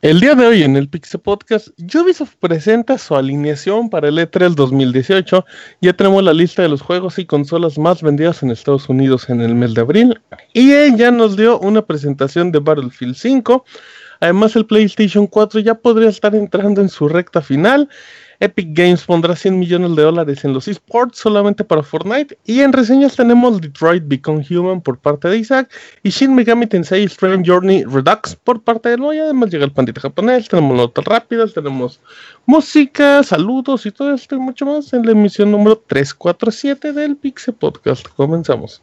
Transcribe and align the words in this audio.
El 0.00 0.20
día 0.20 0.36
de 0.36 0.46
hoy 0.46 0.62
en 0.62 0.76
el 0.76 0.88
Pixel 0.88 1.20
Podcast, 1.20 1.68
Ubisoft 1.78 2.36
presenta 2.40 2.96
su 2.98 3.16
alineación 3.16 3.90
para 3.90 4.08
el 4.08 4.16
E3 4.16 4.54
2018. 4.54 5.44
Ya 5.82 5.92
tenemos 5.92 6.22
la 6.22 6.32
lista 6.32 6.62
de 6.62 6.68
los 6.68 6.80
juegos 6.80 7.18
y 7.18 7.26
consolas 7.26 7.76
más 7.78 8.00
vendidas 8.00 8.42
en 8.42 8.50
Estados 8.50 8.88
Unidos 8.88 9.28
en 9.28 9.40
el 9.40 9.56
mes 9.56 9.74
de 9.74 9.80
abril. 9.80 10.18
Y 10.54 10.96
ya 10.96 11.10
nos 11.10 11.36
dio 11.36 11.58
una 11.58 11.82
presentación 11.82 12.52
de 12.52 12.60
Battlefield 12.60 13.16
5. 13.16 13.64
Además, 14.20 14.56
el 14.56 14.66
PlayStation 14.66 15.26
4 15.26 15.60
ya 15.60 15.74
podría 15.74 16.08
estar 16.08 16.34
entrando 16.34 16.80
en 16.80 16.88
su 16.88 17.08
recta 17.08 17.42
final. 17.42 17.88
Epic 18.40 18.68
Games 18.72 19.04
pondrá 19.04 19.34
100 19.34 19.58
millones 19.58 19.96
de 19.96 20.02
dólares 20.02 20.44
en 20.44 20.52
los 20.52 20.68
esports 20.68 21.18
solamente 21.18 21.64
para 21.64 21.82
Fortnite. 21.82 22.38
Y 22.44 22.60
en 22.60 22.72
reseñas 22.72 23.16
tenemos 23.16 23.60
Detroit 23.60 24.04
Become 24.06 24.46
Human 24.48 24.80
por 24.80 24.98
parte 24.98 25.28
de 25.28 25.38
Isaac 25.38 25.70
y 26.02 26.10
Shin 26.10 26.34
Megami 26.34 26.66
Tensei 26.66 27.04
Strange 27.04 27.50
Journey 27.50 27.84
Redux 27.84 28.36
por 28.36 28.62
parte 28.62 28.90
de 28.90 28.96
Noy. 28.96 29.16
Y 29.16 29.20
además 29.20 29.50
llega 29.50 29.64
el 29.64 29.72
pandita 29.72 30.00
japonés, 30.00 30.48
tenemos 30.48 30.76
notas 30.76 31.04
rápidas, 31.04 31.52
tenemos 31.52 32.00
música, 32.46 33.22
saludos 33.22 33.86
y 33.86 33.90
todo 33.90 34.14
esto 34.14 34.36
y 34.36 34.38
mucho 34.38 34.66
más 34.66 34.92
en 34.92 35.04
la 35.04 35.12
emisión 35.12 35.50
número 35.50 35.82
347 35.86 36.92
del 36.92 37.16
Pixel 37.16 37.54
Podcast. 37.54 38.06
Comenzamos. 38.14 38.82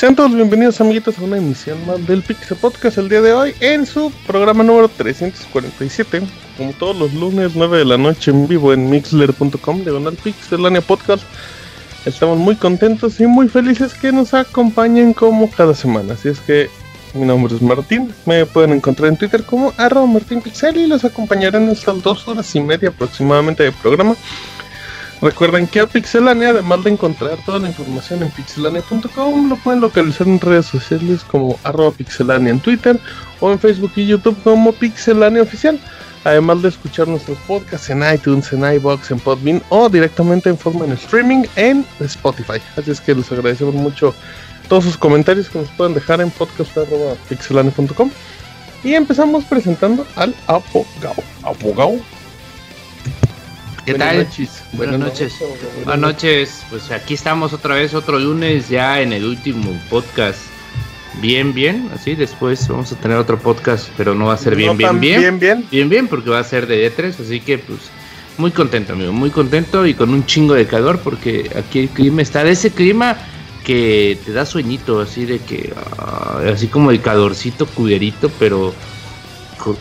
Sean 0.00 0.16
todos 0.16 0.34
bienvenidos 0.34 0.80
amiguitos 0.80 1.18
a 1.18 1.22
una 1.24 1.36
emisión 1.36 1.76
más 1.86 2.06
del 2.06 2.22
Pixel 2.22 2.56
Podcast 2.56 2.96
el 2.96 3.10
día 3.10 3.20
de 3.20 3.34
hoy 3.34 3.54
en 3.60 3.84
su 3.84 4.10
programa 4.26 4.64
número 4.64 4.88
347 4.88 6.22
como 6.56 6.72
todos 6.72 6.96
los 6.96 7.12
lunes 7.12 7.52
9 7.54 7.80
de 7.80 7.84
la 7.84 7.98
noche 7.98 8.30
en 8.30 8.48
vivo 8.48 8.72
en 8.72 8.88
mixler.com 8.88 9.84
de 9.84 9.90
Donald 9.90 10.18
Pixelania 10.20 10.80
Podcast. 10.80 11.22
Estamos 12.06 12.38
muy 12.38 12.56
contentos 12.56 13.20
y 13.20 13.26
muy 13.26 13.50
felices 13.50 13.92
que 13.92 14.10
nos 14.10 14.32
acompañen 14.32 15.12
como 15.12 15.50
cada 15.50 15.74
semana. 15.74 16.14
Así 16.14 16.30
es 16.30 16.40
que 16.40 16.70
mi 17.12 17.26
nombre 17.26 17.54
es 17.54 17.60
Martín 17.60 18.10
me 18.24 18.46
pueden 18.46 18.72
encontrar 18.72 19.10
en 19.10 19.18
Twitter 19.18 19.44
como 19.44 19.74
arroba 19.76 20.06
martinpixel 20.06 20.78
y 20.78 20.86
los 20.86 21.04
acompañaré 21.04 21.58
en 21.58 21.68
estas 21.68 22.02
dos 22.02 22.26
horas 22.26 22.56
y 22.56 22.60
media 22.60 22.88
aproximadamente 22.88 23.64
de 23.64 23.72
programa 23.72 24.16
Recuerden 25.22 25.66
que 25.66 25.80
a 25.80 25.86
Pixelania, 25.86 26.48
además 26.48 26.82
de 26.82 26.90
encontrar 26.90 27.36
toda 27.44 27.58
la 27.58 27.68
información 27.68 28.22
en 28.22 28.30
pixelania.com, 28.30 29.50
lo 29.50 29.56
pueden 29.56 29.82
localizar 29.82 30.26
en 30.26 30.40
redes 30.40 30.66
sociales 30.66 31.24
como 31.24 31.58
arroba 31.62 31.90
pixelania 31.90 32.50
en 32.50 32.60
Twitter 32.60 32.98
o 33.38 33.52
en 33.52 33.58
Facebook 33.58 33.92
y 33.96 34.06
YouTube 34.06 34.42
como 34.42 34.72
Pixelania 34.72 35.42
Oficial. 35.42 35.78
Además 36.24 36.62
de 36.62 36.68
escuchar 36.68 37.08
nuestros 37.08 37.38
podcasts 37.40 37.90
en 37.90 38.02
iTunes, 38.02 38.52
en 38.52 38.64
iBox, 38.74 39.10
en 39.10 39.20
Podbean 39.20 39.62
o 39.68 39.88
directamente 39.88 40.48
en 40.48 40.56
forma 40.56 40.86
en 40.86 40.92
streaming 40.92 41.44
en 41.56 41.84
Spotify. 42.00 42.60
Así 42.76 42.90
es 42.90 43.00
que 43.00 43.14
les 43.14 43.30
agradecemos 43.30 43.74
mucho 43.74 44.14
todos 44.68 44.84
sus 44.84 44.96
comentarios 44.96 45.50
que 45.50 45.58
nos 45.58 45.68
pueden 45.70 45.94
dejar 45.94 46.20
en 46.20 46.30
podcast.pixelania.com. 46.30 48.10
Y 48.84 48.94
empezamos 48.94 49.44
presentando 49.44 50.06
al 50.16 50.34
Apogao. 50.46 51.14
Apogao 51.42 52.00
¿Qué 53.92 53.98
tal? 53.98 54.28
Buenas, 54.74 55.00
noches. 55.00 55.34
Buenas 55.84 55.98
noches. 55.98 56.62
Pues 56.70 56.92
aquí 56.92 57.14
estamos 57.14 57.52
otra 57.52 57.74
vez, 57.74 57.92
otro 57.92 58.20
lunes, 58.20 58.68
ya 58.68 59.00
en 59.00 59.12
el 59.12 59.24
último 59.24 59.76
podcast. 59.90 60.38
Bien, 61.20 61.52
bien, 61.52 61.90
así 61.92 62.14
después 62.14 62.68
vamos 62.68 62.92
a 62.92 62.96
tener 62.96 63.16
otro 63.16 63.36
podcast, 63.40 63.88
pero 63.96 64.14
no 64.14 64.26
va 64.26 64.34
a 64.34 64.36
ser 64.36 64.54
bien, 64.54 64.76
bien, 64.76 65.00
bien, 65.00 65.20
bien, 65.20 65.38
bien, 65.40 65.66
bien, 65.68 65.88
bien, 65.88 66.08
porque 66.08 66.30
va 66.30 66.38
a 66.38 66.44
ser 66.44 66.68
de 66.68 66.88
E3, 66.88 67.20
así 67.20 67.40
que 67.40 67.58
pues 67.58 67.80
muy 68.38 68.52
contento, 68.52 68.92
amigo, 68.92 69.12
muy 69.12 69.30
contento 69.30 69.84
y 69.84 69.94
con 69.94 70.10
un 70.10 70.24
chingo 70.24 70.54
de 70.54 70.66
calor, 70.66 71.00
porque 71.00 71.50
aquí 71.56 71.80
el 71.80 71.88
clima 71.88 72.22
está 72.22 72.44
de 72.44 72.52
ese 72.52 72.70
clima 72.70 73.16
que 73.64 74.16
te 74.24 74.32
da 74.32 74.46
sueñito, 74.46 75.00
así 75.00 75.24
de 75.24 75.40
que, 75.40 75.74
ah, 75.98 76.42
así 76.52 76.68
como 76.68 76.92
el 76.92 77.02
calorcito 77.02 77.66
cuderito, 77.66 78.30
pero 78.38 78.72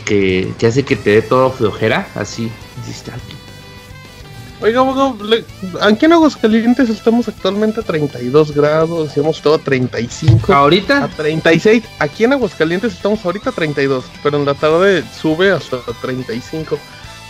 que, 0.03 0.51
que 0.57 0.65
hace 0.65 0.81
que 0.83 0.95
te 0.95 1.11
dé 1.11 1.21
todo 1.21 1.51
flojera, 1.51 2.07
así, 2.15 2.49
así 2.81 2.91
aquí. 4.59 4.75
Oiga, 4.77 5.13
aquí 5.81 6.05
en 6.05 6.13
Aguascalientes 6.13 6.89
estamos 6.89 7.27
actualmente 7.27 7.79
a 7.79 7.83
32 7.83 8.51
grados, 8.53 9.15
hemos 9.17 9.37
estado 9.37 9.55
a 9.55 9.59
35. 9.59 10.53
¿Ahorita? 10.53 11.05
A 11.05 11.07
36. 11.07 11.83
Aquí 11.99 12.23
en 12.23 12.33
Aguascalientes 12.33 12.93
estamos 12.93 13.23
ahorita 13.25 13.49
a 13.49 13.53
32, 13.53 14.05
pero 14.23 14.37
en 14.37 14.45
la 14.45 14.53
tarde 14.53 15.03
sube 15.19 15.51
hasta 15.51 15.77
35. 16.01 16.77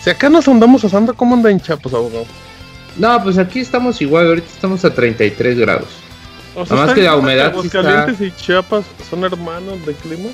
Si 0.02 0.10
acá 0.10 0.28
nos 0.28 0.48
andamos 0.48 0.84
asando, 0.84 1.14
¿cómo 1.14 1.34
anda 1.34 1.50
en 1.50 1.60
Chiapas, 1.60 1.92
abogado? 1.94 2.26
No, 2.96 3.22
pues 3.22 3.38
aquí 3.38 3.60
estamos 3.60 4.00
igual, 4.00 4.26
ahorita 4.28 4.48
estamos 4.48 4.84
a 4.84 4.92
33 4.92 5.58
grados. 5.58 5.88
O 6.56 6.66
sea, 6.66 6.74
Nada 6.74 6.86
más 6.86 6.94
que 6.94 7.02
la 7.02 7.16
humedad. 7.16 7.46
Aguascalientes 7.46 8.20
y 8.20 8.32
Chiapas 8.32 8.84
son 9.08 9.24
hermanos 9.24 9.84
de 9.86 9.94
clima. 9.94 10.30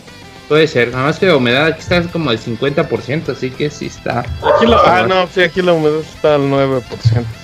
Puede 0.49 0.69
ser, 0.69 0.93
nada 0.93 1.05
más 1.05 1.19
que 1.19 1.27
la 1.27 1.37
humedad 1.37 1.67
aquí 1.67 1.81
está 1.81 2.01
como 2.03 2.31
al 2.31 2.39
50%, 2.39 3.31
así 3.31 3.51
que 3.51 3.69
sí 3.69 3.87
está. 3.87 4.21
Aquí 4.21 4.67
ah, 4.69 5.05
no, 5.09 5.27
sí, 5.27 5.43
aquí 5.43 5.61
la 5.61 5.73
humedad 5.73 5.99
está 5.99 6.37
al 6.37 6.43
9%, 6.43 6.83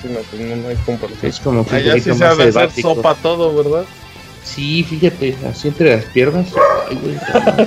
sí, 0.01 0.09
no, 0.09 0.21
pues 0.21 0.43
no, 0.43 0.57
no 0.57 0.69
hay 0.69 0.77
comparación. 0.87 1.27
Es 1.31 1.41
como 1.41 1.67
que 1.67 1.77
Allá 1.77 1.95
sí 1.95 2.15
se 2.15 2.25
ha 2.25 2.35
de 2.37 2.49
hacer 2.49 2.71
sopa 2.81 3.17
todo, 3.17 3.57
¿verdad? 3.57 3.85
Sí, 4.45 4.85
fíjate, 4.85 5.37
así 5.49 5.69
entre 5.69 5.97
las 5.97 6.05
piernas. 6.07 6.49
Ay, 6.89 6.99
güey. 7.03 7.17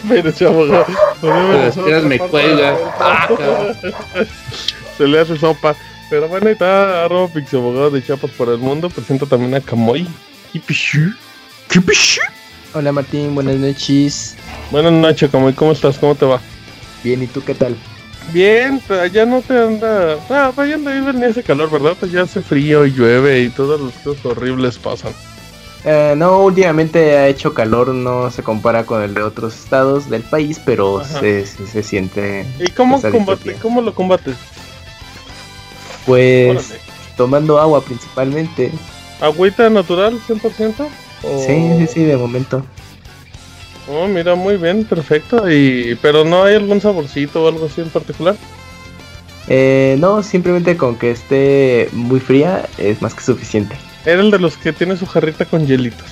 Pero 0.09 0.31
chavo, 0.31 0.65
las 0.65 1.75
piernas 1.75 2.03
me 2.03 2.19
cuelgan. 2.19 2.75
Ah, 2.99 3.27
se 4.97 5.07
le 5.07 5.19
hace 5.19 5.37
sopa. 5.37 5.75
Pero 6.09 6.27
bueno, 6.27 6.47
ahí 6.47 6.53
está 6.53 7.05
arroba 7.05 7.29
abogado 7.53 7.89
de 7.89 8.03
Chiapas 8.03 8.31
por 8.31 8.49
el 8.49 8.57
mundo. 8.57 8.89
Presenta 8.89 9.25
también 9.25 9.55
a 9.55 9.61
Camoy. 9.61 10.07
Kipishu. 10.51 11.13
Kipishu. 11.69 12.21
Hola 12.75 12.91
Martín, 12.91 13.33
buenas 13.33 13.55
noches. 13.55 14.35
Buenas 14.69 14.91
noches, 14.91 15.31
¿cómo, 15.31 15.55
¿cómo 15.55 15.71
estás? 15.71 15.97
¿Cómo 15.97 16.13
te 16.13 16.25
va? 16.25 16.41
Bien, 17.05 17.23
¿y 17.23 17.27
tú 17.27 17.41
qué 17.41 17.55
tal? 17.55 17.73
Bien, 18.33 18.81
pero 18.85 18.99
allá 18.99 19.25
no 19.25 19.41
te 19.41 19.57
anda... 19.57 20.17
Ah, 20.29 20.51
allá 20.57 20.75
no 20.75 20.91
vive 20.91 21.13
ni 21.13 21.23
ese 21.23 21.41
calor, 21.41 21.71
¿verdad? 21.71 21.93
Pues 21.97 22.11
ya 22.11 22.23
hace 22.23 22.41
frío 22.41 22.85
y 22.85 22.91
llueve 22.91 23.43
y 23.43 23.49
todas 23.49 23.79
las 23.79 23.93
cosas 23.99 24.25
horribles 24.25 24.77
pasan. 24.77 25.13
Eh, 25.85 26.15
no, 26.17 26.43
últimamente 26.43 27.15
ha 27.15 27.29
hecho 27.29 27.53
calor, 27.53 27.95
no 27.95 28.29
se 28.29 28.43
compara 28.43 28.85
con 28.85 29.01
el 29.01 29.13
de 29.13 29.21
otros 29.21 29.55
estados 29.55 30.09
del 30.09 30.23
país, 30.23 30.59
pero 30.65 31.01
se, 31.05 31.45
se, 31.45 31.81
siente... 31.81 32.45
¿Y 32.59 32.71
cómo, 32.71 33.01
combate, 33.01 33.53
cómo 33.61 33.79
lo 33.79 33.95
combates? 33.95 34.35
Pues 36.05 36.73
tomando 37.15 37.57
agua 37.57 37.79
principalmente. 37.79 38.69
¿Agüita 39.21 39.69
natural 39.69 40.19
100%? 40.27 40.89
Sí, 41.21 41.69
sí, 41.77 41.87
sí, 41.87 42.03
de 42.03 42.17
momento. 42.17 42.63
Oh, 43.87 44.07
mira, 44.07 44.35
muy 44.35 44.57
bien, 44.57 44.83
perfecto. 44.83 45.49
Y 45.49 45.97
pero 46.01 46.23
no 46.25 46.43
hay 46.43 46.55
algún 46.55 46.81
saborcito 46.81 47.43
o 47.43 47.47
algo 47.47 47.65
así 47.65 47.81
en 47.81 47.89
particular. 47.89 48.35
Eh, 49.47 49.95
no, 49.99 50.23
simplemente 50.23 50.75
con 50.75 50.95
que 50.97 51.11
esté 51.11 51.89
muy 51.91 52.19
fría 52.19 52.67
es 52.77 53.01
más 53.01 53.13
que 53.13 53.21
suficiente. 53.21 53.75
Era 54.05 54.21
el 54.21 54.31
de 54.31 54.39
los 54.39 54.57
que 54.57 54.73
tiene 54.73 54.97
su 54.97 55.05
jarrita 55.05 55.45
con 55.45 55.67
hielitos. 55.67 56.07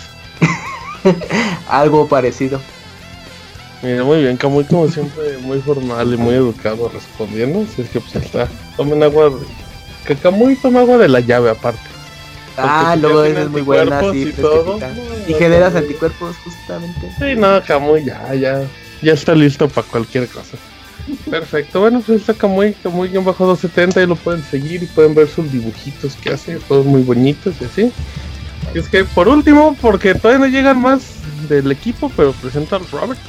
Algo 1.67 2.07
parecido. 2.07 2.59
Mira, 3.81 4.03
muy 4.03 4.21
bien, 4.21 4.37
Camuy 4.37 4.63
como 4.63 4.87
siempre 4.87 5.37
muy 5.39 5.59
formal 5.59 6.13
y 6.13 6.17
muy 6.17 6.35
educado 6.35 6.89
respondiendo. 6.89 7.61
Así 7.61 7.81
es 7.81 7.89
que 7.89 7.99
pues 7.99 8.15
está. 8.15 8.47
Tomen 8.77 9.03
agua 9.03 9.29
de... 9.29 9.45
Que 10.05 10.15
toma 10.15 10.79
agua 10.79 10.97
de 10.97 11.09
la 11.09 11.19
llave 11.19 11.49
aparte. 11.49 11.92
Ah, 12.57 12.89
pues, 12.89 13.01
luego 13.01 13.23
es 13.23 13.49
muy 13.49 13.61
buena, 13.61 14.01
sí, 14.11 14.29
y, 14.29 14.33
todo. 14.33 14.79
y 15.27 15.33
generas 15.33 15.75
anticuerpos 15.75 16.35
justamente. 16.43 17.11
Sí, 17.19 17.35
no, 17.35 17.61
Camuy 17.63 18.05
ya, 18.05 18.33
ya, 18.35 18.63
ya 19.01 19.13
está 19.13 19.35
listo 19.35 19.67
para 19.67 19.87
cualquier 19.87 20.27
cosa. 20.27 20.57
Perfecto, 21.29 21.81
bueno, 21.81 22.01
pues 22.05 22.21
está 22.21 22.33
Camuy, 22.33 22.73
Camuy 22.81 23.09
bajo 23.09 23.45
270 23.45 24.03
y 24.03 24.07
lo 24.07 24.15
pueden 24.15 24.43
seguir 24.43 24.83
y 24.83 24.85
pueden 24.85 25.13
ver 25.13 25.27
sus 25.27 25.51
dibujitos 25.51 26.15
que 26.15 26.29
hace, 26.29 26.55
todos 26.67 26.85
muy 26.85 27.01
bonitos 27.01 27.55
y 27.61 27.65
así. 27.65 27.91
Y 28.73 28.79
es 28.79 28.87
que 28.87 29.03
por 29.03 29.27
último, 29.27 29.75
porque 29.81 30.15
todavía 30.15 30.45
no 30.45 30.51
llegan 30.51 30.81
más 30.81 31.15
del 31.49 31.71
equipo, 31.71 32.11
pero 32.15 32.31
presenta 32.33 32.77
al 32.77 32.89
Robert. 32.89 33.19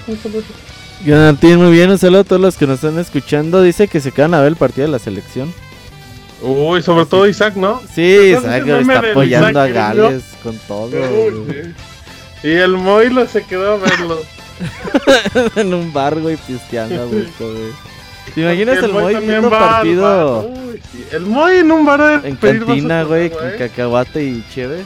Jonathan, 1.04 1.58
muy 1.58 1.72
bien, 1.72 1.90
un 1.90 1.98
saludo 1.98 2.20
a 2.20 2.24
todos 2.24 2.40
los 2.40 2.56
que 2.56 2.66
nos 2.66 2.76
están 2.82 2.98
escuchando. 2.98 3.60
Dice 3.60 3.88
que 3.88 4.00
se 4.00 4.12
quedan 4.12 4.34
a 4.34 4.40
ver 4.40 4.48
el 4.48 4.56
partido 4.56 4.86
de 4.86 4.92
la 4.92 4.98
selección. 4.98 5.52
Uy, 6.44 6.82
sobre 6.82 7.06
todo 7.06 7.26
Isaac, 7.26 7.56
¿no? 7.56 7.80
Sí, 7.94 8.34
Isaac 8.36 8.66
está 8.66 8.98
apoyando 8.98 9.60
a 9.60 9.66
Gales 9.68 10.24
con 10.42 10.58
todo. 10.68 10.90
Y 12.42 12.50
el 12.50 12.76
Moilo 12.76 13.26
se 13.26 13.42
quedó 13.44 13.72
a 13.72 13.76
verlo. 13.78 14.20
en 15.56 15.74
un 15.74 15.92
bar, 15.92 16.20
güey, 16.20 16.36
pisteando 16.36 17.02
a 17.02 17.04
gusto, 17.06 17.50
güey. 17.50 17.72
¿Te 18.34 18.40
imaginas 18.42 18.82
el, 18.82 18.92
Moy 18.92 19.14
viendo 19.16 19.50
partido? 19.50 20.50
El 21.12 21.26
Moy 21.26 21.56
en 21.58 21.70
un 21.72 21.86
bar 21.86 22.22
de 22.22 22.28
En 22.28 22.36
cantina, 22.36 23.04
güey, 23.04 23.30
con 23.30 23.50
cacahuate 23.58 24.24
y 24.24 24.44
chévere. 24.52 24.84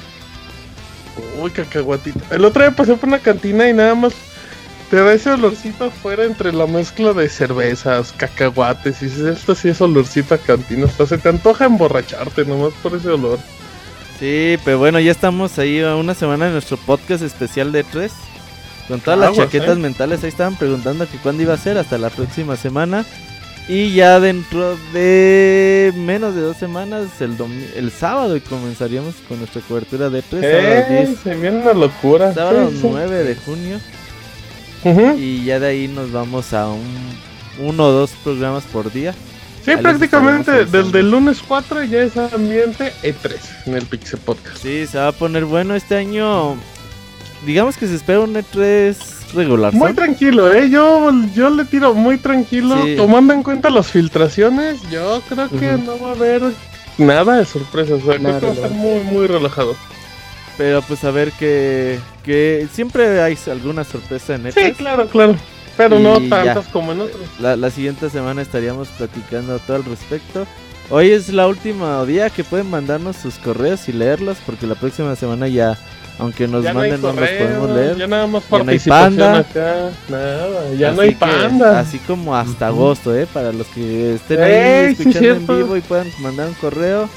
Uy, 1.41 1.51
cacahuatito. 1.51 2.21
El 2.31 2.45
otro 2.45 2.63
día 2.63 2.71
pasé 2.75 2.95
por 2.95 3.09
una 3.09 3.19
cantina 3.19 3.69
y 3.69 3.73
nada 3.73 3.95
más 3.95 4.15
te 4.91 4.97
da 4.97 5.13
ese 5.13 5.31
olorcito 5.31 5.85
afuera 5.87 6.25
entre 6.25 6.53
la 6.53 6.67
mezcla 6.67 7.13
de 7.13 7.29
cervezas, 7.29 8.13
cacahuates. 8.17 9.03
Y 9.03 9.07
esto 9.29 9.55
sí 9.55 9.69
es 9.69 9.81
olorcito 9.81 10.35
a 10.35 10.39
cantina. 10.39 10.87
Hasta 10.87 11.07
se 11.07 11.19
te 11.19 11.29
antoja 11.29 11.67
emborracharte 11.67 12.45
nomás 12.45 12.73
por 12.83 12.95
ese 12.95 13.09
olor. 13.11 13.39
Sí, 14.19 14.59
pero 14.65 14.79
bueno, 14.79 14.99
ya 14.99 15.13
estamos 15.13 15.59
ahí 15.59 15.81
a 15.81 15.95
una 15.95 16.15
semana 16.15 16.47
en 16.47 16.53
nuestro 16.53 16.77
podcast 16.77 17.23
especial 17.23 17.71
de 17.73 17.85
tres. 17.85 18.13
Con 18.89 19.01
todas 19.01 19.21
las 19.21 19.37
chaquetas 19.37 19.77
¿eh? 19.77 19.81
mentales, 19.81 20.23
ahí 20.25 20.31
estaban 20.31 20.57
preguntando 20.57 21.07
que 21.07 21.19
cuándo 21.19 21.43
iba 21.43 21.53
a 21.53 21.59
ser, 21.59 21.77
hasta 21.77 21.99
la 21.99 22.09
próxima 22.09 22.57
semana. 22.57 23.05
Y 23.69 23.93
ya 23.93 24.19
dentro 24.19 24.79
de 24.95 25.93
menos 25.95 26.35
de 26.35 26.41
dos 26.41 26.57
semanas, 26.57 27.21
el, 27.21 27.37
el 27.77 27.91
sábado, 27.91 28.35
y 28.35 28.41
comenzaríamos 28.41 29.17
con 29.29 29.41
nuestra 29.41 29.61
cobertura 29.61 30.09
de 30.09 30.23
tres 30.23 30.43
eh, 30.43 31.17
Se 31.23 31.35
viene 31.35 31.59
una 31.59 31.75
locura. 31.75 32.33
Sábado 32.33 32.71
9 32.73 33.25
de 33.25 33.35
junio. 33.35 33.79
Y 34.85 35.45
ya 35.45 35.59
de 35.59 35.67
ahí 35.69 35.89
nos 35.89 36.13
vamos 36.13 36.53
a 36.53 36.69
un 36.69 36.87
uno 37.61 37.87
o 37.87 37.91
dos 37.91 38.11
programas 38.23 38.65
por 38.65 38.93
día. 38.93 39.15
Sí, 39.65 39.73
prácticamente 39.77 40.65
desde 40.65 41.01
el 41.01 41.11
lunes 41.11 41.43
4 41.47 41.85
ya 41.85 42.03
es 42.03 42.17
ambiente 42.17 42.93
E3 43.03 43.37
en 43.67 43.75
el 43.75 43.85
Pixel 43.87 44.19
Podcast. 44.21 44.59
Sí, 44.63 44.87
se 44.87 44.99
va 44.99 45.09
a 45.09 45.13
poner 45.13 45.45
bueno 45.45 45.75
este 45.75 45.97
año. 45.97 46.57
Digamos 47.45 47.77
que 47.77 47.87
se 47.87 47.97
espera 47.97 48.21
un 48.21 48.35
E3 48.35 48.97
regular. 49.35 49.75
Muy 49.75 49.93
tranquilo, 49.93 50.53
¿eh? 50.53 50.71
Yo, 50.71 51.13
yo 51.35 51.51
le 51.51 51.65
tiro 51.65 51.93
muy 51.95 52.17
tranquilo. 52.17 52.77
Tomando 52.97 53.35
en 53.35 53.43
cuenta 53.43 53.69
las 53.69 53.89
filtraciones, 53.89 54.81
yo 54.91 55.21
creo 55.29 55.49
que 55.51 55.73
no 55.73 55.99
va 56.01 56.11
a 56.11 56.13
haber 56.13 56.43
nada 56.97 57.37
de 57.37 57.45
sorpresa. 57.45 57.95
O 57.95 58.01
sea, 58.01 58.17
creo 58.17 58.41
que 58.41 58.47
va 58.47 58.53
a 58.53 58.55
estar 58.55 58.71
muy, 58.71 59.01
muy 59.01 59.27
relajado. 59.27 59.77
Pero 60.57 60.83
pues 60.83 61.05
a 61.05 61.11
ver 61.11 61.31
que, 61.33 61.99
que 62.29 62.69
siempre 62.71 63.23
hay 63.23 63.39
alguna 63.51 63.85
sorpresa 63.85 64.35
en 64.35 64.49
este. 64.49 64.67
Sí, 64.67 64.73
claro, 64.75 65.09
claro. 65.09 65.35
Pero 65.79 65.99
no 65.99 66.21
tantas 66.29 66.67
como 66.69 66.93
en 66.93 67.01
otros. 67.01 67.23
La, 67.41 67.57
la 67.57 67.71
siguiente 67.71 68.11
semana 68.11 68.43
estaríamos 68.43 68.89
platicando 68.89 69.59
todo 69.61 69.79
al 69.79 69.85
respecto. 69.85 70.47
Hoy 70.91 71.11
es 71.11 71.31
la 71.31 71.47
última 71.47 72.05
día 72.05 72.29
que 72.29 72.45
pueden 72.45 72.69
mandarnos 72.69 73.17
sus 73.17 73.37
correos 73.37 73.89
y 73.89 73.93
leerlos 73.93 74.37
porque 74.45 74.67
la 74.67 74.75
próxima 74.75 75.17
semana 75.17 75.49
ya 75.49 75.79
aunque 76.19 76.49
nos 76.49 76.65
manden, 76.65 77.01
no, 77.01 77.13
los 77.13 77.31
podemos 77.31 77.71
leer. 77.71 77.97
Ya 77.97 78.07
nada 78.07 78.27
más 78.27 78.43
participación 78.43 79.17
no 79.17 79.25
hay 79.25 79.31
panda. 79.31 79.39
acá. 79.39 79.91
Nada, 80.09 80.75
ya 80.77 80.93
no 80.93 81.01
hay 81.01 81.15
panda. 81.15 81.81
Así 81.81 81.99
como 82.01 82.37
hasta 82.37 82.67
agosto, 82.67 83.17
¿eh? 83.17 83.27
Para 83.33 83.53
los 83.53 83.67
que 83.69 84.17
estén 84.17 84.43
ahí 84.43 84.93
escuchando 84.93 85.31
en 85.31 85.47
vivo 85.47 85.77
y 85.77 85.81
puedan 85.81 86.09
mandar 86.21 86.49
un 86.49 86.55
correo. 86.55 87.09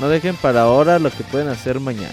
No 0.00 0.08
dejen 0.08 0.36
para 0.36 0.62
ahora 0.62 0.98
lo 0.98 1.10
que 1.10 1.24
pueden 1.24 1.48
hacer 1.48 1.80
mañana. 1.80 2.12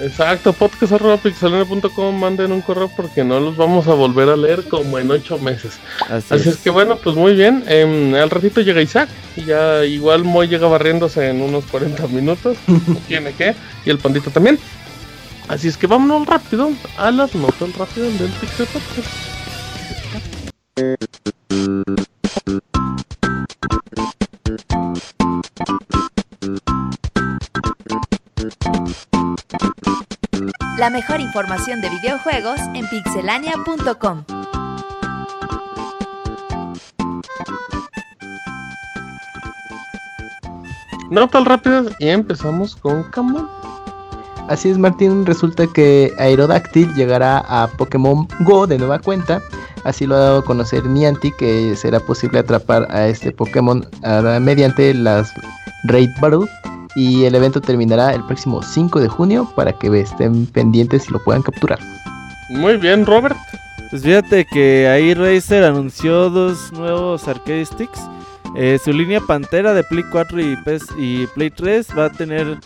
Exacto, 0.00 0.52
podcast.pixelene.com 0.52 2.18
manden 2.18 2.52
un 2.52 2.60
correo 2.60 2.88
porque 2.94 3.24
no 3.24 3.40
los 3.40 3.56
vamos 3.56 3.88
a 3.88 3.94
volver 3.94 4.28
a 4.28 4.36
leer 4.36 4.64
como 4.64 4.98
en 4.98 5.10
ocho 5.10 5.38
meses. 5.38 5.78
Así, 6.08 6.48
es. 6.48 6.58
que 6.58 6.70
bueno, 6.70 6.96
pues 7.02 7.16
muy 7.16 7.34
bien. 7.34 7.64
Eh, 7.66 8.18
al 8.20 8.30
ratito 8.30 8.60
llega 8.60 8.80
Isaac 8.80 9.08
y 9.36 9.44
ya 9.44 9.84
igual 9.84 10.24
Moy 10.24 10.46
llega 10.46 10.68
barriéndose 10.68 11.28
en 11.28 11.40
unos 11.40 11.64
40 11.66 12.06
minutos. 12.08 12.56
Tiene 13.08 13.32
que. 13.32 13.54
Y 13.84 13.90
el 13.90 13.98
pandito 13.98 14.30
también. 14.30 14.58
Así 15.48 15.66
es 15.68 15.76
que 15.76 15.86
vámonos 15.86 16.26
rápido 16.26 16.70
a 16.96 17.10
las 17.10 17.34
notas 17.34 17.74
rápidas 17.76 18.18
del 18.18 18.30
Pixel 18.32 18.66
Podcast. 18.66 19.28
La 30.78 30.90
mejor 30.90 31.20
información 31.20 31.80
de 31.80 31.90
videojuegos 31.90 32.60
en 32.72 32.88
pixelania.com. 32.88 34.22
Notas 41.10 41.44
rápidas 41.44 41.86
y 41.98 42.08
empezamos 42.08 42.76
con 42.76 43.02
Camón. 43.10 43.50
Así 44.48 44.68
es, 44.70 44.78
Martín. 44.78 45.26
Resulta 45.26 45.66
que 45.66 46.12
Aerodactyl 46.16 46.94
llegará 46.94 47.38
a 47.48 47.66
Pokémon 47.66 48.28
Go 48.40 48.68
de 48.68 48.78
nueva 48.78 49.00
cuenta. 49.00 49.42
Así 49.82 50.06
lo 50.06 50.14
ha 50.14 50.20
dado 50.20 50.38
a 50.38 50.44
conocer 50.44 50.84
Niantic, 50.84 51.36
que 51.38 51.74
será 51.74 51.98
posible 51.98 52.38
atrapar 52.38 52.86
a 52.92 53.08
este 53.08 53.32
Pokémon 53.32 53.84
mediante 54.40 54.94
las 54.94 55.34
Raid 55.84 56.10
Battle. 56.20 56.46
Y 56.98 57.24
el 57.24 57.34
evento 57.36 57.60
terminará 57.60 58.12
el 58.12 58.24
próximo 58.24 58.60
5 58.60 59.00
de 59.00 59.08
junio 59.08 59.48
para 59.54 59.72
que 59.72 59.86
estén 60.00 60.46
pendientes 60.46 61.08
y 61.08 61.12
lo 61.12 61.22
puedan 61.22 61.42
capturar. 61.42 61.78
Muy 62.50 62.76
bien, 62.76 63.06
Robert. 63.06 63.36
Pues 63.90 64.02
fíjate 64.02 64.44
que 64.44 64.88
ahí 64.88 65.14
Razer 65.14 65.62
anunció 65.62 66.28
dos 66.28 66.72
nuevos 66.72 67.28
arcade 67.28 67.64
sticks. 67.64 68.00
Eh, 68.56 68.80
su 68.82 68.92
línea 68.92 69.20
Pantera 69.20 69.74
de 69.74 69.84
Play 69.84 70.02
4 70.10 70.40
y, 70.40 70.58
y 70.98 71.26
Play 71.28 71.50
3 71.50 71.86
va 71.96 72.06
a 72.06 72.10
tener 72.10 72.58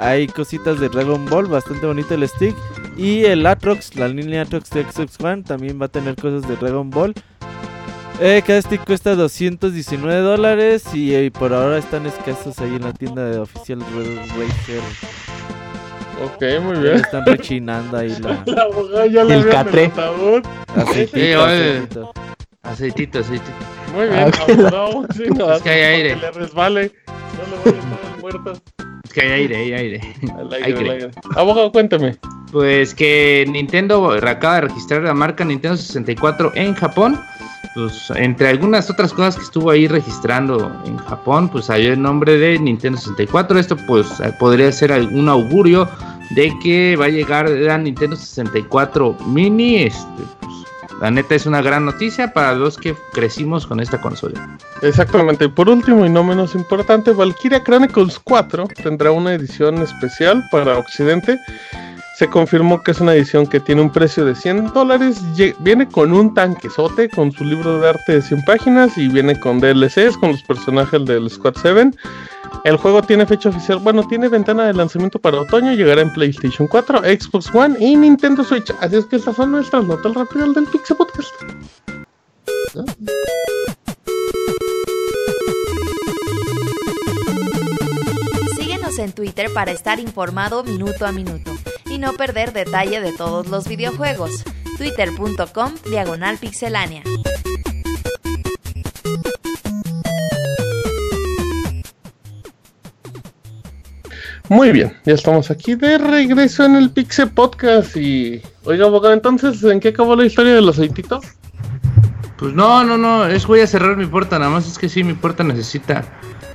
hay 0.00 0.28
cositas 0.28 0.80
de 0.80 0.88
Dragon 0.88 1.26
Ball, 1.26 1.46
bastante 1.46 1.84
bonito 1.84 2.14
el 2.14 2.26
stick. 2.26 2.56
Y 2.96 3.24
el 3.24 3.44
Atrox, 3.44 3.96
la 3.96 4.08
línea 4.08 4.42
Atrox 4.42 4.70
de 4.70 4.84
Xbox 4.84 5.20
One, 5.20 5.42
también 5.42 5.80
va 5.80 5.86
a 5.86 5.88
tener 5.88 6.16
cosas 6.16 6.48
de 6.48 6.56
Dragon 6.56 6.88
Ball. 6.88 7.14
Eh, 8.22 8.42
cada 8.46 8.60
stick 8.60 8.84
cuesta 8.84 9.14
219 9.14 10.20
dólares 10.20 10.84
y, 10.92 11.14
eh, 11.14 11.30
por 11.30 11.54
ahora 11.54 11.78
están 11.78 12.04
escasos 12.04 12.58
ahí 12.58 12.76
en 12.76 12.82
la 12.82 12.92
tienda 12.92 13.24
de 13.24 13.38
oficial 13.38 13.80
Razer. 13.80 14.82
Ok, 16.22 16.62
muy 16.62 16.78
bien. 16.80 16.96
Están 16.96 17.24
rechinando 17.24 17.96
ahí 17.96 18.14
la... 18.20 18.44
la 18.92 19.06
ya 19.06 19.22
el 19.22 19.48
catre. 19.48 19.90
Aceitito, 20.76 21.42
aceitito. 21.44 22.12
Aceitito, 22.62 23.18
aceitito. 23.20 23.52
Muy 23.94 24.06
bien, 24.06 24.18
ah, 24.18 25.06
sí, 25.14 25.22
no, 25.30 25.52
es 25.54 25.62
que 25.62 25.70
hay 25.70 25.80
aire. 25.80 26.14
Que 26.14 26.20
le 26.20 26.30
resbale. 26.32 26.92
No 27.64 27.72
le 27.72 28.20
voy 28.20 28.32
a 28.32 28.36
estar 28.36 28.89
muerto 29.10 29.14
que 29.14 29.20
hay 29.20 29.30
aire, 29.32 29.56
hay 29.56 29.72
aire. 29.72 30.14
aire, 30.64 31.10
Abogado, 31.36 31.72
cuéntame. 31.72 32.16
Pues 32.52 32.94
que 32.94 33.44
Nintendo 33.48 34.12
acaba 34.12 34.56
de 34.56 34.60
registrar 34.62 35.02
la 35.02 35.14
marca 35.14 35.44
Nintendo 35.44 35.76
64 35.76 36.52
en 36.54 36.74
Japón. 36.74 37.20
Pues 37.74 38.10
entre 38.16 38.48
algunas 38.48 38.90
otras 38.90 39.12
cosas 39.12 39.36
que 39.36 39.42
estuvo 39.42 39.70
ahí 39.70 39.86
registrando 39.86 40.72
en 40.86 40.96
Japón, 40.98 41.48
pues 41.48 41.66
salió 41.66 41.92
el 41.92 42.02
nombre 42.02 42.36
de 42.36 42.58
Nintendo 42.58 42.98
64. 42.98 43.58
Esto 43.58 43.76
pues 43.86 44.08
podría 44.38 44.72
ser 44.72 44.92
algún 44.92 45.28
augurio 45.28 45.88
de 46.30 46.52
que 46.62 46.96
va 46.96 47.04
a 47.04 47.08
llegar 47.08 47.48
la 47.48 47.78
Nintendo 47.78 48.16
64 48.16 49.16
Mini. 49.26 49.76
Este, 49.76 50.22
la 51.00 51.10
neta 51.10 51.34
es 51.34 51.46
una 51.46 51.62
gran 51.62 51.86
noticia 51.86 52.32
para 52.32 52.54
los 52.54 52.76
que 52.76 52.94
crecimos 53.12 53.66
con 53.66 53.80
esta 53.80 54.00
consola. 54.00 54.58
Exactamente. 54.82 55.48
Por 55.48 55.70
último 55.70 56.04
y 56.04 56.10
no 56.10 56.22
menos 56.22 56.54
importante, 56.54 57.12
Valkyria 57.12 57.64
Chronicles 57.64 58.18
4 58.22 58.68
tendrá 58.82 59.10
una 59.10 59.32
edición 59.32 59.80
especial 59.80 60.44
para 60.50 60.78
Occidente. 60.78 61.38
Se 62.18 62.28
confirmó 62.28 62.82
que 62.82 62.90
es 62.90 63.00
una 63.00 63.14
edición 63.14 63.46
que 63.46 63.60
tiene 63.60 63.80
un 63.80 63.90
precio 63.90 64.26
de 64.26 64.34
100 64.34 64.74
dólares. 64.74 65.22
Viene 65.60 65.88
con 65.88 66.12
un 66.12 66.34
tanquesote, 66.34 67.08
con 67.08 67.32
su 67.32 67.44
libro 67.44 67.80
de 67.80 67.88
arte 67.88 68.12
de 68.12 68.22
100 68.22 68.44
páginas 68.44 68.98
y 68.98 69.08
viene 69.08 69.40
con 69.40 69.58
DLCs, 69.58 70.18
con 70.18 70.32
los 70.32 70.42
personajes 70.42 71.02
del 71.06 71.30
Squad 71.30 71.54
7. 71.62 71.92
El 72.64 72.76
juego 72.76 73.02
tiene 73.02 73.24
fecha 73.26 73.48
oficial, 73.48 73.78
bueno, 73.78 74.06
tiene 74.06 74.28
ventana 74.28 74.66
de 74.66 74.74
lanzamiento 74.74 75.18
para 75.18 75.40
otoño, 75.40 75.72
llegará 75.72 76.02
en 76.02 76.12
PlayStation 76.12 76.68
4, 76.68 76.98
Xbox 76.98 77.54
One 77.54 77.76
y 77.80 77.96
Nintendo 77.96 78.44
Switch. 78.44 78.70
Así 78.80 78.96
es 78.96 79.06
que 79.06 79.16
estas 79.16 79.36
son 79.36 79.52
nuestras 79.52 79.84
notas 79.84 80.14
rápidas 80.14 80.54
del 80.54 80.66
Pixel 80.66 80.96
Podcast. 80.96 81.32
Síguenos 88.58 88.98
en 88.98 89.12
Twitter 89.12 89.50
para 89.54 89.72
estar 89.72 89.98
informado 89.98 90.62
minuto 90.62 91.06
a 91.06 91.12
minuto 91.12 91.52
y 91.86 91.98
no 91.98 92.12
perder 92.12 92.52
detalle 92.52 93.00
de 93.00 93.12
todos 93.12 93.48
los 93.48 93.66
videojuegos. 93.66 94.44
Twitter.com 94.76 95.72
Diagonal 95.90 96.38
Pixelánea. 96.38 97.02
Muy 104.50 104.72
bien, 104.72 104.92
ya 105.04 105.14
estamos 105.14 105.48
aquí 105.52 105.76
de 105.76 105.96
regreso 105.96 106.64
en 106.64 106.74
el 106.74 106.90
Pixel 106.90 107.30
Podcast 107.30 107.96
y... 107.96 108.42
Oiga, 108.64 108.86
abogado, 108.86 109.14
entonces, 109.14 109.62
¿en 109.62 109.78
qué 109.78 109.90
acabó 109.90 110.16
la 110.16 110.26
historia 110.26 110.56
de 110.56 110.60
los 110.60 110.76
aceititos? 110.76 111.24
Pues 112.40 112.54
no, 112.54 112.82
no, 112.84 112.96
no, 112.96 113.26
es 113.26 113.46
voy 113.46 113.60
a 113.60 113.66
cerrar 113.66 113.98
mi 113.98 114.06
puerta, 114.06 114.38
nada 114.38 114.50
más 114.50 114.66
es 114.66 114.78
que 114.78 114.88
sí, 114.88 115.04
mi 115.04 115.12
puerta 115.12 115.44
necesita... 115.44 116.06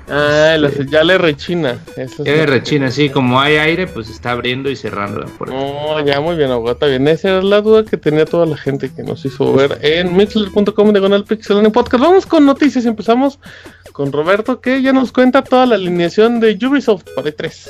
Ah, 0.10 0.56
ya 0.88 1.04
le 1.04 1.18
rechina. 1.18 1.80
Eso 1.96 2.24
ya 2.24 2.32
le 2.32 2.46
rechina, 2.46 2.92
sí, 2.92 3.10
como 3.10 3.40
hay 3.40 3.56
aire, 3.58 3.88
pues 3.88 4.10
está 4.10 4.32
abriendo 4.32 4.70
y 4.70 4.76
cerrando 4.76 5.20
la 5.20 5.28
puerta. 5.28 5.56
No, 5.56 6.04
ya 6.04 6.20
muy 6.22 6.36
bien, 6.36 6.52
está 6.68 6.88
bien. 6.88 7.08
Esa 7.08 7.30
era 7.30 7.42
la 7.42 7.62
duda 7.62 7.86
que 7.86 7.98
tenía 7.98 8.26
toda 8.26 8.46
la 8.46 8.58
gente 8.58 8.92
que 8.92 9.04
nos 9.04 9.26
hizo 9.26 9.54
ver 9.54 9.80
en 9.82 10.16
mixler.com 10.16 10.92
diagonal 10.92 11.24
pixel 11.24 11.64
en 11.64 11.72
podcast. 11.72 12.04
Vamos 12.04 12.26
con 12.26 12.46
noticias 12.46 12.86
y 12.86 12.88
empezamos 12.88 13.40
con 13.94 14.12
Roberto 14.12 14.62
que 14.62 14.82
ya 14.82 14.94
nos 14.94 15.12
cuenta 15.12 15.44
toda 15.44 15.66
la 15.66 15.76
alineación 15.76 16.40
de 16.40 16.58
Ubisoft 16.68 17.06
para 17.16 17.30
E3. 17.30 17.70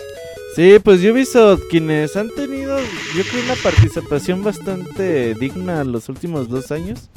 Sí, 0.56 0.80
pues 0.84 1.02
Ubisoft, 1.04 1.64
quienes 1.70 2.16
han 2.16 2.30
tenido, 2.30 2.78
yo 2.80 3.24
creo, 3.30 3.44
una 3.44 3.56
participación 3.62 4.44
bastante 4.44 5.36
digna 5.36 5.84
los 5.84 6.10
últimos 6.10 6.50
dos 6.50 6.72
años. 6.72 7.10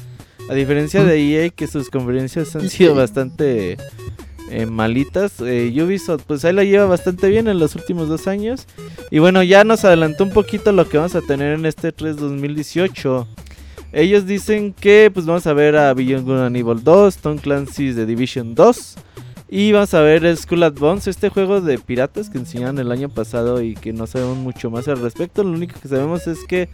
A 0.49 0.53
diferencia 0.55 1.03
de 1.03 1.19
EA, 1.19 1.49
que 1.49 1.67
sus 1.67 1.89
conferencias 1.89 2.55
han 2.55 2.69
sido 2.69 2.95
bastante 2.95 3.77
eh, 4.49 4.65
malitas. 4.65 5.39
Eh, 5.41 5.71
Ubisoft, 5.81 6.23
pues 6.25 6.43
ahí 6.43 6.53
la 6.53 6.63
lleva 6.63 6.85
bastante 6.85 7.29
bien 7.29 7.47
en 7.47 7.59
los 7.59 7.75
últimos 7.75 8.09
dos 8.09 8.27
años. 8.27 8.65
Y 9.11 9.19
bueno, 9.19 9.43
ya 9.43 9.63
nos 9.63 9.85
adelantó 9.85 10.23
un 10.23 10.31
poquito 10.31 10.71
lo 10.71 10.89
que 10.89 10.97
vamos 10.97 11.13
a 11.13 11.21
tener 11.21 11.53
en 11.53 11.67
este 11.67 11.91
3 11.91 12.17
2018. 12.17 13.27
Ellos 13.91 14.25
dicen 14.25 14.73
que 14.73 15.11
pues 15.13 15.27
vamos 15.27 15.45
a 15.45 15.53
ver 15.53 15.75
a 15.75 15.93
Beyond 15.93 16.25
Good 16.25 16.39
and 16.39 16.57
Evil 16.57 16.83
2, 16.83 17.17
Tom 17.17 17.37
Clancy's 17.37 17.95
The 17.95 18.07
Division 18.07 18.55
2. 18.55 18.95
Y 19.51 19.71
vamos 19.71 19.93
a 19.95 20.01
ver 20.01 20.25
el 20.25 20.37
Skull 20.37 20.63
Advance, 20.63 21.09
este 21.09 21.29
juego 21.29 21.61
de 21.61 21.79
piratas 21.79 22.29
que 22.29 22.37
enseñaron 22.37 22.77
el 22.77 22.91
año 22.91 23.09
pasado 23.09 23.61
y 23.61 23.73
que 23.75 23.93
no 23.93 24.05
sabemos 24.05 24.37
mucho 24.37 24.69
más 24.69 24.87
al 24.87 24.99
respecto. 24.99 25.43
Lo 25.43 25.51
único 25.51 25.79
que 25.79 25.87
sabemos 25.87 26.27
es 26.27 26.43
que 26.47 26.69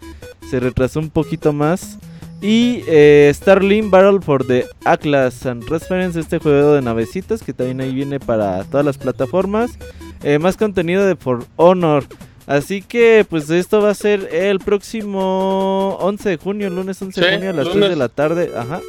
se 0.50 0.60
retrasó 0.60 1.00
un 1.00 1.10
poquito 1.10 1.52
más. 1.54 1.98
Y 2.42 2.82
eh, 2.86 3.32
Starling 3.34 3.90
Battle 3.90 4.20
for 4.20 4.46
the 4.46 4.66
Atlas 4.84 5.46
and 5.46 5.68
Reference, 5.68 6.20
este 6.20 6.38
juego 6.38 6.74
de 6.74 6.82
navecitas 6.82 7.42
que 7.42 7.52
también 7.52 7.80
ahí 7.80 7.94
viene 7.94 8.20
para 8.20 8.64
todas 8.64 8.84
las 8.84 8.98
plataformas. 8.98 9.78
Eh, 10.22 10.38
más 10.38 10.56
contenido 10.56 11.06
de 11.06 11.16
For 11.16 11.44
Honor. 11.56 12.04
Así 12.46 12.80
que 12.82 13.26
pues 13.28 13.50
esto 13.50 13.80
va 13.80 13.90
a 13.90 13.94
ser 13.94 14.28
el 14.32 14.60
próximo 14.60 15.96
11 16.00 16.28
de 16.30 16.36
junio, 16.36 16.70
lunes 16.70 17.00
11 17.02 17.20
de 17.20 17.34
junio 17.34 17.50
a 17.50 17.52
las 17.52 17.68
3 17.70 17.88
de 17.88 17.96
la 17.96 18.08
tarde. 18.08 18.52
Ajá. 18.56 18.80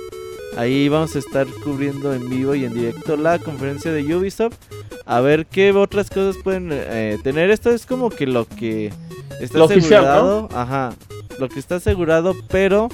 Ahí 0.57 0.89
vamos 0.89 1.15
a 1.15 1.19
estar 1.19 1.47
cubriendo 1.63 2.13
en 2.13 2.29
vivo 2.29 2.55
y 2.55 2.65
en 2.65 2.73
directo 2.73 3.15
la 3.15 3.39
conferencia 3.39 3.91
de 3.91 4.15
Ubisoft. 4.15 4.55
A 5.05 5.21
ver 5.21 5.45
qué 5.45 5.71
otras 5.71 6.09
cosas 6.09 6.35
pueden 6.43 6.69
eh, 6.71 7.17
tener. 7.23 7.49
Esto 7.49 7.69
es 7.71 7.85
como 7.85 8.09
que 8.09 8.27
lo 8.27 8.45
que 8.45 8.91
está 9.39 9.63
asegurado. 9.63 10.49
Ajá. 10.53 10.93
Lo 11.39 11.49
que 11.49 11.59
está 11.59 11.75
asegurado, 11.75 12.35
pero 12.49 12.89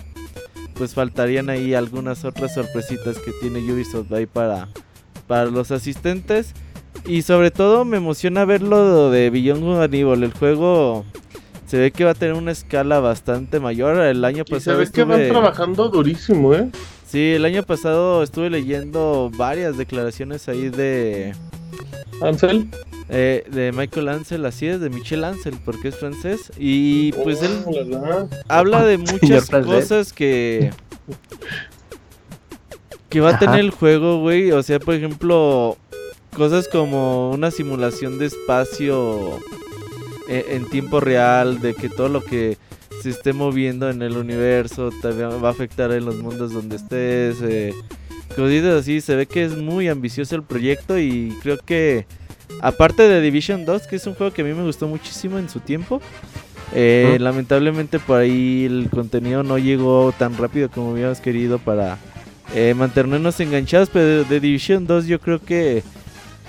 pues 0.75 0.93
faltarían 0.93 1.49
ahí 1.49 1.73
algunas 1.73 2.25
otras 2.25 2.53
sorpresitas 2.53 3.17
que 3.19 3.31
tiene 3.41 3.59
Ubisoft 3.71 4.11
ahí 4.11 4.25
para, 4.25 4.67
para 5.27 5.45
los 5.45 5.71
asistentes. 5.71 6.53
Y 7.05 7.23
sobre 7.23 7.51
todo 7.51 7.85
me 7.85 7.97
emociona 7.97 8.45
verlo 8.45 9.11
de 9.11 9.29
Beyond 9.29 9.61
Good 9.61 10.23
El 10.23 10.33
juego 10.33 11.05
se 11.73 11.79
ve 11.79 11.91
que 11.91 12.05
va 12.05 12.11
a 12.11 12.13
tener 12.13 12.35
una 12.35 12.51
escala 12.51 12.99
bastante 12.99 13.59
mayor. 13.59 13.99
El 13.99 14.23
año 14.25 14.45
pasado. 14.45 14.77
se 14.77 14.85
ve 14.85 14.91
que 14.91 15.03
van 15.03 15.27
trabajando 15.27 15.89
durísimo, 15.89 16.53
¿eh? 16.53 16.69
Sí, 17.07 17.31
el 17.31 17.45
año 17.45 17.63
pasado 17.63 18.23
estuve 18.23 18.49
leyendo 18.49 19.31
varias 19.35 19.77
declaraciones 19.77 20.47
ahí 20.47 20.69
de. 20.69 21.33
Ansel. 22.21 22.67
Eh, 23.09 23.43
de 23.51 23.71
Michael 23.71 24.09
Ansel, 24.09 24.45
así 24.45 24.67
es, 24.67 24.79
de 24.79 24.89
Michel 24.89 25.23
Ansel, 25.23 25.55
porque 25.63 25.89
es 25.89 25.95
francés. 25.95 26.51
Y 26.57 27.11
pues 27.11 27.41
él 27.41 27.63
oh, 27.65 28.27
habla 28.47 28.83
de 28.83 28.97
muchas 29.21 29.49
cosas 29.49 30.13
que. 30.13 30.71
que 33.09 33.19
va 33.19 33.35
a 33.35 33.39
tener 33.39 33.59
el 33.59 33.71
juego, 33.71 34.19
güey. 34.19 34.51
O 34.51 34.63
sea, 34.63 34.79
por 34.79 34.95
ejemplo, 34.95 35.77
cosas 36.35 36.67
como 36.67 37.31
una 37.31 37.51
simulación 37.51 38.19
de 38.19 38.27
espacio 38.27 39.39
eh, 40.27 40.45
en 40.49 40.69
tiempo 40.69 40.99
real, 40.99 41.59
de 41.59 41.73
que 41.73 41.89
todo 41.89 42.09
lo 42.09 42.23
que 42.23 42.57
se 43.01 43.09
esté 43.09 43.33
moviendo 43.33 43.89
en 43.89 44.01
el 44.01 44.17
universo, 44.17 44.89
te 45.01 45.11
va 45.11 45.49
a 45.49 45.51
afectar 45.51 45.91
en 45.91 46.05
los 46.05 46.15
mundos 46.15 46.53
donde 46.53 46.77
estés. 46.77 47.37
Eh, 47.41 47.73
cositas 48.33 48.81
así, 48.81 49.01
se 49.01 49.15
ve 49.15 49.25
que 49.25 49.43
es 49.43 49.57
muy 49.57 49.87
ambicioso 49.87 50.35
el 50.35 50.43
proyecto 50.43 50.97
y 50.99 51.33
creo 51.41 51.57
que 51.57 52.05
aparte 52.61 53.03
de 53.03 53.21
Division 53.21 53.65
2, 53.65 53.87
que 53.87 53.95
es 53.95 54.07
un 54.07 54.15
juego 54.15 54.33
que 54.33 54.41
a 54.41 54.45
mí 54.45 54.53
me 54.53 54.63
gustó 54.63 54.87
muchísimo 54.87 55.39
en 55.39 55.49
su 55.49 55.59
tiempo, 55.59 56.01
eh, 56.73 57.17
lamentablemente 57.19 57.99
por 57.99 58.19
ahí 58.19 58.65
el 58.65 58.89
contenido 58.89 59.43
no 59.43 59.57
llegó 59.57 60.13
tan 60.17 60.37
rápido 60.37 60.69
como 60.69 60.91
hubiéramos 60.91 61.19
querido 61.19 61.59
para 61.59 61.97
eh, 62.55 62.73
mantenernos 62.75 63.39
enganchados, 63.39 63.89
pero 63.91 64.23
de 64.23 64.39
Division 64.39 64.87
2 64.87 65.05
yo 65.07 65.19
creo 65.19 65.39
que 65.39 65.83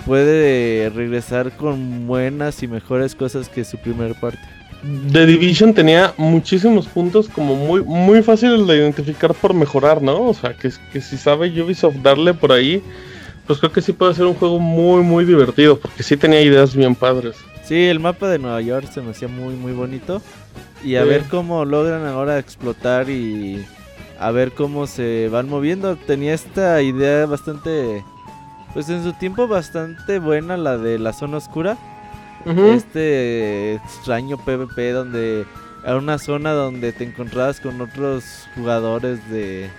puede 0.05 0.89
regresar 0.89 1.55
con 1.57 2.07
buenas 2.07 2.61
y 2.63 2.67
mejores 2.67 3.15
cosas 3.15 3.49
que 3.49 3.63
su 3.63 3.77
primer 3.77 4.15
parte. 4.15 4.54
The 5.11 5.25
Division 5.25 5.73
tenía 5.73 6.13
muchísimos 6.17 6.85
puntos 6.85 7.27
como 7.27 7.55
muy, 7.55 7.81
muy 7.83 8.21
fáciles 8.21 8.67
de 8.67 8.77
identificar 8.77 9.33
por 9.33 9.53
mejorar, 9.55 9.99
¿no? 9.99 10.29
O 10.29 10.33
sea, 10.33 10.55
que, 10.55 10.69
que 10.93 11.01
si 11.01 11.17
sabe 11.17 11.49
Ubisoft 11.59 11.95
darle 12.03 12.35
por 12.35 12.51
ahí, 12.51 12.83
pues 13.47 13.57
creo 13.57 13.71
que 13.71 13.81
sí 13.81 13.93
puede 13.93 14.13
ser 14.13 14.25
un 14.25 14.35
juego 14.35 14.59
muy, 14.59 15.01
muy 15.01 15.25
divertido, 15.25 15.79
porque 15.79 16.03
sí 16.03 16.15
tenía 16.17 16.41
ideas 16.41 16.75
bien 16.75 16.93
padres. 16.93 17.35
Sí, 17.63 17.85
el 17.85 17.99
mapa 17.99 18.27
de 18.29 18.37
Nueva 18.37 18.61
York 18.61 18.87
se 18.91 19.01
me 19.01 19.11
hacía 19.11 19.27
muy, 19.27 19.55
muy 19.55 19.71
bonito. 19.71 20.21
Y 20.83 20.97
a 20.97 21.03
ver 21.03 21.23
cómo 21.31 21.65
logran 21.65 22.05
ahora 22.05 22.37
explotar 22.37 23.09
y 23.09 23.65
a 24.19 24.29
ver 24.29 24.51
cómo 24.51 24.85
se 24.85 25.29
van 25.29 25.49
moviendo. 25.49 25.95
Tenía 25.95 26.35
esta 26.35 26.79
idea 26.83 27.25
bastante, 27.25 28.03
pues 28.75 28.87
en 28.89 29.03
su 29.03 29.13
tiempo 29.13 29.47
bastante 29.47 30.19
buena, 30.19 30.57
la 30.57 30.77
de 30.77 30.99
la 30.99 31.11
zona 31.11 31.37
oscura 31.37 31.75
este 32.45 33.75
extraño 33.75 34.37
PvP 34.37 34.91
donde 34.91 35.45
era 35.83 35.97
una 35.97 36.17
zona 36.17 36.53
donde 36.53 36.91
te 36.91 37.03
encontrabas 37.03 37.59
con 37.59 37.79
otros 37.81 38.47
jugadores 38.55 39.19
de 39.29 39.69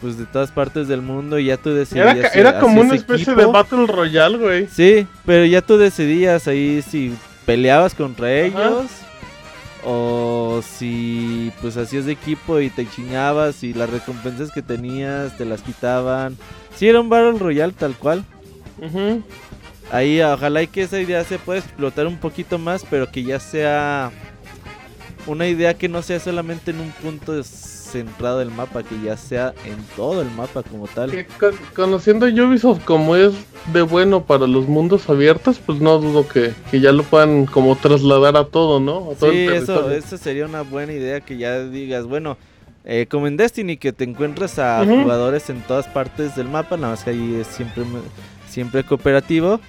pues 0.00 0.18
de 0.18 0.26
todas 0.26 0.50
partes 0.50 0.88
del 0.88 1.02
mundo 1.02 1.38
y 1.38 1.46
ya 1.46 1.56
tú 1.56 1.70
decidías 1.70 2.16
era, 2.16 2.28
era 2.28 2.60
como 2.60 2.82
una 2.82 2.94
especie 2.94 3.34
de 3.34 3.46
Battle 3.46 3.86
Royale, 3.86 4.38
güey. 4.38 4.68
Sí, 4.70 5.06
pero 5.24 5.44
ya 5.44 5.62
tú 5.62 5.78
decidías 5.78 6.46
ahí 6.48 6.82
si 6.82 7.14
peleabas 7.46 7.94
contra 7.94 8.32
ellos 8.32 8.86
o 9.84 10.60
si 10.62 11.52
pues 11.60 11.76
hacías 11.76 12.06
de 12.06 12.12
equipo 12.12 12.60
y 12.60 12.70
te 12.70 12.88
chingabas 12.88 13.62
y 13.62 13.72
las 13.72 13.88
recompensas 13.88 14.50
que 14.50 14.62
tenías 14.62 15.36
te 15.36 15.44
las 15.44 15.62
quitaban. 15.62 16.36
Sí, 16.74 16.88
era 16.88 17.00
un 17.00 17.08
Battle 17.08 17.38
Royale 17.38 17.72
tal 17.72 17.94
cual. 17.94 18.24
Ahí, 19.90 20.20
ojalá 20.20 20.62
y 20.62 20.66
que 20.66 20.82
esa 20.82 21.00
idea 21.00 21.22
se 21.24 21.38
pueda 21.38 21.60
explotar 21.60 22.06
un 22.06 22.16
poquito 22.16 22.58
más, 22.58 22.84
pero 22.88 23.10
que 23.10 23.22
ya 23.22 23.38
sea 23.38 24.10
una 25.26 25.46
idea 25.46 25.74
que 25.74 25.88
no 25.88 26.02
sea 26.02 26.20
solamente 26.20 26.70
en 26.70 26.80
un 26.80 26.90
punto 26.90 27.42
centrado 27.42 28.40
del 28.40 28.50
mapa, 28.50 28.82
que 28.82 29.00
ya 29.00 29.16
sea 29.16 29.54
en 29.64 29.76
todo 29.96 30.22
el 30.22 30.30
mapa 30.30 30.62
como 30.62 30.86
tal. 30.88 31.26
conociendo 31.74 32.26
Ubisoft 32.26 32.84
como 32.84 33.16
es 33.16 33.32
de 33.72 33.82
bueno 33.82 34.24
para 34.24 34.46
los 34.46 34.68
mundos 34.68 35.08
abiertos, 35.08 35.60
pues 35.64 35.80
no 35.80 35.98
dudo 35.98 36.26
que, 36.28 36.52
ya 36.72 36.92
lo 36.92 37.02
puedan 37.02 37.46
como 37.46 37.76
trasladar 37.76 38.36
a 38.36 38.44
todo, 38.44 38.80
¿no? 38.80 39.14
sí, 39.18 39.46
eso, 39.46 39.90
eso 39.90 40.18
sería 40.18 40.46
una 40.46 40.62
buena 40.62 40.92
idea 40.92 41.20
que 41.20 41.36
ya 41.36 41.62
digas, 41.64 42.06
bueno, 42.06 42.36
eh, 42.84 43.06
como 43.08 43.26
en 43.26 43.36
Destiny, 43.36 43.76
que 43.76 43.92
te 43.92 44.04
encuentras 44.04 44.58
a 44.58 44.84
jugadores 44.84 45.50
en 45.50 45.60
todas 45.62 45.88
partes 45.88 46.36
del 46.36 46.48
mapa, 46.48 46.76
nada 46.76 46.90
más 46.92 47.02
que 47.02 47.10
ahí 47.10 47.38
es 47.40 47.48
siempre, 47.48 47.82
siempre 48.56 48.84
cooperativo 48.84 49.60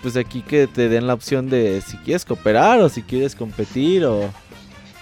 pues 0.00 0.16
aquí 0.16 0.40
que 0.40 0.66
te 0.66 0.88
den 0.88 1.06
la 1.06 1.12
opción 1.12 1.50
de 1.50 1.82
si 1.82 1.98
quieres 1.98 2.24
cooperar 2.24 2.80
o 2.80 2.88
si 2.88 3.02
quieres 3.02 3.34
competir 3.34 4.06
o 4.06 4.30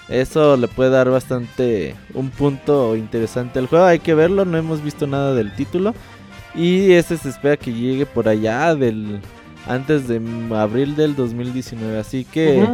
eso 0.09 0.57
le 0.57 0.67
puede 0.67 0.91
dar 0.91 1.09
bastante 1.09 1.95
un 2.15 2.31
punto 2.31 2.97
interesante 2.97 3.61
al 3.61 3.69
juego. 3.69 3.85
Hay 3.85 4.01
que 4.01 4.15
verlo, 4.15 4.45
no 4.45 4.59
hemos 4.59 4.83
visto 4.83 5.07
nada 5.07 5.35
del 5.35 5.55
título 5.55 5.95
y 6.53 6.95
este 6.95 7.17
se 7.17 7.29
espera 7.29 7.57
que 7.57 7.73
llegue 7.73 8.07
por 8.07 8.29
allá 8.29 8.75
del 8.75 9.21
antes 9.69 10.09
de 10.09 10.21
abril 10.57 10.97
del 10.97 11.15
2019. 11.15 11.97
Así 11.97 12.25
que 12.25 12.67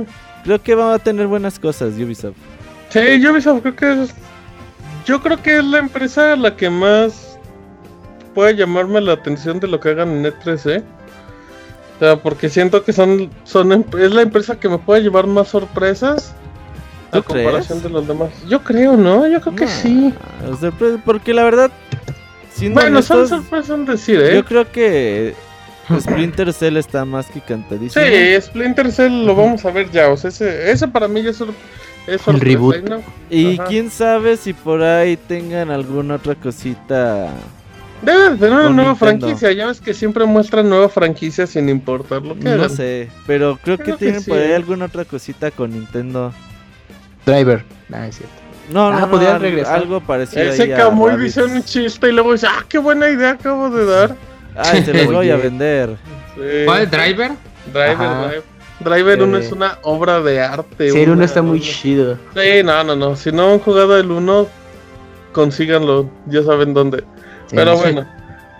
creo 0.44 0.62
que 0.62 0.75
va 0.75 0.94
a 0.94 0.99
tener 0.99 1.26
buenas 1.26 1.59
cosas 1.59 1.92
Ubisoft. 1.99 2.37
Sí, 2.88 3.00
Ubisoft 3.26 3.61
creo 3.61 3.76
que 3.76 4.02
es... 4.04 4.14
Yo 5.04 5.21
creo 5.21 5.42
que 5.42 5.59
es 5.59 5.64
la 5.66 5.80
empresa 5.80 6.35
la 6.37 6.56
que 6.56 6.71
más 6.71 7.24
puede 8.35 8.57
llamarme 8.57 9.00
la 9.00 9.12
atención 9.12 9.61
de 9.61 9.69
lo 9.69 9.81
que 9.81 9.91
hagan 9.91 10.11
en 10.11 10.25
E3, 10.25 10.71
¿eh? 10.71 10.83
O 11.97 11.99
sea, 12.00 12.17
porque 12.17 12.49
siento 12.49 12.85
que 12.85 12.93
son, 12.93 13.31
son 13.45 13.73
em, 13.73 13.85
es 14.00 14.12
la 14.12 14.23
empresa 14.23 14.59
que 14.59 14.69
me 14.69 14.79
puede 14.79 15.03
llevar 15.03 15.26
más 15.26 15.49
sorpresas 15.49 16.35
a 17.12 17.23
comparación 17.23 17.83
de 17.83 17.88
los 17.88 18.07
demás. 18.07 18.31
Yo 18.49 18.62
creo, 18.62 18.97
¿no? 18.97 19.26
Yo 19.29 19.41
creo 19.41 19.55
que 19.55 19.69
sí. 19.69 20.12
Porque 21.05 21.33
la 21.33 21.45
verdad, 21.45 21.71
bueno, 22.73 23.03
son 23.03 23.29
sorpresas 23.29 23.87
decir, 23.87 24.21
¿eh? 24.21 24.35
Yo 24.35 24.45
creo 24.45 24.71
que 24.71 25.35
Splinter 26.00 26.53
Cell 26.53 26.76
está 26.76 27.05
más 27.05 27.26
que 27.26 27.41
cantadísimo. 27.41 28.05
Sí, 28.05 28.41
Splinter 28.41 28.91
Cell 28.91 29.25
lo 29.25 29.35
vamos 29.35 29.64
a 29.64 29.71
ver 29.71 29.91
ya. 29.91 30.09
O 30.09 30.17
sea, 30.17 30.31
ese, 30.31 30.71
ese 30.71 30.88
para 30.88 31.07
mí 31.07 31.23
ya 31.23 31.31
es, 31.31 31.43
es 32.09 32.26
un 32.26 32.41
reboot. 32.41 32.76
Y 33.31 33.59
quién 33.59 33.91
sabe 33.91 34.37
si 34.37 34.53
por 34.53 34.83
ahí 34.83 35.17
tengan 35.17 35.71
alguna 35.71 36.17
otra 36.17 36.35
cosita 36.35 37.31
Debe 38.04 38.37
tener 38.37 38.52
una 38.52 38.68
nueva 38.70 38.94
franquicia, 38.94 39.52
ya 39.52 39.66
ves 39.66 39.80
que 39.80 39.94
siempre 39.94 40.25
muestran 40.25 40.68
nueva 40.68 40.88
franquicia 40.88 41.46
sin 41.46 41.68
importar 41.68 42.23
lo 42.23 42.38
que 42.38 42.44
No 42.44 42.68
sé, 42.68 43.11
pero 43.26 43.58
creo, 43.62 43.78
que 43.78 43.92
tienen 43.94 44.23
por 44.25 44.38
ahí 44.38 44.52
alguna 44.52 44.87
otra 44.87 45.04
cosita 45.04 45.50
con 45.50 45.70
Nintendo. 45.70 46.32
Driver, 47.25 47.64
nada, 47.88 48.08
es 48.08 48.16
cierto. 48.16 48.34
No, 48.70 48.90
no, 48.90 48.99
ah, 48.99 49.06
no, 49.06 49.38
regresar. 49.38 49.76
algo 49.76 50.00
parecido. 50.00 50.42
Ese 50.42 50.70
Kamui 50.70 51.16
dice 51.16 51.44
un 51.44 51.62
chiste 51.62 52.08
y 52.08 52.12
luego 52.12 52.32
dice, 52.32 52.46
ah, 52.49 52.64
qué 52.68 52.78
buena 52.78 53.08
idea 53.08 53.30
acabo 53.30 53.68
de 53.70 53.84
dar. 53.84 54.16
Ay, 54.56 54.82
se 54.84 54.94
los 54.94 55.06
voy 55.12 55.30
a 55.30 55.37
vender. 55.37 55.96
¿Cuál 56.64 56.90
Driver? 56.90 57.32
Driver, 57.73 57.96
Driver. 57.96 58.54
Driver 58.80 59.23
1 59.23 59.38
es 59.38 59.52
una 59.52 59.78
obra 59.82 60.20
de 60.20 60.40
arte. 60.40 60.90
Sí, 60.90 61.00
el 61.00 61.11
1 61.11 61.25
está 61.25 61.42
muy 61.42 61.61
chido. 61.61 62.18
Sí, 62.34 62.62
no, 62.64 62.84
no, 62.84 62.96
no. 62.96 63.16
Si 63.16 63.30
no 63.30 63.52
han 63.52 63.58
jugado 63.58 63.99
el 63.99 64.11
1, 64.11 64.49
consíganlo. 65.32 66.11
Ya 66.26 66.42
saben 66.42 66.75
dónde. 66.75 67.04
Pero 67.50 67.76
bueno. 67.76 68.06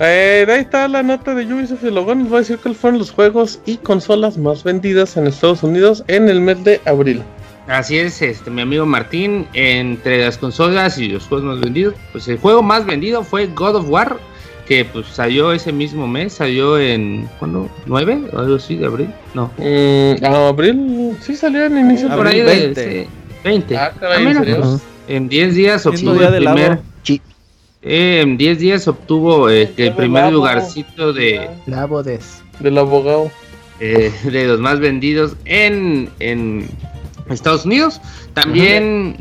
Eh, 0.01 0.45
ahí 0.49 0.61
está 0.61 0.89
la 0.89 1.05
nota 1.05 1.35
de 1.35 1.53
Ubisoft 1.53 1.85
y 1.85 1.91
luego 1.91 2.15
nos 2.17 2.33
va 2.33 2.37
a 2.37 2.41
decir 2.41 2.59
cuáles 2.59 2.79
fueron 2.79 2.99
los 2.99 3.13
juegos 3.13 3.61
y 3.65 3.77
consolas 3.77 4.37
más 4.37 4.65
vendidas 4.65 5.17
en 5.17 5.29
Estados 5.29 5.63
Unidos 5.63 6.03
en 6.09 6.29
el 6.29 6.41
mes 6.41 6.65
de 6.65 6.81
abril. 6.85 7.23
Así 7.69 7.99
es, 7.99 8.21
este, 8.21 8.51
mi 8.51 8.63
amigo 8.63 8.85
Martín, 8.85 9.47
entre 9.55 10.25
las 10.25 10.37
consolas 10.37 10.99
y 10.99 11.09
los 11.09 11.27
juegos 11.27 11.47
más 11.47 11.61
vendidos, 11.61 11.95
pues 12.13 12.29
el 12.29 12.39
juego 12.39 12.63
más 12.63 12.85
vendido 12.85 13.23
fue 13.23 13.47
God 13.47 13.77
of 13.77 13.89
War, 13.89 14.19
que 14.67 14.85
pues 14.85 15.07
salió 15.07 15.53
ese 15.53 15.73
mismo 15.73 16.07
mes, 16.07 16.35
salió 16.35 16.79
en, 16.79 17.29
¿cuándo? 17.39 17.71
¿9? 17.87 18.31
o 18.33 18.39
algo 18.39 18.57
así 18.57 18.77
de 18.77 18.87
abril? 18.87 19.09
No. 19.33 19.51
Mm, 19.57 20.25
abril, 20.25 21.17
sí 21.21 21.37
salió 21.37 21.65
en 21.65 21.79
inicio 21.79 22.09
de 22.09 22.15
abril. 22.15 22.45
20. 22.45 23.09
20. 23.45 23.77
Ah, 23.77 23.93
en 25.07 25.29
10 25.29 25.55
días 25.55 25.87
obtuvo 25.87 26.21
el 26.21 26.45
primer... 26.45 26.81
Eh, 27.85 28.21
en 28.23 28.39
10 28.39 28.59
días 28.59 28.89
obtuvo 28.89 29.51
eh, 29.51 29.71
el 29.77 29.95
primer 29.95 30.33
lugarcito 30.33 31.13
de... 31.13 31.51
La 31.67 31.85
Bodes. 31.85 32.43
Del 32.61 32.79
abogado. 32.79 33.31
Eh, 33.81 34.13
de 34.25 34.47
los 34.47 34.61
más 34.61 34.81
vendidos 34.81 35.37
en, 35.45 36.09
en 36.21 36.69
Estados 37.29 37.67
Unidos. 37.67 38.01
También, 38.33 39.17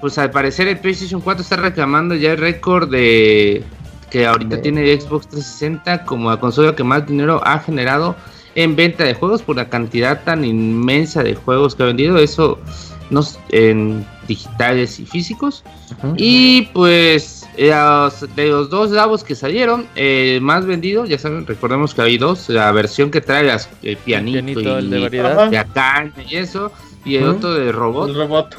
pues 0.00 0.18
al 0.18 0.30
parecer 0.30 0.66
el 0.66 0.78
PlayStation 0.78 1.20
4 1.20 1.42
está 1.42 1.56
reclamando 1.56 2.14
ya 2.14 2.32
el 2.32 2.38
récord 2.38 2.90
de 2.90 3.62
que 4.10 4.26
ahorita 4.26 4.60
tiene 4.60 5.00
Xbox 5.00 5.28
360 5.28 6.04
como 6.04 6.30
la 6.30 6.38
consola 6.38 6.74
que 6.74 6.84
más 6.84 7.06
dinero 7.06 7.40
ha 7.44 7.58
generado 7.60 8.14
en 8.54 8.76
venta 8.76 9.04
de 9.04 9.14
juegos 9.14 9.42
por 9.42 9.56
la 9.56 9.70
cantidad 9.70 10.22
tan 10.24 10.44
inmensa 10.44 11.22
de 11.22 11.34
juegos 11.34 11.74
que 11.74 11.84
ha 11.84 11.86
vendido. 11.86 12.18
Eso 12.18 12.58
no, 13.10 13.22
en 13.50 14.04
digitales 14.26 14.98
y 15.00 15.06
físicos. 15.06 15.64
Y 16.16 16.62
pues 16.72 17.41
de 17.56 18.48
los 18.48 18.70
dos 18.70 18.90
lavos 18.90 19.24
que 19.24 19.34
salieron, 19.34 19.86
el 19.94 20.40
más 20.40 20.66
vendido, 20.66 21.04
ya 21.04 21.18
saben, 21.18 21.46
recordemos 21.46 21.94
que 21.94 22.02
hay 22.02 22.18
dos, 22.18 22.48
la 22.48 22.72
versión 22.72 23.10
que 23.10 23.20
trae 23.20 23.44
las, 23.44 23.68
el 23.82 23.96
pianito, 23.96 24.60
y 24.60 24.66
el 24.66 24.90
de 24.90 25.00
variedad. 25.00 26.10
y 26.28 26.36
eso, 26.36 26.72
y 27.04 27.16
el 27.16 27.24
otro 27.24 27.54
de 27.54 27.72
robot. 27.72 28.08
El 28.08 28.14
robot. 28.16 28.56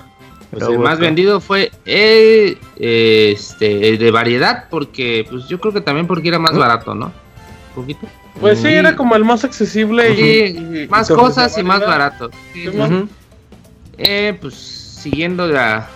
Pues 0.51 0.67
el 0.67 0.77
más 0.77 0.99
vendido 0.99 1.41
fue 1.41 1.71
el, 1.85 2.59
este, 2.77 3.97
de 3.97 4.11
variedad, 4.11 4.65
porque 4.69 5.25
pues 5.27 5.47
yo 5.47 5.59
creo 5.59 5.73
que 5.73 5.81
también 5.81 6.05
porque 6.05 6.27
era 6.27 6.37
más 6.37 6.55
barato, 6.55 6.93
¿no? 6.93 7.07
Un 7.69 7.75
poquito. 7.81 8.07
Pues 8.39 8.59
sí, 8.59 8.67
era 8.67 8.95
como 8.95 9.15
el 9.15 9.23
más 9.23 9.43
accesible 9.43 10.11
y, 10.11 10.87
más 10.87 11.09
cosas 11.09 11.57
y 11.57 11.63
más 11.63 11.79
barato. 11.79 12.29
Eh, 13.97 14.37
pues 14.39 14.53
siguiendo 14.55 15.47
la, 15.47 15.89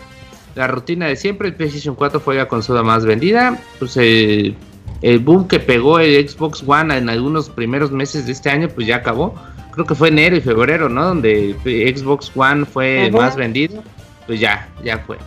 la, 0.58 0.67
rutina 0.67 1.08
de 1.08 1.15
siempre, 1.15 1.50
el 1.50 1.56
PlayStation 1.56 1.96
4 1.96 2.20
fue 2.20 2.36
la 2.36 2.48
consola 2.48 2.84
más 2.84 3.06
vendida. 3.06 3.60
Pues 3.80 3.96
el, 3.98 4.56
el 5.02 5.20
boom 5.20 5.48
que 5.48 5.60
pegó 5.60 6.00
el 6.00 6.28
Xbox 6.28 6.63
One 6.65 6.98
en 6.98 7.10
algunos 7.10 7.50
primeros 7.50 7.91
meses 7.91 8.26
de 8.26 8.32
este 8.32 8.50
año, 8.50 8.67
pues 8.70 8.88
ya 8.88 8.98
acabó 8.98 9.36
creo 9.78 9.86
que 9.86 9.93
fue 9.93 10.08
enero 10.08 10.36
y 10.36 10.41
febrero, 10.41 10.89
¿no? 10.89 11.06
Donde 11.06 11.56
Xbox 11.96 12.32
One 12.36 12.65
fue 12.65 13.12
más 13.12 13.36
vendido. 13.36 13.84
Pues 14.26 14.39
ya, 14.39 14.67
ya 14.84 14.98
fue. 14.98 15.17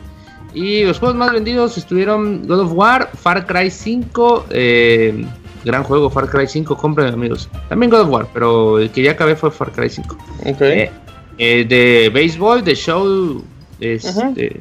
Y 0.52 0.82
los 0.82 0.98
juegos 0.98 1.16
más 1.16 1.32
vendidos 1.32 1.78
estuvieron 1.78 2.48
God 2.48 2.62
of 2.62 2.72
War, 2.72 3.10
Far 3.14 3.46
Cry 3.46 3.70
5, 3.70 4.46
eh, 4.50 5.24
gran 5.64 5.84
juego 5.84 6.10
Far 6.10 6.28
Cry 6.28 6.48
5, 6.48 6.76
compren 6.76 7.14
amigos. 7.14 7.48
También 7.68 7.90
God 7.90 8.00
of 8.00 8.08
War, 8.08 8.26
pero 8.34 8.80
el 8.80 8.90
que 8.90 9.02
ya 9.02 9.12
acabé 9.12 9.36
fue 9.36 9.52
Far 9.52 9.70
Cry 9.70 9.88
5. 9.88 10.18
Eh, 10.44 10.90
eh, 11.38 11.64
de 11.68 12.10
béisbol, 12.12 12.64
de 12.64 12.74
show, 12.74 13.44
este, 13.80 14.58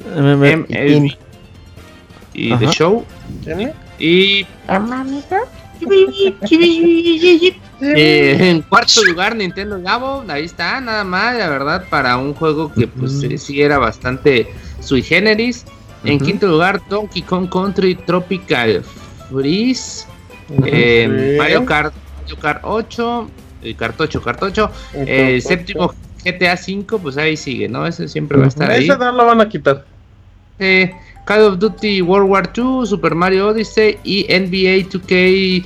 y 2.32 2.56
de 2.56 2.66
show. 2.68 3.04
Y... 3.98 4.46
Eh, 7.82 8.36
en 8.38 8.60
cuarto 8.60 9.02
lugar, 9.04 9.34
Nintendo 9.34 9.80
Gabo, 9.80 10.22
ahí 10.28 10.44
está, 10.44 10.78
nada 10.82 11.02
más, 11.02 11.34
la 11.38 11.48
verdad, 11.48 11.86
para 11.88 12.18
un 12.18 12.34
juego 12.34 12.70
que 12.70 12.86
pues 12.86 13.24
sí 13.38 13.62
era 13.62 13.78
bastante 13.78 14.46
sui 14.80 15.02
generis. 15.02 15.64
En 16.04 16.18
quinto 16.18 16.46
lugar, 16.46 16.82
Donkey 16.90 17.22
Kong 17.22 17.48
Country 17.48 17.94
Tropical 17.94 18.82
Freeze. 19.30 20.04
Mario 21.38 21.64
Kart, 21.64 21.94
Mario 22.20 22.36
Kart 22.38 22.60
8, 22.64 23.30
el 23.62 23.76
cartocho, 23.76 24.20
cartocho. 24.20 24.70
El 24.92 25.40
séptimo 25.40 25.94
GTA 26.22 26.56
5, 26.56 26.98
pues 26.98 27.16
ahí 27.16 27.36
sigue, 27.36 27.68
¿no? 27.68 27.86
Ese 27.86 28.08
siempre 28.08 28.38
va 28.38 28.44
a 28.44 28.48
estar 28.48 28.70
ahí. 28.70 28.84
Ese 28.84 28.96
no 28.98 29.12
lo 29.12 29.26
van 29.26 29.40
a 29.40 29.48
quitar. 29.48 29.84
Call 31.26 31.42
of 31.42 31.58
Duty 31.58 32.02
World 32.02 32.28
War 32.28 32.52
2, 32.52 32.88
Super 32.88 33.14
Mario 33.14 33.48
Odyssey 33.48 33.98
y 34.04 34.24
NBA 34.24 34.88
2K 34.90 35.64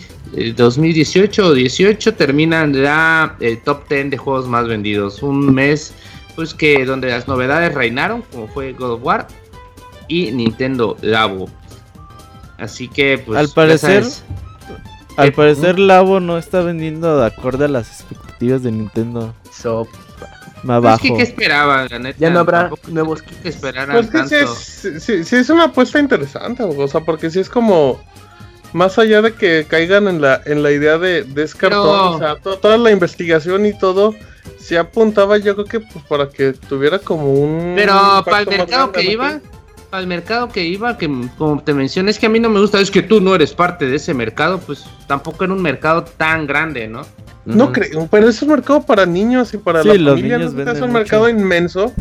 2018 0.54 1.46
o 1.46 1.52
18 1.52 2.14
terminan 2.14 2.74
ya 2.74 3.36
el 3.40 3.60
top 3.62 3.88
10 3.88 4.10
de 4.10 4.16
juegos 4.16 4.48
más 4.48 4.66
vendidos. 4.66 5.22
Un 5.22 5.54
mes 5.54 5.94
pues 6.34 6.52
que 6.52 6.84
donde 6.84 7.08
las 7.08 7.28
novedades 7.28 7.74
reinaron, 7.74 8.22
como 8.32 8.48
fue 8.48 8.72
God 8.72 8.92
of 8.92 9.04
War 9.04 9.28
y 10.08 10.32
Nintendo 10.32 10.96
Labo. 11.00 11.48
Así 12.58 12.88
que 12.88 13.18
pues 13.18 13.38
al 13.38 13.48
parecer 13.48 14.04
al 15.16 15.32
parecer 15.32 15.78
Labo 15.78 16.18
no 16.18 16.38
está 16.38 16.60
vendiendo 16.62 17.18
de 17.18 17.26
acuerdo 17.26 17.64
a 17.64 17.68
las 17.68 17.88
expectativas 17.88 18.62
de 18.64 18.72
Nintendo. 18.72 19.32
So, 19.52 19.86
más 20.64 20.82
bajo. 20.82 20.96
Es 20.96 21.02
que, 21.02 21.16
¿qué 21.16 21.22
esperaban, 21.22 21.88
Ya 22.18 22.30
no 22.30 22.40
habrá 22.40 22.70
nuevos 22.88 23.22
que 23.22 23.48
esperaran 23.48 24.08
pues 24.10 24.28
Sí 24.28 25.12
es, 25.12 25.32
es, 25.32 25.50
una 25.50 25.64
apuesta 25.64 25.98
interesante, 25.98 26.62
o 26.62 26.88
sea, 26.88 27.00
porque 27.00 27.30
si 27.30 27.40
es 27.40 27.48
como 27.48 28.00
más 28.72 28.98
allá 28.98 29.22
de 29.22 29.32
que 29.32 29.66
caigan 29.68 30.08
en 30.08 30.20
la, 30.20 30.40
en 30.44 30.62
la 30.62 30.72
idea 30.72 30.98
de, 30.98 31.22
descartar 31.22 31.78
o 31.78 32.18
sea, 32.18 32.36
toda 32.36 32.76
la 32.76 32.90
investigación 32.90 33.66
y 33.66 33.78
todo, 33.78 34.14
se 34.58 34.76
apuntaba 34.76 35.38
yo 35.38 35.54
creo 35.54 35.66
que 35.66 35.80
pues, 35.80 36.04
para 36.06 36.28
que 36.28 36.52
tuviera 36.52 36.98
como 36.98 37.32
un... 37.32 37.74
Pero 37.76 38.22
para 38.24 38.40
el 38.40 38.48
mercado 38.48 38.92
que 38.92 39.02
iba, 39.04 39.40
para 39.90 40.00
el 40.00 40.06
mercado 40.08 40.48
que 40.48 40.64
iba, 40.64 40.98
que 40.98 41.08
como 41.38 41.62
te 41.62 41.72
mencioné, 41.72 42.10
es 42.10 42.18
que 42.18 42.26
a 42.26 42.28
mí 42.28 42.40
no 42.40 42.50
me 42.50 42.60
gusta, 42.60 42.80
es 42.80 42.90
que 42.90 43.02
tú 43.02 43.20
no 43.20 43.34
eres 43.36 43.52
parte 43.52 43.86
de 43.86 43.96
ese 43.96 44.12
mercado, 44.12 44.58
pues 44.58 44.84
tampoco 45.06 45.44
era 45.44 45.52
un 45.52 45.62
mercado 45.62 46.02
tan 46.02 46.46
grande, 46.46 46.88
¿no? 46.88 47.02
No 47.44 47.72
creo, 47.72 48.08
pero 48.10 48.28
es 48.28 48.40
un 48.42 48.48
mercado 48.50 48.82
para 48.82 49.04
niños 49.06 49.52
y 49.54 49.58
para 49.58 49.84
la 49.84 49.94
familia, 49.94 50.36
es 50.36 50.80
un 50.80 50.92
mercado 50.92 51.28
inmenso. 51.28 51.92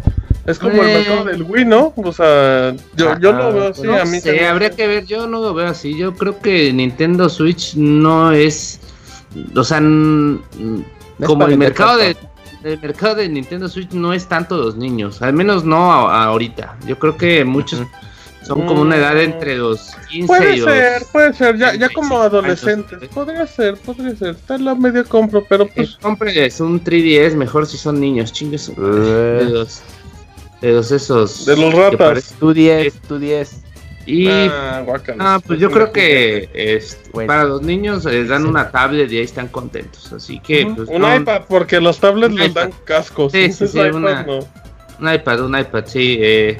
Es 0.45 0.59
como 0.59 0.81
el 0.81 0.87
mercado 0.87 1.25
del 1.25 1.43
Wii, 1.43 1.65
¿no? 1.65 1.93
O 1.95 2.11
sea, 2.11 2.75
yo, 2.95 3.17
yo 3.19 3.31
lo 3.31 3.53
veo 3.53 3.67
así. 3.69 3.87
a 3.87 4.03
mí 4.03 4.19
sí, 4.19 4.39
habría 4.39 4.71
que 4.71 4.87
ver. 4.87 5.05
Yo 5.05 5.25
no 5.27 5.39
lo 5.39 5.53
veo 5.53 5.67
así. 5.67 5.97
Yo 5.97 6.15
creo 6.15 6.39
que 6.39 6.73
Nintendo 6.73 7.29
Switch 7.29 7.75
no 7.75 8.33
es. 8.33 8.79
O 9.55 9.63
sea, 9.63 9.79
como 9.79 11.47
el 11.47 11.57
mercado 11.57 11.97
de. 11.97 12.17
El 12.63 12.79
mercado 12.79 13.15
de 13.15 13.27
Nintendo 13.27 13.67
Switch 13.67 13.91
no 13.91 14.13
es 14.13 14.27
tanto 14.27 14.55
los 14.55 14.77
niños, 14.77 15.21
al 15.21 15.33
menos 15.33 15.65
no 15.65 15.91
ahorita. 15.91 16.77
Yo 16.87 16.97
creo 16.97 17.17
que 17.17 17.43
muchos 17.43 17.81
son 18.43 18.65
como 18.65 18.81
una 18.81 18.97
edad 18.97 19.19
entre 19.21 19.55
los 19.55 19.91
15 20.09 20.27
Puede 20.27 20.55
y 20.55 20.59
los... 20.59 20.69
ser, 20.71 21.03
puede 21.11 21.33
ser, 21.33 21.57
ya, 21.57 21.67
ya 21.73 21.87
35 21.89 21.93
como 22.01 22.21
adolescentes. 22.21 22.99
años. 22.99 23.13
Podría 23.13 23.47
ser, 23.47 23.77
podría 23.77 24.15
ser. 24.15 24.35
En 24.49 24.65
la 24.65 24.75
media 24.75 25.03
compro, 25.03 25.45
pero 25.47 25.67
pues. 25.67 25.97
Cómprenles 26.01 26.59
un 26.59 26.83
3DS, 26.83 27.35
mejor 27.35 27.65
si 27.65 27.77
son 27.77 27.99
niños, 27.99 28.31
chingues. 28.33 28.67
De 28.75 29.45
los, 29.49 29.81
de 30.61 30.71
los 30.71 30.91
esos. 30.91 31.45
De 31.45 31.55
los 31.57 31.73
ratas. 31.73 32.33
Tú 32.39 32.53
10, 32.53 32.93
tú 33.07 33.19
10. 33.19 33.59
Y 34.05 34.27
ah, 34.27 34.85
ah, 35.19 35.39
pues 35.47 35.59
yo 35.61 35.71
creo 35.71 35.93
que 35.93 36.81
Bueno. 37.13 37.27
para 37.27 37.45
los 37.45 37.61
niños 37.61 38.03
les 38.03 38.27
dan 38.27 38.45
una 38.45 38.69
tablet 38.69 39.09
y 39.09 39.17
ahí 39.19 39.23
están 39.23 39.47
contentos. 39.47 40.11
Así 40.11 40.39
que, 40.39 40.65
pues, 40.75 40.89
Un 40.89 41.03
no, 41.03 41.15
iPad, 41.15 41.43
porque 41.47 41.79
los 41.79 41.99
tablets 41.99 42.35
les 42.35 42.53
dan 42.53 42.73
cascos. 42.83 43.31
Sí, 43.31 43.49
sí, 43.53 43.65
sí, 43.65 43.77
iPads 43.79 43.95
una- 43.95 44.23
no. 44.23 44.39
un 44.99 45.13
iPad, 45.13 45.45
un 45.45 45.57
iPad, 45.57 45.85
sí. 45.85 46.17
Eh, 46.19 46.57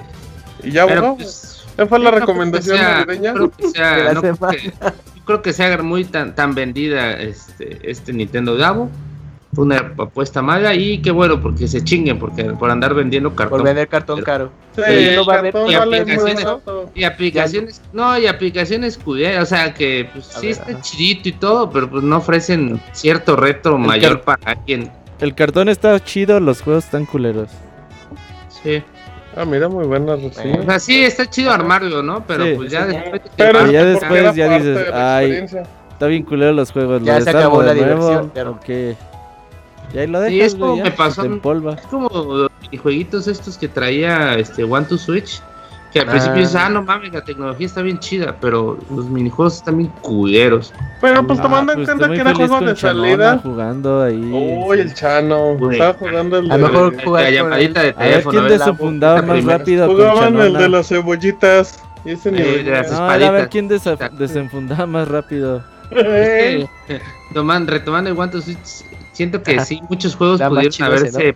Y 0.63 0.71
ya, 0.71 0.83
abogado. 0.83 1.15
pues, 1.17 1.42
¿Esa 1.77 1.87
fue 1.87 1.99
la 1.99 2.09
creo 2.11 2.13
que 2.13 2.19
recomendación 2.27 2.77
sea- 2.77 2.99
navideña? 3.05 3.33
creo 3.33 3.51
que 3.51 3.69
sea- 3.69 3.95
De 3.97 4.03
la 4.03 4.13
no 4.13 4.21
creo 4.21 4.35
que- 4.49 4.67
no 4.67 5.25
creo 5.25 5.41
que 5.41 5.53
sea 5.53 5.77
muy 5.81 6.05
tan, 6.05 6.35
tan 6.35 6.53
vendida 6.53 7.13
este, 7.13 7.79
este 7.89 8.13
Nintendo 8.13 8.55
Davo. 8.57 8.89
Fue 9.55 9.65
una 9.65 9.77
apuesta 9.77 10.41
mala 10.41 10.73
y 10.73 10.99
qué 10.99 11.11
bueno 11.11 11.39
porque 11.39 11.67
se 11.67 11.83
chinguen 11.83 12.17
porque 12.17 12.43
por 12.45 12.71
andar 12.71 12.95
vendiendo 12.95 13.35
cartón. 13.35 13.59
Por 13.59 13.63
vender 13.67 13.87
cartón 13.87 14.21
caro. 14.23 14.51
Sí, 14.75 14.81
Sí, 14.87 15.15
no 15.15 15.25
va 15.25 15.35
a 15.35 15.37
haber- 15.39 15.53
cartón 15.53 15.71
y 15.71 15.75
vale 15.75 15.99
aplicaciones. 15.99 16.43
barato. 16.43 16.91
Y 16.95 17.03
aplicaciones, 17.03 17.81
no, 17.93 18.17
y 18.17 18.25
aplicaciones 18.25 18.97
culeras, 18.97 19.43
o 19.43 19.45
sea 19.45 19.71
que 19.75 20.09
pues 20.11 20.25
sí 20.25 20.47
ver, 20.47 20.51
está 20.53 20.71
ajá. 20.71 20.81
chidito 20.81 21.29
y 21.29 21.33
todo, 21.33 21.69
pero 21.69 21.87
pues 21.87 22.03
no 22.03 22.17
ofrecen 22.17 22.81
cierto 22.93 23.35
reto 23.35 23.77
mayor 23.77 24.21
para 24.21 24.41
alguien. 24.53 24.91
El 25.19 25.35
cartón 25.35 25.69
está 25.69 26.03
chido, 26.03 26.39
los 26.39 26.63
juegos 26.63 26.85
están 26.85 27.05
culeros. 27.05 27.49
Sí. 28.63 28.81
Ah, 29.35 29.45
mira, 29.45 29.67
muy 29.67 29.85
buena 29.85 30.13
O 30.13 30.17
reseña. 30.17 30.63
sea, 30.63 30.79
sí 30.79 31.03
está 31.03 31.27
chido 31.29 31.51
armarlo, 31.51 32.03
¿no? 32.03 32.23
Pero 32.25 32.45
Sí. 32.45 32.53
pues 32.55 32.71
ya 32.71 32.87
Sí. 32.87 32.95
después 32.95 33.21
Pero 33.35 33.71
ya 33.71 33.85
después 33.85 34.35
ya 34.35 34.49
dices, 34.57 34.75
de 34.75 34.93
"Ay, 34.93 35.25
experiencia". 35.25 35.63
Está 35.91 36.07
bien 36.07 36.23
culero 36.23 36.51
los 36.53 36.71
juegos. 36.71 37.01
Ya 37.03 37.17
¿lo 37.19 37.23
se 37.25 37.29
acabó 37.29 37.63
la 37.63 37.73
nuevo? 37.73 37.95
diversión, 37.95 38.29
claro. 38.29 38.51
¿O 38.51 38.59
qué? 38.59 38.95
Y 39.93 39.97
ahí 39.99 40.07
lo 40.07 40.25
Sí, 40.25 40.35
dejas, 40.35 40.47
es 40.53 40.55
como 40.59 40.77
ya, 40.77 40.83
me 40.85 40.91
pasó. 40.91 41.23
Es 41.25 41.85
como 41.89 42.09
los 42.09 42.51
jueguitos 42.81 43.27
estos 43.27 43.57
que 43.57 43.67
traía 43.67 44.35
este 44.35 44.63
One 44.63 44.85
to 44.87 44.97
Switch. 44.97 45.41
Que 45.93 45.99
al 45.99 46.07
Ah. 46.07 46.11
principio 46.11 46.39
dices, 46.39 46.55
ah, 46.55 46.69
no 46.69 46.81
mames, 46.81 47.13
la 47.13 47.23
tecnología 47.23 47.67
está 47.67 47.83
bien 47.83 47.99
chida, 47.99 48.35
pero 48.41 48.79
los 48.93 49.05
minijuegos 49.05 49.57
están 49.57 49.77
bien 49.77 49.91
culeros. 50.01 50.73
Pero 50.99 51.25
pues 51.27 51.37
Ah, 51.39 51.43
tomando 51.43 51.71
en 51.73 51.77
pues, 51.85 51.87
cuenta 51.89 52.09
que 52.13 52.19
era 52.21 52.33
juego 52.33 52.59
de 52.61 52.73
Chanona 52.73 53.07
salida. 53.09 53.39
jugando 53.43 54.01
ahí. 54.01 54.31
Uy, 54.33 54.79
el 54.79 54.93
Chano. 54.95 55.55
Güey. 55.55 55.73
Estaba 55.73 55.93
jugando 55.93 56.37
el 56.39 56.51
A 56.51 56.57
lo 56.57 56.67
de- 56.67 56.91
mejor 56.91 57.21
La 57.21 57.29
llamadita 57.29 57.83
de 57.83 57.89
A 57.89 57.93
ver 57.93 58.09
teléfono. 58.09 58.31
quién 58.31 58.39
a 58.39 58.47
ver 58.47 58.51
la 58.51 58.57
desenfundaba 58.65 59.21
boquita 59.21 59.33
más 59.35 59.45
rápido 59.45 59.87
Jugaban 59.87 60.39
el 60.39 60.53
de 60.53 60.69
las 60.69 60.87
cebollitas. 60.87 61.83
Y 62.05 62.11
ese 62.11 62.29
Eh, 62.29 62.31
nivel. 62.31 62.65
de 62.65 62.71
las 62.71 62.91
No, 62.91 63.13
era 63.13 63.27
a 63.27 63.31
ver 63.31 63.49
quién 63.49 63.67
desenfundaba 63.67 64.85
más 64.87 65.07
rápido. 65.07 65.61
Eh, 65.95 66.65
toman- 67.35 67.67
retomando 67.67 68.09
el 68.09 68.29
to 68.31 68.41
Switch, 68.41 68.83
siento 69.13 69.41
que 69.41 69.59
sí, 69.61 69.81
muchos 69.89 70.15
juegos 70.15 70.41
pudieron 70.41 70.83
haberse 70.83 71.33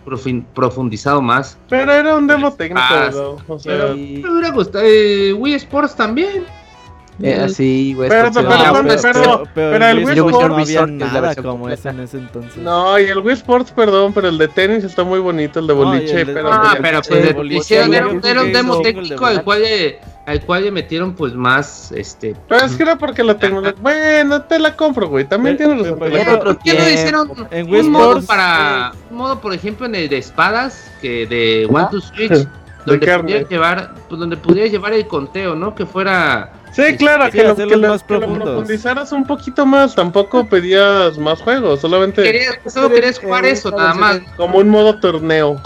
profundizado 0.54 1.22
más. 1.22 1.56
Pero 1.68 1.90
era 1.92 2.14
un 2.16 2.26
demo 2.26 2.52
técnico, 2.52 2.80
Ah, 2.82 3.08
¿no? 3.12 3.36
O 3.48 3.58
sea, 3.58 3.72
Pero 3.72 3.94
Sí. 3.94 4.20
me 4.22 4.30
hubiera 4.30 4.50
gustado. 4.50 4.84
eh, 4.86 5.32
Wii 5.32 5.54
Sports 5.54 5.96
también. 5.96 6.44
Eh. 7.20 7.34
Pero- 7.34 7.44
esto 7.46 7.54
se 7.54 7.64
pero- 8.08 8.30
pero- 8.32 9.02
pero- 9.02 9.48
pero 9.54 9.86
el 9.86 9.96
Wii 9.98 10.04
Wii 10.04 10.12
Sports 10.18 10.36
Sport 10.36 10.48
no 10.48 10.54
había 10.54 10.64
Resort, 10.64 10.88
que 10.88 10.94
es 10.94 10.98
la 11.00 11.06
nada 11.06 11.20
versión 11.20 11.44
como 11.46 11.58
completa. 11.58 11.80
ese 11.80 11.88
en 11.88 12.00
ese 12.04 12.18
entonces. 12.18 12.56
No, 12.58 12.98
y 13.00 13.04
el 13.06 13.18
Wii 13.18 13.32
Sports, 13.34 13.72
perdón, 13.72 14.12
pero 14.12 14.28
el 14.28 14.38
de 14.38 14.46
tenis 14.48 14.84
está 14.84 15.02
muy 15.02 15.18
bonito, 15.18 15.58
el 15.58 15.66
de 15.66 15.74
No, 15.74 15.80
y 15.80 15.84
boliche, 15.84 16.20
el 16.20 16.26
de- 16.28 16.32
pero... 16.34 16.52
Ah, 16.52 16.74
el- 16.76 16.82
pero 16.82 17.02
Sí, 17.02 17.08
pues 17.10 17.34
boliche, 17.34 17.58
hicieron, 17.58 17.94
era, 18.24 18.42
un- 18.42 18.52
demo 18.52 18.80
técnico 18.82 19.26
al 19.26 19.42
cual, 19.42 19.62
le, 19.62 19.98
al 20.28 20.42
cual 20.42 20.64
le 20.64 20.70
metieron 20.70 21.14
pues 21.14 21.34
más, 21.34 21.90
este... 21.92 22.36
Pero 22.48 22.66
es 22.66 22.76
que 22.76 22.82
era 22.82 22.96
porque 22.96 23.24
la 23.24 23.38
tecnología... 23.38 23.74
Bueno, 23.80 24.42
te 24.42 24.58
la 24.58 24.76
compro, 24.76 25.08
güey. 25.08 25.24
También 25.24 25.56
te 25.56 25.66
la 25.66 25.72
Era 25.74 25.88
compro. 25.90 26.34
otro 26.34 26.54
¿Por 26.54 26.58
qué 26.58 26.74
no 26.74 26.88
hicieron 26.88 27.30
En 27.50 27.70
Wii 27.70 27.80
un 27.80 27.90
modo 27.90 28.04
Sports, 28.18 28.26
para... 28.26 28.92
Un 29.10 29.16
modo, 29.16 29.40
por 29.40 29.54
ejemplo, 29.54 29.86
en 29.86 29.94
el 29.94 30.08
de 30.08 30.18
espadas, 30.18 30.90
que 31.00 31.26
de 31.26 31.66
One 31.70 31.78
Ajá. 31.80 31.90
to 31.90 32.00
Switch, 32.02 32.46
donde 32.86 33.06
carne. 33.06 33.22
pudieras 33.22 33.48
llevar, 33.48 33.94
pues, 34.08 34.18
donde 34.20 34.36
pudieras 34.36 34.70
llevar 34.70 34.92
el 34.92 35.06
conteo, 35.06 35.54
¿no? 35.56 35.74
Que 35.74 35.86
fuera... 35.86 36.52
Sí, 36.72 36.82
claro, 36.98 37.24
Sí, 37.26 37.30
que, 37.32 37.44
lo, 37.44 37.56
que, 37.56 37.64
lo- 37.76 37.88
más 37.88 38.02
que 38.02 38.12
lo 38.12 38.20
profundos. 38.20 38.48
profundizaras 38.50 39.12
un 39.12 39.24
poquito 39.26 39.64
más. 39.64 39.94
Tampoco 39.94 40.46
pedías 40.46 41.16
más 41.16 41.40
juegos, 41.40 41.80
solamente 41.80 42.22
Querías, 42.22 42.58
solo 42.66 42.90
querías 42.90 43.18
jugar 43.18 43.46
eh, 43.46 43.52
eso, 43.52 43.70
nada 43.70 43.94
más. 43.94 44.20
como 44.36 44.58
un 44.58 44.68
modo 44.68 45.00
torneo. 45.00 45.58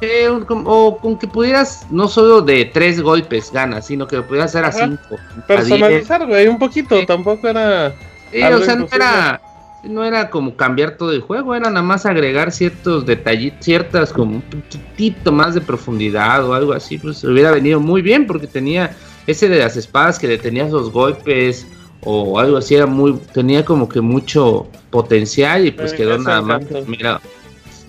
Eh, 0.00 0.28
o 0.28 0.98
con 0.98 1.18
que 1.18 1.26
pudieras 1.26 1.86
no 1.90 2.08
solo 2.08 2.40
de 2.40 2.64
tres 2.64 3.02
golpes 3.02 3.52
ganas, 3.52 3.86
sino 3.86 4.08
que 4.08 4.16
lo 4.16 4.26
pudieras 4.26 4.50
hacer 4.50 4.64
a 4.64 4.68
Ajá. 4.68 4.86
cinco. 4.86 5.16
a. 5.16 5.46
Personalizar, 5.46 6.26
güey, 6.26 6.48
un 6.48 6.58
poquito. 6.58 7.04
Tampoco 7.06 7.48
era... 7.48 7.94
Sí, 8.32 8.42
o 8.42 8.64
sea, 8.64 8.76
no 8.76 8.86
era, 8.92 9.40
no 9.82 10.04
era 10.04 10.30
como 10.30 10.54
cambiar 10.54 10.96
todo 10.96 11.12
el 11.12 11.20
juego, 11.20 11.54
era 11.54 11.68
nada 11.68 11.82
más 11.82 12.06
agregar 12.06 12.52
ciertos 12.52 13.06
detallitos, 13.06 13.64
ciertas 13.64 14.12
como 14.12 14.36
un 14.36 14.42
poquitito 14.42 15.32
más 15.32 15.54
de 15.54 15.60
profundidad 15.60 16.44
o 16.44 16.54
algo 16.54 16.72
así, 16.72 16.98
pues 16.98 17.24
hubiera 17.24 17.50
venido 17.50 17.80
muy 17.80 18.02
bien 18.02 18.26
porque 18.26 18.46
tenía 18.46 18.96
ese 19.26 19.48
de 19.48 19.58
las 19.58 19.76
espadas 19.76 20.18
que 20.18 20.28
detenías 20.28 20.70
los 20.70 20.90
golpes 20.92 21.66
o 22.02 22.38
algo 22.38 22.56
así, 22.56 22.74
era 22.74 22.86
muy, 22.86 23.14
tenía 23.32 23.64
como 23.64 23.88
que 23.88 24.00
mucho 24.00 24.68
potencial 24.90 25.66
y 25.66 25.70
pues 25.70 25.92
quedó 25.92 26.18
nada 26.18 26.40
más 26.40 26.62
mera, 26.86 27.20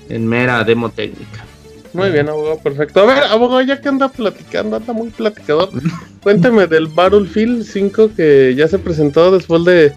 en 0.10 0.28
mera 0.28 0.63
demo 0.63 0.89
técnica. 0.89 1.45
Muy 1.93 2.10
bien, 2.10 2.30
abogado, 2.30 2.58
perfecto. 2.60 3.01
A 3.01 3.06
ver, 3.06 3.23
abogado, 3.23 3.62
ya 3.62 3.82
que 3.82 3.89
anda 3.89 4.10
platicando, 4.10 4.77
anda 4.77 4.93
muy 4.93 5.10
platicador. 5.10 5.69
Cuénteme 6.23 6.67
del 6.67 6.88
Battlefield 6.88 7.63
5 7.63 8.12
que 8.15 8.56
ya 8.56 8.67
se 8.67 8.80
presentó 8.80 9.32
después 9.32 9.65
de 9.65 9.93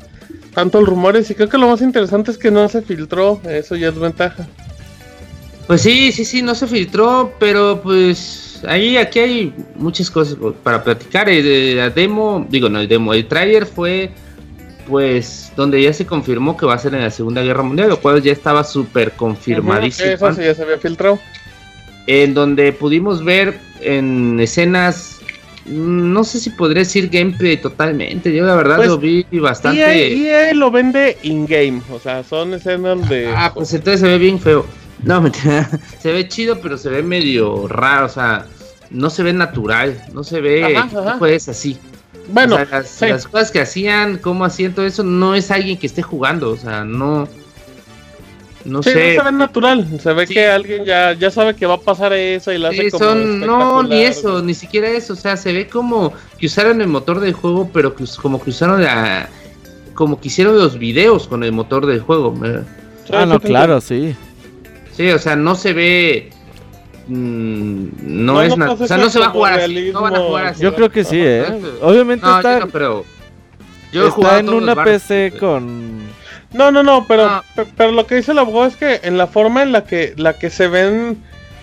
tantos 0.54 0.84
rumores. 0.84 1.30
Y 1.30 1.34
creo 1.34 1.48
que 1.48 1.58
lo 1.58 1.68
más 1.68 1.82
interesante 1.82 2.30
es 2.30 2.38
que 2.38 2.50
no 2.50 2.68
se 2.68 2.82
filtró. 2.82 3.40
Eso 3.48 3.76
ya 3.76 3.88
es 3.88 3.98
ventaja. 3.98 4.46
Pues 5.66 5.82
sí, 5.82 6.12
sí, 6.12 6.24
sí, 6.24 6.42
no 6.42 6.54
se 6.54 6.66
filtró, 6.66 7.34
pero 7.38 7.80
pues 7.82 8.62
ahí 8.66 8.96
aquí 8.96 9.18
hay 9.18 9.54
muchas 9.76 10.10
cosas 10.10 10.36
para 10.62 10.82
platicar. 10.82 11.28
La 11.28 11.90
demo, 11.90 12.46
digo, 12.48 12.68
no 12.68 12.80
el 12.80 12.88
demo, 12.88 13.14
el 13.14 13.26
trailer 13.26 13.66
fue 13.66 14.10
pues 14.88 15.50
donde 15.56 15.80
ya 15.80 15.94
se 15.94 16.04
confirmó 16.04 16.56
que 16.56 16.66
va 16.66 16.74
a 16.74 16.78
ser 16.78 16.94
en 16.94 17.00
la 17.00 17.10
Segunda 17.10 17.42
Guerra 17.42 17.62
Mundial, 17.62 17.88
lo 17.88 18.00
cual 18.00 18.22
ya 18.22 18.32
estaba 18.32 18.64
súper 18.64 19.12
confirmadísimo. 19.12 20.10
Eso 20.10 20.32
sí, 20.34 20.42
ya 20.42 20.54
se 20.54 20.62
había 20.62 20.78
filtrado. 20.78 21.18
En 22.06 22.34
donde 22.34 22.72
pudimos 22.72 23.24
ver 23.24 23.58
en 23.80 24.38
escenas, 24.40 25.20
mm, 25.66 26.12
no 26.12 26.22
sé 26.24 26.38
si 26.40 26.50
podría 26.50 26.80
decir 26.80 27.08
gameplay 27.08 27.56
totalmente, 27.56 28.34
yo 28.34 28.44
la 28.44 28.54
verdad 28.56 28.76
Pues, 28.76 28.88
lo 28.88 28.98
vi 28.98 29.24
bastante... 29.32 29.80
EA, 29.80 30.48
EA 30.48 30.54
lo 30.54 30.70
vende 30.70 31.16
in-game. 31.22 31.80
O 31.90 31.98
sea, 31.98 32.22
son 32.22 32.52
escenas 32.54 33.08
de. 33.08 33.28
Ah, 33.34 33.52
pues 33.54 33.72
entonces 33.72 34.00
se 34.00 34.08
ve 34.08 34.18
bien 34.18 34.38
feo. 34.38 34.66
No, 35.02 35.20
mentira. 35.22 35.68
Se 36.00 36.12
ve 36.12 36.28
chido, 36.28 36.60
pero 36.60 36.76
se 36.78 36.88
ve 36.90 37.02
medio 37.02 37.66
raro. 37.68 38.06
O 38.06 38.10
sea, 38.10 38.46
no 38.90 39.10
se 39.10 39.22
ve 39.22 39.32
natural. 39.32 40.02
No 40.12 40.24
se 40.24 40.40
ve 40.40 40.76
Ajá, 40.76 41.18
así. 41.48 41.78
bueno, 42.28 42.56
O 42.56 42.58
sea, 42.58 42.66
las, 42.70 42.88
sí. 42.88 43.06
las 43.06 43.26
cosas 43.26 43.50
que 43.50 43.60
hacían, 43.60 44.18
cómo 44.18 44.44
hacían 44.44 44.72
todo 44.74 44.86
eso, 44.86 45.02
no 45.02 45.34
es 45.34 45.50
alguien 45.50 45.78
que 45.78 45.86
esté 45.86 46.02
jugando. 46.02 46.50
O 46.50 46.56
sea, 46.56 46.84
no. 46.84 47.28
No 48.64 48.82
Sí, 48.82 48.90
sé. 48.90 49.16
no 49.16 49.22
se 49.24 49.30
ve 49.30 49.36
natural. 49.36 49.88
Se 50.00 50.12
ve 50.14 50.26
Sí. 50.26 50.34
que 50.34 50.46
alguien 50.46 50.84
ya, 50.84 51.12
ya 51.12 51.30
sabe 51.30 51.54
que 51.54 51.66
va 51.66 51.74
a 51.74 51.80
pasar 51.80 52.12
eso 52.14 52.50
y 52.52 52.58
lo 52.58 52.68
hace 52.68 52.84
Sí, 52.84 52.90
como. 52.90 53.04
son, 53.04 53.40
no, 53.40 53.82
ni 53.82 54.02
eso, 54.02 54.42
ni 54.42 54.54
siquiera 54.54 54.88
eso. 54.88 55.12
O 55.12 55.16
sea, 55.16 55.36
se 55.36 55.52
ve 55.52 55.68
como 55.68 56.12
que 56.38 56.46
usaron 56.46 56.80
el 56.80 56.88
motor 56.88 57.20
del 57.20 57.34
juego, 57.34 57.68
pero 57.72 57.94
que 57.94 58.04
como 58.22 58.42
que 58.42 58.50
usaron 58.50 58.82
la. 58.82 59.28
Como 59.94 60.18
que 60.20 60.28
hicieron 60.28 60.56
los 60.58 60.78
videos 60.78 61.28
con 61.28 61.44
el 61.44 61.52
motor 61.52 61.86
del 61.86 62.00
juego. 62.00 62.34
Ah, 62.42 62.62
sí, 63.06 63.12
no, 63.28 63.38
claro, 63.40 63.80
sí. 63.80 64.16
Sí, 64.92 65.10
o 65.10 65.18
sea, 65.18 65.36
no 65.36 65.54
se 65.56 65.72
ve. 65.72 66.30
mm, 67.06 67.84
no, 68.02 68.32
No, 68.34 68.42
es 68.42 68.56
no 68.56 68.72
o 68.72 68.86
sea, 68.86 68.96
no 68.96 69.10
se 69.10 69.18
va 69.18 69.26
a 69.26 69.28
como 69.32 69.40
jugar 69.44 69.60
así. 69.60 69.90
No 69.92 70.00
van 70.02 70.16
a 70.16 70.20
jugar 70.20 70.46
así. 70.46 70.62
Yo 70.62 70.74
creo 70.74 70.90
que 70.90 71.04
sí, 71.04 71.18
¿eh? 71.20 71.44
Obviamente 71.82 72.24
No, 72.24 72.36
está, 72.36 72.58
yo 72.60 72.64
no, 72.66 72.72
pero. 72.72 73.04
Yo 73.92 74.08
está 74.08 74.40
en 74.40 74.48
una 74.48 74.82
PC 74.82 75.34
con... 75.38 76.00
No, 76.54 76.70
no, 76.70 76.82
no, 76.82 77.04
pero, 77.06 77.24
Ah. 77.26 77.44
pe- 77.54 77.66
pero 77.76 77.92
lo 77.92 78.06
que 78.06 78.14
dice 78.14 78.32
el 78.32 78.38
abogado 78.38 78.66
es 78.66 78.76
que 78.76 79.00
en 79.02 79.18
la 79.18 79.26
forma 79.26 79.62
en 79.62 79.72
la 79.72 79.84
que, 79.84 80.14
la 80.16 80.32
que 80.38 80.48
se 80.50 80.68
ven, 80.68 81.18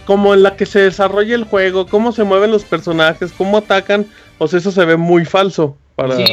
como 0.05 0.33
en 0.33 0.43
la 0.43 0.55
que 0.57 0.65
se 0.65 0.79
desarrolla 0.81 1.33
el 1.33 1.45
juego, 1.45 1.87
cómo 1.87 2.11
se 2.11 2.23
mueven 2.23 2.51
los 2.51 2.63
personajes, 2.65 3.31
cómo 3.37 3.57
atacan, 3.57 4.05
o 4.37 4.47
sea, 4.47 4.59
eso 4.59 4.71
se 4.71 4.85
ve 4.85 4.97
muy 4.97 5.25
falso. 5.25 5.77
Para... 5.95 6.15
Sí. 6.17 6.25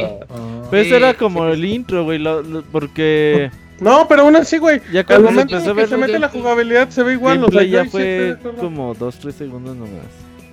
Pues 0.69 0.87
Sí, 0.87 0.93
era 0.93 1.13
como 1.13 1.45
el 1.47 1.63
intro, 1.65 2.03
güey, 2.03 2.19
lo- 2.19 2.41
lo- 2.41 2.63
porque 2.63 3.49
No, 3.79 4.07
pero 4.09 4.23
aún 4.23 4.35
así, 4.35 4.57
güey. 4.57 4.81
ya 4.91 5.01
Al 5.01 5.05
cuando 5.05 5.27
se 5.29 5.33
momento 5.33 5.53
empezó 5.55 5.69
a 5.69 5.71
en 5.71 5.75
que 5.75 5.81
ver 5.81 5.89
se 5.89 5.97
mete 5.97 6.19
la 6.19 6.29
jugabilidad 6.29 6.89
se 6.89 7.03
ve 7.03 7.13
igual. 7.13 7.43
O 7.45 7.49
sea, 7.51 7.63
ya 7.63 7.85
fue 7.85 8.35
acuerdo. 8.37 8.59
como 8.59 8.93
2-3 8.95 9.35
segundos 9.35 9.75
nomás. 9.77 10.05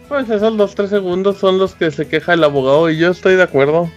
Pues 0.09 0.31
esos 0.31 0.57
dos, 0.57 0.75
tres 0.77 0.90
segundos 0.90 1.38
son 1.38 1.59
los 1.59 1.75
que 1.75 1.90
se 1.90 2.07
queja 2.07 2.35
el 2.35 2.45
abogado 2.45 2.88
y 2.88 2.99
yo 2.99 3.11
estoy 3.11 3.35
de 3.35 3.42
acuerdo. 3.42 3.90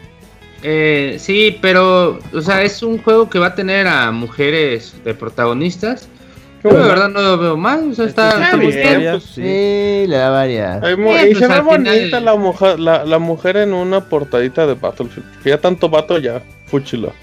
Eh, 0.61 1.17
sí, 1.19 1.57
pero, 1.61 2.19
o 2.33 2.41
sea, 2.41 2.63
es 2.63 2.83
un 2.83 2.97
juego 2.97 3.29
que 3.29 3.39
va 3.39 3.47
a 3.47 3.55
tener 3.55 3.87
a 3.87 4.11
mujeres 4.11 4.93
de 5.03 5.13
protagonistas. 5.13 6.07
Yo 6.63 6.71
de 6.71 6.89
verdad 6.89 7.07
no 7.07 7.21
lo 7.21 7.37
veo 7.37 7.55
mal, 7.55 7.91
o 7.91 7.93
sea, 7.93 8.05
está, 8.05 8.31
Está 8.31 8.43
está 8.45 8.57
bien, 8.97 9.11
pues, 9.11 9.23
Sí, 9.23 9.41
le 10.07 10.17
da 10.17 10.29
varias. 10.29 10.77
Y 10.91 10.95
pues, 10.97 11.21
se 11.21 11.47
ve 11.47 11.53
final- 11.53 11.63
bonita 11.63 12.19
la 12.19 12.35
mujer, 12.35 12.79
la, 12.79 13.05
la 13.05 13.17
mujer 13.17 13.55
en 13.55 13.73
una 13.73 14.01
portadita 14.01 14.67
de 14.67 14.73
Battlefield. 14.73 15.25
Que 15.41 15.51
ya 15.51 15.57
tanto 15.57 15.87
vato 15.87 16.17
ya, 16.17 16.41
fúchilo. 16.65 17.13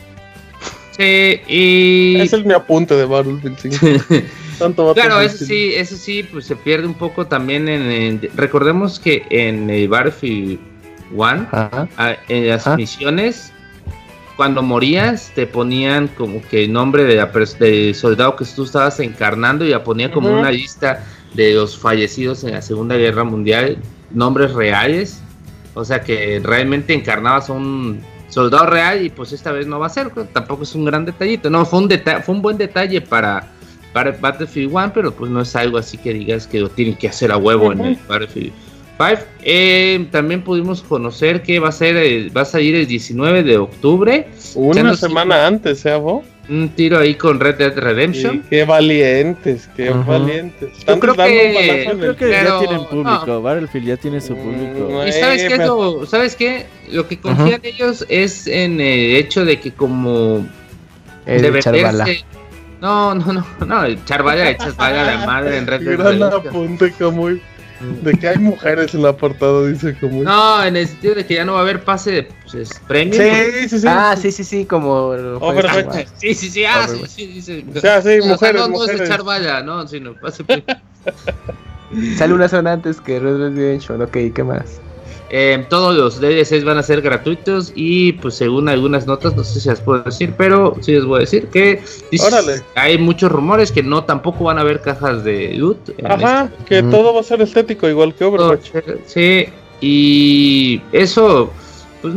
Sí, 0.96 1.40
y... 1.46 2.18
Es 2.20 2.33
mi 2.46 2.55
apunte 2.55 2.94
de 2.94 3.05
Battlefield 3.05 3.59
5. 3.59 4.05
tanto 4.59 4.87
vato. 4.87 4.94
Claro, 4.94 5.20
eso 5.20 5.44
sí, 5.44 5.75
eso 5.75 5.96
sí, 5.96 6.22
pues 6.22 6.46
se 6.46 6.57
pierde 6.57 6.87
un 6.87 6.94
poco 6.94 7.27
también 7.27 7.68
en... 7.68 8.22
recordemos 8.35 8.99
que 8.99 9.27
en 9.29 9.68
eh, 9.68 9.87
Battlefield 9.87 10.59
1, 11.12 11.49
Ajá. 11.53 11.88
ah, 11.97 12.16
en 12.29 12.49
las 12.49 12.66
Ajá. 12.66 12.77
misiones, 12.77 13.53
cuando 14.37 14.62
morías, 14.62 15.33
te 15.35 15.47
ponían 15.47 16.09
como 16.09 16.42
que 16.42 16.64
el 16.64 16.73
nombre 16.73 17.05
de 17.05 17.16
la 17.16 17.33
del 17.59 17.95
soldado 17.95 18.37
que 18.37 18.45
tú 18.45 18.64
estabas 18.64 19.01
encarnando 19.01 19.64
y 19.64 19.71
ya 19.71 19.83
ponía 19.83 20.11
como 20.11 20.29
una 20.29 20.51
lista 20.51 21.05
de 21.35 21.55
los 21.55 21.79
fallecidos 21.79 22.45
en 22.45 22.53
la 22.53 22.62
Segunda 22.62 22.97
Guerra 22.97 23.25
Mundial, 23.25 23.79
nombres 24.11 24.53
reales. 24.53 25.23
O 25.75 25.85
sea 25.85 26.01
que 26.03 26.40
realmente 26.42 26.95
encarnabas 26.95 27.49
a 27.49 27.55
un 27.55 28.01
soldado 28.29 28.66
real 28.66 29.05
y 29.05 29.11
pues 29.11 29.33
esta 29.33 29.53
vez 29.53 29.66
no 29.66 29.79
va 29.79 29.87
a 29.87 29.90
ser, 29.90 30.11
pues, 30.11 30.31
tampoco 30.33 30.64
es 30.64 30.75
un 30.75 30.85
gran 30.85 31.05
detallito. 31.05 31.49
No, 31.49 31.64
fue 31.64 31.81
un, 31.81 31.88
deta 31.88 32.21
fue 32.23 32.35
un 32.35 32.42
buen 32.42 32.59
detalle 32.59 33.01
para, 33.01 33.49
para 33.92 34.12
Battlefield 34.12 34.71
1, 34.71 34.92
pero 34.92 35.12
pues 35.12 35.31
no 35.31 35.40
es 35.40 35.57
algo 35.57 35.79
así 35.79 35.97
que 35.97 36.12
digas 36.12 36.47
que 36.47 36.61
lo 36.61 36.69
tienen 36.69 36.95
que 36.97 37.09
hacer 37.09 37.33
a 37.33 37.38
huevo 37.38 37.73
en 37.73 37.81
el. 37.81 37.99
Battlefield 38.09 38.53
5. 38.99 39.21
Eh, 39.43 40.07
también 40.11 40.43
pudimos 40.43 40.83
conocer 40.83 41.43
que 41.43 41.59
va 41.59 41.69
a 41.69 41.73
ser 41.73 41.97
el- 41.97 42.37
va 42.37 42.43
a 42.43 42.45
salir 42.47 42.75
el 42.75 42.87
19 42.87 43.43
de 43.43 43.59
octubre. 43.59 44.29
Una 44.55 44.83
no 44.83 44.97
semana 44.97 45.47
antes, 45.47 45.85
¿eh, 45.87 45.95
vos? 45.97 46.25
Un 46.49 46.69
tiro 46.69 46.99
ahí 47.01 47.15
con 47.17 47.41
Red 47.41 47.57
Dead 47.57 47.77
Redemption. 47.77 48.45
qué 48.49 48.65
valientes, 48.65 49.69
qué 49.77 49.89
Ajá. 49.89 49.99
valientes. 50.03 50.71
Yo 50.73 50.79
Están 50.79 51.01
creo 51.01 51.15
que- 51.15 51.87
Yo 51.89 51.99
creo 51.99 52.11
el 52.11 52.17
que 52.17 52.27
Pero- 52.27 52.61
ya 52.63 52.67
tienen 52.67 52.87
público. 52.87 53.43
Battlefield 53.43 53.87
ya 53.89 53.97
tiene 53.97 54.21
su 54.21 54.35
Mm, 54.37 54.39
público. 54.39 55.07
Y 55.07 55.13
sabes 55.13 55.43
Eh, 55.43 55.49
qué 55.49 55.55
es 55.55 55.61
pero- 55.61 55.99
lo, 56.01 56.07
sabes 56.07 56.37
qué, 56.37 56.67
lo 56.93 57.09
que 57.09 57.19
confían 57.19 57.61
ellos 57.65 58.07
es 58.09 58.47
en 58.47 58.81
el 58.81 59.17
hecho 59.17 59.45
de 59.45 59.59
que 59.59 59.73
como 59.73 60.47
Es 61.27 61.43
de 61.43 61.51
venderse. 61.51 62.25
No, 62.81 63.15
no, 63.17 63.33
no, 63.33 63.45
no, 63.67 63.85
echar 63.85 64.23
bala, 64.23 64.49
echas 64.51 64.77
bala 64.77 65.03
a 65.03 65.17
la 65.17 65.27
madre 65.27 65.57
en 65.59 65.67
Red 65.67 65.81
Dead 65.81 65.99
Gran 65.99 66.21
Redemption. 66.21 66.49
apunte, 66.49 66.93
Camuy. 66.97 67.43
De 67.81 68.12
que 68.15 68.29
hay 68.29 68.39
mujeres 68.39 68.95
en 68.95 69.03
la 69.03 69.15
portada, 69.17 69.67
dice 69.67 69.95
Camuy. 70.01 70.25
No, 70.25 70.65
en 70.65 70.77
el 70.77 70.89
sentido 70.89 71.15
de 71.15 71.27
que 71.27 71.35
ya 71.35 71.45
no 71.45 71.53
va 71.53 71.59
a 71.59 71.62
haber 71.62 71.85
pase 71.85 72.11
de 72.11 72.29
pues, 72.51 72.81
premium. 72.89 73.23
Sí, 73.23 73.69
sí, 73.69 73.81
sí. 73.81 73.87
Ah, 73.89 74.17
sí, 74.17 74.33
sí, 74.33 74.45
sí, 74.45 74.65
como. 74.65 75.09
Overwatch. 75.09 75.81
igual. 75.81 76.07
Sí, 76.17 76.35
sí, 76.35 76.51
sí, 76.51 76.65
ah, 76.65 76.89
sí, 76.89 77.03
sí, 77.07 77.33
sí, 77.35 77.43
sí. 77.43 77.65
O 77.75 77.81
sea, 77.81 78.01
sí, 78.01 78.19
O 78.19 78.23
sea, 78.23 78.33
mujeres, 78.33 78.61
no, 78.62 78.69
no 78.69 78.75
es 78.75 78.81
mujeres. 78.81 79.01
echar 79.03 79.23
bala, 79.23 79.62
no, 79.62 79.87
sino 79.87 80.15
pase. 80.15 80.45
Sale 82.17 82.35
una 82.35 82.49
zona 82.49 82.73
antes 82.73 83.01
que 83.01 83.21
Red 83.21 83.39
Dead 83.39 83.55
Redemption. 83.55 84.03
Ok, 84.03 84.17
¿qué 84.35 84.45
más? 84.45 84.81
Eh, 85.29 85.67
todos 85.69 85.97
los 85.97 86.21
DLCs 86.21 86.62
van 86.65 86.79
a 86.79 86.83
ser 86.85 87.03
gratuitos 87.03 87.73
y 87.75 88.12
pues 88.12 88.35
según 88.37 88.69
algunas 88.69 89.07
notas, 89.09 89.35
no 89.37 89.43
sé 89.43 89.61
si 89.61 89.69
las 89.69 89.81
puedo 89.81 90.03
decir, 90.05 90.35
pero 90.39 90.77
sí 90.81 90.93
les 90.93 91.05
voy 91.05 91.17
a 91.17 91.21
decir 91.21 91.49
que 91.49 91.83
Órale. 92.25 92.62
hay 92.77 92.97
muchos 92.97 93.33
rumores 93.33 93.73
que 93.73 93.83
no 93.83 94.05
tampoco 94.05 94.45
van 94.45 94.59
a 94.59 94.61
haber 94.61 94.81
cajas 94.83 95.25
de 95.25 95.55
loot. 95.55 95.79
Ajá, 96.05 96.49
que 96.67 96.83
todo 96.85 97.12
va 97.12 97.21
a 97.21 97.25
ser 97.25 97.41
estético, 97.43 97.89
igual 97.89 98.15
que 98.15 98.25
Overwatch. 98.25 98.71
Sí, 99.07 99.47
y 99.81 100.81
eso 100.93 101.51
pues 102.03 102.15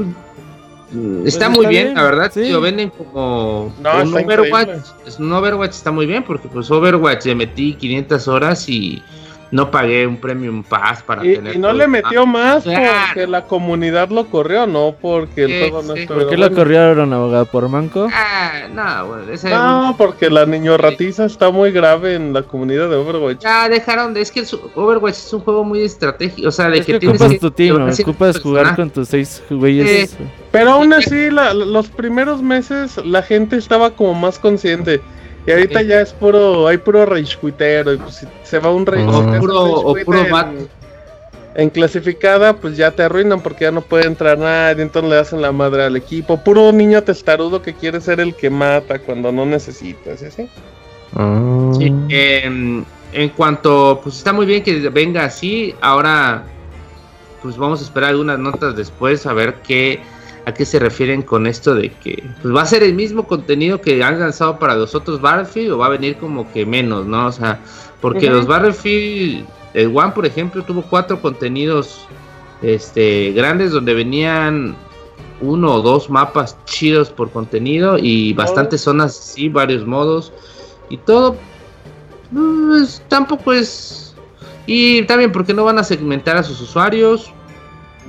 mm, 0.91 1.25
está 1.27 1.47
Pues 1.47 1.57
muy 1.57 1.65
está 1.65 1.69
bien, 1.69 1.83
bien, 1.85 1.95
la 1.95 2.03
verdad, 2.03 2.31
sí. 2.33 2.49
lo 2.49 2.61
venden 2.61 2.89
como 2.91 3.73
No, 3.81 4.03
un 4.03 4.13
Overwatch, 4.13 4.69
increíble. 4.69 4.83
un 5.19 5.33
Overwatch 5.33 5.71
está 5.71 5.91
muy 5.91 6.05
bien 6.05 6.23
porque 6.23 6.47
pues 6.47 6.69
Overwatch 6.69 7.25
le 7.25 7.35
metí 7.35 7.73
500 7.73 8.27
horas 8.27 8.69
y 8.69 9.01
no 9.51 9.71
pagué 9.71 10.05
un 10.05 10.17
premium 10.17 10.63
pass 10.63 11.01
para 11.01 11.25
Y, 11.25 11.35
tener 11.35 11.55
y 11.55 11.57
no 11.57 11.69
todo. 11.69 11.77
le 11.77 11.87
metió 11.87 12.25
más 12.25 12.63
Claro. 12.63 12.91
porque 13.07 13.27
la 13.27 13.45
comunidad 13.45 14.09
lo 14.09 14.25
corrió, 14.27 14.67
no 14.67 14.95
porque 15.01 15.43
el 15.45 15.51
Sí, 15.51 15.59
juego 15.59 15.81
no 15.81 15.93
sí. 15.95 16.01
estuviera 16.01 16.25
¿Por 16.27 16.29
qué 16.29 16.37
lo 16.37 16.51
corrieron, 16.55 17.13
abogado? 17.13 17.45
¿Por 17.45 17.67
manco? 17.69 18.07
Ah, 18.13 18.67
no, 18.71 19.07
bueno, 19.07 19.31
ese 19.31 19.49
No, 19.49 19.95
porque 19.97 20.29
la 20.29 20.45
niño 20.45 20.77
ratiza 20.77 21.25
está 21.25 21.49
muy 21.49 21.71
grave 21.71 22.15
en 22.15 22.33
la 22.33 22.43
comunidad 22.43 22.89
de 22.89 22.95
Overwatch. 22.95 23.41
Ya 23.41 23.67
dejaron 23.69 24.13
de. 24.13 24.21
Es 24.21 24.31
que 24.31 24.41
el 24.41 24.47
Overwatch 24.75 25.15
es 25.15 25.33
un 25.33 25.39
juego 25.41 25.63
muy 25.63 25.81
estratégico. 25.81 26.47
O 26.47 26.51
sea, 26.51 26.69
de 26.69 26.79
Es 26.79 26.85
que, 26.85 26.93
que 26.93 26.99
tienes 26.99 27.19
ocupas 27.19 27.33
que. 27.33 27.39
tu 27.39 27.51
team, 27.51 27.95
que 27.95 28.01
ocupas 28.03 28.35
un 28.37 28.41
jugar 28.43 28.75
con 28.75 28.89
tus 28.89 29.07
seis 29.09 29.41
güeyes. 29.49 30.15
Pero 30.51 30.71
aún 30.71 30.93
así, 30.93 31.29
la- 31.31 31.53
los 31.53 31.87
primeros 31.89 32.41
meses 32.41 32.97
la 33.05 33.21
gente 33.23 33.55
estaba 33.57 33.91
como 33.91 34.13
más 34.13 34.37
consciente. 34.39 35.01
Y 35.49 35.51
ahorita 35.51 35.79
Sí. 35.79 35.87
ya 35.87 36.01
es 36.01 36.13
puro, 36.13 36.67
hay 36.67 36.77
puro 36.77 37.05
rage 37.07 37.35
Y 37.41 37.97
pues 37.97 38.15
si 38.15 38.27
se 38.43 38.59
va 38.59 38.71
un 38.71 38.85
rage, 38.85 39.03
O 39.03 39.39
puro- 39.39 39.63
o 39.63 39.97
en-. 39.97 40.69
En 41.55 41.69
clasificada, 41.71 42.53
pues 42.55 42.77
ya 42.77 42.91
te 42.91 43.01
arruinan 43.03 43.41
porque 43.41 43.65
ya 43.65 43.71
no 43.71 43.81
puede 43.81 44.05
entrar 44.05 44.37
nadie, 44.37 44.83
entonces 44.83 45.09
le 45.09 45.17
hacen 45.17 45.41
la 45.41 45.51
madre 45.51 45.83
al 45.83 45.95
equipo. 45.97 46.37
Puro 46.43 46.71
niño 46.71 47.01
testarudo 47.03 47.61
que 47.61 47.73
quiere 47.73 47.99
ser 47.99 48.19
el 48.19 48.35
que 48.35 48.49
mata 48.51 48.99
cuando 48.99 49.31
no 49.31 49.45
necesitas, 49.45 50.21
¿y 50.21 50.25
así? 50.25 50.49
Mm. 51.13 51.73
Sí, 51.73 51.93
em, 52.09 52.85
en 53.11 53.29
cuanto. 53.29 53.99
Pues 54.03 54.17
está 54.17 54.31
muy 54.31 54.45
bien 54.45 54.61
que 54.63 54.89
venga 54.89 55.25
así. 55.25 55.73
Ahora. 55.81 56.43
Pues 57.41 57.55
vamos 57.57 57.79
a 57.79 57.85
esperar 57.85 58.09
algunas 58.11 58.37
notas 58.37 58.75
después 58.75 59.25
a 59.25 59.33
ver 59.33 59.55
qué. 59.65 60.01
A 60.45 60.53
qué 60.53 60.65
se 60.65 60.79
refieren 60.79 61.21
con 61.21 61.45
esto 61.45 61.75
de 61.75 61.91
que 61.91 62.23
pues 62.41 62.55
va 62.55 62.61
a 62.63 62.65
ser 62.65 62.81
el 62.83 62.93
mismo 62.93 63.27
contenido 63.27 63.81
que 63.81 64.03
han 64.03 64.19
lanzado 64.19 64.57
para 64.57 64.75
los 64.75 64.95
otros 64.95 65.21
Battlefield 65.21 65.71
o 65.71 65.77
va 65.77 65.87
a 65.87 65.89
venir 65.89 66.17
como 66.17 66.51
que 66.51 66.65
menos, 66.65 67.05
¿no? 67.05 67.27
O 67.27 67.31
sea, 67.31 67.59
porque 68.01 68.29
los 68.29 68.47
Battlefield, 68.47 69.45
el 69.73 69.95
One 69.95 70.11
por 70.13 70.25
ejemplo 70.25 70.63
tuvo 70.63 70.81
cuatro 70.81 71.21
contenidos 71.21 72.07
este 72.61 73.31
grandes 73.33 73.71
donde 73.71 73.93
venían 73.93 74.75
uno 75.41 75.75
o 75.75 75.81
dos 75.81 76.09
mapas 76.09 76.57
chidos 76.65 77.09
por 77.09 77.31
contenido 77.31 77.97
y 77.97 78.33
bastantes 78.33 78.81
zonas 78.81 79.15
sí, 79.15 79.49
varios 79.49 79.85
modos 79.85 80.33
y 80.89 80.97
todo 80.97 81.37
pues, 82.33 83.01
tampoco 83.07 83.53
es 83.53 84.15
y 84.65 85.03
también 85.03 85.31
porque 85.31 85.53
no 85.53 85.63
van 85.63 85.79
a 85.79 85.83
segmentar 85.83 86.37
a 86.37 86.43
sus 86.43 86.59
usuarios 86.61 87.31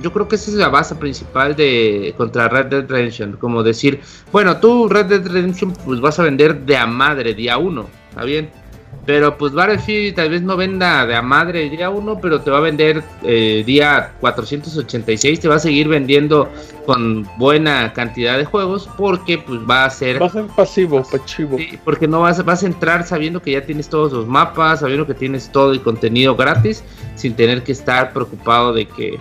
yo 0.01 0.11
creo 0.11 0.27
que 0.27 0.35
esa 0.35 0.51
es 0.51 0.57
la 0.57 0.69
base 0.69 0.95
principal 0.95 1.55
de 1.55 2.13
contra 2.17 2.47
Red 2.47 2.65
Dead 2.67 2.85
Redemption 2.87 3.33
como 3.33 3.63
decir 3.63 4.01
bueno 4.31 4.57
tú 4.57 4.87
Red 4.87 5.05
Dead 5.05 5.27
Redemption 5.27 5.73
pues 5.85 5.99
vas 5.99 6.19
a 6.19 6.23
vender 6.23 6.61
de 6.61 6.77
a 6.77 6.87
madre 6.87 7.33
día 7.33 7.57
uno 7.57 7.87
está 8.09 8.23
bien 8.23 8.61
pero 9.05 9.37
pues 9.37 9.53
Battlefield 9.53 10.15
tal 10.15 10.29
vez 10.29 10.41
no 10.41 10.55
venda 10.55 11.05
de 11.05 11.15
a 11.15 11.21
madre 11.21 11.69
día 11.69 11.89
1, 11.89 12.19
pero 12.21 12.41
te 12.41 12.51
va 12.51 12.57
a 12.59 12.61
vender 12.61 13.03
eh, 13.23 13.63
día 13.65 14.13
486, 14.19 15.39
te 15.39 15.47
va 15.47 15.55
a 15.55 15.59
seguir 15.59 15.87
vendiendo 15.87 16.49
con 16.85 17.27
buena 17.37 17.93
cantidad 17.93 18.37
de 18.37 18.45
juegos 18.45 18.87
porque 18.97 19.39
pues 19.39 19.59
va 19.67 19.85
a 19.85 19.89
ser... 19.89 20.21
Va 20.21 20.27
a 20.27 20.29
ser 20.29 20.45
pasivo, 20.47 21.03
pachivo. 21.03 21.57
Sí, 21.57 21.79
porque 21.83 22.07
no 22.07 22.21
vas, 22.21 22.43
vas 22.45 22.63
a 22.63 22.67
entrar 22.67 23.05
sabiendo 23.05 23.41
que 23.41 23.51
ya 23.51 23.65
tienes 23.65 23.89
todos 23.89 24.13
los 24.13 24.27
mapas, 24.27 24.81
sabiendo 24.81 25.07
que 25.07 25.15
tienes 25.15 25.51
todo 25.51 25.71
el 25.71 25.81
contenido 25.81 26.35
gratis, 26.35 26.83
sin 27.15 27.33
tener 27.35 27.63
que 27.63 27.71
estar 27.71 28.13
preocupado 28.13 28.71
de 28.73 28.85
que 28.85 29.19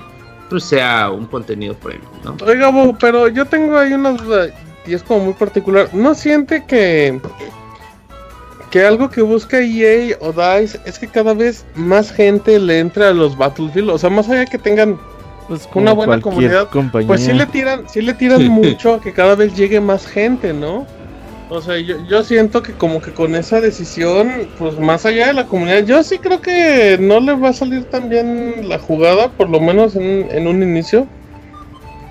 pues 0.51 0.65
sea 0.65 1.11
un 1.11 1.25
contenido 1.27 1.75
premium, 1.75 2.11
¿no? 2.25 2.37
Oiga, 2.45 2.69
Bo, 2.71 2.95
pero 2.99 3.29
yo 3.29 3.47
tengo 3.47 3.79
ahí 3.79 3.93
una 3.95 4.11
duda 4.13 4.49
y 4.87 4.93
es 4.95 5.03
como 5.03 5.25
muy 5.27 5.35
particular. 5.35 5.89
¿No 5.95 6.15
siente 6.15 6.65
que 6.67 7.21
que 8.71 8.85
algo 8.85 9.11
que 9.11 9.21
busca 9.23 9.59
EA 9.61 10.17
o 10.21 10.33
DICE 10.33 10.81
es 10.85 10.99
que 10.99 11.09
cada 11.09 11.35
vez 11.35 11.65
más 11.75 12.13
gente 12.13 12.59
le 12.61 12.79
entra 12.79 13.09
a 13.09 13.13
los 13.13 13.37
Battlefield? 13.37 13.91
O 13.91 13.99
sea, 13.99 14.11
más 14.11 14.29
allá 14.29 14.47
que 14.47 14.59
tengan, 14.59 14.99
Pues 15.49 15.69
Una 15.75 15.93
buena 15.93 16.21
comunidad, 16.21 16.69
compañía. 16.71 17.09
pues 17.09 17.25
sí 17.25 17.33
le 17.33 17.47
tiran, 17.47 17.89
sí 17.89 18.01
le 18.03 18.15
tiran 18.15 18.47
mucho 18.49 18.95
a 18.95 19.01
que 19.01 19.13
cada 19.13 19.35
vez 19.35 19.57
llegue 19.57 19.81
más 19.81 20.07
gente, 20.07 20.53
¿no? 20.53 20.87
O 21.51 21.61
sea, 21.61 21.79
yo, 21.79 21.97
yo 22.07 22.23
siento 22.23 22.63
que 22.63 22.73
como 22.73 23.03
que 23.03 23.13
con 23.13 23.35
esa 23.35 23.61
decisión, 23.61 24.49
pues 24.57 24.79
más 24.79 25.05
allá 25.05 25.27
de 25.27 25.33
la 25.33 25.47
comunidad, 25.47 25.85
yo 25.85 26.01
sí 26.05 26.19
creo 26.19 26.41
que 26.41 26.97
no 27.01 27.19
le 27.19 27.35
va 27.35 27.49
a 27.49 27.53
salir 27.53 27.85
tan 27.85 28.09
bien 28.09 28.69
la 28.69 28.79
jugada, 28.79 29.33
por 29.33 29.51
lo 29.51 29.59
menos 29.59 29.97
en, 29.97 30.29
en 30.31 30.47
un 30.47 30.63
inicio. 30.63 31.09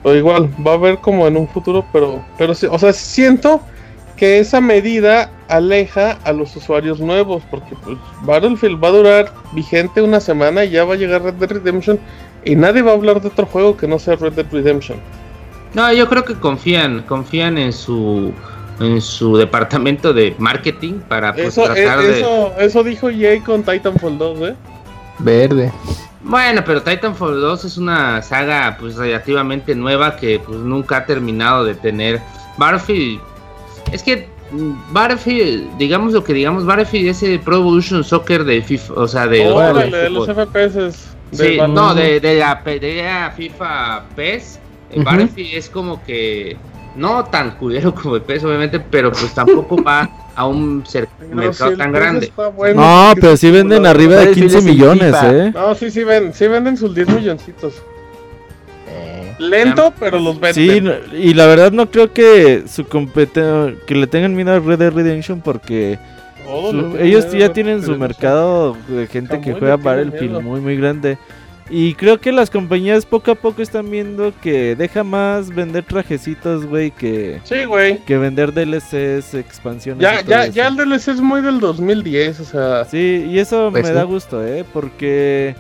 O 0.04 0.14
igual, 0.14 0.50
va 0.66 0.72
a 0.72 0.76
haber 0.76 0.98
como 0.98 1.26
en 1.26 1.38
un 1.38 1.48
futuro, 1.48 1.86
pero, 1.94 2.24
pero 2.38 2.54
sí, 2.54 2.68
o 2.70 2.78
sea, 2.78 2.92
siento 2.92 3.62
que 4.18 4.40
esa 4.40 4.60
medida 4.60 5.32
aleja 5.48 6.20
a 6.26 6.34
los 6.34 6.54
usuarios 6.58 7.00
nuevos, 7.00 7.42
porque 7.50 7.76
pues 7.84 7.98
Battlefield 8.24 8.84
va 8.84 8.90
a 8.90 8.92
durar 8.92 9.34
vigente 9.54 10.02
una 10.02 10.20
semana 10.20 10.66
y 10.66 10.72
ya 10.72 10.84
va 10.84 10.96
a 10.96 10.98
llegar 10.98 11.24
Red 11.24 11.36
Dead 11.36 11.52
Redemption 11.52 11.98
y 12.44 12.58
nadie 12.58 12.82
va 12.82 12.92
a 12.92 12.96
hablar 12.96 13.22
de 13.22 13.30
otro 13.30 13.46
juego 13.46 13.78
que 13.78 13.88
no 13.88 14.00
sea 14.00 14.18
Red 14.18 14.34
Dead 14.34 14.46
Redemption. 14.52 15.00
No, 15.74 15.94
yo 15.94 16.10
creo 16.10 16.26
que 16.26 16.36
confían, 16.36 17.04
confían 17.04 17.58
en 17.58 17.72
su 17.72 18.34
en 18.80 19.02
su 19.02 19.36
departamento 19.38 20.14
de 20.14 20.36
marketing 20.38 21.00
para 21.08 21.34
pues, 21.34 21.48
Eso, 21.58 21.64
tratar 21.64 22.00
e- 22.00 22.08
de 22.08 22.20
eso, 22.20 22.54
eso 22.60 22.84
dijo 22.84 23.10
EA 23.10 23.44
con 23.44 23.64
Titanfall 23.64 24.18
2, 24.18 24.50
¿eh? 24.50 24.56
Verde. 25.20 25.72
Bueno, 26.22 26.62
pero 26.66 26.82
Titanfall 26.82 27.40
2 27.42 27.66
es 27.66 27.78
una 27.78 28.22
saga 28.22 28.78
pues 28.80 28.96
relativamente 28.96 29.74
nueva 29.76 30.16
que 30.16 30.40
pues 30.40 30.58
nunca 30.60 30.98
ha 30.98 31.06
terminado 31.06 31.64
de 31.66 31.76
tener 31.76 32.20
Battlefield. 32.58 33.22
Es 33.92 34.04
que 34.04 34.28
mm, 34.52 34.94
Battlefield, 34.94 35.78
digamos 35.78 36.14
lo 36.14 36.24
que 36.24 36.34
digamos, 36.34 36.66
Battlefield 36.66 37.10
es 37.10 37.24
el 37.24 37.40
Pro 37.40 37.58
Evolution 37.58 38.04
Soccer 38.04 38.44
de 38.44 38.62
FIFA, 38.62 38.94
o 38.96 39.08
sea, 39.08 39.28
de, 39.28 39.48
Oh, 39.48 39.74
los 40.10 40.28
FPS. 40.28 41.10
Sí, 41.32 41.56
de- 41.58 41.68
no, 41.68 41.94
de, 41.94 42.20
de 42.20 42.40
la, 42.40 42.56
de 42.66 43.04
la 43.04 43.32
FIFA 43.36 44.04
PES. 44.16 44.60
Battlefield 44.96 45.54
es 45.54 45.70
como 45.70 46.04
que 46.04 46.58
no 47.00 47.24
tan 47.26 47.52
culero 47.52 47.94
como 47.96 48.16
el 48.18 48.22
PES, 48.22 48.44
obviamente, 48.44 48.80
pero 48.80 49.12
pues 49.12 49.34
tampoco 49.34 49.82
va 49.82 50.10
a 50.36 50.46
un 50.48 50.84
si 50.88 51.00
mercado 51.34 51.76
tan 51.78 51.92
grande. 51.92 52.32
bueno, 52.56 52.82
No, 52.82 53.14
pero 53.16 53.38
sí 53.38 53.50
venden 53.52 53.86
arriba 53.86 54.16
de 54.18 54.28
Battlefield 54.28 54.52
15 54.52 54.58
es 54.58 54.66
el 54.66 54.72
millones. 54.72 55.16
¿eh? 55.24 55.52
No, 55.54 55.76
sí, 55.76 55.90
sí, 55.92 56.04
ven, 56.04 56.34
sí 56.34 56.48
venden 56.48 56.78
sus 56.78 56.94
10 56.94 57.10
milloncitos. 57.10 57.74
Eh, 58.88 59.34
Lento, 59.40 59.94
pero 60.00 60.20
los 60.20 60.40
venden. 60.40 60.54
Sí, 60.54 60.82
no- 60.82 60.94
y 61.16 61.34
la 61.34 61.46
verdad 61.46 61.72
no 61.72 61.90
creo 61.90 62.12
que 62.14 62.64
su 62.68 62.86
competen 62.86 63.78
que 63.86 63.96
le 63.96 64.08
tengan 64.08 64.36
miedo 64.36 64.52
a 64.54 64.60
Red 64.60 64.80
Dead 64.80 64.92
Redemption 64.94 65.42
porque 65.42 65.98
su- 66.72 66.98
ellos 67.00 67.32
ya 67.32 67.54
tienen 67.54 67.84
su 67.84 67.96
mercado 67.98 68.76
de 68.88 69.08
gente 69.08 69.40
que 69.42 69.54
juega 69.54 69.78
Battlefield 69.78 70.42
muy 70.42 70.60
muy 70.60 70.76
grande. 70.78 71.18
Y 71.72 71.94
creo 71.94 72.20
que 72.20 72.32
las 72.32 72.50
compañías 72.50 73.06
poco 73.06 73.30
a 73.32 73.36
poco 73.36 73.62
están 73.62 73.92
viendo 73.92 74.34
que 74.42 74.76
deja 74.76 75.04
más 75.04 75.54
vender 75.54 75.84
trajecitos, 75.84 76.66
güey, 76.66 76.90
que, 76.90 77.40
Sí, 77.44 77.66
güey. 77.66 78.00
que 78.06 78.18
vender 78.18 78.52
DLCs, 78.54 79.36
expansiones. 79.36 80.02
Ya, 80.02 80.16
y 80.16 80.24
todo 80.24 80.30
ya, 80.32 80.44
eso. 80.46 80.54
ya 80.54 80.68
el 80.68 80.76
DLC 80.76 81.08
es 81.10 81.22
muy 81.22 81.42
del 81.42 81.60
2010, 81.60 82.40
o 82.40 82.44
sea. 82.46 82.86
Sí, 82.86 83.28
y 83.30 83.38
eso 83.38 83.70
Pues 83.72 83.84
me 83.84 83.90
sí. 83.90 83.94
da 83.96 84.02
gusto, 84.04 84.44
¿eh? 84.44 84.66
Porque, 84.74 85.54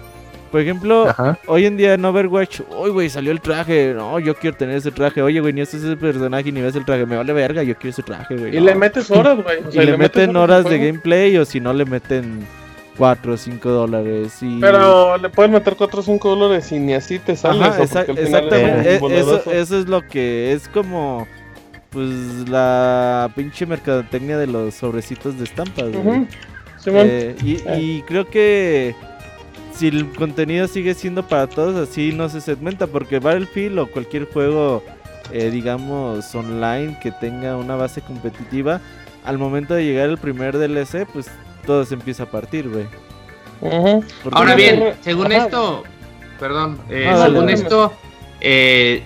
por 0.52 0.62
ejemplo, 0.62 1.08
Ajá. 1.10 1.38
hoy 1.46 1.66
en 1.68 1.78
día 1.78 1.94
en 1.94 2.04
Overwatch, 2.04 2.62
uy, 2.76 2.90
güey, 2.90 3.08
salió 3.12 3.32
el 3.32 3.40
traje. 3.40 3.94
No, 3.96 4.18
yo 4.18 4.34
quiero 4.34 4.58
tener 4.58 4.78
ese 4.78 4.90
traje. 4.90 5.22
Oye, 5.22 5.40
güey, 5.42 5.54
ni 5.54 5.62
este 5.62 5.78
es 5.78 5.84
el 5.84 5.98
personaje 6.00 6.52
ni 6.52 6.60
ves 6.60 6.76
el 6.76 6.86
traje. 6.86 7.06
Me 7.06 7.18
vale 7.18 7.34
verga, 7.34 7.62
yo 7.62 7.76
quiero 7.76 7.92
ese 7.92 8.02
traje, 8.02 8.36
güey. 8.36 8.56
Y 8.58 8.60
no. 8.60 8.66
le 8.66 8.74
metes 8.74 9.12
horas, 9.12 9.38
güey. 9.44 9.58
o 9.60 9.70
Y 9.82 9.86
le 9.86 9.96
meten 9.96 10.36
horas 10.36 10.66
de 10.66 10.80
gameplay 10.80 11.38
o 11.38 11.46
si 11.46 11.60
no 11.60 11.72
le 11.72 11.86
meten 11.86 12.40
4 13.00 13.34
o 13.34 13.38
5 13.38 13.70
dólares. 13.70 14.38
Y... 14.44 14.60
Pero 14.60 15.18
le 15.18 15.30
pueden 15.30 15.54
meter 15.54 15.76
4 15.76 16.00
o 16.02 16.04
5 16.04 16.36
dólares 16.36 16.72
y 16.72 16.78
ni 16.80 16.94
así 16.94 17.18
te. 17.18 17.32
Ajá, 17.32 17.80
exa- 17.80 18.06
final 18.06 18.18
exactamente. 18.20 18.96
es 18.96 19.02
e- 19.02 19.60
eso, 19.60 19.78
es 19.80 19.88
lo 19.88 20.02
que 20.08 20.52
es 20.54 20.68
como. 20.68 21.26
Pues 21.90 22.48
la 22.48 23.32
pinche 23.36 23.66
mercadotecnia 23.66 24.38
de 24.38 24.46
los 24.46 24.76
sobrecitos 24.76 25.40
de 25.40 25.46
estampas. 25.46 25.86
Eh, 26.86 27.36
y, 27.44 27.56
Eh. 27.56 27.80
y 27.80 28.02
creo 28.04 28.28
que 28.30 28.94
si 29.74 29.88
el 29.88 30.08
contenido 30.14 30.68
sigue 30.68 30.94
siendo 30.94 31.24
para 31.28 31.48
todos, 31.48 31.76
así 31.90 32.12
no 32.14 32.30
se 32.30 32.42
segmenta, 32.42 32.86
porque 32.86 33.18
Battlefield 33.20 33.80
o 33.80 33.88
cualquier 33.88 34.26
juego, 34.32 34.84
eh, 35.32 35.50
digamos, 35.50 36.36
online 36.36 36.96
que 37.02 37.12
tenga 37.12 37.58
una 37.58 37.76
base 37.76 38.02
competitiva, 38.02 38.82
al 39.26 39.38
momento 39.40 39.74
de 39.74 39.84
llegar 39.86 40.10
el 40.10 40.18
primer 40.20 40.58
DLC, 40.60 41.08
pues 41.12 41.28
todo 41.70 41.86
se 41.86 41.94
empieza 41.94 42.24
a 42.24 42.26
partir, 42.26 42.68
güey. 42.68 42.88
Ahora 44.32 44.56
bien, 44.56 44.96
según 45.02 45.32
Ajá. 45.32 45.46
esto, 45.46 45.84
perdón, 46.40 46.80
eh, 46.90 47.06
Ah, 47.08 47.12
dale, 47.16 47.24
según 47.32 47.46
dale. 47.46 47.54
esto, 47.54 47.94
eh, 48.42 49.04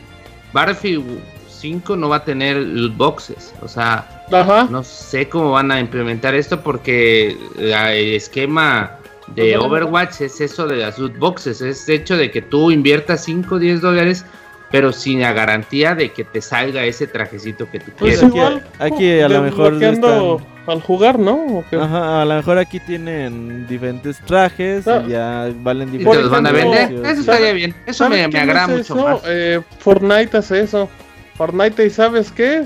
Battlefield 0.54 1.19
5 1.49 1.97
no 1.97 2.08
va 2.08 2.17
a 2.17 2.23
tener 2.23 2.56
loot 2.56 2.95
boxes, 2.95 3.54
o 3.62 3.67
sea, 3.67 4.23
Ajá. 4.32 4.67
no 4.69 4.82
sé 4.82 5.28
cómo 5.28 5.52
van 5.52 5.71
a 5.71 5.80
implementar 5.82 6.36
esto 6.36 6.62
porque 6.62 7.36
la- 7.58 7.93
el 7.93 8.13
esquema 8.13 8.97
de 9.28 9.56
Pues, 9.56 9.58
Overwatch 9.58 10.21
es 10.21 10.39
eso 10.39 10.65
de 10.65 10.78
las 10.78 10.97
loot 10.97 11.17
boxes, 11.17 11.60
es 11.60 11.89
el 11.89 11.95
hecho 11.95 12.15
de 12.15 12.32
que 12.32 12.41
tú 12.41 12.71
inviertas 12.71 13.26
5 13.26 13.56
o 13.56 13.60
10 13.60 13.82
dólares, 13.82 14.26
pero 14.74 14.92
sin 14.92 15.22
la 15.22 15.34
garantía 15.34 15.94
de 15.94 16.12
que 16.14 16.24
te 16.24 16.42
salga 16.42 16.84
ese 16.84 17.06
trajecito 17.06 17.70
que 17.70 17.80
tú 17.80 17.92
Pues 18.00 18.18
quieres. 18.18 18.24
aquí- 18.24 18.38
igual. 18.40 18.64
aquí 18.80 19.20
a 19.20 19.30
lo 19.30 19.44
mejor 19.44 19.78
desbloqueando 19.78 20.42
al 20.66 20.82
jugar, 20.82 21.20
¿no? 21.20 21.64
Ajá, 21.80 22.24
a 22.24 22.26
lo 22.26 22.34
mejor 22.38 22.58
aquí 22.58 22.80
tienen 22.80 23.68
diferentes 23.68 24.18
trajes 24.26 24.88
Ah. 24.88 25.04
y 25.08 25.12
ya 25.12 25.52
valen 25.62 25.90
¿Y 25.90 25.92
te 25.92 25.98
diferentes 26.00 26.24
los 26.24 26.32
van 26.32 26.48
a 26.48 26.52
vender? 26.52 26.92
Eso 27.06 27.20
estaría 27.22 27.54
bien, 27.54 27.76
eso 27.86 28.10
me, 28.10 28.16
¿Sabes 28.24 28.34
me 28.34 28.40
agrada 28.40 28.68
mucho 28.68 28.82
eso? 28.82 28.96
más. 28.96 29.22
Eh, 29.28 29.62
Fortnite 29.78 30.38
hace 30.38 30.62
eso. 30.62 30.90
Fortnite, 31.36 31.86
¿y 31.86 31.90
sabes 31.92 32.32
qué? 32.32 32.64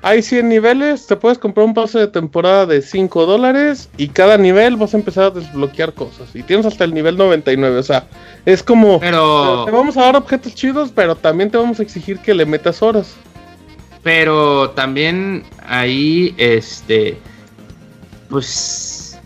Hay 0.00 0.22
100 0.22 0.48
niveles, 0.48 1.06
te 1.06 1.16
puedes 1.16 1.38
comprar 1.38 1.66
un 1.66 1.74
pase 1.74 1.98
de 1.98 2.06
temporada 2.06 2.66
de 2.66 2.82
5 2.82 3.26
dólares 3.26 3.88
y 3.96 4.08
cada 4.08 4.38
nivel 4.38 4.76
vas 4.76 4.94
a 4.94 4.96
empezar 4.96 5.24
a 5.24 5.30
desbloquear 5.30 5.92
cosas. 5.92 6.34
Y 6.34 6.44
tienes 6.44 6.66
hasta 6.66 6.84
el 6.84 6.94
nivel 6.94 7.16
99, 7.16 7.78
o 7.78 7.82
sea, 7.82 8.06
es 8.46 8.62
como... 8.62 9.00
Pero... 9.00 9.64
Te 9.64 9.72
vamos 9.72 9.96
a 9.96 10.02
dar 10.02 10.16
objetos 10.16 10.54
chidos, 10.54 10.92
pero 10.94 11.16
también 11.16 11.50
te 11.50 11.58
vamos 11.58 11.80
a 11.80 11.82
exigir 11.82 12.20
que 12.20 12.32
le 12.32 12.46
metas 12.46 12.80
horas. 12.80 13.16
Pero 14.04 14.70
también 14.70 15.42
ahí, 15.66 16.32
este, 16.38 17.18
pues, 18.30 19.18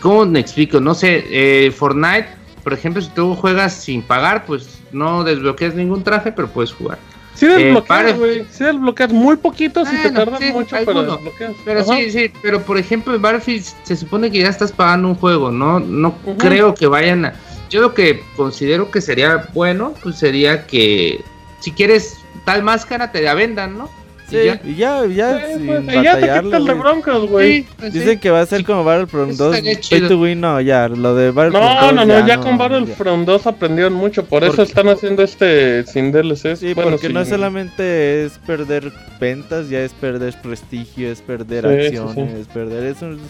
¿cómo 0.00 0.24
me 0.24 0.38
explico? 0.38 0.80
No 0.80 0.94
sé, 0.94 1.24
eh, 1.28 1.72
Fortnite, 1.72 2.28
por 2.62 2.72
ejemplo, 2.72 3.02
si 3.02 3.08
tú 3.10 3.34
juegas 3.34 3.74
sin 3.74 4.02
pagar, 4.02 4.44
pues 4.44 4.80
no 4.92 5.24
desbloqueas 5.24 5.74
ningún 5.74 6.04
traje, 6.04 6.30
pero 6.30 6.48
puedes 6.48 6.72
jugar. 6.72 6.98
Si 7.36 7.44
Eh, 7.44 7.48
desbloqueas, 7.50 7.86
para- 7.86 8.12
güey. 8.12 8.46
Desbloqueas 8.58 9.12
muy 9.12 9.36
poquito, 9.36 9.84
si 9.84 9.96
te 9.96 10.10
tardas 10.10 10.40
sí, 10.40 10.52
mucho, 10.52 10.74
pero 10.84 11.02
desbloqueas. 11.02 11.52
Pero 11.64 11.80
Ajá. 11.80 11.96
sí, 11.96 12.10
sí, 12.10 12.32
pero 12.42 12.62
por 12.62 12.78
ejemplo 12.78 13.14
en 13.14 13.22
Battlefield 13.22 13.64
se 13.82 13.96
supone 13.96 14.30
que 14.30 14.38
ya 14.40 14.48
estás 14.48 14.72
pagando 14.72 15.08
un 15.08 15.14
juego, 15.16 15.50
¿no? 15.50 15.78
No 15.80 16.14
creo 16.38 16.74
que 16.74 16.86
vayan 16.86 17.26
a... 17.26 17.34
Yo 17.68 17.80
lo 17.82 17.94
que 17.94 18.22
considero 18.36 18.90
que 18.90 19.00
sería 19.00 19.48
bueno, 19.52 19.92
pues 20.02 20.16
sería 20.18 20.66
que 20.66 21.20
si 21.60 21.72
quieres 21.72 22.18
tal 22.44 22.62
máscara 22.62 23.12
te 23.12 23.20
la 23.22 23.34
vendan, 23.34 23.76
¿no? 23.76 23.90
Y 24.28 24.34
Sí, 24.34 24.44
ya. 24.44 24.60
y 24.64 24.74
ya, 24.74 25.06
ya, 25.06 25.46
sin 25.56 25.66
pues, 25.66 25.84
ya 25.86 25.92
te 25.92 26.26
batallarle, 26.26 26.42
quitas 26.42 26.64
de 26.64 26.72
güey. 26.72 26.78
broncas, 26.82 27.18
güey. 27.22 27.52
Sí, 27.62 27.68
pues 27.78 27.92
sí. 27.92 27.98
Dicen 28.00 28.18
que 28.18 28.30
va 28.30 28.40
a 28.40 28.46
ser 28.46 28.64
como 28.64 28.82
Battlefront 28.82 29.32
Eso 29.32 29.44
2, 29.44 29.54
estaría 29.56 29.74
Pay 29.74 29.82
chido. 29.82 30.08
to 30.08 30.18
Win, 30.20 30.40
no, 30.40 30.60
ya, 30.60 30.88
lo 30.88 31.14
de 31.14 31.30
Battlefront 31.30 31.64
No, 31.64 31.80
2 31.86 31.94
no, 31.94 32.04
no, 32.06 32.26
ya 32.26 32.36
no, 32.36 32.42
con 32.42 32.58
Battlefront 32.58 33.26
2 33.26 33.46
aprendieron 33.46 33.92
mucho, 33.92 34.24
por 34.24 34.42
eso 34.42 34.62
están 34.62 34.88
haciendo 34.88 35.22
este 35.22 35.84
sin 35.84 36.10
DLC. 36.10 36.56
Sí, 36.56 36.74
bueno, 36.74 36.90
porque 36.90 37.08
no 37.08 37.24
solamente 37.24 38.24
es 38.24 38.38
perder 38.38 38.92
ventas, 39.20 39.68
ya 39.68 39.80
es 39.80 39.92
perder 39.92 40.34
prestigio, 40.42 41.10
es 41.10 41.20
perder 41.20 41.64
Sí, 41.64 41.90
sí, 41.90 41.96
acciones, 41.96 42.34
es 42.40 42.46
perder 42.48 42.84
es 42.84 43.02
un, 43.02 43.20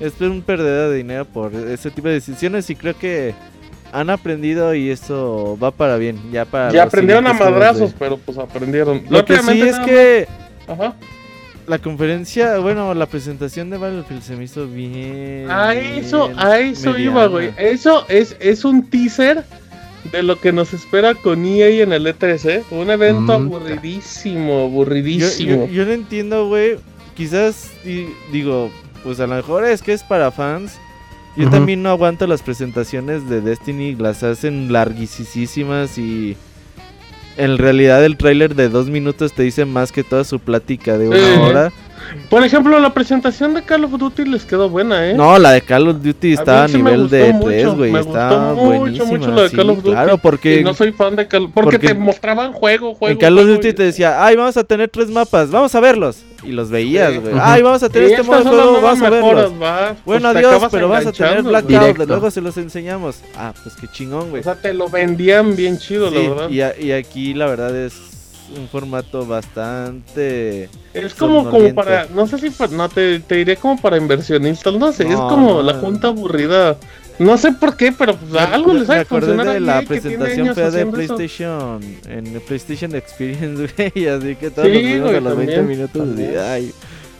es 0.00 0.18
un 0.20 0.40
perdedero 0.42 0.90
de 0.90 0.96
dinero 0.96 1.24
por 1.26 1.54
ese 1.54 1.90
tipo 1.90 2.08
de 2.08 2.14
decisiones 2.14 2.68
y 2.70 2.76
creo 2.76 2.96
que 2.98 3.34
han 3.92 4.10
aprendido 4.10 4.74
y 4.74 4.90
eso 4.90 5.58
va 5.62 5.70
para 5.70 5.96
bien, 5.96 6.18
ya 6.32 6.44
para 6.44 6.72
Ya 6.72 6.84
aprendieron 6.84 7.26
a 7.26 7.32
madrazos, 7.32 7.90
de- 7.92 7.96
pero 7.98 8.16
pues 8.18 8.38
aprendieron. 8.38 9.02
Lo 9.08 9.24
que 9.24 9.36
sí 9.38 9.60
es 9.62 9.78
que. 9.80 10.28
Ajá. 10.68 10.94
la 11.66 11.78
conferencia, 11.78 12.58
bueno, 12.58 12.94
la 12.94 13.06
presentación 13.06 13.70
de 13.70 13.78
Battlefield 13.78 14.22
se 14.22 14.34
me 14.36 14.44
hizo 14.44 14.66
bien. 14.66 15.48
A 15.50 15.74
eso, 15.74 16.30
a 16.36 16.58
eso 16.58 16.90
iba, 16.98 17.12
mediana. 17.12 17.26
güey. 17.28 17.50
Eso 17.58 18.04
es, 18.08 18.36
es 18.40 18.64
un 18.64 18.88
teaser 18.90 19.44
de 20.10 20.22
lo 20.24 20.40
que 20.40 20.52
nos 20.52 20.72
espera 20.72 21.14
con 21.14 21.44
EA 21.44 21.82
en 21.84 21.92
el 21.92 22.06
E3, 22.06 22.44
¿eh? 22.50 22.62
Un 22.72 22.90
evento 22.90 23.38
Mm. 23.38 23.46
aburridísimo, 23.46 24.48
Yo, 24.60 24.64
aburridísimo. 24.64 25.66
yo, 25.66 25.72
yo 25.72 25.84
no 25.86 25.92
entiendo, 25.92 26.48
güey. 26.48 26.76
Quizás 27.14 27.70
di- 27.84 28.08
digo, 28.32 28.70
pues 29.04 29.20
a 29.20 29.26
lo 29.28 29.34
mejor 29.36 29.64
es 29.64 29.80
que 29.82 29.92
es 29.92 30.02
para 30.02 30.30
fans. 30.32 30.78
Yo 31.40 31.50
también 31.50 31.82
no 31.82 31.88
aguanto 31.90 32.26
las 32.26 32.42
presentaciones 32.42 33.28
de 33.28 33.40
Destiny, 33.40 33.94
las 33.94 34.22
hacen 34.22 34.72
larguísimas 34.72 35.96
y 35.98 36.36
en 37.36 37.56
realidad 37.58 38.04
el 38.04 38.16
tráiler 38.16 38.54
de 38.54 38.68
dos 38.68 38.88
minutos 38.88 39.32
te 39.32 39.42
dice 39.44 39.64
más 39.64 39.92
que 39.92 40.04
toda 40.04 40.24
su 40.24 40.38
plática 40.38 40.98
de 40.98 41.08
una 41.08 41.16
Sí. 41.18 41.40
hora. 41.40 41.72
Por 42.28 42.44
ejemplo, 42.44 42.78
la 42.78 42.92
presentación 42.94 43.54
de 43.54 43.62
Call 43.62 43.84
of 43.84 43.92
Duty 43.92 44.24
les 44.24 44.44
quedó 44.44 44.68
buena, 44.68 45.08
¿eh? 45.10 45.14
No, 45.14 45.38
la 45.38 45.52
de 45.52 45.62
Call 45.62 45.88
of 45.88 46.02
Duty 46.02 46.32
está 46.32 46.64
a, 46.64 46.68
sí 46.68 46.76
nivel 46.76 47.08
de 47.08 47.32
mucho, 47.32 47.46
3, 47.48 47.66
güey. 47.74 47.96
Está 47.96 48.28
gustó 48.28 48.40
mucho, 48.54 48.78
buenísima. 48.78 49.06
mucho 49.06 49.30
la 49.32 49.42
de 49.42 49.48
sí, 49.48 49.56
Call 49.56 49.70
of 49.70 49.76
Duty. 49.78 49.90
Claro, 49.90 50.18
porque 50.18 50.60
Y 50.60 50.64
no 50.64 50.74
soy 50.74 50.92
fan 50.92 51.16
de 51.16 51.26
Call 51.28 51.50
porque, 51.52 51.76
porque 51.76 51.78
te 51.88 51.94
mostraban 51.94 52.52
juego, 52.52 52.94
juego. 52.94 53.12
en 53.12 53.18
Call 53.18 53.38
of 53.38 53.46
Duty 53.46 53.68
y- 53.68 53.72
te 53.72 53.82
decía, 53.84 54.24
ay, 54.24 54.36
vamos 54.36 54.56
a 54.56 54.64
tener 54.64 54.88
tres 54.88 55.08
mapas, 55.08 55.50
vamos 55.50 55.74
a 55.74 55.80
verlos. 55.80 56.22
Y 56.42 56.52
los 56.52 56.70
veías, 56.70 57.20
güey. 57.20 57.34
Ay, 57.38 57.60
vamos 57.60 57.82
a 57.82 57.88
tener 57.90 58.08
Y 58.08 58.12
este 58.12 58.22
modo 58.24 58.42
juego, 58.42 58.80
vamos 58.80 59.02
a 59.02 59.10
verlos. 59.10 59.52
Bueno, 59.58 59.96
Pues 60.04 60.24
adiós, 60.24 60.62
pero 60.70 60.88
vas 60.88 61.06
a 61.06 61.12
tener 61.12 61.42
Blackout, 61.42 61.98
luego 62.06 62.30
se 62.30 62.40
los 62.40 62.56
enseñamos. 62.56 63.16
Ah, 63.36 63.52
pues 63.62 63.74
qué 63.76 63.86
chingón, 63.88 64.30
güey. 64.30 64.40
O 64.40 64.44
sea, 64.44 64.54
te 64.54 64.72
lo 64.72 64.88
vendían 64.88 65.54
bien 65.54 65.78
chido, 65.78 66.10
la 66.10 66.20
verdad. 66.20 66.48
y, 66.48 66.60
a- 66.62 66.74
y 66.80 66.92
aquí 66.92 67.34
la 67.34 67.46
verdad 67.46 67.76
es 67.76 67.92
un 68.56 68.68
formato 68.68 69.26
bastante... 69.26 70.68
Es 70.94 71.14
como, 71.14 71.48
como 71.50 71.74
para, 71.74 72.06
no 72.06 72.26
sé 72.26 72.38
si, 72.38 72.50
para- 72.50 72.72
no, 72.72 72.88
te, 72.88 73.20
te 73.20 73.36
diré 73.36 73.56
como 73.56 73.80
para 73.80 73.96
inversionistas, 73.96 74.74
no 74.74 74.92
sé, 74.92 75.08
es 75.08 75.16
como 75.16 75.54
no. 75.54 75.62
la 75.62 75.74
junta 75.74 76.08
aburrida. 76.08 76.76
No 77.18 77.36
sé 77.36 77.52
por 77.52 77.76
qué, 77.76 77.92
pero 77.92 78.16
pues, 78.16 78.34
algo 78.42 78.72
les 78.72 78.88
ha 78.88 79.04
de 79.04 79.60
la 79.60 79.82
presentación 79.82 80.54
fea 80.54 80.70
de 80.70 80.80
eso. 80.80 80.90
PlayStation, 80.90 81.80
en 82.08 82.26
el 82.28 82.40
PlayStation 82.40 82.94
Experience, 82.94 83.68
güey, 83.94 84.06
así 84.08 84.36
que 84.36 84.50
todos 84.50 84.66
Sí, 84.68 84.74
nos 84.74 84.82
vimos 84.82 85.14
a 85.14 85.20
los 85.20 85.36
20 85.36 85.54
también, 85.54 85.66
minutos 85.66 86.08
y, 86.18 86.36
ay, 86.36 86.72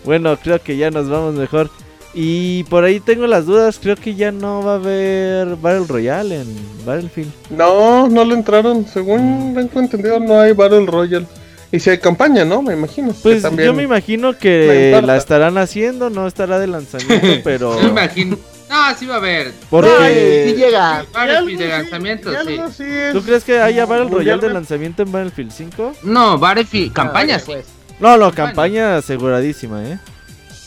bueno, 0.04 0.36
creo 0.38 0.58
que 0.62 0.78
ya 0.78 0.90
nos 0.90 1.08
vamos 1.10 1.34
mejor. 1.34 1.70
Y 2.12 2.64
por 2.64 2.82
ahí 2.84 2.98
tengo 2.98 3.26
las 3.26 3.46
dudas, 3.46 3.78
creo 3.80 3.96
que 3.96 4.14
ya 4.14 4.32
no 4.32 4.62
va 4.62 4.72
a 4.72 4.76
haber 4.76 5.56
Battle 5.56 5.86
Royale 5.86 6.40
en 6.40 6.56
Battlefield. 6.84 7.32
No, 7.50 8.08
no 8.08 8.24
le 8.24 8.34
entraron, 8.34 8.84
según 8.86 9.52
tengo 9.54 9.80
entendido, 9.80 10.18
no 10.18 10.40
hay 10.40 10.52
Battle 10.52 10.86
Royale. 10.86 11.26
Y 11.72 11.78
si 11.78 11.90
hay 11.90 11.98
campaña, 11.98 12.44
¿no? 12.44 12.62
Me 12.62 12.72
imagino. 12.72 13.14
Pues 13.22 13.42
yo 13.42 13.72
me 13.72 13.84
imagino 13.84 14.36
que 14.36 15.00
la 15.04 15.16
estarán 15.16 15.56
haciendo, 15.56 16.10
no 16.10 16.26
estará 16.26 16.58
de 16.58 16.66
lanzamiento, 16.66 17.28
pero. 17.44 17.76
Yo 17.76 17.84
me 17.84 17.90
imagino. 17.90 18.36
No, 18.68 18.76
sí 18.96 19.06
va 19.06 19.14
a 19.14 19.18
haber. 19.18 19.52
Porque 19.68 20.46
si 20.48 20.60
llega. 20.60 21.04
Battlefield 21.12 21.60
de 21.60 21.68
lanzamiento, 21.68 22.30
sí. 22.72 22.84
¿Tú 23.12 23.22
crees 23.22 23.44
que 23.44 23.60
haya 23.60 23.86
Battle 23.86 24.10
Royale 24.10 24.42
de 24.48 24.52
lanzamiento 24.52 25.02
en 25.02 25.12
Battlefield 25.12 25.52
5? 25.52 25.92
No, 26.02 26.38
Battlefield, 26.38 26.92
campañas. 26.92 27.44
Pues. 27.44 27.66
No, 28.00 28.16
no, 28.16 28.32
campaña 28.32 28.96
aseguradísima, 28.96 29.84
¿eh? 29.84 29.98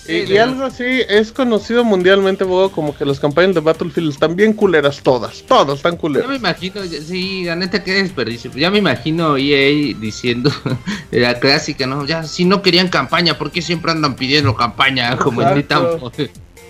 Y, 0.07 0.37
algo 0.37 0.65
así 0.65 0.83
es 1.07 1.31
conocido 1.31 1.83
mundialmente, 1.83 2.45
como 2.45 2.95
que 2.95 3.05
las 3.05 3.19
campañas 3.19 3.55
de 3.55 3.61
Battlefield 3.61 4.11
están 4.11 4.35
bien 4.35 4.53
culeras 4.53 5.01
todas, 5.01 5.43
todas 5.43 5.77
están 5.77 5.95
culeras. 5.95 6.27
Ya 6.27 6.31
me 6.31 6.37
imagino, 6.37 6.81
sí, 6.83 7.45
la 7.45 7.55
neta 7.55 7.83
que 7.83 7.93
desperdicio. 7.93 8.51
Ya 8.53 8.69
me 8.69 8.79
imagino 8.79 9.37
EA 9.37 9.95
diciendo 9.97 10.51
la 11.11 11.39
clásica, 11.39 11.87
¿no? 11.87 12.05
Ya 12.05 12.23
si 12.23 12.43
no 12.43 12.61
querían 12.61 12.89
campaña, 12.89 13.37
¿por 13.37 13.51
qué 13.51 13.61
siempre 13.61 13.91
andan 13.91 14.15
pidiendo 14.15 14.55
campaña 14.55 15.15
como 15.17 15.41
en 15.41 15.65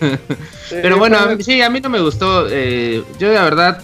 Pero 0.70 0.98
bueno, 0.98 1.18
sí, 1.40 1.60
a 1.62 1.70
mí 1.70 1.80
no 1.80 1.88
me 1.88 2.00
gustó. 2.00 2.46
Eh, 2.50 3.02
yo 3.18 3.32
la 3.32 3.42
verdad 3.42 3.82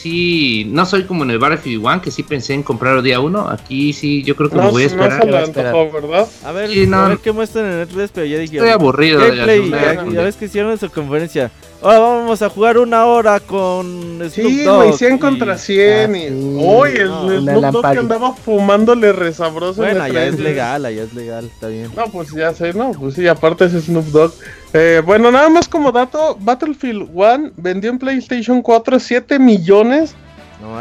sí, 0.00 0.64
no 0.68 0.86
soy 0.86 1.04
como 1.04 1.24
en 1.24 1.30
el 1.30 1.38
Battlefield 1.38 1.84
One, 1.84 2.00
que 2.00 2.10
sí 2.10 2.22
pensé 2.22 2.54
en 2.54 2.62
comprarlo 2.62 3.02
día 3.02 3.20
uno. 3.20 3.48
Aquí 3.48 3.92
sí, 3.92 4.22
yo 4.22 4.34
creo 4.36 4.48
que 4.48 4.56
me 4.56 4.70
voy 4.70 4.84
a 4.84 4.86
esperar. 4.86 5.26
No 5.26 5.90
¿verdad? 5.90 6.28
A 6.44 6.52
ver, 6.52 6.94
a 6.94 7.08
ver 7.08 7.18
qué 7.18 7.32
muestran 7.32 7.66
en 7.66 7.78
el 7.80 7.88
3, 7.88 8.10
pero 8.14 8.26
ya 8.26 8.38
dije. 8.38 8.56
Estoy 8.56 8.70
aburrido. 8.70 9.20
Gameplay, 9.20 9.70
ya, 9.70 10.06
ya 10.06 10.22
ves 10.22 10.36
que 10.36 10.46
hicieron 10.46 10.76
su 10.78 10.90
conferencia. 10.90 11.50
Ahora 11.82 11.98
vamos 11.98 12.42
a 12.42 12.50
jugar 12.50 12.76
una 12.76 13.06
hora 13.06 13.40
con 13.40 14.18
Snoop 14.18 14.30
Sí, 14.30 14.66
güey, 14.66 14.92
100 14.92 15.18
contra 15.18 15.56
100. 15.56 16.14
Y... 16.14 16.28
Uy, 16.28 16.90
el 16.90 17.08
Snoop 17.08 17.64
Dogg 17.72 17.92
que 17.92 17.98
andaba 17.98 18.34
fumándole 18.34 19.12
resabroso. 19.12 19.80
Bueno, 19.80 20.06
ya 20.08 20.26
es 20.26 20.38
legal, 20.38 20.82
ya 20.82 21.02
es 21.02 21.14
legal, 21.14 21.46
está 21.46 21.68
bien. 21.68 21.90
No, 21.96 22.04
pues 22.08 22.32
ya 22.32 22.52
sé, 22.52 22.74
no, 22.74 22.92
pues 22.92 23.14
sí, 23.14 23.26
aparte 23.26 23.64
es 23.64 23.72
Snoop 23.72 24.06
Dogg. 24.06 24.32
Eh, 24.74 25.00
bueno, 25.04 25.30
nada 25.30 25.48
más 25.48 25.68
como 25.68 25.90
dato, 25.90 26.36
Battlefield 26.40 27.08
1 27.14 27.52
vendió 27.56 27.90
en 27.90 27.98
PlayStation 27.98 28.60
4 28.60 29.00
7 29.00 29.38
millones 29.38 30.14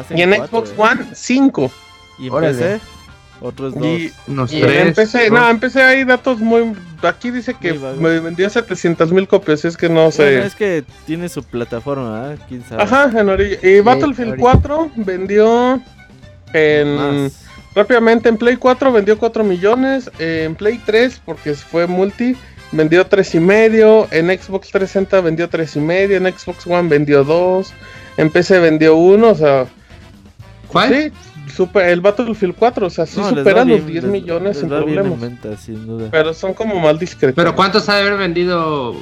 y 0.09 0.21
en 0.21 0.33
Xbox 0.33 0.71
eh. 0.71 0.73
One 0.77 1.05
5. 1.13 1.71
¿Y 2.19 2.27
en 2.27 2.33
PC? 2.33 2.79
Otros 3.41 3.73
dos. 3.73 3.85
Y, 3.85 4.11
unos 4.27 4.51
tres. 4.51 5.31
no, 5.31 5.49
empecé 5.49 5.81
hay 5.81 6.03
datos 6.03 6.39
muy. 6.39 6.73
Aquí 7.01 7.31
dice 7.31 7.53
que 7.53 7.73
me 7.73 8.19
vendió 8.19 8.49
700 8.49 9.13
mil 9.13 9.27
copias, 9.27 9.63
es 9.63 9.77
que 9.77 9.87
no 9.87 10.11
sé. 10.11 10.45
es 10.45 10.55
que 10.55 10.83
tiene 11.05 11.29
su 11.29 11.43
plataforma, 11.43 12.33
¿eh? 12.33 12.37
¿Quién 12.49 12.63
sabe? 12.65 12.83
Ajá, 12.83 13.11
en 13.17 13.29
orilla. 13.29 13.57
Y 13.63 13.79
Battlefield 13.79 14.37
4 14.37 14.91
vendió 14.97 15.81
en. 16.53 17.31
Rápidamente 17.75 18.27
en 18.27 18.37
Play 18.37 18.57
4 18.57 18.91
vendió 18.91 19.17
4 19.17 19.43
millones. 19.43 20.11
En 20.19 20.55
Play 20.55 20.81
3, 20.85 21.21
porque 21.23 21.53
fue 21.53 21.87
multi, 21.87 22.35
vendió 22.73 23.05
3 23.05 23.35
y 23.35 23.39
medio. 23.39 24.07
En 24.11 24.27
Xbox 24.27 24.69
360 24.69 25.21
vendió 25.21 25.47
3 25.47 25.77
y 25.77 25.79
medio. 25.79 26.17
En 26.17 26.25
Xbox 26.25 26.67
One 26.67 26.89
vendió 26.89 27.23
2. 27.23 27.73
En 28.17 28.29
PC 28.29 28.59
vendió 28.59 28.97
1. 28.97 29.29
O 29.29 29.35
sea. 29.35 29.65
¿Cuál? 30.67 30.93
Sí, 30.93 31.11
super, 31.49 31.87
el 31.89 32.01
Battlefield 32.01 32.55
4, 32.55 32.87
o 32.87 32.89
sea, 32.89 33.05
sí 33.05 33.21
supera 33.23 33.65
los 33.65 33.85
10 33.85 34.05
millones 34.05 34.59
sin 34.59 34.69
problemas. 34.69 35.19
Pero 36.11 36.33
son 36.33 36.53
como 36.53 36.79
mal 36.79 36.97
discretos. 36.97 37.35
¿Pero 37.35 37.55
cuántos 37.55 37.87
ha 37.89 37.95
de 37.95 38.01
haber 38.01 38.17
vendido 38.17 38.95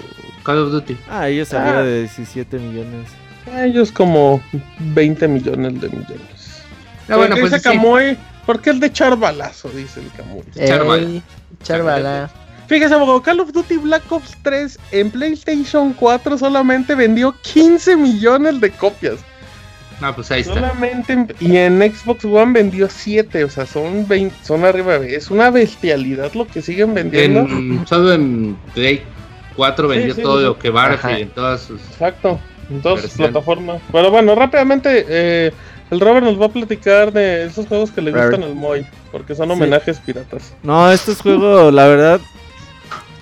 Call 0.43 0.60
of 0.60 0.72
Duty? 0.72 0.98
Ah, 1.10 1.30
ellos 1.30 1.54
arriba 1.54 1.80
ah. 1.80 1.84
de 1.84 2.02
17 2.02 2.60
millones. 2.60 3.10
Ellos 3.56 3.91
como 3.91 4.41
20 4.80 5.28
millones 5.28 5.82
de 5.82 5.89
millones. 5.89 6.64
Ah, 7.10 7.16
bueno, 7.16 7.36
pues 7.39 7.52
dice 7.52 7.64
Camuy, 7.64 8.18
porque 8.45 8.70
el 8.70 8.80
de 8.80 8.91
Charbalazo, 8.91 9.70
dice 9.70 10.02
el. 10.02 10.68
Charbala. 10.68 11.22
Charbala. 11.64 12.30
Fíjese, 12.68 12.93
abogado, 12.93 13.22
Call 13.22 13.39
of 13.39 13.54
Duty 13.54 13.78
Black 13.78 14.12
Ops 14.12 14.36
3 14.41 14.78
en 14.91 15.10
PlayStation 15.10 15.93
4 15.93 16.38
solamente 16.38 16.95
vendió 16.95 17.34
15 17.41 17.95
millones 17.95 18.60
de 18.60 18.72
copias. 18.72 19.20
Ah, 20.02 20.14
pues 20.14 20.30
ahí 20.32 20.43
Solamente 20.43 21.36
y 21.39 21.58
en 21.58 21.82
Xbox 21.82 22.24
One 22.26 22.54
vendió 22.54 22.88
7, 22.88 23.43
o 23.43 23.50
sea, 23.50 23.66
son 23.66 24.08
20, 24.08 24.36
son 24.43 24.64
arriba, 24.64 24.98
es 24.98 25.32
una 25.32 25.50
bestialidad 25.50 26.34
lo 26.34 26.45
que 26.45 26.62
siguen 26.62 26.93
vendiendo. 26.93 27.41
En, 27.41 27.86
solo 27.88 28.14
en 28.14 28.56
Play 28.76 29.02
4 29.56 29.88
vendió 29.88 30.16
todo 30.16 30.41
lo 30.41 30.60
que 30.60 30.70
Battlefield 30.70 31.22
en 31.22 31.30
todas 31.30 31.62
sus 31.62 31.82
Exacto, 31.82 32.39
en 32.70 32.82
todas 32.82 33.02
sus 33.02 33.12
plataformas. 33.14 33.82
Pero 33.91 34.12
bueno, 34.12 34.36
rápidamente 34.36 35.06
eh, 35.10 35.52
el 35.89 36.00
Robert 36.00 36.26
nos 36.26 36.39
va 36.39 36.45
a 36.45 36.50
platicar 36.50 37.12
de 37.12 37.45
esos 37.45 37.66
juegos 37.66 37.89
que 37.89 38.02
le 38.02 38.12
gustan 38.12 38.43
al 38.43 38.54
Moy, 38.54 38.86
porque 39.12 39.34
son 39.34 39.50
homenajes 39.50 40.00
piratas. 40.00 40.54
No, 40.62 40.91
estos 40.91 41.22
juegos, 41.22 41.74
la 41.74 41.88
verdad, 41.88 42.22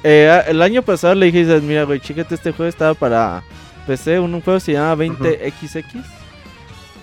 eh, 0.04 0.42
el 0.50 0.62
año 0.62 0.82
pasado 0.82 1.16
le 1.16 1.32
dije, 1.32 1.62
mira, 1.62 1.84
güey, 1.84 2.02
chíquete, 2.02 2.36
este 2.36 2.52
juego 2.52 2.68
estaba 2.68 2.94
para 2.96 3.44
PC, 3.88 4.20
un, 4.20 4.42
juego 4.42 4.60
se 4.60 4.74
llama 4.74 5.04
20XX. 5.04 6.15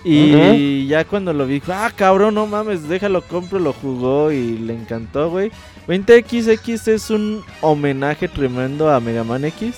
Y 0.03 0.87
ya 0.87 1.05
cuando 1.05 1.31
lo 1.31 1.45
vi, 1.45 1.61
ah, 1.69 1.91
cabrón, 1.95 2.35
no 2.35 2.45
mames, 2.45 2.87
déjalo, 2.89 3.21
compro, 3.21 3.59
lo 3.59 3.73
jugó 3.73 4.31
y 4.31 4.57
le 4.57 4.73
encantó, 4.73 5.29
güey. 5.29 5.51
20XX 5.87 6.87
es 6.89 7.09
un 7.09 7.41
homenaje 7.61 8.27
tremendo 8.27 8.91
a 8.91 8.99
Mega 8.99 9.23
Man 9.23 9.45
X. 9.45 9.75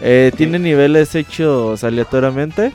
Eh, 0.00 0.32
tiene 0.36 0.58
niveles 0.58 1.14
hechos 1.14 1.84
aleatoriamente. 1.84 2.72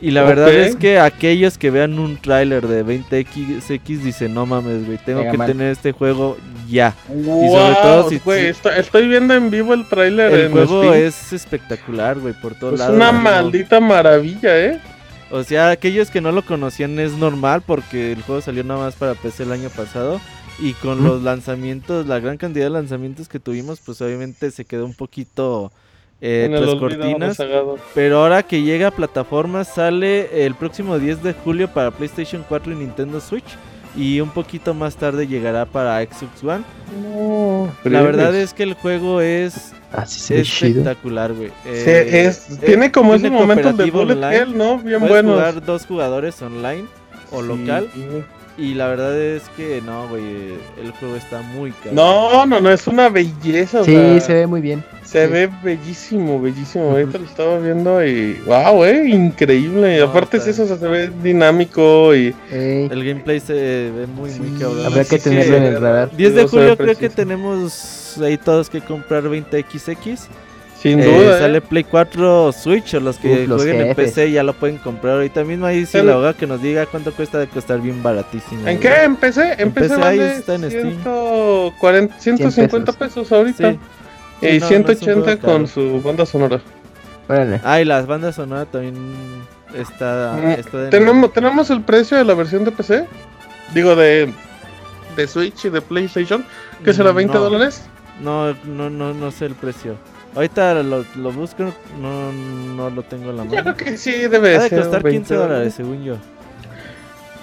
Y 0.00 0.12
la 0.12 0.22
verdad 0.22 0.52
es 0.54 0.76
que 0.76 1.00
aquellos 1.00 1.58
que 1.58 1.70
vean 1.70 1.98
un 1.98 2.18
tráiler 2.18 2.68
de 2.68 2.84
20XX 2.84 3.82
dicen, 4.00 4.32
no 4.32 4.46
mames, 4.46 4.86
güey, 4.86 4.98
tengo 4.98 5.28
que 5.28 5.36
tener 5.38 5.72
este 5.72 5.90
juego 5.90 6.36
ya. 6.68 6.94
y 7.08 7.24
sobre 7.24 7.74
todo 7.82 8.08
si... 8.08 8.20
estoy 8.76 9.08
viendo 9.08 9.34
en 9.34 9.50
vivo 9.50 9.74
el 9.74 9.88
tráiler. 9.88 10.32
El 10.32 10.50
juego 10.52 10.94
es 10.94 11.32
espectacular, 11.32 12.18
güey, 12.18 12.32
por 12.34 12.54
todos 12.54 12.78
lados. 12.78 12.94
Es 12.94 12.96
una 12.96 13.10
maldita 13.10 13.80
maravilla, 13.80 14.56
eh. 14.56 14.80
O 15.30 15.42
sea, 15.42 15.70
aquellos 15.70 16.10
que 16.10 16.20
no 16.20 16.32
lo 16.32 16.42
conocían 16.42 16.98
es 16.98 17.12
normal 17.12 17.62
porque 17.66 18.12
el 18.12 18.22
juego 18.22 18.40
salió 18.40 18.64
nada 18.64 18.80
más 18.80 18.94
para 18.94 19.14
PC 19.14 19.42
el 19.42 19.52
año 19.52 19.68
pasado. 19.68 20.20
Y 20.60 20.72
con 20.72 21.04
los 21.04 21.22
lanzamientos, 21.22 22.06
la 22.06 22.18
gran 22.18 22.36
cantidad 22.36 22.66
de 22.66 22.70
lanzamientos 22.70 23.28
que 23.28 23.38
tuvimos, 23.38 23.80
pues 23.80 24.00
obviamente 24.00 24.50
se 24.50 24.64
quedó 24.64 24.86
un 24.86 24.94
poquito 24.94 25.70
eh, 26.20 26.48
tras 26.50 26.74
cortinas. 26.74 27.38
Pero 27.94 28.22
ahora 28.22 28.42
que 28.42 28.62
llega 28.62 28.88
a 28.88 28.90
plataformas, 28.90 29.68
sale 29.68 30.44
el 30.44 30.54
próximo 30.54 30.98
10 30.98 31.22
de 31.22 31.32
julio 31.32 31.68
para 31.68 31.92
PlayStation 31.92 32.44
4 32.48 32.72
y 32.72 32.76
Nintendo 32.76 33.20
Switch. 33.20 33.56
Y 33.96 34.20
un 34.20 34.30
poquito 34.30 34.74
más 34.74 34.96
tarde 34.96 35.26
llegará 35.26 35.66
para 35.66 36.00
Xbox 36.02 36.44
One. 36.44 36.64
la 37.84 38.02
verdad 38.02 38.34
es 38.34 38.54
que 38.54 38.62
el 38.62 38.74
juego 38.74 39.20
es 39.20 39.72
Así 39.92 40.34
espectacular, 40.34 41.32
güey. 41.32 41.50
Eh, 41.64 42.32
tiene 42.64 42.92
como 42.92 43.14
ese 43.14 43.30
momento 43.30 43.72
de 43.72 43.90
bullet 43.90 44.22
hell, 44.32 44.56
¿no? 44.56 44.78
Bien 44.78 45.00
bueno. 45.00 45.32
jugar 45.32 45.64
dos 45.64 45.86
jugadores 45.86 46.40
online 46.42 46.84
o 47.30 47.40
local. 47.40 47.88
Y 48.58 48.74
la 48.74 48.88
verdad 48.88 49.16
es 49.16 49.44
que 49.56 49.80
no, 49.80 50.08
güey, 50.08 50.54
el 50.82 50.90
juego 50.98 51.14
está 51.14 51.42
muy 51.42 51.70
caro. 51.70 51.92
No, 51.92 52.44
no, 52.44 52.60
no, 52.60 52.70
es 52.72 52.88
una 52.88 53.08
belleza. 53.08 53.84
Sí, 53.84 54.20
se 54.20 54.34
ve 54.34 54.46
muy 54.48 54.60
bien. 54.60 54.82
Se 55.04 55.28
ve 55.28 55.48
bellísimo, 55.62 56.40
bellísimo. 56.42 56.90
Ahorita 56.90 57.18
lo 57.18 57.24
estaba 57.24 57.58
viendo 57.60 58.04
y 58.04 58.34
wow, 58.46 58.84
eh, 58.84 59.08
increíble. 59.08 60.02
Aparte 60.02 60.38
es 60.38 60.48
eso, 60.48 60.66
se 60.66 60.88
ve 60.88 61.08
dinámico 61.22 62.14
y 62.16 62.34
el 62.50 63.04
gameplay 63.04 63.38
se 63.38 63.52
ve 63.54 64.06
muy, 64.08 64.30
muy 64.32 64.58
cabrón. 64.58 64.86
Habrá 64.86 65.04
que 65.04 65.18
tenerlo 65.18 65.56
en 65.56 65.62
el 65.62 65.80
radar. 65.80 66.16
10 66.16 66.34
de 66.34 66.48
julio 66.48 66.76
creo 66.76 66.96
que 66.96 67.08
tenemos 67.08 68.18
ahí 68.20 68.36
todos 68.36 68.68
que 68.68 68.80
comprar 68.80 69.22
20XX. 69.22 70.18
Sin 70.80 71.00
eh, 71.00 71.04
duda. 71.04 71.38
Sale 71.38 71.60
Play 71.60 71.84
4 71.84 72.52
Switch 72.52 72.94
o 72.94 73.00
los 73.00 73.16
que 73.16 73.46
jueguen 73.46 73.88
en 73.88 73.94
PC 73.96 74.30
ya 74.30 74.42
lo 74.42 74.52
pueden 74.52 74.78
comprar 74.78 75.14
ahorita 75.14 75.42
mismo. 75.44 75.66
Ahí 75.66 75.86
si 75.86 76.00
la 76.02 76.16
hoga 76.16 76.34
que 76.34 76.46
nos 76.46 76.62
diga 76.62 76.86
cuánto 76.86 77.12
cuesta 77.12 77.38
de 77.38 77.48
costar 77.48 77.80
bien 77.80 78.02
baratísimo. 78.02 78.66
¿En 78.66 78.78
qué? 78.78 79.02
¿En 79.02 79.16
PC? 79.16 79.56
En, 79.58 79.72
PC, 79.72 79.94
ahí 80.02 80.20
está 80.20 80.54
en 80.54 80.70
140, 80.70 82.18
150 82.18 82.92
pesos, 82.92 83.32
ahorita. 83.32 83.76
y 84.40 84.60
180 84.60 85.38
con 85.38 85.66
su 85.66 86.00
banda 86.00 86.24
sonora. 86.24 86.60
Ah, 87.64 87.80
y 87.80 87.84
las 87.84 88.06
bandas 88.06 88.36
sonoras 88.36 88.68
también 88.70 88.94
está, 89.74 90.38
mm, 90.40 90.88
¿Tenemos, 90.90 91.32
¿Tenemos 91.32 91.68
el 91.70 91.82
precio 91.82 92.16
de 92.16 92.24
la 92.24 92.34
versión 92.34 92.64
de 92.64 92.70
PC? 92.70 93.06
Digo, 93.74 93.94
de, 93.96 94.32
de 95.14 95.28
Switch 95.28 95.66
y 95.66 95.68
de 95.68 95.82
PlayStation. 95.82 96.44
¿Que 96.82 96.94
será 96.94 97.12
20 97.12 97.36
mm, 97.36 97.40
dólares? 97.40 97.82
No, 98.22 98.54
no, 98.64 98.88
no, 98.88 99.12
no 99.12 99.30
sé 99.30 99.44
el 99.44 99.54
precio. 99.54 99.96
Ahorita 100.34 100.82
lo, 100.82 101.04
lo 101.16 101.32
busco, 101.32 101.72
no, 102.00 102.32
no 102.32 102.90
lo 102.90 103.02
tengo 103.02 103.30
en 103.30 103.36
la 103.38 103.44
mano. 103.44 103.56
Yo 103.56 103.62
creo 103.62 103.76
que 103.76 103.96
sí 103.96 104.12
debe 104.12 104.56
ha 104.56 104.60
de 104.60 104.70
costar 104.70 105.02
15 105.02 105.34
dólares, 105.34 105.74
según 105.74 106.04
yo. 106.04 106.16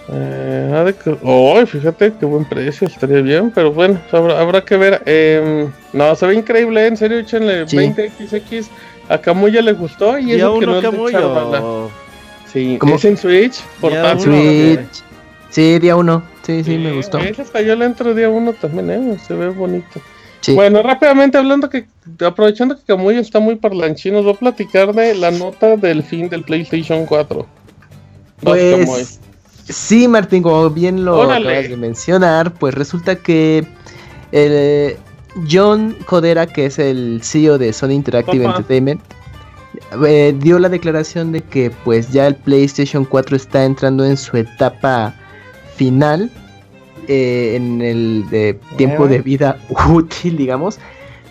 Eh, 0.08 0.72
ha 0.74 0.84
de 0.84 0.96
oh, 1.24 1.66
fíjate 1.66 2.14
qué 2.20 2.26
buen 2.28 2.46
precio, 2.46 2.88
estaría 2.88 3.22
bien, 3.22 3.52
pero 3.54 3.74
bueno, 3.74 4.00
habrá, 4.12 4.40
habrá 4.40 4.62
que 4.62 4.78
ver. 4.78 5.02
Eh, 5.06 5.68
no, 5.94 6.16
se 6.16 6.28
ve 6.28 6.36
increíble, 6.36 6.86
en 6.86 6.96
serio, 6.96 7.20
échenle 7.20 7.66
20XX. 7.66 8.68
A 9.10 9.20
Camuya 9.20 9.62
le 9.62 9.74
gustó 9.74 10.18
y, 10.18 10.34
eso 10.34 10.60
que 10.60 10.66
no 10.66 10.82
Camuya, 10.82 11.20
es 11.20 11.52
de 11.52 11.90
Sí, 12.52 12.78
¿Cómo? 12.80 12.96
es 12.96 13.06
en 13.06 13.18
Switch, 13.18 13.62
por 13.82 13.92
Switch. 14.20 15.04
Sí, 15.50 15.80
día 15.80 15.96
uno. 15.96 16.24
Sí, 16.44 16.64
sí, 16.64 16.78
me 16.78 16.94
gustó. 16.94 17.18
Ese 17.20 17.42
hasta 17.42 17.62
yo 17.62 17.76
le 17.76 17.86
entro 17.86 18.14
día 18.14 18.30
uno 18.30 18.54
también, 18.54 18.92
¿eh? 18.92 19.18
Se 19.26 19.34
ve 19.34 19.50
bonito. 19.50 20.00
Bueno, 20.54 20.84
rápidamente 20.84 21.38
hablando 21.38 21.70
que, 21.70 21.86
aprovechando 22.26 22.76
que 22.76 22.84
Camuy 22.84 23.18
está 23.18 23.40
muy 23.40 23.56
parlanchín, 23.56 24.14
nos 24.14 24.26
va 24.28 24.32
a 24.32 24.36
platicar 24.36 24.94
de 24.94 25.16
la 25.16 25.32
nota 25.32 25.78
del 25.78 26.04
fin 26.04 26.30
del 26.30 26.44
PlayStation 26.44 27.06
4. 27.06 27.46
Pues, 28.42 29.20
sí, 29.68 30.08
Martín, 30.08 30.44
como 30.44 30.70
bien 30.70 31.06
lo 31.06 31.24
acabas 31.24 31.70
de 31.70 31.78
mencionar, 31.78 32.54
pues 32.54 32.74
resulta 32.76 33.16
que 33.16 33.66
el 34.32 34.98
John 35.50 35.96
Codera, 36.06 36.46
que 36.48 36.66
es 36.68 36.80
el 36.80 37.22
CEO 37.24 37.58
de 37.58 37.74
Sony 37.74 37.92
Interactive 37.92 38.46
Entertainment, 38.46 39.02
eh, 40.06 40.36
dio 40.40 40.60
la 40.60 40.70
declaración 40.70 41.32
de 41.32 41.42
que 41.42 41.72
pues 41.84 42.12
ya 42.12 42.28
el 42.28 42.36
PlayStation 42.36 43.06
4 43.06 43.36
está 43.36 43.66
entrando 43.66 44.06
en 44.06 44.18
su 44.18 44.38
etapa 44.38 45.14
final 45.76 46.32
eh, 47.08 47.56
en 47.56 47.82
el 47.82 48.26
de 48.30 48.60
tiempo 48.78 49.08
de 49.08 49.22
vida 49.22 49.60
útil, 49.90 50.38
digamos. 50.38 50.80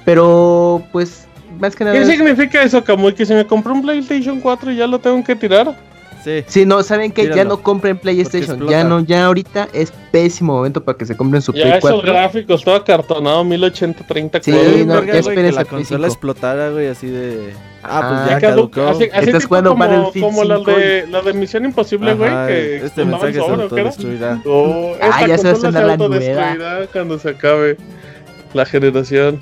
Pero 0.05 0.83
pues 0.93 1.27
más 1.59 1.75
que 1.75 1.85
nada. 1.85 1.99
¿Qué 1.99 2.05
significa 2.05 2.63
eso, 2.63 2.83
Camuy? 2.85 3.15
Que 3.15 3.27
si 3.27 3.35
me 3.35 3.47
compró 3.47 3.73
un 3.73 3.83
PlayStation 3.83 4.41
4 4.41 4.73
y 4.73 4.77
ya 4.77 4.87
lo 4.87 4.99
tengo 4.99 5.23
que 5.25 5.37
tirar. 5.37 5.77
Sí. 6.25 6.43
sí, 6.47 6.65
no, 6.65 6.83
saben 6.83 7.13
que 7.13 7.29
ya 7.29 7.45
no 7.45 7.61
compren 7.61 7.99
PlayStation, 7.99 8.67
ya 8.67 8.83
no, 8.83 9.01
ya 9.01 9.27
ahorita 9.27 9.69
es 9.75 9.93
pésimo 10.11 10.55
momento 10.55 10.83
para 10.83 10.97
que 10.97 11.05
se 11.05 11.15
compren 11.15 11.43
su 11.43 11.53
ya 11.53 11.65
Play 11.65 11.81
4. 11.81 12.03
Ya 12.03 12.13
gráficos, 12.13 12.65
todo 12.65 12.77
acartonado, 12.77 13.45
1080, 13.45 14.07
30 14.07 14.43
Sí, 14.43 14.85
no, 14.87 15.05
ya 15.05 15.21
que 15.23 15.53
la 15.53 15.65
consola 15.67 16.07
explotara, 16.07 16.71
güey, 16.71 16.89
así 16.89 17.09
de... 17.09 17.53
Ah, 17.83 18.25
pues 18.27 18.31
ya, 18.31 18.49
caducó. 18.49 18.89
Así, 18.89 19.11
así 19.13 19.27
Estás 19.27 19.45
jugando 19.45 19.71
como, 19.71 19.85
Battlefield 19.85 20.25
como 20.25 20.45
la 20.45 20.59
de, 20.61 21.07
la 21.07 21.21
de 21.21 21.33
Misión 21.35 21.67
Imposible, 21.67 22.15
güey, 22.15 22.31
que 22.47 22.77
este 22.87 23.05
mensaje 23.05 23.35
se 23.35 23.41
autodestruirá. 23.41 24.41
Oh, 24.47 24.95
ah, 25.03 25.27
ya 25.27 25.37
se 25.37 25.49
va 25.49 25.53
a 25.53 25.57
sonar 25.57 25.85
la 25.85 25.97
nueva. 25.99 26.87
cuando 26.91 27.19
se 27.19 27.29
acabe 27.29 27.77
la 28.55 28.65
generación. 28.65 29.41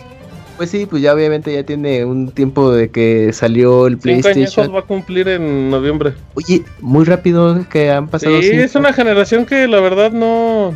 Pues 0.62 0.70
sí, 0.70 0.86
pues 0.86 1.02
ya 1.02 1.12
obviamente 1.12 1.52
ya 1.52 1.64
tiene 1.64 2.04
un 2.04 2.30
tiempo 2.30 2.70
de 2.70 2.88
que 2.88 3.32
salió 3.32 3.88
el 3.88 3.98
PlayStation. 3.98 4.66
Cinco 4.66 4.72
va 4.74 4.78
a 4.78 4.84
cumplir 4.84 5.26
en 5.26 5.70
noviembre. 5.70 6.14
Oye, 6.34 6.62
muy 6.78 7.04
rápido 7.04 7.66
que 7.68 7.90
han 7.90 8.06
pasado. 8.06 8.40
Sí, 8.40 8.52
es 8.52 8.76
una 8.76 8.92
generación 8.92 9.44
que 9.44 9.66
la 9.66 9.80
verdad 9.80 10.12
no. 10.12 10.72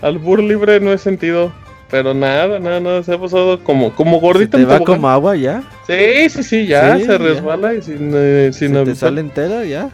Al 0.00 0.16
bur 0.16 0.42
libre 0.42 0.80
no 0.80 0.90
he 0.90 0.96
sentido. 0.96 1.52
Pero 1.90 2.14
nada, 2.14 2.58
nada, 2.60 2.80
nada, 2.80 3.02
se 3.02 3.12
ha 3.12 3.20
pasado 3.20 3.62
como, 3.62 3.94
como 3.94 4.20
gordito. 4.20 4.56
¿Se 4.56 4.64
va 4.64 4.80
como 4.80 5.06
agua 5.06 5.36
ya? 5.36 5.64
Sí, 5.86 6.30
sí, 6.30 6.42
sí, 6.42 6.66
ya, 6.66 6.98
se 6.98 7.18
resbala 7.18 7.74
y 7.74 7.82
sin, 7.82 8.12
eh, 8.14 8.52
sin 8.54 8.72
¿Se 8.72 8.84
te 8.84 8.94
sale 8.94 9.20
entera 9.20 9.66
ya? 9.66 9.90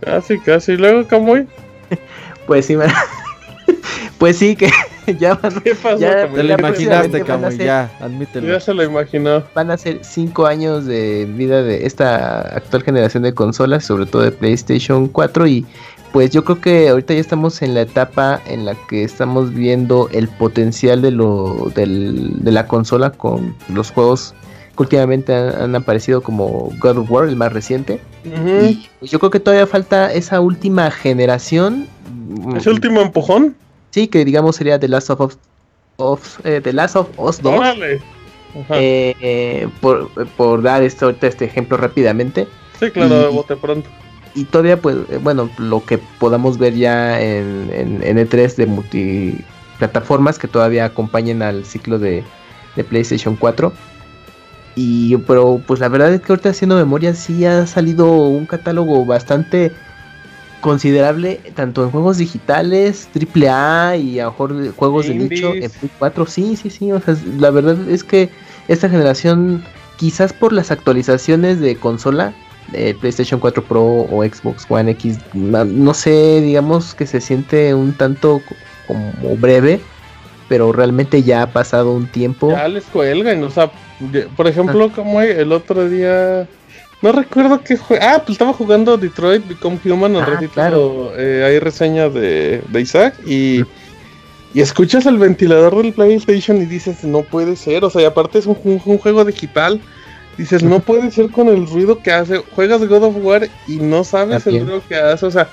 Casi, 0.00 0.38
casi. 0.40 0.76
Luego, 0.76 1.06
Camuy. 1.06 1.46
pues 2.46 2.66
sí, 2.66 2.76
me... 2.76 2.84
pues 4.18 4.36
sí, 4.38 4.56
que 4.56 4.70
ya 5.18 5.34
van, 5.34 5.60
¿Qué 5.60 5.74
pasó, 5.74 5.98
ya, 5.98 6.28
Te 6.28 6.42
lo 6.42 6.54
imaginaste, 6.54 7.22
Camuy, 7.22 7.56
ya, 7.56 7.90
admítelo. 8.00 8.48
Ya 8.48 8.60
se 8.60 8.74
lo 8.74 8.82
imaginó. 8.82 9.42
Van 9.54 9.70
a 9.70 9.76
ser 9.76 10.00
5 10.02 10.46
años 10.46 10.86
de 10.86 11.26
vida 11.26 11.62
de 11.62 11.86
esta 11.86 12.40
actual 12.56 12.82
generación 12.82 13.22
de 13.22 13.34
consolas, 13.34 13.84
sobre 13.84 14.06
todo 14.06 14.22
de 14.22 14.32
PlayStation 14.32 15.08
4 15.08 15.46
y 15.46 15.66
pues 16.12 16.30
yo 16.30 16.44
creo 16.44 16.60
que 16.60 16.88
ahorita 16.90 17.14
ya 17.14 17.20
estamos 17.20 17.62
en 17.62 17.74
la 17.74 17.82
etapa 17.82 18.40
en 18.46 18.66
la 18.66 18.74
que 18.86 19.02
estamos 19.02 19.54
viendo 19.54 20.10
el 20.12 20.28
potencial 20.28 21.00
de 21.00 21.10
lo 21.10 21.72
del, 21.74 22.44
de 22.44 22.52
la 22.52 22.66
consola 22.66 23.10
con 23.10 23.56
los 23.70 23.90
juegos 23.90 24.34
que 24.76 24.82
últimamente 24.82 25.34
han, 25.34 25.74
aparecido 25.74 26.22
como 26.22 26.70
God 26.78 26.98
of 26.98 27.10
War, 27.10 27.28
el 27.28 27.36
más 27.36 27.52
reciente. 27.52 28.00
Y 28.24 28.88
pues 28.98 29.10
yo 29.10 29.18
creo 29.18 29.30
que 29.30 29.40
todavía 29.40 29.66
falta 29.66 30.12
esa 30.12 30.40
última 30.40 30.90
generación. 30.90 31.86
¿Ese 32.56 32.70
último 32.70 33.00
empujón? 33.00 33.54
Sí, 33.90 34.08
que 34.08 34.24
digamos 34.24 34.56
sería 34.56 34.78
The 34.78 34.88
Last 34.88 35.10
of, 35.10 35.36
of 35.96 36.46
eh, 36.46 36.60
The 36.62 36.72
Last 36.72 36.96
of 36.96 37.08
Us 37.18 37.42
2. 37.42 37.60
Eh, 38.70 39.14
eh, 39.20 39.68
por, 39.80 40.10
por, 40.36 40.62
dar 40.62 40.82
esto, 40.82 41.10
este 41.10 41.44
ejemplo 41.44 41.76
rápidamente. 41.76 42.46
Sí, 42.78 42.90
claro, 42.90 43.20
de 43.20 43.28
bote 43.28 43.56
pronto 43.56 43.88
y 44.34 44.44
todavía, 44.44 44.80
pues, 44.80 44.96
eh, 45.10 45.18
bueno, 45.22 45.50
lo 45.58 45.84
que 45.84 45.98
podamos 45.98 46.58
ver 46.58 46.74
ya 46.74 47.20
en, 47.20 48.00
en, 48.02 48.16
E3 48.16 48.54
de 48.56 48.66
multiplataformas 48.66 50.38
que 50.38 50.48
todavía 50.48 50.86
acompañen 50.86 51.42
al 51.42 51.64
ciclo 51.64 51.98
de, 51.98 52.24
PlayStation 52.88 53.36
4. 53.36 53.72
Y, 54.74 55.16
pero, 55.18 55.60
pues, 55.66 55.80
la 55.80 55.88
verdad 55.88 56.12
es 56.12 56.20
que 56.20 56.32
ahorita 56.32 56.50
haciendo 56.50 56.76
memoria, 56.76 57.14
sí 57.14 57.44
ha 57.44 57.66
salido 57.66 58.10
un 58.10 58.46
catálogo 58.46 59.04
bastante 59.04 59.72
considerable, 60.60 61.40
tanto 61.54 61.82
en 61.82 61.90
juegos 61.90 62.18
digitales, 62.18 63.08
AAA 63.14 63.96
y 63.96 64.20
a 64.20 64.24
lo 64.24 64.30
mejor 64.30 64.72
juegos 64.74 65.08
de 65.08 65.14
nicho 65.14 65.52
en 65.54 65.70
Play 65.70 65.90
4. 65.98 66.26
Sí, 66.26 66.56
sí, 66.56 66.70
sí, 66.70 66.92
o 66.92 67.00
sea, 67.00 67.16
la 67.38 67.50
verdad 67.50 67.76
es 67.90 68.04
que 68.04 68.30
esta 68.68 68.88
generación, 68.88 69.64
quizás 69.96 70.32
por 70.32 70.52
las 70.52 70.70
actualizaciones 70.70 71.58
de 71.58 71.74
consola, 71.74 72.32
PlayStation 73.00 73.40
4 73.40 73.64
Pro 73.64 73.82
o 73.82 74.24
Xbox 74.24 74.64
One 74.68 74.92
X, 74.92 75.18
no 75.34 75.94
sé, 75.94 76.40
digamos 76.40 76.94
que 76.94 77.06
se 77.06 77.20
siente 77.20 77.74
un 77.74 77.92
tanto 77.92 78.40
como 78.86 79.36
breve, 79.36 79.80
pero 80.48 80.72
realmente 80.72 81.24
ya 81.24 81.42
ha 81.42 81.46
pasado 81.48 81.92
un 81.92 82.06
tiempo. 82.06 82.50
Ya 82.50 82.68
les 82.68 82.84
cuelgan, 82.84 83.42
o 83.42 83.50
sea, 83.50 83.70
por 84.36 84.46
ejemplo, 84.46 84.88
ah. 84.90 84.94
como 84.94 85.20
el 85.20 85.52
otro 85.52 85.88
día, 85.88 86.46
no 87.02 87.12
recuerdo 87.12 87.62
qué 87.62 87.76
fue, 87.76 87.98
ah, 88.00 88.18
pues 88.18 88.30
estaba 88.30 88.52
jugando 88.52 88.96
Detroit 88.96 89.46
Become 89.46 89.78
Human, 89.84 90.16
al 90.16 90.22
ah, 90.22 90.70
eh, 91.16 91.44
hay 91.46 91.58
reseña 91.58 92.08
de, 92.08 92.62
Isaac 92.78 93.14
y... 93.26 93.64
Y 94.54 94.60
escuchas 94.60 95.06
el 95.06 95.16
ventilador 95.16 95.74
del 95.82 95.94
PlayStation 95.94 96.58
y 96.58 96.66
dices, 96.66 97.04
no 97.04 97.22
puede 97.22 97.56
ser, 97.56 97.84
o 97.84 97.88
sea, 97.88 98.02
y 98.02 98.04
aparte 98.04 98.38
es 98.38 98.44
un 98.44 98.98
juego 98.98 99.24
digital, 99.24 99.80
Dices, 100.38 100.62
no 100.62 100.80
puede 100.80 101.10
ser 101.10 101.30
con 101.30 101.48
el 101.48 101.66
ruido 101.66 101.98
que 101.98 102.10
hace. 102.10 102.38
Juegas 102.38 102.86
God 102.86 103.04
of 103.04 103.16
War 103.20 103.48
y 103.68 103.76
no 103.76 104.02
sabes 104.02 104.46
el 104.46 104.60
ruido 104.60 104.82
que 104.88 104.96
hace. 104.96 105.26
O 105.26 105.30
sea, 105.30 105.48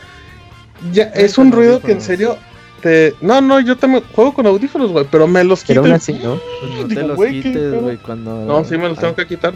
ya 0.94 1.04
es 1.16 1.38
un 1.38 1.52
ruido 1.52 1.82
que 1.82 1.92
en 1.92 2.02
serio 2.02 2.38
te... 2.80 3.16
No, 3.22 3.42
no, 3.42 3.60
yo 3.60 3.78
también 3.78 4.04
juego 4.14 4.34
con 4.34 4.48
audífonos, 4.48 4.92
güey, 4.92 5.06
pero 5.10 5.28
me 5.28 5.44
los 5.44 5.64
quito. 5.64 5.82
Pero 5.82 5.96
así, 5.96 6.14
¿no? 6.14 6.40
Pues 6.62 6.74
no 6.74 6.88
te 6.96 7.04
los 7.04 7.26
quites, 7.26 7.82
güey, 7.82 7.98
cuando... 7.98 8.46
No, 8.46 8.64
sí 8.64 8.78
me 8.78 8.90
los 8.90 8.98
tengo 8.98 9.16
que 9.16 9.28
quitar. 9.28 9.54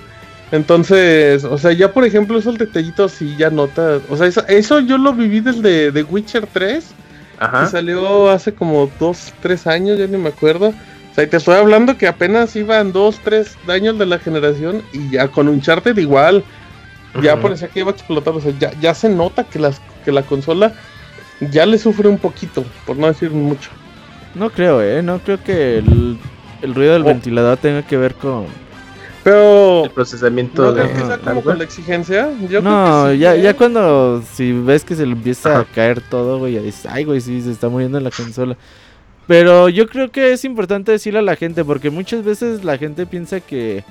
Entonces, 0.51 1.43
o 1.43 1.57
sea, 1.57 1.71
ya 1.71 1.91
por 1.91 2.05
ejemplo, 2.05 2.37
esos 2.37 2.57
detallitos 2.57 3.13
sí 3.13 3.35
ya 3.37 3.49
notas. 3.49 4.03
O 4.09 4.17
sea, 4.17 4.27
eso, 4.27 4.43
eso 4.47 4.79
yo 4.81 4.97
lo 4.99 5.13
viví 5.13 5.39
desde 5.39 5.91
The 5.91 6.03
Witcher 6.03 6.47
3. 6.51 6.93
Ajá. 7.39 7.63
Que 7.63 7.71
salió 7.71 8.29
hace 8.29 8.53
como 8.53 8.89
2, 8.99 9.33
3 9.41 9.67
años, 9.67 9.97
ya 9.97 10.05
ni 10.05 10.17
me 10.17 10.29
acuerdo. 10.29 10.73
O 11.13 11.15
sea, 11.15 11.29
te 11.29 11.37
estoy 11.37 11.55
hablando 11.55 11.95
que 11.95 12.07
apenas 12.07 12.55
iban 12.55 12.91
dos, 12.91 13.19
tres 13.23 13.55
años 13.67 13.99
de 13.99 14.07
la 14.07 14.17
generación 14.17 14.81
y 14.93 15.11
ya 15.11 15.27
con 15.27 15.47
un 15.47 15.61
charter 15.61 15.99
igual. 15.99 16.43
Ya 17.21 17.39
parecía 17.39 17.67
que 17.67 17.81
iba 17.81 17.91
a 17.91 17.93
explotar. 17.93 18.33
O 18.33 18.41
sea, 18.41 18.51
ya, 18.57 18.71
ya 18.81 18.95
se 18.95 19.09
nota 19.09 19.43
que, 19.43 19.59
las, 19.59 19.79
que 20.03 20.11
la 20.11 20.23
consola 20.23 20.73
ya 21.39 21.65
le 21.65 21.77
sufre 21.77 22.07
un 22.07 22.17
poquito, 22.17 22.63
por 22.85 22.97
no 22.97 23.07
decir 23.07 23.31
mucho. 23.31 23.69
No 24.35 24.49
creo, 24.49 24.81
¿eh? 24.81 25.01
No 25.03 25.19
creo 25.19 25.43
que 25.43 25.77
el, 25.77 26.17
ruido 26.73 26.93
del 26.93 27.03
oh. 27.03 27.05
ventilador 27.05 27.57
tenga 27.57 27.83
que 27.83 27.97
ver 27.97 28.15
con... 28.15 28.45
Pero... 29.23 29.85
El 29.85 29.91
procesamiento 29.91 30.73
de... 30.73 30.89
como 31.23 31.43
con 31.43 31.57
la 31.57 31.63
exigencia? 31.63 32.29
no, 32.61 33.13
ya, 33.13 33.35
ya 33.35 33.53
cuando... 33.55 34.23
Si 34.33 34.51
ves 34.51 34.83
que 34.83 34.95
se 34.95 35.05
le 35.05 35.13
empieza 35.13 35.59
a 35.59 35.65
caer 35.65 36.01
todo, 36.01 36.39
güey, 36.39 36.53
ya 36.53 36.61
dices, 36.61 36.85
ay, 36.87 37.05
güey, 37.05 37.21
sí, 37.21 37.41
se 37.41 37.51
está 37.51 37.69
muriendo 37.69 37.99
la 37.99 38.11
consola. 38.11 38.57
Pero 39.27 39.69
yo 39.69 39.87
creo 39.87 40.11
que 40.11 40.33
es 40.33 40.43
importante 40.43 40.91
decirle 40.91 41.19
a 41.19 41.23
la 41.23 41.35
gente, 41.35 41.63
porque 41.63 41.89
muchas 41.89 42.23
veces 42.23 42.63
la 42.63 42.77
gente 42.77 43.05
piensa 43.05 43.39
que... 43.39 43.83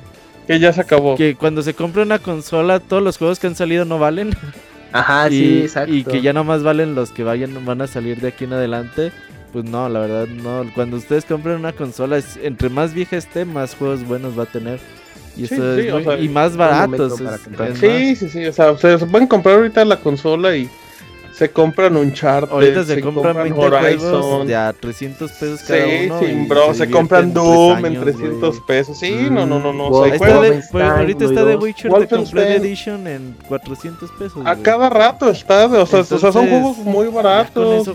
Que 0.46 0.58
ya 0.58 0.72
se 0.72 0.80
acabó. 0.80 1.16
Que 1.16 1.36
cuando 1.36 1.62
se 1.62 1.72
compra 1.72 2.02
una 2.02 2.18
consola, 2.18 2.80
todos 2.80 3.02
los 3.02 3.16
juegos 3.16 3.38
que 3.38 3.46
han 3.46 3.54
salido 3.54 3.84
no 3.84 3.98
valen. 3.98 4.36
Ajá, 4.92 5.28
sí, 5.28 5.62
exacto. 5.62 5.92
Y 5.92 6.04
que 6.04 6.20
ya 6.20 6.32
nomás 6.32 6.62
valen 6.62 6.94
los 6.94 7.10
que 7.10 7.24
vayan, 7.24 7.64
van 7.64 7.82
a 7.82 7.86
salir 7.86 8.20
de 8.20 8.28
aquí 8.28 8.44
en 8.44 8.52
adelante. 8.52 9.12
Pues 9.52 9.64
no, 9.64 9.88
la 9.88 10.00
verdad 10.00 10.26
no. 10.28 10.64
Cuando 10.74 10.96
ustedes 10.96 11.24
compren 11.24 11.56
una 11.56 11.72
consola, 11.72 12.20
entre 12.42 12.70
más 12.70 12.94
vieja 12.94 13.16
esté, 13.16 13.44
más 13.44 13.74
juegos 13.74 14.06
buenos 14.06 14.38
va 14.38 14.44
a 14.44 14.46
tener. 14.46 14.80
Y, 15.36 15.44
y 15.44 16.28
más 16.28 16.56
baratos. 16.56 17.22
sí, 17.74 18.16
sí, 18.16 18.28
sí. 18.28 18.46
O 18.46 18.52
sea, 18.52 18.72
ustedes 18.72 19.04
pueden 19.04 19.26
comprar 19.26 19.56
ahorita 19.56 19.84
la 19.84 19.98
consola 19.98 20.56
y 20.56 20.68
se 21.32 21.50
compran 21.50 21.96
un 21.96 22.12
chart. 22.12 22.50
Ahorita 22.50 22.84
se, 22.84 23.00
compran, 23.00 23.36
20 23.36 23.58
Horizon. 23.58 24.46
de 24.46 24.54
a 24.54 24.72
300 24.72 25.30
pesos 25.32 25.62
cada 25.62 25.84
sí, 25.84 26.06
uno. 26.06 26.20
Sí, 26.20 26.46
bro, 26.48 26.74
se, 26.74 26.90
compran 26.90 27.32
Doom 27.32 27.86
en 27.86 28.00
300 28.00 28.60
pesos. 28.60 28.98
Sí, 28.98 29.28
no, 29.30 29.46
no, 29.46 29.58
no, 29.58 29.72
no. 29.72 29.88
O 29.88 30.04
sea, 30.04 30.14
está 30.14 30.40
de, 30.40 30.62
pues, 30.70 30.84
ahorita 30.84 31.24
está 31.24 31.44
de 31.44 31.56
Witcher 31.56 31.90
de 31.90 32.08
Complete 32.08 32.56
Edition 32.56 33.06
en 33.06 33.36
400 33.48 34.10
pesos. 34.12 34.46
A 34.46 34.56
cada 34.56 34.90
rato 34.90 35.30
está, 35.30 35.66
o 35.66 35.86
sea, 35.86 36.00
o 36.00 36.04
sea 36.04 36.32
son 36.32 36.48
juegos 36.48 36.78
muy 36.78 37.08
baratos. 37.08 37.90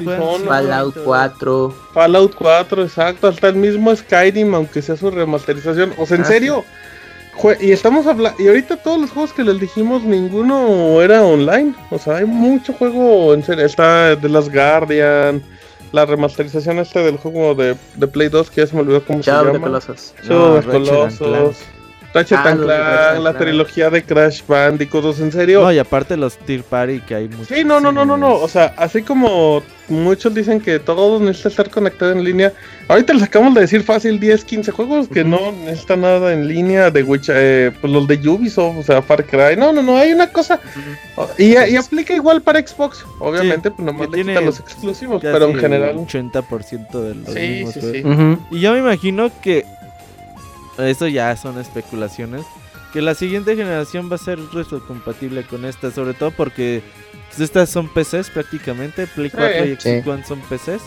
Fallout 0.46 0.96
4. 1.04 1.76
Fallout 1.94 2.36
4, 2.36 2.84
exacto. 2.84 3.28
Hasta 3.28 3.50
el 3.50 3.56
mismo 3.56 3.96
Skyrim, 3.96 4.54
aunque 4.56 4.82
sea 4.82 4.98
su 4.98 5.12
remasterización. 5.12 5.94
O 5.98 6.06
sea, 6.06 6.18
en 6.18 6.24
ah, 6.24 6.26
serio. 6.26 6.66
Y 7.60 7.72
estamos 7.72 8.06
hablando. 8.08 8.42
Y 8.42 8.48
ahorita 8.48 8.78
todos 8.78 9.00
los 9.00 9.12
juegos 9.12 9.34
que 9.34 9.44
les 9.44 9.60
dijimos, 9.60 10.04
ninguno 10.04 11.02
era 11.02 11.24
online. 11.24 11.74
O 11.92 12.00
sea, 12.00 12.18
hay 12.18 12.26
mucho 12.26 12.74
juego 12.74 13.34
en 13.34 13.44
serio. 13.44 13.66
Está 13.66 14.18
The 14.20 14.30
Last 14.30 14.52
Guardian. 14.54 15.44
la 15.92 16.06
remasterización 16.06 16.80
este 16.80 17.00
del 17.00 17.18
juego 17.18 17.56
de, 17.56 17.76
de 17.96 18.08
Play 18.08 18.30
2 18.30 18.50
que 18.52 18.62
ya 18.62 18.68
se 18.68 18.76
me 18.76 18.82
olvidó 18.82 19.04
cómo 19.06 19.22
Shadow 19.22 19.48
se 19.48 19.54
llama. 19.54 19.68
Colossus. 19.68 20.14
Shadow 20.24 20.50
No, 20.50 20.56
and 20.58 20.66
Colossus. 21.18 21.58
Ratchet 22.18 22.38
Ah, 22.40 22.50
and 22.50 22.64
Clank, 22.64 23.24
la 23.24 23.38
trilogía 23.38 23.90
de 23.90 24.04
Crash 24.04 24.42
Bandicoot, 24.48 25.06
o 25.06 25.14
sea, 25.14 25.26
en 25.26 25.32
serio. 25.32 25.62
No, 25.62 25.72
y 25.72 25.80
aparte 25.80 26.18
los 26.18 26.38
Tier 26.38 26.64
Party 26.64 27.00
que 27.02 27.16
hay 27.16 27.28
muchos. 27.30 27.48
Sí, 27.48 27.64
no, 27.64 27.80
no, 27.80 27.92
no, 27.92 28.06
no, 28.06 28.18
no. 28.18 28.36
O 28.36 28.48
sea, 28.48 28.74
así 28.78 29.02
como 29.02 29.62
muchos 29.90 30.34
dicen 30.34 30.60
que 30.60 30.80
todo 30.80 31.20
necesita 31.20 31.50
estar 31.50 31.70
conectado 31.70 32.12
en 32.12 32.24
línea. 32.24 32.52
Ahorita 32.90 33.14
les 33.14 33.24
acabamos 33.24 33.56
de 33.56 33.62
decir 33.62 33.84
fácil 33.84 34.20
10, 34.20 34.44
15 34.44 34.72
juegos 34.72 35.08
que 35.08 35.24
no 35.24 35.52
necesitan 35.52 36.02
nada 36.02 36.34
en 36.34 36.48
línea 36.48 36.92
de 36.92 37.04
Witch, 37.04 37.30
eh, 37.34 37.72
pues 37.80 37.92
los 37.94 38.08
de 38.08 38.16
Ubisoft, 38.28 38.78
o 38.78 38.84
sea, 38.84 39.02
Far 39.02 39.24
Cry. 39.26 39.56
No, 39.58 39.72
no, 39.72 39.82
no, 39.82 39.98
hay 39.98 40.12
una 40.12 40.28
cosa. 40.32 40.60
Y, 41.38 41.54
y 41.58 41.76
aplica 41.78 42.14
igual 42.14 42.42
para 42.42 42.66
Xbox. 42.66 43.06
Obviamente, 43.20 43.72
pues 43.72 43.86
nomás 43.86 44.10
le 44.10 44.24
quitan 44.24 44.46
los 44.46 44.60
exclusivos, 44.60 45.22
pero 45.22 45.50
en 45.50 45.56
general. 45.56 45.96
80% 45.96 46.92
de 47.02 47.16
los 47.16 47.34
Sí, 47.34 47.40
mismos 47.40 47.74
sí, 47.74 47.82
sí. 47.82 48.04
Y 48.52 48.60
yo 48.60 48.74
me 48.74 48.80
imagino 48.80 49.32
que 49.42 49.66
eso 50.78 51.08
ya 51.08 51.36
son 51.36 51.60
especulaciones. 51.60 52.44
Que 52.94 53.02
la 53.02 53.14
siguiente 53.16 53.56
generación 53.56 54.10
va 54.12 54.16
a 54.16 54.20
ser 54.20 54.40
retrocompatible 54.54 55.44
con 55.44 55.66
esta, 55.66 55.92
sobre 55.92 56.14
todo 56.14 56.32
porque 56.32 56.82
pues, 57.28 57.42
estas 57.42 57.70
son 57.70 57.88
PCs 57.90 58.30
prácticamente. 58.30 59.08
Play 59.08 59.30
4 59.30 59.66
y 59.66 59.76
Sí. 59.80 60.02
Xbox 60.02 60.08
One 60.08 60.24
son 60.26 60.40
PCs. 60.42 60.82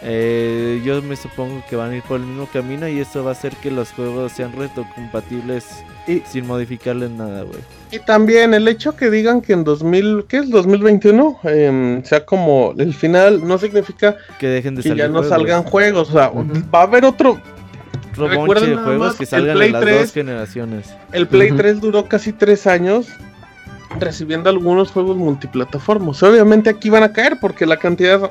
Eh, 0.00 0.80
yo 0.84 1.02
me 1.02 1.16
supongo 1.16 1.64
que 1.68 1.74
van 1.74 1.90
a 1.90 1.96
ir 1.96 2.02
por 2.04 2.20
el 2.20 2.26
mismo 2.26 2.48
camino 2.52 2.86
y 2.86 3.00
eso 3.00 3.24
va 3.24 3.30
a 3.30 3.32
hacer 3.32 3.52
que 3.56 3.70
los 3.70 3.90
juegos 3.90 4.30
sean 4.32 4.52
retrocompatibles 4.52 5.64
Y- 6.06 6.22
sin 6.26 6.46
modificarles 6.46 7.10
nada, 7.10 7.42
güey. 7.42 7.58
Y 7.90 7.98
también 7.98 8.54
el 8.54 8.66
hecho 8.68 8.94
que 8.96 9.10
digan 9.10 9.40
que 9.42 9.52
en 9.54 9.64
2000, 9.64 10.24
¿qué 10.28 10.38
es? 10.38 10.50
2021, 10.50 11.38
em, 11.44 12.02
sea 12.04 12.24
como 12.24 12.74
el 12.78 12.94
final, 12.94 13.46
no 13.46 13.58
significa 13.58 14.16
Que 14.38 14.46
dejen 14.46 14.74
de 14.76 14.82
que 14.82 14.88
salir 14.90 15.04
ya 15.04 15.08
no 15.08 15.18
juegos. 15.20 15.28
salgan 15.30 15.62
juegos. 15.64 16.08
O 16.10 16.12
sea, 16.12 16.30
Ujú. 16.30 16.52
va 16.72 16.80
a 16.80 16.82
haber 16.84 17.04
otro. 17.04 17.40
Otro 18.24 18.28
Recuerden 18.40 18.64
bonche 18.74 18.76
de 18.80 18.84
juegos 18.96 19.14
que 19.16 19.24
el 19.24 19.28
salgan 19.28 19.56
Play 19.56 19.66
en 19.68 19.72
las 19.72 19.82
3. 19.82 20.00
dos 20.02 20.12
generaciones. 20.12 20.94
El 21.12 21.28
Play 21.28 21.48
Ujú. 21.48 21.56
3 21.58 21.80
duró 21.80 22.06
casi 22.06 22.32
tres 22.32 22.66
años 22.66 23.06
recibiendo 24.00 24.50
algunos 24.50 24.90
juegos 24.90 25.16
multiplataformas. 25.16 26.22
Obviamente 26.22 26.70
aquí 26.70 26.90
van 26.90 27.02
a 27.02 27.12
caer 27.12 27.38
porque 27.40 27.66
la 27.66 27.76
cantidad 27.78 28.30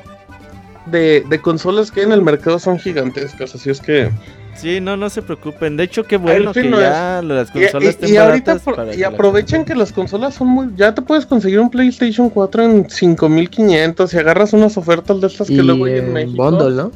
de, 0.86 1.24
de 1.28 1.40
consolas 1.40 1.90
que 1.90 2.00
hay 2.00 2.06
en 2.06 2.12
el 2.12 2.22
mercado 2.22 2.58
son 2.58 2.78
gigantescas. 2.78 3.54
Así 3.54 3.70
es 3.70 3.80
que. 3.80 4.10
Sí, 4.56 4.80
no, 4.80 4.96
no 4.96 5.08
se 5.08 5.22
preocupen. 5.22 5.76
De 5.76 5.84
hecho, 5.84 6.02
qué 6.04 6.16
bueno 6.16 6.52
que 6.52 6.64
no 6.64 6.80
ya 6.80 7.20
las 7.22 7.50
Y, 7.50 7.52
consolas 7.52 7.84
y- 7.84 7.86
estén 7.88 8.08
y 8.12 8.16
ahorita 8.16 8.52
baratas 8.54 8.62
por- 8.64 8.74
para 8.76 8.92
y 8.92 8.96
que 8.96 9.02
la 9.02 9.08
aprovechen 9.08 9.64
que 9.64 9.74
las 9.76 9.92
consolas 9.92 10.34
son 10.34 10.48
muy. 10.48 10.68
Ya 10.76 10.94
te 10.94 11.02
puedes 11.02 11.26
conseguir 11.26 11.60
un 11.60 11.70
PlayStation 11.70 12.28
4 12.28 12.62
en 12.64 12.90
5500 12.90 14.14
y 14.14 14.18
agarras 14.18 14.52
unas 14.52 14.76
ofertas 14.76 15.20
de 15.20 15.26
estas 15.28 15.46
que 15.48 15.62
luego 15.62 15.84
hay 15.84 15.92
en 15.98 16.06
en 16.06 16.12
México. 16.12 16.50
bundle, 16.50 16.74
¿no? 16.74 16.90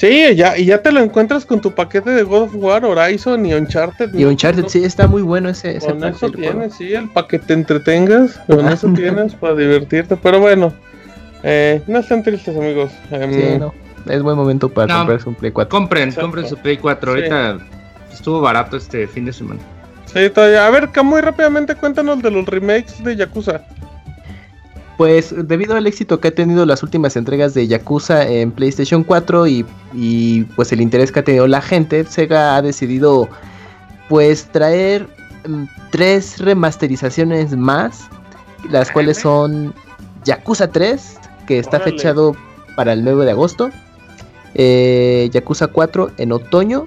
Sí, 0.00 0.34
ya, 0.34 0.56
y 0.56 0.64
ya 0.64 0.80
te 0.80 0.92
lo 0.92 1.00
encuentras 1.00 1.44
con 1.44 1.60
tu 1.60 1.72
paquete 1.74 2.08
de 2.08 2.22
God 2.22 2.44
of 2.44 2.54
War, 2.54 2.86
Horizon 2.86 3.44
y 3.44 3.52
Uncharted. 3.52 4.14
Y 4.14 4.24
Uncharted, 4.24 4.66
sí, 4.68 4.82
está 4.82 5.06
muy 5.06 5.20
bueno 5.20 5.50
ese, 5.50 5.76
ese 5.76 5.88
Con 5.88 6.02
eso 6.04 6.18
juego. 6.20 6.36
tienes, 6.36 6.74
sí, 6.74 6.94
el 6.94 7.10
para 7.10 7.28
que 7.28 7.38
te 7.38 7.52
entretengas, 7.52 8.40
con 8.46 8.66
Ah. 8.66 8.72
eso 8.72 8.90
tienes 8.94 9.34
para 9.34 9.54
divertirte, 9.54 10.16
pero 10.16 10.40
bueno, 10.40 10.72
eh, 11.42 11.82
no 11.86 11.98
estén 11.98 12.22
tristes 12.22 12.56
amigos. 12.56 12.90
em, 13.10 13.30
Sí, 13.34 13.58
no. 13.58 13.74
Es 14.10 14.22
buen 14.22 14.36
momento 14.38 14.70
para 14.70 14.86
No. 14.86 15.00
comprarse 15.00 15.28
un 15.28 15.34
Play 15.34 15.52
4. 15.52 15.68
Compren, 15.68 16.04
Exacto. 16.08 16.22
compren 16.22 16.48
su 16.48 16.56
Play 16.56 16.78
4. 16.78 17.12
Sí. 17.12 17.18
Ahorita 17.18 17.58
estuvo 18.10 18.40
barato 18.40 18.78
este 18.78 19.06
fin 19.06 19.26
de 19.26 19.34
semana. 19.34 19.60
Sí, 20.06 20.30
todavía. 20.30 20.66
A 20.66 20.70
ver, 20.70 20.88
muy 21.04 21.20
rápidamente 21.20 21.74
cuéntanos 21.74 22.22
de 22.22 22.30
los 22.30 22.46
remakes 22.46 23.04
de 23.04 23.16
Yakuza. 23.16 23.60
Pues 25.00 25.34
debido 25.34 25.76
al 25.76 25.86
éxito 25.86 26.20
que 26.20 26.28
ha 26.28 26.34
tenido 26.34 26.66
las 26.66 26.82
últimas 26.82 27.16
entregas 27.16 27.54
de 27.54 27.66
Yakuza 27.66 28.28
en 28.28 28.52
PlayStation 28.52 29.02
4 29.02 29.46
y, 29.46 29.64
y, 29.94 30.42
pues 30.56 30.72
el 30.72 30.82
interés 30.82 31.10
que 31.10 31.20
ha 31.20 31.24
tenido 31.24 31.46
la 31.46 31.62
gente, 31.62 32.04
Sega 32.04 32.54
ha 32.54 32.60
decidido 32.60 33.26
pues 34.10 34.44
traer 34.52 35.08
mm, 35.48 35.64
tres 35.90 36.38
remasterizaciones 36.38 37.56
más, 37.56 38.10
las 38.68 38.90
cuales 38.90 39.16
son 39.16 39.72
Yakuza 40.26 40.70
3, 40.70 41.18
que 41.46 41.58
está 41.58 41.78
Órale. 41.78 41.92
fechado 41.92 42.36
para 42.76 42.92
el 42.92 43.02
9 43.02 43.24
de 43.24 43.30
agosto, 43.30 43.70
eh, 44.54 45.30
Yakuza 45.32 45.68
4 45.68 46.10
en 46.18 46.30
otoño 46.30 46.86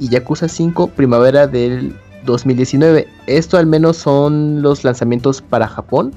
y 0.00 0.08
Yakuza 0.08 0.48
5 0.48 0.88
primavera 0.88 1.46
del 1.46 1.94
2019. 2.24 3.06
Esto 3.28 3.58
al 3.58 3.66
menos 3.66 3.96
son 3.96 4.60
los 4.60 4.82
lanzamientos 4.82 5.40
para 5.40 5.68
Japón. 5.68 6.10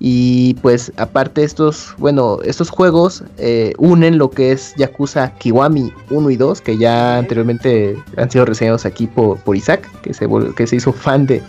Y 0.00 0.54
pues 0.54 0.92
aparte 0.96 1.42
estos, 1.42 1.94
bueno, 1.98 2.38
estos 2.44 2.70
juegos 2.70 3.24
eh, 3.36 3.72
unen 3.78 4.16
lo 4.16 4.30
que 4.30 4.52
es 4.52 4.74
Yakuza 4.76 5.34
Kiwami 5.38 5.92
1 6.10 6.30
y 6.30 6.36
2, 6.36 6.60
que 6.60 6.78
ya 6.78 7.18
anteriormente 7.18 7.96
han 8.16 8.30
sido 8.30 8.44
reseñados 8.44 8.86
aquí 8.86 9.08
por, 9.08 9.38
por 9.38 9.56
Isaac, 9.56 9.90
que 10.02 10.14
se, 10.14 10.28
que 10.56 10.66
se 10.68 10.76
hizo 10.76 10.92
fan 10.92 11.26
de, 11.26 11.42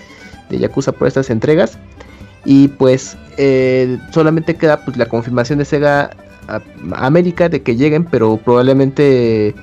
de 0.50 0.58
Yakuza 0.58 0.91
por 0.91 1.08
estas 1.08 1.30
entregas. 1.30 1.78
Y 2.43 2.70
pues 2.70 3.18
eh, 3.38 4.00
solamente 4.12 4.56
queda 4.56 4.84
pues, 4.84 4.97
la 4.97 5.06
confirmación 5.06 5.60
de 5.60 5.66
Sega 5.66 6.10
América 6.93 7.50
de 7.50 7.62
que 7.62 7.76
lleguen, 7.76 8.04
pero 8.06 8.38
probablemente 8.38 9.54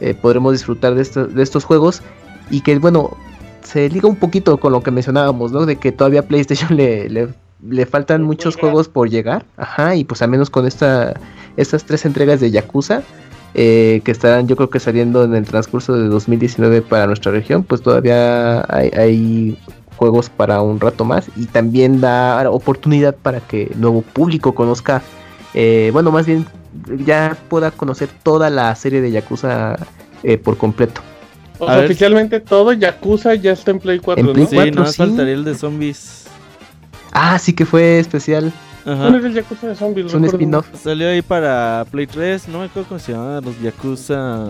eh, 0.00 0.14
podremos 0.20 0.52
disfrutar 0.52 0.94
de, 0.94 1.04
de 1.04 1.42
estos 1.42 1.64
juegos. 1.64 2.02
Y 2.50 2.60
que 2.60 2.78
bueno, 2.78 3.16
se 3.62 3.88
liga 3.88 4.08
un 4.08 4.16
poquito 4.16 4.58
con 4.58 4.72
lo 4.72 4.82
que 4.82 4.90
mencionábamos, 4.90 5.50
¿no? 5.50 5.66
De 5.66 5.76
que 5.76 5.92
todavía 5.92 6.26
PlayStation 6.26 6.76
le, 6.76 7.28
le 7.68 7.86
faltan 7.86 8.22
muchos 8.22 8.56
juegos 8.56 8.88
por 8.88 9.08
llegar. 9.10 9.44
Ajá, 9.56 9.94
y 9.96 10.04
pues 10.04 10.22
al 10.22 10.28
menos 10.30 10.50
con 10.50 10.66
esta, 10.66 11.14
estas 11.56 11.84
tres 11.84 12.04
entregas 12.04 12.40
de 12.40 12.50
Yakuza. 12.50 13.02
eh, 13.54 14.00
que 14.04 14.10
estarán 14.10 14.48
yo 14.48 14.56
creo 14.56 14.68
que 14.68 14.80
saliendo 14.80 15.22
en 15.22 15.34
el 15.34 15.44
transcurso 15.44 15.94
de 15.96 16.08
2019 16.08 16.82
para 16.82 17.06
nuestra 17.06 17.30
región, 17.30 17.62
pues 17.62 17.82
todavía 17.82 18.64
hay, 18.68 18.88
hay 18.90 19.58
juegos 19.96 20.28
para 20.28 20.60
un 20.60 20.80
rato 20.80 21.04
más 21.04 21.26
y 21.36 21.46
también 21.46 22.00
da 22.00 22.50
oportunidad 22.50 23.14
para 23.14 23.40
que 23.40 23.70
nuevo 23.76 24.02
público 24.02 24.54
conozca, 24.54 25.02
eh, 25.54 25.90
bueno, 25.92 26.10
más 26.10 26.26
bien 26.26 26.46
ya 27.06 27.36
pueda 27.48 27.70
conocer 27.70 28.08
toda 28.24 28.50
la 28.50 28.74
serie 28.74 29.00
de 29.00 29.12
Yakuza 29.12 29.76
eh, 30.24 30.36
por 30.36 30.56
completo. 30.56 31.00
O 31.60 31.66
sea, 31.66 31.78
oficialmente 31.84 32.40
todo 32.40 32.72
Yakuza 32.72 33.36
ya 33.36 33.52
está 33.52 33.70
en 33.70 33.78
Play 33.78 34.00
4, 34.00 34.20
En 34.20 34.36
¿no? 34.36 34.46
Sí, 34.46 34.56
cuatro, 34.56 34.82
no 34.82 34.86
sí. 34.86 34.96
faltaría 34.96 35.34
el 35.34 35.44
de 35.44 35.54
zombies. 35.54 36.23
Ah, 37.14 37.38
sí 37.38 37.52
que 37.52 37.64
fue 37.64 37.98
especial, 38.00 38.52
Ajá. 38.84 38.96
¿Cuál 39.08 39.14
es 39.14 39.24
el 39.24 39.32
Yakuza 39.34 39.66
de 39.68 39.74
Zombies? 39.76 40.06
es 40.08 40.14
un 40.14 40.24
spin-off. 40.26 40.66
Salió 40.82 41.08
ahí 41.08 41.22
para 41.22 41.86
Play 41.90 42.06
3, 42.06 42.48
no 42.48 42.58
me 42.58 42.64
acuerdo 42.66 42.88
cómo 42.88 42.98
se 43.00 43.12
llamaba, 43.12 43.40
los 43.40 43.58
Yakuza... 43.62 44.46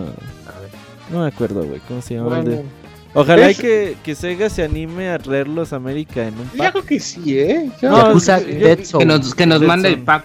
No 1.12 1.20
me 1.20 1.28
acuerdo, 1.28 1.62
güey, 1.64 1.80
cómo 1.86 2.00
se 2.02 2.14
llama 2.14 2.38
el 2.40 2.44
de... 2.44 2.50
Bueno, 2.56 2.68
Ojalá 3.16 3.46
y 3.48 3.50
Es- 3.52 3.60
que, 3.60 3.96
que 4.02 4.14
Sega 4.16 4.50
se 4.50 4.64
anime 4.64 5.10
a 5.10 5.18
traerlos 5.20 5.72
a 5.72 5.76
América 5.76 6.26
en 6.26 6.34
un 6.34 6.50
yo 6.50 6.58
pack. 6.58 6.72
creo 6.72 6.84
que 6.84 6.98
sí, 6.98 7.38
¿eh? 7.38 7.70
No, 7.82 8.08
Yakuza 8.08 8.40
Que 8.44 9.04
nos, 9.06 9.34
que 9.36 9.46
nos 9.46 9.60
Dead 9.60 9.68
mande 9.68 9.88
el 9.90 9.98
pack 10.02 10.24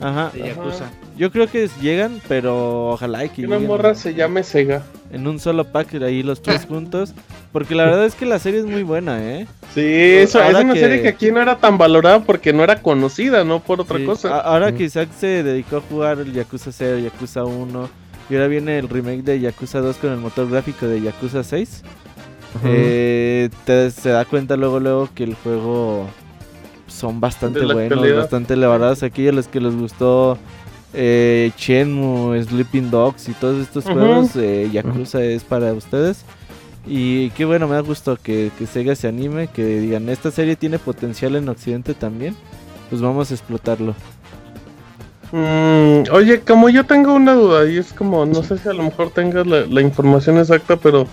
Ajá. 0.00 0.30
de 0.32 0.40
Yakuza. 0.48 0.84
Yo 1.16 1.30
creo 1.30 1.46
que 1.46 1.68
llegan, 1.80 2.20
pero 2.26 2.88
ojalá 2.90 3.24
y 3.24 3.28
que 3.28 3.36
que 3.42 3.46
una 3.46 3.56
lleguen 3.56 3.68
morra 3.68 3.94
se 3.94 4.14
llame 4.14 4.42
Sega. 4.42 4.82
en 5.12 5.26
un 5.28 5.38
solo 5.38 5.64
pack 5.64 5.94
ahí 6.02 6.22
los 6.24 6.42
tres 6.42 6.64
juntos. 6.68 7.14
Porque 7.52 7.76
la 7.76 7.84
verdad 7.84 8.04
es 8.04 8.16
que 8.16 8.26
la 8.26 8.40
serie 8.40 8.58
es 8.60 8.66
muy 8.66 8.82
buena, 8.82 9.22
¿eh? 9.22 9.46
Sí, 9.74 9.80
eso 9.84 10.42
Ahora 10.42 10.58
es 10.58 10.64
una 10.64 10.74
que- 10.74 10.80
serie 10.80 11.02
que 11.02 11.08
aquí 11.08 11.30
no 11.30 11.40
era 11.40 11.56
tan 11.58 11.78
valorada 11.78 12.18
porque 12.24 12.52
no 12.52 12.64
era 12.64 12.82
conocida, 12.82 13.44
no 13.44 13.60
por 13.60 13.80
otra 13.80 13.98
Sí, 13.98 14.04
cosa. 14.04 14.40
ahora 14.40 14.72
Mm. 14.72 14.76
que 14.76 14.82
Isaac 14.84 15.08
se 15.16 15.44
dedicó 15.44 15.76
a 15.76 15.80
jugar 15.82 16.18
el 16.18 16.32
Yakuza 16.32 16.72
0, 16.72 16.98
Yakuza 16.98 17.44
1, 17.44 17.88
y 18.28 18.34
ahora 18.34 18.48
viene 18.48 18.78
el 18.80 18.88
remake 18.88 19.22
de 19.22 19.38
Yakuza 19.38 19.78
2 19.80 19.96
con 19.98 20.10
el 20.10 20.18
motor 20.18 20.50
gráfico 20.50 20.86
de 20.88 21.00
Yakuza 21.00 21.44
6, 21.44 21.82
Ujú. 22.56 22.66
eh, 22.68 23.50
te- 23.64 23.92
se 23.92 24.08
da 24.08 24.24
cuenta 24.24 24.56
luego 24.56 24.80
luego 24.80 25.08
que 25.14 25.22
el 25.22 25.34
juego 25.34 26.08
son 26.88 27.20
bastante 27.20 27.60
buenos, 27.60 27.98
calidad. 28.00 28.16
bastante 28.16 28.54
elevados. 28.54 29.04
Aquí 29.04 29.28
a 29.28 29.32
los 29.32 29.46
que 29.46 29.60
les 29.60 29.76
gustó 29.76 30.38
eh, 30.94 31.52
Shenmue, 31.56 32.42
Sleeping 32.42 32.90
Dogs 32.90 33.28
y 33.28 33.32
todos 33.32 33.60
estos 33.60 33.84
juegos, 33.84 34.36
eh, 34.36 34.68
Yakuza 34.72 35.22
es 35.22 35.44
para 35.44 35.72
ustedes. 35.72 36.24
Y 36.86 37.30
qué 37.30 37.44
bueno, 37.44 37.66
me 37.66 37.74
da 37.74 37.80
gusto 37.80 38.18
que, 38.22 38.50
que 38.58 38.66
Sega 38.66 38.94
se 38.94 39.08
anime, 39.08 39.48
que 39.48 39.64
digan, 39.80 40.08
esta 40.08 40.30
serie 40.30 40.56
tiene 40.56 40.78
potencial 40.78 41.34
en 41.36 41.48
Occidente 41.48 41.94
también, 41.94 42.36
pues 42.90 43.00
vamos 43.00 43.30
a 43.30 43.34
explotarlo. 43.34 43.94
Mm, 45.32 46.12
oye, 46.12 46.40
como 46.40 46.68
yo 46.68 46.84
tengo 46.84 47.14
una 47.14 47.32
duda 47.32 47.68
y 47.68 47.78
es 47.78 47.92
como, 47.92 48.26
no 48.26 48.42
sé 48.42 48.58
si 48.58 48.68
a 48.68 48.72
lo 48.72 48.84
mejor 48.84 49.10
tengas 49.10 49.46
la, 49.46 49.66
la 49.66 49.80
información 49.80 50.38
exacta, 50.38 50.76
pero 50.76 51.06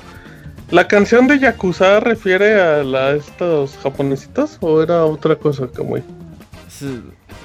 ¿la 0.69 0.87
canción 0.87 1.27
de 1.27 1.39
Yakuza 1.39 2.01
refiere 2.01 2.61
a 2.61 2.83
la, 2.83 3.11
estos 3.11 3.77
japonesitos 3.81 4.57
o 4.59 4.83
era 4.83 5.05
otra 5.05 5.37
cosa 5.37 5.65
eh, 5.65 6.03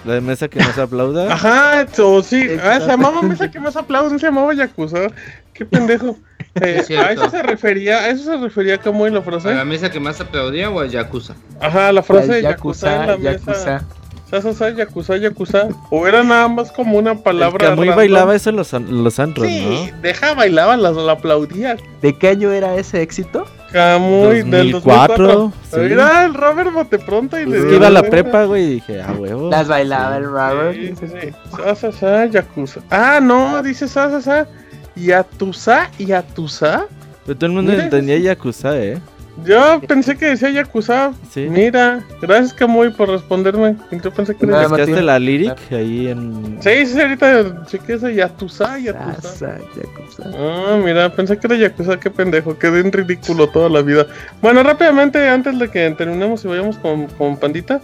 La 0.07 0.15
de 0.15 0.21
mesa 0.21 0.49
que 0.49 0.61
nos 0.61 0.79
aplauda. 0.79 1.33
Ajá, 1.35 1.87
o 2.03 2.23
sí, 2.23 2.47
ah, 2.63 2.79
se 2.81 2.87
llamaba 2.87 3.21
Mesa 3.23 3.51
que 3.51 3.59
más 3.61 3.77
aplauden, 3.77 4.19
se 4.19 4.27
llamaba 4.27 4.55
Yakuza. 4.55 5.09
Qué 5.53 5.67
pendejo. 5.67 6.17
Eh, 6.59 6.79
Es 6.81 6.91
a 6.91 7.13
eso 7.13 7.29
se 7.29 7.43
refería, 7.43 7.99
a 7.99 8.09
eso 8.09 8.25
se 8.33 8.37
refería 8.39 8.79
como 8.79 9.07
en 9.07 9.13
la 9.13 9.21
¿A 9.21 9.23
la 9.25 9.31
frase. 9.31 9.65
mesa 9.67 9.91
que 9.91 10.01
más 10.01 10.19
aplaudía 10.23 10.71
o 10.71 10.81
a 10.81 10.87
Yakuza? 10.87 11.35
Ajá, 11.61 11.93
la 11.93 12.03
frase 12.03 12.29
de 12.29 12.37
Al 12.37 12.43
Yakuza, 12.55 13.03
en 13.15 13.25
la 13.25 13.33
mesa. 13.33 13.85
Sasa, 14.31 14.71
Yakuza, 14.71 15.17
Yakuza. 15.17 15.69
O 15.91 16.07
era 16.07 16.25
nada 16.25 16.49
más 16.49 16.73
como 16.73 16.99
una 16.99 17.15
palabra. 17.15 17.77
muy 17.77 17.89
bailaba 17.91 18.35
eso 18.35 18.51
en 18.51 18.57
los, 18.57 18.73
los 18.73 19.19
antros, 19.21 19.47
sí, 19.47 19.93
deja, 20.03 20.35
bailaba, 20.35 20.77
la, 20.77 20.91
la 20.91 21.13
aplaudía. 21.13 21.77
¿De 22.03 22.19
qué 22.19 22.31
año 22.31 22.51
era 22.51 22.75
ese 22.75 23.03
éxito? 23.03 23.47
Camuy, 23.73 24.43
del 24.43 24.73
2004. 24.73 25.53
Sí. 25.71 25.81
Mira, 25.81 26.25
el 26.25 26.35
Robert 26.35 26.73
bote 26.73 26.99
pronto 26.99 27.39
y 27.41 27.45
pues 27.47 27.65
le 27.65 27.77
iba 27.77 27.87
a 27.87 27.91
la 27.91 28.03
prepa, 28.03 28.45
güey, 28.45 28.65
y 28.65 28.71
dije, 28.75 29.01
ah, 29.01 29.13
huevo. 29.17 29.49
Las 29.49 29.69
bailaba 29.69 30.17
el 30.17 30.25
Robert. 30.25 30.75
Sí, 30.75 30.95
sí, 30.99 31.07
sí. 31.21 31.33
Sasa, 31.77 32.27
Yakuza. 32.27 32.81
Ah, 32.91 33.21
no, 33.23 33.63
dice 33.63 33.87
Sasa, 33.87 34.49
Yatusa, 34.97 35.91
Yatusa. 35.99 36.87
Pero 37.25 37.39
todo 37.39 37.47
el 37.47 37.53
mundo 37.53 37.73
entendía 37.73 38.19
Yakuza, 38.19 38.77
eh. 38.77 38.99
Yo 39.45 39.81
pensé 39.87 40.17
que 40.17 40.27
decía 40.27 40.51
Yakuza. 40.51 41.13
Sí. 41.31 41.47
Mira, 41.51 42.03
gracias 42.21 42.55
Kamui 42.55 42.91
por 42.91 43.11
responderme. 43.11 43.77
Yo 43.91 44.11
pensé 44.11 44.35
que 44.35 44.47
era 44.47 44.63
Yakuza. 44.63 45.03
la 45.03 45.19
lyric 45.19 45.57
ahí 45.71 46.09
en. 46.09 46.59
Sí, 46.61 46.87
sí, 46.87 47.01
ahorita 47.01 47.67
chequé 47.67 47.95
ese 47.95 48.15
Yakuza, 48.15 48.79
Yakuza. 48.79 49.59
Yakuza. 49.77 50.31
Ah, 50.39 50.81
mira, 50.83 51.13
pensé 51.13 51.39
que 51.39 51.47
era 51.47 51.57
Yakuza, 51.57 52.01
qué 52.01 52.11
pendejo. 52.11 52.59
Quedé 52.59 52.81
en 52.81 52.93
ridículo 52.93 53.49
toda 53.49 53.69
la 53.69 53.83
vida. 53.83 54.07
Bueno, 54.41 54.63
rápidamente, 54.63 55.29
antes 55.29 55.59
de 55.59 55.69
que 55.69 55.91
terminemos 55.91 56.45
y 56.45 56.49
vayamos 56.49 56.79
con, 56.79 57.07
con 57.07 57.37
Pandita, 57.37 57.81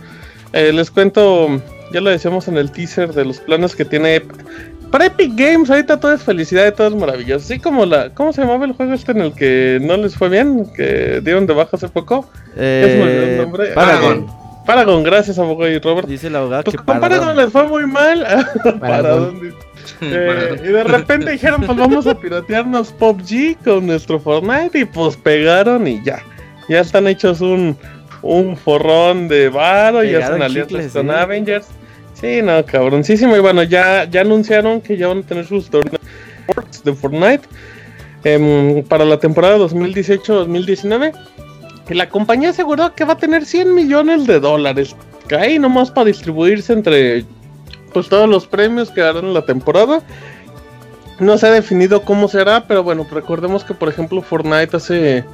eh, 0.53 0.73
les 0.73 0.91
cuento. 0.91 1.61
Ya 1.93 2.01
lo 2.01 2.09
decíamos 2.09 2.49
en 2.49 2.57
el 2.57 2.71
teaser 2.71 3.13
de 3.13 3.27
los 3.27 3.39
planes 3.41 3.77
que 3.77 3.85
tiene 3.85 4.23
para 4.93 5.07
Epic 5.07 5.33
Games 5.35 5.71
ahorita 5.71 5.99
todo 5.99 6.13
es 6.13 6.23
felicidad 6.23 6.69
y 6.69 6.73
todo 6.73 6.89
es 6.89 6.95
maravilloso. 6.95 7.45
Así 7.45 7.59
como 7.59 7.87
la... 7.87 8.11
¿Cómo 8.11 8.33
se 8.33 8.43
llamaba 8.43 8.67
el 8.67 8.73
juego 8.73 8.93
este 8.93 9.13
en 9.13 9.23
el 9.23 9.33
que 9.33 9.79
no 9.81 9.97
les 9.97 10.15
fue 10.15 10.29
bien? 10.29 10.67
Que 10.77 11.23
dieron 11.25 11.47
de 11.47 11.55
baja 11.55 11.71
hace 11.73 11.89
poco. 11.89 12.29
Eh, 12.57 13.33
el 13.39 13.43
nombre. 13.43 13.69
Paragon. 13.69 14.27
Ah, 14.29 14.65
Paragon, 14.67 15.03
gracias 15.03 15.39
abogado 15.39 15.73
y 15.73 15.79
Robert. 15.79 16.07
Dice 16.07 16.27
el 16.27 16.37
abogado 16.37 16.65
pues 16.65 16.77
que 16.77 16.85
con 16.85 17.01
Paragon 17.01 17.35
les 17.35 17.51
fue 17.51 17.67
muy 17.67 17.87
mal. 17.87 18.25
Paragon. 18.81 19.55
Eh, 20.03 20.61
y 20.63 20.69
de 20.69 20.85
repente 20.85 21.31
dijeron, 21.33 21.63
pues 21.63 21.79
vamos 21.79 22.07
a 22.07 22.15
piratearnos 22.15 22.93
PUBG 22.93 23.57
con 23.65 23.87
nuestro 23.87 24.21
Fortnite 24.21 24.79
y 24.79 24.85
pues 24.85 25.17
pegaron 25.17 25.89
y 25.89 26.05
ya. 26.05 26.23
Ya 26.69 26.81
están 26.81 27.09
hechos 27.09 27.41
un, 27.41 27.77
un 28.21 28.59
forrón 28.59 29.27
de 29.27 29.49
varo, 29.49 30.05
ya 30.05 30.19
están 30.19 30.43
aliados 30.43 30.93
con 30.93 31.11
Avengers. 31.11 31.67
Sí, 32.23 32.41
no, 32.41 32.65
cabroncísimo. 32.65 33.37
Y 33.37 33.41
bueno, 33.41 33.65
ya, 33.65 34.05
ya 34.05 34.21
anunciaron 34.21 34.81
que 34.81 34.97
ya 34.97 35.09
van 35.09 35.19
a 35.19 35.23
tener 35.23 35.45
sus 35.45 35.69
torneos 35.69 36.01
de 36.85 36.95
Fortnite 36.95 37.43
em, 38.23 38.85
para 38.85 39.05
la 39.05 39.19
temporada 39.19 39.59
2018-2019. 39.59 41.13
Y 41.91 41.95
la 41.95 42.09
compañía 42.09 42.51
aseguró 42.51 42.95
que 42.95 43.05
va 43.05 43.15
a 43.15 43.19
tener 43.19 43.45
100 43.45 43.75
millones 43.75 44.29
de 44.29 44.39
dólares. 44.39 44.95
Que 45.27 45.35
ahí 45.35 45.59
nomás 45.59 45.91
para 45.91 46.07
distribuirse 46.07 46.73
entre 46.73 47.25
pues 47.93 48.09
todos 48.09 48.29
los 48.29 48.47
premios 48.47 48.91
que 48.91 49.03
harán 49.03 49.35
la 49.35 49.45
temporada. 49.45 50.01
No 51.19 51.37
se 51.39 51.49
ha 51.49 51.51
definido 51.51 52.03
cómo 52.03 52.29
será, 52.29 52.69
pero 52.69 52.85
bueno, 52.85 53.05
recordemos 53.11 53.65
que 53.65 53.75
por 53.75 53.89
ejemplo 53.89 54.23
Fortnite 54.23 54.77
hace 54.77 55.25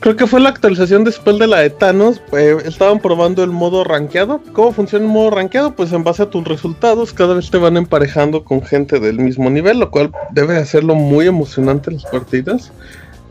Creo 0.00 0.16
que 0.16 0.26
fue 0.26 0.40
la 0.40 0.48
actualización 0.48 1.04
después 1.04 1.38
de 1.38 1.46
la 1.46 1.60
de 1.60 1.68
Thanos. 1.68 2.22
Eh, 2.32 2.56
estaban 2.64 3.00
probando 3.00 3.44
el 3.44 3.50
modo 3.50 3.84
rankeado. 3.84 4.40
¿Cómo 4.54 4.72
funciona 4.72 5.04
el 5.04 5.10
modo 5.10 5.30
rankeado? 5.30 5.76
Pues 5.76 5.92
en 5.92 6.02
base 6.02 6.22
a 6.22 6.30
tus 6.30 6.42
resultados, 6.48 7.12
cada 7.12 7.34
vez 7.34 7.50
te 7.50 7.58
van 7.58 7.76
emparejando 7.76 8.42
con 8.42 8.62
gente 8.62 8.98
del 8.98 9.18
mismo 9.18 9.50
nivel, 9.50 9.78
lo 9.78 9.90
cual 9.90 10.10
debe 10.30 10.56
hacerlo 10.56 10.94
muy 10.94 11.26
emocionante 11.26 11.90
las 11.90 12.06
partidas. 12.06 12.72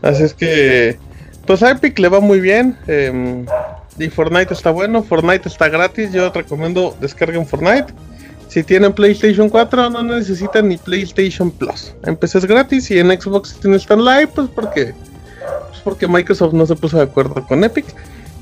Así 0.02 0.22
es 0.22 0.32
que, 0.32 0.96
pues 1.44 1.60
a 1.64 1.72
Epic 1.72 1.98
le 1.98 2.08
va 2.08 2.20
muy 2.20 2.38
bien. 2.38 2.76
Em, 2.86 3.46
y 3.98 4.08
Fortnite 4.08 4.54
está 4.54 4.70
bueno, 4.70 5.02
Fortnite 5.02 5.48
está 5.48 5.68
gratis. 5.68 6.12
Yo 6.12 6.30
recomiendo 6.30 6.96
descarguen 7.00 7.46
Fortnite. 7.46 7.92
Si 8.46 8.62
tienen 8.62 8.92
PlayStation 8.92 9.48
4, 9.48 9.90
no 9.90 10.04
necesitan 10.04 10.68
ni 10.68 10.76
PlayStation 10.76 11.50
Plus. 11.50 11.94
En 12.04 12.16
PC 12.16 12.38
es 12.38 12.46
gratis 12.46 12.90
y 12.92 13.00
en 13.00 13.08
Xbox 13.08 13.54
tienen 13.60 13.80
Stand 13.80 14.02
Live, 14.02 14.28
pues 14.28 14.48
porque 14.54 14.94
porque 15.80 16.06
Microsoft 16.06 16.52
no 16.52 16.66
se 16.66 16.76
puso 16.76 16.96
de 16.96 17.04
acuerdo 17.04 17.46
con 17.46 17.64
Epic. 17.64 17.86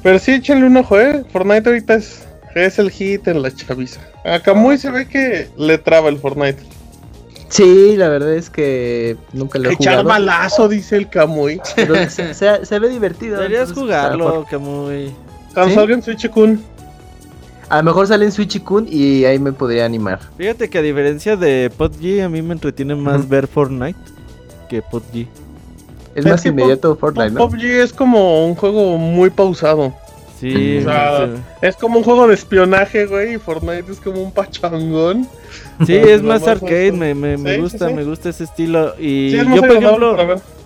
Pero 0.03 0.18
sí, 0.18 0.32
échenle 0.32 0.66
un 0.66 0.76
ojo, 0.76 1.01
eh. 1.01 1.24
Fortnite 1.32 1.68
ahorita 1.68 1.95
es, 1.95 2.26
es 2.55 2.78
el 2.78 2.91
hit 2.91 3.26
en 3.28 3.43
la 3.43 3.55
chaviza. 3.55 4.01
A 4.24 4.41
Kamui 4.41 4.78
se 4.78 4.91
ve 4.91 5.07
que 5.09 5.49
le 5.57 5.78
traba 5.78 6.09
el 6.09 6.18
Fortnite. 6.18 6.62
Sí, 7.49 7.97
la 7.97 8.09
verdad 8.09 8.34
es 8.34 8.51
que 8.51 9.16
nunca 9.32 9.59
le 9.59 9.70
he 9.70 9.72
Echar 9.72 10.05
balazo, 10.05 10.68
dice 10.68 10.97
el 10.97 11.09
Kamui. 11.09 11.61
Pero 11.74 11.95
se, 12.09 12.78
ve 12.78 12.89
divertido. 12.89 13.36
Deberías 13.36 13.72
jugarlo, 13.72 14.45
Kamui. 14.51 15.14
Cuando 15.55 15.74
salga 15.74 15.95
en 15.95 16.03
Switch 16.03 16.28
Kun. 16.28 16.62
A 17.68 17.78
lo 17.78 17.82
mejor 17.82 18.07
sale 18.07 18.24
en 18.24 18.32
Switch 18.32 18.62
Kun 18.62 18.86
y 18.89 19.24
ahí 19.24 19.39
me 19.39 19.53
podría 19.53 19.84
animar. 19.84 20.20
Fíjate 20.39 20.70
que 20.70 20.78
a 20.78 20.82
diferencia 20.82 21.36
de 21.36 21.70
PUBG, 21.76 22.22
a 22.22 22.28
mí 22.28 22.41
me 22.41 22.55
entretiene 22.55 22.95
más 22.95 23.28
ver 23.28 23.47
Fortnite 23.47 23.99
que 24.70 24.80
PUBG. 24.80 25.26
Es, 26.18 26.24
más 26.24 26.44
inmediato 26.44 26.96
Fortnite, 26.96 27.30
¿no? 27.30 27.48
PUBG 27.48 27.64
es 27.64 27.92
como 27.92 28.46
un 28.46 28.54
juego 28.54 28.98
muy 28.98 29.30
pausado. 29.30 29.94
Sí, 30.38 30.84
es 31.62 31.76
como 31.76 31.98
un 31.98 32.04
juego 32.04 32.28
de 32.28 32.34
espionaje, 32.34 33.06
güey, 33.06 33.34
y 33.34 33.38
Fortnite 33.38 33.90
es 33.90 33.98
como 33.98 34.22
un 34.22 34.30
pachangón. 34.30 35.26
Sí, 35.84 35.96
es 35.96 36.22
más 36.22 36.46
arcade, 36.46 36.92
me, 36.92 37.14
me, 37.14 37.36
me 37.36 37.58
gusta, 37.58 37.88
me 37.88 38.04
gusta 38.04 38.28
ese 38.28 38.44
estilo. 38.44 38.94
Y 38.98 39.30
yo, 39.30 39.44
por 39.60 39.70
ejemplo, 39.70 40.14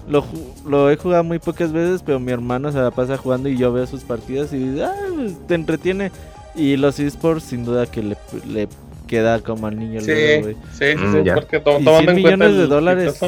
lo, 0.08 0.26
lo, 0.66 0.90
he 0.90 0.96
jugado 0.96 1.24
muy 1.24 1.38
pocas 1.38 1.72
veces, 1.72 2.02
pero 2.04 2.20
mi 2.20 2.32
hermano 2.32 2.70
se 2.70 2.78
la 2.78 2.90
pasa 2.90 3.16
jugando 3.16 3.48
y 3.48 3.56
yo 3.56 3.72
veo 3.72 3.86
sus 3.86 4.02
partidas 4.02 4.52
y 4.52 4.80
ah, 4.80 4.94
pues, 5.14 5.34
te 5.46 5.54
entretiene. 5.54 6.10
Y 6.54 6.76
los 6.76 7.00
esports, 7.00 7.44
sin 7.44 7.64
duda, 7.64 7.86
que 7.86 8.02
le, 8.02 8.16
le 8.46 8.68
queda 9.06 9.40
como 9.40 9.66
al 9.66 9.78
niño. 9.78 10.00
Sí, 10.02 10.12
sí, 10.42 10.54
sí, 10.78 10.96
mm, 10.96 11.34
porque 11.34 11.60
tomando 11.60 12.02
y 12.02 12.04
100 12.04 12.14
millones 12.14 12.56
de 12.56 12.66
dólares 12.66 13.20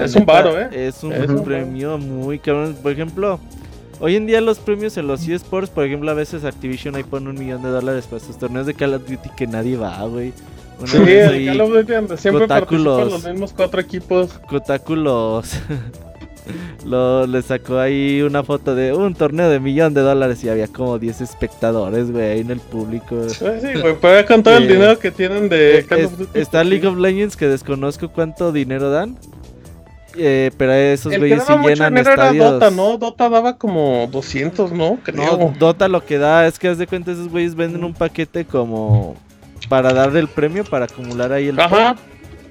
es 0.00 0.14
un 0.14 0.26
varo, 0.26 0.58
¿eh? 0.60 0.68
Es 0.72 1.02
un 1.02 1.42
premio 1.44 1.98
muy 1.98 2.38
cabrón. 2.38 2.76
Por 2.82 2.92
ejemplo, 2.92 3.38
hoy 4.00 4.16
en 4.16 4.26
día 4.26 4.40
los 4.40 4.58
premios 4.58 4.96
en 4.96 5.06
los 5.06 5.26
eSports, 5.26 5.70
por 5.70 5.84
ejemplo, 5.84 6.10
a 6.10 6.14
veces 6.14 6.44
Activision 6.44 6.94
ahí 6.96 7.04
pone 7.04 7.30
un 7.30 7.38
millón 7.38 7.62
de 7.62 7.70
dólares 7.70 8.06
para 8.06 8.20
sus 8.20 8.38
torneos 8.38 8.66
de 8.66 8.74
Call 8.74 8.94
of 8.94 9.02
Duty 9.08 9.30
que 9.36 9.46
nadie 9.46 9.76
va, 9.76 10.04
güey. 10.06 10.32
sí, 10.84 10.96
el 10.96 11.46
Call 11.46 11.60
of 11.60 11.70
Duty 11.70 12.16
siempre 12.16 12.48
participan 12.48 13.10
los 13.10 13.24
mismos 13.24 13.52
cuatro 13.52 13.80
equipos. 13.80 14.30
Cotáculos. 14.48 15.52
Lo, 16.84 17.26
le 17.26 17.40
sacó 17.42 17.78
ahí 17.78 18.20
una 18.22 18.42
foto 18.42 18.74
de 18.74 18.92
un 18.92 19.14
torneo 19.14 19.48
de 19.48 19.60
millón 19.60 19.94
de 19.94 20.00
dólares 20.00 20.42
y 20.42 20.48
había 20.48 20.66
como 20.66 20.98
10 20.98 21.20
espectadores, 21.20 22.10
güey, 22.10 22.24
ahí 22.24 22.40
en 22.40 22.50
el 22.50 22.58
público. 22.58 23.28
Sí, 23.28 23.44
güey, 23.80 23.94
puede 23.96 24.24
con 24.24 24.42
todo 24.42 24.56
el 24.56 24.66
dinero 24.68 24.98
que 24.98 25.10
tienen 25.10 25.48
de 25.48 25.86
Call 25.88 26.06
of 26.06 26.18
Duty. 26.18 26.38
Está 26.38 26.64
League 26.64 26.86
of 26.86 26.98
Legends 26.98 27.36
que 27.36 27.46
desconozco 27.46 28.08
cuánto 28.08 28.50
dinero 28.50 28.90
dan. 28.90 29.16
Eh, 30.16 30.50
pero 30.56 30.72
esos 30.72 31.16
güeyes 31.16 31.44
sí 31.44 31.52
llenan 31.64 31.96
estadios. 31.96 32.52
Dota, 32.52 32.70
¿no? 32.70 32.98
Dota 32.98 33.28
daba 33.28 33.56
como 33.56 34.08
200, 34.10 34.72
¿no? 34.72 34.98
No, 35.14 35.54
Dota 35.58 35.88
lo 35.88 36.04
que 36.04 36.18
da 36.18 36.46
es 36.46 36.58
que 36.58 36.68
haz 36.68 36.78
de 36.78 36.86
cuenta 36.86 37.12
esos 37.12 37.28
güeyes 37.28 37.54
venden 37.54 37.84
un 37.84 37.94
paquete 37.94 38.44
como 38.44 39.16
para 39.68 39.92
darle 39.92 40.20
el 40.20 40.28
premio, 40.28 40.64
para 40.64 40.86
acumular 40.86 41.32
ahí 41.32 41.48
el 41.48 41.58
Ajá. 41.58 41.96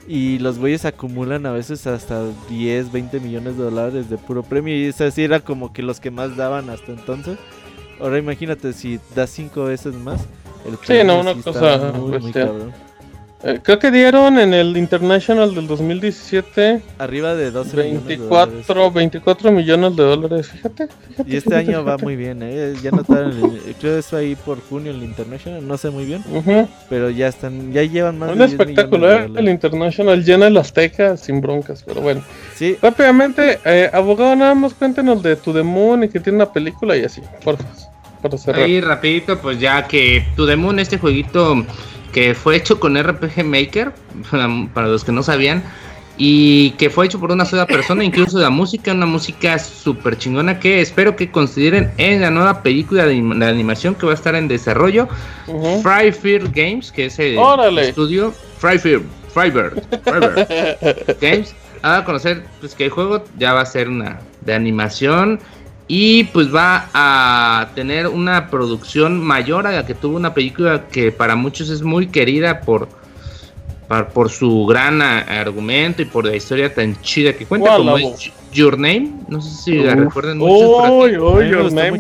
Y 0.08 0.40
los 0.40 0.60
güeyes 0.60 0.84
acumulan 0.86 1.46
a 1.46 1.52
veces 1.52 1.88
hasta 1.88 2.24
10, 2.50 2.92
20 2.92 3.20
millones 3.20 3.58
de 3.58 3.64
dólares 3.64 4.10
de 4.10 4.18
puro 4.18 4.44
premio. 4.44 4.76
Y 4.76 4.86
eso 4.86 5.10
sí 5.12 5.24
era 5.24 5.40
como 5.40 5.72
que 5.72 5.84
los 5.84 6.00
que 6.00 6.12
más 6.12 6.36
daban 6.36 6.70
hasta 6.70 6.92
entonces. 6.92 7.38
Ahora 8.00 8.18
imagínate 8.18 8.74
si 8.74 9.00
das 9.16 9.30
5 9.30 9.66
veces 9.66 9.94
más. 9.94 10.22
El 10.66 10.78
sí, 10.84 11.06
no, 11.06 11.22
una 11.22 11.34
cosa. 11.36 11.94
Muy, 11.94 12.20
muy 12.20 12.32
cabrón. 12.32 12.74
Eh, 13.44 13.60
creo 13.64 13.80
que 13.80 13.90
dieron 13.90 14.38
en 14.38 14.54
el 14.54 14.78
International 14.78 15.56
del 15.56 15.66
2017 15.66 16.82
arriba 17.00 17.34
de 17.34 17.50
12 17.50 17.76
24, 17.76 18.52
millones 18.52 18.68
de 18.68 19.00
24 19.00 19.52
millones 19.52 19.96
de 19.96 20.04
dólares. 20.04 20.48
Fíjate, 20.50 20.88
fíjate 21.08 21.32
Y 21.32 21.36
este 21.38 21.56
año 21.56 21.84
va 21.84 21.98
muy 21.98 22.16
bien, 22.16 22.42
¿eh? 22.44 22.76
Ya 22.84 22.92
no 22.92 23.02
están, 23.02 23.32
creo 23.80 23.94
que 23.94 23.98
eso 23.98 24.18
ahí 24.18 24.36
por 24.36 24.62
junio 24.62 24.92
el 24.92 25.02
International, 25.02 25.68
no 25.68 25.76
sé 25.78 25.90
muy 25.90 26.06
bien, 26.06 26.24
pero 26.88 27.10
ya 27.10 27.30
están, 27.30 27.74
ya 27.74 27.82
llevan 27.84 28.20
más. 28.20 28.32
Un 28.32 28.44
espectáculo, 28.44 29.12
¿eh? 29.12 29.30
El 29.36 29.50
International 29.50 30.24
llena 30.24 30.48
el 30.48 30.58
Azteca 30.58 31.18
sin 31.18 31.42
broncas, 31.42 31.84
pero 31.84 32.02
bueno. 32.02 32.22
Sí. 32.56 32.78
Rápidamente, 32.80 33.60
eh, 33.66 33.90
abogado, 33.92 34.36
nada 34.36 34.54
más 34.54 34.76
cuéntenos 34.76 35.24
de 35.24 35.36
To 35.36 35.52
The 35.52 35.64
Moon 35.64 36.04
y 36.04 36.10
que 36.10 36.20
tiene 36.20 36.36
una 36.38 36.54
película 36.54 36.96
y 36.96 37.06
así, 37.06 37.22
por 37.44 37.58
favor. 37.58 37.72
Para 38.22 38.38
cerrar. 38.38 38.66
Ahí 38.66 38.80
rapidito, 38.82 39.40
pues 39.40 39.60
ya 39.60 39.88
que 39.88 40.24
To 40.36 40.46
The 40.46 40.56
Moon, 40.56 40.78
este 40.78 41.00
jueguito 41.00 41.66
que 42.12 42.36
fue 42.36 42.56
hecho 42.56 42.80
con 42.80 43.02
RPG 43.02 43.44
Maker, 43.44 43.94
para 44.74 44.88
los 44.88 45.04
que 45.04 45.12
no 45.12 45.24
sabían, 45.24 45.64
y 46.18 46.72
que 46.72 46.90
fue 46.90 47.06
hecho 47.06 47.20
por 47.20 47.32
una 47.32 47.46
sola 47.46 47.66
persona, 47.66 48.04
incluso 48.04 48.38
la 48.38 48.50
música, 48.50 48.92
una 48.92 49.06
música 49.06 49.58
súper 49.58 50.18
chingona 50.18 50.60
que 50.60 50.82
espero 50.82 51.16
que 51.16 51.32
consideren 51.32 51.92
en 51.98 52.22
la 52.22 52.30
nueva 52.30 52.62
película 52.62 53.06
de, 53.06 53.18
animación 53.44 53.96
que 53.96 54.06
va 54.06 54.12
a 54.12 54.16
estar 54.16 54.36
en 54.36 54.48
desarrollo, 54.48 55.08
uh 55.48 55.82
Games, 56.54 56.92
que 56.92 57.06
es 57.06 57.18
el 57.18 57.40
estudio, 57.80 58.34
Fryfield, 58.60 59.06
Games, 61.22 61.56
a 61.82 62.04
conocer 62.06 62.44
pues, 62.60 62.76
que 62.76 62.86
el 62.86 62.92
juego 62.92 63.24
ya 63.40 63.54
va 63.54 63.62
a 63.62 63.66
ser 63.66 63.90
una 63.90 64.20
de 64.42 64.54
animación 64.54 65.40
y 65.94 66.24
pues 66.24 66.56
va 66.56 66.88
a 66.94 67.72
tener 67.76 68.08
una 68.08 68.50
producción 68.50 69.20
mayor 69.20 69.68
a 69.68 69.74
la 69.74 69.86
que 69.86 69.94
tuvo 69.94 70.16
una 70.16 70.34
película 70.34 70.86
que 70.90 71.12
para 71.12 71.36
muchos 71.36 71.70
es 71.70 71.82
muy 71.82 72.08
querida 72.08 72.62
por, 72.62 72.88
por, 74.14 74.30
su 74.30 74.66
gran 74.68 75.02
argumento 75.02 76.02
y 76.02 76.06
por 76.06 76.26
la 76.26 76.34
historia 76.34 76.74
tan 76.74 76.96
chida 77.02 77.34
que 77.34 77.46
cuenta 77.46 77.76
como 77.76 77.98
es 77.98 78.32
Your 78.54 78.80
Name. 78.80 79.12
No 79.28 79.42
sé 79.42 79.64
si 79.64 79.80
la 79.80 79.96
recuerdan 79.96 80.38
mucho. 80.38 80.94
Uy, 80.94 81.18
uy, 81.18 81.50
Your 81.50 81.74
Name, 81.74 82.00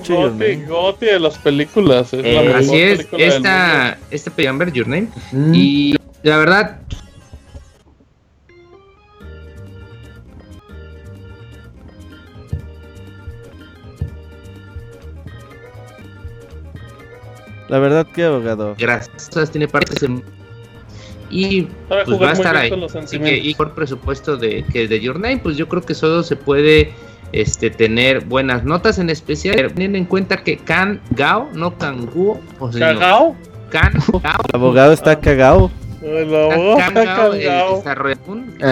Gotti, 0.69 1.07
de 1.07 1.19
las 1.19 1.37
películas. 1.39 2.13
Eh, 2.13 2.53
así 2.55 2.79
es, 2.79 3.05
esta, 3.17 3.97
esta 4.09 4.31
película, 4.31 4.69
Your 4.71 4.87
Name. 4.87 5.09
Mm. 5.33 5.51
Y 5.53 5.95
la 6.23 6.37
verdad, 6.37 6.79
La 17.71 17.79
verdad 17.79 18.05
que 18.05 18.25
abogado. 18.25 18.75
Gracias, 18.77 19.49
tiene 19.49 19.65
partes 19.65 20.03
en... 20.03 20.21
Y 21.29 21.61
pues 21.87 22.21
va 22.21 22.31
a 22.31 22.33
estar 22.33 22.57
ahí. 22.57 22.69
Así 23.01 23.17
que, 23.17 23.37
y 23.37 23.55
por 23.55 23.73
presupuesto 23.73 24.35
de 24.35 24.65
que 24.65 24.89
de 24.89 24.99
Your 24.99 25.17
Name, 25.17 25.37
pues 25.37 25.55
yo 25.55 25.69
creo 25.69 25.81
que 25.81 25.95
solo 25.95 26.21
se 26.23 26.35
puede 26.35 26.91
este 27.31 27.69
tener 27.69 28.25
buenas 28.25 28.65
notas, 28.65 28.99
en 28.99 29.09
especial 29.09 29.55
teniendo 29.73 29.97
en 29.97 30.03
cuenta 30.03 30.35
que 30.43 30.57
Kan 30.57 30.99
Gao, 31.11 31.49
no 31.53 31.77
Kanguo, 31.77 32.41
o 32.59 32.73
sea, 32.73 32.93
¿Cagao? 32.93 33.37
Kan 33.69 33.93
Gao. 34.21 34.41
El 34.49 34.55
abogado 34.55 34.91
está 34.91 35.21
El 36.01 36.29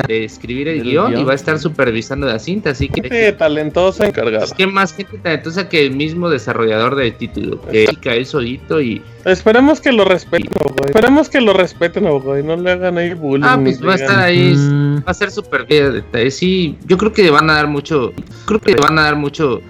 de 0.08 0.24
escribir 0.24 0.68
el, 0.68 0.84
guion, 0.84 1.18
y 1.18 1.24
va 1.24 1.34
a 1.34 1.36
estar 1.36 1.60
supervisando 1.60 2.26
la 2.28 2.40
cinta, 2.40 2.72
así 2.72 2.90
que... 2.90 3.02
Gente 3.02 3.34
talentosa 3.34 4.08
encargada. 4.08 4.46
Es 4.46 4.54
que 4.54 4.66
más 4.66 4.94
gente 4.94 5.18
talentosa 5.20 5.70
que 5.70 5.86
el 5.86 5.92
mismo 5.92 6.30
desarrollador 6.30 6.96
del 6.96 7.14
título, 7.16 7.62
que 7.62 7.88
cae 8.02 8.26
solito 8.26 8.82
y... 8.82 9.04
Esperemos 9.26 9.80
que 9.80 9.92
lo 9.92 10.06
respeten, 10.06 10.50
Esperemos 10.86 11.30
que 11.30 11.42
lo 11.42 11.54
respeten, 11.54 12.06
y 12.06 12.44
no 12.44 12.56
le 12.56 12.72
hagan 12.72 12.98
ahí 12.98 13.14
bullying. 13.14 13.46
Ah, 13.48 13.60
pues 13.62 13.86
va 13.86 13.94
a 13.94 13.96
estar 13.96 14.20
ahí, 14.20 14.56
mm. 14.56 15.00
va 15.00 15.12
a 15.12 15.14
ser 15.14 15.30
súper 15.30 15.66
bien. 15.66 16.04
Sí, 16.32 16.78
yo 16.86 16.98
creo 16.98 17.14
que 17.14 17.24
le 17.24 17.32
van 17.32 17.50
a 17.50 17.56
dar 17.56 17.68
mucho, 17.68 18.14
creo 18.46 18.60
que 18.60 18.72
le 18.72 18.82
van 18.82 18.98
a 18.98 19.04
dar 19.04 19.16
mucho 19.16 19.62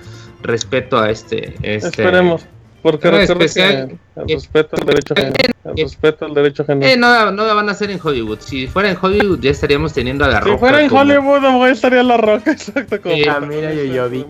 respeto 0.41 0.97
a 0.97 1.09
este... 1.09 1.55
este 1.61 1.87
Esperemos. 1.87 2.45
Porque 2.81 3.11
no, 3.11 3.17
especial, 3.17 3.99
que 4.25 4.35
respeto 4.35 4.77
al 4.77 4.85
derecho 4.85 5.13
ajeno. 5.15 5.33
respeto 5.75 6.25
al 6.25 6.33
derecho 6.33 6.63
ajeno. 6.63 6.85
Eh, 6.85 6.95
no, 6.95 7.31
no 7.31 7.45
la 7.45 7.53
van 7.53 7.67
a 7.67 7.73
hacer 7.73 7.91
en 7.91 7.99
Hollywood. 8.01 8.39
Si 8.39 8.67
fuera 8.67 8.89
en 8.89 8.97
Hollywood 8.99 9.39
ya 9.39 9.51
estaríamos 9.51 9.93
teniendo 9.93 10.23
a 10.23 10.29
la 10.29 10.39
roca. 10.39 10.53
Si 10.53 10.59
fuera 10.59 10.81
en 10.81 10.91
Hollywood, 10.91 11.41
no 11.41 11.67
estaría 11.67 12.03
la 12.03 12.17
roca, 12.17 12.51
exacto. 12.53 13.01
Como 13.01 13.15
ah, 13.29 13.39
mira 13.41 13.73
Yoyovic. 13.73 14.25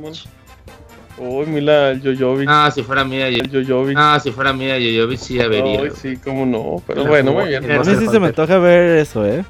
Uy, 1.18 1.46
mira 1.48 1.94
Yoyovic. 1.94 2.48
Ah, 2.50 2.72
si 2.74 2.82
fuera 2.82 3.04
mira 3.04 3.30
Yoyovic. 3.30 3.98
Ah, 4.00 4.20
si 4.24 4.32
fuera 4.32 4.54
mira 4.54 4.78
Yoyovic, 4.80 5.20
sí 5.20 5.36
ya 5.36 5.48
vería. 5.48 5.82
Uy, 5.82 5.92
sí, 5.92 6.18
cómo 6.18 6.46
no. 6.46 6.82
Pero 6.88 7.06
bueno, 7.06 7.34
muy 7.34 7.50
bien. 7.50 7.70
A 7.72 7.84
mí 7.84 7.96
sí 7.96 8.08
se 8.08 8.20
me 8.20 8.28
antoja 8.28 8.58
ver 8.58 9.00
eso, 9.00 9.26
eh. 9.26 9.44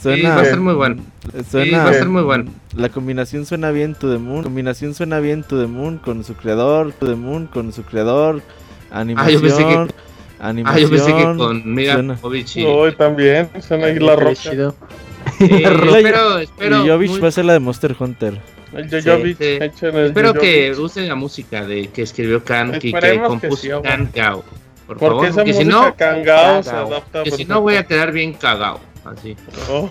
Suena, 0.00 0.16
sí, 0.16 0.22
va 0.22 0.40
a 0.40 0.44
ser 0.44 0.60
muy 0.60 0.74
bueno. 0.74 1.02
Suena, 1.50 1.64
sí, 1.64 1.70
va 1.70 1.90
a 1.90 1.94
ser 1.94 2.08
muy 2.08 2.22
bueno. 2.22 2.50
La 2.76 2.90
combinación 2.90 3.46
suena 3.46 3.70
bien 3.70 3.94
To 3.94 4.10
The 4.12 4.18
Moon. 4.18 4.38
La 4.38 4.44
combinación 4.44 4.94
suena 4.94 5.20
bien 5.20 5.42
To 5.42 5.58
The 5.58 5.66
Moon 5.66 5.98
con 5.98 6.22
su 6.22 6.34
creador. 6.34 6.92
To 6.92 7.06
The 7.06 7.14
Moon 7.14 7.46
con 7.46 7.72
su 7.72 7.82
creador. 7.84 8.42
Animación. 8.90 9.28
Ah, 9.28 9.30
yo 9.30 9.40
pensé 9.40 9.64
que, 9.64 9.94
animación, 10.40 10.76
ah, 10.76 10.78
yo 10.78 10.90
pensé 10.90 11.16
que 11.16 11.36
con 11.36 11.74
Mega 11.74 12.18
y... 12.54 12.64
Hoy 12.64 12.94
también. 12.94 13.48
Suena 13.60 13.86
ahí 13.86 13.98
la 13.98 14.16
roca. 14.16 14.34
Sí, 14.34 14.48
espero, 15.40 16.38
espero. 16.38 16.86
Jovich 16.86 17.22
va 17.22 17.28
a 17.28 17.30
ser 17.30 17.46
la 17.46 17.54
de 17.54 17.60
Monster 17.60 17.96
Hunter. 17.98 18.40
El 18.72 18.88
sí, 18.88 19.34
sí. 19.38 19.58
Espero 19.60 20.34
que 20.34 20.72
usen 20.78 21.08
la 21.08 21.14
música 21.14 21.64
de 21.66 21.88
que 21.88 22.02
escribió 22.02 22.44
Kan, 22.44 22.72
que, 22.78 22.92
que 22.92 23.20
compuso 23.20 23.82
Kan 23.82 24.10
Gao. 24.14 24.44
Por 24.86 24.98
Porque 24.98 25.26
favor, 25.26 25.26
esa 25.26 25.44
que 25.44 25.54
si 25.54 25.64
no, 25.64 25.94
Gao 25.96 26.62
se 26.62 26.70
adapta 26.70 27.22
que 27.22 27.30
si 27.30 27.44
no 27.44 27.60
voy 27.60 27.76
a 27.76 27.84
quedar 27.84 28.12
bien 28.12 28.32
cagado. 28.34 28.80
Así. 29.10 29.36
Oh, 29.68 29.90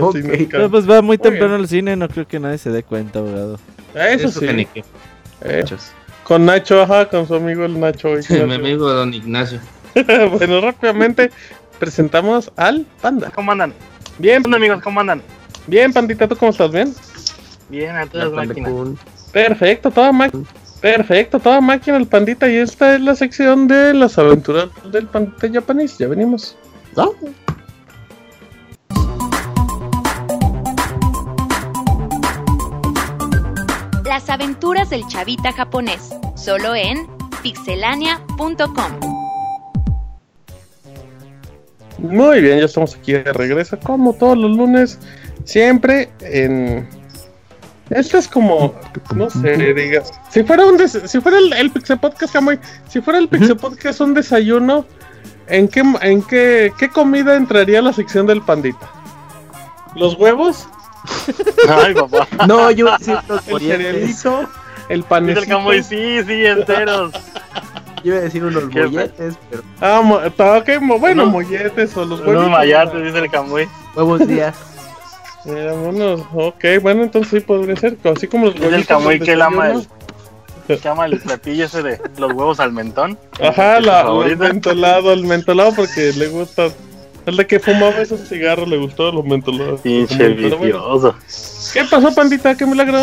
okay. 0.00 0.46
Pero 0.46 0.70
pues 0.70 0.88
va 0.88 1.00
muy 1.00 1.18
temprano 1.18 1.54
al 1.54 1.68
cine, 1.68 1.96
no 1.96 2.08
creo 2.08 2.26
que 2.26 2.38
nadie 2.38 2.58
se 2.58 2.70
dé 2.70 2.82
cuenta, 2.82 3.18
abogado. 3.20 3.58
Eso, 3.94 4.28
Eso 4.28 4.40
sí. 4.40 4.68
Eh, 5.42 5.64
con 6.24 6.44
Nacho, 6.44 6.82
ajá, 6.82 7.08
con 7.08 7.26
su 7.26 7.34
amigo 7.34 7.64
el 7.64 7.78
Nacho. 7.80 8.10
Mi 8.30 8.54
amigo 8.54 8.88
don 8.92 9.14
Ignacio. 9.14 9.60
bueno, 10.38 10.60
rápidamente 10.60 11.30
presentamos 11.78 12.52
al 12.56 12.84
Panda. 13.00 13.30
¿Cómo 13.34 13.52
andan? 13.52 13.72
Bien. 14.18 14.42
Amigos, 14.52 14.82
¿cómo 14.82 15.00
andan? 15.00 15.22
Bien, 15.66 15.92
Pandita, 15.92 16.28
¿tú 16.28 16.36
cómo 16.36 16.50
estás? 16.50 16.70
¿Bien? 16.70 16.94
Bien, 17.70 17.96
a 17.96 18.06
todas 18.06 18.32
máquinas. 18.32 18.72
Perfecto, 19.32 19.90
toda 19.90 20.12
máquina. 20.12 20.44
Perfecto, 20.80 21.38
toda 21.38 21.60
máquina 21.60 21.96
el 21.96 22.06
Pandita. 22.06 22.48
Y 22.48 22.56
esta 22.56 22.94
es 22.94 23.00
la 23.00 23.14
sección 23.14 23.66
de 23.66 23.94
las 23.94 24.18
aventuras 24.18 24.68
del 24.92 25.06
Pandita 25.06 25.50
japonés. 25.52 25.96
Ya 25.98 26.08
venimos. 26.08 26.56
¿No? 26.96 27.14
Las 34.08 34.30
aventuras 34.30 34.88
del 34.88 35.06
chavita 35.06 35.52
japonés, 35.52 36.08
solo 36.34 36.74
en 36.74 37.06
pixelania.com. 37.42 39.00
Muy 41.98 42.40
bien, 42.40 42.58
ya 42.58 42.64
estamos 42.64 42.94
aquí 42.94 43.12
de 43.12 43.30
regreso, 43.34 43.78
como 43.78 44.14
todos 44.14 44.38
los 44.38 44.56
lunes, 44.56 44.98
siempre 45.44 46.08
en... 46.20 46.88
Esto 47.90 48.16
es 48.16 48.28
como, 48.28 48.74
no 49.14 49.28
sé, 49.28 49.74
digas, 49.74 50.10
si 50.30 50.42
fuera 50.42 50.64
un 50.64 50.88
si 50.88 51.20
fuera 51.20 51.36
el, 51.36 51.52
el 51.52 51.70
Pixel 51.70 51.98
Podcast, 51.98 52.34
si 52.88 53.02
fuera 53.02 53.18
el 53.18 53.28
Pixel 53.28 53.58
Podcast 53.58 54.00
un 54.00 54.14
desayuno, 54.14 54.86
¿en 55.48 55.68
qué, 55.68 55.82
en 56.00 56.22
qué, 56.22 56.72
qué 56.78 56.88
comida 56.88 57.36
entraría 57.36 57.82
la 57.82 57.92
sección 57.92 58.26
del 58.26 58.40
pandita? 58.40 58.90
¿Los 59.94 60.14
huevos? 60.14 60.66
Ay, 61.68 61.94
papá. 61.94 62.28
No, 62.46 62.70
yo 62.70 62.88
sí, 63.00 63.12
el 63.46 63.60
cerealito, 63.60 64.48
el 64.88 65.02
panecito. 65.04 65.72
El 65.72 65.84
sí, 65.84 66.22
sí, 66.26 66.46
enteros. 66.46 67.12
Yo 68.04 68.12
iba 68.12 68.18
a 68.18 68.20
decir 68.20 68.44
unos 68.44 68.64
molletes, 68.72 69.34
pero. 69.50 69.62
Ah, 69.80 70.58
okay, 70.60 70.78
bueno, 70.78 71.26
molletes 71.26 71.96
o 71.96 72.04
los 72.04 72.20
huevos. 72.20 72.36
Unos 72.36 72.50
mayates, 72.50 73.04
dice 73.04 73.18
el 73.18 73.30
camuy. 73.30 73.68
Huevos 73.96 74.26
días. 74.26 74.54
Mira, 75.44 75.72
bueno, 75.72 76.28
ok, 76.34 76.64
bueno, 76.82 77.04
entonces 77.04 77.30
sí 77.30 77.40
podría 77.40 77.76
ser, 77.76 77.96
así 78.04 78.26
como 78.26 78.46
los 78.46 78.54
huevos. 78.56 78.74
el 78.74 78.86
camuy 78.86 79.20
que 79.20 79.32
él 79.32 79.42
ama 79.42 79.70
el, 79.70 79.86
que 80.66 80.88
ama 80.88 81.06
el 81.06 81.18
platillo 81.18 81.64
ese 81.64 81.82
de 81.82 82.00
los 82.18 82.32
huevos 82.32 82.60
al 82.60 82.72
mentón. 82.72 83.18
Ajá, 83.40 83.80
la, 83.80 84.02
el 84.26 84.36
mentolado, 84.36 85.12
el 85.12 85.24
mentolado 85.24 85.72
porque 85.74 86.12
le 86.12 86.28
gusta 86.28 86.68
el 87.28 87.36
de 87.36 87.46
que 87.46 87.60
fumaba 87.60 88.00
esos 88.00 88.28
cigarros 88.28 88.68
le 88.68 88.76
gustó 88.76 89.12
los 89.12 89.24
mentolados. 89.24 89.80
Pinche 89.80 90.28
vicioso. 90.28 91.14
¿Qué 91.72 91.84
pasó, 91.84 92.14
pandita? 92.14 92.56
¿Qué 92.56 92.66
milagro? 92.66 92.98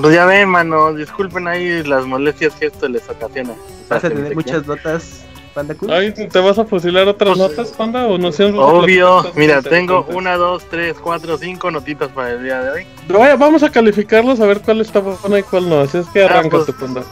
Pues 0.00 0.14
ya 0.14 0.24
ven, 0.24 0.48
mano, 0.48 0.92
disculpen 0.92 1.46
ahí 1.46 1.82
las 1.84 2.04
molestias 2.04 2.54
que 2.54 2.66
esto 2.66 2.88
les 2.88 3.08
ocasiona. 3.08 3.54
¿Vas 3.88 4.04
a 4.04 4.08
tener 4.08 4.34
muchas 4.34 4.66
notas, 4.66 5.24
Panda 5.54 5.76
Ay, 5.88 6.12
¿Te 6.12 6.40
vas 6.40 6.58
a 6.58 6.64
fusilar 6.64 7.06
otras 7.06 7.36
pues, 7.36 7.50
notas, 7.50 7.70
Panda? 7.70 8.06
¿O 8.06 8.18
no 8.18 8.32
sé, 8.32 8.44
Obvio, 8.44 9.24
mira, 9.36 9.62
tengo 9.62 10.04
una, 10.10 10.36
dos, 10.36 10.64
tres, 10.68 10.96
cuatro, 11.00 11.38
cinco 11.38 11.70
notitas 11.70 12.08
para 12.08 12.32
el 12.32 12.42
día 12.42 12.60
de 12.60 12.70
hoy. 12.70 12.86
Vaya, 13.08 13.36
vamos 13.36 13.62
a 13.62 13.70
calificarlos 13.70 14.40
a 14.40 14.46
ver 14.46 14.60
cuál 14.62 14.80
está 14.80 14.98
buena 14.98 15.38
y 15.38 15.42
cuál 15.44 15.68
no. 15.68 15.80
Así 15.80 15.98
es 15.98 16.06
que 16.08 16.22
ah, 16.22 16.26
arranca 16.26 16.58
pues, 16.64 16.76
Panda. 16.76 17.02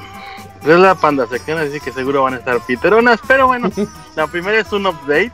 Es 0.67 0.79
la 0.79 0.95
Panda 0.97 1.27
sección, 1.29 1.59
así 1.59 1.79
que 1.79 1.93
seguro 1.93 2.25
van 2.25 2.35
a 2.35 2.39
estar 2.39 2.59
piteronas, 2.67 3.21
pero 3.29 3.47
bueno, 3.47 3.71
la 4.17 4.27
primera 4.27 4.59
es 4.59 4.73
un 4.73 4.87
update 4.87 5.33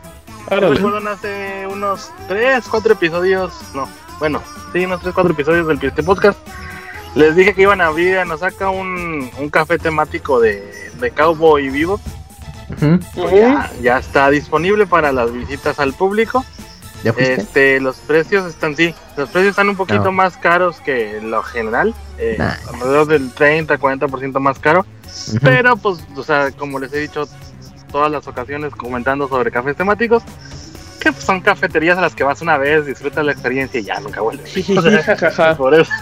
fueron 0.48 1.08
hace 1.08 1.66
unos 1.70 2.10
3, 2.28 2.64
4 2.68 2.92
episodios, 2.92 3.52
no, 3.74 3.88
bueno, 4.18 4.42
sí, 4.72 4.84
unos 4.84 5.00
3, 5.00 5.14
4 5.14 5.32
episodios 5.32 5.66
del 5.66 5.78
este 5.82 6.02
podcast. 6.02 6.38
Les 7.14 7.34
dije 7.34 7.54
que 7.54 7.62
iban 7.62 7.80
a 7.80 7.86
abrir 7.86 8.24
nos 8.26 8.40
saca 8.40 8.70
un, 8.70 9.30
un 9.38 9.50
café 9.50 9.78
temático 9.78 10.40
de, 10.40 10.90
de 11.00 11.10
Cowboy 11.10 11.68
Vivo. 11.70 12.00
Pues 13.14 13.32
ya, 13.32 13.70
ya, 13.80 13.98
está 13.98 14.28
disponible 14.30 14.86
para 14.86 15.10
las 15.10 15.32
visitas 15.32 15.78
al 15.80 15.94
público. 15.94 16.44
este, 17.16 17.80
los 17.80 17.96
precios 17.96 18.46
están, 18.46 18.76
sí, 18.76 18.94
los 19.16 19.30
precios 19.30 19.50
están 19.50 19.70
un 19.70 19.76
poquito 19.76 20.12
más 20.12 20.36
caros 20.36 20.80
que 20.80 21.20
lo 21.22 21.42
general, 21.42 21.94
eh, 22.18 22.36
alrededor 22.72 23.06
del 23.06 23.34
30-40% 23.34 24.38
más 24.38 24.58
caro. 24.58 24.84
Pero, 25.42 25.76
pues, 25.76 25.98
o 26.14 26.22
sea, 26.22 26.50
como 26.52 26.78
les 26.78 26.92
he 26.92 26.98
dicho, 26.98 27.26
todas 27.88 28.10
las 28.10 28.26
ocasiones 28.26 28.74
comentando 28.74 29.28
sobre 29.28 29.50
cafés 29.50 29.76
temáticos, 29.76 30.22
que 31.00 31.12
son 31.12 31.40
cafeterías 31.40 31.98
a 31.98 32.00
las 32.00 32.14
que 32.14 32.24
vas 32.24 32.40
una 32.42 32.56
vez, 32.58 32.86
disfrutas 32.86 33.24
la 33.24 33.32
experiencia 33.32 33.80
y 33.80 33.84
ya 33.84 34.00
nunca 34.00 34.20
vuelves. 34.20 34.54
por 35.56 35.74
eso, 35.74 35.92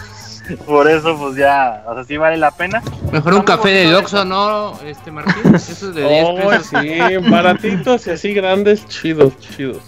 por 0.67 0.91
eso, 0.91 1.17
pues 1.19 1.37
ya, 1.37 1.85
o 1.87 1.95
sea, 1.95 2.05
sí 2.05 2.17
vale 2.17 2.37
la 2.37 2.51
pena. 2.51 2.83
Mejor 3.13 3.35
un 3.35 3.43
café 3.43 3.71
de 3.71 3.95
Oxxo, 3.97 4.25
¿no, 4.25 4.79
este 4.85 5.11
Martín? 5.11 5.55
Eso 5.55 5.93
de 5.93 6.09
10 6.09 6.47
pesos. 6.49 6.67
sí, 6.67 7.31
baratitos 7.31 8.07
y 8.07 8.11
así 8.11 8.35
grandes, 8.35 8.87
chidos, 8.87 9.39
chidos. 9.39 9.83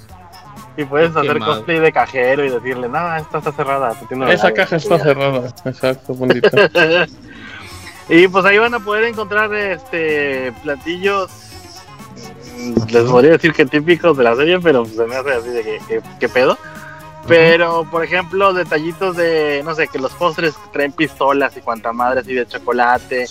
Y 0.77 0.85
puedes 0.85 1.15
hacer 1.17 1.41
cosplay 1.41 1.81
de 1.81 1.93
cajero 1.93 2.45
y 2.45 2.51
decirle, 2.51 2.89
no, 2.89 3.17
esta 3.17 3.39
está 3.39 3.51
cerrada. 3.51 3.93
Esa 4.29 4.53
caja 4.53 4.77
está 4.77 4.99
cerrada, 4.99 5.49
exacto, 5.65 6.15
bonita. 6.15 6.49
Y 8.09 8.27
pues 8.29 8.45
ahí 8.47 8.57
van 8.57 8.73
a 8.75 8.81
poder 8.81 9.05
encontrar 9.05 9.53
este 9.55 10.53
platillos, 10.63 11.31
les 12.91 13.05
podría 13.05 13.33
decir 13.33 13.53
que 13.53 13.67
típicos 13.67 14.17
de 14.17 14.25
la 14.25 14.37
serie, 14.37 14.59
pero 14.61 14.85
se 14.85 15.05
me 15.05 15.17
hace 15.17 15.33
así 15.33 15.49
de 15.51 15.81
que, 16.19 16.29
pedo. 16.29 16.59
Pero, 17.27 17.87
por 17.91 18.05
ejemplo, 18.05 18.55
detallitos 18.55 19.17
de, 19.17 19.61
no 19.65 19.75
sé, 19.75 19.89
que 19.89 19.99
los 19.99 20.13
postres 20.15 20.55
traen 20.73 20.93
pistolas 20.93 21.57
y 21.57 21.61
cuanta 21.61 21.93
madre 21.93 22.21
así 22.21 22.33
de 22.33 22.47
chocolate. 22.47 23.27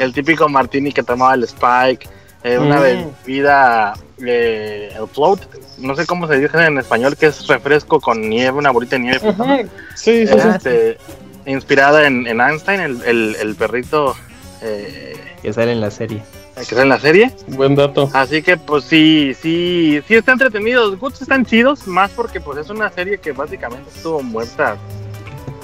El 0.00 0.12
típico 0.12 0.48
martini 0.48 0.92
que 0.92 1.02
tomaba 1.02 1.34
el 1.34 1.44
Spike. 1.44 2.08
Eh, 2.44 2.58
una 2.58 2.78
mm. 2.78 2.82
bebida, 2.82 3.94
eh, 4.18 4.92
el 4.98 5.06
float, 5.06 5.42
no 5.78 5.94
sé 5.94 6.06
cómo 6.06 6.26
se 6.26 6.40
dice 6.40 6.58
en 6.58 6.76
español, 6.76 7.16
que 7.16 7.26
es 7.26 7.46
refresco 7.46 8.00
con 8.00 8.28
nieve, 8.28 8.58
una 8.58 8.72
bolita 8.72 8.96
de 8.96 9.02
nieve. 9.02 9.68
Sí, 9.94 10.26
sí, 10.26 10.34
este, 10.34 10.98
Inspirada 11.46 12.06
en, 12.06 12.40
Einstein, 12.40 12.80
el, 12.80 13.36
el, 13.36 13.54
perrito. 13.54 14.16
Eh, 14.60 15.14
que 15.40 15.52
sale 15.52 15.72
en 15.72 15.80
la 15.80 15.90
serie. 15.90 16.22
Que 16.68 16.74
sale 16.74 16.82
en 16.82 16.88
la 16.88 17.00
serie. 17.00 17.34
Buen 17.48 17.74
dato. 17.74 18.10
Así 18.12 18.42
que, 18.42 18.56
pues 18.56 18.84
sí, 18.84 19.34
sí, 19.40 20.00
sí 20.06 20.14
está 20.14 20.32
entretenido. 20.32 20.88
Los 20.88 20.98
Goods 20.98 21.22
están 21.22 21.44
chidos, 21.44 21.86
más 21.86 22.10
porque 22.12 22.40
pues 22.40 22.58
es 22.58 22.70
una 22.70 22.90
serie 22.90 23.18
que 23.18 23.32
básicamente 23.32 23.90
estuvo 23.94 24.22
muerta. 24.22 24.76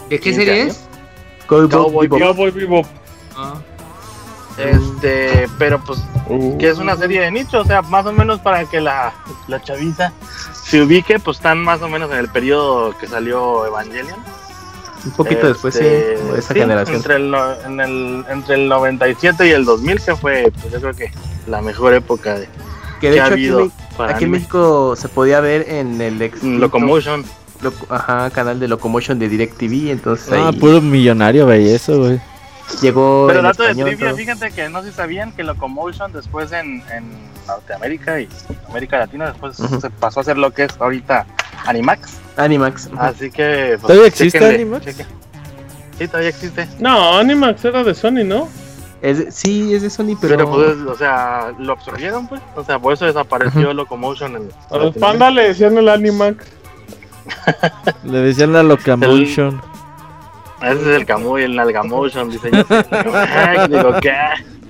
¿Qué, 0.09 0.18
qué 0.18 0.34
serie 0.34 0.62
es? 0.62 0.88
Cowboy, 1.46 2.09
Cowboy 2.09 2.84
Ah. 3.36 3.55
Este, 4.59 5.49
pero 5.57 5.80
pues, 5.84 6.01
que 6.59 6.68
es 6.68 6.78
una 6.78 6.96
serie 6.96 7.20
de 7.20 7.30
nicho, 7.30 7.61
o 7.61 7.64
sea, 7.64 7.80
más 7.82 8.05
o 8.07 8.12
menos 8.12 8.40
para 8.40 8.64
que 8.64 8.80
la, 8.80 9.14
la 9.46 9.62
chaviza 9.62 10.12
se 10.53 10.82
ubique, 10.82 11.20
pues 11.20 11.36
están 11.36 11.62
más 11.62 11.80
o 11.80 11.88
menos 11.88 12.11
en 12.11 12.18
el 12.18 12.28
periodo 12.28 12.96
que 12.99 13.07
salió 13.07 13.64
Evangelion. 13.66 14.18
Un 15.05 15.11
poquito 15.12 15.49
después, 15.49 15.74
sí, 15.74 15.84
este, 15.84 16.22
de 16.22 16.38
esa 16.38 16.55
generación. 16.55 16.96
Entre 16.96 17.16
el, 17.16 17.34
en 17.66 17.80
el, 17.80 18.24
entre 18.28 18.55
el 18.57 18.68
97 18.68 19.46
y 19.46 19.51
el 19.51 19.64
2000, 19.64 20.01
que 20.01 20.16
fue, 20.16 20.53
pues 20.61 20.72
yo 20.72 20.80
creo 20.80 20.94
que 20.94 21.11
la 21.46 21.62
mejor 21.62 21.94
época 21.94 22.38
de, 22.38 22.49
que, 23.01 23.11
de 23.11 23.16
hecho, 23.16 23.24
ha 23.24 23.26
habido. 23.26 23.70
Aquí, 23.99 24.24
en 24.24 24.30
México 24.30 24.94
se 24.96 25.09
podía 25.09 25.40
ver 25.40 25.68
en 25.68 26.01
el 26.01 26.20
ex 26.22 26.42
Locomotion. 26.42 27.24
ajá, 27.88 28.30
canal 28.30 28.61
de 28.61 28.68
Locomotion 28.68 29.18
de 29.18 29.28
DirecTV, 29.28 29.90
entonces 29.90 30.32
Ah, 30.32 30.53
puro 30.59 30.80
millonario 30.80 31.46
veía 31.46 31.74
eso, 31.74 31.99
güey. 31.99 32.20
Llegó. 32.82 33.26
Pero 33.28 33.42
dato 33.42 33.62
de 33.62 33.74
trivia, 33.74 34.14
fíjate 34.14 34.51
que 34.51 34.68
no 34.68 34.82
sé 34.82 34.90
si 34.90 34.96
sabían 34.96 35.32
que 35.32 35.42
Locomotion 35.42 36.12
después 36.12 36.53
en, 36.53 36.82
en 36.92 37.11
Norteamérica 37.46 38.20
y 38.20 38.28
América 38.68 38.99
Latina 38.99 39.28
después 39.28 39.57
se 39.57 39.90
pasó 39.90 40.20
a 40.20 40.22
hacer 40.22 40.36
lo 40.36 40.53
que 40.53 40.64
es 40.64 40.72
ahorita 40.78 41.26
Animax. 41.66 42.18
Animax. 42.39 42.89
Así 42.97 43.30
que. 43.30 43.76
Pues, 43.80 43.82
¿Todavía 43.82 44.07
existe 44.07 44.45
Animax? 44.45 44.97
Sí, 45.99 46.07
todavía 46.07 46.30
existe. 46.30 46.68
No, 46.78 47.18
Animax 47.18 47.64
era 47.64 47.84
de 47.84 47.95
Sony, 47.95 48.24
¿no? 48.24 48.49
Es, 49.03 49.34
sí, 49.34 49.74
es 49.74 49.82
de 49.82 49.91
Sony, 49.91 50.16
pero. 50.20 50.36
Pero 50.36 50.51
pues, 50.51 50.76
o 50.78 50.97
sea, 50.97 51.53
lo 51.59 51.72
absorbieron, 51.72 52.26
pues. 52.26 52.41
O 52.57 52.64
sea, 52.64 52.78
por 52.78 52.95
eso 52.95 53.05
desapareció 53.05 53.72
Locomotion. 53.72 54.36
En, 54.36 54.49
a 54.70 54.76
los 54.76 54.97
Panda 54.97 55.30
le 55.30 55.49
decían 55.49 55.76
el 55.76 55.89
Animax. 55.89 56.45
le 58.05 58.18
decían 58.18 58.53
la 58.53 58.62
Locomotion. 58.62 59.61
Ese 60.62 60.80
es 60.80 60.86
el 60.86 61.07
Camuy, 61.07 61.43
el 61.45 61.55
Nalgamotion, 61.55 62.30
dice 62.30 62.51
yo. 62.51 62.64
Digo, 63.68 63.95
¿qué? 64.01 64.12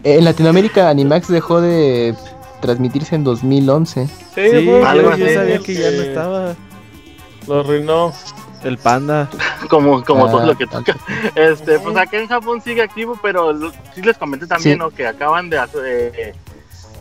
En 0.04 0.24
Latinoamérica 0.24 0.90
Animax 0.90 1.28
dejó 1.28 1.62
de 1.62 2.14
transmitirse 2.60 3.14
en 3.14 3.24
2011. 3.24 4.06
Sí, 4.06 4.12
sí 4.34 4.70
algo 4.84 5.16
yo, 5.16 5.28
sabía 5.28 5.58
que 5.58 5.74
ya 5.74 5.90
no 5.90 6.02
estaba. 6.02 6.54
Lo 7.48 7.60
arruinó. 7.60 8.12
El 8.62 8.76
panda. 8.76 9.28
como 9.70 10.04
como 10.04 10.28
todo 10.30 10.46
lo 10.46 10.56
que 10.56 10.64
ah, 10.64 10.70
toca. 10.70 10.96
Este, 11.34 11.78
pues 11.78 11.96
acá 11.96 12.18
en 12.18 12.28
Japón 12.28 12.60
sigue 12.60 12.82
activo, 12.82 13.18
pero 13.22 13.56
sí 13.94 14.02
les 14.02 14.18
comenté 14.18 14.46
también, 14.46 14.78
¿no? 14.78 14.90
Que 14.90 15.06
acaban 15.06 15.48
de 15.48 15.58
eh, 15.76 16.34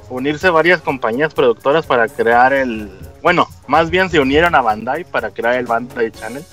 unirse 0.10 0.50
varias 0.50 0.82
compañías 0.82 1.34
productoras 1.34 1.86
para 1.86 2.08
crear 2.08 2.54
el. 2.54 2.91
Bueno, 3.24 3.48
más 3.68 3.89
bien 3.89 4.10
se 4.10 4.20
unieron 4.20 4.54
a 4.56 4.62
Bandai 4.62 5.04
para 5.04 5.32
crear 5.32 5.56
el 5.56 5.66
Bandai 5.66 6.12
Channel 6.12 6.43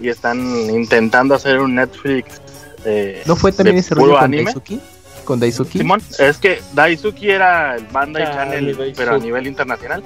y 0.00 0.08
están 0.08 0.40
intentando 0.70 1.34
hacer 1.34 1.60
un 1.60 1.74
Netflix. 1.74 2.40
Eh, 2.84 3.22
¿No 3.26 3.36
fue 3.36 3.52
también 3.52 3.76
ese 3.76 3.94
rollo 3.94 4.14
con 4.14 4.24
anime? 4.24 4.44
Daisuki? 4.44 4.80
¿Con 5.24 5.38
Daisuki? 5.38 5.78
Simón, 5.78 6.02
es 6.18 6.38
que 6.38 6.62
Daisuki 6.72 7.30
era 7.30 7.76
el 7.76 7.86
Bandai 7.88 8.22
ah, 8.22 8.32
Channel, 8.32 8.94
pero 8.96 9.16
a 9.16 9.18
nivel 9.18 9.46
internacional. 9.46 10.02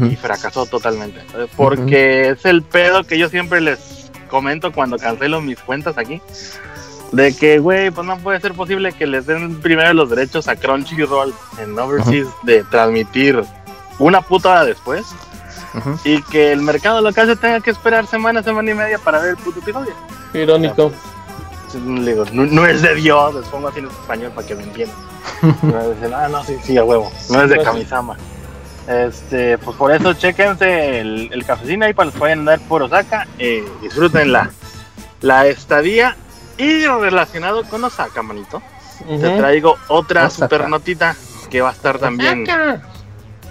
Y 0.00 0.16
fracasó 0.16 0.66
totalmente. 0.66 1.20
Porque 1.56 2.30
es 2.30 2.44
el 2.44 2.62
pedo 2.62 3.04
que 3.04 3.18
yo 3.18 3.28
siempre 3.28 3.60
les 3.60 4.10
comento 4.28 4.72
cuando 4.72 4.96
cancelo 4.98 5.40
mis 5.40 5.58
cuentas 5.58 5.98
aquí. 5.98 6.20
De 7.12 7.36
que, 7.36 7.58
güey, 7.58 7.90
pues 7.90 8.06
no 8.06 8.16
puede 8.18 8.40
ser 8.40 8.54
posible 8.54 8.92
que 8.92 9.06
les 9.06 9.26
den 9.26 9.60
primero 9.60 9.92
los 9.92 10.08
derechos 10.08 10.48
a 10.48 10.56
Crunchyroll 10.56 11.34
en 11.58 11.78
Overseas 11.78 12.28
de 12.42 12.64
transmitir 12.64 13.44
una 13.98 14.22
puta 14.22 14.50
hora 14.50 14.64
después 14.64 15.04
y 16.04 16.22
que 16.22 16.52
el 16.52 16.62
mercado 16.62 17.00
local 17.00 17.26
se 17.26 17.36
tenga 17.36 17.60
que 17.60 17.70
esperar 17.70 18.06
semana, 18.06 18.42
semana 18.42 18.70
y 18.70 18.74
media 18.74 18.98
para 18.98 19.20
ver 19.20 19.30
el 19.30 19.36
puto 19.36 19.60
episodio. 19.60 19.92
Irónico. 20.34 20.92
no, 21.84 22.66
es 22.66 22.82
de 22.82 22.94
Dios, 22.94 23.34
les 23.34 23.44
pongo 23.46 23.68
así 23.68 23.78
en 23.78 23.86
español 23.86 24.32
para 24.34 24.46
que 24.46 24.54
me 24.54 24.62
entiendan. 24.64 24.96
ah, 26.14 26.28
no, 26.30 26.44
sí, 26.44 26.56
sí, 26.62 26.76
a 26.76 26.84
huevo, 26.84 27.10
no 27.30 27.42
es 27.42 27.50
de 27.50 27.62
Kamisama. 27.62 28.16
Este, 28.86 29.58
pues 29.58 29.76
por 29.76 29.92
eso 29.92 30.12
chequense 30.14 31.00
el, 31.00 31.30
el 31.32 31.44
cafecino 31.44 31.84
ahí 31.84 31.94
para 31.94 32.06
los 32.06 32.14
que 32.14 32.20
vayan 32.20 32.38
a 32.38 32.40
andar 32.40 32.60
por 32.68 32.82
Osaka. 32.82 33.26
Eh, 33.38 33.64
disfruten 33.80 34.32
la, 34.32 34.50
la 35.20 35.46
estadía. 35.46 36.16
Y 36.58 36.86
relacionado 36.86 37.64
con 37.64 37.82
Osaka, 37.82 38.22
manito, 38.22 38.62
te 39.08 39.36
traigo 39.38 39.76
otra 39.88 40.28
super 40.30 40.68
notita 40.68 41.16
que 41.50 41.60
va 41.60 41.70
a 41.70 41.72
estar 41.72 41.98
también 41.98 42.44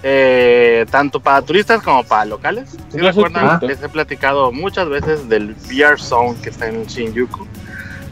eh, 0.04 0.86
tanto 0.90 1.20
para 1.20 1.42
turistas 1.42 1.82
como 1.82 2.04
para 2.04 2.24
locales. 2.24 2.70
Si 2.90 2.98
recuerdan, 2.98 3.58
les 3.62 3.82
he 3.82 3.88
platicado 3.88 4.50
muchas 4.52 4.88
veces 4.88 5.28
del 5.28 5.54
VR 5.66 5.98
Zone 5.98 6.36
que 6.42 6.50
está 6.50 6.68
en 6.68 6.84
Shinjuku, 6.86 7.46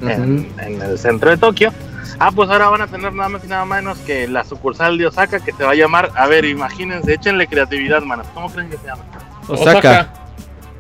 en, 0.03 0.81
el 0.83 0.99
centro 0.99 1.31
de 1.31 1.37
Tokio. 1.37 1.73
Ah, 2.19 2.31
pues 2.35 2.51
ahora 2.51 2.69
van 2.69 2.83
a 2.83 2.87
tener 2.87 3.13
nada 3.13 3.29
más 3.29 3.45
y 3.45 3.47
nada 3.47 3.65
menos 3.65 3.99
que 3.99 4.29
la 4.29 4.45
sucursal 4.45 4.99
de 4.99 5.07
Osaka 5.07 5.41
que 5.41 5.53
se 5.53 5.65
va 5.65 5.71
a 5.71 5.75
llamar, 5.75 6.11
a 6.15 6.27
ver, 6.27 6.45
imagínense, 6.45 7.15
échenle 7.15 7.47
creatividad, 7.47 8.03
manos. 8.03 8.27
¿Cómo 8.35 8.51
creen 8.51 8.71
que 8.71 8.77
se 8.77 8.87
llama? 8.87 9.05
Osaka. 9.49 10.13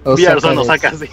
VR 0.04 0.40
Zone 0.40 0.58
Osaka, 0.58 0.92
sí. 0.92 1.08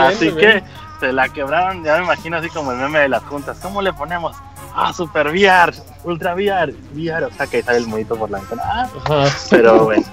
así 0.00 0.32
que 0.32 0.62
se 1.00 1.12
la 1.12 1.28
quebraron, 1.28 1.84
ya 1.84 1.98
me 1.98 2.04
imagino 2.04 2.38
así 2.38 2.48
como 2.48 2.72
el 2.72 2.78
meme 2.78 3.00
de 3.00 3.08
las 3.08 3.22
juntas. 3.24 3.58
¿Cómo 3.62 3.82
le 3.82 3.92
ponemos? 3.92 4.36
ah, 4.74 4.92
super 4.92 5.28
VR, 5.28 5.72
ultra 6.04 6.34
VR, 6.34 6.74
VR, 6.94 7.24
o 7.24 7.30
sea 7.30 7.46
que 7.46 7.62
sale 7.62 7.78
el 7.78 7.86
monito 7.86 8.16
por 8.16 8.30
la 8.30 8.38
ventana. 8.38 8.62
Ah, 9.08 9.28
pero 9.50 9.84
bueno. 9.84 10.04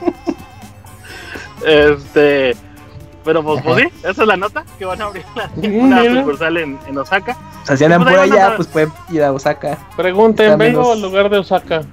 este, 1.66 2.56
pero 3.24 3.44
pues, 3.44 3.62
pues, 3.64 3.84
sí, 3.84 3.90
esa 4.00 4.22
es 4.22 4.28
la 4.28 4.38
nota 4.38 4.66
que 4.78 4.86
van 4.86 5.02
a 5.02 5.06
abrir 5.06 5.24
una 5.56 6.04
sucursal 6.04 6.58
en, 6.58 6.80
en, 6.88 6.98
Osaka. 6.98 7.38
O 7.64 7.66
sea, 7.66 7.78
si 7.78 7.84
andan 7.86 8.04
pues 8.04 8.16
por 8.16 8.24
allá, 8.24 8.56
pues 8.56 8.68
pueden 8.68 8.92
ir 9.10 9.24
a 9.24 9.32
Osaka. 9.32 9.78
Pregunten, 9.96 10.58
vengo 10.58 10.92
al 10.92 11.02
lugar 11.02 11.30
de 11.30 11.38
Osaka. 11.40 11.84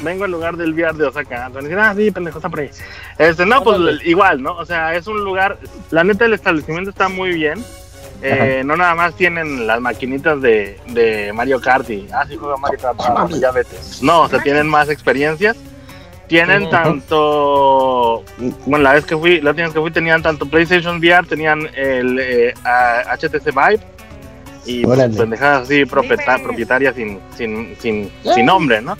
Vengo 0.00 0.24
al 0.24 0.30
lugar 0.32 0.56
del 0.56 0.74
VR 0.74 0.96
de 0.96 1.06
Osaka. 1.06 1.50
ah, 1.78 1.94
sí, 1.96 2.10
pendejo, 2.10 2.38
está 2.38 2.48
por 2.48 2.60
ahí. 2.60 2.70
Este, 3.18 3.46
no, 3.46 3.62
pues 3.62 3.78
igual, 4.04 4.42
¿no? 4.42 4.56
O 4.56 4.64
sea, 4.64 4.94
es 4.94 5.06
un 5.06 5.22
lugar, 5.24 5.58
la 5.90 6.02
neta, 6.02 6.24
el 6.24 6.34
establecimiento 6.34 6.90
está 6.90 7.08
muy 7.08 7.32
bien. 7.32 7.64
Eh, 8.24 8.62
no 8.64 8.76
nada 8.76 8.94
más 8.94 9.16
tienen 9.16 9.66
las 9.66 9.80
maquinitas 9.80 10.40
de, 10.40 10.78
de 10.88 11.32
Mario 11.32 11.60
Kart 11.60 11.90
y, 11.90 12.06
ah, 12.12 12.24
sí 12.28 12.36
juega 12.36 12.56
Mario 12.56 12.78
Kart, 12.80 13.00
ah, 13.00 13.28
ya 13.30 13.50
vete. 13.50 13.76
No, 14.00 14.22
o 14.22 14.28
sea, 14.28 14.40
tienen 14.40 14.68
más 14.68 14.88
experiencias. 14.88 15.56
Tienen 16.32 16.70
tanto, 16.70 18.24
bueno, 18.64 18.82
la 18.84 18.94
vez 18.94 19.04
que 19.04 19.14
fui, 19.14 19.42
la 19.42 19.50
última 19.50 19.66
vez 19.66 19.74
que 19.74 19.80
fui 19.82 19.90
tenían 19.90 20.22
tanto 20.22 20.46
PlayStation 20.46 20.96
VR, 20.96 21.26
tenían 21.26 21.68
el 21.74 22.54
HTC 22.64 23.48
eh, 23.48 23.50
Vive 23.50 23.80
y 24.64 24.82
pues, 24.82 25.14
pendejadas 25.14 25.64
así 25.64 25.84
propietarias 25.84 26.94
sin, 26.94 27.20
sin, 27.36 27.76
sin, 27.78 28.10
sin 28.34 28.46
nombre, 28.46 28.80
¿no? 28.80 28.96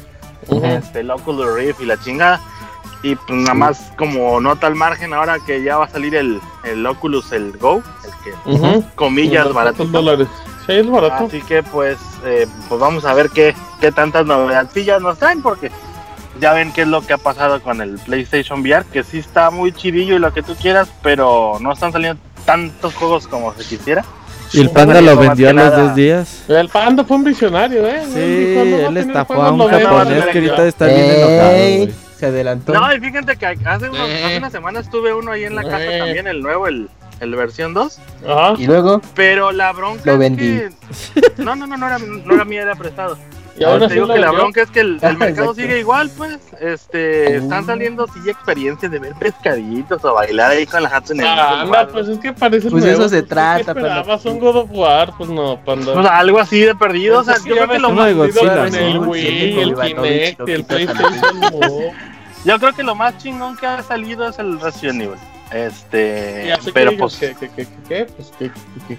Este, 0.62 1.00
el 1.00 1.10
Oculus 1.10 1.54
Rift 1.54 1.80
y 1.80 1.86
la 1.86 1.98
chingada. 1.98 2.38
Y 3.02 3.16
pues 3.16 3.40
nada 3.40 3.54
más 3.54 3.90
como 3.96 4.38
nota 4.38 4.66
al 4.66 4.74
margen, 4.74 5.14
ahora 5.14 5.38
que 5.46 5.62
ya 5.62 5.78
va 5.78 5.86
a 5.86 5.88
salir 5.88 6.14
el, 6.14 6.38
el 6.64 6.84
Oculus, 6.84 7.32
el 7.32 7.56
Go, 7.56 7.82
el 8.04 8.12
que 8.22 8.84
comillas 8.94 9.50
barato. 9.54 9.86
dólares. 9.86 10.28
Sí, 10.66 10.74
es 10.74 10.86
barato. 10.86 11.24
Así 11.24 11.40
que 11.40 11.62
pues, 11.62 11.96
eh, 12.26 12.46
pues 12.68 12.78
vamos 12.78 13.06
a 13.06 13.14
ver 13.14 13.30
qué, 13.30 13.54
qué 13.80 13.90
tantas 13.90 14.26
novedades 14.26 15.00
nos 15.00 15.16
traen, 15.16 15.40
porque 15.40 15.70
ya 16.40 16.52
ven 16.52 16.72
qué 16.72 16.82
es 16.82 16.88
lo 16.88 17.02
que 17.02 17.12
ha 17.12 17.18
pasado 17.18 17.62
con 17.62 17.80
el 17.80 17.98
PlayStation 17.98 18.60
VR, 18.60 18.84
que 18.86 19.02
sí 19.02 19.18
está 19.18 19.50
muy 19.50 19.72
chidillo 19.72 20.16
y 20.16 20.18
lo 20.18 20.32
que 20.32 20.42
tú 20.42 20.54
quieras, 20.54 20.90
pero 21.02 21.58
no 21.60 21.72
están 21.72 21.92
saliendo 21.92 22.20
tantos 22.44 22.94
juegos 22.94 23.26
como 23.26 23.52
se 23.54 23.64
quisiera. 23.64 24.04
Y 24.52 24.60
el 24.60 24.70
panda 24.70 25.00
lo 25.00 25.16
vendió 25.16 25.48
a 25.48 25.52
los 25.52 25.76
dos 25.76 25.94
días. 25.94 26.44
El 26.48 26.68
panda 26.68 27.04
fue 27.04 27.16
un 27.16 27.24
visionario, 27.24 27.86
¿eh? 27.86 28.02
Sí, 28.06 28.84
él 28.86 28.96
estafó 28.98 29.34
a 29.42 29.50
un 29.50 29.66
japonés 29.66 30.26
que 30.26 30.38
ahorita 30.38 30.66
está 30.66 30.86
bien 30.86 31.10
enojado, 31.10 31.92
se 32.18 32.26
adelantó. 32.26 32.74
No, 32.74 32.94
y 32.94 33.00
fíjate 33.00 33.36
que 33.36 33.46
hace, 33.46 33.88
unos, 33.88 34.00
hace 34.00 34.36
una 34.36 34.50
semana 34.50 34.80
estuve 34.80 35.14
uno 35.14 35.32
ahí 35.32 35.44
en 35.44 35.54
la 35.54 35.62
casa 35.62 35.86
también, 35.98 36.26
el 36.26 36.42
nuevo, 36.42 36.66
el, 36.66 36.88
el 37.20 37.34
versión 37.34 37.72
2. 37.72 37.98
Ajá. 38.28 38.54
Y 38.58 38.66
luego. 38.66 39.00
Pero 39.14 39.52
la 39.52 39.72
bronca. 39.72 40.02
Lo 40.04 40.18
vendí. 40.18 40.60
No, 41.38 41.56
no, 41.56 41.66
no, 41.66 41.76
no 41.76 41.86
era, 41.86 41.98
no 41.98 42.34
era 42.34 42.44
mía, 42.44 42.62
era 42.62 42.74
prestado. 42.74 43.16
Y 43.56 43.64
ahora 43.64 43.88
te 43.88 43.94
digo 43.94 44.08
que 44.08 44.18
la 44.18 44.30
bronca 44.30 44.62
es 44.62 44.70
que 44.70 44.80
el, 44.80 45.00
mercado 45.18 45.54
sigue 45.54 45.78
igual, 45.78 46.10
pues. 46.16 46.38
Este, 46.60 47.36
están 47.36 47.66
saliendo 47.66 48.06
sí 48.06 48.28
experiencias 48.28 48.90
de 48.90 48.98
ver 48.98 49.14
pescaditos 49.14 50.04
o 50.04 50.14
bailar 50.14 50.52
ahí 50.52 50.66
con 50.66 50.82
la 50.82 50.88
Hatsune. 50.88 51.24
Ah, 51.24 51.62
anda, 51.62 51.88
pues 51.88 52.08
es 52.08 52.18
que 52.18 52.32
parece 52.32 52.70
Pues 52.70 52.84
eso 52.84 53.08
se 53.08 53.22
trata, 53.22 53.74
pero. 53.74 54.02
un 54.24 54.38
God 54.38 54.56
of 54.56 54.70
War, 54.72 55.12
pues 55.16 55.30
no, 55.30 55.58
panda. 55.64 55.92
Pues 55.94 56.06
algo 56.06 56.38
así 56.38 56.60
de 56.60 56.74
perdido, 56.74 57.20
o 57.20 57.24
sea, 57.24 57.36
yo 57.44 57.54
creo 57.54 57.68
que 57.68 57.78
lo 57.78 57.90
más. 57.90 58.08
El 58.08 58.98
Wii, 58.98 59.60
el 59.60 59.74
Kinect, 59.74 60.48
el 60.48 60.64
PlayStation 60.64 61.92
Yo 62.44 62.58
creo 62.58 62.72
que 62.72 62.82
lo 62.82 62.94
más 62.94 63.18
chingón 63.18 63.56
que 63.56 63.66
ha 63.66 63.82
salido 63.82 64.28
es 64.28 64.38
el 64.38 64.60
Resident 64.60 65.02
Evil. 65.02 65.18
Este, 65.52 66.54
pero 66.72 66.96
pues. 66.96 67.16
¿Qué, 67.16 67.34
qué? 67.88 68.06
Pues. 68.06 68.32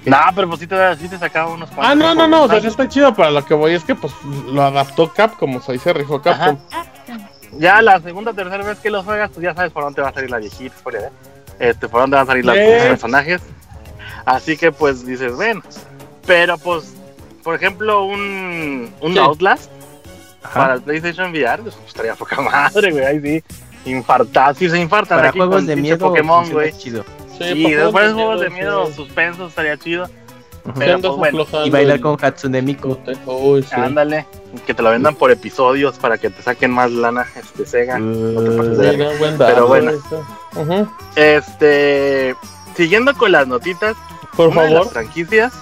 Nah, 0.05 0.31
pero 0.35 0.47
pues 0.47 0.59
sí 0.59 0.67
te, 0.67 0.95
sí 0.97 1.07
te 1.07 1.17
sacaba 1.17 1.51
unos 1.51 1.69
cuantos. 1.69 1.91
Ah, 1.91 1.95
no, 1.95 2.13
no, 2.13 2.27
no, 2.27 2.43
o 2.43 2.47
sea, 2.47 2.57
está 2.57 2.87
chido. 2.87 3.13
Para 3.15 3.31
lo 3.31 3.43
que 3.43 3.53
voy 3.53 3.73
es 3.73 3.83
que 3.83 3.95
pues 3.95 4.13
lo 4.23 4.61
adaptó 4.61 5.11
Capcom, 5.11 5.55
o 5.55 5.61
sea, 5.61 5.73
ahí 5.73 5.79
se 5.79 5.93
rifó 5.93 6.21
Capcom. 6.21 6.57
Ya 7.57 7.81
la 7.81 7.99
segunda 7.99 8.31
o 8.31 8.33
tercera 8.33 8.63
vez 8.63 8.79
que 8.79 8.89
lo 8.89 9.03
juegas, 9.03 9.31
pues 9.31 9.43
ya 9.43 9.53
sabes 9.53 9.71
por 9.71 9.83
dónde 9.83 10.01
va 10.01 10.09
a 10.09 10.13
salir 10.13 10.29
la 10.29 10.37
viejita, 10.37 10.75
por 10.83 10.93
ver. 10.93 11.11
Este, 11.59 11.87
por 11.87 12.01
dónde 12.01 12.17
van 12.17 12.23
a 12.23 12.27
salir 12.27 12.45
los 12.45 12.55
personajes. 12.55 13.41
Así 14.25 14.57
que 14.57 14.71
pues 14.71 15.05
dices, 15.05 15.35
ven. 15.37 15.61
Pero 16.25 16.57
pues, 16.57 16.93
por 17.43 17.55
ejemplo, 17.55 18.05
un, 18.05 18.93
un 19.01 19.17
Outlast 19.17 19.71
para 20.53 20.75
el 20.75 20.81
PlayStation 20.81 21.31
VR, 21.31 21.63
pues 21.63 21.77
estaría 21.87 22.15
poca 22.15 22.41
madre, 22.41 22.91
güey, 22.91 23.05
ahí 23.05 23.21
sí 23.21 23.43
infartar, 23.85 24.55
si 24.55 24.69
se 24.69 24.79
infartan 24.79 25.19
Para 25.19 25.31
juegos 25.31 25.65
de 25.65 25.75
miedo 25.75 25.97
Pokémon, 25.97 26.49
güey. 26.51 26.71
Chido. 26.73 27.03
Sí, 27.37 27.71
después 27.73 28.13
juegos 28.13 28.41
de 28.41 28.49
miedo, 28.49 28.91
suspenso 28.91 29.47
estaría 29.47 29.77
chido. 29.77 30.07
Pero 30.77 30.99
pues, 30.99 31.33
bueno. 31.33 31.45
Y 31.65 31.69
bailar 31.69 31.99
con 31.99 32.17
Hatsune 32.21 32.61
Miku. 32.61 32.97
Ándale, 33.71 34.25
que 34.65 34.73
te 34.73 34.81
lo 34.81 34.91
vendan 34.91 35.15
por 35.15 35.29
episodios 35.31 35.97
para 35.97 36.17
que 36.17 36.29
te 36.29 36.41
saquen 36.41 36.71
más 36.71 36.91
lana 36.91 37.25
este 37.35 37.65
Sega. 37.65 37.99
Uh, 37.99 39.35
pero 39.37 39.67
bueno. 39.67 39.91
Este, 41.15 42.35
siguiendo 42.75 43.13
con 43.15 43.33
las 43.33 43.47
notitas, 43.47 43.95
por 44.37 44.53
favor, 44.53 44.71
las 44.71 44.91
franquicias 44.91 45.53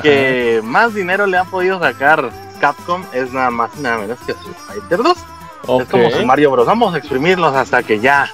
que 0.00 0.60
más 0.64 0.94
dinero 0.94 1.26
le 1.26 1.36
han 1.36 1.50
podido 1.50 1.78
sacar 1.78 2.30
Capcom 2.60 3.04
es 3.12 3.32
nada 3.32 3.50
más 3.50 3.70
y 3.76 3.82
nada 3.82 3.98
menos 3.98 4.18
que 4.20 4.32
Street 4.32 4.56
Fighter 4.66 5.02
2. 5.02 5.18
Es 5.62 5.88
como 5.88 6.10
su 6.10 6.26
Mario 6.26 6.50
Bros. 6.50 6.66
Vamos 6.66 6.94
a 6.94 6.98
exprimirlos 6.98 7.54
hasta 7.54 7.82
que 7.82 8.00
ya. 8.00 8.30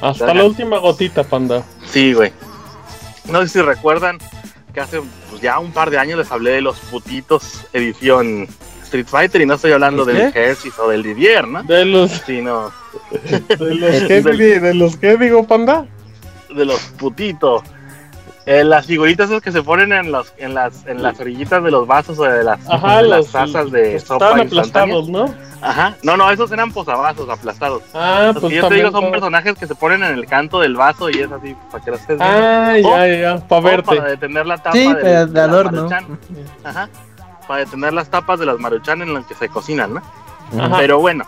Hasta 0.00 0.34
la 0.34 0.44
última 0.44 0.78
gotita, 0.78 1.24
panda. 1.24 1.64
Sí, 1.86 2.12
güey. 2.12 2.32
No 3.30 3.42
sé 3.42 3.48
si 3.48 3.60
recuerdan 3.60 4.18
que 4.72 4.80
hace 4.80 5.00
pues, 5.30 5.42
ya 5.42 5.58
un 5.58 5.72
par 5.72 5.90
de 5.90 5.98
años 5.98 6.18
les 6.18 6.30
hablé 6.30 6.52
de 6.52 6.60
los 6.60 6.78
putitos 6.78 7.66
edición 7.72 8.48
Street 8.84 9.06
Fighter 9.06 9.40
y 9.40 9.46
no 9.46 9.54
estoy 9.54 9.72
hablando 9.72 10.04
del 10.04 10.18
Ejército 10.18 10.84
o 10.84 10.88
del 10.88 11.02
Didier, 11.02 11.46
¿no? 11.46 11.62
De 11.62 11.84
los. 11.84 12.10
Sino. 12.26 12.72
¿De 13.48 13.74
los 13.74 14.02
qué, 14.08 14.22
de 14.22 14.74
los 14.74 14.96
qué 14.96 15.16
digo, 15.16 15.46
panda? 15.46 15.86
De 16.54 16.64
los 16.64 16.80
putitos. 16.98 17.62
Eh, 18.50 18.64
las 18.64 18.86
figuritas 18.86 19.28
esas 19.28 19.42
que 19.42 19.52
se 19.52 19.62
ponen 19.62 19.92
en 19.92 20.10
los 20.10 20.32
en 20.38 20.54
las 20.54 20.86
en 20.86 21.02
las 21.02 21.20
orillitas 21.20 21.62
de 21.62 21.70
los 21.70 21.86
vasos 21.86 22.18
o 22.18 22.22
de 22.22 22.42
las, 22.42 22.58
Ajá, 22.66 23.02
las 23.02 23.30
tazas 23.30 23.70
de 23.70 24.00
sopa 24.00 24.24
Estaban 24.24 24.46
aplastados, 24.46 25.08
¿no? 25.10 25.34
Ajá. 25.60 25.94
No, 26.02 26.16
no, 26.16 26.30
esos 26.30 26.50
eran 26.50 26.72
posavasos 26.72 27.28
aplastados. 27.28 27.82
Ah, 27.92 28.30
los 28.32 28.40
pues 28.40 28.54
yo 28.54 28.66
te 28.68 28.76
digo 28.76 28.90
son 28.90 29.10
personajes 29.10 29.54
que 29.58 29.66
se 29.66 29.74
ponen 29.74 30.02
en 30.02 30.14
el 30.14 30.24
canto 30.24 30.60
del 30.60 30.76
vaso 30.76 31.10
y 31.10 31.18
es 31.18 31.30
así 31.30 31.54
para 31.70 31.84
que 31.84 31.90
los 31.90 32.00
estés 32.00 32.18
Ah, 32.22 32.74
ya, 32.78 33.06
ya, 33.06 33.36
para 33.46 33.60
verte. 33.60 33.96
Para 33.96 34.08
detener 34.08 34.46
la 34.46 34.56
tapa 34.56 34.72
sí, 34.72 34.94
de, 34.94 35.26
de 35.26 35.40
adorno. 35.42 35.86
Ajá. 36.64 36.88
Para 37.46 37.60
detener 37.60 37.92
las 37.92 38.08
tapas 38.08 38.40
de 38.40 38.46
las 38.46 38.58
maruchan 38.58 39.02
en 39.02 39.12
las 39.12 39.26
que 39.26 39.34
se 39.34 39.50
cocinan, 39.50 39.92
¿no? 39.92 40.02
Ajá. 40.58 40.78
Pero 40.78 41.00
bueno, 41.00 41.26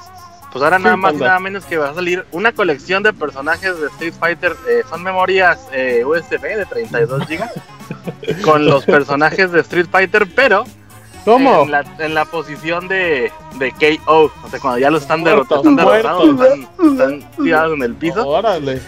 pues 0.52 0.62
ahora 0.62 0.78
nada 0.78 0.96
más 0.96 1.14
y 1.14 1.18
nada 1.18 1.38
menos 1.38 1.64
que 1.64 1.78
va 1.78 1.90
a 1.90 1.94
salir 1.94 2.24
una 2.32 2.52
colección 2.52 3.02
de 3.02 3.12
personajes 3.12 3.80
de 3.80 3.86
Street 3.88 4.14
Fighter. 4.18 4.56
Eh, 4.68 4.82
son 4.88 5.02
memorias 5.02 5.68
eh, 5.72 6.04
USB 6.04 6.42
de 6.42 6.66
32 6.66 7.26
GB 7.26 8.42
con 8.42 8.66
los 8.66 8.84
personajes 8.84 9.52
de 9.52 9.60
Street 9.60 9.86
Fighter, 9.90 10.26
pero 10.34 10.64
¿Cómo? 11.24 11.62
En 11.62 11.70
la, 11.70 11.84
en 11.98 12.14
la 12.14 12.24
posición 12.24 12.88
de, 12.88 13.30
de 13.58 13.72
KO. 13.72 14.32
O 14.42 14.50
sea, 14.50 14.58
cuando 14.58 14.78
ya 14.78 14.90
los 14.90 15.02
están, 15.02 15.22
derrotados, 15.22 15.66
están 15.66 15.76
derrotados, 15.76 16.40
están, 16.78 17.30
tirados 17.36 17.74
en 17.74 17.82
el 17.82 17.94
piso. 17.94 18.26
Órale. 18.26 18.80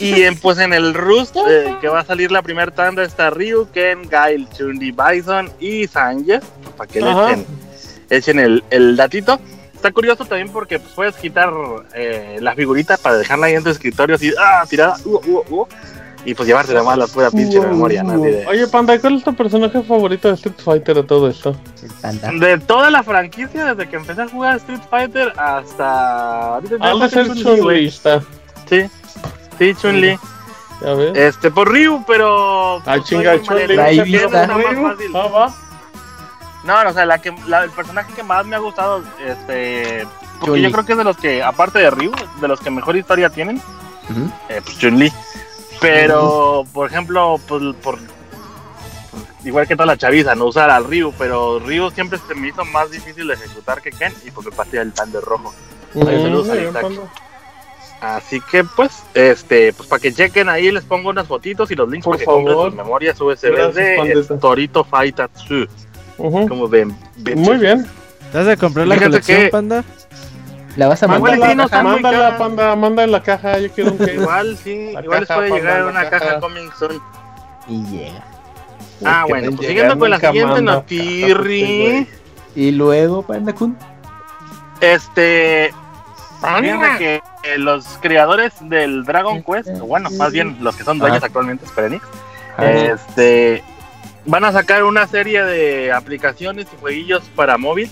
Y 0.00 0.22
en, 0.22 0.36
pues 0.38 0.58
en 0.58 0.72
el 0.72 0.94
Rust, 0.94 1.36
eh, 1.36 1.76
que 1.80 1.88
va 1.88 2.00
a 2.00 2.04
salir 2.04 2.32
la 2.32 2.42
primera 2.42 2.70
tanda, 2.70 3.02
está 3.02 3.30
Ryu, 3.30 3.68
Ken, 3.72 4.08
Gail, 4.08 4.48
Chundi, 4.50 4.92
Bison 4.92 5.50
y 5.60 5.86
Sanji. 5.86 6.38
Para 6.76 6.90
que 6.90 7.00
le 7.00 7.10
echen, 7.10 7.46
echen 8.10 8.38
el, 8.38 8.64
el, 8.70 8.96
datito. 8.96 9.38
Está 9.82 9.90
curioso 9.90 10.24
también 10.24 10.48
porque 10.48 10.78
pues, 10.78 10.92
puedes 10.94 11.16
quitar 11.16 11.52
eh, 11.92 12.38
la 12.40 12.54
figurita 12.54 12.96
para 12.96 13.16
dejarla 13.16 13.46
ahí 13.46 13.54
en 13.54 13.64
tu 13.64 13.70
escritorio 13.70 14.14
así, 14.14 14.32
ah, 14.38 14.64
tirada, 14.70 14.96
uh, 15.04 15.16
uh, 15.16 15.44
uh, 15.50 15.66
y 16.24 16.34
pues 16.34 16.46
llevarse 16.46 16.72
la 16.72 16.84
mala 16.84 17.08
pura 17.08 17.32
pinche 17.32 17.58
memoria, 17.58 18.04
¿no? 18.04 18.22
Oye, 18.22 18.68
Panda, 18.68 18.96
¿cuál 19.00 19.16
es 19.16 19.24
tu 19.24 19.34
personaje 19.34 19.82
favorito 19.82 20.28
de 20.28 20.34
Street 20.34 20.54
Fighter 20.64 20.94
de 20.94 21.02
todo 21.02 21.28
esto? 21.28 21.56
De 22.38 22.58
toda 22.58 22.90
la 22.90 23.02
franquicia, 23.02 23.74
desde 23.74 23.90
que 23.90 23.96
empecé 23.96 24.22
a 24.22 24.28
jugar 24.28 24.58
Street 24.58 24.82
Fighter 24.88 25.32
hasta. 25.36 26.58
Ahorita 26.58 27.08
ser 27.08 27.34
Chun-Li 27.34 27.90
Sí, 27.90 28.88
sí, 29.58 29.74
Chun-Li. 29.82 30.16
Este, 31.16 31.50
por 31.50 31.72
Ryu, 31.72 32.04
pero. 32.06 32.80
Ah, 32.86 33.00
chinga, 33.02 33.42
Chun-Li. 33.42 33.76
Ah, 35.12 35.52
no, 36.64 36.88
o 36.88 36.92
sea, 36.92 37.06
la 37.06 37.18
que, 37.18 37.34
la, 37.46 37.64
el 37.64 37.70
personaje 37.70 38.12
que 38.14 38.22
más 38.22 38.46
me 38.46 38.56
ha 38.56 38.60
gustado, 38.60 39.02
este. 39.24 40.06
Porque 40.40 40.60
yo 40.60 40.72
creo 40.72 40.84
que 40.84 40.92
es 40.92 40.98
de 40.98 41.04
los 41.04 41.16
que, 41.16 41.42
aparte 41.42 41.78
de 41.78 41.90
Ryu, 41.90 42.12
de 42.40 42.48
los 42.48 42.60
que 42.60 42.70
mejor 42.70 42.96
historia 42.96 43.30
tienen, 43.30 43.60
eh, 44.48 44.60
pues 44.64 44.78
Chun-Li. 44.78 45.12
Pero, 45.80 46.64
por 46.72 46.88
ejemplo, 46.88 47.40
pues, 47.46 47.62
por, 47.82 47.98
igual 49.44 49.66
que 49.66 49.74
toda 49.74 49.86
la 49.86 49.96
chaviza, 49.96 50.34
no 50.34 50.46
usar 50.46 50.70
al 50.70 50.84
Ryu, 50.84 51.12
pero 51.18 51.58
Ryu 51.58 51.90
siempre 51.90 52.18
se 52.26 52.34
me 52.34 52.48
hizo 52.48 52.64
más 52.64 52.90
difícil 52.90 53.26
de 53.26 53.34
ejecutar 53.34 53.80
que 53.80 53.90
Ken 53.90 54.12
y 54.24 54.30
porque 54.30 54.50
partía 54.50 54.82
el 54.82 54.92
de 54.92 55.20
rojo. 55.20 55.52
Así 58.00 58.40
que 58.40 58.64
pues, 58.64 59.04
este, 59.14 59.72
pues 59.72 59.88
para 59.88 60.00
que 60.00 60.12
chequen 60.12 60.48
ahí 60.48 60.72
les 60.72 60.84
pongo 60.84 61.10
unas 61.10 61.28
fotitos 61.28 61.70
y 61.70 61.76
los 61.76 61.88
links 61.88 62.04
por 62.04 62.16
para 62.16 62.18
que 62.18 62.24
compren 62.24 62.56
sus 62.56 62.74
memorias 62.74 63.20
USB 63.20 63.72
de 63.72 64.24
Torito 64.40 64.84
Como 66.16 66.68
ven, 66.68 66.96
Muy 67.34 67.58
bien. 67.58 67.86
¿Te 68.30 68.38
vas 68.38 68.48
a 68.48 68.56
comprar 68.56 68.86
la 68.86 68.96
colección, 68.96 69.50
panda? 69.50 69.84
La 70.76 70.88
vas 70.88 71.02
a 71.02 71.08
mandar. 71.08 71.38
Mándala, 71.38 71.54
la, 71.54 71.68
caja, 71.68 71.82
mándala, 71.82 72.38
panda, 72.38 72.76
manda 72.76 73.04
en 73.04 73.12
la 73.12 73.22
caja, 73.22 73.58
yo 73.58 73.70
quiero 73.70 73.92
un 73.92 73.98
que 73.98 74.14
Igual, 74.14 74.56
sí, 74.56 74.92
la 74.92 75.02
igual 75.02 75.26
caja, 75.26 75.40
puede 75.40 75.50
llegar 75.50 75.80
en 75.80 75.84
una 75.86 76.08
caja, 76.08 76.40
coming 76.40 76.70
soon. 76.78 77.00
Y 77.68 77.84
llega. 77.84 78.24
Ah, 79.04 79.26
bueno, 79.28 79.50
pues 79.52 79.68
siguiendo 79.68 79.98
con 79.98 80.10
la 80.10 80.20
siguiente 80.20 80.62
notirri. 80.62 82.08
Y 82.54 82.70
luego, 82.70 83.22
Panda 83.22 83.54
Kun. 83.54 83.76
Este. 84.80 85.72
Fíjense 86.40 86.98
que 86.98 87.22
eh, 87.44 87.58
los 87.58 87.86
creadores 88.00 88.52
del 88.62 89.04
Dragon 89.04 89.42
Quest, 89.42 89.78
bueno, 89.78 90.10
más 90.10 90.32
bien 90.32 90.56
los 90.60 90.74
que 90.74 90.82
son 90.84 90.98
dueños 90.98 91.22
actualmente, 91.22 91.66
Square 91.66 92.00
este, 92.58 93.62
van 94.24 94.44
a 94.44 94.52
sacar 94.52 94.84
una 94.84 95.06
serie 95.06 95.42
de 95.42 95.92
aplicaciones 95.92 96.66
y 96.72 96.80
jueguillos 96.80 97.22
para 97.34 97.58
móvil 97.58 97.90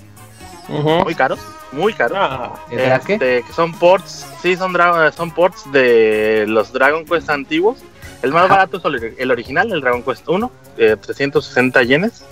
muy 0.69 1.15
caros 1.15 1.41
muy 1.73 1.93
caro. 1.93 2.15
Ah, 2.17 2.55
este, 2.71 3.43
que 3.43 3.53
son 3.55 3.73
ports, 3.73 4.27
sí, 4.43 4.57
son, 4.57 4.75
son 5.17 5.31
ports 5.31 5.71
de 5.73 6.45
los 6.49 6.73
Dragon 6.73 7.05
Quest 7.05 7.31
antiguos. 7.31 7.79
El 8.23 8.33
más 8.33 8.49
barato 8.49 8.77
es 8.77 9.15
el 9.19 9.31
original, 9.31 9.73
el 9.73 9.81
Dragon 9.81 10.03
Quest 10.03 10.29
1, 10.29 10.51
360 10.77 11.83
yenes. 11.85 12.25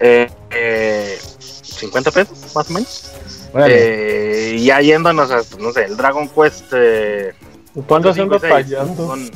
Eh, 0.00 0.28
50 1.38 2.10
eh, 2.10 2.12
pesos, 2.12 2.54
más 2.54 2.70
o 2.70 2.72
menos. 2.72 3.12
Eh, 3.68 4.56
y 4.56 4.64
ya 4.64 4.80
yéndonos 4.80 5.30
a, 5.30 5.42
no 5.60 5.72
sé, 5.72 5.84
el 5.84 5.96
Dragon 5.96 6.28
Quest. 6.28 6.72
Eh, 6.72 7.34
¿Cuánto 7.86 8.12
se 8.12 8.22
anda 8.22 8.38
fallando? 8.38 9.06
Son 9.06 9.30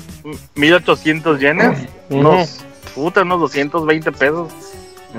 1800 0.56 1.40
yenes, 1.40 1.88
unos, 2.10 2.64
puta, 2.94 3.22
unos 3.22 3.40
220 3.40 4.12
pesos. 4.12 4.52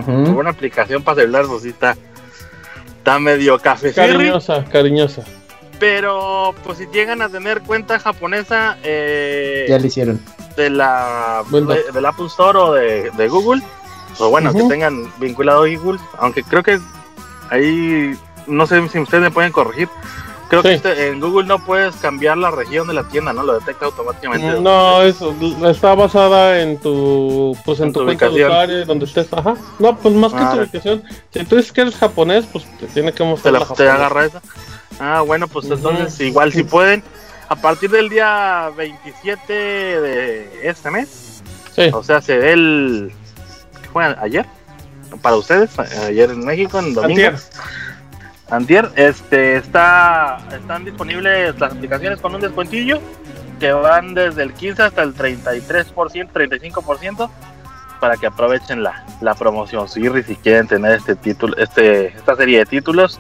Una 0.06 0.52
aplicación 0.52 1.02
para 1.02 1.22
celular, 1.22 1.46
pues 1.48 1.64
sí 1.64 1.70
está 1.70 1.96
está 3.08 3.20
medio 3.20 3.58
café. 3.58 3.94
Cariñosa, 3.94 4.66
cariñosa. 4.66 5.24
Pero, 5.80 6.54
pues 6.64 6.80
si 6.80 6.88
llegan 6.88 7.22
a 7.22 7.30
tener 7.30 7.62
cuenta 7.62 8.00
japonesa, 8.00 8.78
eh, 8.84 9.66
ya 9.70 9.80
le 9.80 9.88
hicieron. 9.88 10.20
De 10.58 10.70
la, 10.70 11.44
de, 11.50 11.92
del 11.94 12.06
Apple 12.06 12.26
Store 12.26 12.58
o 12.58 12.74
de, 12.74 13.12
de 13.12 13.28
Google, 13.30 13.62
o 14.18 14.30
bueno, 14.30 14.52
que 14.52 14.64
tengan 14.64 15.10
vinculado 15.20 15.62
Google, 15.62 16.00
aunque 16.18 16.44
creo 16.44 16.64
que 16.64 16.80
ahí, 17.50 18.14
no 18.48 18.68
sé 18.68 18.86
si 18.90 19.00
ustedes 19.00 19.24
me 19.24 19.32
pueden 19.32 19.52
corregir, 19.52 19.88
Creo 20.50 20.64
que 20.64 20.74
este, 20.74 21.10
en 21.10 21.20
Google 21.20 21.46
no 21.46 21.64
puedes 21.64 21.96
cambiar 21.98 22.38
la 22.38 22.52
región 22.52 22.88
de 22.88 22.94
la 22.94 23.04
tienda, 23.04 23.34
¿no? 23.34 23.44
Lo 23.44 23.60
detecta 23.60 23.86
automáticamente. 23.86 24.62
No, 24.62 25.02
eso 25.02 25.36
está 25.66 25.94
basada 25.94 26.62
en 26.62 26.78
tu 26.78 27.58
pues 27.66 27.80
en, 27.82 27.92
tu, 27.92 28.06
cuenta 28.06 28.30
de 28.30 28.46
usuario, 28.46 28.86
donde 28.86 29.06
estés. 29.06 29.28
Ajá. 29.34 29.56
No, 29.78 29.98
pues 29.98 30.16
más 30.16 30.34
que 30.34 30.40
tu 30.40 30.62
ubicación. 30.62 31.04
Si 31.32 31.44
tú 31.46 31.58
dices 31.58 31.72
que 31.72 31.82
eres 31.82 31.96
japonés, 31.98 32.46
pues 32.52 32.66
te 32.80 32.88
tiene 32.88 33.12
que 33.12 33.24
mostrar. 33.24 33.68
Te, 33.68 33.74
te 33.74 33.90
agarra 33.90 34.26
esa. 34.26 34.42
Ah, 35.00 35.22
bueno, 35.22 35.48
pues 35.48 35.70
entonces 35.70 36.20
igual 36.22 36.54
si 36.54 36.64
pueden 36.64 37.04
a 37.50 37.56
partir 37.56 37.90
del 37.90 38.10
día 38.10 38.72
27 38.76 39.54
de 39.54 40.70
este 40.70 40.92
mes. 40.92 41.44
Sí. 41.76 41.90
O 41.94 42.04
sea, 42.04 42.22
se 42.22 42.38
ve 42.38 42.54
el 42.54 43.12
¿qué 43.82 43.90
fue 43.90 44.16
ayer 44.20 44.46
para 45.22 45.36
ustedes, 45.36 45.78
ayer 45.80 46.30
en 46.32 46.46
México 46.46 46.80
en 46.80 46.94
domingo. 46.94 47.28
Antier, 47.28 47.36
este, 48.96 49.58
está, 49.58 50.38
están 50.54 50.86
disponibles 50.86 51.60
las 51.60 51.74
aplicaciones 51.74 52.22
con 52.22 52.34
un 52.34 52.42
descuentillo 52.42 53.00
que 53.60 53.72
van 53.72 54.14
desde 54.14 54.44
el 54.44 54.54
15 54.54 54.84
hasta 54.84 55.04
el 55.04 55.16
33%, 55.16 56.32
35% 56.32 57.30
para 58.00 58.16
que 58.16 58.28
aprovechen 58.28 58.84
la, 58.84 59.06
la 59.22 59.34
promoción. 59.34 59.88
Si 59.90 60.02
quieren 60.38 60.68
tener 60.68 60.92
este 60.94 61.16
título, 61.16 61.58
este, 61.58 62.08
esta 62.08 62.36
serie 62.36 62.60
de 62.60 62.66
títulos 62.66 63.20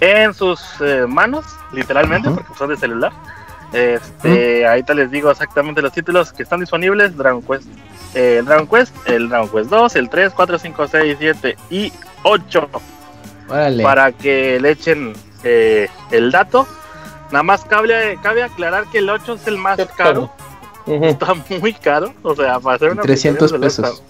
en 0.00 0.34
sus 0.34 0.60
eh, 0.80 1.06
manos, 1.08 1.46
literalmente, 1.72 2.30
porque 2.30 2.54
son 2.56 2.70
de 2.70 2.76
celular. 2.76 3.12
Este, 3.72 4.66
ahorita 4.66 4.94
les 4.94 5.10
digo 5.10 5.30
exactamente 5.30 5.82
los 5.82 5.92
títulos 5.92 6.32
que 6.32 6.42
están 6.44 6.60
disponibles: 6.60 7.16
Dragon 7.16 7.42
Quest, 7.42 7.66
eh, 8.14 8.38
el 8.38 8.44
Dragon 8.44 8.68
Quest, 8.68 8.94
el 9.06 9.28
Dragon 9.28 9.48
Quest 9.48 9.70
2, 9.70 9.96
el 9.96 10.08
3, 10.10 10.32
4, 10.34 10.58
5, 10.58 10.88
6, 10.88 11.16
7 11.18 11.56
y 11.70 11.92
8 12.22 12.70
para 13.48 14.12
que 14.12 14.58
le 14.60 14.70
echen 14.70 15.12
eh, 15.42 15.88
el 16.10 16.30
dato. 16.30 16.66
Nada 17.30 17.42
más 17.42 17.64
cabe, 17.64 18.18
cabe 18.22 18.42
aclarar 18.42 18.86
que 18.90 18.98
el 18.98 19.10
8 19.10 19.34
es 19.34 19.46
el 19.46 19.58
más 19.58 19.78
caro. 19.96 20.30
Está 20.86 21.34
muy 21.60 21.72
caro. 21.72 22.12
O 22.22 22.34
sea, 22.34 22.60
para 22.60 22.76
hacer 22.76 22.92
una 22.92 23.02
300 23.02 23.52
pesos. 23.54 24.02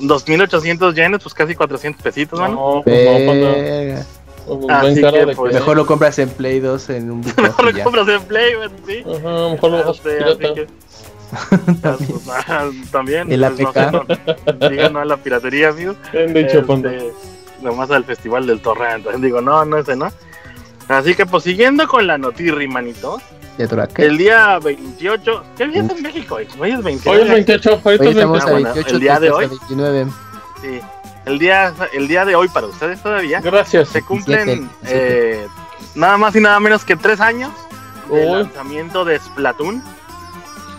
2800 0.00 0.94
yenes, 0.94 1.22
pues 1.22 1.34
casi 1.34 1.54
400 1.54 2.02
pesitos, 2.02 2.38
mano. 2.38 2.82
Pues, 2.84 4.06
Así 4.68 5.02
que, 5.02 5.34
pues, 5.36 5.54
mejor 5.54 5.76
lo 5.76 5.86
compras 5.86 6.18
en 6.18 6.30
Play 6.30 6.60
2 6.60 6.90
en 6.90 7.10
un 7.10 7.20
Mejor 7.36 7.74
lo 7.74 7.84
compras 7.84 8.08
en 8.08 8.22
Play, 8.22 8.52
sí. 8.86 9.04
Ajá, 9.04 9.50
mejor 9.50 9.70
lo 9.70 9.84
compras 9.84 10.00
también. 12.90 13.30
El 13.30 13.44
APK. 13.44 13.76
No, 13.92 14.68
digan 14.70 14.94
no 14.94 15.00
a 15.00 15.04
la 15.04 15.18
piratería, 15.18 15.68
amigo. 15.68 15.94
Este, 16.12 17.12
nomás 17.62 17.90
al 17.90 18.04
festival 18.04 18.46
del 18.46 18.60
torrente. 18.60 19.10
Digo, 19.18 19.40
no, 19.40 19.64
no 19.64 19.78
ese, 19.78 19.96
¿no? 19.96 20.10
Así 20.88 21.14
que 21.14 21.26
pues 21.26 21.44
siguiendo 21.44 21.86
con 21.86 22.06
la 22.06 22.16
notirri, 22.16 22.66
manito. 22.66 23.20
El 23.58 24.16
día 24.16 24.58
28, 24.60 25.44
¿qué 25.56 25.66
día 25.66 25.82
es 25.82 25.90
en 25.90 26.02
México? 26.02 26.36
Hoy 26.36 26.70
es 26.70 26.82
28. 26.82 27.10
Hoy 27.10 27.20
es 27.20 27.28
28, 27.28 27.80
hoy, 27.82 27.98
estamos 28.00 28.44
a 28.46 28.52
28, 28.52 28.94
el 28.94 29.00
día 29.00 29.20
de 29.20 29.30
hoy. 29.30 29.46
29. 29.48 30.06
Sí. 30.62 30.80
El 31.26 31.38
día, 31.38 31.74
el 31.92 32.08
día 32.08 32.24
de 32.24 32.36
hoy 32.36 32.48
para 32.48 32.68
ustedes 32.68 33.02
todavía. 33.02 33.40
Gracias. 33.40 33.88
Se 33.88 34.02
cumplen 34.02 34.70
eh, 34.86 35.46
nada 35.94 36.16
más 36.16 36.36
y 36.36 36.40
nada 36.40 36.58
menos 36.60 36.84
que 36.84 36.96
tres 36.96 37.20
años 37.20 37.50
del 38.10 38.32
lanzamiento 38.32 39.04
de 39.04 39.18
Splatoon 39.18 39.82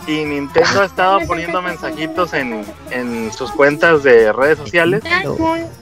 y 0.09 0.25
Nintendo 0.25 0.81
ha 0.81 0.85
estado 0.85 1.19
poniendo 1.27 1.61
mensajitos 1.61 2.33
en, 2.33 2.65
en 2.89 3.31
sus 3.31 3.51
cuentas 3.51 4.03
de 4.03 4.33
redes 4.33 4.57
sociales 4.57 5.03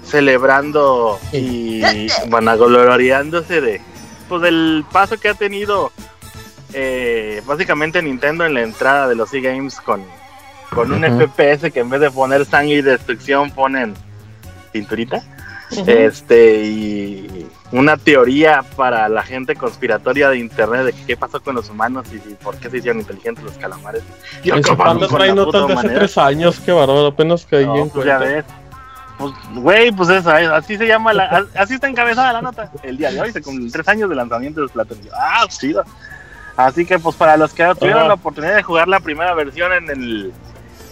celebrando 0.04 1.20
y 1.32 1.82
vanagloriándose 2.28 3.62
de 3.62 3.82
pues 4.28 4.41
del 4.41 4.84
paso 4.91 5.18
que 5.18 5.30
ha 5.30 5.34
tenido 5.34 5.91
eh, 6.74 7.41
básicamente 7.45 8.02
Nintendo 8.02 8.45
en 8.45 8.54
la 8.54 8.62
entrada 8.62 9.08
de 9.08 9.16
los 9.16 9.34
e-games 9.34 9.80
con, 9.80 10.04
con 10.74 10.91
un 10.91 11.04
FPS 11.04 11.72
que 11.72 11.80
en 11.80 11.90
vez 11.90 12.02
de 12.02 12.12
poner 12.12 12.45
sangre 12.45 12.76
y 12.76 12.82
destrucción 12.82 13.52
ponen 13.52 13.94
pinturita. 14.72 15.24
Este, 15.86 16.64
y 16.64 17.48
una 17.72 17.98
teoría 17.98 18.64
para 18.76 19.10
la 19.10 19.23
gente 19.23 19.56
conspiratoria 19.56 20.30
de 20.30 20.38
internet 20.38 20.85
de 20.85 20.94
qué 21.06 21.18
pasó 21.18 21.41
con 21.41 21.56
los 21.56 21.69
humanos 21.69 22.07
y, 22.14 22.18
por 22.35 22.56
qué 22.57 22.69
se 22.69 22.77
hicieron 22.77 23.02
inteligentes 23.02 23.44
los 23.44 23.57
calamares. 23.57 24.03
Y 24.44 24.52
panda 24.52 25.07
trae 25.07 25.34
notas 25.34 25.68
de 25.68 25.73
hace 25.73 25.89
tres 25.89 26.18
años, 26.18 26.60
qué 26.60 26.72
bárbaro, 26.72 27.07
apenas 27.07 27.45
caí 27.45 27.64
en 27.64 27.89
pues 27.89 28.06
Ya 28.06 28.18
ves. 28.18 28.45
Pues, 29.18 29.34
güey, 29.56 29.91
pues 29.91 30.10
eso, 30.10 30.30
así 30.30 30.77
se 30.77 30.85
llama, 30.85 31.11
la, 31.11 31.48
así 31.56 31.73
está 31.73 31.88
encabezada 31.88 32.34
la 32.34 32.41
nota. 32.41 32.72
El 32.84 32.98
día 32.98 33.11
de 33.11 33.19
hoy 33.19 33.31
se 33.31 33.41
cumplen 33.41 33.72
tres 33.72 33.88
años 33.88 34.10
de 34.10 34.15
lanzamiento 34.15 34.61
de 34.61 34.68
Splatoon. 34.68 34.99
Ah, 35.11 35.45
chido. 35.48 35.84
Así 36.56 36.85
que, 36.85 36.99
pues 36.99 37.15
para 37.15 37.35
los 37.35 37.53
que 37.53 37.65
tuvieron 37.80 38.07
la 38.07 38.14
oportunidad 38.14 38.56
de 38.56 38.64
jugar 38.64 38.88
la 38.88 38.99
primera 38.99 39.34
versión 39.34 39.73
en 39.73 39.89
el 39.89 40.34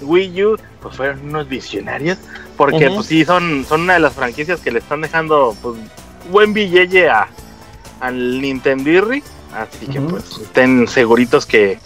Wii 0.02 0.43
U, 0.43 0.57
pues 0.81 0.95
fueron 0.95 1.22
unos 1.22 1.47
visionarios. 1.47 2.18
Porque, 2.57 2.89
pues 2.89 3.07
sí, 3.07 3.26
son, 3.26 3.65
son 3.65 3.81
una 3.81 3.93
de 3.93 3.99
las 3.99 4.14
franquicias 4.14 4.60
que 4.60 4.72
le 4.72 4.80
están 4.80 5.02
dejando, 5.02 5.56
pues, 5.61 5.76
buen 6.31 6.53
billete 6.53 7.10
a, 7.10 7.27
al 7.99 8.41
Nintendirri. 8.41 9.23
Así 9.53 9.88
que, 9.88 10.02
pues, 10.02 10.38
estén 10.38 10.88
seguritos 10.88 11.45
que 11.45 11.80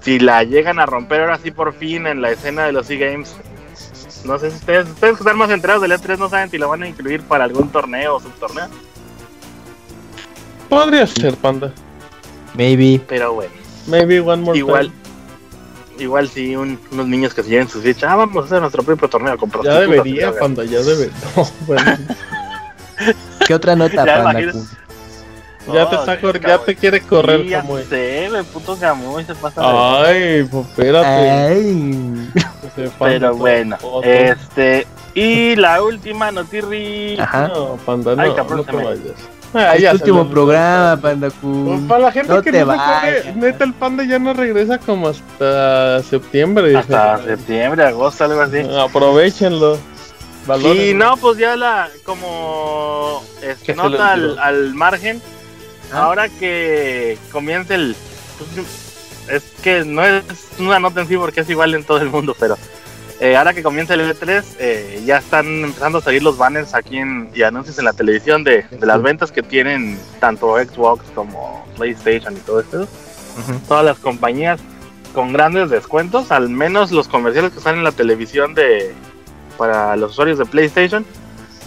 si 0.00 0.18
la 0.18 0.42
llegan 0.42 0.78
a 0.78 0.86
romper 0.86 1.20
ahora 1.20 1.38
sí 1.38 1.50
por 1.50 1.72
fin 1.72 2.06
en 2.06 2.20
la 2.20 2.30
escena 2.30 2.64
de 2.66 2.72
los 2.72 2.90
e-games, 2.90 3.36
no 4.24 4.38
sé 4.38 4.50
si 4.50 4.56
ustedes, 4.56 4.88
ustedes 4.88 5.14
que 5.14 5.22
están 5.22 5.38
más 5.38 5.50
enterados 5.50 5.82
del 5.82 5.92
E3 5.92 6.18
no 6.18 6.28
saben 6.28 6.50
si 6.50 6.58
lo 6.58 6.68
van 6.68 6.82
a 6.82 6.88
incluir 6.88 7.22
para 7.22 7.44
algún 7.44 7.68
torneo 7.68 8.16
o 8.16 8.20
subtorneo. 8.20 8.68
Podría 10.68 11.06
ser, 11.06 11.36
panda. 11.36 11.72
Maybe. 12.54 13.00
Pero 13.06 13.34
bueno. 13.34 13.52
Maybe 13.86 14.20
one 14.20 14.42
more 14.42 14.58
Igual, 14.58 14.90
igual 15.98 16.28
si 16.28 16.56
un, 16.56 16.78
unos 16.90 17.06
niños 17.06 17.34
que 17.34 17.42
se 17.42 17.50
lleven 17.50 17.68
sus 17.68 17.82
fichas, 17.82 18.10
ah, 18.10 18.16
vamos 18.16 18.44
a 18.44 18.46
hacer 18.46 18.60
nuestro 18.60 18.82
propio 18.82 19.08
torneo 19.08 19.38
con 19.38 19.50
Ya 19.62 19.80
debería, 19.80 20.36
panda, 20.36 20.64
ya 20.64 20.80
debería. 20.80 21.14
No, 21.36 21.48
bueno. 21.66 21.98
¿Qué 23.46 23.54
otra 23.54 23.76
nota, 23.76 24.04
ya 24.06 24.22
panda? 24.22 24.52
Ya 25.72 25.90
te 25.90 25.96
saco, 26.04 26.32
ya 26.32 26.58
te 26.58 26.76
quiere 26.76 27.00
correr 27.00 27.42
sí, 27.42 27.52
como 27.54 27.76
puto 28.52 28.76
se 28.76 29.34
pasa. 29.34 29.62
Ay, 30.04 30.44
pues 30.44 30.66
espérate. 30.66 31.30
Ay. 31.30 32.30
Pero 32.98 33.34
bueno, 33.34 33.76
este 34.02 34.86
y 35.14 35.56
la 35.56 35.82
última 35.82 36.30
notirri. 36.30 37.18
Ajá. 37.18 37.48
No, 37.48 37.76
panda, 37.84 38.14
no, 38.14 38.22
Ay, 38.22 38.30
no 38.36 38.62
te 38.62 38.76
vayas. 38.76 39.28
Ah, 39.54 39.74
es 39.74 39.84
el 39.84 39.94
último 39.94 40.28
programa, 40.28 41.00
Panda 41.00 41.30
Pues 41.40 41.80
para 41.88 42.00
la 42.00 42.12
gente 42.12 42.42
que 42.42 42.52
no 42.52 42.66
se 42.66 42.78
acuerde, 42.78 43.32
neta, 43.36 43.64
el 43.64 43.72
Panda 43.72 44.04
ya 44.04 44.18
no 44.18 44.34
regresa 44.34 44.78
como 44.78 45.08
hasta 45.08 46.02
septiembre. 46.02 46.76
Hasta 46.76 47.22
septiembre, 47.24 47.84
agosto, 47.84 48.24
algo 48.24 48.42
así. 48.42 48.58
Aprovechenlo. 48.78 49.78
Y 50.48 50.94
no, 50.94 51.16
pues 51.16 51.38
ya 51.38 51.56
la, 51.56 51.90
como 52.04 53.22
este, 53.42 53.74
nota 53.74 54.12
al, 54.12 54.38
al, 54.38 54.74
margen, 54.74 55.20
¿Ah? 55.92 56.04
ahora 56.04 56.28
que 56.28 57.18
comience 57.32 57.74
el... 57.74 57.96
Pues, 58.38 58.86
es 59.28 59.42
que 59.60 59.84
no 59.84 60.04
es 60.04 60.22
una 60.58 60.78
nota 60.78 61.00
en 61.00 61.08
sí 61.08 61.16
porque 61.16 61.40
es 61.40 61.50
igual 61.50 61.74
en 61.74 61.82
todo 61.82 61.98
el 61.98 62.10
mundo, 62.10 62.36
pero 62.38 62.56
eh, 63.18 63.34
ahora 63.34 63.54
que 63.54 63.62
comienza 63.62 63.94
el 63.94 64.00
E3, 64.00 64.44
eh, 64.58 65.02
ya 65.06 65.18
están 65.18 65.46
empezando 65.46 65.98
a 65.98 66.02
salir 66.02 66.22
los 66.22 66.36
banners 66.36 66.74
aquí 66.74 66.98
en, 66.98 67.30
y 67.34 67.42
anuncios 67.42 67.78
en 67.78 67.86
la 67.86 67.94
televisión 67.94 68.44
de, 68.44 68.66
las 68.80 69.00
ventas 69.00 69.32
que 69.32 69.42
tienen 69.42 69.98
tanto 70.20 70.56
Xbox 70.56 71.04
como 71.14 71.66
PlayStation 71.76 72.36
y 72.36 72.40
todo 72.40 72.60
esto. 72.60 72.86
Todas 73.68 73.84
las 73.84 73.98
compañías 73.98 74.60
con 75.14 75.32
grandes 75.32 75.70
descuentos, 75.70 76.30
al 76.30 76.48
menos 76.48 76.90
los 76.90 77.08
comerciales 77.08 77.52
que 77.52 77.60
salen 77.60 77.78
en 77.78 77.84
la 77.84 77.92
televisión 77.92 78.54
de 78.54 78.94
para 79.56 79.96
los 79.96 80.12
usuarios 80.12 80.38
de 80.38 80.46
PlayStation, 80.46 81.04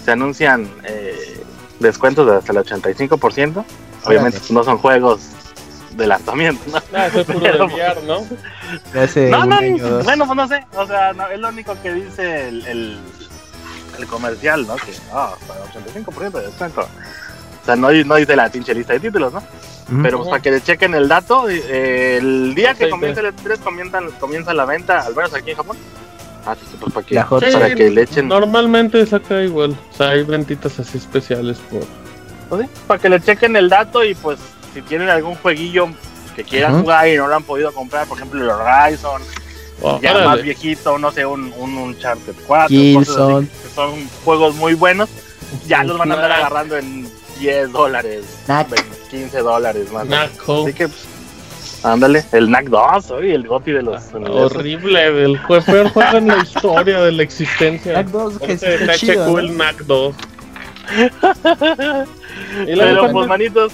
se 0.03 0.11
anuncian 0.11 0.69
eh, 0.83 1.43
descuentos 1.79 2.27
de 2.27 2.37
hasta 2.37 2.51
el 2.51 2.59
85%. 2.59 3.63
Obviamente 4.05 4.39
no 4.49 4.63
son 4.63 4.77
juegos 4.77 5.21
de 5.91 6.07
lanzamiento, 6.07 6.61
¿no? 6.71 6.77
Ah, 6.93 7.07
eso 7.07 7.21
es 7.21 7.27
puro 7.27 7.65
VR, 7.65 8.01
¿no? 8.03 8.19
no, 9.29 9.45
no, 9.45 10.03
bueno, 10.03 10.25
pues 10.25 10.35
no 10.35 10.47
sé, 10.47 10.65
o 10.75 10.87
sea, 10.87 11.13
no, 11.13 11.27
es 11.27 11.39
lo 11.39 11.49
único 11.49 11.75
que 11.81 11.93
dice 11.93 12.47
el, 12.47 12.65
el, 12.67 12.99
el 13.97 14.07
comercial, 14.07 14.65
¿no? 14.65 14.75
Que, 14.77 14.93
ah, 15.11 15.33
oh, 15.49 15.79
85% 15.79 16.31
de 16.31 16.47
descuento. 16.47 16.81
O 16.81 17.65
sea, 17.65 17.75
no, 17.75 17.91
no 17.91 18.15
dice 18.15 18.35
la 18.35 18.49
pinche 18.49 18.73
lista 18.73 18.93
de 18.93 18.99
títulos, 19.01 19.33
¿no? 19.33 19.43
Pero 20.03 20.19
pues 20.19 20.29
para 20.29 20.41
que 20.41 20.51
le 20.51 20.61
chequen 20.61 20.93
el 20.93 21.07
dato, 21.07 21.49
eh, 21.49 22.17
el 22.17 22.53
día 22.53 22.75
que 22.75 22.89
comienza 22.89 23.21
el 23.21 23.35
E3 23.35 23.59
comienza, 23.59 23.99
comienza 24.19 24.53
la 24.53 24.65
venta, 24.65 24.99
al 24.99 25.15
menos 25.15 25.33
aquí 25.33 25.51
en 25.51 25.57
Japón. 25.57 25.77
Pues 26.79 26.93
para 26.93 27.05
que, 27.05 27.15
para 27.51 27.75
que 27.75 27.89
le 27.89 28.01
echen. 28.03 28.27
Normalmente 28.27 29.05
saca 29.05 29.41
igual, 29.41 29.75
o 29.91 29.95
sea, 29.95 30.09
hay 30.09 30.23
ventitas 30.23 30.79
así 30.79 30.97
especiales 30.97 31.57
por. 31.69 31.81
¿Sí? 32.59 32.65
Para 32.87 32.99
que 32.99 33.09
le 33.09 33.21
chequen 33.21 33.55
el 33.55 33.69
dato 33.69 34.03
y 34.03 34.15
pues 34.15 34.39
si 34.73 34.81
tienen 34.81 35.09
algún 35.09 35.35
jueguillo 35.35 35.89
que 36.35 36.43
quieran 36.43 36.81
jugar 36.81 37.07
y 37.07 37.17
no 37.17 37.27
lo 37.27 37.35
han 37.35 37.43
podido 37.43 37.71
comprar, 37.71 38.07
por 38.07 38.17
ejemplo 38.17 38.41
el 38.41 38.49
Horizon, 38.49 39.21
oh, 39.81 39.99
ya 40.01 40.13
más 40.25 40.41
viejito, 40.41 40.97
no 40.97 41.11
sé, 41.11 41.25
un, 41.25 41.53
un 41.57 41.77
Uncharted 41.77 42.33
4, 42.47 42.75
cosas 42.95 43.45
que 43.45 43.69
son 43.75 44.09
juegos 44.25 44.55
muy 44.55 44.73
buenos, 44.73 45.09
ya 45.67 45.83
los 45.83 45.97
van 45.97 46.11
a 46.11 46.15
andar 46.15 46.31
agarrando 46.31 46.77
en 46.77 47.07
10 47.39 47.71
dólares. 47.71 48.25
15 49.09 49.39
dólares 49.39 49.91
más. 49.91 50.07
Así 50.11 50.73
que, 50.73 50.87
pues, 50.87 51.07
ándale, 51.83 52.23
el 52.31 52.49
NAC 52.49 52.65
2, 52.65 53.11
oye, 53.11 53.35
el 53.35 53.47
GOTI 53.47 53.71
de 53.71 53.81
los. 53.83 54.03
Horrible, 54.13 55.25
el 55.25 55.39
peor 55.47 55.89
juego 55.89 56.17
en 56.17 56.27
la 56.27 56.37
historia 56.37 57.01
de 57.01 57.11
la 57.11 57.23
existencia. 57.23 57.93
NAC 57.93 58.07
2, 58.07 58.39
que 58.39 58.51
Ese 58.53 58.75
está 58.75 58.93
HQ, 58.93 58.97
chido. 58.97 59.27
¿no? 59.27 59.39
el 59.39 59.57
NAC 59.57 59.77
2. 59.85 60.15
Y 62.67 62.75
luego, 62.75 63.11
pues, 63.11 63.27
manitos, 63.27 63.71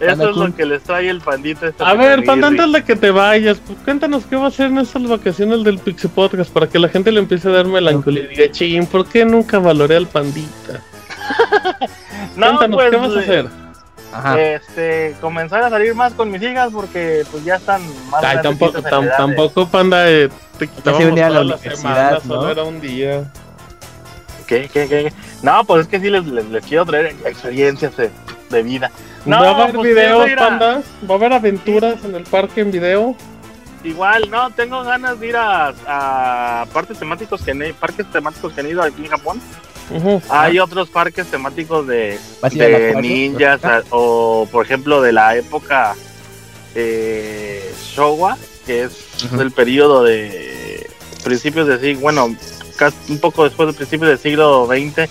eso 0.00 0.30
es 0.30 0.36
lo 0.36 0.54
que 0.54 0.64
les 0.64 0.82
trae 0.82 1.08
el 1.08 1.20
pandita. 1.20 1.68
esta 1.68 1.88
A 1.88 1.94
ver, 1.94 2.20
Irri. 2.20 2.42
antes 2.42 2.72
de 2.72 2.82
que 2.82 2.96
te 2.96 3.10
vayas, 3.10 3.60
pues, 3.66 3.78
cuéntanos 3.84 4.24
qué 4.26 4.36
va 4.36 4.46
a 4.46 4.48
hacer 4.48 4.66
en 4.66 4.78
estas 4.78 5.06
vacaciones 5.08 5.62
del 5.64 5.78
Pixie 5.78 6.08
Podcast 6.10 6.50
para 6.52 6.68
que 6.68 6.78
la 6.78 6.88
gente 6.88 7.12
le 7.12 7.20
empiece 7.20 7.48
a 7.48 7.52
dar 7.52 7.66
melancolía 7.66 8.24
y 8.24 8.26
diga, 8.28 8.50
ching, 8.50 8.86
¿por 8.86 9.06
qué 9.06 9.24
nunca 9.24 9.58
valoré 9.58 9.96
al 9.96 10.06
pandita? 10.06 10.82
No, 12.36 12.46
cuéntanos, 12.58 12.76
pues, 12.76 12.90
¿qué 12.90 12.96
vas 12.96 13.16
a 13.16 13.20
hacer? 13.20 13.63
Ajá. 14.14 14.40
Este, 14.40 15.16
comenzar 15.20 15.62
a 15.64 15.70
salir 15.70 15.94
más 15.94 16.12
con 16.12 16.30
mis 16.30 16.40
hijas 16.42 16.70
porque 16.72 17.24
pues 17.30 17.44
ya 17.44 17.56
están 17.56 17.82
más 18.10 18.22
Ay, 18.22 18.38
tampoco, 18.42 18.78
tam- 18.80 19.16
tampoco, 19.16 19.68
Panda, 19.68 20.08
eh, 20.08 20.28
te 20.58 20.68
quitábamos 20.68 21.18
la 21.46 21.58
semana, 21.58 22.10
¿no? 22.12 22.20
solo 22.20 22.50
era 22.50 22.62
un 22.62 22.80
día. 22.80 23.24
¿Qué, 24.46 24.68
qué, 24.72 24.88
qué? 24.88 25.12
No, 25.42 25.64
pues 25.64 25.82
es 25.82 25.88
que 25.88 25.98
sí 26.00 26.10
les, 26.10 26.24
les, 26.26 26.44
les 26.46 26.64
quiero 26.64 26.84
traer 26.84 27.16
experiencias 27.24 27.96
de, 27.96 28.10
de 28.50 28.62
vida. 28.62 28.90
No, 29.24 29.40
¿Va 29.40 29.48
a 29.50 29.54
haber 29.62 29.74
pues, 29.74 29.88
videos, 29.88 30.30
a- 30.30 30.36
Panda? 30.36 30.82
¿Va 31.10 31.14
a 31.14 31.16
haber 31.16 31.32
aventuras 31.32 32.04
en 32.04 32.14
el 32.14 32.24
parque 32.24 32.60
en 32.60 32.70
video? 32.70 33.16
Igual, 33.82 34.30
no, 34.30 34.50
tengo 34.50 34.82
ganas 34.82 35.18
de 35.20 35.26
ir 35.28 35.36
a, 35.36 35.72
a 35.86 36.66
parques 36.72 36.98
temáticos 36.98 37.42
que 37.42 37.74
parques 37.78 38.06
temáticos 38.10 38.52
que 38.52 38.60
han 38.60 38.68
ido 38.68 38.82
aquí 38.82 39.04
en 39.04 39.10
Japón. 39.10 39.40
Hay 40.30 40.58
otros 40.58 40.88
parques 40.88 41.26
temáticos 41.26 41.86
de, 41.86 42.18
¿Vas 42.40 42.52
a 42.52 42.56
ir 42.56 42.62
al 42.62 42.70
de 42.70 42.94
ninjas 43.02 43.60
o, 43.90 44.48
por 44.50 44.64
ejemplo, 44.64 45.00
de 45.02 45.12
la 45.12 45.36
época 45.36 45.94
eh, 46.74 47.72
Showa, 47.94 48.36
que 48.66 48.84
es 48.84 49.24
Ujú. 49.24 49.40
el 49.40 49.50
periodo 49.52 50.02
de 50.02 50.88
principios 51.22 51.66
de 51.68 51.78
siglo, 51.80 52.00
bueno, 52.00 52.34
casi 52.76 52.96
un 53.12 53.18
poco 53.20 53.44
después 53.44 53.66
del 53.68 53.76
principio 53.76 54.08
del 54.08 54.18
siglo 54.18 54.66
XX 54.66 55.08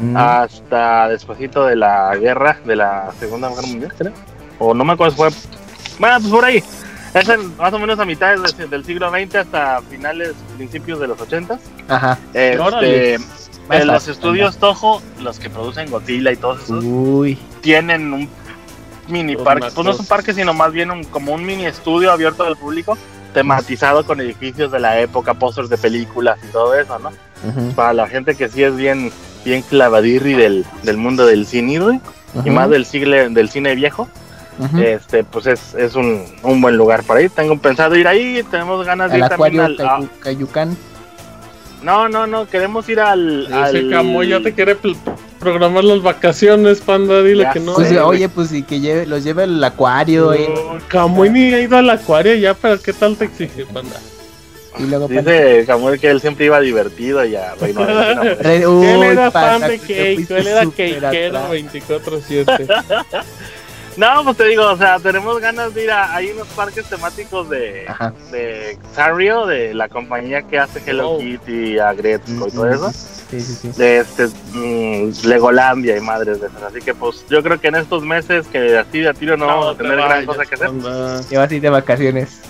Mm. 0.00 0.16
hasta 0.16 1.08
despuesito 1.08 1.66
de 1.66 1.74
la 1.74 2.14
guerra, 2.14 2.60
de 2.64 2.76
la 2.76 3.10
Segunda 3.18 3.48
Guerra 3.48 3.62
Mundial, 3.66 3.92
creo. 3.98 4.12
O 4.60 4.72
no 4.72 4.84
me 4.84 4.92
acuerdo 4.92 5.10
si 5.10 5.16
fue. 5.16 5.28
Bueno, 5.98 6.18
pues 6.20 6.30
por 6.32 6.44
ahí. 6.44 6.62
Es 7.14 7.28
en- 7.28 7.56
más 7.56 7.72
o 7.72 7.80
menos 7.80 7.98
a 7.98 8.04
mitad 8.04 8.30
del, 8.36 8.70
del 8.70 8.84
siglo 8.84 9.10
XX 9.10 9.34
hasta 9.34 9.80
finales, 9.90 10.34
principios 10.56 11.00
de 11.00 11.08
los 11.08 11.20
80. 11.20 11.58
Ajá. 11.88 12.16
Este, 12.32 13.18
en 13.70 13.86
los 13.86 14.08
estudios 14.08 14.56
Toho, 14.58 15.02
los 15.20 15.38
que 15.38 15.50
producen 15.50 15.90
Godzilla 15.90 16.32
y 16.32 16.36
todos 16.36 16.62
esos, 16.64 16.84
Uy. 16.84 17.38
tienen 17.60 18.12
un 18.12 18.28
mini 19.08 19.34
Los 19.34 19.42
parque. 19.42 19.68
Pues 19.74 19.84
no 19.84 19.90
es 19.92 20.00
un 20.00 20.06
parque, 20.06 20.32
sino 20.34 20.52
más 20.54 20.72
bien 20.72 20.90
un, 20.90 21.04
como 21.04 21.32
un 21.32 21.44
mini 21.44 21.66
estudio 21.66 22.12
abierto 22.12 22.44
al 22.44 22.56
público, 22.56 22.96
tematizado 23.34 24.04
con 24.04 24.20
edificios 24.20 24.72
de 24.72 24.80
la 24.80 24.98
época, 25.00 25.34
pósters 25.34 25.68
de 25.68 25.78
películas 25.78 26.38
y 26.46 26.52
todo 26.52 26.74
eso, 26.74 26.98
¿no? 26.98 27.10
Ujú, 27.48 27.72
Para 27.74 27.92
la 27.92 28.06
gente 28.08 28.34
que 28.34 28.48
sí 28.48 28.62
es 28.62 28.74
bien, 28.74 29.12
bien 29.44 29.62
clavadirri 29.62 30.34
del, 30.34 30.64
del 30.82 30.96
mundo 30.96 31.24
del 31.26 31.46
cine, 31.46 32.00
y 32.44 32.50
más 32.50 32.68
del, 32.70 32.84
siglo, 32.84 33.28
del 33.30 33.48
cine 33.48 33.74
viejo, 33.74 34.08
este 34.82 35.22
pues 35.24 35.46
es, 35.46 35.74
es 35.74 35.94
un, 35.94 36.24
un 36.42 36.60
buen 36.60 36.76
lugar 36.76 37.04
para 37.04 37.22
ir. 37.22 37.30
Tengo 37.30 37.56
pensado 37.58 37.94
ir 37.96 38.08
ahí, 38.08 38.42
tenemos 38.50 38.84
ganas 38.84 39.10
de 39.12 39.18
ir 39.18 39.28
también 39.28 39.60
acuario 39.60 39.64
al... 39.64 39.80
a- 39.80 39.98
Cayu- 40.00 40.08
Cayucán. 40.20 40.76
No, 41.82 42.08
no, 42.08 42.26
no, 42.26 42.48
queremos 42.48 42.88
ir 42.88 43.00
al... 43.00 43.44
Ese 43.46 43.54
al 43.54 43.90
Camuy 43.90 44.28
ya 44.28 44.40
te 44.40 44.52
quiere 44.52 44.76
programar 45.38 45.84
las 45.84 46.02
vacaciones, 46.02 46.80
Panda, 46.80 47.22
dile 47.22 47.44
Ya 47.44 47.52
que 47.52 47.60
no. 47.60 47.74
Pues, 47.74 47.96
oye, 47.98 48.28
pues 48.28 48.52
y 48.52 48.62
que 48.62 48.80
lleve, 48.80 49.06
los 49.06 49.22
lleve 49.24 49.44
al 49.44 49.62
acuario 49.62 50.34
y, 50.34 50.48
No, 50.48 50.78
Camuy 50.88 51.30
ni 51.30 51.52
ha 51.54 51.60
ido 51.60 51.76
al 51.76 51.88
acuario 51.90 52.34
ya, 52.34 52.54
pero 52.54 52.80
¿qué 52.80 52.92
tal 52.92 53.16
te 53.16 53.26
exige, 53.26 53.64
Panda? 53.66 53.96
y 54.78 54.82
luego 54.84 55.08
Dice 55.08 55.64
Camuel 55.66 55.98
que 55.98 56.08
él 56.08 56.20
siempre 56.20 56.46
iba 56.46 56.60
divertido 56.60 57.24
y 57.24 57.34
a 57.34 57.54
Reino. 57.56 57.84
Re- 57.84 58.56
él 58.58 58.66
Uy, 58.66 58.86
era 58.86 59.30
fan 59.30 59.60
de 59.60 59.78
Cake, 59.78 60.26
él 60.30 60.46
era 60.46 60.64
cakeero 60.64 61.38
atrás. 61.38 61.50
24-7. 61.50 62.84
No, 63.98 64.22
pues 64.22 64.36
te 64.36 64.44
digo, 64.44 64.64
o 64.64 64.76
sea, 64.76 65.00
tenemos 65.00 65.40
ganas 65.40 65.74
de 65.74 65.82
ir 65.82 65.90
a... 65.90 66.14
Hay 66.14 66.30
unos 66.30 66.46
parques 66.48 66.84
temáticos 66.86 67.50
de... 67.50 67.84
Ajá. 67.88 68.12
de 68.30 68.78
Sanrio, 68.94 69.44
de 69.44 69.74
la 69.74 69.88
compañía 69.88 70.42
que 70.42 70.56
hace 70.56 70.80
Hello 70.86 71.14
Oh. 71.14 71.18
Kitty, 71.18 71.80
a 71.80 71.92
Gretzko 71.94 72.46
y 72.46 72.50
todo 72.52 72.70
eso. 72.70 72.92
Sí, 72.92 73.40
sí, 73.40 73.54
sí. 73.54 73.72
De 73.76 73.98
este, 73.98 74.28
mm, 74.52 75.26
Legolandia 75.26 75.96
y 75.96 76.00
madres 76.00 76.40
de 76.40 76.46
esas. 76.46 76.62
Así 76.62 76.80
que 76.80 76.94
pues 76.94 77.24
yo 77.28 77.42
creo 77.42 77.60
que 77.60 77.68
en 77.68 77.74
estos 77.74 78.04
meses 78.04 78.46
que 78.46 78.78
así 78.78 79.00
de 79.00 79.08
a 79.08 79.14
tiro 79.14 79.36
no, 79.36 79.46
vamos 79.46 79.74
a 79.74 79.76
te 79.76 79.82
tener 79.82 79.96
gran 79.96 80.24
cosa 80.26 80.46
que 80.46 80.54
hacer. 80.54 80.68
Panda. 80.68 81.20
Y 81.28 81.36
vas 81.36 81.50
a 81.50 81.54
ir 81.54 81.60
de 81.60 81.70
vacaciones. 81.70 82.40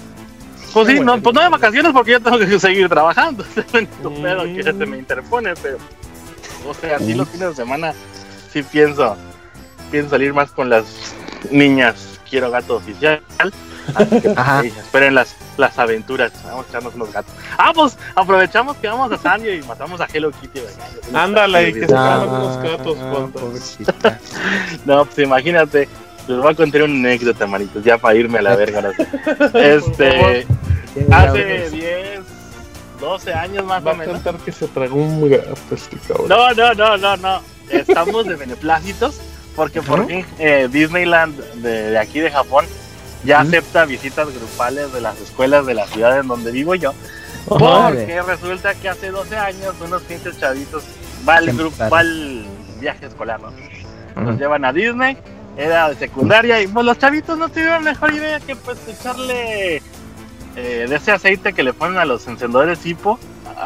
Pues 0.75 0.87
sí, 0.87 1.01
no, 1.01 1.19
pues 1.23 1.35
no 1.35 1.41
de 1.41 1.49
vacaciones 1.49 1.93
porque 1.93 2.11
yo 2.11 2.21
tengo 2.21 2.39
que 2.39 2.61
seguir 2.61 2.91
trabajando. 2.91 3.43
Mm. 4.03 4.23
pedo 4.23 4.45
que 4.45 4.63
se 4.63 4.73
me 4.73 4.99
interpone, 4.99 5.55
pero... 5.63 5.79
O 6.69 6.75
sea, 6.75 6.97
así 6.97 7.15
los 7.15 7.27
fines 7.29 7.49
de 7.49 7.55
semana 7.55 7.95
sí 8.53 8.63
pienso, 8.63 9.17
pienso 9.91 10.11
salir 10.11 10.35
más 10.35 10.51
con 10.51 10.69
las 10.69 10.85
niñas. 11.51 12.21
Quiero 12.29 12.51
gato 12.51 12.77
oficial. 12.77 13.23
Así 13.95 14.21
que, 14.21 14.35
Ajá. 14.37 14.63
esperen 14.63 15.15
las, 15.15 15.35
las 15.57 15.79
aventuras. 15.79 16.31
Vamos 16.45 16.67
a 16.67 16.69
echarnos 16.69 16.95
unos 16.95 17.11
gatos. 17.13 17.33
Ah, 17.57 17.73
pues 17.75 17.97
aprovechamos 18.15 18.77
que 18.77 18.87
vamos 18.87 19.11
a 19.13 19.17
Sanrio 19.17 19.55
y 19.55 19.63
matamos 19.63 20.01
a 20.01 20.07
Hello 20.13 20.31
Kitty. 20.31 20.61
¿verdad? 20.61 21.25
Ándale, 21.25 21.71
y 21.71 21.73
que 21.73 21.87
se 21.87 21.95
unos 21.95 22.63
gatos, 22.63 22.99
ah. 23.01 24.19
No, 24.85 25.05
pues 25.07 25.19
imagínate. 25.19 25.89
Les 26.27 26.37
voy 26.37 26.53
a 26.53 26.55
contar 26.55 26.83
una 26.83 26.93
anécdota, 27.09 27.47
manitos, 27.47 27.83
ya 27.83 27.97
para 27.97 28.15
irme 28.15 28.39
a 28.39 28.43
la 28.43 28.57
verga. 28.57 28.93
Este, 29.55 30.47
hace 31.11 31.71
10, 31.71 32.21
12 33.01 33.33
años 33.33 33.65
más 33.65 33.87
Va 33.87 33.93
o 33.93 33.95
a 33.95 33.97
menos. 33.97 34.15
cantar 34.15 34.37
que 34.45 34.53
se 34.53 34.69
tragó 34.69 34.97
un 34.97 35.31
gato 35.31 35.55
este 35.75 35.97
cabrón. 36.07 36.29
No, 36.29 36.53
no, 36.53 36.75
no, 36.75 36.97
no, 36.99 37.17
no. 37.17 37.41
Estamos 37.71 38.27
de 38.27 38.37
beneplácitos 38.37 39.21
porque 39.59 39.83
por 39.83 40.07
fin 40.07 40.25
eh, 40.39 40.69
Disneyland 40.71 41.37
de, 41.55 41.91
de 41.91 41.99
aquí 41.99 42.21
de 42.21 42.31
Japón 42.31 42.65
ya 43.25 43.41
acepta 43.41 43.85
visitas 43.87 44.33
grupales 44.33 44.93
de 44.93 45.01
las 45.01 45.21
escuelas 45.21 45.67
de 45.67 45.75
la 45.75 45.85
ciudad 45.89 46.21
en 46.21 46.29
donde 46.29 46.53
vivo 46.53 46.77
yo. 46.77 46.95
Porque 47.49 48.23
resulta 48.25 48.73
que 48.77 48.89
hace 48.89 49.11
12 49.11 49.37
años 49.37 49.75
unos 49.85 50.03
pinches 50.03 50.39
chavitos 50.39 50.85
va 51.29 51.41
Se 51.41 51.53
grupo, 51.53 51.77
va 51.93 52.03
el 52.03 52.47
viaje 52.81 53.07
escolar, 53.07 53.41
¿no? 53.41 53.53
Nos 54.23 54.39
llevan 54.39 54.65
a 54.65 54.73
Disney, 54.73 55.17
era 55.57 55.89
de 55.89 55.97
secundaria 55.97 56.63
y 56.63 56.69
pues 56.69 56.87
los 56.87 56.97
chavitos 56.97 57.37
no 57.37 57.49
tuvieron 57.49 57.83
mejor 57.83 58.15
idea 58.15 58.39
que 58.39 58.55
pues 58.55 58.79
echarle 58.87 59.83
eh, 60.55 60.87
de 60.89 60.95
ese 60.95 61.11
aceite 61.11 61.53
que 61.53 61.65
le 61.65 61.73
ponen 61.73 61.99
a 61.99 62.05
los 62.05 62.29
encendedores 62.29 62.79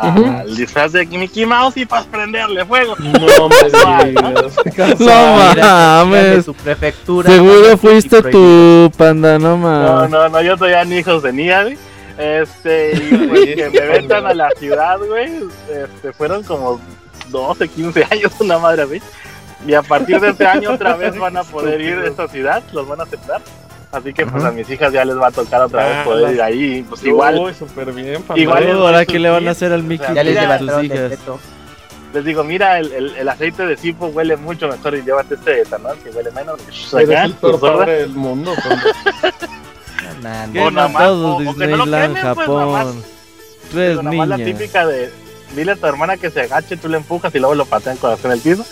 al 0.01 0.57
disfraz 0.57 0.93
de 0.93 1.07
Mickey 1.07 1.47
Mouse 1.47 1.77
y 1.77 1.85
para 1.87 2.05
prenderle 2.05 2.65
fuego. 2.65 2.95
No 2.99 3.49
me 3.49 3.57
digas. 4.11 5.01
No 5.01 5.55
de 5.55 5.61
mames. 5.61 6.45
su 6.45 6.55
prefectura. 6.55 7.31
Seguro 7.31 7.77
fuiste 7.77 8.23
tu 8.23 8.91
panda, 8.97 9.39
no 9.39 9.51
No, 9.51 9.57
mames. 9.59 10.11
no, 10.11 10.29
no, 10.29 10.41
yo 10.43 10.57
todavía 10.57 10.85
ni 10.85 10.97
hijos 10.99 11.23
tenía, 11.23 11.63
güey. 11.63 11.79
Este, 12.19 12.93
y 12.95 13.17
pues 13.29 13.45
que 13.55 13.71
me 13.71 13.87
metan 14.01 14.27
a 14.27 14.35
la 14.35 14.49
ciudad, 14.59 14.99
güey. 14.99 15.31
Este, 15.71 16.13
fueron 16.13 16.43
como 16.43 16.81
12, 17.29 17.69
15 17.69 18.07
años, 18.11 18.33
una 18.41 18.59
madre 18.59 18.83
así. 18.83 19.03
Y 19.67 19.75
a 19.75 19.83
partir 19.83 20.19
de 20.21 20.31
este 20.31 20.45
año 20.47 20.73
otra 20.73 20.97
vez 20.97 21.17
van 21.17 21.37
a 21.37 21.45
poder 21.45 21.81
ir 21.81 21.95
a 21.99 22.07
esta 22.09 22.27
ciudad, 22.29 22.63
los 22.73 22.87
van 22.89 23.01
a 23.01 23.05
aceptar. 23.05 23.41
Así 23.93 24.13
que 24.15 24.25
pues 24.25 24.43
Ajá. 24.43 24.49
a 24.49 24.53
mis 24.53 24.69
hijas 24.71 24.91
ya 24.93 25.05
les 25.05 25.17
va 25.17 25.27
a 25.27 25.31
tocar 25.31 25.61
otra 25.63 25.85
vez 25.87 25.97
Ah, 25.99 26.05
poder 26.05 26.35
ir 26.35 26.43
ahí. 26.43 26.83
Pues 26.89 27.05
igual 27.05 27.39
Uy, 27.39 27.53
súper 27.55 27.93
bien. 27.93 28.25
Igual 28.35 28.63
es- 28.63 28.75
ahora 28.75 29.05
qué 29.05 29.19
le 29.19 29.29
van 29.29 29.47
a 29.47 29.51
hacer 29.51 29.71
al 29.73 29.83
Mickey 29.83 30.15
Ya 30.15 30.25
les 30.25 30.39
a 30.39 30.59
tus 30.59 30.83
hijas. 30.85 31.13
les 32.15 32.25
digo, 32.25 32.43
mira, 32.43 32.79
el, 32.79 32.91
el, 32.93 33.17
el 33.17 33.29
aceite 33.29 33.67
de 33.67 33.77
cipo 33.77 34.07
huele 34.07 34.37
mucho 34.39 34.67
mejor 34.69 34.95
y 34.95 35.03
llévate 35.03 35.35
este 35.35 35.61
etanol 35.63 35.99
que 35.99 36.09
huele 36.11 36.31
menos. 36.31 36.59
Acá, 36.95 37.25
el 37.25 37.35
sorda. 37.39 37.59
padre 37.79 37.93
del 38.01 38.11
mundo. 38.11 38.55
Nah, 40.23 40.47
nah. 40.47 40.53
¿Qué 40.53 40.61
O 40.61 40.71
nada 40.71 40.89
más, 40.89 41.09
o- 41.11 41.37
o 41.37 41.39
que 41.39 41.45
no 41.45 41.77
lo 41.77 41.85
Disneyland, 41.85 42.15
quemen, 42.17 42.35
pues, 42.35 42.49
nada 42.49 42.67
más. 42.67 42.87
Japón? 42.87 43.05
Tres 43.73 43.91
Digo, 43.91 44.03
nomás 44.03 44.29
la 44.29 44.37
típica 44.37 44.87
de 44.87 45.11
dile 45.55 45.73
a 45.73 45.77
tu 45.77 45.87
hermana 45.87 46.17
que 46.17 46.31
se 46.31 46.41
agache, 46.43 46.77
tú 46.79 46.89
le 46.89 46.97
empujas 46.97 47.35
y 47.35 47.39
luego 47.39 47.55
lo 47.55 47.67
patean 47.67 47.97
con 47.99 48.17
en 48.25 48.31
el 48.33 48.41
piso. 48.41 48.65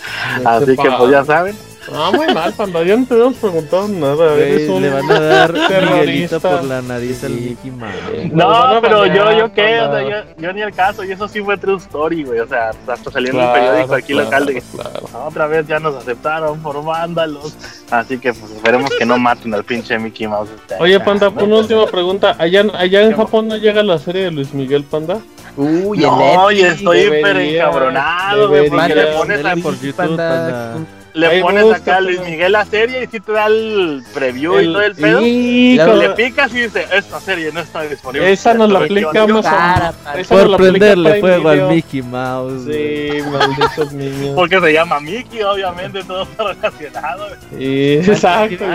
Así 0.45 0.75
que 0.77 0.89
pues 0.97 1.11
ya 1.11 1.23
saben. 1.25 1.55
Ah, 1.93 2.11
muy 2.13 2.31
mal, 2.33 2.53
Panda. 2.53 2.83
Ya 2.83 2.95
no 2.95 3.05
te 3.05 3.13
habíamos 3.15 3.35
preguntado 3.37 3.87
nada. 3.87 4.33
Eres 4.35 4.67
Güey, 4.67 4.77
un 4.77 4.81
le 4.83 4.89
van 4.91 5.11
a 5.11 5.19
dar 5.19 5.53
terrorista. 5.67 6.39
Por 6.39 6.63
la 6.63 6.81
nariz 6.81 7.23
al. 7.23 7.31
Mickey 7.31 7.71
Mouse. 7.71 7.93
No, 8.31 8.49
a 8.51 8.81
pero 8.81 9.05
yo, 9.07 9.23
banear, 9.25 9.37
yo 9.39 9.53
qué, 9.53 9.79
o 9.81 9.91
sea, 9.91 10.01
yo, 10.03 10.31
yo 10.37 10.53
ni 10.53 10.61
el 10.61 10.73
caso, 10.73 11.03
y 11.03 11.11
eso 11.11 11.27
sí 11.27 11.41
fue 11.41 11.57
true 11.57 11.77
story, 11.77 12.23
güey. 12.23 12.39
O 12.39 12.47
sea, 12.47 12.69
hasta 12.87 13.11
salió 13.11 13.31
en 13.33 13.39
el 13.39 13.51
periódico 13.51 13.93
aquí 13.95 14.13
claro, 14.13 14.25
local 14.25 14.45
de 14.45 14.53
que 14.53 14.61
claro. 14.61 15.09
"Ah, 15.13 15.25
otra 15.27 15.47
vez 15.47 15.67
ya 15.67 15.79
nos 15.79 15.95
aceptaron 15.95 16.59
por 16.61 16.83
vándalos. 16.83 17.55
Así 17.89 18.17
que 18.19 18.31
pues 18.33 18.51
esperemos 18.51 18.91
que 18.97 19.05
no 19.05 19.17
maten 19.17 19.53
al 19.53 19.63
pinche 19.63 19.97
Mickey 19.97 20.27
Mouse. 20.27 20.49
este 20.55 20.75
Oye, 20.79 20.99
Panda, 20.99 21.29
¿no? 21.31 21.43
una 21.43 21.55
última 21.57 21.85
pregunta. 21.87 22.35
¿Allá, 22.37 22.63
allá 22.75 23.01
en 23.01 23.15
Japón 23.15 23.47
no 23.47 23.57
llega 23.57 23.81
la 23.83 23.97
serie 23.97 24.23
de 24.25 24.31
Luis 24.31 24.53
Miguel, 24.53 24.83
Panda? 24.83 25.19
Uy, 25.57 25.97
No, 25.97 26.49
el 26.49 26.59
estoy 26.59 26.99
hiper 27.01 27.37
encabronado, 27.37 28.49
güey, 28.49 28.69
porque 28.69 28.95
le 28.95 29.05
pones 29.07 29.37
Vela 29.37 29.51
a 29.51 29.55
por 29.57 29.73
YouTube, 29.75 29.95
panda. 29.95 30.75
Le 31.13 31.41
pones 31.41 31.73
acá 31.73 31.97
a 31.97 32.01
Luis 32.01 32.19
Miguel 32.21 32.51
la 32.51 32.65
serie 32.65 33.03
y 33.03 33.07
si 33.07 33.19
te 33.19 33.31
da 33.31 33.47
el 33.47 34.03
preview 34.13 34.59
y 34.59 34.65
todo 34.65 34.81
el 34.81 34.95
pedo. 34.95 35.21
Y 35.21 35.77
le 35.77 36.09
picas 36.11 36.53
y 36.53 36.61
dice, 36.61 36.85
esta 36.93 37.19
serie 37.19 37.51
no 37.51 37.61
está 37.61 37.81
disponible. 37.81 38.31
Esa 38.31 38.53
nos 38.53 38.71
la 38.71 38.79
aplicamos 38.79 39.45
a... 39.45 39.93
Por 40.27 40.57
prenderle 40.57 41.19
fuego 41.19 41.49
al 41.49 41.67
Mickey 41.69 42.01
Mouse. 42.01 42.65
Sí, 42.65 43.09
malditos 43.31 43.93
niños. 43.93 44.35
Porque 44.35 44.59
se 44.59 44.73
llama 44.73 44.99
Mickey, 44.99 45.41
obviamente, 45.41 46.03
todo 46.03 46.23
está 46.23 46.53
relacionado. 46.53 47.27
Sí, 47.57 47.93
exacto. 48.05 48.65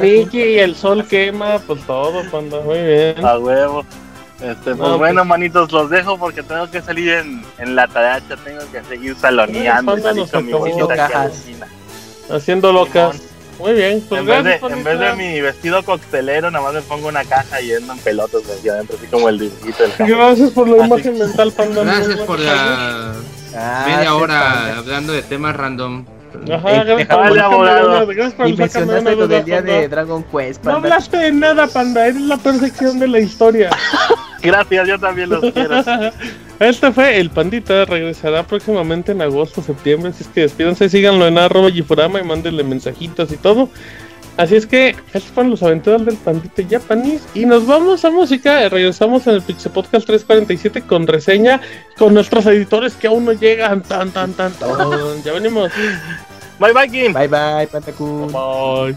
Mickey 0.00 0.54
y 0.54 0.58
el 0.58 0.74
sol 0.74 1.04
quema, 1.06 1.58
pues 1.66 1.80
todo, 1.86 2.22
cuando 2.30 2.62
muy 2.62 2.78
bien. 2.78 3.24
A 3.24 3.38
huevo. 3.38 3.84
Este, 4.42 4.74
pues 4.74 4.92
bueno, 4.98 5.20
pues- 5.20 5.28
manitos, 5.28 5.70
los 5.70 5.88
dejo 5.88 6.18
porque 6.18 6.42
tengo 6.42 6.68
que 6.70 6.82
salir 6.82 7.10
en, 7.10 7.44
en 7.58 7.76
la 7.76 7.86
taracha, 7.86 8.36
tengo 8.44 8.60
que 8.72 8.82
seguir 8.84 9.16
saloneando. 9.16 9.96
Haciendo 12.30 12.72
locas. 12.72 13.22
Muy 13.58 13.74
bien, 13.74 14.02
pues 14.08 14.20
en, 14.20 14.26
vez 14.26 14.44
de, 14.44 14.54
en 14.54 14.82
vez 14.82 14.98
de 14.98 15.12
mi 15.12 15.40
vestido 15.40 15.84
coctelero, 15.84 16.50
nada 16.50 16.64
más 16.64 16.74
me 16.74 16.82
pongo 16.82 17.06
una 17.08 17.24
caja 17.24 17.60
y 17.60 17.72
ando 17.72 17.92
en 17.92 17.98
pelotas 18.00 18.42
aquí 18.58 18.68
adentro, 18.68 18.96
así 18.96 19.06
como 19.06 19.28
el 19.28 19.38
dibujito 19.38 19.84
del 19.84 19.92
Gracias 20.08 20.50
por 20.50 20.68
la 20.68 20.84
imagen 20.84 21.18
mental, 21.18 21.52
Panda. 21.52 21.84
Gracias 21.84 22.20
por 22.20 22.40
la 22.40 23.12
media 23.86 24.14
hora 24.14 24.78
hablando 24.78 25.12
de 25.12 25.22
temas 25.22 25.54
random. 25.54 26.04
Ajá, 26.52 26.84
gracias 26.84 27.08
por 27.08 27.38
abogado. 27.38 28.12
Y 28.12 28.52
mencionaste 28.54 29.16
lo 29.16 29.28
del 29.28 29.44
día 29.44 29.62
de 29.62 29.88
Dragon 29.88 30.24
Quest, 30.24 30.64
No 30.64 30.76
hablaste 30.76 31.16
de 31.16 31.32
nada, 31.32 31.66
Panda, 31.66 32.06
eres 32.06 32.22
la 32.22 32.36
perfección 32.36 32.98
de 32.98 33.08
la 33.08 33.20
historia. 33.20 33.70
Gracias, 34.42 34.88
yo 34.88 34.98
también 34.98 35.30
los 35.30 35.52
quiero. 35.52 35.82
Este 36.58 36.92
fue 36.92 37.18
el 37.18 37.30
Pandita, 37.30 37.84
regresará 37.84 38.44
próximamente 38.44 39.12
en 39.12 39.22
agosto, 39.22 39.62
septiembre, 39.62 40.10
así 40.10 40.22
es 40.22 40.28
que 40.28 40.42
despídanse, 40.42 40.88
síganlo 40.88 41.26
en 41.26 41.36
arroba 41.36 41.70
y 41.70 41.84
mándenle 42.24 42.62
mensajitos 42.62 43.32
y 43.32 43.36
todo. 43.36 43.68
Así 44.36 44.56
es 44.56 44.66
que 44.66 44.96
estos 45.12 45.24
fueron 45.24 45.50
los 45.50 45.62
aventuras 45.62 46.04
del 46.06 46.16
Pandita 46.16 46.62
Japanese 46.68 47.24
y 47.34 47.44
nos 47.44 47.66
vamos 47.66 48.04
a 48.04 48.10
música, 48.10 48.68
regresamos 48.68 49.26
en 49.26 49.34
el 49.34 49.42
Pixel 49.42 49.72
Podcast 49.72 50.06
347 50.06 50.82
con 50.82 51.06
reseña 51.06 51.60
con 51.98 52.14
nuestros 52.14 52.46
editores 52.46 52.94
que 52.94 53.08
aún 53.08 53.26
no 53.26 53.32
llegan, 53.32 53.82
tan 53.82 54.10
tan 54.10 54.32
tan 54.32 54.52
tan. 54.54 55.22
ya 55.22 55.32
venimos. 55.32 55.70
Bye 56.58 56.72
bye 56.72 56.88
Kim. 56.88 57.12
Bye 57.12 57.28
bye 57.28 57.66
Pantaku. 57.66 58.28
Bye. 58.32 58.96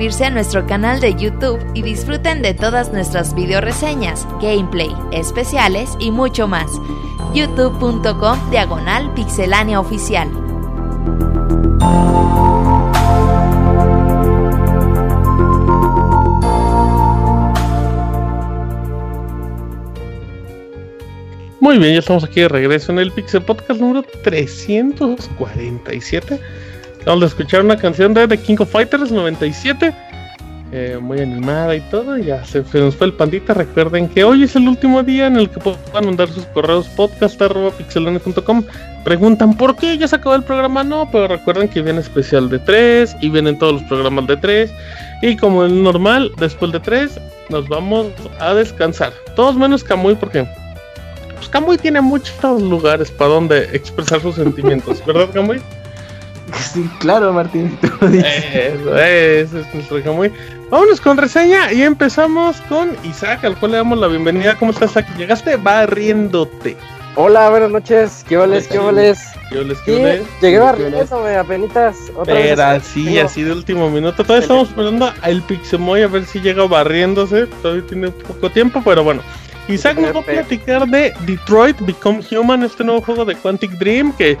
Suscribirse 0.00 0.24
a 0.24 0.30
nuestro 0.30 0.66
canal 0.66 0.98
de 0.98 1.14
YouTube 1.14 1.60
y 1.74 1.82
disfruten 1.82 2.40
de 2.40 2.54
todas 2.54 2.90
nuestras 2.90 3.34
video 3.34 3.60
reseñas, 3.60 4.26
gameplay, 4.40 4.90
especiales 5.12 5.90
y 5.98 6.10
mucho 6.10 6.48
más. 6.48 6.70
youtube.com 7.34 8.50
diagonal 8.50 9.12
pixelánea 9.12 9.78
oficial. 9.78 10.30
Muy 21.60 21.76
bien, 21.76 21.92
ya 21.92 21.98
estamos 21.98 22.24
aquí 22.24 22.40
de 22.40 22.48
regreso 22.48 22.90
en 22.90 23.00
el 23.00 23.12
Pixel 23.12 23.42
Podcast 23.42 23.78
número 23.78 24.02
347. 24.24 26.40
Vamos 27.06 27.22
a 27.22 27.26
escuchar 27.26 27.64
una 27.64 27.76
canción 27.76 28.12
de 28.12 28.28
The 28.28 28.38
King 28.38 28.56
of 28.60 28.70
Fighters 28.70 29.10
97. 29.10 29.89
Muy 31.10 31.18
animada 31.18 31.74
y 31.74 31.80
todo. 31.80 32.18
Ya 32.18 32.44
se, 32.44 32.62
nos 32.74 32.94
fue 32.94 33.08
el 33.08 33.14
pandita. 33.14 33.52
Recuerden 33.52 34.08
que 34.08 34.22
hoy 34.22 34.44
es 34.44 34.54
el 34.54 34.68
último 34.68 35.02
día 35.02 35.26
en 35.26 35.34
el 35.38 35.50
que 35.50 35.58
puedan 35.58 36.06
mandar 36.06 36.28
sus 36.28 36.44
correos 36.46 36.86
podcast.pixelones.com. 36.90 38.62
Preguntan 39.02 39.56
por 39.56 39.74
qué 39.74 39.98
ya 39.98 40.06
se 40.06 40.14
acabó 40.14 40.36
el 40.36 40.44
programa. 40.44 40.84
No, 40.84 41.10
pero 41.10 41.26
recuerden 41.26 41.68
que 41.68 41.82
viene 41.82 41.98
especial 41.98 42.48
de 42.48 42.60
3 42.60 43.16
y 43.22 43.28
vienen 43.28 43.58
todos 43.58 43.72
los 43.72 43.82
programas 43.88 44.28
de 44.28 44.36
3. 44.36 44.72
Y 45.22 45.36
como 45.36 45.64
es 45.64 45.72
normal, 45.72 46.30
después 46.38 46.70
de 46.70 46.78
3 46.78 47.18
nos 47.48 47.68
vamos 47.68 48.06
a 48.38 48.54
descansar. 48.54 49.12
Todos 49.34 49.56
menos 49.56 49.82
Camuy 49.82 50.14
porque 50.14 50.46
pues 51.34 51.48
Kamui 51.48 51.76
tiene 51.76 52.00
muchos 52.00 52.62
lugares 52.62 53.10
para 53.10 53.30
donde 53.30 53.64
expresar 53.72 54.20
sus 54.20 54.36
sentimientos, 54.36 55.04
¿verdad, 55.06 55.28
Kamui? 55.34 55.60
Sí, 56.72 56.88
claro, 57.00 57.32
Martín. 57.32 57.76
Eso, 58.00 58.96
es 58.96 59.74
nuestro 59.74 60.02
Kamui. 60.04 60.30
Vámonos 60.70 61.00
con 61.00 61.16
reseña 61.16 61.72
y 61.72 61.82
empezamos 61.82 62.60
con 62.68 62.96
Isaac, 63.02 63.44
al 63.44 63.58
cual 63.58 63.72
le 63.72 63.78
damos 63.78 63.98
la 63.98 64.06
bienvenida. 64.06 64.56
¿Cómo 64.56 64.70
estás, 64.70 64.92
Isaac? 64.92 65.16
Llegaste 65.18 65.56
barriéndote. 65.56 66.76
Hola, 67.16 67.50
buenas 67.50 67.72
noches. 67.72 68.24
¿Qué 68.28 68.38
oles, 68.38 68.68
qué 68.68 68.78
oles? 68.78 69.18
¿Qué 69.48 69.58
oles, 69.58 69.78
qué 69.84 69.96
oles? 69.96 70.22
llegué 70.40 70.60
barriéndome 70.60 71.34
apenas. 71.34 71.96
Pero 72.24 72.80
sí, 72.82 73.18
así 73.18 73.42
de 73.42 73.50
último 73.50 73.90
minuto. 73.90 74.22
Todavía 74.22 74.42
estamos 74.42 74.68
esperando 74.68 75.12
al 75.22 75.42
Pixemoy 75.42 76.02
a 76.02 76.06
ver 76.06 76.24
si 76.24 76.38
llega 76.38 76.64
barriéndose. 76.68 77.46
Todavía 77.62 77.84
tiene 77.88 78.10
poco 78.10 78.48
tiempo, 78.48 78.80
pero 78.84 79.02
bueno. 79.02 79.22
Isaac 79.66 79.98
nos 79.98 80.14
va 80.14 80.20
a 80.20 80.24
platicar 80.24 80.86
de 80.86 81.12
Detroit 81.26 81.80
Become 81.80 82.20
Human, 82.30 82.62
este 82.62 82.84
nuevo 82.84 83.00
juego 83.00 83.24
de 83.24 83.34
Quantic 83.34 83.72
Dream 83.72 84.12
que 84.16 84.38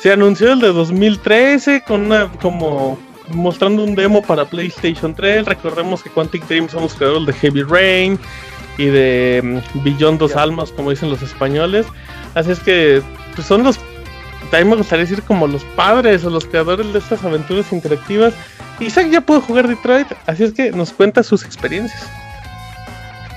se 0.00 0.10
anunció 0.10 0.52
el 0.52 0.60
de 0.60 0.72
2013 0.72 1.82
con 1.86 2.06
una 2.06 2.30
como 2.40 2.98
mostrando 3.30 3.84
un 3.84 3.94
demo 3.94 4.22
para 4.22 4.44
PlayStation 4.44 5.14
3. 5.14 5.46
Recordemos 5.46 6.02
que 6.02 6.10
Quantic 6.10 6.46
Dream 6.46 6.68
son 6.68 6.82
los 6.82 6.94
creadores 6.94 7.26
de 7.26 7.32
Heavy 7.34 7.62
Rain 7.62 8.18
y 8.76 8.86
de 8.86 9.40
um, 9.42 9.82
Beyond 9.82 10.18
Dos 10.18 10.36
Almas, 10.36 10.70
como 10.72 10.90
dicen 10.90 11.10
los 11.10 11.22
españoles. 11.22 11.86
Así 12.34 12.52
es 12.52 12.60
que 12.60 13.02
pues 13.34 13.46
son 13.46 13.62
los 13.62 13.78
también 14.50 14.70
me 14.70 14.76
gustaría 14.76 15.04
decir 15.04 15.22
como 15.24 15.46
los 15.46 15.62
padres 15.76 16.24
o 16.24 16.30
los 16.30 16.46
creadores 16.46 16.92
de 16.92 16.98
estas 16.98 17.22
aventuras 17.24 17.72
interactivas. 17.72 18.32
Isaac 18.80 19.08
ya 19.10 19.20
pudo 19.20 19.40
jugar 19.40 19.68
Detroit, 19.68 20.06
así 20.26 20.44
es 20.44 20.52
que 20.52 20.70
nos 20.70 20.92
cuenta 20.92 21.22
sus 21.22 21.44
experiencias. 21.44 22.08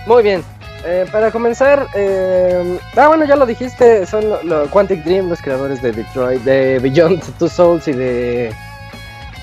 Muy 0.07 0.23
bien, 0.23 0.43
eh, 0.85 1.05
para 1.11 1.31
comenzar, 1.31 1.87
eh, 1.95 2.79
ah 2.95 3.07
bueno, 3.07 3.25
ya 3.25 3.35
lo 3.35 3.45
dijiste, 3.45 4.05
son 4.05 4.23
los 4.43 4.69
Quantic 4.69 5.03
Dream, 5.03 5.29
los 5.29 5.41
creadores 5.41 5.81
de 5.81 5.91
Detroit, 5.91 6.41
de 6.43 6.79
Beyond 6.79 7.21
Two 7.37 7.49
Souls 7.49 7.87
y 7.87 7.93
de 7.93 8.53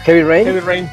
Heavy 0.09 0.23
Rain. 0.23 0.47
Heavy 0.47 0.61
Rain, 0.61 0.89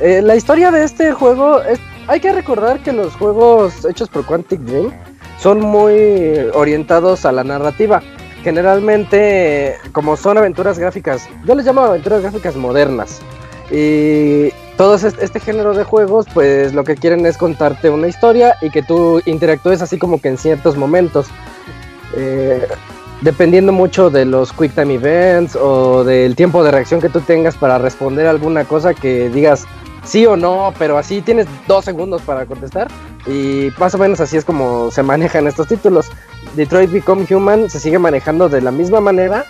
eh, 0.00 0.20
la 0.22 0.34
historia 0.34 0.72
de 0.72 0.82
este 0.82 1.12
juego, 1.12 1.62
es, 1.62 1.78
hay 2.08 2.18
que 2.18 2.32
recordar 2.32 2.80
que 2.80 2.92
los 2.92 3.14
juegos 3.14 3.84
hechos 3.84 4.08
por 4.08 4.26
Quantic 4.26 4.58
Dream 4.62 4.90
son 5.38 5.60
muy 5.60 6.36
orientados 6.52 7.24
a 7.24 7.30
la 7.30 7.44
narrativa. 7.44 8.02
Generalmente, 8.42 9.76
como 9.92 10.16
son 10.16 10.36
aventuras 10.36 10.80
gráficas, 10.80 11.28
yo 11.44 11.54
les 11.54 11.64
llamo 11.64 11.82
aventuras 11.82 12.22
gráficas 12.22 12.56
modernas. 12.56 13.20
Y 13.70 14.50
todo 14.76 14.96
este 14.96 15.38
género 15.38 15.72
de 15.72 15.84
juegos, 15.84 16.26
pues 16.34 16.74
lo 16.74 16.82
que 16.82 16.96
quieren 16.96 17.24
es 17.24 17.38
contarte 17.38 17.88
una 17.88 18.08
historia 18.08 18.56
y 18.62 18.70
que 18.70 18.82
tú 18.82 19.22
interactúes 19.26 19.80
así 19.80 19.96
como 19.96 20.20
que 20.20 20.26
en 20.26 20.38
ciertos 20.38 20.76
momentos. 20.76 21.28
Eh, 22.16 22.66
dependiendo 23.22 23.72
mucho 23.72 24.10
de 24.10 24.24
los 24.24 24.52
Quick 24.52 24.74
Time 24.74 24.94
Events 24.94 25.56
o 25.56 26.04
del 26.04 26.36
tiempo 26.36 26.62
de 26.62 26.70
reacción 26.70 27.00
que 27.00 27.08
tú 27.08 27.20
tengas 27.20 27.56
para 27.56 27.78
responder 27.78 28.26
alguna 28.26 28.64
cosa 28.64 28.94
que 28.94 29.30
digas 29.30 29.64
sí 30.04 30.26
o 30.26 30.36
no, 30.36 30.74
pero 30.78 30.98
así 30.98 31.22
tienes 31.22 31.46
dos 31.66 31.84
segundos 31.84 32.22
para 32.22 32.46
contestar. 32.46 32.88
Y 33.26 33.70
más 33.78 33.94
o 33.94 33.98
menos 33.98 34.20
así 34.20 34.36
es 34.36 34.44
como 34.44 34.90
se 34.90 35.02
manejan 35.02 35.46
estos 35.46 35.68
títulos. 35.68 36.10
Detroit 36.56 36.90
Become 36.90 37.26
Human 37.30 37.70
se 37.70 37.80
sigue 37.80 37.98
manejando 37.98 38.48
de 38.48 38.60
la 38.60 38.70
misma 38.70 39.00
manera 39.00 39.46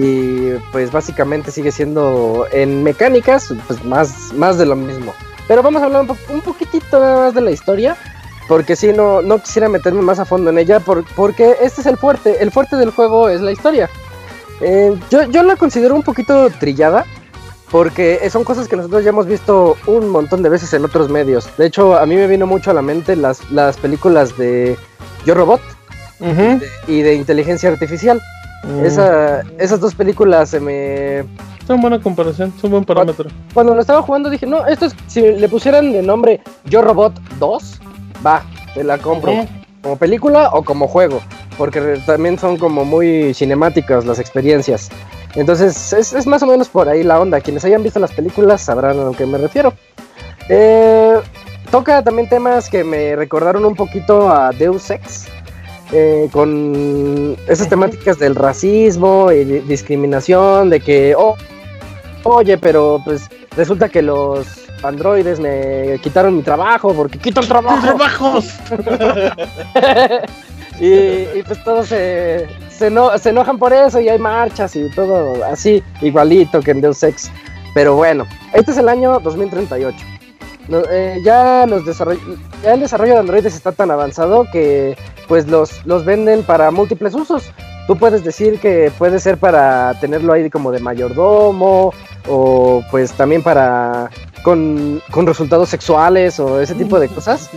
y 0.00 0.52
pues 0.72 0.90
básicamente 0.90 1.50
sigue 1.50 1.72
siendo 1.72 2.46
en 2.52 2.82
mecánicas 2.82 3.52
pues 3.66 3.84
más, 3.84 4.32
más 4.34 4.58
de 4.58 4.66
lo 4.66 4.76
mismo. 4.76 5.14
Pero 5.46 5.62
vamos 5.62 5.82
a 5.82 5.86
hablar 5.86 6.06
un, 6.28 6.40
poquitito 6.40 7.00
más 7.00 7.34
de 7.34 7.40
la 7.40 7.50
historia, 7.50 7.96
porque 8.50 8.74
si 8.74 8.92
no, 8.92 9.22
no 9.22 9.38
quisiera 9.38 9.68
meterme 9.68 10.02
más 10.02 10.18
a 10.18 10.24
fondo 10.24 10.50
en 10.50 10.58
ella, 10.58 10.80
porque 10.80 11.54
este 11.62 11.82
es 11.82 11.86
el 11.86 11.96
fuerte, 11.96 12.42
el 12.42 12.50
fuerte 12.50 12.74
del 12.74 12.90
juego 12.90 13.28
es 13.28 13.40
la 13.40 13.52
historia. 13.52 13.88
Eh, 14.60 14.92
yo, 15.08 15.22
yo 15.30 15.44
la 15.44 15.54
considero 15.54 15.94
un 15.94 16.02
poquito 16.02 16.50
trillada, 16.58 17.04
porque 17.70 18.28
son 18.28 18.42
cosas 18.42 18.66
que 18.66 18.74
nosotros 18.74 19.04
ya 19.04 19.10
hemos 19.10 19.26
visto 19.26 19.76
un 19.86 20.08
montón 20.08 20.42
de 20.42 20.48
veces 20.48 20.74
en 20.74 20.84
otros 20.84 21.08
medios. 21.08 21.48
De 21.58 21.66
hecho, 21.66 21.96
a 21.96 22.04
mí 22.06 22.16
me 22.16 22.26
vino 22.26 22.44
mucho 22.44 22.72
a 22.72 22.74
la 22.74 22.82
mente 22.82 23.14
las, 23.14 23.48
las 23.52 23.76
películas 23.76 24.36
de 24.36 24.76
Yo 25.24 25.34
Robot 25.34 25.60
y 26.88 27.02
de 27.02 27.14
inteligencia 27.14 27.68
artificial. 27.68 28.20
Mm. 28.64 28.84
Esa, 28.84 29.42
esas 29.58 29.78
dos 29.78 29.94
películas 29.94 30.50
se 30.50 30.58
me... 30.58 31.24
Son 31.68 31.80
buena 31.80 32.00
comparación, 32.00 32.52
son 32.60 32.72
buen 32.72 32.84
parámetro. 32.84 33.30
Cuando, 33.54 33.76
lo 33.76 33.80
estaba 33.80 34.02
jugando 34.02 34.28
dije, 34.28 34.44
no, 34.44 34.66
esto 34.66 34.86
es, 34.86 34.96
si 35.06 35.20
le 35.20 35.48
pusieran 35.48 35.92
de 35.92 36.02
nombre 36.02 36.40
Yo 36.64 36.82
Robot 36.82 37.14
2, 37.38 37.80
va, 38.24 38.44
te 38.74 38.84
la 38.84 38.98
compro. 38.98 39.32
Como 39.82 39.96
película 39.96 40.50
o 40.52 40.62
como 40.62 40.86
juego, 40.86 41.22
porque 41.56 42.02
también 42.04 42.38
son 42.38 42.58
como 42.58 42.84
muy 42.84 43.32
cinemáticas 43.32 44.04
las 44.04 44.18
experiencias. 44.18 44.90
Entonces 45.34 45.92
es, 45.92 46.26
más 46.26 46.42
o 46.42 46.46
menos 46.46 46.68
por 46.68 46.88
ahí 46.88 47.02
la 47.02 47.18
onda. 47.18 47.40
Quienes 47.40 47.64
hayan 47.64 47.82
visto 47.82 47.98
las 47.98 48.12
películas 48.12 48.60
sabrán 48.60 48.98
a 48.98 49.04
lo 49.04 49.12
que 49.12 49.24
me 49.24 49.38
refiero. 49.38 49.72
Eh, 50.48 51.18
toca 51.70 52.02
también 52.02 52.28
temas 52.28 52.68
que 52.68 52.84
me 52.84 53.16
recordaron 53.16 53.64
un 53.64 53.74
poquito 53.74 54.30
a 54.30 54.50
Deus 54.50 54.90
Ex. 54.90 55.28
Eh, 55.92 56.28
con 56.30 57.36
esas 57.48 57.68
temáticas 57.68 58.16
del 58.18 58.36
racismo 58.36 59.32
y 59.32 59.42
discriminación, 59.44 60.70
de 60.70 60.78
que, 60.78 61.16
oh, 61.16 61.36
oye, 62.22 62.58
pero 62.58 63.00
pues 63.04 63.28
resulta 63.56 63.88
que 63.88 64.00
los 64.00 64.59
androides 64.82 65.40
me 65.40 65.98
quitaron 66.02 66.36
mi 66.36 66.42
trabajo 66.42 66.94
porque 66.94 67.18
quitan 67.18 67.46
trabajo. 67.46 67.80
trabajos! 67.80 68.54
y, 70.80 71.42
pues 71.42 71.64
todos 71.64 71.88
se, 71.88 72.46
se, 72.70 72.86
enojan 72.86 73.58
por 73.58 73.72
eso 73.72 74.00
y 74.00 74.08
hay 74.08 74.18
marchas 74.18 74.74
y 74.76 74.90
todo 74.90 75.44
así, 75.44 75.82
igualito 76.00 76.60
que 76.60 76.72
en 76.72 76.80
Deus 76.80 77.02
Ex. 77.02 77.30
Pero 77.74 77.94
bueno, 77.94 78.26
este 78.52 78.72
es 78.72 78.78
el 78.78 78.88
año 78.88 79.20
2038. 79.20 79.96
Eh, 80.90 81.18
ya, 81.24 81.66
los 81.66 81.84
ya 82.62 82.74
el 82.74 82.80
desarrollo 82.80 83.14
de 83.14 83.18
androides 83.18 83.54
está 83.54 83.72
tan 83.72 83.90
avanzado 83.90 84.46
que 84.52 84.96
pues 85.26 85.48
los, 85.48 85.84
los 85.84 86.04
venden 86.04 86.42
para 86.42 86.70
múltiples 86.70 87.14
usos. 87.14 87.50
Tú 87.86 87.96
puedes 87.96 88.22
decir 88.22 88.60
que 88.60 88.92
puede 88.96 89.18
ser 89.18 89.36
para 89.36 89.98
tenerlo 90.00 90.32
ahí 90.32 90.48
como 90.48 90.70
de 90.70 90.78
mayordomo 90.78 91.92
o 92.28 92.84
pues 92.90 93.12
también 93.12 93.42
para 93.42 94.10
con, 94.42 95.02
resultados 95.26 95.68
sexuales 95.68 96.40
o 96.40 96.60
ese 96.60 96.74
tipo 96.74 96.98
de 96.98 97.08
cosas. 97.08 97.50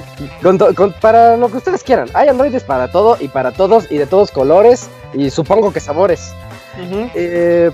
para 1.01 1.37
lo 1.37 1.49
que 1.49 1.57
ustedes 1.57 1.83
quieran. 1.83 2.09
Hay 2.13 2.27
androides 2.27 2.63
para 2.63 2.91
todo 2.91 3.17
y 3.19 3.27
para 3.27 3.51
todos 3.51 3.91
y 3.91 3.97
de 3.97 4.05
todos 4.05 4.31
colores 4.31 4.89
y 5.13 5.29
supongo 5.29 5.71
que 5.71 5.79
sabores. 5.79 6.33
eh, 6.77 7.71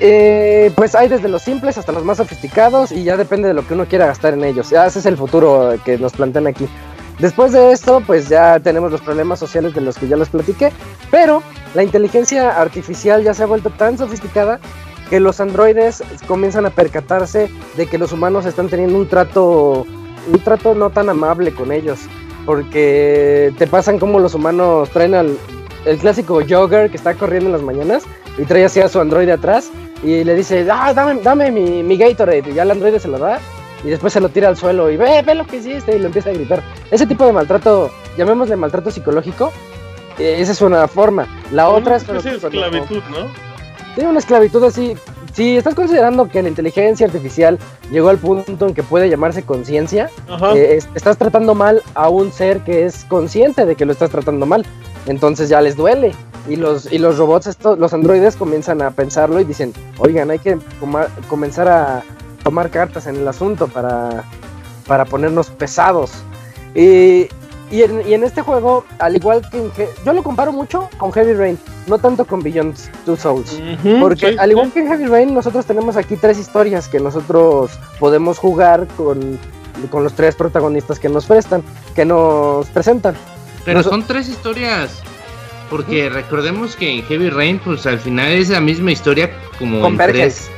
eh, 0.00 0.72
pues 0.74 0.94
hay 0.94 1.08
desde 1.08 1.28
los 1.28 1.42
simples 1.42 1.78
hasta 1.78 1.92
los 1.92 2.04
más 2.04 2.16
sofisticados 2.16 2.90
y 2.90 3.04
ya 3.04 3.16
depende 3.16 3.48
de 3.48 3.54
lo 3.54 3.66
que 3.66 3.74
uno 3.74 3.86
quiera 3.86 4.06
gastar 4.06 4.34
en 4.34 4.44
ellos. 4.44 4.70
Ya 4.70 4.86
ese 4.86 4.98
es 4.98 5.06
el 5.06 5.16
futuro 5.16 5.74
que 5.84 5.98
nos 5.98 6.12
plantean 6.12 6.46
aquí. 6.46 6.68
Después 7.18 7.52
de 7.52 7.72
esto, 7.72 8.02
pues 8.06 8.28
ya 8.28 8.60
tenemos 8.60 8.92
los 8.92 9.00
problemas 9.00 9.38
sociales 9.38 9.74
de 9.74 9.80
los 9.80 9.96
que 9.96 10.06
ya 10.06 10.16
les 10.16 10.28
platiqué, 10.28 10.70
pero 11.10 11.42
la 11.74 11.82
inteligencia 11.82 12.60
artificial 12.60 13.22
ya 13.22 13.32
se 13.32 13.42
ha 13.42 13.46
vuelto 13.46 13.70
tan 13.70 13.96
sofisticada 13.96 14.60
que 15.08 15.20
los 15.20 15.40
androides 15.40 16.02
comienzan 16.26 16.66
a 16.66 16.70
percatarse 16.70 17.50
de 17.76 17.86
que 17.86 17.98
los 17.98 18.12
humanos 18.12 18.46
están 18.46 18.68
teniendo 18.68 18.98
un 18.98 19.08
trato 19.08 19.86
un 20.28 20.40
trato 20.40 20.74
no 20.74 20.90
tan 20.90 21.08
amable 21.08 21.52
con 21.52 21.70
ellos, 21.70 22.00
porque 22.44 23.52
te 23.58 23.66
pasan 23.66 23.98
como 23.98 24.18
los 24.18 24.34
humanos 24.34 24.90
traen 24.90 25.14
al 25.14 25.38
el 25.84 25.98
clásico 25.98 26.40
jogger 26.46 26.90
que 26.90 26.96
está 26.96 27.14
corriendo 27.14 27.46
en 27.46 27.52
las 27.52 27.62
mañanas 27.62 28.04
y 28.36 28.44
trae 28.44 28.64
así 28.64 28.80
a 28.80 28.88
su 28.88 29.00
androide 29.00 29.32
atrás 29.32 29.70
y 30.02 30.24
le 30.24 30.34
dice, 30.34 30.66
ah, 30.70 30.92
dame, 30.92 31.20
dame 31.22 31.50
mi, 31.50 31.82
mi 31.82 31.96
Gatorade, 31.96 32.50
y 32.50 32.54
ya 32.54 32.64
el 32.64 32.70
androide 32.72 33.00
se 33.00 33.08
lo 33.08 33.18
da, 33.18 33.40
y 33.82 33.88
después 33.88 34.12
se 34.12 34.20
lo 34.20 34.28
tira 34.28 34.48
al 34.48 34.56
suelo 34.56 34.90
y 34.90 34.96
ve, 34.96 35.22
ve 35.22 35.34
lo 35.34 35.46
que 35.46 35.56
hiciste, 35.56 35.96
y 35.96 35.98
lo 36.00 36.06
empieza 36.06 36.30
a 36.30 36.32
gritar. 36.32 36.62
Ese 36.90 37.06
tipo 37.06 37.24
de 37.24 37.32
maltrato, 37.32 37.90
llamémosle 38.18 38.56
maltrato 38.56 38.90
psicológico, 38.90 39.52
eh, 40.18 40.36
esa 40.38 40.52
es 40.52 40.60
una 40.60 40.86
forma. 40.88 41.26
La 41.52 41.68
otra 41.68 41.96
es... 41.96 42.08
Es 42.08 42.26
esclavitud, 42.26 43.02
¿no? 43.10 43.45
Tiene 43.96 44.10
una 44.10 44.18
esclavitud 44.18 44.62
así. 44.62 44.94
Si 45.32 45.56
estás 45.56 45.74
considerando 45.74 46.28
que 46.28 46.42
la 46.42 46.50
inteligencia 46.50 47.06
artificial 47.06 47.58
llegó 47.90 48.10
al 48.10 48.18
punto 48.18 48.68
en 48.68 48.74
que 48.74 48.82
puede 48.82 49.08
llamarse 49.08 49.42
conciencia, 49.42 50.10
eh, 50.54 50.78
estás 50.94 51.16
tratando 51.16 51.54
mal 51.54 51.82
a 51.94 52.10
un 52.10 52.30
ser 52.30 52.60
que 52.60 52.84
es 52.84 53.06
consciente 53.06 53.64
de 53.64 53.74
que 53.74 53.86
lo 53.86 53.92
estás 53.92 54.10
tratando 54.10 54.44
mal. 54.44 54.66
Entonces 55.06 55.48
ya 55.48 55.62
les 55.62 55.76
duele. 55.76 56.12
Y 56.46 56.56
los, 56.56 56.92
y 56.92 56.98
los 56.98 57.16
robots, 57.16 57.46
estos, 57.46 57.78
los 57.78 57.94
androides 57.94 58.36
comienzan 58.36 58.82
a 58.82 58.90
pensarlo 58.90 59.40
y 59.40 59.44
dicen, 59.44 59.72
oigan, 59.96 60.30
hay 60.30 60.40
que 60.40 60.58
comenzar 61.28 61.66
a 61.66 62.02
tomar 62.44 62.68
cartas 62.68 63.06
en 63.06 63.16
el 63.16 63.26
asunto 63.26 63.66
para, 63.66 64.24
para 64.86 65.06
ponernos 65.06 65.48
pesados. 65.48 66.12
Y, 66.74 67.28
y, 67.70 67.82
en, 67.82 68.22
este 68.22 68.42
juego, 68.42 68.84
al 68.98 69.16
igual 69.16 69.42
que 69.50 69.58
en 69.58 69.70
yo 70.04 70.12
lo 70.12 70.22
comparo 70.22 70.52
mucho 70.52 70.88
con 70.98 71.12
Heavy 71.12 71.34
Rain, 71.34 71.58
no 71.86 71.98
tanto 71.98 72.24
con 72.24 72.42
Beyond 72.42 72.76
Two 73.04 73.16
Souls. 73.16 73.60
porque 74.00 74.36
al 74.38 74.50
igual 74.50 74.72
que 74.72 74.80
en 74.80 74.88
Heavy 74.88 75.06
Rain, 75.06 75.34
nosotros 75.34 75.66
tenemos 75.66 75.96
aquí 75.96 76.16
tres 76.16 76.38
historias 76.38 76.88
que 76.88 77.00
nosotros 77.00 77.72
podemos 77.98 78.38
jugar 78.38 78.86
con, 78.96 79.38
con 79.90 80.04
los 80.04 80.12
tres 80.14 80.36
protagonistas 80.36 81.00
que 81.00 81.08
nos 81.08 81.26
prestan, 81.26 81.62
que 81.94 82.04
nos 82.04 82.66
presentan. 82.68 83.16
Pero 83.64 83.82
son 83.82 84.04
tres 84.04 84.28
historias. 84.28 85.02
Porque 85.68 86.08
recordemos 86.08 86.76
que 86.76 86.88
en 86.88 87.02
Heavy 87.02 87.28
Rain, 87.28 87.58
pues 87.58 87.86
al 87.86 87.98
final 87.98 88.30
es 88.30 88.50
la 88.50 88.60
misma 88.60 88.92
historia 88.92 89.30
como 89.58 89.84
en 89.84 89.96
tres. 89.96 90.48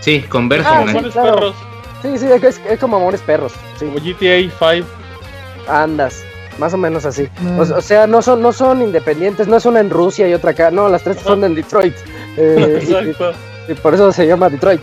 Sí, 0.00 0.22
convergen. 0.22 0.72
Ah, 0.72 0.80
amores 0.80 1.14
perros. 1.14 1.54
Sí, 2.00 2.18
sí, 2.18 2.26
es, 2.26 2.78
como 2.78 2.96
amores 2.96 3.20
perros. 3.20 3.52
Como 3.78 3.94
GTA 3.94 4.50
5. 4.58 4.86
Andas, 5.68 6.24
más 6.58 6.74
o 6.74 6.76
menos 6.76 7.04
así. 7.04 7.28
O, 7.58 7.80
sea, 7.80 8.06
no 8.06 8.22
son, 8.22 8.42
no 8.42 8.52
son 8.52 8.82
independientes, 8.82 9.48
no 9.48 9.56
es 9.56 9.66
una 9.66 9.80
en 9.80 9.90
Rusia 9.90 10.28
y 10.28 10.34
otra 10.34 10.50
acá. 10.50 10.70
No, 10.70 10.88
las 10.88 11.02
tres 11.02 11.18
son 11.22 11.44
en 11.44 11.54
Detroit. 11.54 11.94
Eh, 12.38 12.80
Exacto. 12.82 13.32
Y, 13.66 13.72
por 13.72 13.94
eso 13.94 14.12
se 14.12 14.26
llama 14.26 14.50
Detroit. 14.50 14.82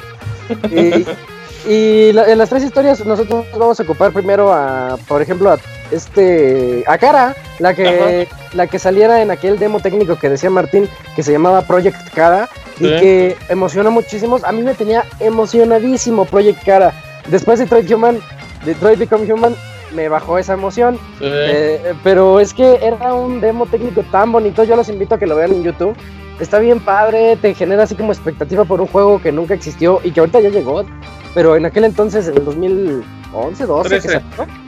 Y, 0.72 2.10
en 2.18 2.38
las 2.40 2.50
tres 2.50 2.64
historias 2.64 3.06
nosotros 3.06 3.46
vamos 3.56 3.80
a 3.80 3.84
ocupar 3.84 4.12
primero 4.12 4.52
a, 4.52 4.98
por 5.08 5.22
ejemplo, 5.22 5.52
a 5.52 5.60
este 5.92 6.84
a 6.88 6.98
Cara, 6.98 7.36
la 7.60 7.76
que 7.76 8.28
la 8.56 8.66
que 8.66 8.80
saliera 8.80 9.22
en 9.22 9.30
aquel 9.30 9.60
demo 9.60 9.82
técnico 9.82 10.18
que 10.18 10.30
decía 10.30 10.50
Martín, 10.50 10.90
que 11.16 11.22
se 11.22 11.32
llamaba 11.32 11.62
Project 11.62 12.10
Cara 12.16 12.50
y 12.80 12.88
que 12.88 13.38
emocionó 13.50 13.92
muchísimo. 13.92 14.40
A 14.44 14.52
mí 14.52 14.64
me 14.64 14.74
tenía 14.74 15.06
emocionadísimo 15.20 16.26
Project 16.26 16.64
Cara. 16.66 16.92
Después 17.28 17.60
de 17.60 17.66
Detroit 17.66 17.92
Human, 17.92 18.20
Detroit 18.66 18.98
Become 18.98 19.32
Human, 19.32 19.56
me 19.94 20.10
bajó 20.10 20.38
esa 20.38 20.54
emoción. 20.54 21.00
Eh, 21.20 21.94
pero 22.04 22.40
es 22.40 22.54
que 22.54 22.80
era 22.82 23.14
un 23.14 23.42
demo 23.42 23.66
técnico 23.66 24.04
tan 24.12 24.32
bonito. 24.32 24.64
Yo 24.64 24.76
los 24.76 24.90
invito 24.90 25.16
a 25.16 25.20
que 25.20 25.28
lo 25.28 25.36
vean 25.36 25.52
en 25.52 25.64
YouTube. 25.64 25.96
Está 26.40 26.60
bien 26.60 26.80
padre, 26.80 27.38
te 27.38 27.54
genera 27.54 27.84
así 27.84 27.96
como 27.96 28.12
expectativa 28.12 28.66
por 28.66 28.82
un 28.82 28.88
juego 28.88 29.22
que 29.22 29.32
nunca 29.32 29.54
existió 29.54 30.02
y 30.04 30.12
que 30.12 30.20
ahorita 30.20 30.40
ya 30.40 30.50
llegó. 30.50 30.84
Pero 31.34 31.56
en 31.56 31.66
aquel 31.66 31.84
entonces, 31.86 32.28
en 32.28 32.38
el 32.38 32.46
2011, 32.46 33.66
12, 33.66 33.90
13. 33.90 34.22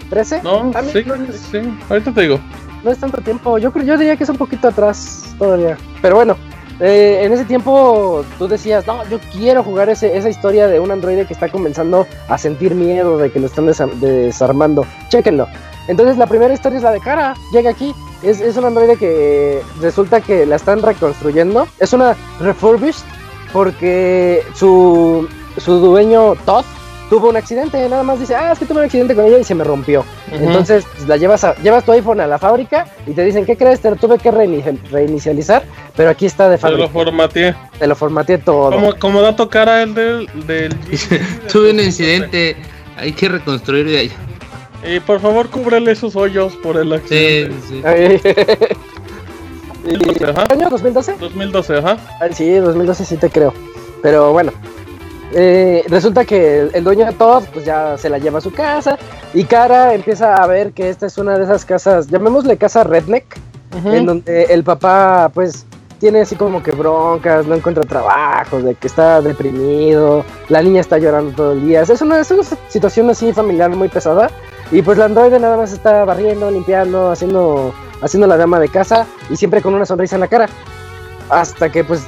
¿13? 0.09 0.43
No, 0.43 0.71
sí, 0.83 1.03
sí, 1.51 1.77
ahorita 1.89 2.11
te 2.11 2.21
digo. 2.21 2.39
No 2.83 2.91
es 2.91 2.99
tanto 2.99 3.19
tiempo, 3.21 3.57
yo 3.57 3.71
creo, 3.71 3.83
yo 3.83 3.97
diría 3.97 4.15
que 4.15 4.23
es 4.23 4.29
un 4.29 4.37
poquito 4.37 4.67
atrás 4.67 5.35
todavía. 5.39 5.75
Pero 6.01 6.15
bueno, 6.15 6.37
eh, 6.79 7.21
en 7.23 7.31
ese 7.33 7.45
tiempo 7.45 8.23
tú 8.37 8.47
decías, 8.47 8.85
no, 8.85 9.07
yo 9.09 9.19
quiero 9.31 9.63
jugar 9.63 9.89
ese, 9.89 10.17
esa 10.17 10.29
historia 10.29 10.67
de 10.67 10.79
un 10.79 10.91
androide 10.91 11.25
que 11.25 11.33
está 11.33 11.49
comenzando 11.49 12.05
a 12.27 12.37
sentir 12.37 12.75
miedo 12.75 13.17
de 13.17 13.31
que 13.31 13.39
lo 13.39 13.47
están 13.47 13.65
desarmando. 13.65 14.85
Chéquenlo. 15.09 15.47
Entonces 15.87 16.17
la 16.17 16.27
primera 16.27 16.53
historia 16.53 16.77
es 16.77 16.83
la 16.83 16.91
de 16.91 16.99
cara, 16.99 17.35
llega 17.51 17.69
aquí. 17.69 17.93
Es, 18.23 18.41
es 18.41 18.57
un 18.57 18.65
androide 18.65 18.97
que 18.97 19.61
resulta 19.81 20.19
que 20.19 20.45
la 20.45 20.55
están 20.55 20.81
reconstruyendo. 20.81 21.67
Es 21.79 21.93
una 21.93 22.15
refurbished 22.39 23.05
porque 23.53 24.43
su, 24.53 25.29
su 25.57 25.79
dueño 25.79 26.35
Todd 26.45 26.65
tuvo 27.09 27.29
un 27.29 27.37
accidente, 27.37 27.87
nada 27.89 28.03
más 28.03 28.19
dice, 28.19 28.35
ah, 28.35 28.51
es 28.51 28.59
que 28.59 28.65
tuve 28.65 28.79
un 28.79 28.85
accidente 28.85 29.15
con 29.15 29.25
ella 29.25 29.37
y 29.37 29.43
se 29.43 29.55
me 29.55 29.63
rompió. 29.63 30.05
Entonces 30.31 30.85
pues, 30.95 31.07
la 31.07 31.17
llevas 31.17 31.43
a, 31.43 31.55
llevas 31.61 31.83
tu 31.85 31.91
iPhone 31.91 32.19
a 32.21 32.27
la 32.27 32.37
fábrica 32.37 32.87
y 33.05 33.11
te 33.11 33.23
dicen, 33.23 33.45
¿qué 33.45 33.57
crees? 33.57 33.79
Te 33.81 33.89
lo 33.89 33.95
tuve 33.95 34.17
que 34.17 34.31
reinicializar, 34.31 35.63
pero 35.95 36.09
aquí 36.09 36.25
está 36.25 36.49
de 36.49 36.57
fábrica. 36.57 36.87
Te 36.87 36.87
lo 36.87 36.93
formateé. 36.93 37.55
Te 37.79 37.87
lo 37.87 37.95
formateé 37.95 38.37
todo. 38.39 38.71
Como, 38.71 38.95
como 38.95 39.21
dato 39.21 39.49
cara 39.49 39.83
el 39.83 39.93
del... 39.93 40.29
del... 40.47 40.75
tuve 41.51 41.71
un 41.71 41.79
incidente, 41.79 42.55
hay 42.97 43.11
que 43.13 43.29
reconstruir 43.29 43.87
de 43.87 43.97
ahí. 43.97 44.11
Y 44.87 44.99
por 44.99 45.19
favor, 45.19 45.49
cúbrele 45.49 45.91
esos 45.91 46.15
hoyos 46.15 46.55
por 46.57 46.77
el 46.77 46.93
accidente. 46.93 47.55
Sí, 47.67 47.81
sí. 47.81 47.81
¿Año 50.49 50.69
2012? 50.69 51.15
2012, 51.19 51.77
ajá. 51.77 51.97
sí, 52.31 52.55
2012 52.55 53.05
sí 53.05 53.17
te 53.17 53.29
creo. 53.29 53.53
Pero 54.01 54.31
bueno, 54.31 54.51
eh, 55.37 55.83
resulta 55.89 56.23
que 56.23 56.69
el, 56.73 56.83
dueño 56.85 57.05
de 57.05 57.11
Todd 57.11 57.43
pues 57.53 57.65
ya 57.65 57.97
se 57.97 58.09
la 58.09 58.17
lleva 58.17 58.37
a 58.37 58.41
su 58.41 58.53
casa 58.53 58.97
y 59.33 59.43
Cara 59.43 59.93
empieza 59.93 60.35
a 60.35 60.47
ver 60.47 60.71
que 60.71 60.89
esta 60.89 61.07
es 61.07 61.17
una 61.17 61.37
de 61.37 61.43
esas 61.43 61.65
casas, 61.65 62.07
llamémosle 62.07 62.55
casa 62.55 62.85
redneck, 62.85 63.25
en 63.83 64.05
donde 64.05 64.43
el 64.45 64.63
papá 64.63 65.29
pues 65.33 65.65
tiene 65.99 66.21
así 66.21 66.37
como 66.37 66.63
que 66.63 66.71
broncas, 66.71 67.45
no 67.45 67.55
encuentra 67.55 67.83
trabajo, 67.83 68.61
de 68.61 68.75
que 68.75 68.87
está 68.87 69.19
deprimido, 69.19 70.23
la 70.47 70.61
niña 70.61 70.79
está 70.79 70.99
llorando 70.99 71.35
todo 71.35 71.51
el 71.51 71.67
día. 71.67 71.81
Es 71.81 72.01
una, 72.01 72.21
es 72.21 72.31
una 72.31 72.43
situación 72.69 73.09
así 73.09 73.33
familiar 73.33 73.69
muy 73.71 73.89
pesada 73.89 74.29
y 74.71 74.81
pues 74.81 74.97
la 74.97 75.05
androide 75.05 75.37
nada 75.37 75.57
más 75.57 75.73
está 75.73 76.05
barriendo, 76.05 76.49
limpiando, 76.49 77.11
haciendo, 77.11 77.73
haciendo 78.01 78.25
la 78.25 78.37
dama 78.37 78.61
de 78.61 78.69
casa 78.69 79.05
y 79.29 79.35
siempre 79.35 79.61
con 79.61 79.73
una 79.73 79.85
sonrisa 79.85 80.15
en 80.15 80.21
la 80.21 80.29
cara. 80.29 80.47
Hasta 81.29 81.69
que 81.69 81.83
pues 81.83 82.03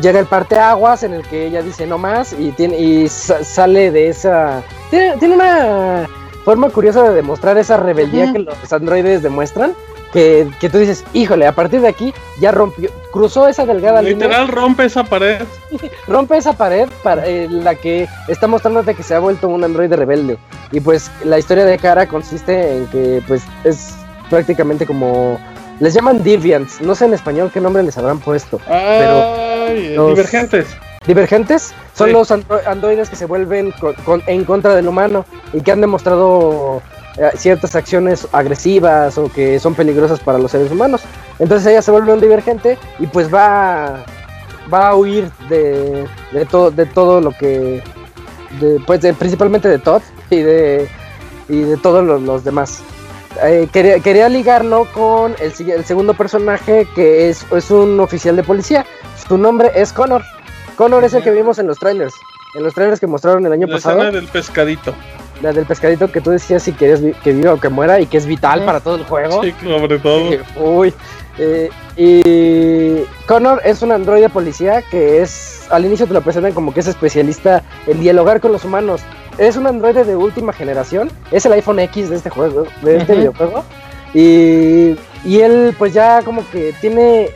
llega 0.00 0.18
el 0.18 0.26
parteaguas 0.26 1.02
en 1.02 1.14
el 1.14 1.22
que 1.22 1.46
ella 1.46 1.62
dice 1.62 1.86
no 1.86 1.98
más 1.98 2.32
y 2.32 2.52
tiene 2.52 2.78
y 2.78 3.08
sale 3.08 3.90
de 3.90 4.08
esa 4.08 4.62
tiene, 4.90 5.34
una 5.34 6.08
forma 6.44 6.70
curiosa 6.70 7.02
de 7.08 7.14
demostrar 7.14 7.58
esa 7.58 7.76
rebeldía 7.76 8.32
que 8.32 8.40
los 8.40 8.72
androides 8.72 9.22
demuestran 9.22 9.74
que, 10.12 10.68
tú 10.70 10.78
dices, 10.78 11.04
híjole, 11.12 11.46
a 11.46 11.54
partir 11.54 11.80
de 11.80 11.88
aquí 11.88 12.12
ya 12.40 12.50
rompió, 12.50 12.90
cruzó 13.12 13.48
esa 13.48 13.64
delgada 13.64 14.02
línea. 14.02 14.26
Literal 14.26 14.48
rompe 14.48 14.84
esa 14.84 15.04
pared. 15.04 15.42
rompe 16.08 16.36
esa 16.36 16.52
pared 16.52 16.88
para 17.02 17.26
eh, 17.26 17.48
la 17.48 17.74
que 17.74 18.08
está 18.28 18.46
mostrándote 18.46 18.94
que 18.94 19.02
se 19.02 19.14
ha 19.14 19.20
vuelto 19.20 19.48
un 19.48 19.62
androide 19.62 19.96
rebelde. 19.96 20.38
Y 20.72 20.80
pues 20.80 21.10
la 21.24 21.38
historia 21.38 21.64
de 21.64 21.78
Kara 21.78 22.06
consiste 22.06 22.76
en 22.76 22.86
que 22.88 23.22
pues 23.26 23.42
es 23.64 23.94
prácticamente 24.28 24.86
como 24.86 25.38
les 25.80 25.94
llaman 25.94 26.22
Deviants, 26.22 26.80
no 26.80 26.94
sé 26.94 27.06
en 27.06 27.14
español 27.14 27.50
qué 27.52 27.60
nombre 27.60 27.82
les 27.82 27.96
habrán 27.98 28.20
puesto. 28.20 28.60
pero 28.66 30.08
divergentes. 30.10 30.66
Divergentes 31.06 31.74
son 31.94 32.12
los 32.12 32.30
androides 32.30 33.08
que 33.08 33.16
se 33.16 33.24
vuelven 33.24 33.72
en 34.26 34.44
contra 34.44 34.74
del 34.74 34.86
humano 34.86 35.24
y 35.52 35.62
que 35.62 35.72
han 35.72 35.80
demostrado 35.80 36.82
eh, 37.16 37.30
ciertas 37.36 37.74
acciones 37.74 38.28
agresivas 38.32 39.16
o 39.16 39.32
que 39.32 39.58
son 39.58 39.74
peligrosas 39.74 40.20
para 40.20 40.38
los 40.38 40.50
seres 40.50 40.70
humanos. 40.70 41.02
Entonces 41.38 41.66
ella 41.68 41.80
se 41.82 41.90
vuelve 41.90 42.12
un 42.12 42.20
divergente 42.20 42.76
y 42.98 43.06
pues 43.06 43.32
va, 43.32 44.04
va 44.72 44.88
a 44.88 44.94
huir 44.94 45.30
de, 45.48 46.06
de, 46.32 46.44
todo, 46.44 46.70
de 46.70 46.84
todo 46.84 47.22
lo 47.22 47.30
que... 47.32 47.82
pues 48.86 49.00
principalmente 49.18 49.68
de 49.68 49.78
Todd 49.78 50.02
y 50.28 50.40
de, 50.40 50.86
y 51.48 51.62
de 51.62 51.76
todos 51.78 52.04
los 52.04 52.44
demás. 52.44 52.82
Eh, 53.42 53.68
quería, 53.72 54.28
ligarlo 54.28 54.86
con 54.92 55.34
el, 55.40 55.52
el, 55.70 55.84
segundo 55.84 56.14
personaje 56.14 56.86
que 56.94 57.28
es, 57.28 57.46
es 57.52 57.70
un 57.70 58.00
oficial 58.00 58.36
de 58.36 58.42
policía. 58.42 58.84
Su 59.28 59.38
nombre 59.38 59.70
es 59.74 59.92
Connor. 59.92 60.22
Connor 60.76 61.04
es 61.04 61.14
el 61.14 61.22
que 61.22 61.30
vimos 61.30 61.58
en 61.58 61.66
los 61.66 61.78
trailers. 61.78 62.14
En 62.54 62.64
los 62.64 62.74
trailers 62.74 62.98
que 62.98 63.06
mostraron 63.06 63.46
el 63.46 63.52
año 63.52 63.68
pasado. 63.68 64.02
La 64.02 64.10
del 64.10 64.26
pescadito. 64.26 64.94
La 65.40 65.52
del 65.52 65.64
pescadito 65.64 66.10
que 66.10 66.20
tú 66.20 66.30
decías 66.30 66.62
si 66.62 66.72
querías 66.72 67.00
que 67.22 67.32
viva 67.32 67.54
o 67.54 67.60
que 67.60 67.68
muera 67.68 68.00
y 68.00 68.06
que 68.06 68.18
es 68.18 68.26
vital 68.26 68.64
para 68.64 68.80
todo 68.80 68.96
el 68.96 69.04
juego. 69.04 69.42
Sí, 69.42 69.54
sobre 69.62 69.98
todo. 69.98 70.30
Uy. 70.56 70.92
Eh, 71.38 71.70
y 71.96 73.04
Connor 73.26 73.62
es 73.64 73.82
un 73.82 73.92
androide 73.92 74.28
policía 74.28 74.82
que 74.82 75.22
es. 75.22 75.66
Al 75.70 75.84
inicio 75.84 76.06
te 76.06 76.14
lo 76.14 76.20
presentan 76.20 76.52
como 76.52 76.74
que 76.74 76.80
es 76.80 76.88
especialista 76.88 77.62
en 77.86 78.00
dialogar 78.00 78.40
con 78.40 78.50
los 78.50 78.64
humanos 78.64 79.00
es 79.40 79.56
un 79.56 79.66
androide 79.66 80.04
de 80.04 80.16
última 80.16 80.52
generación. 80.52 81.10
Es 81.30 81.46
el 81.46 81.52
iPhone 81.54 81.80
X 81.80 82.10
de 82.10 82.16
este 82.16 82.30
juego, 82.30 82.66
de 82.82 82.98
este 82.98 83.16
videojuego. 83.16 83.64
Y, 84.12 84.96
y 85.24 85.40
él 85.40 85.74
pues 85.78 85.94
ya 85.94 86.22
como 86.22 86.48
que 86.50 86.74
tiene... 86.80 87.30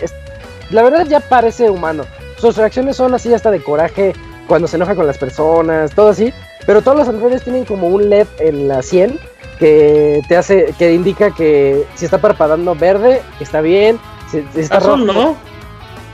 La 0.71 0.83
verdad 0.83 1.07
ya 1.07 1.21
parece 1.21 1.71
humano. 1.71 2.05
Sus 2.37 2.57
reacciones 2.57 2.97
son 2.97 3.15
así 3.15 3.33
hasta 3.33 3.51
de 3.51 3.63
coraje 3.63 4.13
cuando 4.47 4.69
se 4.69 4.77
enoja 4.77 4.95
con 4.95 5.07
las 5.07 5.17
personas, 5.17 5.95
todo 5.95 6.11
así. 6.11 6.33
Pero 6.67 6.83
todos 6.83 6.99
los 6.99 7.09
androides 7.09 7.43
tienen 7.43 7.65
como 7.65 7.89
un 7.89 8.11
LED 8.11 8.27
en 8.39 8.69
la 8.69 8.83
100 8.83 9.19
que 9.59 10.21
te 10.29 10.37
hace, 10.37 10.75
que 10.79 10.93
indica 10.93 11.31
que 11.31 11.87
si 11.95 12.05
está 12.05 12.19
parpadeando 12.19 12.75
verde, 12.75 13.23
está 13.41 13.63
bien. 13.63 13.99
Si, 14.31 14.45
está 14.57 14.77
Azul, 14.77 15.07
¿no? 15.07 15.37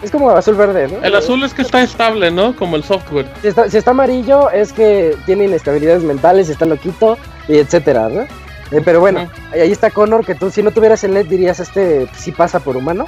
Es 0.02 0.10
como 0.10 0.30
azul 0.30 0.54
verde, 0.54 0.88
¿no? 0.88 1.04
El 1.04 1.14
azul 1.14 1.42
es 1.42 1.52
que 1.52 1.62
está 1.62 1.82
estable, 1.82 2.30
¿no? 2.30 2.56
Como 2.56 2.76
el 2.76 2.84
software. 2.84 3.26
Si 3.42 3.76
está, 3.76 3.90
amarillo 3.90 4.50
es 4.50 4.72
que 4.72 5.16
tiene 5.26 5.44
inestabilidades 5.44 6.02
mentales, 6.02 6.48
está 6.48 6.64
loquito, 6.64 7.18
y 7.48 7.58
etcétera, 7.58 8.08
¿no? 8.08 8.22
Eh, 8.22 8.80
pero 8.84 9.00
bueno, 9.00 9.28
ahí 9.52 9.70
está 9.72 9.90
Connor, 9.90 10.24
que 10.24 10.34
tú 10.34 10.50
si 10.50 10.62
no 10.62 10.70
tuvieras 10.70 11.02
el 11.04 11.14
LED 11.14 11.26
dirías, 11.26 11.60
este 11.60 12.08
sí 12.16 12.32
pasa 12.32 12.60
por 12.60 12.76
humano. 12.76 13.06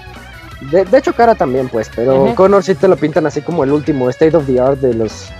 De, 0.70 0.86
hecho, 0.97 1.12
cara 1.12 1.35
también, 1.35 1.69
pues, 1.69 1.90
pero 1.94 2.35
Connor 2.36 2.62
sí 2.62 2.74
te 2.74 2.86
lo 2.86 2.97
pintan 2.97 3.27
así 3.27 3.40
como 3.40 3.64
el 3.64 3.73
último 3.73 4.09
state 4.10 4.36
of 4.36 4.47
the 4.47 4.60
art 4.60 4.78
de 4.78 4.94
los, 4.94 5.31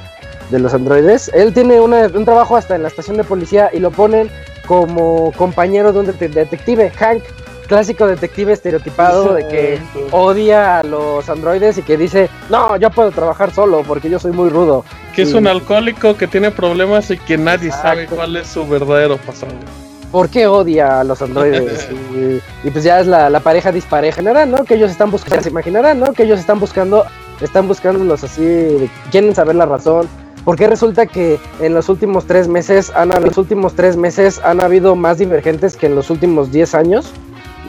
de 0.51 0.59
los 0.59 0.74
androides. 0.74 1.31
Él 1.35 1.53
tiene 1.53 1.81
un 1.81 2.24
trabajo 2.24 2.57
hasta 2.57 2.74
en 2.74 2.83
la 2.83 2.89
estación 2.89 3.16
de 3.16 3.24
policía 3.24 3.70
y 3.73 3.79
lo 3.79 3.91
ponen 3.91 4.31
como 4.66 5.33
compañero 5.33 5.93
de 5.93 6.01
un 6.01 6.07
detective, 6.07 6.91
Hank, 6.91 7.23
clásico 7.73 8.07
detective 8.07 8.53
estereotipado 8.53 9.32
de 9.32 9.49
que 9.49 9.81
odia 10.11 10.81
a 10.81 10.82
los 10.82 11.27
androides 11.31 11.78
y 11.78 11.82
que 11.82 11.97
dice, 11.97 12.28
no, 12.51 12.77
yo 12.77 12.90
puedo 12.90 13.11
trabajar 13.11 13.51
solo 13.51 13.82
porque 13.82 14.11
yo 14.11 14.19
soy 14.19 14.32
muy 14.32 14.51
rudo. 14.51 14.85
Que 15.16 15.23
es 15.23 15.32
un 15.32 15.47
alcohólico 15.47 16.15
que 16.19 16.27
tiene 16.27 16.51
problemas 16.51 17.11
y 17.11 17.16
que 17.16 17.39
nadie 17.39 17.70
sabe 17.70 18.07
cuál 18.09 18.36
es 18.36 18.49
su 18.49 18.69
verdadero 18.69 19.16
pasado. 19.16 19.55
¿Por 20.11 20.28
qué 20.28 20.47
odia 20.47 21.01
a 21.01 21.05
los 21.05 21.23
androides? 21.23 21.89
y, 22.65 22.70
pues 22.70 22.85
ya 22.85 23.01
es 23.01 23.07
la, 23.07 23.40
pareja 23.40 23.73
dispareja, 23.73 24.16
general, 24.16 24.51
¿no? 24.51 24.65
Que 24.65 24.74
ellos 24.74 24.90
están 24.90 25.11
buscando, 25.11 25.43
se 25.43 25.49
imaginarán, 25.49 25.99
¿no? 25.99 26.12
Que 26.12 26.24
ellos 26.24 26.40
están 26.40 26.61
buscando, 26.61 27.07
están 27.40 27.69
buscándolos 27.69 28.23
así, 28.23 28.90
quieren 29.11 29.35
saber 29.35 29.57
la 29.57 29.65
razón. 29.65 30.07
Porque 30.44 30.66
resulta 30.66 31.07
que 31.07 31.39
en 31.61 31.73
los 31.73 31.89
últimos 31.89 32.27
tres 32.27 32.49
meses 32.49 32.93
han, 32.94 33.12
en 33.12 33.24
los 33.24 33.39
últimos 33.39 33.74
tres 33.74 33.97
meses 33.97 34.43
han 34.44 34.61
habido 34.61 34.94
más 34.94 35.16
divergentes 35.16 35.74
que 35.74 35.86
en 35.86 35.94
los 35.94 36.11
últimos 36.11 36.53
diez 36.53 36.74
años. 36.74 37.15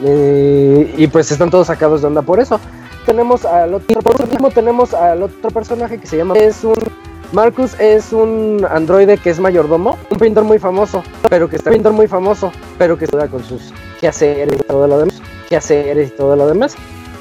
Eh, 0.02 0.94
y 0.96 1.06
pues 1.06 1.30
están 1.30 1.50
todos 1.50 1.68
sacados 1.68 2.00
de 2.00 2.08
onda 2.08 2.22
por 2.22 2.40
eso. 2.40 2.60
Tenemos 3.06 3.44
al 3.44 3.74
otro, 3.74 4.00
por 4.00 4.52
tenemos 4.52 4.94
al 4.94 5.22
otro 5.22 5.50
personaje 5.50 5.98
que 5.98 6.06
se 6.06 6.16
llama 6.16 6.34
es 6.34 6.64
un 6.64 6.74
Marcus 7.32 7.78
es 7.80 8.12
un 8.12 8.64
androide 8.70 9.18
que 9.18 9.30
es 9.30 9.40
mayordomo, 9.40 9.98
un 10.08 10.18
pintor 10.18 10.44
muy 10.44 10.60
famoso, 10.60 11.02
pero 11.28 11.48
que 11.48 11.56
está 11.56 11.70
pintor 11.70 11.92
muy 11.92 12.06
famoso, 12.06 12.52
pero 12.78 12.96
que 12.96 13.06
estudia 13.06 13.26
con 13.26 13.42
sus 13.42 13.72
quehaceres 14.00 14.60
y 14.60 14.62
todo 14.62 14.86
lo 14.86 14.98
demás, 14.98 15.20
quehaceres 15.48 16.08
y 16.08 16.10
todo 16.12 16.36
lo 16.36 16.46
demás. 16.46 16.76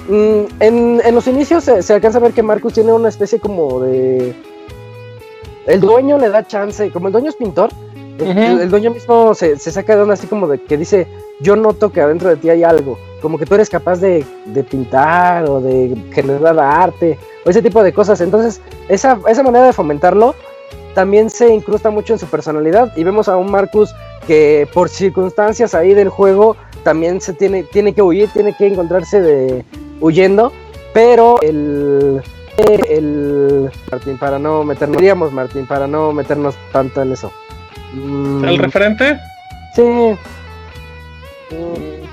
Mm, 0.08 0.44
en, 0.60 1.02
en, 1.04 1.16
los 1.16 1.26
inicios 1.28 1.64
se, 1.64 1.94
alcanza 1.94 2.20
a 2.20 2.22
ver 2.22 2.34
que 2.34 2.44
Marcus 2.44 2.74
tiene 2.74 2.94
una 2.94 3.10
especie 3.10 3.40
como 3.40 3.80
de 3.80 4.36
el 5.66 5.80
dueño 5.80 6.18
le 6.18 6.30
da 6.30 6.46
chance, 6.46 6.92
como 6.92 7.08
el 7.08 7.14
dueño 7.14 7.30
es 7.30 7.36
pintor, 7.36 7.72
el, 8.20 8.70
dueño 8.70 8.92
mismo 8.92 9.34
se, 9.34 9.58
se, 9.58 9.72
saca 9.72 9.96
de 9.96 10.02
onda 10.02 10.14
así 10.14 10.28
como 10.28 10.48
de 10.48 10.60
que 10.62 10.78
dice, 10.78 11.08
yo 11.40 11.56
noto 11.56 11.92
que 11.92 12.02
adentro 12.02 12.30
de 12.30 12.36
ti 12.36 12.50
hay 12.50 12.64
algo, 12.64 12.98
como 13.22 13.38
que 13.38 13.46
tú 13.46 13.56
eres 13.56 13.70
capaz 13.70 14.00
de, 14.00 14.26
de 14.46 14.64
pintar 14.64 15.50
o 15.50 15.62
de 15.62 15.96
generar 16.12 16.60
arte 16.60 17.18
o 17.46 17.50
ese 17.50 17.62
tipo 17.62 17.82
de 17.84 17.94
cosas. 17.94 18.22
Entonces, 18.22 18.62
esa, 18.90 19.20
esa 19.28 19.44
manera 19.44 19.66
de 19.66 19.74
fomentarlo 19.74 20.36
también 20.94 21.30
se 21.30 21.54
incrusta 21.54 21.90
mucho 21.90 22.14
en 22.14 22.20
su 22.20 22.28
personalidad 22.28 22.96
y 22.96 23.04
vemos 23.04 23.28
a 23.28 23.38
un 23.38 23.52
Marcus 23.52 23.94
que 24.28 24.68
por 24.74 24.90
circunstancias 24.90 25.74
ahí 25.74 25.94
del 25.94 26.10
juego 26.10 26.56
también 26.84 27.20
se 27.22 27.34
tiene, 27.34 27.64
tiene 27.64 27.94
que 27.94 28.02
huir, 28.02 28.30
tiene 28.30 28.56
que 28.56 28.68
encontrarse 28.68 29.22
de 29.22 29.66
huyendo, 30.00 30.52
pero 30.94 31.42
el 31.42 32.22
el 32.58 33.72
Martín 33.92 34.18
para 34.18 34.38
no 34.38 34.64
meternos 34.64 34.98
diríamos 34.98 35.32
Martín 35.34 35.66
para 35.66 35.88
no 35.88 36.14
meternos 36.14 36.56
tanto 36.72 37.02
en 37.02 37.14
eso 37.14 37.32
mm. 37.94 38.46
el 38.46 38.58
referente 38.58 39.20
sí 39.76 39.84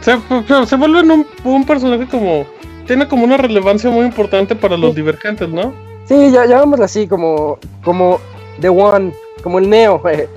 se, 0.01 0.67
se 0.67 0.77
vuelve 0.77 1.01
un, 1.03 1.27
un, 1.45 1.67
personaje 1.67 2.07
como 2.07 2.47
tiene 2.87 3.07
como 3.09 3.25
una 3.25 3.37
relevancia 3.37 3.91
muy 3.91 4.07
importante 4.07 4.55
para 4.55 4.77
los 4.77 4.95
divergentes 4.95 5.49
no 5.49 5.73
sí 6.07 6.31
ya 6.31 6.47
llamémoslo 6.47 6.85
así 6.85 7.07
como 7.07 7.59
como 7.83 8.21
the 8.61 8.69
one 8.69 9.13
como 9.43 9.59
el 9.59 9.69
neo 9.69 10.03
eh. 10.09 10.29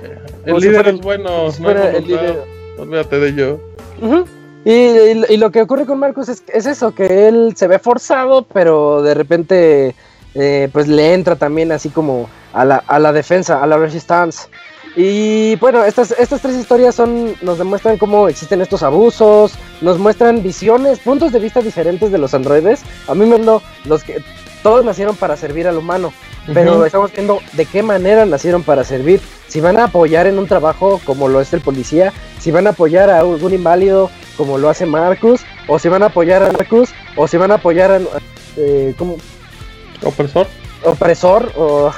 el 0.46 0.56
líder 0.56 0.88
es 0.88 1.00
bueno 1.00 1.48
no, 1.60 1.70
el 1.70 2.06
líder. 2.06 2.42
olvídate 2.78 3.18
de 3.20 3.34
yo 3.34 3.60
y, 4.64 5.36
lo 5.36 5.50
que 5.50 5.60
ocurre 5.60 5.84
con 5.84 5.98
Marcus 5.98 6.30
es, 6.30 6.42
es, 6.48 6.64
eso, 6.64 6.94
que 6.94 7.28
él 7.28 7.52
se 7.54 7.66
ve 7.68 7.78
forzado, 7.78 8.46
pero 8.50 9.02
de 9.02 9.12
repente 9.12 9.94
eh, 10.34 10.68
pues 10.72 10.88
le 10.88 11.12
entra 11.12 11.36
también 11.36 11.70
así 11.70 11.90
como 11.90 12.30
a 12.54 12.64
la, 12.64 12.76
a 12.76 12.98
la 12.98 13.12
defensa, 13.12 13.62
a 13.62 13.66
la 13.66 13.76
resistance. 13.76 14.48
Y 14.96 15.56
bueno, 15.56 15.84
estas, 15.84 16.12
estas 16.12 16.40
tres 16.40 16.56
historias 16.56 16.94
son, 16.94 17.34
nos 17.42 17.58
demuestran 17.58 17.98
cómo 17.98 18.28
existen 18.28 18.60
estos 18.60 18.82
abusos, 18.82 19.54
nos 19.80 19.98
muestran 19.98 20.42
visiones, 20.42 21.00
puntos 21.00 21.32
de 21.32 21.40
vista 21.40 21.60
diferentes 21.60 22.12
de 22.12 22.18
los 22.18 22.32
androides. 22.32 22.82
A 23.08 23.14
mí 23.14 23.26
me 23.26 23.38
no, 23.38 23.60
los 23.84 24.04
que 24.04 24.22
todos 24.62 24.84
nacieron 24.84 25.16
para 25.16 25.36
servir 25.36 25.66
al 25.68 25.76
humano, 25.76 26.12
pero 26.52 26.86
estamos 26.86 27.12
viendo 27.12 27.40
de 27.52 27.66
qué 27.66 27.82
manera 27.82 28.24
nacieron 28.24 28.62
para 28.62 28.84
servir. 28.84 29.20
Si 29.48 29.60
van 29.60 29.76
a 29.78 29.84
apoyar 29.84 30.26
en 30.26 30.38
un 30.38 30.46
trabajo 30.46 31.00
como 31.04 31.28
lo 31.28 31.40
es 31.40 31.52
el 31.52 31.60
policía, 31.60 32.12
si 32.38 32.50
van 32.50 32.66
a 32.66 32.70
apoyar 32.70 33.10
a 33.10 33.20
algún 33.20 33.52
inválido 33.52 34.10
como 34.36 34.58
lo 34.58 34.68
hace 34.68 34.86
Marcus, 34.86 35.42
o 35.68 35.78
si 35.78 35.88
van 35.88 36.02
a 36.02 36.06
apoyar 36.06 36.42
a 36.42 36.52
Marcus, 36.52 36.90
o 37.16 37.28
si 37.28 37.36
van 37.36 37.50
a 37.50 37.56
apoyar 37.56 37.92
a... 37.92 38.00
Eh, 38.56 38.94
como, 38.96 39.16
opresor. 40.02 40.46
Opresor, 40.84 41.52
o 41.56 41.90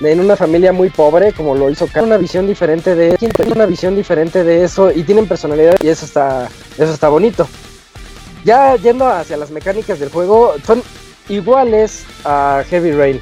en 0.00 0.20
una 0.20 0.36
familia 0.36 0.72
muy 0.72 0.90
pobre 0.90 1.32
como 1.32 1.54
lo 1.54 1.70
hizo 1.70 1.86
Tiene 1.86 2.08
una 2.08 2.16
visión 2.16 2.46
diferente 2.46 2.94
de 2.94 3.16
tiene 3.16 3.52
una 3.52 3.66
visión 3.66 3.94
diferente 3.94 4.44
de 4.44 4.64
eso 4.64 4.90
y 4.90 5.02
tienen 5.04 5.26
personalidad 5.26 5.76
y 5.82 5.88
eso 5.88 6.04
está 6.04 6.48
eso 6.78 6.92
está 6.92 7.08
bonito 7.08 7.48
ya 8.44 8.76
yendo 8.76 9.06
hacia 9.06 9.36
las 9.36 9.50
mecánicas 9.50 9.98
del 9.98 10.10
juego 10.10 10.54
son 10.66 10.82
iguales 11.28 12.06
a 12.24 12.62
Heavy 12.68 12.92
Rain. 12.92 13.20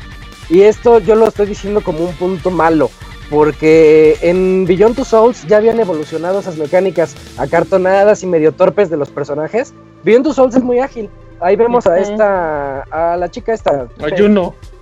Y 0.49 0.63
esto 0.63 0.99
yo 0.99 1.15
lo 1.15 1.29
estoy 1.29 1.47
diciendo 1.47 1.81
como 1.83 2.05
un 2.05 2.15
punto 2.15 2.51
malo, 2.51 2.91
porque 3.31 4.19
en 4.21 4.67
Beyond 4.67 4.97
Two 4.97 5.05
Souls 5.05 5.47
ya 5.47 5.59
habían 5.59 5.81
evolucionado 5.81 6.41
esas 6.41 6.57
mecánicas 6.57 7.15
acartonadas 7.39 8.23
y 8.23 8.27
medio 8.27 8.53
torpes 8.53 8.91
de 8.91 8.97
los 8.97 9.11
personajes. 9.11 9.73
Beyond 10.05 10.25
Two 10.25 10.35
Souls 10.35 10.55
es 10.57 10.63
muy 10.63 10.81
ágil. 10.81 11.09
Ahí 11.41 11.57
vemos 11.57 11.87
a 11.87 11.99
esta, 11.99 12.83
a 12.83 13.17
la 13.17 13.31
chica 13.31 13.53
esta. 13.53 13.89
A 14.01 14.11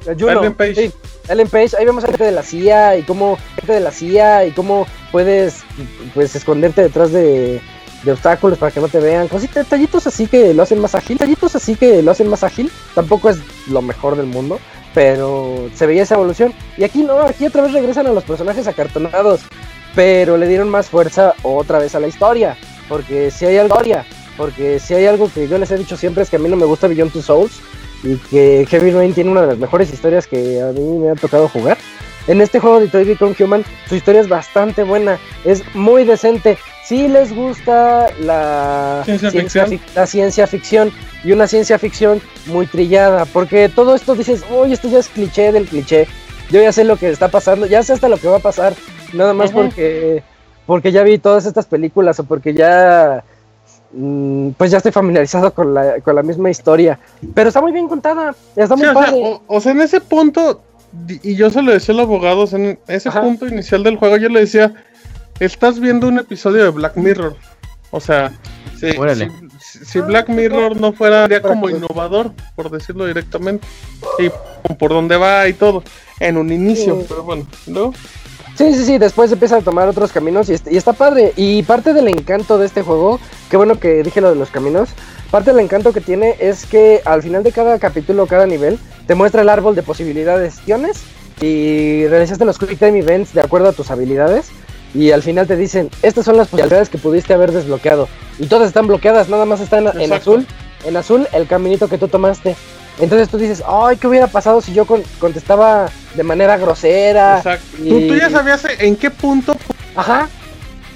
Juno. 0.05 0.40
Ellen 0.40 0.55
Page. 0.55 0.93
Ellen 1.28 1.48
Page. 1.48 1.70
Ahí 1.78 1.85
vemos 1.85 2.05
a 2.05 2.09
gente 2.09 2.24
de 2.24 2.32
la 2.32 2.43
CIA 2.43 2.97
y 2.98 3.02
cómo 3.02 3.39
gente 3.56 3.72
de 3.72 3.81
la 3.81 3.90
CIA 3.90 4.47
y 4.47 4.51
cómo 4.52 4.86
puedes 5.12 5.62
pues 6.14 6.35
esconderte 6.35 6.82
detrás 6.82 7.12
de 7.12 7.60
de 8.02 8.12
obstáculos 8.12 8.59
para 8.59 8.72
que 8.72 8.81
no 8.81 8.89
te 8.89 8.98
vean, 8.98 9.28
cositas, 9.28 9.64
detallitos 9.64 10.06
así 10.06 10.27
que 10.27 10.55
lo 10.55 10.62
hacen 10.62 10.78
más 10.78 10.94
ágil, 10.94 11.18
detallitos 11.18 11.55
así 11.55 11.74
que 11.74 12.02
lo 12.02 12.10
hacen 12.10 12.28
más 12.28 12.43
ágil, 12.43 12.70
tampoco 12.94 13.31
es 13.31 13.39
lo 13.68 13.82
mejor 13.82 14.16
del 14.16 14.27
mundo, 14.27 14.59
pero 14.94 15.68
se 15.74 15.86
veía 15.86 16.02
esa 16.02 16.14
evolución. 16.14 16.55
Y 16.77 16.85
aquí 16.85 17.02
no, 17.02 17.20
aquí 17.20 17.47
otra 17.47 17.62
vez 17.62 17.72
regresan 17.72 18.06
a 18.06 18.12
los 18.12 18.24
personajes 18.24 18.66
acartonados, 18.66 19.43
pero 19.94 20.36
le 20.36 20.48
dieron 20.48 20.68
más 20.68 20.89
fuerza 20.89 21.35
otra 21.43 21.78
vez 21.78 21.94
a 21.94 22.01
la 22.01 22.09
historia, 22.09 22.56
porque 22.89 23.31
si 23.31 23.44
hay 23.44 23.59
algo, 23.59 23.77
porque 24.36 24.78
si 24.78 24.94
hay 24.94 25.06
algo 25.06 25.31
que 25.32 25.48
yo 25.48 25.59
les 25.59 25.70
he 25.70 25.77
dicho 25.77 25.97
siempre 25.97 26.22
es 26.22 26.31
que 26.31 26.36
a 26.36 26.39
mí 26.39 26.48
no 26.48 26.56
me 26.56 26.66
gusta 26.66 26.89
Beyond 26.89 27.12
Two 27.12 27.22
Souls 27.22 27.60
y 28.02 28.16
que 28.16 28.66
Heavy 28.68 28.90
Rain 28.90 29.14
tiene 29.14 29.31
una 29.31 29.43
de 29.43 29.47
las 29.48 29.59
mejores 29.59 29.93
historias 29.93 30.27
que 30.27 30.60
a 30.60 30.72
mí 30.72 30.98
me 30.98 31.10
ha 31.10 31.14
tocado 31.14 31.48
jugar. 31.48 31.78
En 32.27 32.40
este 32.40 32.60
juego 32.60 32.78
de 32.78 32.85
Detroit 32.85 33.09
Become 33.09 33.35
Human, 33.40 33.64
su 33.89 33.97
historia 33.97 34.20
es 34.20 34.28
bastante 34.28 34.82
buena, 34.85 35.18
es 35.44 35.62
muy 35.74 36.05
decente, 36.05 36.59
si 36.85 37.09
les 37.09 37.35
gusta 37.35 38.12
la 38.20 39.02
ciencia, 39.05 39.66
la 39.94 40.06
ciencia 40.06 40.47
ficción 40.47 40.93
y 41.24 41.32
una 41.32 41.47
ciencia 41.47 41.78
ficción 41.78 42.20
muy 42.47 42.66
trillada, 42.66 43.24
porque 43.24 43.68
todo 43.68 43.94
esto 43.94 44.14
dices, 44.14 44.44
uy, 44.51 44.72
esto 44.72 44.89
ya 44.89 44.98
es 44.98 45.09
cliché 45.09 45.51
del 45.51 45.66
cliché, 45.66 46.06
yo 46.51 46.60
ya 46.60 46.72
sé 46.72 46.85
lo 46.85 46.97
que 46.97 47.09
está 47.09 47.28
pasando, 47.28 47.66
ya 47.66 47.82
sé 47.82 47.94
hasta 47.94 48.09
lo 48.09 48.18
que 48.18 48.28
va 48.28 48.36
a 48.36 48.40
pasar, 48.40 48.74
nada 49.12 49.32
más 49.32 49.51
porque, 49.51 50.22
porque 50.66 50.93
ya 50.93 51.02
vi 51.02 51.18
todas 51.18 51.47
estas 51.47 51.66
películas 51.66 52.20
o 52.20 52.24
porque 52.24 52.55
ya 52.55 53.24
pues 54.56 54.70
ya 54.70 54.76
estoy 54.76 54.92
familiarizado 54.92 55.52
con 55.52 55.74
la, 55.74 56.00
con 56.00 56.14
la 56.14 56.22
misma 56.22 56.50
historia. 56.50 56.98
Pero 57.34 57.48
está 57.48 57.60
muy 57.60 57.72
bien 57.72 57.88
contada, 57.88 58.34
está 58.56 58.76
muy 58.76 58.86
padre. 58.92 59.40
O 59.46 59.60
sea, 59.60 59.72
en 59.72 59.80
ese 59.80 60.00
punto, 60.00 60.62
y 61.08 61.34
yo 61.34 61.50
se 61.50 61.62
lo 61.62 61.72
decía 61.72 61.94
a 61.94 61.98
los 61.98 62.06
abogados, 62.06 62.52
en 62.52 62.78
ese 62.86 63.10
punto 63.10 63.46
inicial 63.46 63.82
del 63.82 63.96
juego, 63.96 64.16
yo 64.16 64.28
le 64.28 64.40
decía, 64.40 64.74
estás 65.40 65.80
viendo 65.80 66.08
un 66.08 66.18
episodio 66.18 66.64
de 66.64 66.70
Black 66.70 66.96
Mirror. 66.96 67.36
O 67.90 68.00
sea, 68.00 68.32
si, 68.78 70.00
Black 70.00 70.28
Mirror 70.28 70.80
no 70.80 70.92
fuera 70.92 71.28
como 71.40 71.68
innovador, 71.68 72.32
por 72.54 72.70
decirlo 72.70 73.06
directamente, 73.06 73.66
y 74.18 74.30
por 74.74 74.90
dónde 74.90 75.16
va 75.16 75.48
y 75.48 75.52
todo, 75.52 75.82
en 76.20 76.36
un 76.36 76.52
inicio, 76.52 77.04
pero 77.08 77.24
bueno, 77.24 77.46
¿no? 77.66 77.92
Sí, 78.60 78.74
sí, 78.74 78.84
sí, 78.84 78.98
después 78.98 79.32
empieza 79.32 79.56
a 79.56 79.60
tomar 79.62 79.88
otros 79.88 80.12
caminos 80.12 80.50
y, 80.50 80.56
y, 80.70 80.76
está 80.76 80.92
padre. 80.92 81.32
Y 81.34 81.62
parte 81.62 81.94
del 81.94 82.08
encanto 82.08 82.58
de 82.58 82.66
este 82.66 82.82
juego, 82.82 83.18
qué 83.48 83.56
bueno 83.56 83.80
que 83.80 84.02
dije 84.02 84.20
lo 84.20 84.28
de 84.28 84.36
los 84.36 84.50
caminos, 84.50 84.90
parte 85.30 85.52
del 85.52 85.60
encanto 85.60 85.94
que 85.94 86.02
tiene 86.02 86.36
es 86.40 86.66
que 86.66 87.00
al 87.06 87.22
final 87.22 87.42
de 87.42 87.52
cada 87.52 87.78
capítulo, 87.78 88.26
cada 88.26 88.46
nivel, 88.46 88.78
te 89.06 89.14
muestra 89.14 89.40
el 89.40 89.48
árbol 89.48 89.76
de 89.76 89.82
posibilidades. 89.82 90.60
Tienes 90.66 90.98
y 91.40 92.06
realizaste 92.08 92.44
los 92.44 92.58
quick 92.58 92.78
time 92.78 92.98
events 92.98 93.32
de 93.32 93.40
acuerdo 93.40 93.70
a 93.70 93.72
tus 93.72 93.90
habilidades 93.90 94.50
y 94.92 95.12
al 95.12 95.22
final 95.22 95.46
te 95.46 95.56
dicen, 95.56 95.88
estas 96.02 96.26
son 96.26 96.36
las 96.36 96.48
posibilidades 96.48 96.90
que 96.90 96.98
pudiste 96.98 97.32
haber 97.32 97.52
desbloqueado. 97.52 98.08
Y 98.38 98.44
todas 98.44 98.68
están 98.68 98.86
bloqueadas, 98.88 99.30
nada 99.30 99.46
más 99.46 99.62
están 99.62 99.86
en, 99.98 100.12
azul. 100.12 100.46
En 100.84 100.98
azul 100.98 101.26
el 101.32 101.46
caminito 101.46 101.88
que 101.88 101.96
tú 101.96 102.08
tomaste. 102.08 102.56
Entonces 102.98 103.28
tú 103.28 103.38
dices, 103.38 103.62
ay, 103.66 103.96
¿qué 103.96 104.06
hubiera 104.06 104.26
pasado 104.26 104.60
si 104.60 104.72
yo 104.72 104.86
contestaba 104.86 105.88
de 106.14 106.22
manera 106.22 106.56
grosera? 106.58 107.38
Exacto. 107.38 107.66
Tú, 107.78 108.14
ya 108.14 108.30
sabías 108.30 108.66
en 108.78 108.96
qué 108.96 109.10
punto. 109.10 109.56
Ajá. 109.96 110.28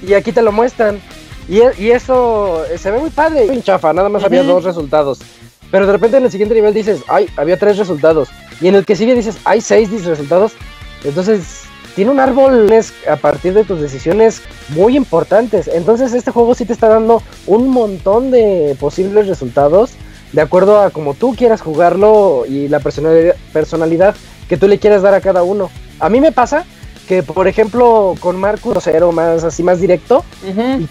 Y 0.07 0.13
aquí 0.15 0.33
te 0.33 0.43
lo 0.43 0.53
muestran. 0.53 1.01
Y, 1.49 1.61
y 1.79 1.91
eso 1.91 2.63
se 2.77 2.91
ve 2.91 2.99
muy 2.99 3.11
padre. 3.11 3.47
Muy 3.47 3.63
chafa, 3.63 3.93
nada 3.93 4.09
más 4.09 4.25
había 4.25 4.43
dos 4.43 4.65
resultados. 4.65 5.21
Pero 5.71 5.87
de 5.87 5.93
repente 5.93 6.19
en 6.19 6.25
el 6.25 6.31
siguiente 6.31 6.55
nivel 6.55 6.75
dices, 6.75 7.01
ay, 7.09 7.29
había 7.37 7.59
tres 7.59 7.79
resultados. 7.79 8.29
Y 8.61 8.69
en 8.69 8.75
el 8.75 8.85
que 8.85 8.97
sigue 8.97 9.15
dices, 9.15 9.39
hay 9.45 9.61
seis 9.61 9.91
resultados. 10.05 10.53
Entonces, 11.05 11.63
tiene 11.95 12.11
un 12.11 12.21
árbol 12.21 12.71
a 13.09 13.17
partir 13.17 13.55
de 13.55 13.65
tus 13.65 13.81
decisiones 13.81 14.43
muy 14.71 14.97
importantes. 14.97 15.69
Entonces, 15.69 16.13
este 16.13 16.31
juego 16.31 16.55
sí 16.55 16.65
te 16.65 16.73
está 16.73 16.89
dando 16.89 17.23
un 17.47 17.69
montón 17.69 18.31
de 18.31 18.77
posibles 18.79 19.27
resultados 19.27 19.93
de 20.35 20.41
acuerdo 20.41 20.81
a 20.81 20.91
como 20.91 21.15
tú 21.15 21.35
quieras 21.37 21.61
jugarlo 21.61 22.45
y 22.49 22.67
la 22.69 22.81
personalidad, 22.81 24.17
que 24.49 24.57
tú 24.57 24.67
le 24.67 24.79
quieras 24.79 25.03
dar 25.03 25.15
a 25.15 25.21
cada 25.21 25.45
uno. 25.45 25.71
A 26.01 26.09
mí 26.09 26.21
me 26.21 26.33
pasa 26.33 26.65
que, 27.07 27.23
por 27.23 27.47
ejemplo, 27.47 28.17
con 28.19 28.41
Marcus 28.41 28.79
cero 28.83 29.13
más 29.13 29.45
así 29.45 29.63
más 29.63 29.81
directo 29.81 30.25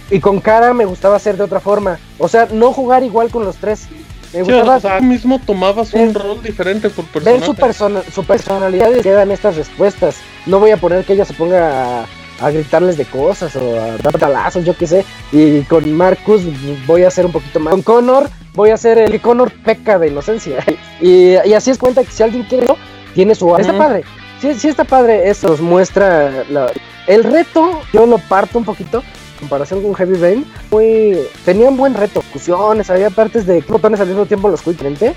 y, 0.10 0.20
con 0.22 0.40
Cara 0.40 0.74
me 0.74 0.86
gustaba 0.86 1.18
hacer 1.18 1.36
de 1.36 1.44
otra 1.44 1.60
forma. 1.60 1.99
O 2.20 2.30
sea, 2.30 2.48
no 2.52 2.72
jugar 2.72 3.03
igual 3.03 3.32
con 3.32 3.44
los 3.44 3.57
tres. 3.57 3.88
Me 4.32 4.44
gustaba. 4.44 4.78
O 4.78 4.80
sea, 4.80 4.99
tú 4.99 5.03
mismo 5.03 5.40
tomabas 5.45 5.94
un 5.94 6.14
rol 6.14 6.41
diferente 6.41 6.90
por 6.90 7.06
personaje. 7.06 7.40
Ver 7.40 7.45
su, 7.45 7.53
persona, 7.53 8.02
su 8.14 8.24
personalidad 8.24 8.95
y 8.95 9.02
quedan 9.02 9.30
estas 9.32 9.57
respuestas. 9.57 10.15
No 10.45 10.60
voy 10.60 10.72
a 10.72 10.78
poner 10.78 11.03
que 11.03 11.14
ella 11.14 11.26
se 11.26 11.34
ponga 11.34 12.02
a 12.02 12.06
a 12.40 12.49
gritarles 12.49 12.98
de 12.98 13.06
cosas 13.06 13.56
o 13.56 13.80
a 13.80 13.98
dar 13.98 14.18
talazos, 14.18 14.65
yo 14.65 14.76
qué 14.76 14.88
sé. 14.88 15.06
Y 15.32 15.61
con 15.61 15.91
Marcus 15.94 16.41
voy 16.86 17.03
a 17.03 17.07
hacer 17.07 17.26
un 17.26 17.32
poquito 17.32 17.60
más. 17.60 17.72
Con 17.72 17.84
Connor 17.84 18.30
voy 18.53 18.69
a 18.69 18.75
hacer 18.75 18.97
el 18.97 19.21
Connor 19.21 19.51
peca 19.51 19.99
de 19.99 20.07
inocencia. 20.07 20.63
y, 21.01 21.35
así 21.35 21.71
es 21.71 21.77
cuenta 21.77 22.03
que 22.03 22.11
si 22.11 22.23
alguien 22.23 22.43
quiere, 22.43 22.67
tiene 23.13 23.35
su... 23.35 23.55
Está 23.55 23.77
padre. 23.77 24.03
Sí, 24.41 24.53
sí 24.55 24.67
está 24.67 24.84
padre. 24.84 25.30
Eso 25.30 25.49
nos 25.49 25.61
muestra 25.61 26.43
el 27.07 27.23
reto. 27.23 27.81
Yo 27.91 28.05
lo 28.05 28.17
parto 28.17 28.57
un 28.57 28.65
poquito. 28.65 28.99
En 28.99 29.49
comparación 29.49 29.81
con 29.81 29.93
Heavy 29.95 30.15
Rain, 30.15 30.45
muy, 30.71 31.17
tenía 31.43 31.67
un 31.67 31.75
buen 31.75 31.93
reto, 31.95 32.21
discusiones, 32.21 32.89
había 32.89 33.09
partes 33.09 33.45
de 33.45 33.59
botones 33.67 33.99
al 33.99 34.07
mismo 34.07 34.25
tiempo 34.25 34.47
los 34.47 34.61
quick 34.61 34.77
frente. 34.77 35.13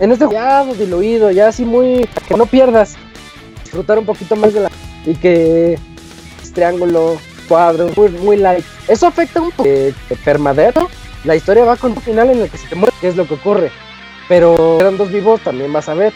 En 0.00 0.10
este 0.10 0.26
ya 0.32 0.64
diluido, 0.64 1.30
ya 1.30 1.46
así 1.46 1.64
muy 1.64 2.08
que 2.26 2.36
no 2.36 2.46
pierdas, 2.46 2.96
disfrutar 3.62 4.00
un 4.00 4.04
poquito 4.04 4.34
más 4.34 4.52
de 4.52 4.60
la 4.62 4.70
y 5.06 5.14
que 5.14 5.78
triángulo, 6.58 7.18
cuadro, 7.48 7.88
muy, 7.96 8.08
muy 8.08 8.36
light. 8.36 8.64
Eso 8.88 9.06
afecta 9.06 9.40
un 9.40 9.52
poco 9.52 9.62
de, 9.62 9.94
permadero. 10.24 10.88
La 11.24 11.36
historia 11.36 11.64
va 11.64 11.76
con 11.76 11.92
un 11.92 12.02
final 12.02 12.30
en 12.30 12.40
el 12.40 12.50
que 12.50 12.58
se 12.58 12.68
te 12.68 12.74
muere, 12.74 12.94
qué 13.00 13.08
es 13.08 13.16
lo 13.16 13.26
que 13.26 13.34
ocurre. 13.34 13.70
Pero 14.28 14.78
eran 14.80 14.96
dos 14.96 15.10
vivos, 15.10 15.40
también 15.40 15.72
vas 15.72 15.88
a 15.88 15.94
ver. 15.94 16.12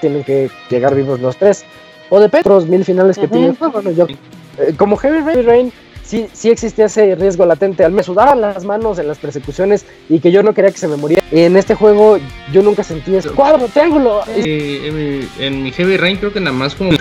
Tienen 0.00 0.24
que 0.24 0.50
llegar 0.70 0.94
vivos 0.94 1.20
los 1.20 1.36
tres. 1.36 1.64
O 2.10 2.20
de 2.20 2.26
otros 2.26 2.66
mil 2.66 2.84
finales 2.84 3.18
que 3.18 3.28
tiene 3.28 3.54
Bueno, 3.72 3.90
yo, 3.90 4.06
eh, 4.06 4.74
como 4.76 4.96
Heavy 4.96 5.42
Rain 5.42 5.72
sí, 6.08 6.26
sí 6.32 6.50
existía 6.50 6.86
ese 6.86 7.14
riesgo 7.14 7.44
latente. 7.44 7.84
Al 7.84 7.92
me 7.92 8.02
sudaban 8.02 8.40
las 8.40 8.64
manos 8.64 8.98
en 8.98 9.08
las 9.08 9.18
persecuciones 9.18 9.84
y 10.08 10.20
que 10.20 10.32
yo 10.32 10.42
no 10.42 10.54
quería 10.54 10.70
que 10.70 10.78
se 10.78 10.88
me 10.88 10.96
muriera. 10.96 11.22
En 11.30 11.56
este 11.56 11.74
juego 11.74 12.18
yo 12.52 12.62
nunca 12.62 12.82
sentí 12.82 13.14
eso. 13.14 13.34
¡Cuadro, 13.34 13.68
triángulo! 13.68 14.22
Eh, 14.28 15.28
en, 15.38 15.62
mi, 15.62 15.70
Heavy 15.72 15.98
Rain 15.98 16.16
creo 16.16 16.32
que 16.32 16.40
nada 16.40 16.56
más 16.56 16.74
como... 16.74 16.92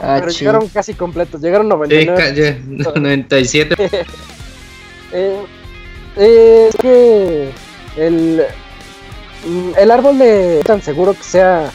Ah, 0.00 0.16
Pero 0.18 0.32
llegaron 0.32 0.68
casi 0.68 0.94
completos, 0.94 1.40
llegaron 1.40 1.68
99. 1.68 2.60
97. 2.96 3.76
eh, 5.12 5.36
eh, 6.16 6.68
es 6.68 6.76
que 6.76 7.50
el, 7.96 8.44
mm, 9.46 9.70
el 9.78 9.90
árbol 9.90 10.18
de 10.18 10.62
tan 10.64 10.82
seguro 10.82 11.14
que 11.14 11.22
sea 11.22 11.70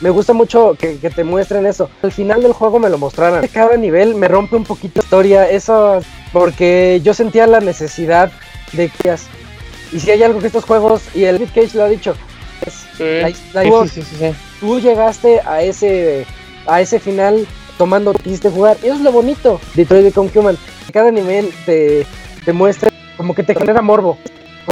me 0.00 0.10
gusta 0.10 0.32
mucho 0.34 0.76
que, 0.78 0.96
te 0.96 1.24
muestren 1.24 1.64
eso. 1.64 1.88
Al 2.02 2.12
final 2.12 2.42
del 2.42 2.52
juego 2.52 2.78
me 2.78 2.90
lo 2.90 2.98
mostraran. 2.98 3.46
Cada 3.48 3.76
nivel 3.78 4.14
me 4.14 4.28
rompe 4.28 4.54
un 4.54 4.64
poquito 4.64 5.00
la 5.00 5.04
historia, 5.04 5.48
eso 5.48 6.00
porque 6.30 7.00
yo 7.02 7.14
sentía 7.14 7.46
la 7.46 7.60
necesidad 7.60 8.30
de 8.72 8.90
que... 8.90 9.14
Y 9.92 10.00
si 10.00 10.10
hay 10.10 10.22
algo 10.22 10.40
que 10.40 10.48
estos 10.48 10.64
juegos, 10.64 11.02
y 11.14 11.24
el 11.24 11.38
Beat 11.38 11.54
Cage 11.54 11.78
lo 11.78 11.84
ha 11.84 11.88
dicho, 11.88 12.14
es 12.66 12.74
tú 14.60 14.80
llegaste 14.80 15.40
a 15.40 15.62
ese, 15.62 16.26
a 16.66 16.80
ese 16.80 16.98
final 16.98 17.46
tomando 17.78 18.12
quisiste 18.12 18.50
jugar. 18.50 18.76
Y 18.82 18.86
eso 18.86 18.96
es 18.96 19.02
lo 19.02 19.12
bonito 19.12 19.60
de 19.74 19.84
Detroit 19.84 20.04
Become 20.04 20.30
Human. 20.34 20.58
Cada 20.92 21.10
nivel 21.12 21.50
te, 21.64 22.04
te 22.44 22.52
muestra 22.52 22.90
como 23.16 23.34
que 23.34 23.42
te 23.42 23.54
genera 23.54 23.82
morbo. 23.82 24.18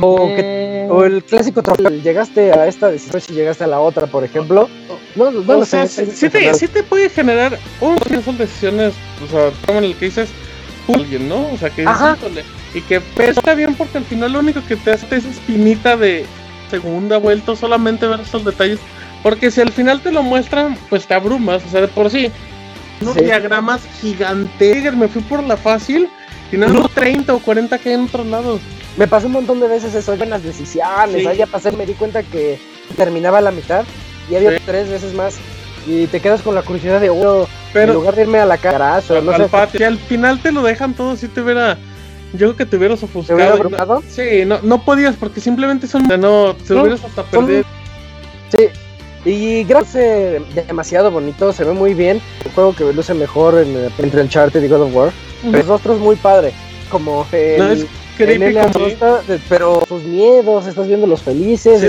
O, 0.01 0.27
que, 0.29 0.89
o 0.91 1.05
el 1.05 1.23
clásico 1.23 1.63
trofeo, 1.63 1.91
llegaste 1.91 2.51
a 2.51 2.67
esta 2.67 2.91
después 2.91 3.29
y 3.29 3.35
llegaste 3.35 3.65
a 3.65 3.67
la 3.67 3.81
otra, 3.81 4.07
por 4.07 4.25
ejemplo. 4.25 4.69
No, 5.15 5.31
no 5.31 5.59
o 5.59 5.65
sea, 5.67 5.87
sí, 5.87 6.31
te, 6.31 6.55
sí, 6.55 6.69
te, 6.69 6.83
puede 6.83 7.11
generar 7.11 7.59
un 7.81 7.99
son 8.25 8.39
decisiones, 8.39 8.95
o 9.23 9.31
sea, 9.31 9.51
como 9.67 9.81
en 9.81 9.85
el 9.85 9.97
que 9.97 10.07
dices 10.07 10.31
alguien, 10.89 11.29
¿no? 11.29 11.47
O 11.53 11.59
sea, 11.59 11.69
que 11.69 11.85
y 12.75 12.81
que 12.81 13.03
pero 13.15 13.33
está 13.33 13.55
bien 13.55 13.75
porque 13.75 13.99
al 13.99 14.05
final 14.05 14.33
lo 14.33 14.41
único 14.41 14.63
que 14.67 14.77
te 14.77 14.93
hace 14.93 15.15
es 15.15 15.27
espinita 15.27 15.97
de 15.97 16.25
segunda 16.71 17.19
vuelta, 17.19 17.55
solamente 17.55 18.07
ver 18.07 18.21
esos 18.21 18.45
detalles, 18.45 18.79
porque 19.23 19.51
si 19.51 19.61
al 19.61 19.71
final 19.71 20.01
te 20.01 20.11
lo 20.11 20.23
muestran, 20.23 20.77
pues 20.89 21.07
te 21.07 21.15
abrumas, 21.15 21.63
o 21.65 21.69
sea, 21.69 21.83
de 21.83 21.89
por 21.89 22.11
sí. 22.11 22.31
Unos 23.03 23.17
diagramas 23.17 23.83
gigantes, 24.01 24.95
me 24.95 25.09
fui 25.09 25.23
por 25.23 25.43
la 25.43 25.57
fácil, 25.57 26.09
y 26.53 26.57
no 26.57 26.89
30 26.89 27.35
o 27.35 27.39
40 27.39 27.79
que 27.79 27.89
hay 27.89 27.95
en 27.95 28.05
otros 28.05 28.27
lados. 28.27 28.61
Me 28.97 29.09
pasó 29.09 29.27
un 29.27 29.33
montón 29.33 29.59
de 29.61 29.69
veces 29.69 29.95
eso, 29.95 30.13
en 30.13 30.31
las 30.31 30.43
decisiones, 30.43 31.27
ahí 31.27 31.39
ya 31.39 31.47
pasé, 31.47 31.73
me 31.73 31.87
di 31.87 31.95
cuenta 31.95 32.23
que 32.23 32.59
terminaba 32.97 33.41
la 33.41 33.51
mitad 33.51 33.85
y 34.31 34.37
había 34.37 34.59
tres 34.65 34.89
veces 34.91 35.15
más 35.15 35.37
y 35.87 36.07
te 36.07 36.21
quedas 36.21 36.43
con 36.43 36.55
la 36.55 36.63
curiosidad 36.63 37.01
de 37.01 37.11
pero 37.73 37.93
en 37.93 37.99
lugar 37.99 38.15
de 38.15 38.23
irme 38.23 38.39
a 38.39 38.47
la 38.47 38.59
cara 38.59 39.03
no 39.23 39.33
al 39.33 39.51
sé. 39.71 39.85
al 39.85 39.99
final 39.99 40.41
te 40.41 40.53
lo 40.53 40.63
dejan 40.63 40.95
todo 40.95 41.17
si 41.17 41.27
te 41.27 41.41
hubiera 41.41 41.79
yo 42.35 42.39
creo 42.39 42.57
que 42.57 42.67
te 42.67 42.77
hubieras 42.77 43.03
ofuscado. 43.03 43.39
¿Te 43.59 43.87
no, 43.87 44.03
sí, 44.09 44.45
no, 44.47 44.59
no 44.63 44.85
podías 44.85 45.17
porque 45.17 45.41
simplemente 45.41 45.87
son 45.87 46.07
no, 46.07 46.55
te 46.55 46.75
hubieras 46.75 47.05
hasta 47.05 47.25
perder. 47.25 47.65
Sí. 48.51 48.69
Y 49.25 49.65
gracias 49.65 50.43
demasiado 50.55 51.11
bonito, 51.11 51.53
se 51.53 51.65
ve 51.65 51.73
muy 51.73 51.95
bien. 51.95 52.21
Un 52.45 52.53
juego 52.53 52.75
que 52.75 52.93
luce 52.93 53.15
mejor 53.15 53.59
en, 53.59 53.91
entre 53.99 54.21
el 54.21 54.29
Charter 54.29 54.63
y 54.63 54.69
God 54.69 54.83
of 54.83 54.95
War. 54.95 55.13
Los 55.45 55.67
rostros 55.67 55.99
muy 55.99 56.17
padre. 56.17 56.53
Como 56.91 57.27
el, 57.33 57.89
pero 59.49 59.83
sus 59.89 60.03
miedos, 60.03 60.67
estás 60.67 60.87
viendo 60.87 61.07
los 61.07 61.23
felices. 61.23 61.83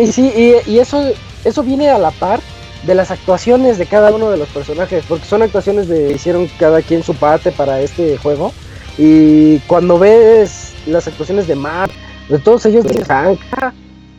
Y 0.00 0.12
sí, 0.12 0.32
y, 0.66 0.78
eso, 0.78 1.10
eso 1.44 1.62
viene 1.62 1.88
a 1.88 1.98
la 1.98 2.10
par 2.10 2.40
de 2.84 2.94
las 2.94 3.10
actuaciones 3.10 3.78
de 3.78 3.86
cada 3.86 4.14
uno 4.14 4.30
de 4.30 4.36
los 4.36 4.48
personajes, 4.48 5.04
porque 5.08 5.24
son 5.24 5.42
actuaciones 5.42 5.88
de 5.88 6.12
hicieron 6.12 6.48
cada 6.58 6.82
quien 6.82 7.02
su 7.02 7.14
parte 7.14 7.52
para 7.52 7.80
este 7.80 8.16
juego. 8.18 8.52
Y 8.98 9.58
cuando 9.60 9.98
ves 9.98 10.74
las 10.86 11.06
actuaciones 11.06 11.46
de 11.46 11.54
Matt, 11.54 11.90
de 12.28 12.38
todos 12.38 12.64
ellos, 12.66 12.84
dices, 12.84 13.08
ah, 13.10 13.34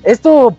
esto, 0.03 0.55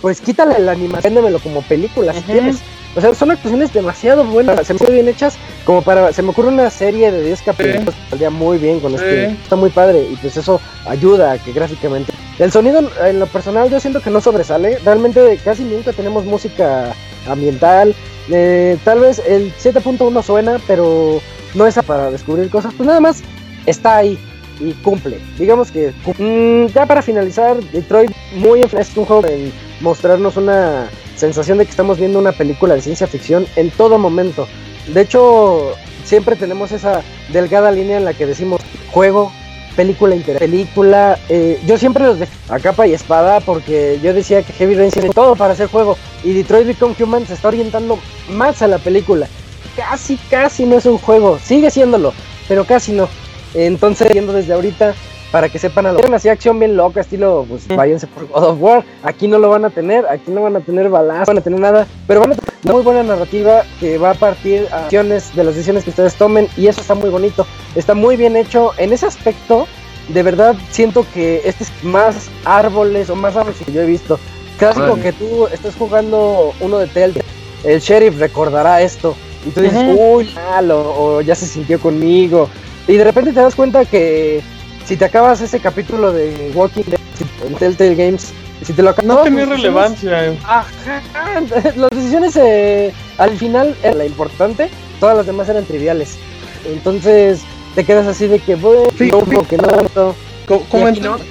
pues 0.00 0.20
quítale 0.20 0.58
la 0.58 0.72
animación, 0.72 1.14
démelo 1.14 1.38
como 1.38 1.62
película 1.62 2.12
si 2.12 2.22
quieres. 2.22 2.56
O 2.96 3.00
sea, 3.00 3.14
son 3.14 3.30
actuaciones 3.30 3.74
demasiado 3.74 4.24
buenas, 4.24 4.66
se 4.66 4.72
me 4.72 4.90
bien 4.90 5.06
hechas, 5.06 5.36
como 5.66 5.82
para, 5.82 6.14
se 6.14 6.22
me 6.22 6.30
ocurre 6.30 6.48
una 6.48 6.70
serie 6.70 7.12
de 7.12 7.24
10 7.24 7.42
capítulos 7.42 7.94
que 7.94 8.08
saldría 8.08 8.30
muy 8.30 8.56
bien 8.56 8.80
con 8.80 8.94
este, 8.94 9.26
está 9.32 9.54
muy 9.54 9.68
padre, 9.68 10.08
y 10.10 10.16
pues 10.16 10.34
eso 10.38 10.62
ayuda 10.86 11.32
a 11.32 11.38
que 11.38 11.52
gráficamente. 11.52 12.14
El 12.38 12.50
sonido, 12.50 12.90
en 13.04 13.20
lo 13.20 13.26
personal, 13.26 13.68
yo 13.68 13.80
siento 13.80 14.00
que 14.00 14.08
no 14.08 14.22
sobresale, 14.22 14.78
realmente 14.78 15.38
casi 15.44 15.62
nunca 15.64 15.92
tenemos 15.92 16.24
música 16.24 16.94
ambiental, 17.28 17.94
eh, 18.30 18.78
tal 18.82 19.00
vez 19.00 19.20
el 19.26 19.52
7.1 19.56 20.22
suena, 20.22 20.58
pero 20.66 21.20
no 21.54 21.66
es 21.66 21.74
para 21.86 22.10
descubrir 22.10 22.48
cosas, 22.48 22.72
pues 22.74 22.86
nada 22.86 23.00
más 23.00 23.20
está 23.66 23.98
ahí 23.98 24.18
y 24.58 24.72
cumple. 24.72 25.18
Digamos 25.38 25.70
que 25.70 25.92
mm, 26.18 26.72
ya 26.72 26.86
para 26.86 27.02
finalizar, 27.02 27.62
Detroit 27.72 28.10
muy 28.36 28.62
es 28.62 28.96
un 28.96 29.04
juego 29.04 29.26
en 29.26 29.52
mostrarnos 29.80 30.36
una 30.36 30.88
sensación 31.16 31.58
de 31.58 31.64
que 31.64 31.70
estamos 31.70 31.98
viendo 31.98 32.18
una 32.18 32.32
película 32.32 32.74
de 32.74 32.82
ciencia 32.82 33.06
ficción 33.06 33.46
en 33.56 33.70
todo 33.70 33.98
momento. 33.98 34.46
De 34.92 35.00
hecho, 35.00 35.74
siempre 36.04 36.36
tenemos 36.36 36.72
esa 36.72 37.02
delgada 37.32 37.70
línea 37.70 37.96
en 37.96 38.04
la 38.04 38.14
que 38.14 38.26
decimos 38.26 38.60
juego, 38.90 39.32
película, 39.74 40.14
inter 40.14 40.38
película. 40.38 41.18
Eh, 41.28 41.60
yo 41.66 41.76
siempre 41.78 42.04
los 42.04 42.18
de 42.18 42.28
a 42.48 42.58
capa 42.58 42.86
y 42.86 42.94
espada 42.94 43.40
porque 43.40 44.00
yo 44.02 44.14
decía 44.14 44.42
que 44.42 44.52
Heavy 44.52 44.74
Rain 44.74 44.90
tiene 44.90 45.10
todo 45.10 45.36
para 45.36 45.52
hacer 45.52 45.68
juego 45.68 45.96
y 46.24 46.32
Detroit 46.32 46.66
Become 46.66 46.94
Human 46.98 47.26
se 47.26 47.34
está 47.34 47.48
orientando 47.48 47.98
más 48.30 48.62
a 48.62 48.66
la 48.68 48.78
película. 48.78 49.28
Casi, 49.76 50.16
casi 50.30 50.64
no 50.64 50.78
es 50.78 50.86
un 50.86 50.96
juego, 50.96 51.38
sigue 51.38 51.70
siéndolo, 51.70 52.14
pero 52.48 52.64
casi 52.64 52.92
no. 52.92 53.08
Entonces, 53.52 54.08
viendo 54.10 54.32
desde 54.32 54.54
ahorita, 54.54 54.94
para 55.36 55.50
que 55.50 55.58
sepan 55.58 55.84
a 55.84 55.92
lo 55.92 56.00
así 56.14 56.30
acción 56.30 56.58
bien 56.58 56.78
loca, 56.78 57.02
estilo, 57.02 57.44
pues 57.46 57.68
váyanse 57.68 58.06
por 58.06 58.26
God 58.26 58.42
of 58.42 58.56
War. 58.58 58.84
Aquí 59.02 59.28
no 59.28 59.38
lo 59.38 59.50
van 59.50 59.66
a 59.66 59.68
tener, 59.68 60.06
aquí 60.06 60.30
no 60.30 60.40
van 60.40 60.56
a 60.56 60.60
tener 60.60 60.88
balas, 60.88 61.18
no 61.18 61.26
van 61.26 61.36
a 61.36 61.40
tener 61.42 61.60
nada, 61.60 61.86
pero 62.06 62.20
van 62.20 62.32
a 62.32 62.36
tener 62.36 62.54
una 62.64 62.72
muy 62.72 62.82
buena 62.82 63.02
narrativa 63.02 63.64
que 63.78 63.98
va 63.98 64.12
a 64.12 64.14
partir 64.14 64.66
acciones 64.72 65.36
de 65.36 65.44
las 65.44 65.54
decisiones 65.54 65.84
que 65.84 65.90
ustedes 65.90 66.14
tomen 66.14 66.48
y 66.56 66.68
eso 66.68 66.80
está 66.80 66.94
muy 66.94 67.10
bonito. 67.10 67.46
Está 67.74 67.92
muy 67.92 68.16
bien 68.16 68.34
hecho 68.34 68.72
en 68.78 68.94
ese 68.94 69.04
aspecto. 69.04 69.66
de 70.08 70.22
verdad 70.22 70.56
siento 70.70 71.04
que 71.12 71.42
este 71.44 71.64
es 71.64 71.84
más 71.84 72.30
árboles 72.46 73.10
o 73.10 73.14
más 73.14 73.36
árboles 73.36 73.60
que 73.62 73.70
yo 73.70 73.82
he 73.82 73.86
visto. 73.86 74.18
Clásico 74.56 74.98
que 75.02 75.12
tú 75.12 75.48
estás 75.48 75.74
jugando 75.74 76.54
uno 76.60 76.78
de 76.78 76.86
Telltale, 76.86 77.26
el 77.62 77.80
sheriff 77.80 78.18
recordará 78.18 78.80
esto. 78.80 79.14
Y 79.44 79.50
tú 79.50 79.60
dices, 79.60 79.84
uy, 79.98 80.30
malo, 80.34 80.94
o 80.96 81.20
ya 81.20 81.34
se 81.34 81.44
sintió 81.44 81.78
conmigo. 81.78 82.48
Y 82.88 82.94
de 82.94 83.04
repente 83.04 83.34
te 83.34 83.40
das 83.40 83.54
cuenta 83.54 83.84
que 83.84 84.42
si 84.86 84.96
te 84.96 85.04
acabas 85.04 85.40
ese 85.40 85.60
capítulo 85.60 86.12
de 86.12 86.52
Walking 86.54 86.84
Dead 86.86 87.00
en 87.44 87.54
Telltale 87.54 87.94
Games, 87.94 88.32
si 88.62 88.72
te 88.72 88.82
lo 88.82 88.90
acabas. 88.90 89.08
No 89.08 89.22
tenía 89.22 89.44
relevancia. 89.44 90.36
Ajá, 90.44 91.02
las 91.76 91.90
decisiones 91.90 92.36
eh, 92.36 92.92
al 93.18 93.36
final 93.36 93.76
era 93.82 93.94
la 93.94 94.06
importante, 94.06 94.70
todas 95.00 95.16
las 95.16 95.26
demás 95.26 95.48
eran 95.48 95.64
triviales. 95.64 96.18
Entonces 96.64 97.42
te 97.74 97.84
quedas 97.84 98.06
así 98.06 98.26
de 98.26 98.38
que, 98.38 98.54
bueno, 98.54 98.84
que 98.96 99.56
no. 99.58 100.14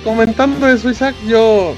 Comentando 0.03 0.68
eso, 0.68 0.90
Isaac, 0.90 1.15
yo 1.26 1.73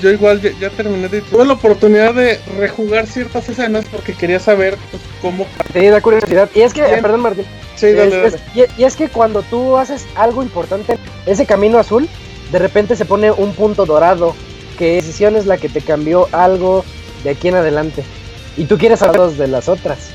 yo 0.00 0.10
igual 0.10 0.40
ya, 0.40 0.70
terminé 0.70 1.08
de 1.08 1.20
tuve 1.22 1.44
la 1.44 1.54
oportunidad 1.54 2.14
de 2.14 2.38
rejugar 2.56 3.08
ciertas 3.08 3.48
escenas 3.48 3.84
porque 3.90 4.14
quería 4.14 4.38
saber 4.38 4.78
pues, 4.92 5.02
cómo 5.20 5.44
sí 5.72 5.86
da 5.86 6.00
curiosidad 6.00 6.48
y 6.54 6.60
es 6.60 6.72
que 6.72 6.82
perdón 6.82 7.22
Martín 7.22 7.44
sí, 7.78 7.92
dale, 7.92 8.32
y, 8.54 8.84
es 8.84 8.96
que 8.96 9.08
cuando 9.08 9.42
tú 9.42 9.76
haces 9.76 10.06
algo 10.16 10.42
importante 10.42 10.98
ese 11.26 11.46
camino 11.46 11.78
azul 11.78 12.08
de 12.52 12.58
repente 12.58 12.96
se 12.96 13.04
pone 13.04 13.30
un 13.30 13.52
punto 13.52 13.86
dorado 13.86 14.34
que 14.78 14.96
decisión 14.96 15.36
es 15.36 15.46
la 15.46 15.56
que 15.58 15.68
te 15.68 15.80
cambió 15.80 16.28
algo 16.32 16.84
de 17.24 17.30
aquí 17.30 17.48
en 17.48 17.56
adelante 17.56 18.04
y 18.56 18.64
tú 18.64 18.78
quieres 18.78 19.02
hablar 19.02 19.30
de 19.30 19.48
las 19.48 19.68
otras 19.68 20.10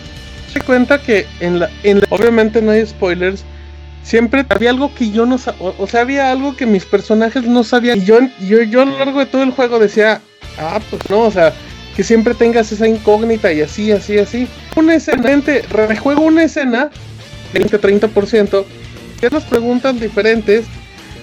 se 0.51 0.61
cuenta 0.61 1.01
que 1.01 1.25
en 1.39 1.59
la, 1.59 1.69
en 1.83 2.01
obviamente 2.09 2.61
no 2.61 2.71
hay 2.71 2.85
spoilers 2.85 3.43
siempre 4.03 4.45
había 4.49 4.69
algo 4.69 4.93
que 4.93 5.09
yo 5.09 5.25
no 5.25 5.37
sabía, 5.37 5.73
o, 5.77 5.87
sea, 5.87 6.01
había 6.01 6.31
algo 6.31 6.55
que 6.55 6.65
mis 6.65 6.85
personajes 6.85 7.43
no 7.43 7.63
sabían. 7.63 7.97
Y 7.97 8.05
yo, 8.05 8.19
yo, 8.41 8.61
yo 8.61 8.81
a 8.81 8.85
lo 8.85 8.99
largo 8.99 9.19
de 9.19 9.25
todo 9.25 9.43
el 9.43 9.51
juego 9.51 9.79
decía, 9.79 10.21
ah, 10.59 10.79
pues 10.89 11.01
no, 11.09 11.21
o 11.21 11.31
sea, 11.31 11.53
que 11.95 12.03
siempre 12.03 12.33
tengas 12.33 12.71
esa 12.71 12.87
incógnita 12.87 13.51
y 13.51 13.61
así, 13.61 13.91
así, 13.91 14.17
así. 14.17 14.47
Una 14.75 14.95
escena, 14.95 15.29
gente, 15.29 15.63
rejuego 15.69 16.21
una 16.21 16.43
escena, 16.43 16.89
20-30%, 17.53 18.65
que 19.19 19.29
las 19.29 19.43
preguntas 19.43 19.99
diferentes 19.99 20.65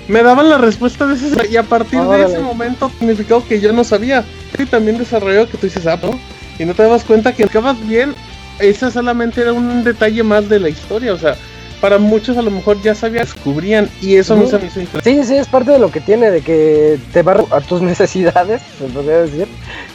me 0.08 0.22
daban 0.22 0.50
la 0.50 0.58
respuesta 0.58 1.06
de 1.06 1.14
esa 1.14 1.46
y 1.46 1.56
a 1.56 1.62
partir 1.62 2.00
de 2.00 2.24
ese 2.24 2.40
momento 2.40 2.90
significó 2.98 3.46
que 3.46 3.60
yo 3.60 3.72
no 3.72 3.84
sabía. 3.84 4.24
Y 4.58 4.66
también 4.66 4.98
desarrolló 4.98 5.48
que 5.48 5.56
tú 5.56 5.66
dices, 5.66 5.86
ah, 5.86 5.98
¿no? 6.02 6.18
Y 6.58 6.64
no 6.64 6.74
te 6.74 6.82
das 6.82 7.04
cuenta 7.04 7.34
que 7.34 7.44
acabas 7.44 7.76
bien, 7.86 8.14
esa 8.58 8.90
solamente 8.90 9.40
era 9.40 9.52
un 9.52 9.84
detalle 9.84 10.22
más 10.22 10.48
de 10.48 10.60
la 10.60 10.68
historia, 10.68 11.14
o 11.14 11.18
sea, 11.18 11.36
para 11.80 11.98
muchos 11.98 12.36
a 12.36 12.42
lo 12.42 12.50
mejor 12.50 12.80
ya 12.82 12.94
sabía, 12.94 13.22
descubrían 13.22 13.88
y 14.02 14.16
eso 14.16 14.36
no 14.36 14.46
se 14.46 14.58
me 14.58 14.66
hizo 14.66 14.80
Sí, 15.02 15.24
sí, 15.24 15.36
es 15.36 15.48
parte 15.48 15.70
de 15.70 15.78
lo 15.78 15.90
que 15.90 16.00
tiene, 16.00 16.30
de 16.30 16.42
que 16.42 16.98
te 17.12 17.22
va 17.22 17.44
a 17.50 17.60
tus 17.60 17.80
necesidades, 17.92 18.60
se 18.78 18.84
podría 18.86 19.22
decir. 19.22 19.48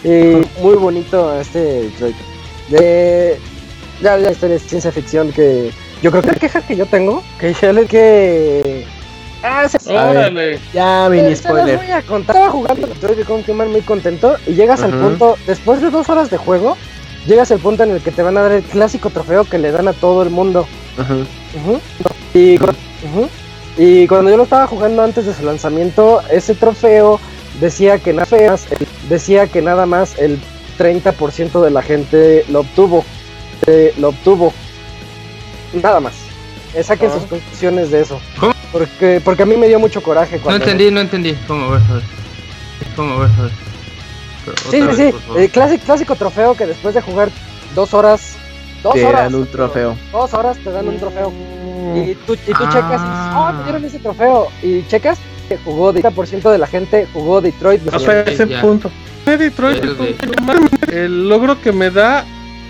Y 0.03 0.61
muy 0.61 0.75
bonito 0.75 1.39
este 1.39 1.89
De, 2.69 3.37
ya 4.01 4.17
la 4.17 4.31
historia 4.31 4.55
de 4.55 4.59
ciencia 4.59 4.91
ficción 4.91 5.31
que 5.31 5.71
yo 6.01 6.11
creo 6.11 6.23
que 6.23 6.31
la 6.31 6.35
queja 6.35 6.61
que 6.61 6.75
yo 6.75 6.85
tengo, 6.85 7.23
que 7.39 7.53
ya 7.53 7.73
le 7.73 7.85
que... 7.85 8.85
Ah, 9.43 9.67
se... 9.69 9.95
Órale. 9.95 10.59
Ya 10.73 11.07
mini 11.09 11.35
spoiler. 11.35 11.77
Voy 11.77 11.91
a 11.91 12.01
contar. 12.01 12.35
Estaba 12.35 12.51
jugando 12.51 12.87
Detroit 12.87 13.17
Become 13.19 13.43
Human 13.47 13.71
muy 13.71 13.81
contento 13.81 14.35
y 14.47 14.53
llegas 14.53 14.81
al 14.81 14.91
punto, 14.91 15.37
después 15.45 15.81
de 15.81 15.91
dos 15.91 16.09
horas 16.09 16.31
de 16.31 16.37
juego, 16.37 16.77
llegas 17.27 17.51
al 17.51 17.59
punto 17.59 17.83
en 17.83 17.91
el 17.91 18.01
que 18.01 18.11
te 18.11 18.23
van 18.23 18.37
a 18.37 18.41
dar 18.41 18.51
el 18.53 18.63
clásico 18.63 19.09
trofeo 19.09 19.45
que 19.45 19.59
le 19.59 19.71
dan 19.71 19.87
a 19.87 19.93
todo 19.93 20.23
el 20.23 20.29
mundo. 20.29 20.67
Ajá. 20.97 21.15
Y, 22.33 22.57
y 23.77 24.07
cuando 24.07 24.31
yo 24.31 24.37
lo 24.37 24.43
estaba 24.43 24.67
jugando 24.67 25.03
antes 25.03 25.25
de 25.25 25.33
su 25.33 25.43
lanzamiento, 25.43 26.21
ese 26.31 26.55
trofeo 26.55 27.19
decía 27.59 27.99
que 27.99 28.13
nada 28.13 28.27
más, 28.49 28.67
decía 29.09 29.47
que 29.47 29.61
nada 29.61 29.85
más 29.85 30.17
el 30.17 30.39
30% 30.77 31.61
de 31.61 31.71
la 31.71 31.81
gente 31.81 32.45
lo 32.49 32.61
obtuvo. 32.61 33.05
lo 33.97 34.09
obtuvo. 34.09 34.53
Nada 35.81 35.99
más. 35.99 36.13
Saquen 36.83 37.11
sus 37.11 37.23
conclusiones 37.23 37.91
de 37.91 38.01
eso. 38.01 38.19
¿Cómo? 38.39 38.53
Porque, 38.71 39.21
porque 39.23 39.43
a 39.43 39.45
mí 39.45 39.55
me 39.55 39.67
dio 39.67 39.79
mucho 39.79 40.01
coraje. 40.03 40.39
Cuando... 40.39 40.59
No 40.59 40.65
entendí, 40.65 40.91
no 40.91 40.99
entendí. 40.99 41.33
¿Cómo? 41.47 41.71
ver, 41.71 41.81
¿Cómo? 42.95 43.19
ver, 43.19 43.29
Sí, 44.69 44.81
sí, 44.81 44.95
sí. 44.95 45.13
El 45.37 45.49
clásico, 45.49 45.83
clásico 45.85 46.15
trofeo 46.15 46.55
que 46.55 46.67
después 46.67 46.93
de 46.93 47.01
jugar 47.01 47.29
dos 47.73 47.93
horas 47.93 48.35
Dos 48.83 48.95
horas. 48.95 49.23
dan 49.23 49.35
un 49.35 49.47
trofeo. 49.47 49.97
Dos 50.11 50.33
horas 50.33 50.57
te 50.63 50.71
dan 50.71 50.87
un 50.87 50.99
trofeo. 50.99 51.33
Y 51.95 52.13
tú, 52.27 52.33
y 52.33 52.53
tú 52.53 52.63
checas 52.71 53.01
y 53.01 53.09
dices, 53.09 53.33
oh, 53.35 53.51
te 53.57 53.63
dieron 53.63 53.85
ese 53.85 53.99
trofeo. 53.99 54.47
Y 54.61 54.83
checas 54.87 55.17
que 55.49 55.57
jugó, 55.57 55.91
30% 55.93 56.51
de 56.51 56.57
la 56.57 56.67
gente 56.67 57.07
jugó 57.13 57.41
Detroit. 57.41 57.81
O 57.93 57.99
sea, 57.99 58.21
ese 58.21 58.45
punto. 58.45 58.91
Detroit, 59.25 59.83
el 60.91 61.27
logro 61.27 61.59
que 61.59 61.71
me 61.71 61.89
da 61.89 62.25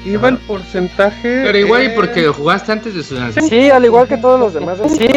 iba 0.05 0.29
el 0.29 0.37
porcentaje. 0.37 1.41
Pero 1.43 1.57
igual 1.57 1.83
y 1.85 1.89
porque 1.89 2.27
jugaste 2.27 2.71
antes 2.71 2.95
de 2.95 3.03
su 3.03 3.15
lanzamiento. 3.15 3.55
Sí, 3.55 3.69
al 3.69 3.85
igual 3.85 4.07
que 4.07 4.17
todos 4.17 4.39
los 4.39 4.53
demás. 4.53 4.77
Sí, 4.97 5.09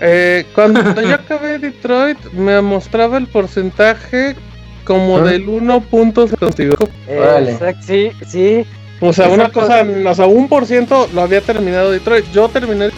eh, 0.00 0.46
cuando 0.54 0.82
yo 1.02 1.14
acabé 1.14 1.58
Detroit, 1.58 2.18
me 2.32 2.60
mostraba 2.60 3.18
el 3.18 3.26
porcentaje 3.26 4.36
como 4.84 5.20
del 5.20 5.46
1.5. 5.46 6.88
Eh, 7.08 7.74
sí, 7.80 8.10
sí. 8.26 8.66
O 9.00 9.12
sea, 9.12 9.28
una 9.28 9.50
cosa, 9.50 9.84
o 10.06 10.14
sea, 10.14 10.26
un 10.26 10.48
por 10.48 10.64
ciento 10.66 11.08
lo 11.12 11.22
había 11.22 11.40
terminado 11.40 11.90
Detroit. 11.90 12.24
Yo 12.32 12.48
terminé 12.48 12.90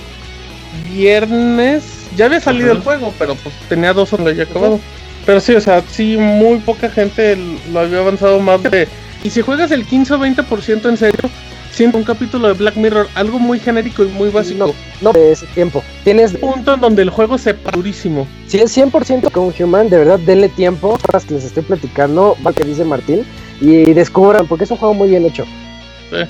viernes, 0.88 2.08
ya 2.16 2.26
había 2.26 2.40
salido 2.40 2.72
el 2.72 2.80
juego, 2.80 3.12
pero 3.18 3.34
pues 3.36 3.54
tenía 3.68 3.92
dos 3.92 4.12
horas 4.12 4.36
ya 4.36 4.44
acabado. 4.44 4.78
Pero 5.26 5.40
sí, 5.40 5.54
o 5.54 5.60
sea, 5.60 5.82
sí, 5.90 6.16
muy 6.16 6.58
poca 6.58 6.88
gente 6.88 7.36
lo 7.72 7.80
había 7.80 7.98
avanzado 7.98 8.40
más 8.40 8.62
de... 8.62 8.88
Y 9.24 9.30
si 9.30 9.42
juegas 9.42 9.70
el 9.70 9.84
15 9.84 10.14
o 10.14 10.18
20% 10.18 10.88
en 10.88 10.96
serio, 10.96 11.30
siento 11.72 11.98
un 11.98 12.04
capítulo 12.04 12.48
de 12.48 12.54
Black 12.54 12.76
Mirror, 12.76 13.08
algo 13.14 13.38
muy 13.38 13.58
genérico 13.58 14.04
y 14.04 14.08
muy 14.08 14.30
básico. 14.30 14.74
No, 15.00 15.12
de 15.12 15.32
ese 15.32 15.46
tiempo. 15.46 15.82
Tienes 16.04 16.34
un 16.34 16.40
punto 16.40 16.74
en 16.74 16.80
donde 16.80 17.02
el 17.02 17.10
juego 17.10 17.38
se 17.38 17.52
durísimo. 17.72 18.26
Si 18.46 18.58
es 18.58 18.76
100% 18.76 19.30
con 19.30 19.52
Human, 19.58 19.88
de 19.88 19.98
verdad, 19.98 20.18
denle 20.20 20.48
tiempo 20.48 20.98
a 21.12 21.20
que 21.20 21.34
les 21.34 21.44
estoy 21.44 21.62
platicando, 21.62 22.36
va 22.46 22.52
que 22.52 22.64
dice 22.64 22.84
Martín, 22.84 23.24
y 23.60 23.92
descubran, 23.92 24.46
porque 24.46 24.64
es 24.64 24.70
un 24.70 24.76
juego 24.76 24.94
muy 24.94 25.08
bien 25.08 25.24
hecho. 25.24 25.44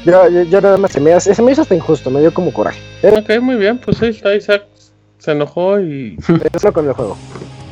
Yo, 0.04 0.60
nada 0.60 0.76
más 0.76 0.92
se 0.92 1.00
me, 1.00 1.18
se 1.20 1.40
me 1.40 1.52
hizo 1.52 1.62
hasta 1.62 1.74
injusto, 1.74 2.10
me 2.10 2.20
dio 2.20 2.34
como 2.34 2.52
coraje. 2.52 2.80
Ok, 3.02 3.40
muy 3.40 3.56
bien, 3.56 3.78
pues 3.78 4.02
ahí 4.02 4.10
está 4.10 4.34
Isaac. 4.34 4.64
Se 5.18 5.32
enojó 5.32 5.80
y. 5.80 6.16
Eso 6.52 6.72
con 6.72 6.86
el 6.86 6.92
juego. 6.92 7.16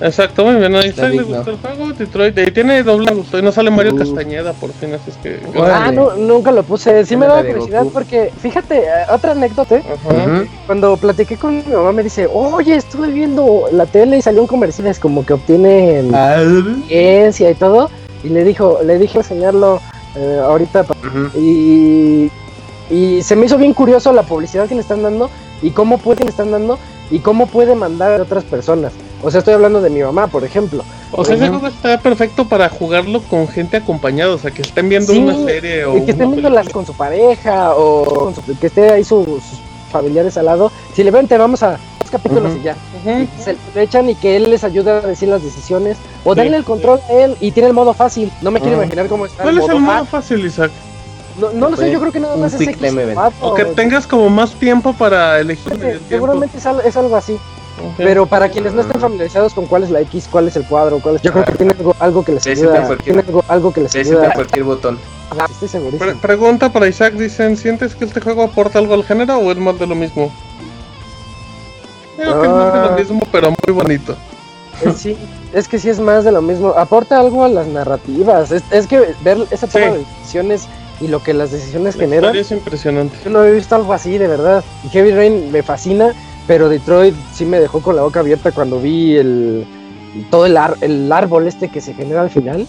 Exacto, 0.01 0.45
muy 0.45 0.57
bien. 0.57 0.75
A 0.77 0.85
Isaac 0.85 1.13
le 1.13 1.23
gustó 1.23 1.51
el 1.51 1.57
juego. 1.57 1.93
Detroit 1.93 2.39
y 2.39 2.51
tiene 2.51 2.83
doble 2.83 3.15
gusto. 3.15 3.39
Y 3.39 3.43
no 3.43 3.51
sale 3.51 3.71
Mario 3.71 3.97
Castañeda, 3.97 4.53
por 4.53 4.71
fin. 4.73 4.93
Así 4.95 5.11
es 5.11 5.17
que. 5.17 5.41
Ah, 5.59 5.91
no, 5.93 6.15
nunca 6.17 6.53
lo 6.53 6.63
puse. 6.63 7.05
Sí 7.07 7.17
me 7.17 7.27
da 7.27 7.43
curiosidad 7.43 7.87
porque, 7.93 8.31
fíjate, 8.41 8.79
eh, 8.79 9.07
otra 9.11 9.33
anécdota. 9.33 9.81
Cuando 10.67 10.97
platiqué 10.97 11.37
con 11.37 11.57
mi 11.57 11.63
mamá, 11.63 11.93
me 11.93 12.03
dice: 12.03 12.29
Oye, 12.33 12.77
estuve 12.77 13.09
viendo 13.09 13.65
la 13.73 13.87
tele 13.87 14.19
y 14.19 14.23
salió 14.23 14.43
un 14.43 14.47
comercial. 14.47 14.89
Es 14.89 14.99
como 14.99 15.25
que 15.25 15.33
obtiene 15.33 16.05
ciencia 16.89 17.51
y 17.51 17.55
todo. 17.55 17.91
Y 18.23 18.29
le 18.29 18.45
dijo, 18.45 18.81
le 18.85 18.99
dije 18.99 19.19
enseñarlo 19.19 19.81
eh, 20.17 20.41
ahorita. 20.43 20.85
y, 21.37 22.31
y 22.91 23.23
se 23.23 23.37
me 23.37 23.47
hizo 23.47 23.57
bien 23.57 23.73
curioso 23.73 24.13
la 24.13 24.23
publicidad 24.23 24.69
que 24.69 24.75
le 24.75 24.81
están 24.81 25.03
dando 25.03 25.31
y 25.63 25.71
cómo 25.71 25.99
puede 25.99 26.25
le 26.25 26.31
están 26.31 26.51
dando 26.51 26.79
y 27.11 27.21
cómo 27.21 27.47
puede 27.47 27.75
mandar 27.75 28.21
a 28.21 28.23
otras 28.23 28.45
personas. 28.45 28.93
O 29.23 29.31
sea, 29.31 29.39
estoy 29.39 29.55
hablando 29.55 29.81
de 29.81 29.91
mi 29.91 30.03
mamá, 30.03 30.27
por 30.27 30.45
ejemplo. 30.45 30.85
O 31.13 31.25
sea, 31.25 31.37
ese 31.37 31.49
juego 31.49 31.69
está 31.69 31.99
perfecto 31.99 32.47
para 32.47 32.69
jugarlo 32.69 33.23
con 33.23 33.49
gente 33.49 33.79
acompañada, 33.79 34.35
o 34.35 34.39
sea, 34.39 34.51
que 34.51 34.63
estén 34.63 34.89
viendo 34.89 35.13
una 35.13 35.35
serie 35.45 35.85
o. 35.85 36.05
que 36.05 36.11
estén 36.11 36.33
viendo 36.33 36.51
con 36.73 36.85
su 36.85 36.95
pareja 36.95 37.73
o 37.75 38.33
que 38.61 38.67
esté 38.67 38.91
ahí 38.91 39.05
sus 39.05 39.43
familiares 39.91 40.37
al 40.37 40.47
lado. 40.47 40.71
Si 40.95 41.03
le 41.03 41.11
ven, 41.11 41.29
te 41.29 41.39
vamos 41.39 41.63
a 41.63 41.79
capítulos 42.11 42.53
y 42.57 42.63
ya. 42.63 42.77
Se 43.39 43.57
le 43.75 43.83
echan 43.83 44.09
y 44.09 44.15
que 44.15 44.37
él 44.37 44.51
les 44.51 44.65
ayude 44.65 44.91
a 44.91 45.01
decir 45.01 45.29
las 45.29 45.43
decisiones. 45.43 45.97
O 46.25 46.35
darle 46.35 46.57
el 46.57 46.65
control 46.65 47.01
a 47.09 47.13
él 47.13 47.37
y 47.41 47.53
tiene 47.53 47.69
el 47.69 47.75
modo 47.75 47.95
fácil. 47.95 48.33
No 48.43 48.51
me 48.51 48.61
quiero 48.61 48.77
imaginar 48.77 49.07
cómo 49.09 49.27
está. 49.27 49.43
¿Cuál 49.43 49.59
es 49.59 49.69
el 49.69 49.81
modo 49.81 50.05
fácil, 50.05 50.45
Isaac? 50.45 50.71
No, 51.41 51.53
no 51.53 51.69
lo 51.69 51.77
sé, 51.77 51.91
yo 51.91 52.01
creo 52.01 52.13
que 52.13 52.21
nada 52.21 52.37
más 52.37 52.55
es 52.55 52.63
X 52.63 52.79
O 53.41 53.55
que 53.55 53.67
tengas 53.67 54.07
como 54.07 54.31
más 54.31 54.55
tiempo 54.55 54.95
para 54.95 55.39
elegir. 55.39 56.01
seguramente 56.09 56.59
es, 56.59 56.97
algo 56.97 57.17
así. 57.17 57.39
Pero 57.97 58.27
para 58.27 58.49
quienes 58.49 58.75
no 58.75 58.83
estén 58.83 59.01
familiarizados 59.01 59.55
con 59.55 59.67
cuál 59.67 59.85
es 59.85 59.91
la 59.91 60.01
X, 60.01 60.29
cuál 60.31 60.49
es 60.49 60.57
el 60.57 60.65
cuadro, 60.65 60.99
cuál 61.01 61.17
es... 61.17 61.23
yo 61.23 61.33
creo 61.33 61.45
que 61.45 61.53
tiene 61.53 61.75
algo, 61.99 62.25
que 62.25 62.33
les 62.33 62.47
ayuda. 62.47 62.97
Tiene 62.99 63.25
algo, 63.49 63.73
que 63.73 63.81
les 63.83 63.95
ayuda. 63.95 64.33
cualquier 64.33 64.65
botón. 64.65 64.99
estoy 65.51 65.69
segurísimo. 65.69 66.15
pregunta 66.21 66.73
para 66.73 66.89
Isaac, 66.89 67.15
dicen, 67.15 67.57
¿sientes 67.57 67.95
que 67.95 68.05
este 68.05 68.21
juego 68.21 68.43
aporta 68.43 68.79
algo 68.79 68.95
al 68.95 69.05
género 69.05 69.39
o 69.39 69.51
es 69.51 69.59
más 69.59 69.79
de 69.79 69.87
lo 69.87 69.95
mismo? 69.95 70.33
Creo 72.17 72.41
que 72.41 72.47
es 72.47 72.53
más 72.53 72.73
de 72.73 72.79
lo 72.81 72.87
ah. 72.87 72.97
mismo, 72.97 73.21
pero 73.31 73.51
muy 73.51 73.75
bonito. 73.75 74.17
Eh, 74.83 74.93
sí, 74.97 75.17
es 75.53 75.69
que 75.69 75.79
sí 75.79 75.89
es 75.89 76.01
más 76.01 76.25
de 76.25 76.33
lo 76.33 76.43
mismo. 76.43 76.69
Aporta 76.77 77.19
algo 77.19 77.45
a 77.45 77.49
las 77.49 77.67
narrativas. 77.67 78.51
Es, 78.53 78.87
que 78.87 79.15
ver 79.23 79.39
esa 79.51 79.67
toma 79.67 79.87
de 79.87 79.99
decisiones 79.99 80.67
y 81.01 81.09
lo 81.09 81.23
que 81.23 81.35
las 81.35 81.51
decisiones 81.51 81.95
generan. 81.95 82.35
Es 82.35 82.51
impresionante. 82.51 83.17
Yo 83.25 83.31
no 83.31 83.45
he 83.45 83.53
visto 83.53 83.75
algo 83.75 83.93
así, 83.93 84.19
de 84.19 84.29
verdad. 84.29 84.65
Y 84.85 84.89
Heavy 84.89 85.13
Rain 85.13 85.53
me 85.53 85.63
fascina. 85.63 86.15
Pero 86.47 86.69
Detroit 86.69 87.15
sí 87.35 87.45
me 87.45 87.61
dejó 87.61 87.81
con 87.81 87.97
la 87.97 88.03
boca 88.03 88.21
abierta 88.21 88.53
cuando 88.53 88.81
vi 88.81 89.17
el 89.17 89.67
todo 90.31 90.47
el, 90.47 90.57
el 90.81 91.13
árbol 91.13 91.47
este 91.47 91.69
que 91.69 91.81
se 91.81 91.95
genera 91.95 92.23
al 92.23 92.31
final. 92.31 92.67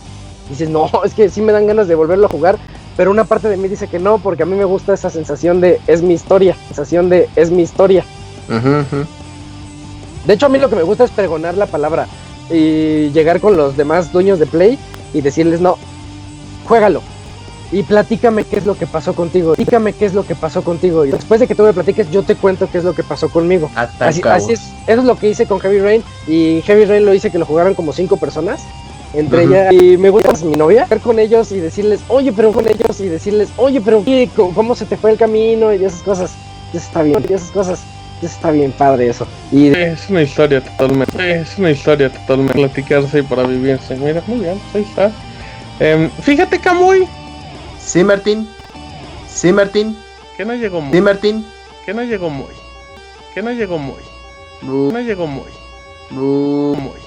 Dices, 0.49 0.70
no, 0.70 0.90
es 1.06 1.14
que 1.14 1.30
sí 1.30 1.41
me 1.41 1.54
dan 1.54 1.68
ganas 1.68 1.88
de 1.88 1.95
volverlo 1.95 2.26
a 2.26 2.30
jugar, 2.30 2.58
pero 2.95 3.12
una 3.12 3.24
parte 3.24 3.49
de 3.49 3.58
mí 3.58 3.68
dice 3.68 3.88
que 3.88 3.99
no, 3.99 4.18
porque 4.18 4.44
a 4.44 4.45
mí 4.45 4.56
me 4.56 4.66
gusta 4.66 4.94
esa 4.94 5.10
sensación 5.10 5.62
de 5.62 5.80
es 5.88 6.02
mi 6.02 6.14
historia, 6.14 6.56
sensación 6.68 7.10
de 7.10 7.30
es 7.36 7.52
mi 7.52 7.62
historia. 7.62 8.04
De 10.26 10.34
hecho, 10.34 10.48
a 10.48 10.49
mí 10.49 10.60
lo 10.60 10.70
que 10.70 10.76
me 10.76 10.84
gusta 10.84 11.04
es 11.04 11.12
pregonar 11.12 11.56
la 11.56 11.68
palabra 11.68 12.08
y 12.49 13.10
llegar 13.12 13.40
con 13.40 13.58
los 13.58 13.78
demás 13.78 14.12
dueños 14.12 14.40
de 14.40 14.45
Play 14.45 14.80
y 15.14 15.22
decirles, 15.22 15.62
no, 15.62 15.78
juégalo. 16.66 17.02
Y 17.72 17.84
platícame 17.84 18.44
qué 18.45 18.57
es 18.57 18.65
lo 18.65 18.76
que 18.76 18.88
pasó 18.88 19.14
contigo. 19.14 19.53
Platícame 19.53 19.94
qué 19.94 20.06
es 20.06 20.14
lo 20.14 20.26
que 20.26 20.35
pasó 20.35 20.64
contigo. 20.64 21.06
Y 21.06 21.11
después 21.11 21.39
de 21.39 21.48
que 21.48 21.56
tú 21.56 21.64
me 21.64 21.73
platiques, 21.73 22.10
yo 22.11 22.23
te 22.23 22.35
cuento 22.35 22.69
qué 22.72 22.77
es 22.77 22.84
lo 22.84 22.94
que 22.94 23.03
pasó 23.03 23.30
conmigo. 23.30 23.69
Así, 23.76 24.22
así, 24.23 24.53
es. 24.53 24.72
Eso 24.88 25.02
es 25.02 25.06
lo 25.06 25.18
que 25.18 25.30
hice 25.30 25.45
con 25.45 25.60
Heavy 25.60 25.80
Rain. 25.80 26.03
Y 26.27 26.61
Heavy 26.61 26.85
Rain 26.85 27.06
lo 27.06 27.14
hice 27.14 27.30
que 27.30 27.38
lo 27.38 27.45
jugaran 27.45 27.76
como 27.76 27.91
cinco 27.91 28.18
personas 28.18 28.61
entre 29.14 29.44
ellas 29.44 29.73
y 29.73 29.98
me 29.98 30.10
gusta 30.10 30.34
mi 30.45 30.56
novia 30.56 30.85
ver 30.85 30.99
con 30.99 31.18
ellos 31.19 31.52
y 31.52 31.60
decirles 31.60 32.02
oye 32.07 32.31
pero 32.34 32.52
con 32.52 32.68
ellos 32.68 32.99
y 32.99 33.07
decirles 33.07 33.49
oye 33.57 33.81
pero 33.81 34.03
cómo 34.53 34.76
se 34.76 34.85
te 34.85 34.98
fue 34.98 35.11
el 35.11 35.18
camino 35.18 35.73
y 35.73 35.84
esas 35.84 36.02
cosas 36.02 36.31
eso 36.73 36.77
está 36.77 37.03
bien 37.03 37.23
y 37.27 37.34
esas 37.34 37.49
cosas 37.52 37.80
eso 38.18 38.27
está 38.27 38.52
bien 38.52 38.72
padre 38.72 39.10
eso 39.10 39.26
y 39.52 39.68
es 39.68 40.10
una 40.10 40.23
historia 40.23 40.61
totalmente 40.61 41.39
es 41.39 41.57
una 41.57 41.72
historia 41.72 42.11
totalmente 42.11 42.53
platicarse 42.53 43.23
para 43.23 43.44
vivirse 43.44 43.95
mira 43.95 44.22
muy 44.27 44.39
bien 44.39 44.60
ahí 44.73 44.81
está 44.81 45.11
em, 45.80 46.10
fíjate 46.22 46.60
Camuy 46.60 47.07
sí 47.88 48.04
Martín. 48.04 48.48
Sí 49.28 49.54
Martín. 49.54 49.98
Que 50.36 50.46
no 50.46 50.54
llegó 50.54 50.82
muy. 50.82 50.94
Sí 50.94 51.02
Martín. 51.02 51.46
Que 51.86 51.94
no 51.94 52.04
llegó 52.04 52.30
muy. 52.30 52.54
Que 53.34 53.42
no 53.42 53.52
llegó 53.52 53.78
muy. 53.78 54.04
No 54.62 55.00
llegó 55.00 55.26
muy. 55.26 55.52
Muy. 56.10 57.00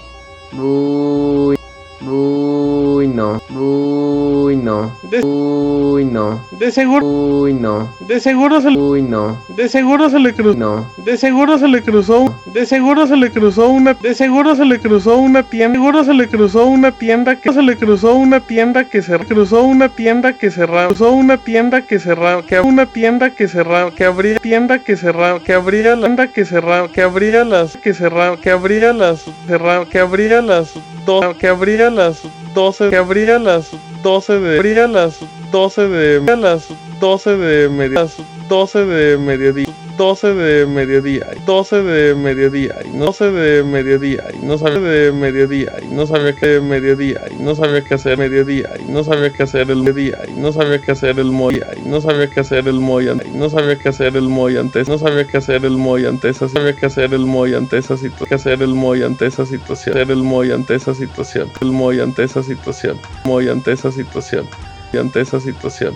Muy 0.53 1.60
Uy, 2.03 3.09
no. 3.09 3.43
Uy, 3.51 4.57
no. 4.57 4.91
Uy, 5.23 6.05
no. 6.07 6.41
De 6.53 6.71
seguro. 6.71 7.07
Uy, 7.07 7.53
no. 7.53 7.91
De 8.01 8.21
seguro 8.21 8.61
se 8.63 8.71
le. 8.71 8.79
Uy, 8.79 9.03
no. 9.03 9.37
De 9.49 9.69
seguro 9.69 10.09
se 10.09 10.19
le 10.19 10.33
cruzó. 10.33 10.59
No. 10.59 10.87
De 11.05 11.19
seguro 11.19 11.59
se 11.59 11.69
le 11.69 11.83
cruzó. 11.83 12.35
De 12.47 12.65
seguro 12.65 13.07
se 13.07 13.17
le 13.17 13.31
cruzó 13.31 13.69
una. 13.69 13.93
De 13.95 14.15
seguro 14.15 14.57
se 14.57 14.65
le 14.65 14.81
cruzó 14.81 15.19
una 15.19 15.43
tienda. 15.43 15.75
Seguro 15.75 16.05
se 16.05 16.15
le 16.15 16.29
cruzó 16.29 16.67
una 16.67 16.91
tienda 16.93 17.37
que 17.37 17.53
se 17.53 17.63
le 17.63 17.77
cruzó 17.77 18.15
una 18.15 18.41
tienda 18.41 18.85
que 18.85 19.03
se 19.03 19.19
cruzó 19.19 19.63
una 19.63 19.89
tienda 19.91 20.33
que 20.33 20.51
cerraba. 20.51 20.89
Cruzó 20.89 21.13
una 21.13 21.37
tienda 21.37 21.83
que 21.83 21.99
cerraba. 21.99 22.43
Que 22.43 22.61
una 22.61 22.87
tienda 22.87 23.31
que 23.31 23.47
cerraba. 23.47 23.91
Que 23.91 24.07
abría 24.07 24.39
tienda 24.39 24.79
que 24.79 24.97
cerraba. 24.97 25.41
Que 25.41 25.53
abría 25.53 25.97
la 25.97 26.07
tienda 26.07 26.29
que 26.29 26.45
cerraba. 26.47 26.89
Que 26.89 27.03
abría 27.03 27.45
las 27.45 27.77
que 27.77 27.93
cerraba. 27.93 28.39
Que 28.39 28.51
abría 28.51 28.95
las 28.95 29.27
cerraba. 29.47 29.85
Que 29.85 29.99
abría 29.99 30.41
las 30.41 30.73
dos. 31.05 31.37
Que 31.37 31.49
abría 31.49 31.90
las 31.91 32.23
12 32.55 32.91
que 32.91 32.97
abría 32.97 33.39
las 33.39 33.71
12 34.03 34.41
de 34.41 34.57
abría 34.57 34.87
las 34.87 35.19
12 35.51 35.89
de 35.89 36.37
las 36.37 36.69
12 37.01 37.37
de 37.37 37.69
media 37.69 38.07
12 38.49 38.85
de 38.87 39.19
mediodía 39.19 39.70
12 40.01 40.33
de 40.33 40.65
mediodía, 40.65 41.27
12 41.45 41.83
de 41.83 42.15
mediodía, 42.15 42.75
y 42.87 42.97
12 42.97 43.33
de 43.33 43.63
mediodía, 43.63 44.29
y 44.33 44.47
no 44.47 44.57
sabía 44.57 44.81
de 44.81 45.13
mediodía, 45.13 45.77
y 45.83 45.95
no 45.95 46.07
sabía 46.07 46.35
qué 46.35 46.59
mediodía, 46.59 47.21
y 47.31 47.43
no 47.43 47.55
sabía 47.55 47.85
qué 47.85 47.97
hacer 47.97 48.17
mediodía, 48.17 48.71
y 48.81 48.91
no 48.91 49.05
sabía 49.05 49.31
qué 49.31 49.43
hacer 49.43 49.69
el 49.69 49.83
mediodía, 49.83 50.23
y 50.27 50.41
no 50.41 50.53
sabía 50.53 50.81
qué 50.81 50.93
hacer 50.93 51.19
el 51.19 51.31
moya, 51.31 51.67
y 51.77 51.87
no 51.87 52.01
sabía 52.01 52.31
qué 52.31 52.41
hacer 52.41 52.67
el 52.67 52.81
moy, 52.81 53.11
y 53.11 53.37
no 53.37 53.51
sabía 53.51 53.79
qué 53.79 53.91
hacer 53.91 54.17
el 54.17 54.23
moy 54.31 54.57
antes, 54.57 54.89
no 54.89 54.97
sabía 54.97 55.27
qué 55.27 55.37
hacer 55.37 55.67
el 55.67 55.77
moy 55.77 56.07
ante 56.07 56.31
esa, 56.31 56.49
sabía 56.49 56.75
qué 56.75 56.87
hacer 56.87 57.13
el 57.13 57.27
moy 57.27 57.53
ante 57.53 57.77
esa 57.77 57.99
situación, 57.99 58.27
qué 58.27 58.35
hacer 58.37 58.63
el 58.63 58.75
moy 58.75 59.03
ante 59.03 59.27
esa 59.27 59.45
situación, 59.45 59.99
hacer 59.99 60.11
el 60.11 60.23
moy 60.23 60.51
ante 60.51 60.77
esa 60.77 60.95
situación, 60.95 61.51
el 61.61 61.73
moy 61.73 62.01
ante 62.01 62.25
esa 62.25 62.43
situación, 62.43 62.97
moy 63.25 63.51
ante 63.51 63.73
esa 63.73 63.93
situación, 63.93 64.47
y 64.95 64.97
ante 64.97 65.21
esa 65.21 65.41
situación, 65.41 65.95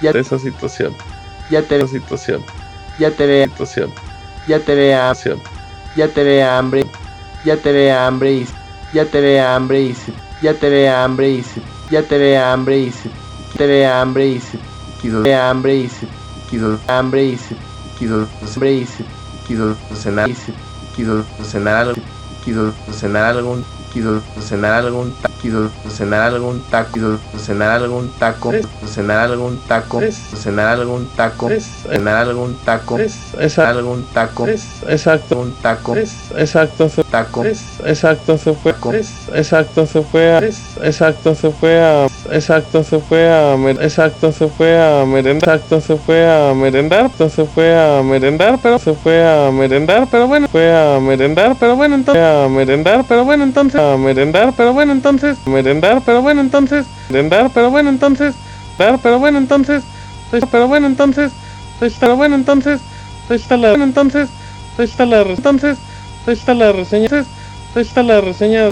y 0.00 0.06
ante 0.06 0.20
esa 0.20 0.38
situación, 0.38 0.94
ya 1.50 1.62
te 1.62 1.78
esa 1.78 1.88
situación 1.88 2.42
ya 2.98 3.10
te 3.10 3.26
ve 3.26 3.44
situación, 3.44 3.92
ya 4.46 4.58
te 4.58 4.74
ve 4.74 4.90
ya 5.96 6.08
te 6.08 6.22
ve 6.24 6.42
hambre, 6.42 6.82
ya 7.44 7.56
te 7.56 7.72
ve 7.72 7.92
hambre 7.92 8.32
y 8.32 8.46
ya 8.92 9.04
te 9.04 9.20
ve 9.20 9.40
hambre 9.40 9.80
y 9.82 9.96
ya 10.42 10.52
te 10.52 10.68
ve 10.68 10.88
hambre 10.90 11.30
y 11.30 11.44
ya 11.90 12.02
te 12.02 12.18
ve 12.18 12.38
hambre 12.38 12.78
y 12.78 12.94
te 13.56 13.66
ve 13.66 13.86
hambre 13.86 14.26
y 14.26 14.40
quiso 15.00 15.22
ve 15.22 15.34
hambre 15.34 15.74
y 15.76 15.90
quiso 16.50 16.78
hambre 16.88 17.24
y 17.24 17.38
quiso 17.98 18.28
hambre 18.46 18.72
y 18.72 18.86
quiso 19.46 19.76
cenar 19.94 20.30
y 20.30 20.36
quiso 20.96 21.24
cenar 21.44 21.76
algo 21.76 22.02
quiso 22.44 22.72
cenar 22.92 23.24
algún 23.36 23.64
quiso 23.92 24.22
cenar 24.40 24.84
algún 24.84 25.12
quiso 25.40 25.70
cenar 25.88 26.22
algún 26.22 26.60
taco 26.70 26.92
quiso 26.92 27.18
cenar 27.38 27.82
algún 27.82 28.10
taco 28.18 28.52
cenar 28.86 29.18
algún 29.30 29.58
taco 29.66 30.00
cenar 30.36 30.68
algún 30.68 31.08
taco 31.16 31.48
cenar 31.88 32.16
algún 32.16 32.56
taco 32.64 32.98
algún 33.58 34.06
taco 34.12 34.46
exacto 34.46 35.40
un 35.40 35.52
taco 35.62 35.96
exacto 35.96 36.88
se 36.88 37.04
taco 37.04 37.44
exacto 37.44 38.36
se 38.36 38.54
fue 38.54 38.74
exacto 39.34 39.86
se 39.86 40.02
fue 40.02 40.38
exacto 40.38 41.34
se 41.34 41.50
fue 41.50 41.82
a 41.82 42.06
exacto 42.30 42.84
se 42.84 42.98
fue 43.00 43.28
a 43.28 43.54
exacto 43.80 44.32
se 44.32 44.48
fue 44.48 44.78
a 44.80 45.04
merendar 45.06 45.56
exacto 45.56 45.80
se 45.80 45.96
fue 45.96 46.28
a 46.28 46.54
merendar 46.54 47.10
se 47.16 47.44
fue 47.44 47.76
a 47.76 48.02
merendar 48.02 48.58
pero 48.62 48.78
se 48.78 48.94
fue 48.94 49.26
a 49.26 49.50
merendar 49.50 50.06
pero 50.10 50.26
bueno 50.28 50.48
fue 50.48 50.72
a 50.72 51.00
merendar 51.00 51.56
pero 51.58 51.76
bueno 51.76 51.94
entonces 51.96 52.22
a 52.22 52.48
merendar 52.48 53.04
pero 53.08 53.24
bueno 53.24 53.44
entonces 53.44 53.79
merendar, 53.98 54.52
pero 54.56 54.72
bueno, 54.72 54.92
entonces, 54.92 55.38
merendar, 55.46 56.02
pero 56.04 56.22
bueno, 56.22 56.40
entonces, 56.40 56.86
merendar, 57.08 57.50
pero 57.52 57.70
bueno, 57.70 57.90
entonces, 57.90 58.34
dar, 58.78 58.98
pero 59.02 59.18
bueno, 59.18 59.38
entonces, 59.38 59.84
pero 60.50 60.68
bueno, 60.68 60.86
entonces, 60.86 61.32
pero 62.00 62.16
bueno, 62.16 62.36
entonces, 62.36 62.80
está 63.30 63.56
la 63.56 63.72
entonces, 63.74 64.28
está 64.78 65.04
la 65.06 65.22
entonces, 65.22 65.78
está 66.26 66.54
la 66.54 66.72
reseña, 66.72 67.24
está 67.74 68.02
la 68.02 68.20
reseña, 68.20 68.70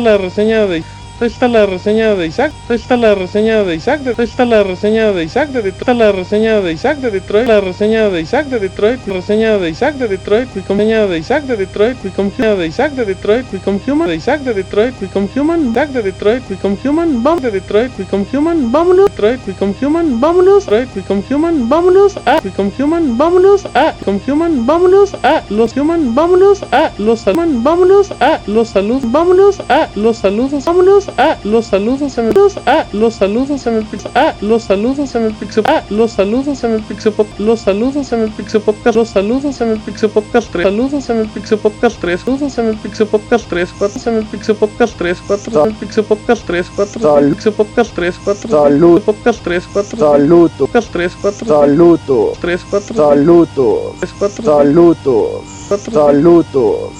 la 0.00 0.18
reseña 0.18 0.66
de 0.66 0.82
está 1.20 1.48
la 1.48 1.66
reseña 1.66 2.14
de 2.14 2.26
Isaac, 2.26 2.52
está 2.68 2.96
la 2.96 3.14
reseña 3.14 3.64
de 3.64 3.74
Isaac, 3.74 4.00
está 4.18 4.44
la 4.44 4.62
reseña 4.62 5.12
de 5.12 5.24
Isaac 5.24 5.50
de 5.50 5.62
Detroit, 5.62 5.98
la 5.98 6.12
reseña 6.12 6.60
de 6.60 6.72
Isaac 6.72 6.98
de 6.98 7.10
Detroit, 7.10 7.48
la 7.48 7.60
reseña 7.60 8.08
de 8.08 8.20
Isaac 8.20 8.46
de 8.46 8.60
Detroit, 8.60 9.06
reseña 9.06 9.58
de 9.58 9.70
Isaac 9.70 9.94
de 9.96 10.08
Detroit, 10.08 10.48
reseña 10.54 11.06
de 11.06 11.18
Isaac 11.18 11.44
de 11.44 11.56
Detroit, 11.56 11.98
reseña 12.04 12.54
de 12.56 12.66
Isaac 12.66 12.92
de 12.92 13.04
Detroit, 13.04 13.46
become 13.50 13.80
human, 13.86 14.08
de 14.08 14.16
Isaac 14.16 14.40
de 14.42 14.54
Detroit, 14.54 14.94
become 15.00 15.28
human, 15.36 15.60
Isaac 15.74 15.90
de 15.90 16.02
Detroit, 16.02 16.48
become 16.48 16.78
human, 16.84 17.22
vamos 17.22 17.42
de 17.42 17.50
Detroit, 17.50 17.92
become 17.98 18.24
human, 18.32 18.72
vámonos, 18.72 19.10
Detroit, 19.10 19.40
become 19.46 19.74
human, 19.80 20.20
vámonos, 20.20 20.64
Detroit, 20.64 20.94
become 20.94 21.22
human, 21.30 21.68
vámonos, 21.68 22.16
a 22.26 22.40
become 22.40 22.72
human, 22.78 23.18
vámonos, 23.18 23.66
a 23.74 23.92
become 23.92 24.20
human, 24.26 24.66
vámonos, 24.66 25.14
a 25.24 25.42
los 25.50 25.76
human, 25.76 26.14
vámonos, 26.14 26.62
a 26.72 26.92
los 26.98 27.26
human, 27.26 27.64
vámonos, 27.64 28.12
a 28.20 28.40
los 28.46 28.68
salud, 28.68 29.02
vámonos, 29.06 29.60
a 29.68 29.88
los 29.94 30.18
saludos, 30.18 30.64
vámonos, 30.64 31.07
a 31.16 31.38
los 31.44 31.66
saludos 31.66 32.18
en 32.18 32.26
el 32.26 32.34
a 32.66 32.86
los 32.92 33.14
saludos 33.14 33.66
en 33.66 33.74
el 33.74 33.84
pixel 33.84 34.10
a 34.14 34.34
los 34.40 34.64
saludos 34.64 35.14
en 35.14 35.22
el 35.24 35.34
pixel 35.34 35.64
a 35.66 35.84
los 35.90 36.12
saludos 36.12 36.64
en 36.64 36.72
el 36.72 36.82
pixel 36.82 37.14
los 37.38 37.60
saludos 37.60 38.12
en 38.12 38.20
el 38.20 38.30
pixel 38.32 38.60
podcast 38.62 38.96
los 38.96 39.08
saludos 39.08 39.60
en 39.60 39.68
el 39.68 39.80
pixel 39.80 40.10
podcast 40.10 40.50
3 40.52 40.64
saludos 40.64 41.10
en 41.10 41.16
el 41.18 41.28
pixel 41.28 41.58
podcast 41.58 42.00
3 42.00 42.20
saludos 42.20 42.58
en 42.58 42.66
el 42.66 42.76
pixel 42.76 43.06
podcast 43.06 43.48
3 43.48 43.74
4 43.78 44.10
en 44.10 44.16
el 44.18 44.24
pixel 44.26 44.54
podcast 44.56 44.96
3 44.98 45.18
4 45.26 45.62
en 45.62 45.68
el 45.68 45.74
pixel 45.74 46.04
podcast 46.04 46.46
3 46.46 46.70
4 46.76 47.18
en 47.18 47.28
el 47.28 47.34
pixel 47.34 47.52
podcast 47.52 47.94
3 47.94 48.14
4 48.24 48.50
salud 48.50 49.02
podcast 49.02 49.42
3 49.44 49.64
4 49.72 49.98
saludo 49.98 50.54
podcast 50.60 50.92
3 50.92 51.12
4 51.22 51.46
saludo 51.46 52.32
3 52.40 52.60
4 52.70 52.94
saludo 52.94 53.94
3 54.00 54.10
4 54.18 54.44
saludo 54.44 55.42
saludo 55.68 56.90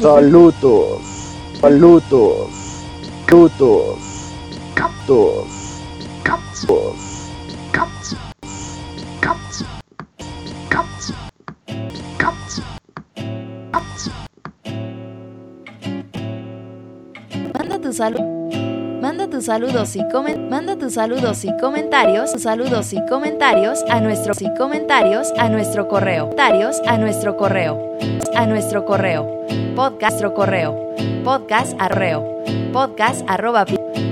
saludo 0.00 0.98
saludo 1.60 2.67
Picudos, 3.28 4.32
picantos, 4.48 5.82
picantos, 5.98 6.94
picantos, 7.46 8.16
picantos, 8.96 9.66
picantos, 10.46 11.12
picantos. 11.92 12.62
Manda 17.52 17.78
tu 17.78 17.92
salud. 17.92 18.20
Manda 19.02 19.28
tus 19.28 19.44
saludos 19.44 19.94
y 19.94 20.08
comen 20.08 20.48
manda 20.48 20.76
tus 20.76 20.94
saludos 20.94 21.44
y 21.44 21.54
comentarios, 21.58 22.30
saludos 22.30 22.94
y 22.94 23.06
comentarios 23.10 23.84
a 23.90 24.00
nuestro 24.00 24.32
y 24.40 24.54
comentarios 24.56 25.34
a 25.36 25.50
nuestro 25.50 25.86
correo, 25.86 26.30
comentarios 26.30 26.80
a 26.86 26.96
nuestro 26.96 27.36
correo, 27.36 27.98
a 28.34 28.46
nuestro 28.46 28.86
correo, 28.86 29.44
podcast, 29.76 30.12
nuestro 30.12 30.32
correo 30.32 31.17
podcast 31.24 31.74
arreo. 31.78 32.24
Podcast 32.72 33.24
arroba 33.28 33.64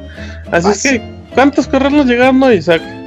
Así 0.49 0.89
que, 0.89 1.01
¿cuántos 1.33 1.67
correos 1.67 1.91
nos 1.91 2.05
llegaron 2.05 2.41
hoy, 2.41 2.55
Isaac? 2.55 3.02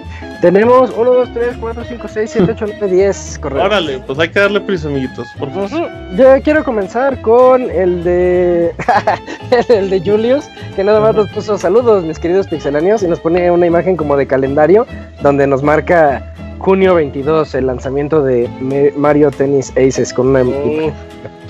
Tenemos 0.46 0.92
1, 0.96 1.12
2, 1.12 1.28
3, 1.34 1.56
4, 1.58 1.84
5, 1.88 2.06
6, 2.08 2.30
7, 2.32 2.52
8, 2.52 2.66
9, 2.78 2.94
10 2.94 3.38
correos. 3.42 3.66
Órale, 3.66 3.98
pues 3.98 4.16
hay 4.20 4.28
que 4.28 4.38
darle 4.38 4.60
prisa, 4.60 4.86
amiguitos, 4.86 5.26
por 5.36 5.50
favor. 5.50 5.90
Yo 6.16 6.40
quiero 6.44 6.62
comenzar 6.62 7.20
con 7.20 7.68
el 7.68 8.04
de. 8.04 8.72
el 9.68 9.90
de 9.90 9.98
Julius, 9.98 10.44
que 10.76 10.84
nada 10.84 11.00
más 11.00 11.16
nos 11.16 11.28
puso 11.30 11.58
saludos, 11.58 12.04
mis 12.04 12.20
queridos 12.20 12.46
pixelanios, 12.46 13.02
y 13.02 13.08
nos 13.08 13.18
pone 13.18 13.50
una 13.50 13.66
imagen 13.66 13.96
como 13.96 14.16
de 14.16 14.28
calendario 14.28 14.86
donde 15.20 15.48
nos 15.48 15.64
marca 15.64 16.32
junio 16.60 16.94
22, 16.94 17.52
el 17.56 17.66
lanzamiento 17.66 18.22
de 18.22 18.48
Mario 18.96 19.32
Tennis 19.32 19.72
Aces 19.72 20.12
con 20.12 20.28
una. 20.28 20.42
Oh, 20.42 20.92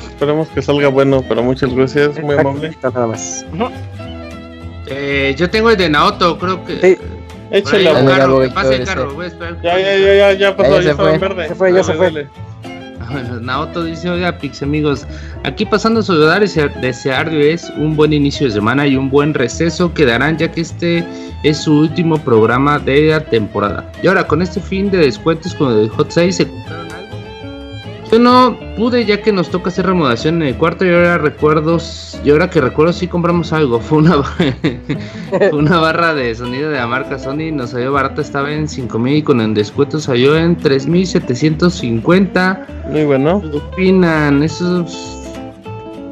esperemos 0.08 0.48
que 0.48 0.62
salga 0.62 0.88
bueno, 0.88 1.22
pero 1.28 1.42
muchas 1.42 1.74
gracias, 1.74 2.18
muy 2.22 2.34
amable. 2.34 2.74
Nada 2.82 3.06
más. 3.06 3.44
Eh, 4.86 5.34
yo 5.36 5.50
tengo 5.50 5.68
el 5.68 5.76
de 5.76 5.90
Naoto, 5.90 6.38
creo 6.38 6.64
que. 6.64 6.80
Sí. 6.80 6.98
Échale 7.50 7.92
un 7.92 8.06
carro, 8.06 8.40
que 8.40 8.48
pase 8.48 8.74
el 8.76 8.84
carro, 8.84 9.14
voy 9.14 9.24
a 9.24 9.28
esperar. 9.28 9.62
Ya, 9.62 9.78
ya, 9.78 9.96
ya, 9.96 10.14
ya, 10.14 10.32
ya 10.32 10.56
pasó, 10.56 10.76
ya, 10.76 10.82
ya 10.82 10.90
estaba 10.92 11.14
en 11.14 11.20
verde. 11.20 11.48
Se 11.48 11.54
fue, 11.54 11.72
ya 11.72 11.84
se 11.84 11.94
fue. 11.94 12.26
Naoto 13.40 13.84
dice, 13.84 14.10
oiga, 14.10 14.36
Pix 14.38 14.62
amigos, 14.62 15.06
aquí 15.44 15.64
pasando 15.64 16.00
a 16.00 16.02
saludar 16.02 16.42
y 16.42 16.80
desearles 16.80 17.70
un 17.76 17.96
buen 17.96 18.12
inicio 18.12 18.46
de 18.46 18.52
semana 18.52 18.86
y 18.86 18.96
un 18.96 19.10
buen 19.10 19.34
receso 19.34 19.92
que 19.92 20.04
darán 20.04 20.36
ya 20.38 20.50
que 20.50 20.60
este 20.60 21.04
es 21.42 21.58
su 21.58 21.78
último 21.78 22.18
programa 22.18 22.78
de 22.78 23.08
la 23.08 23.20
temporada. 23.20 23.90
Y 24.02 24.08
ahora, 24.08 24.26
con 24.26 24.42
este 24.42 24.60
fin 24.60 24.90
de 24.90 24.98
descuentos 24.98 25.54
con 25.54 25.78
el 25.78 25.88
Hot 25.90 26.10
6, 26.10 26.36
¿se? 26.36 26.46
Yo 28.10 28.18
no 28.20 28.56
pude 28.76 29.04
ya 29.04 29.20
que 29.20 29.32
nos 29.32 29.50
toca 29.50 29.68
hacer 29.68 29.86
remodelación 29.86 30.40
en 30.42 30.48
el 30.48 30.56
cuarto 30.56 30.86
y 30.86 30.90
ahora 30.90 31.18
recuerdos, 31.18 32.18
y 32.24 32.30
ahora 32.30 32.48
que 32.48 32.60
recuerdo 32.60 32.92
sí 32.92 33.08
compramos 33.08 33.52
algo, 33.52 33.80
fue 33.86 33.98
una, 33.98 34.22
una 35.52 35.78
barra 35.78 36.14
de 36.14 36.34
sonido 36.34 36.70
de 36.70 36.76
la 36.76 36.86
marca 36.86 37.18
Sony, 37.18 37.50
nos 37.52 37.70
salió 37.70 37.92
barata, 37.92 38.22
estaba 38.22 38.52
en 38.52 38.68
5000 38.68 39.16
y 39.16 39.22
con 39.22 39.40
el 39.40 39.54
descuento 39.54 39.98
salió 39.98 40.36
en 40.36 40.56
3750. 40.56 42.66
Muy 42.90 43.04
bueno. 43.04 43.40
¿Qué 43.40 43.56
opinan? 43.56 44.42
Esos 44.42 45.16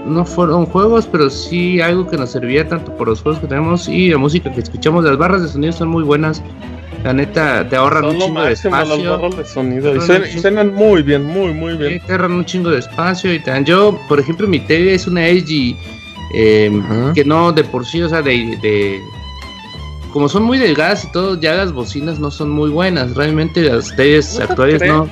no 0.04 0.24
fueron 0.24 0.66
juegos, 0.66 1.08
pero 1.10 1.30
sí 1.30 1.80
algo 1.80 2.06
que 2.06 2.16
nos 2.16 2.30
servía 2.30 2.68
tanto 2.68 2.94
por 2.96 3.08
los 3.08 3.22
juegos 3.22 3.40
que 3.40 3.46
tenemos 3.46 3.88
y 3.88 4.10
la 4.10 4.18
música 4.18 4.52
que 4.52 4.60
escuchamos. 4.60 5.04
Las 5.04 5.16
barras 5.16 5.42
de 5.42 5.48
sonido 5.48 5.72
son 5.72 5.88
muy 5.88 6.02
buenas. 6.02 6.42
La 7.04 7.12
neta, 7.12 7.68
te 7.68 7.76
ahorran 7.76 8.06
un 8.06 8.18
chingo 8.18 8.42
de 8.42 8.52
espacio. 8.54 9.18
De 9.28 9.44
sonido. 9.44 9.94
Y, 9.94 10.00
suenan, 10.40 10.74
muy 10.74 11.02
bien, 11.02 11.22
muy, 11.22 11.52
muy 11.52 11.74
bien. 11.74 12.00
te 12.06 12.12
ahorran 12.12 12.32
un 12.32 12.44
chingo 12.46 12.70
de 12.70 12.78
espacio. 12.78 13.32
y 13.32 13.40
te 13.40 13.62
Yo, 13.62 14.00
por 14.08 14.18
ejemplo, 14.18 14.48
mi 14.48 14.58
tele 14.58 14.94
es 14.94 15.06
una 15.06 15.28
LG 15.28 15.76
eh, 16.34 16.82
que 17.14 17.24
no 17.24 17.52
de 17.52 17.62
por 17.62 17.84
sí, 17.84 18.02
o 18.02 18.08
sea, 18.08 18.22
de, 18.22 18.58
de, 18.62 19.02
Como 20.14 20.30
son 20.30 20.44
muy 20.44 20.56
delgadas 20.56 21.04
y 21.04 21.12
todo, 21.12 21.38
ya 21.38 21.52
las 21.54 21.72
bocinas 21.72 22.18
no 22.18 22.30
son 22.30 22.48
muy 22.48 22.70
buenas. 22.70 23.14
Realmente 23.14 23.62
las 23.62 23.94
teles 23.94 24.40
actuales 24.40 24.80
no. 24.80 25.06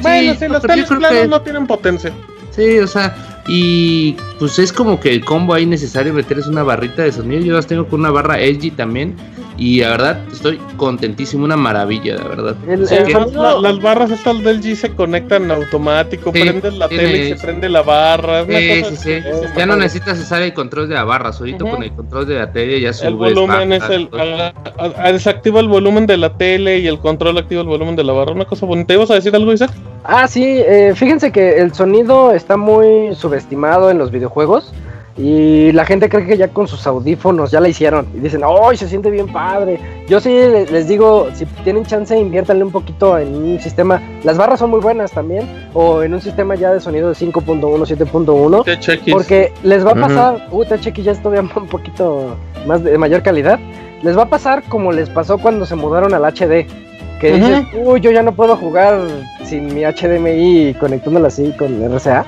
Bueno, 0.00 0.34
sí, 0.38 0.48
las 0.48 0.62
teles 0.62 0.88
claro 0.88 1.28
no 1.28 1.42
tienen 1.42 1.66
potencia. 1.66 2.12
Sí, 2.50 2.78
o 2.78 2.86
sea, 2.86 3.42
y 3.46 4.16
pues 4.38 4.58
es 4.58 4.72
como 4.72 4.98
que 4.98 5.12
el 5.12 5.22
combo 5.22 5.52
ahí 5.52 5.66
necesario 5.66 6.14
meterles 6.14 6.46
una 6.46 6.62
barrita 6.62 7.02
de 7.02 7.12
sonido. 7.12 7.42
Yo 7.42 7.54
las 7.54 7.66
tengo 7.66 7.86
con 7.86 8.00
una 8.00 8.10
barra 8.10 8.38
LG 8.38 8.74
también. 8.74 9.14
Y 9.58 9.80
la 9.80 9.90
verdad, 9.90 10.20
estoy 10.30 10.60
contentísimo, 10.76 11.44
una 11.44 11.56
maravilla, 11.56 12.16
la 12.16 12.28
verdad. 12.28 12.56
las 13.60 13.80
barras 13.80 14.10
estas 14.10 14.42
del 14.42 14.60
G 14.60 14.74
se 14.74 14.94
conectan 14.94 15.50
automático, 15.50 16.30
prendes 16.30 16.74
la 16.74 16.88
tele 16.88 17.18
y 17.18 17.28
se 17.30 17.36
prende 17.36 17.68
la 17.68 17.82
barra. 17.82 18.44
Sí, 18.44 18.84
sí, 18.90 18.96
sí. 18.96 19.12
Ya 19.56 19.66
no 19.66 19.76
necesitas 19.76 20.18
usar 20.18 20.42
el 20.42 20.52
control 20.52 20.88
de 20.88 20.94
la 20.94 21.04
barra, 21.04 21.32
solito 21.32 21.66
con 21.66 21.82
el 21.82 21.92
control 21.92 22.26
de 22.26 22.34
la 22.34 22.52
tele 22.52 22.80
ya 22.80 22.92
subes. 22.92 23.08
El 23.08 23.16
volumen 23.16 23.72
es 23.72 23.82
el. 23.88 24.10
desactiva 25.12 25.60
el 25.60 25.68
volumen 25.68 26.06
de 26.06 26.16
la 26.18 26.36
tele 26.36 26.78
y 26.78 26.86
el 26.86 26.98
control 26.98 27.38
activa 27.38 27.62
el 27.62 27.68
volumen 27.68 27.96
de 27.96 28.04
la 28.04 28.12
barra. 28.12 28.32
Una 28.32 28.44
cosa 28.44 28.66
bonita. 28.66 28.92
¿Ibas 28.92 29.10
a 29.10 29.14
decir 29.14 29.34
algo, 29.34 29.52
Isaac? 29.52 29.70
Ah, 30.04 30.28
sí. 30.28 30.44
Eh, 30.44 30.92
fíjense 30.94 31.32
que 31.32 31.60
el 31.60 31.72
sonido 31.72 32.32
está 32.32 32.56
muy 32.56 33.14
subestimado 33.14 33.90
en 33.90 33.98
los 33.98 34.10
videojuegos. 34.10 34.72
Y 35.18 35.72
la 35.72 35.86
gente 35.86 36.10
cree 36.10 36.26
que 36.26 36.36
ya 36.36 36.48
con 36.48 36.68
sus 36.68 36.86
audífonos 36.86 37.50
ya 37.50 37.58
la 37.60 37.68
hicieron. 37.68 38.06
Y 38.14 38.18
dicen, 38.18 38.42
¡ay, 38.44 38.76
se 38.76 38.86
siente 38.86 39.10
bien 39.10 39.26
padre! 39.26 39.80
Yo 40.08 40.20
sí 40.20 40.28
les 40.30 40.88
digo, 40.88 41.28
si 41.32 41.46
tienen 41.64 41.86
chance, 41.86 42.18
inviértanle 42.18 42.64
un 42.64 42.70
poquito 42.70 43.18
en 43.18 43.34
un 43.34 43.60
sistema. 43.60 44.02
Las 44.24 44.36
barras 44.36 44.58
son 44.58 44.70
muy 44.70 44.80
buenas 44.80 45.12
también. 45.12 45.48
O 45.72 46.02
en 46.02 46.12
un 46.12 46.20
sistema 46.20 46.54
ya 46.54 46.72
de 46.72 46.80
sonido 46.80 47.08
de 47.08 47.14
5.1, 47.14 47.60
7.1. 47.60 49.10
Porque 49.10 49.52
les 49.62 49.86
va 49.86 49.92
a 49.92 49.94
pasar. 49.94 50.48
Uh, 50.50 50.64
THX 50.64 51.04
ya 51.04 51.12
es 51.12 51.22
todavía 51.22 51.50
un 51.56 51.66
poquito 51.66 52.36
más 52.66 52.84
de 52.84 52.98
mayor 52.98 53.22
calidad. 53.22 53.58
Les 54.02 54.16
va 54.16 54.24
a 54.24 54.28
pasar 54.28 54.64
como 54.64 54.92
les 54.92 55.08
pasó 55.08 55.38
cuando 55.38 55.64
se 55.64 55.76
mudaron 55.76 56.12
al 56.12 56.24
HD. 56.24 56.66
Que 57.20 57.32
dices, 57.32 57.64
uy, 57.82 58.02
yo 58.02 58.10
ya 58.10 58.22
no 58.22 58.32
puedo 58.32 58.54
jugar 58.56 58.98
sin 59.42 59.74
mi 59.74 59.84
HDMI 59.84 60.74
conectándolo 60.74 61.28
así 61.28 61.54
con 61.58 61.82
RCA. 61.82 62.26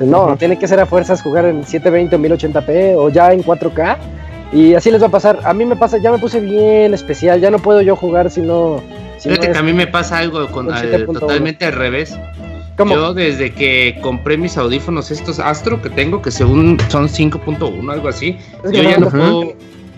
No, 0.00 0.36
tiene 0.36 0.58
que 0.58 0.68
ser 0.68 0.80
a 0.80 0.86
fuerzas 0.86 1.22
jugar 1.22 1.44
en 1.46 1.64
720 1.64 2.16
o 2.16 2.18
1080p 2.18 2.94
o 2.96 3.08
ya 3.08 3.32
en 3.32 3.42
4K. 3.42 3.96
Y 4.52 4.74
así 4.74 4.90
les 4.90 5.02
va 5.02 5.06
a 5.08 5.10
pasar. 5.10 5.40
A 5.44 5.52
mí 5.52 5.64
me 5.64 5.76
pasa, 5.76 5.98
ya 5.98 6.10
me 6.10 6.18
puse 6.18 6.40
bien 6.40 6.94
especial. 6.94 7.40
Ya 7.40 7.50
no 7.50 7.58
puedo 7.58 7.82
yo 7.82 7.96
jugar 7.96 8.30
si 8.30 8.40
no. 8.40 8.82
Fíjate 9.20 9.50
que 9.50 9.58
a 9.58 9.62
mí 9.62 9.72
me 9.72 9.86
pasa 9.86 10.18
algo 10.18 10.46
con, 10.48 10.68
totalmente 10.68 11.66
al 11.66 11.72
revés. 11.72 12.16
Yo 12.78 13.12
desde 13.12 13.52
que 13.52 13.98
compré 14.00 14.36
mis 14.36 14.56
audífonos 14.56 15.10
estos 15.10 15.40
Astro 15.40 15.82
que 15.82 15.90
tengo, 15.90 16.22
que 16.22 16.30
según 16.30 16.78
son 16.88 17.08
5.1, 17.08 17.92
algo 17.92 18.08
así, 18.08 18.38
yo 18.64 18.82
ya 18.82 18.98
no 18.98 19.10
puedo, 19.10 19.52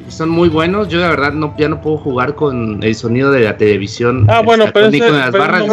son 0.08 0.30
muy 0.30 0.48
buenos, 0.48 0.88
yo 0.88 0.98
la 0.98 1.10
verdad 1.10 1.32
no, 1.32 1.54
ya 1.58 1.68
no 1.68 1.82
puedo 1.82 1.98
jugar 1.98 2.34
con 2.34 2.82
el 2.82 2.94
sonido 2.94 3.30
de 3.32 3.40
la 3.40 3.58
televisión. 3.58 4.26
Ah, 4.30 4.40
bueno, 4.40 4.64
pero, 4.72 4.86
es, 4.86 4.98
con 4.98 5.18
las 5.18 5.30
barras 5.30 5.64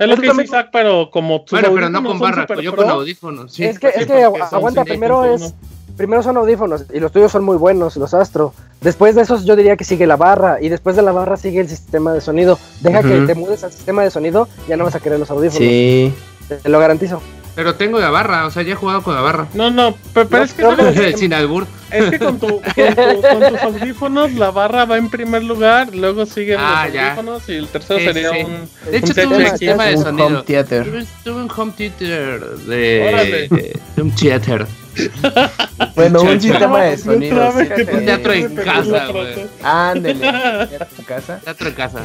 es 0.00 0.08
lo 0.08 0.16
que 0.16 0.28
dice 0.28 0.44
Isaac, 0.44 0.70
pero 0.72 1.10
como 1.10 1.44
Bueno, 1.50 1.68
pero 1.74 1.90
no 1.90 2.02
con 2.02 2.18
barra, 2.18 2.46
yo 2.60 2.74
con 2.74 2.88
audífonos. 2.88 3.52
Sí. 3.52 3.64
Es 3.64 3.78
que, 3.78 3.88
es 3.88 4.06
que 4.06 4.24
aguanta, 4.24 4.84
primero 4.84 5.24
es. 5.24 5.54
Primero 5.96 6.22
son 6.22 6.38
audífonos 6.38 6.86
y 6.94 6.98
los 6.98 7.12
tuyos 7.12 7.30
son 7.30 7.44
muy 7.44 7.58
buenos, 7.58 7.96
los 7.96 8.14
Astro. 8.14 8.54
Después 8.80 9.14
de 9.14 9.20
esos 9.20 9.44
yo 9.44 9.54
diría 9.54 9.76
que 9.76 9.84
sigue 9.84 10.06
la 10.06 10.16
barra 10.16 10.56
y 10.58 10.70
después 10.70 10.96
de 10.96 11.02
la 11.02 11.12
barra 11.12 11.36
sigue 11.36 11.60
el 11.60 11.68
sistema 11.68 12.14
de 12.14 12.22
sonido. 12.22 12.58
Deja 12.80 13.02
que 13.02 13.20
te 13.26 13.34
mudes 13.34 13.64
al 13.64 13.72
sistema 13.72 14.02
de 14.02 14.10
sonido, 14.10 14.48
ya 14.66 14.78
no 14.78 14.84
vas 14.84 14.94
a 14.94 15.00
querer 15.00 15.18
los 15.18 15.30
audífonos. 15.30 15.58
Sí. 15.68 16.14
Te 16.62 16.68
lo 16.70 16.78
garantizo. 16.80 17.20
Pero 17.60 17.74
tengo 17.74 18.00
la 18.00 18.08
barra, 18.08 18.46
o 18.46 18.50
sea, 18.50 18.62
ya 18.62 18.72
he 18.72 18.74
jugado 18.74 19.02
con 19.02 19.14
la 19.14 19.20
barra. 19.20 19.46
No, 19.52 19.70
no, 19.70 19.94
pero, 20.14 20.42
es 20.42 20.54
que. 20.54 21.14
Sin 21.14 21.34
albur. 21.34 21.66
Es 21.90 22.08
que 22.08 22.18
con, 22.18 22.40
tu, 22.40 22.46
con, 22.58 22.62
tus 23.50 23.60
audífonos 23.60 24.32
la 24.32 24.50
barra 24.50 24.86
va 24.86 24.96
en 24.96 25.10
primer 25.10 25.44
lugar, 25.44 25.94
luego 25.94 26.24
siguen 26.24 26.56
ah, 26.58 26.88
los 26.90 26.96
audífonos 26.96 27.48
y 27.50 27.52
el 27.56 27.68
tercero 27.68 28.00
sería 28.00 28.30
un. 28.30 28.66
De 28.90 28.96
hecho, 28.96 29.12
tuve 29.12 29.26
un 29.26 29.46
sistema 29.50 29.84
de 29.84 29.98
sonido. 29.98 30.26
Home 30.26 30.42
theater. 30.44 31.04
Tuve, 31.22 31.42
un 31.42 31.50
home 31.54 31.72
theater 31.76 32.40
de. 32.40 33.78
un 33.98 34.10
theater. 34.12 34.66
bueno, 35.96 36.22
un 36.22 36.40
sistema 36.40 36.82
de 36.84 36.96
sonido. 36.96 37.50
Un 37.50 38.04
teatro 38.06 38.32
en 38.32 38.56
casa, 38.56 39.06
güey. 39.08 39.34
Ándele. 39.62 40.20
¿Teatro 40.20 40.96
en 40.98 41.04
casa? 41.04 41.40
Teatro 41.44 41.68
en 41.68 41.74
casa. 41.74 42.00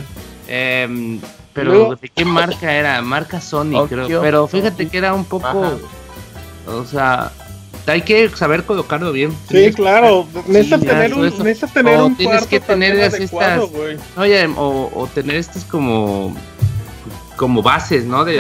Eh, 0.49 1.19
pero 1.55 1.95
¿de 1.95 2.09
qué 2.09 2.25
marca 2.25 2.73
era? 2.73 3.01
Marca 3.01 3.39
Sony, 3.39 3.87
creo. 3.87 4.21
Pero 4.21 4.47
fíjate 4.47 4.87
que 4.87 4.97
era 4.97 5.13
un 5.13 5.23
poco. 5.23 5.79
O 6.67 6.83
sea, 6.83 7.31
hay 7.87 8.01
que 8.01 8.29
saber 8.29 8.63
colocarlo 8.65 9.11
bien. 9.11 9.35
Sí, 9.49 9.71
claro. 9.73 10.27
Necesitas 10.47 10.81
tener 10.81 11.13
un, 11.13 11.21
necesitas 11.21 11.73
tener 11.73 11.99
o 11.99 12.09
tienes 12.09 12.45
que 12.45 12.59
tener 12.59 12.97
estas. 12.97 13.61
Oye, 14.17 14.47
o, 14.57 14.91
o 14.93 15.07
tener 15.07 15.37
estas 15.37 15.63
como 15.63 16.35
como 17.35 17.61
bases, 17.61 18.05
¿no? 18.05 18.25
De, 18.25 18.37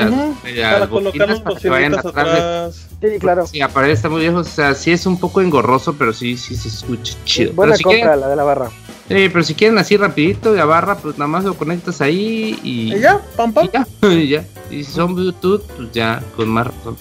para 0.61 0.87
colocar 0.87 1.29
los 1.29 1.41
para 1.41 1.59
que 1.59 1.69
vayan 1.69 1.95
atrás. 1.97 2.87
Sí, 3.01 3.19
claro. 3.19 3.45
Sí, 3.45 3.61
aparece, 3.61 3.93
está 3.93 4.09
muy 4.09 4.21
viejo, 4.21 4.37
o 4.37 4.43
sea, 4.43 4.73
sí 4.73 4.91
es 4.91 5.05
un 5.05 5.19
poco 5.19 5.41
engorroso, 5.41 5.95
pero 5.97 6.13
sí, 6.13 6.37
sí 6.37 6.55
se 6.55 6.69
escucha 6.69 7.15
chido. 7.25 7.53
buena 7.53 7.77
compra 7.77 8.15
la 8.15 8.27
de 8.27 8.35
la 8.35 8.43
barra. 8.43 8.71
Sí, 9.07 9.29
pero 9.29 9.43
si 9.43 9.53
quieren 9.53 9.77
así 9.77 9.97
rapidito 9.97 10.53
la 10.55 10.65
barra, 10.65 10.97
pues 10.97 11.17
nada 11.19 11.27
más 11.27 11.43
lo 11.43 11.53
conectas 11.53 12.01
ahí 12.01 12.59
y... 12.63 12.95
¿Y 12.95 12.99
ya? 12.99 13.21
¿Pam, 13.35 13.53
pam? 13.53 13.67
Y 14.01 14.29
ya, 14.29 14.45
Y 14.71 14.83
si 14.83 14.91
son 14.91 15.13
Bluetooth, 15.13 15.61
pues 15.75 15.91
ya, 15.91 16.23
con 16.35 16.49
más 16.49 16.67
razón. 16.67 16.97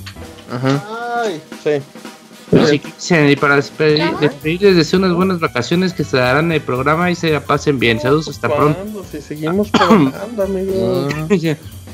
Ajá. 0.52 1.22
Ay, 1.22 1.40
sí. 1.62 3.10
y 3.10 3.36
para 3.36 3.56
despedir, 3.56 4.04
despedirles, 4.20 4.76
deseo 4.76 4.98
unas 4.98 5.14
buenas 5.14 5.40
vacaciones 5.40 5.94
que 5.94 6.04
se 6.04 6.18
darán 6.18 6.46
en 6.46 6.52
el 6.52 6.60
programa 6.60 7.10
y 7.10 7.14
se 7.14 7.30
la 7.30 7.40
pasen 7.40 7.78
bien. 7.78 7.98
Saludos, 7.98 8.28
hasta 8.28 8.54
pronto. 8.54 9.02
Si 9.10 9.22
seguimos 9.22 9.72
trabajando, 9.72 10.42
amigos. 10.42 11.14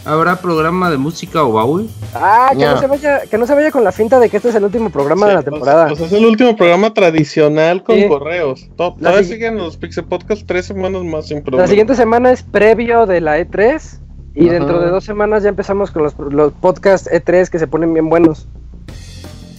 ¿Habrá 0.04 0.36
programa 0.36 0.90
de 0.90 0.96
música 0.96 1.44
o 1.44 1.52
baúl? 1.52 1.88
Ah, 2.14 2.50
que 2.52 2.64
no. 2.64 2.80
se 2.80 2.86
vaya, 2.86 3.20
que 3.26 3.36
no 3.38 3.46
se 3.46 3.54
vaya 3.54 3.70
con 3.70 3.84
la 3.84 3.92
finta 3.92 4.18
de 4.18 4.30
que 4.30 4.38
este 4.38 4.48
es 4.48 4.54
el 4.54 4.64
último 4.64 4.90
programa 4.90 5.26
de 5.26 5.34
la 5.34 5.42
pues, 5.42 5.52
temporada. 5.52 5.88
Pues, 5.88 6.00
es 6.00 6.12
el 6.12 6.24
último 6.24 6.56
programa 6.56 6.94
tradicional 6.94 7.82
con 7.82 8.08
correos. 8.08 8.68
Todavía 8.76 9.22
siguen 9.24 9.56
los 9.56 9.76
Pixel 9.76 10.04
Podcast 10.04 10.42
tres 10.46 10.66
semanas 10.66 11.04
más 11.04 11.28
sin 11.28 11.42
problema. 11.42 11.62
La 11.64 11.68
siguiente 11.68 11.94
semana 11.94 12.32
es 12.32 12.42
previo 12.42 13.06
de 13.06 13.20
la 13.20 13.38
E3 13.38 13.98
y 14.34 14.48
dentro 14.48 14.80
de 14.80 14.88
dos 14.88 15.04
semanas 15.04 15.42
ya 15.42 15.50
empezamos 15.50 15.90
con 15.90 16.04
los, 16.04 16.14
los 16.18 16.52
podcasts 16.54 17.08
E3 17.10 17.48
que 17.48 17.58
se 17.58 17.66
ponen 17.66 17.92
bien 17.92 18.08
buenos. 18.08 18.48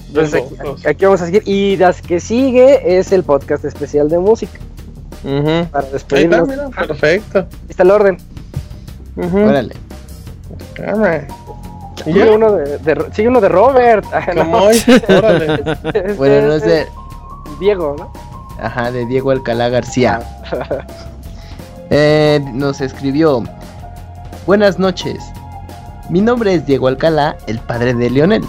Entonces 0.08 0.44
aquí, 0.86 1.06
vamos 1.06 1.22
a 1.22 1.26
seguir. 1.26 1.44
Y 1.46 1.78
las 1.78 2.02
que 2.02 2.20
sigue 2.20 2.98
es 2.98 3.12
el 3.12 3.24
podcast 3.24 3.64
especial 3.64 4.10
de 4.10 4.20
música. 4.20 4.60
Para 5.72 5.88
despedirnos. 5.88 6.50
perfecto. 6.76 7.40
Ahí 7.40 7.48
está 7.70 7.84
el 7.84 7.92
orden. 7.92 8.18
Órale. 9.16 9.76
Sigue 12.04 12.32
uno 12.32 12.54
de, 12.54 13.06
sigue 13.14 13.28
uno 13.28 13.42
de 13.42 13.50
Robert. 13.50 14.06
bueno, 16.18 16.48
no 16.48 16.60
sé. 16.60 16.88
Diego, 17.60 17.96
¿no? 17.98 18.12
Ajá, 18.60 18.92
de 18.92 19.06
Diego 19.06 19.32
Alcalá 19.32 19.70
García. 19.70 20.22
eh, 21.90 22.40
nos 22.54 22.82
escribió. 22.82 23.44
Buenas 24.46 24.80
noches. 24.80 25.24
Mi 26.10 26.22
nombre 26.22 26.56
es 26.56 26.66
Diego 26.66 26.88
Alcalá, 26.88 27.38
el 27.48 27.60
padre 27.60 27.94
de 27.94 28.10
Leonel. 28.10 28.44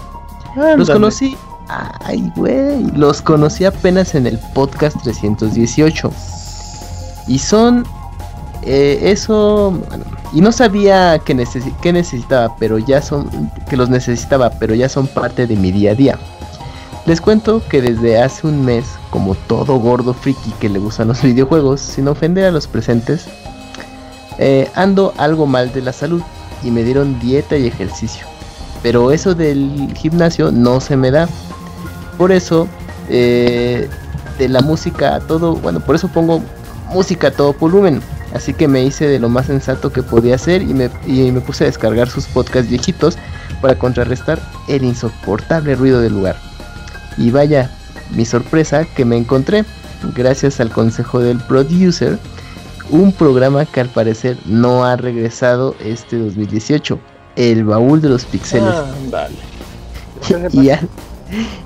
Los 0.77 0.89
conocí. 0.89 1.37
Ay, 1.67 2.31
güey. 2.35 2.83
Los 2.95 3.21
conocí 3.21 3.65
apenas 3.65 4.15
en 4.15 4.27
el 4.27 4.37
podcast 4.53 4.97
318. 5.03 6.11
Y 7.27 7.39
son. 7.39 7.85
Eh, 8.63 8.99
eso. 9.03 9.71
Bueno, 9.89 10.05
y 10.33 10.41
no 10.41 10.51
sabía 10.51 11.19
que, 11.19 11.35
necesitaba, 11.35 12.55
pero 12.57 12.79
ya 12.79 13.01
son 13.01 13.51
que 13.69 13.77
los 13.77 13.89
necesitaba, 13.89 14.49
pero 14.49 14.73
ya 14.73 14.89
son 14.89 15.05
parte 15.05 15.45
de 15.45 15.55
mi 15.55 15.71
día 15.71 15.91
a 15.91 15.95
día. 15.95 16.19
Les 17.05 17.21
cuento 17.21 17.61
que 17.69 17.81
desde 17.81 18.19
hace 18.19 18.47
un 18.47 18.65
mes, 18.65 18.85
como 19.11 19.35
todo 19.35 19.77
gordo 19.77 20.13
friki 20.13 20.51
que 20.59 20.69
le 20.69 20.79
gustan 20.79 21.09
los 21.09 21.21
videojuegos, 21.23 21.81
sin 21.81 22.07
ofender 22.07 22.45
a 22.45 22.51
los 22.51 22.67
presentes, 22.67 23.27
eh, 24.39 24.69
ando 24.73 25.13
algo 25.17 25.45
mal 25.45 25.71
de 25.71 25.81
la 25.81 25.93
salud 25.93 26.23
y 26.63 26.71
me 26.71 26.83
dieron 26.83 27.19
dieta 27.19 27.55
y 27.55 27.67
ejercicio. 27.67 28.25
Pero 28.81 29.11
eso 29.11 29.35
del 29.35 29.93
gimnasio 29.95 30.51
no 30.51 30.81
se 30.81 30.97
me 30.97 31.11
da. 31.11 31.29
Por 32.17 32.31
eso, 32.31 32.67
eh, 33.09 33.87
de 34.39 34.49
la 34.49 34.61
música 34.61 35.15
a 35.15 35.19
todo, 35.19 35.55
bueno, 35.55 35.79
por 35.79 35.95
eso 35.95 36.07
pongo 36.07 36.41
música 36.91 37.27
a 37.27 37.31
todo 37.31 37.53
volumen. 37.53 38.01
Así 38.33 38.53
que 38.53 38.67
me 38.67 38.83
hice 38.83 39.07
de 39.07 39.19
lo 39.19 39.29
más 39.29 39.45
sensato 39.45 39.91
que 39.91 40.01
podía 40.01 40.35
hacer 40.35 40.63
y 40.63 40.73
me, 40.73 40.89
me 41.07 41.41
puse 41.41 41.63
a 41.63 41.67
descargar 41.67 42.09
sus 42.09 42.25
podcasts 42.25 42.69
viejitos 42.69 43.17
para 43.61 43.77
contrarrestar 43.77 44.41
el 44.67 44.83
insoportable 44.83 45.75
ruido 45.75 46.01
del 46.01 46.13
lugar. 46.13 46.35
Y 47.17 47.29
vaya, 47.29 47.69
mi 48.11 48.25
sorpresa 48.25 48.85
que 48.85 49.05
me 49.05 49.17
encontré, 49.17 49.65
gracias 50.15 50.59
al 50.59 50.71
consejo 50.71 51.19
del 51.19 51.39
producer, 51.41 52.17
un 52.89 53.11
programa 53.11 53.65
que 53.65 53.81
al 53.81 53.89
parecer 53.89 54.37
no 54.45 54.83
ha 54.83 54.95
regresado 54.95 55.75
este 55.79 56.17
2018, 56.17 56.99
el 57.35 57.63
baúl 57.63 58.01
de 58.01 58.09
los 58.09 58.25
pixeles. 58.25 58.73
Ah, 58.73 59.27
y, 60.51 60.69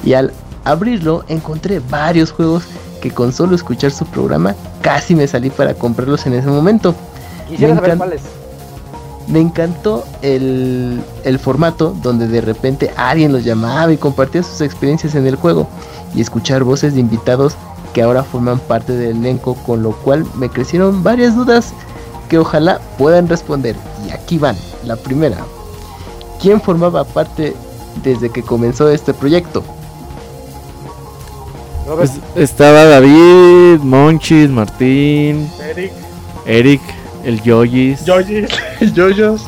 y 0.04 0.14
al 0.14 0.34
abrirlo 0.66 1.24
encontré 1.30 1.80
varios 1.80 2.32
juegos 2.32 2.64
que 3.08 3.14
con 3.14 3.32
solo 3.32 3.56
escuchar 3.56 3.92
su 3.92 4.06
programa 4.06 4.54
casi 4.82 5.16
me 5.16 5.28
salí 5.28 5.50
para 5.50 5.74
comprarlos 5.74 6.26
en 6.26 6.34
ese 6.34 6.48
momento. 6.48 6.94
Quisiera 7.48 7.76
saber 7.76 7.98
cuáles. 7.98 8.22
Me 9.28 9.40
encantó 9.40 10.06
el, 10.22 11.02
el, 11.24 11.40
formato 11.40 11.94
donde 12.02 12.28
de 12.28 12.40
repente 12.40 12.92
alguien 12.96 13.34
los 13.34 13.44
llamaba 13.44 13.92
y 13.92 13.98
compartía 13.98 14.42
sus 14.42 14.62
experiencias 14.62 15.16
en 15.16 15.28
el 15.28 15.36
juego 15.36 15.68
y 16.16 16.22
escuchar 16.22 16.64
voces 16.64 16.94
de 16.94 17.02
invitados 17.02 17.56
que 17.94 18.02
ahora 18.02 18.24
forman 18.24 18.60
parte 18.60 18.94
del 18.94 19.18
elenco, 19.18 19.56
con 19.66 19.84
lo 19.84 19.92
cual 19.92 20.26
me 20.36 20.50
crecieron 20.50 21.04
varias 21.04 21.36
dudas 21.36 21.74
que 22.30 22.40
ojalá 22.40 22.80
puedan 22.98 23.28
responder. 23.28 23.76
Y 24.06 24.12
aquí 24.12 24.38
van. 24.38 24.56
La 24.86 24.96
primera. 24.96 25.38
¿Quién 26.42 26.62
formaba 26.62 27.04
parte 27.04 27.54
desde 28.04 28.30
que 28.30 28.44
comenzó 28.44 28.90
este 28.90 29.14
proyecto? 29.14 29.64
Estaba 32.36 32.84
David, 32.84 33.80
Monchis, 33.80 34.50
Martín, 34.50 35.50
Eric, 35.62 35.92
Eric, 36.46 36.82
el 37.24 37.42
Yoyis. 37.42 38.04
Yoyis, 38.04 38.50
el 38.82 38.94
Yoyos. 38.94 39.48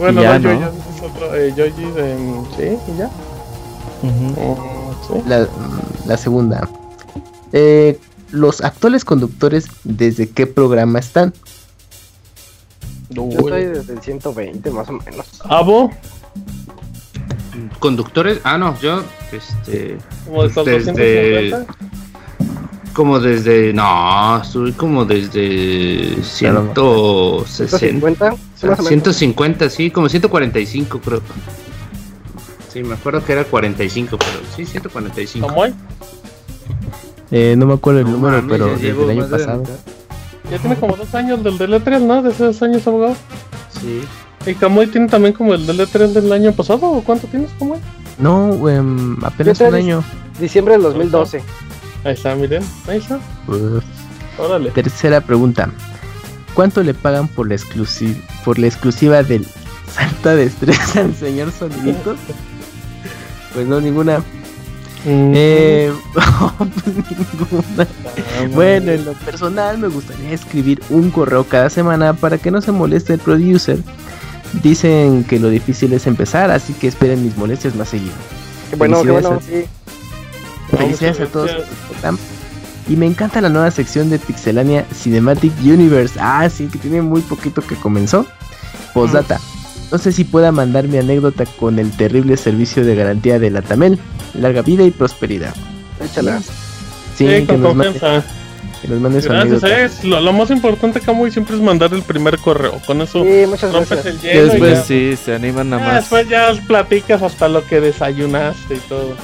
Bueno, 0.00 0.20
no, 0.20 0.38
no. 0.40 0.52
Yoyos 0.52 0.74
es 0.96 1.02
otro. 1.02 1.34
Eh, 1.36 1.54
Yoyis, 1.56 1.76
eh, 1.96 2.42
sí, 2.56 2.92
y 2.92 2.98
ya. 2.98 3.08
¿sí? 5.06 5.22
la, 5.28 5.48
la, 6.06 6.16
segunda. 6.16 6.68
Eh, 7.52 8.00
los 8.32 8.62
actuales 8.62 9.04
conductores, 9.04 9.66
¿desde 9.84 10.28
qué 10.28 10.48
programa 10.48 10.98
están? 10.98 11.32
Yo 13.10 13.28
estoy 13.28 13.64
desde 13.64 13.92
el 13.92 14.00
120 14.02 14.70
más 14.72 14.88
o 14.88 14.92
menos. 14.92 15.40
¿Abo? 15.44 15.92
Conductores. 17.78 18.40
Ah, 18.44 18.58
no, 18.58 18.78
yo, 18.80 19.02
este. 19.32 19.98
¿Como 20.26 20.64
desde. 20.64 21.54
Como 22.92 23.20
desde. 23.20 23.72
No, 23.72 24.42
subí 24.44 24.72
como 24.72 25.04
desde 25.04 26.22
160. 26.22 28.36
150, 28.56 29.70
sí, 29.70 29.90
como 29.90 30.08
145, 30.08 31.00
creo. 31.00 31.22
Sí, 32.72 32.82
me 32.82 32.94
acuerdo 32.94 33.24
que 33.24 33.32
era 33.32 33.44
45, 33.44 34.18
pero 34.18 34.40
sí, 34.54 34.66
145. 34.66 35.46
¿Cómo 35.46 35.64
Eh, 37.30 37.54
no 37.56 37.66
me 37.66 37.74
acuerdo 37.74 38.00
el 38.00 38.10
número, 38.10 38.44
pero 38.48 38.76
desde 38.76 38.90
el 38.90 39.10
año 39.10 39.28
pasado. 39.28 39.62
Ya 40.50 40.58
tiene 40.58 40.76
como 40.76 40.96
dos 40.96 41.14
años 41.14 41.42
del 41.42 41.58
DL3, 41.58 42.00
¿no? 42.00 42.22
De 42.22 42.30
esos 42.30 42.62
años, 42.62 42.86
abogado. 42.86 43.16
Sí. 43.80 44.02
¿Y 44.46 44.54
Kamui 44.54 44.86
tiene 44.86 45.08
también 45.08 45.34
como 45.34 45.54
el 45.54 45.66
DL3 45.66 46.12
del 46.12 46.32
año 46.32 46.52
pasado? 46.52 46.86
¿O 46.86 47.02
cuánto 47.02 47.26
tienes, 47.26 47.50
Kamui? 47.58 47.78
No, 48.18 48.50
um, 48.50 49.22
apenas 49.24 49.60
un 49.60 49.74
año. 49.74 50.04
Diciembre 50.40 50.74
del 50.74 50.82
2012. 50.82 51.42
Ahí 52.04 52.12
está, 52.14 52.34
miren. 52.36 52.62
Ahí 52.86 52.98
está. 52.98 53.18
Órale. 54.38 54.70
Tercera 54.70 55.20
pregunta. 55.20 55.68
¿Cuánto 56.54 56.82
le 56.82 56.94
pagan 56.94 57.26
por 57.26 57.48
la, 57.48 57.56
por 58.44 58.58
la 58.58 58.66
exclusiva 58.68 59.22
del 59.22 59.46
Santa 59.92 60.36
Destreza 60.36 61.00
al 61.00 61.14
señor 61.14 61.50
Soniditos? 61.50 62.18
pues 63.52 63.66
no, 63.66 63.80
ninguna. 63.80 64.20
Mm. 65.04 65.32
Eh, 65.34 65.92
pues 66.14 66.96
ninguna. 66.96 67.82
Ah, 67.82 68.46
bueno, 68.52 68.92
en 68.92 69.04
lo 69.04 69.12
personal 69.14 69.78
me 69.78 69.88
gustaría 69.88 70.32
escribir 70.32 70.80
un 70.88 71.10
correo 71.10 71.44
cada 71.44 71.68
semana 71.68 72.14
para 72.14 72.38
que 72.38 72.52
no 72.52 72.60
se 72.60 72.70
moleste 72.70 73.14
el 73.14 73.20
producer 73.20 73.78
Dicen 74.62 75.24
que 75.24 75.38
lo 75.38 75.48
difícil 75.48 75.92
es 75.92 76.06
empezar, 76.06 76.50
así 76.50 76.72
que 76.72 76.88
esperen 76.88 77.22
mis 77.22 77.36
molestias 77.36 77.74
más 77.74 77.88
seguido. 77.88 78.12
bueno, 78.76 79.04
bueno, 79.04 79.40
Felicidades 80.70 81.20
a 81.20 81.26
todos. 81.26 81.50
Y 82.88 82.96
me 82.96 83.06
encanta 83.06 83.40
la 83.40 83.48
nueva 83.48 83.70
sección 83.70 84.10
de 84.10 84.18
Pixelania 84.18 84.86
Cinematic 84.94 85.52
Universe. 85.62 86.18
Ah, 86.20 86.48
sí, 86.48 86.66
que 86.66 86.78
tiene 86.78 87.02
muy 87.02 87.20
poquito 87.20 87.62
que 87.62 87.74
comenzó. 87.74 88.26
Postdata. 88.94 89.40
No 89.90 89.98
sé 89.98 90.12
si 90.12 90.24
pueda 90.24 90.52
mandar 90.52 90.88
mi 90.88 90.98
anécdota 90.98 91.44
con 91.58 91.78
el 91.78 91.90
terrible 91.96 92.36
servicio 92.36 92.84
de 92.84 92.94
garantía 92.94 93.38
de 93.38 93.50
la 93.50 93.62
Tamel. 93.62 93.98
Larga 94.34 94.62
vida 94.62 94.84
y 94.84 94.90
prosperidad. 94.90 95.54
Échala. 96.04 96.40
Sí, 97.16 97.26
que 97.46 97.56
nos 97.56 97.76
Gracias, 98.88 100.04
lo, 100.04 100.32
más 100.32 100.50
importante, 100.50 101.00
Camuy, 101.00 101.30
siempre 101.30 101.56
es 101.56 101.62
mandar 101.62 101.92
el 101.92 102.02
primer 102.02 102.38
correo. 102.38 102.80
Con 102.86 103.00
eso 103.00 103.24
rompes 103.72 104.06
el 104.06 104.20
hielo. 104.20 104.52
Después 104.52 104.84
sí, 104.86 105.16
se 105.16 105.34
animan 105.34 105.72
a 105.72 105.78
más. 105.78 105.94
Después 105.96 106.28
ya 106.28 106.52
platicas 106.66 107.22
hasta 107.22 107.48
lo 107.48 107.64
que 107.66 107.80
desayunaste 107.80 108.74
y 108.74 108.78
todo. 108.88 109.14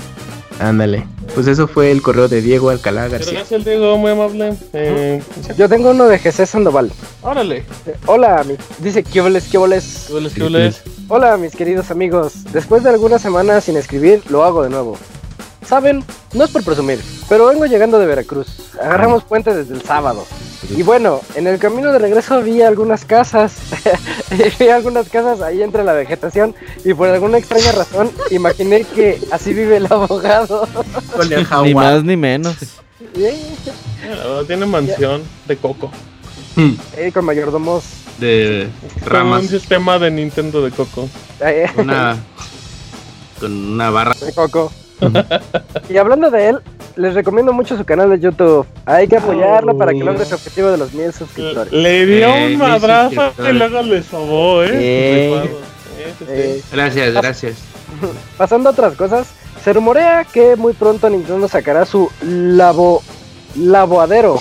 Ándale. 0.59 1.07
Pues 1.35 1.47
eso 1.47 1.67
fue 1.67 1.91
el 1.91 2.03
correo 2.03 2.29
de 2.29 2.43
Diego 2.43 2.71
Alcalá 2.71 3.09
García. 3.09 3.39
gracias, 3.39 3.65
Diego, 3.65 3.97
muy 3.97 4.11
amable. 4.11 4.55
Eh, 4.73 5.23
Yo 5.57 5.69
tengo 5.69 5.91
uno 5.91 6.07
de 6.07 6.19
Jesús 6.19 6.51
Sandoval. 6.51 6.93
Órale. 7.23 7.59
Eh, 7.87 7.97
hola, 8.07 8.45
Dice, 8.79 9.03
¿qué 9.03 9.21
voles, 9.21 9.49
qué 9.51 9.59
voles? 9.59 10.05
¿Qué 10.07 10.13
voles, 10.13 10.35
qué 10.35 10.43
voles? 10.43 10.83
Hola 11.09 11.37
mis 11.37 11.55
queridos 11.55 11.91
amigos, 11.91 12.45
después 12.53 12.83
de 12.83 12.91
algunas 12.91 13.21
semanas 13.21 13.65
sin 13.65 13.77
escribir, 13.77 14.23
lo 14.31 14.45
hago 14.45 14.63
de 14.63 14.71
nuevo. 14.71 14.97
Saben, 15.67 16.05
no 16.33 16.45
es 16.45 16.51
por 16.51 16.65
presumir, 16.65 17.01
pero 17.29 17.47
vengo 17.47 17.67
llegando 17.67 17.99
de 17.99 18.07
Veracruz. 18.07 18.47
Agarramos 18.81 19.25
puente 19.25 19.55
desde 19.55 19.75
el 19.75 19.83
sábado. 19.83 20.27
Y 20.71 20.83
bueno, 20.83 21.21
en 21.35 21.47
el 21.47 21.59
camino 21.59 21.93
de 21.93 21.99
regreso 21.99 22.43
vi 22.43 22.63
algunas 22.63 23.05
casas, 23.05 23.55
vi 24.59 24.69
algunas 24.69 25.09
casas 25.09 25.41
ahí 25.41 25.63
entre 25.63 25.85
la 25.85 25.93
vegetación 25.93 26.55
y 26.85 26.95
por 26.95 27.09
alguna 27.09 27.39
extraña 27.39 27.73
razón 27.73 28.11
imaginé 28.31 28.85
que 28.85 29.21
así 29.31 29.53
vive 29.53 29.77
el 29.77 29.87
abogado. 29.87 30.69
ni 31.65 31.75
más 31.75 32.05
ni 32.05 32.17
menos. 32.17 32.57
Tiene 34.47 34.67
mansión 34.67 35.23
de 35.47 35.57
coco. 35.57 35.91
Eh, 36.97 37.11
con 37.13 37.25
mayordomos 37.25 37.85
de 38.19 38.69
ramas. 39.05 39.39
Con 39.39 39.45
un 39.45 39.61
sistema 39.61 39.99
de 39.99 40.11
Nintendo 40.11 40.63
de 40.63 40.71
coco. 40.71 41.09
Una, 41.77 42.17
con 43.41 43.53
una 43.53 43.91
barra 43.91 44.15
de 44.15 44.33
coco. 44.33 44.73
Y 45.89 45.97
hablando 45.97 46.31
de 46.31 46.51
él, 46.51 46.59
les 46.97 47.15
recomiendo 47.15 47.53
mucho 47.53 47.77
su 47.77 47.85
canal 47.85 48.11
de 48.11 48.19
YouTube. 48.19 48.67
Hay 48.87 49.09
que 49.09 49.17
apoyarlo 49.17 49.77
para 49.77 49.93
que 49.93 50.05
logre 50.05 50.25
su 50.25 50.35
objetivo 50.35 50.71
de 50.71 50.79
los 50.79 50.93
mil 50.93 51.13
suscriptores. 51.13 51.73
Le 51.73 52.07
dio 52.07 52.35
un 52.35 52.59
madrazo 52.59 53.33
y 53.39 53.53
luego 53.53 53.83
le 53.83 54.03
sobó, 54.03 54.63
¿eh? 54.65 55.51
Gracias, 56.73 57.15
gracias. 57.15 57.57
Pasando 58.37 58.69
a 58.69 58.73
otras 58.73 58.95
cosas, 58.95 59.29
se 59.63 59.73
rumorea 59.73 60.25
que 60.25 60.57
muy 60.57 60.73
pronto 60.73 61.09
Nintendo 61.09 61.49
sacará 61.49 61.85
su 61.85 62.11
labo 62.23 63.03
laboadero 63.57 64.39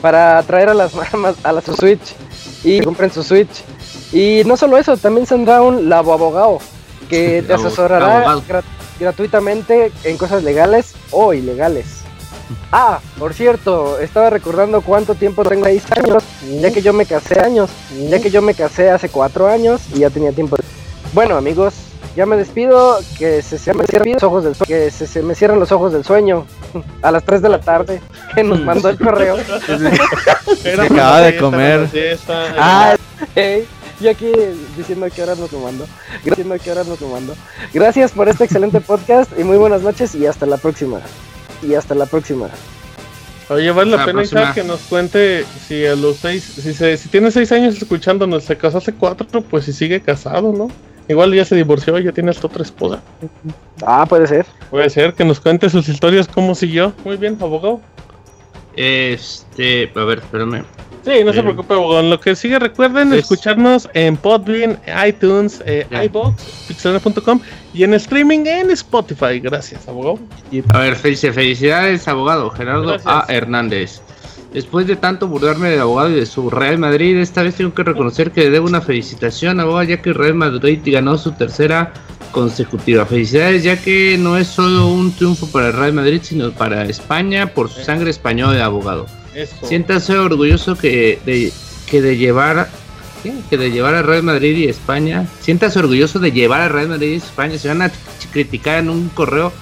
para 0.00 0.42
traer 0.42 0.68
a 0.70 0.74
las 0.74 0.94
mamás 1.12 1.36
a 1.42 1.52
la 1.52 1.60
su 1.60 1.74
Switch 1.74 2.14
y 2.64 2.80
compren 2.80 3.10
su 3.10 3.22
Switch. 3.22 3.62
Y 4.12 4.42
no 4.44 4.56
solo 4.56 4.76
eso, 4.76 4.96
también 4.96 5.26
tendrá 5.26 5.62
un 5.62 5.88
labo 5.88 6.12
abogado 6.12 6.58
que 7.08 7.42
te 7.42 7.52
asesorará 7.54 8.40
gratuitamente 9.02 9.92
en 10.04 10.16
cosas 10.16 10.42
legales 10.42 10.94
o 11.10 11.34
ilegales. 11.34 12.02
Ah, 12.70 13.00
por 13.18 13.34
cierto, 13.34 13.98
estaba 13.98 14.30
recordando 14.30 14.80
cuánto 14.80 15.14
tiempo 15.14 15.44
tengo 15.44 15.66
ahí 15.66 15.80
años, 15.96 16.22
ya 16.60 16.70
que 16.70 16.82
yo 16.82 16.92
me 16.92 17.06
casé 17.06 17.40
años, 17.40 17.70
ya 18.08 18.20
que 18.20 18.30
yo 18.30 18.42
me 18.42 18.54
casé 18.54 18.90
hace 18.90 19.08
cuatro 19.08 19.48
años 19.48 19.82
y 19.94 20.00
ya 20.00 20.10
tenía 20.10 20.32
tiempo. 20.32 20.56
Bueno, 21.12 21.36
amigos, 21.36 21.74
ya 22.16 22.26
me 22.26 22.36
despido, 22.36 22.98
que 23.18 23.42
se, 23.42 23.56
me 23.74 23.86
cierran 23.86 24.12
los 24.12 24.22
ojos 24.22 24.44
del 24.44 24.54
sueño, 24.54 24.68
que 24.68 24.90
se, 24.90 25.22
me 25.22 25.34
cierran 25.34 25.58
los 25.58 25.72
ojos 25.72 25.92
del 25.92 26.04
sueño 26.04 26.46
a 27.02 27.10
las 27.10 27.24
3 27.24 27.42
de 27.42 27.48
la 27.48 27.60
tarde, 27.60 28.00
que 28.34 28.42
nos 28.42 28.60
mandó 28.60 28.88
el 28.88 28.98
correo. 28.98 29.36
se 30.62 30.72
acaba 30.80 31.20
de 31.20 31.36
comer. 31.36 31.88
Ah, 32.58 32.96
y 34.02 34.08
aquí 34.08 34.30
diciendo 34.76 35.06
que 35.14 35.20
ahora 35.20 35.34
nos 35.34 35.52
lo 35.52 35.60
mando. 35.60 35.86
Diciendo 36.24 36.56
que 36.62 36.70
ahora 36.70 36.84
nos 36.84 37.00
lo 37.00 37.08
mando. 37.08 37.36
Gracias 37.72 38.12
por 38.12 38.28
este 38.28 38.44
excelente 38.44 38.80
podcast 38.80 39.30
y 39.38 39.44
muy 39.44 39.56
buenas 39.56 39.82
noches 39.82 40.14
y 40.14 40.26
hasta 40.26 40.46
la 40.46 40.56
próxima. 40.56 41.00
Y 41.62 41.74
hasta 41.74 41.94
la 41.94 42.06
próxima. 42.06 42.48
Oye, 43.48 43.70
vale 43.70 43.96
la, 43.96 44.04
pena 44.04 44.54
que 44.54 44.64
nos 44.64 44.80
cuente 44.82 45.44
si 45.66 45.84
a 45.84 45.94
los 45.94 46.16
seis, 46.16 46.42
si, 46.42 46.72
se, 46.72 46.96
si 46.96 47.08
tiene 47.08 47.30
seis 47.30 47.52
años 47.52 47.76
escuchándonos, 47.76 48.44
se 48.44 48.56
casó 48.56 48.78
hace 48.78 48.94
cuatro, 48.94 49.42
pues 49.42 49.66
si 49.66 49.72
sigue 49.72 50.00
casado, 50.00 50.52
¿no? 50.52 50.68
Igual 51.08 51.34
ya 51.34 51.44
se 51.44 51.56
divorció 51.56 51.98
y 51.98 52.04
ya 52.04 52.12
tiene 52.12 52.30
hasta 52.30 52.46
otra 52.46 52.62
esposa. 52.62 53.02
Ah, 53.84 54.06
puede 54.08 54.26
ser. 54.26 54.46
Puede 54.70 54.88
ser 54.88 55.12
que 55.14 55.24
nos 55.24 55.40
cuente 55.40 55.68
sus 55.68 55.88
historias, 55.88 56.28
cómo 56.28 56.54
siguió. 56.54 56.94
Muy 57.04 57.16
bien, 57.16 57.36
abogado. 57.40 57.80
Este, 58.76 59.90
a 59.94 60.04
ver, 60.04 60.20
espérame. 60.20 60.64
Sí, 61.04 61.24
no 61.24 61.32
se 61.32 61.42
preocupe, 61.42 61.74
abogado. 61.74 62.02
Lo 62.02 62.20
que 62.20 62.36
sigue, 62.36 62.58
recuerden 62.58 63.12
escucharnos 63.12 63.88
en 63.92 64.16
Podbean, 64.16 64.78
iTunes, 65.06 65.60
eh, 65.66 65.86
iBox, 66.04 66.42
pixelania.com 66.68 67.40
y 67.74 67.82
en 67.82 67.94
streaming 67.94 68.46
en 68.46 68.70
Spotify. 68.70 69.40
Gracias, 69.40 69.88
abogado. 69.88 70.20
A 70.72 70.78
ver, 70.78 70.94
felicidades, 70.96 72.06
abogado 72.06 72.50
Gerardo 72.50 72.96
A. 73.04 73.24
Hernández. 73.28 74.00
Después 74.52 74.86
de 74.86 74.96
tanto 74.96 75.28
burlarme 75.28 75.70
del 75.70 75.80
abogado 75.80 76.10
y 76.10 76.14
de 76.14 76.26
su 76.26 76.50
Real 76.50 76.78
Madrid, 76.78 77.16
esta 77.16 77.42
vez 77.42 77.54
tengo 77.54 77.72
que 77.72 77.82
reconocer 77.82 78.32
que 78.32 78.42
le 78.42 78.50
debo 78.50 78.66
una 78.66 78.82
felicitación, 78.82 79.60
abogado, 79.60 79.84
ya 79.84 80.02
que 80.02 80.12
Real 80.12 80.34
Madrid 80.34 80.80
ganó 80.84 81.16
su 81.16 81.32
tercera 81.32 81.92
consecutiva. 82.32 83.06
Felicidades, 83.06 83.64
ya 83.64 83.80
que 83.80 84.18
no 84.18 84.36
es 84.36 84.48
solo 84.48 84.88
un 84.88 85.10
triunfo 85.12 85.46
para 85.46 85.68
el 85.68 85.72
Real 85.72 85.94
Madrid, 85.94 86.20
sino 86.22 86.52
para 86.52 86.84
España 86.84 87.46
por 87.46 87.70
su 87.70 87.80
sangre 87.80 88.10
española 88.10 88.52
de 88.52 88.62
abogado. 88.62 89.06
Siéntase 89.62 90.16
orgulloso 90.18 90.76
que 90.76 91.18
de, 91.24 91.52
que 91.86 92.02
de 92.02 92.16
llevar 92.16 92.68
que 93.48 93.56
de 93.56 93.70
llevar 93.70 93.94
a 93.94 94.02
Real 94.02 94.22
Madrid 94.22 94.56
y 94.56 94.64
España. 94.68 95.26
Siéntase 95.40 95.78
orgulloso 95.78 96.18
de 96.18 96.32
llevar 96.32 96.60
a 96.60 96.68
Real 96.68 96.88
Madrid 96.88 97.12
y 97.12 97.16
España. 97.16 97.56
Se 97.58 97.68
van 97.68 97.82
a 97.82 97.90
criticar 98.32 98.78
en 98.78 98.90
un 98.90 99.08
correo 99.10 99.52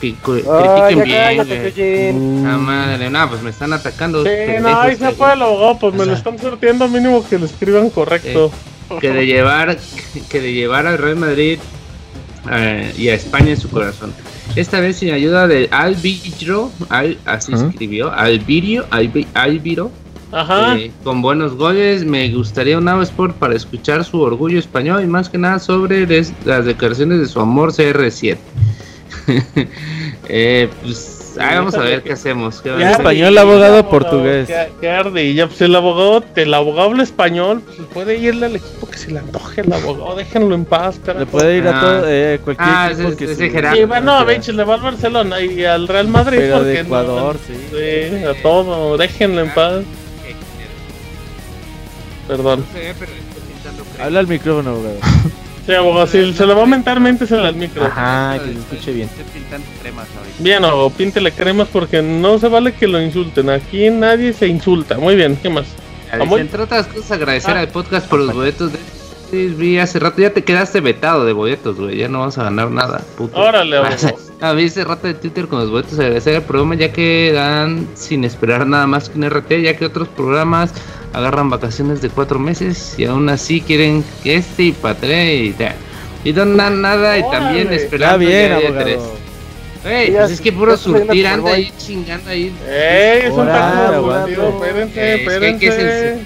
que 0.00 0.14
critiquen 0.14 1.04
bien. 1.04 2.46
Ah, 2.46 2.58
madre, 2.58 3.10
no, 3.10 3.28
pues 3.28 3.42
me 3.42 3.50
están 3.50 3.72
atacando. 3.72 4.24
Sí, 4.24 4.30
no, 4.60 4.80
ahí 4.80 4.96
se 4.96 5.10
fue 5.12 5.32
el 5.32 5.42
abogado, 5.42 5.78
pues 5.78 5.94
me 5.94 6.06
lo 6.06 6.12
están 6.12 6.38
sorteando 6.38 6.88
mínimo 6.88 7.26
que 7.26 7.38
lo 7.38 7.46
escriban 7.46 7.90
correcto. 7.90 8.50
que 9.00 9.10
de 9.10 9.26
llevar, 9.26 9.78
que 10.28 10.40
de 10.40 10.52
llevar 10.52 10.86
al 10.86 10.98
Real 10.98 11.16
Madrid 11.16 11.58
eh, 12.50 12.92
y 12.98 13.08
a 13.08 13.14
España 13.14 13.50
en 13.50 13.56
su 13.56 13.70
corazón. 13.70 14.12
Esta 14.56 14.80
vez 14.80 14.96
sin 14.96 15.10
ayuda 15.10 15.48
de 15.48 15.68
Albiro, 15.72 16.70
Al, 16.88 17.18
así 17.24 17.52
escribió, 17.52 18.12
Albirio, 18.12 18.86
Albiro, 19.34 19.90
Ajá. 20.34 20.76
Eh, 20.76 20.90
con 21.02 21.22
buenos 21.22 21.54
goles. 21.54 22.04
Me 22.04 22.28
gustaría 22.30 22.76
un 22.78 22.88
Sport 23.02 23.36
para 23.36 23.54
escuchar 23.54 24.04
su 24.04 24.20
orgullo 24.20 24.58
español 24.58 25.02
y 25.04 25.06
más 25.06 25.28
que 25.28 25.38
nada 25.38 25.58
sobre 25.58 26.06
las 26.44 26.64
declaraciones 26.64 27.20
de 27.20 27.26
su 27.26 27.40
amor 27.40 27.72
CR7. 27.72 28.36
eh, 30.28 30.68
pues 30.82 31.13
vamos 31.36 31.74
a 31.74 31.80
ver 31.80 32.02
qué 32.02 32.12
hacemos. 32.12 32.60
¿Qué 32.60 32.70
español, 32.82 33.36
abogado 33.38 33.88
portugués. 33.88 34.50
¿Qué, 34.80 34.90
arde? 34.90 35.34
Ya, 35.34 35.46
pues 35.46 35.60
el 35.60 35.74
abogado, 35.74 36.24
el 36.34 36.54
abogado 36.54 36.90
habla 36.90 37.02
español, 37.02 37.62
pues 37.64 37.78
puede 37.92 38.16
irle 38.16 38.46
al 38.46 38.56
equipo 38.56 38.86
que 38.86 38.98
se 38.98 39.10
le 39.10 39.18
antoje 39.18 39.62
el 39.62 39.72
abogado, 39.72 40.16
déjenlo 40.16 40.54
en 40.54 40.64
paz. 40.64 41.00
Le 41.18 41.26
puede 41.26 41.58
ir 41.58 41.68
a 41.68 41.80
todo, 41.80 42.02
ah. 42.04 42.06
eh, 42.06 42.40
cualquier 42.42 42.68
ah, 42.68 42.90
equipo 42.92 43.16
que 43.16 43.34
se 43.34 43.80
Y 43.80 43.84
bueno, 43.84 44.12
a 44.12 44.24
le 44.24 44.64
va 44.64 44.74
al 44.74 44.80
Barcelona 44.80 45.40
y 45.40 45.64
al 45.64 45.88
Real 45.88 46.08
Madrid. 46.08 46.38
Pero 46.38 46.62
de 46.62 46.80
Ecuador, 46.80 47.36
sí. 47.46 47.54
sí. 47.70 48.24
A 48.24 48.34
todo, 48.42 48.96
déjenlo 48.96 49.40
en 49.40 49.50
paz. 49.50 49.82
Perdón. 52.28 52.64
Habla 54.00 54.20
al 54.20 54.26
micrófono, 54.26 54.70
abogado. 54.70 54.98
Sí, 55.66 55.72
abogado, 55.72 56.06
si 56.06 56.32
se 56.34 56.44
lo 56.44 56.54
va 56.54 56.60
a 56.60 56.64
aumentar, 56.64 57.00
se 57.26 57.34
al 57.36 57.56
micro. 57.56 57.84
Ajá, 57.84 58.38
que 58.38 58.52
se 58.52 58.58
escuche 58.58 58.92
bien. 58.92 59.08
Bien, 60.38 60.64
o 60.64 60.90
píntele 60.90 61.32
cremas 61.32 61.68
porque 61.72 62.02
no 62.02 62.38
se 62.38 62.48
vale 62.48 62.74
que 62.74 62.86
lo 62.86 63.00
insulten. 63.00 63.48
Aquí 63.48 63.88
nadie 63.90 64.32
se 64.32 64.46
insulta. 64.46 64.98
Muy 64.98 65.16
bien, 65.16 65.38
¿qué 65.42 65.48
más? 65.48 65.66
Entre 66.12 66.62
otras 66.62 66.86
cosas, 66.86 67.12
agradecer 67.12 67.56
ah. 67.56 67.60
al 67.60 67.68
podcast 67.68 68.06
por 68.08 68.20
los 68.20 68.34
boletos 68.34 68.72
de 68.72 68.78
vi 69.34 69.78
hace 69.78 69.98
rato, 69.98 70.20
ya 70.20 70.32
te 70.32 70.44
quedaste 70.44 70.80
vetado 70.80 71.24
de 71.24 71.32
boletos, 71.32 71.76
güey. 71.76 71.96
Ya 71.96 72.08
no 72.08 72.20
vas 72.20 72.38
a 72.38 72.44
ganar 72.44 72.70
nada, 72.70 73.02
puto. 73.16 73.38
Órale, 73.38 73.78
A 74.40 74.54
mí 74.54 74.64
hace 74.64 74.84
rato 74.84 75.06
de 75.06 75.14
Twitter 75.14 75.48
con 75.48 75.60
los 75.60 75.70
boletos 75.70 75.98
agradecer 75.98 76.36
el 76.36 76.42
programa, 76.42 76.74
ya 76.74 76.92
que 76.92 77.32
dan 77.32 77.88
sin 77.94 78.24
esperar 78.24 78.66
nada 78.66 78.86
más 78.86 79.08
que 79.08 79.18
un 79.18 79.28
RT, 79.28 79.62
ya 79.62 79.76
que 79.76 79.86
otros 79.86 80.08
programas 80.08 80.72
agarran 81.14 81.48
vacaciones 81.48 82.02
de 82.02 82.10
cuatro 82.10 82.38
meses 82.38 82.94
y 82.98 83.04
aún 83.04 83.28
así 83.28 83.60
quieren 83.60 84.04
que 84.22 84.36
este 84.36 84.64
y 84.64 84.72
patre 84.72 85.34
y 85.36 85.54
ya. 85.56 85.74
Y 86.24 86.32
no 86.32 86.44
dan 86.44 86.82
nada 86.82 87.18
y 87.18 87.22
también 87.30 87.72
esperando 87.72 88.18
bien, 88.18 88.50
ya, 88.50 88.60
ya 88.60 88.78
tres. 88.78 89.00
pues 89.82 90.30
es 90.32 90.40
que 90.40 90.52
puro 90.52 90.76
surtir 90.76 91.26
anda 91.26 91.52
ahí 91.52 91.72
chingando 91.78 92.30
ahí. 92.30 92.54
¡Ey! 92.66 93.26
Es 93.26 93.32
un 93.32 93.48
Espérense, 93.48 95.14
espérense. 95.14 96.18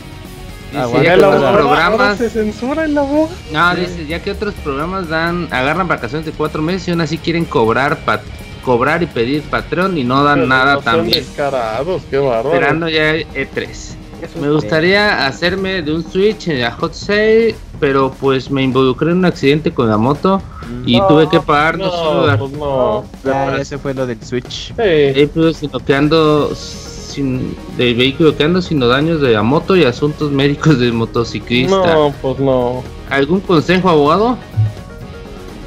Dice, 0.71 1.03
ya 1.03 1.15
que 1.17 1.25
otros 1.25 1.53
programas. 1.53 2.19
Se 2.19 2.31
censura 2.31 2.85
en 2.85 2.95
la 2.95 3.03
voz. 3.03 3.31
No, 3.53 3.75
dice, 3.75 4.07
ya 4.07 4.21
que 4.21 4.31
otros 4.31 4.55
programas 4.63 5.09
dan, 5.09 5.49
agarran 5.51 5.89
vacaciones 5.89 6.27
de 6.27 6.33
cuatro 6.33 6.63
meses 6.63 6.89
y 6.89 6.91
aún 6.93 7.01
así 7.01 7.19
quieren 7.19 7.45
cobrar 7.45 7.99
pat 7.99 8.23
cobrar 8.65 9.03
y 9.03 9.07
pedir 9.07 9.43
patrón 9.45 9.97
y 9.97 10.05
no 10.05 10.23
dan 10.25 10.47
nada 10.47 10.75
no 10.75 10.81
también. 10.83 11.25
Descarados, 11.25 12.03
qué 12.11 12.19
bárbaro. 12.19 12.53
Esperando 12.53 12.89
ya 12.89 13.15
E3. 13.15 13.98
Me 14.41 14.51
gustaría 14.51 15.27
hacerme 15.27 15.83
de 15.83 15.93
un 15.93 16.11
Switch 16.11 16.49
en 16.49 16.61
la 16.61 16.73
Hot 16.73 16.95
Sale, 16.95 17.55
pero 17.81 18.13
pues 18.21 18.51
me 18.51 18.63
involucré 18.63 19.11
en 19.11 19.19
un 19.19 19.25
accidente 19.25 19.73
con 19.73 19.89
la 19.89 19.97
moto 19.97 20.43
y 20.85 21.01
tuve 21.09 21.29
que 21.29 21.41
pagar 21.41 21.79
no, 21.79 21.91
solo 21.91 22.39
pues 22.39 22.53
no. 22.53 23.05
Ya, 23.25 23.57
ese 23.57 23.79
fue 23.79 23.95
lo 23.95 24.07
del 24.07 24.23
Switch. 24.23 24.75
Sí. 24.75 25.31
pues, 25.35 25.59
sino 25.59 25.79
que 25.79 25.95
ando 25.95 26.55
sin 26.55 27.57
del 27.77 27.95
vehículo 27.95 28.37
que 28.37 28.45
ando 28.45 28.63
sin 28.63 28.81
daños 28.81 29.21
de 29.21 29.33
la 29.33 29.43
moto 29.43 29.77
y 29.77 29.85
asuntos 29.85 30.31
médicos 30.31 30.79
del 30.79 30.93
motociclista. 30.93 31.95
No, 31.95 32.15
pues 32.21 32.39
no. 32.39 32.83
¿Algún 33.11 33.41
consejo, 33.41 33.89
abogado? 33.89 34.39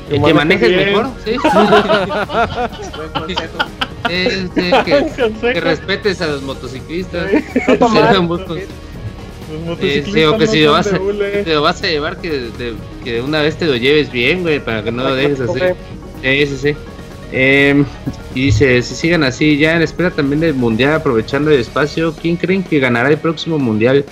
¿El 0.09 0.23
que 0.23 0.33
manejes 0.33 0.75
mejor? 0.75 1.07
¿Sí? 1.23 1.35
que, 4.11 5.03
que, 5.53 5.61
respetes 5.61 6.21
a 6.21 6.27
los 6.27 6.41
motociclistas. 6.43 7.31
Eh, 7.31 7.43
sí, 10.05 10.23
o 10.25 10.37
que 10.37 10.47
si 10.47 10.63
lo, 10.63 10.71
vas 10.73 10.87
a, 10.87 10.99
te 10.99 11.53
lo 11.53 11.61
vas 11.61 11.83
a 11.83 11.87
llevar, 11.87 12.17
que 12.17 12.29
de, 12.29 12.73
que 13.03 13.21
una 13.21 13.41
vez 13.41 13.57
te 13.57 13.65
lo 13.65 13.75
lleves 13.75 14.11
bien, 14.11 14.41
güey, 14.41 14.59
para 14.59 14.83
que 14.83 14.91
no 14.91 15.03
lo 15.03 15.15
dejes 15.15 15.41
así. 15.41 15.59
Sí, 16.21 16.45
sí, 16.45 16.57
sí. 16.57 16.75
Eh, 17.33 17.83
y 18.35 18.45
dice, 18.45 18.81
si 18.81 18.95
sigan 18.95 19.23
así, 19.23 19.57
ya 19.57 19.75
en 19.75 19.81
espera 19.81 20.11
también 20.11 20.41
del 20.41 20.53
mundial, 20.53 20.93
aprovechando 20.93 21.49
el 21.51 21.59
espacio, 21.59 22.13
¿quién 22.13 22.35
creen 22.35 22.63
que 22.63 22.79
ganará 22.79 23.09
el 23.09 23.17
próximo 23.17 23.57
mundial? 23.57 24.05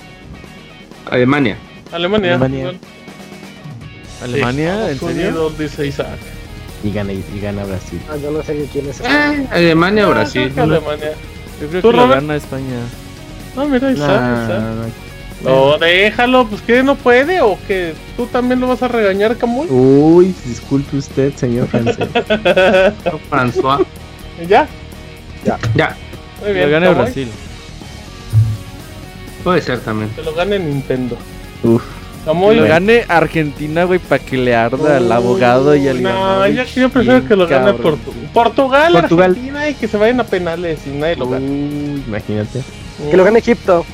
Alemania. 1.09 1.57
Alemania. 1.91 2.35
Alemania. 2.35 2.73
Alemania, 4.21 4.91
¿en 4.91 4.99
serio? 4.99 5.49
dice 5.57 5.87
Isaac. 5.87 6.19
Y 6.83 6.91
gana, 6.91 7.11
y 7.11 7.23
gana 7.41 7.65
Brasil. 7.65 7.99
Ah, 8.09 8.15
yo 8.21 8.31
no 8.31 8.41
sé 8.41 8.67
quién 8.71 8.89
es. 8.89 9.01
Eh, 9.01 9.47
Alemania 9.51 10.07
o 10.07 10.11
Brasil. 10.11 10.51
Alemania. 10.57 11.11
Yo 11.61 11.67
creo 11.67 11.81
que 11.81 11.91
lo 11.91 12.07
gana 12.07 12.35
España. 12.35 12.79
No, 13.55 13.67
mira, 13.67 13.91
Isaac. 13.91 14.45
Isaac. 14.45 14.93
No, 15.43 15.77
déjalo, 15.77 16.47
pues 16.47 16.61
que 16.61 16.83
no 16.83 16.95
puede 16.95 17.41
o 17.41 17.57
que 17.67 17.93
tú 18.17 18.25
también 18.27 18.59
lo 18.59 18.67
vas 18.67 18.83
a 18.83 18.87
regañar, 18.87 19.37
Camuy. 19.37 19.67
Uy, 19.69 20.35
disculpe 20.45 20.97
usted, 20.97 21.33
señor. 21.35 21.67
François. 23.29 23.85
¿Ya? 24.47 24.67
Ya. 25.45 25.57
Ya. 25.75 25.95
Muy 26.41 26.53
bien. 26.53 26.65
Lo 26.65 26.71
gana. 26.71 26.91
Brasil. 26.91 27.29
Puede 29.43 29.61
ser 29.61 29.79
también. 29.79 30.09
Que 30.11 30.23
lo 30.23 30.33
gane 30.33 30.59
Nintendo. 30.59 31.17
Uf. 31.63 31.83
Que 32.25 32.55
lo 32.61 32.67
gane 32.69 33.05
Argentina, 33.07 33.83
güey, 33.85 33.99
para 33.99 34.23
que 34.23 34.37
le 34.37 34.55
arda 34.55 34.97
al 34.97 35.11
abogado 35.11 35.75
y 35.75 35.87
al 35.87 36.01
No, 36.03 36.47
yo, 36.47 36.63
yo 36.63 36.89
prefiero 36.89 37.27
que 37.27 37.35
lo 37.35 37.47
gane 37.47 37.65
Cabrón. 37.71 37.99
Portu- 38.05 38.13
Portugal, 38.33 38.93
Portugal. 38.93 39.31
Argentina 39.31 39.69
y 39.69 39.73
que 39.75 39.87
se 39.87 39.97
vayan 39.97 40.19
a 40.19 40.23
penales 40.25 40.79
y 40.85 40.89
nadie 40.91 41.15
lo 41.15 41.29
gane. 41.29 41.45
Uy, 41.45 42.03
imagínate. 42.07 42.61
Que 43.09 43.17
lo 43.17 43.23
gane 43.23 43.39
Egipto. 43.39 43.85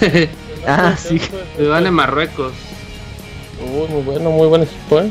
Ah, 0.66 0.96
sí. 0.96 1.20
Que 1.58 1.66
gane 1.66 1.90
Marruecos. 1.90 2.54
Uy, 3.60 3.86
muy 3.88 4.02
bueno, 4.02 4.30
muy 4.30 4.48
buen 4.48 4.62
equipo, 4.62 4.98
¿eh? 4.98 5.10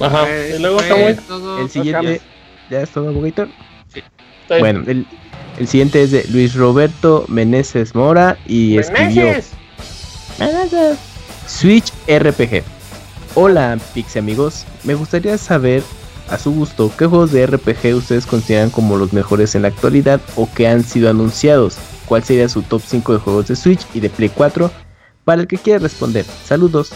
Ajá. 0.00 0.20
Pues, 0.26 0.54
y 0.54 0.62
luego 0.62 0.76
pues, 0.76 0.88
Camuy. 0.88 1.14
todo- 1.26 1.58
El 1.58 1.70
siguiente. 1.70 2.20
¿Ya 2.70 2.80
es 2.82 2.90
todo? 2.90 3.10
Está 3.26 3.44
bien. 3.44 4.60
Bueno, 4.60 4.82
el, 4.86 5.06
el 5.58 5.66
siguiente 5.66 6.04
es 6.04 6.12
de 6.12 6.24
Luis 6.30 6.54
Roberto 6.54 7.24
Meneses 7.26 7.96
Mora 7.96 8.38
y 8.46 8.78
escribió 8.78 9.24
Meneses. 9.24 9.50
Switch 11.46 11.92
RPG. 12.08 12.62
Hola, 13.34 13.78
Pixie 13.92 14.20
amigos. 14.20 14.64
Me 14.84 14.94
gustaría 14.94 15.36
saber, 15.38 15.82
a 16.28 16.38
su 16.38 16.52
gusto, 16.52 16.90
qué 16.96 17.06
juegos 17.06 17.32
de 17.32 17.46
RPG 17.46 17.94
ustedes 17.94 18.26
consideran 18.26 18.70
como 18.70 18.96
los 18.96 19.12
mejores 19.12 19.54
en 19.54 19.62
la 19.62 19.68
actualidad 19.68 20.20
o 20.36 20.48
que 20.52 20.68
han 20.68 20.84
sido 20.84 21.10
anunciados. 21.10 21.76
¿Cuál 22.06 22.22
sería 22.22 22.48
su 22.48 22.62
top 22.62 22.82
5 22.86 23.12
de 23.14 23.18
juegos 23.18 23.48
de 23.48 23.56
Switch 23.56 23.86
y 23.94 24.00
de 24.00 24.10
Play 24.10 24.28
4? 24.28 24.70
Para 25.24 25.42
el 25.42 25.48
que 25.48 25.58
quiera 25.58 25.78
responder. 25.78 26.24
Saludos. 26.44 26.92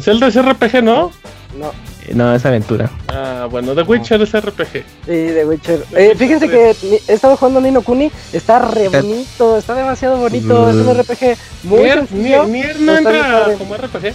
Zelda 0.00 0.28
es 0.28 0.40
RPG, 0.40 0.82
¿no? 0.82 1.10
No. 1.58 1.72
No, 2.14 2.34
es 2.34 2.44
aventura. 2.46 2.90
Ah, 3.08 3.46
bueno, 3.50 3.74
The 3.74 3.82
Witcher 3.82 4.20
es 4.22 4.32
RPG. 4.32 4.84
Sí, 5.06 5.12
de 5.12 5.44
Witcher. 5.44 5.84
Eh, 5.96 6.14
fíjense 6.16 6.48
que 6.48 6.70
he 7.08 7.12
estado 7.12 7.36
jugando 7.36 7.60
Nino 7.60 7.82
Kuni. 7.82 8.10
Está 8.32 8.58
re 8.60 8.86
Está- 8.86 9.00
bonito. 9.02 9.56
Está 9.58 9.74
demasiado 9.74 10.16
bonito. 10.18 10.68
Es 10.70 10.76
un 10.76 10.86
Mm. 10.86 11.00
RPG 11.00 11.36
muy 11.64 11.80
Nier, 11.80 11.98
sencillo. 12.06 12.44
Nier- 12.44 12.48
Nier 12.48 12.80
no 12.80 12.96
entra 12.98 13.44
como 13.58 13.74
RPG. 13.76 14.06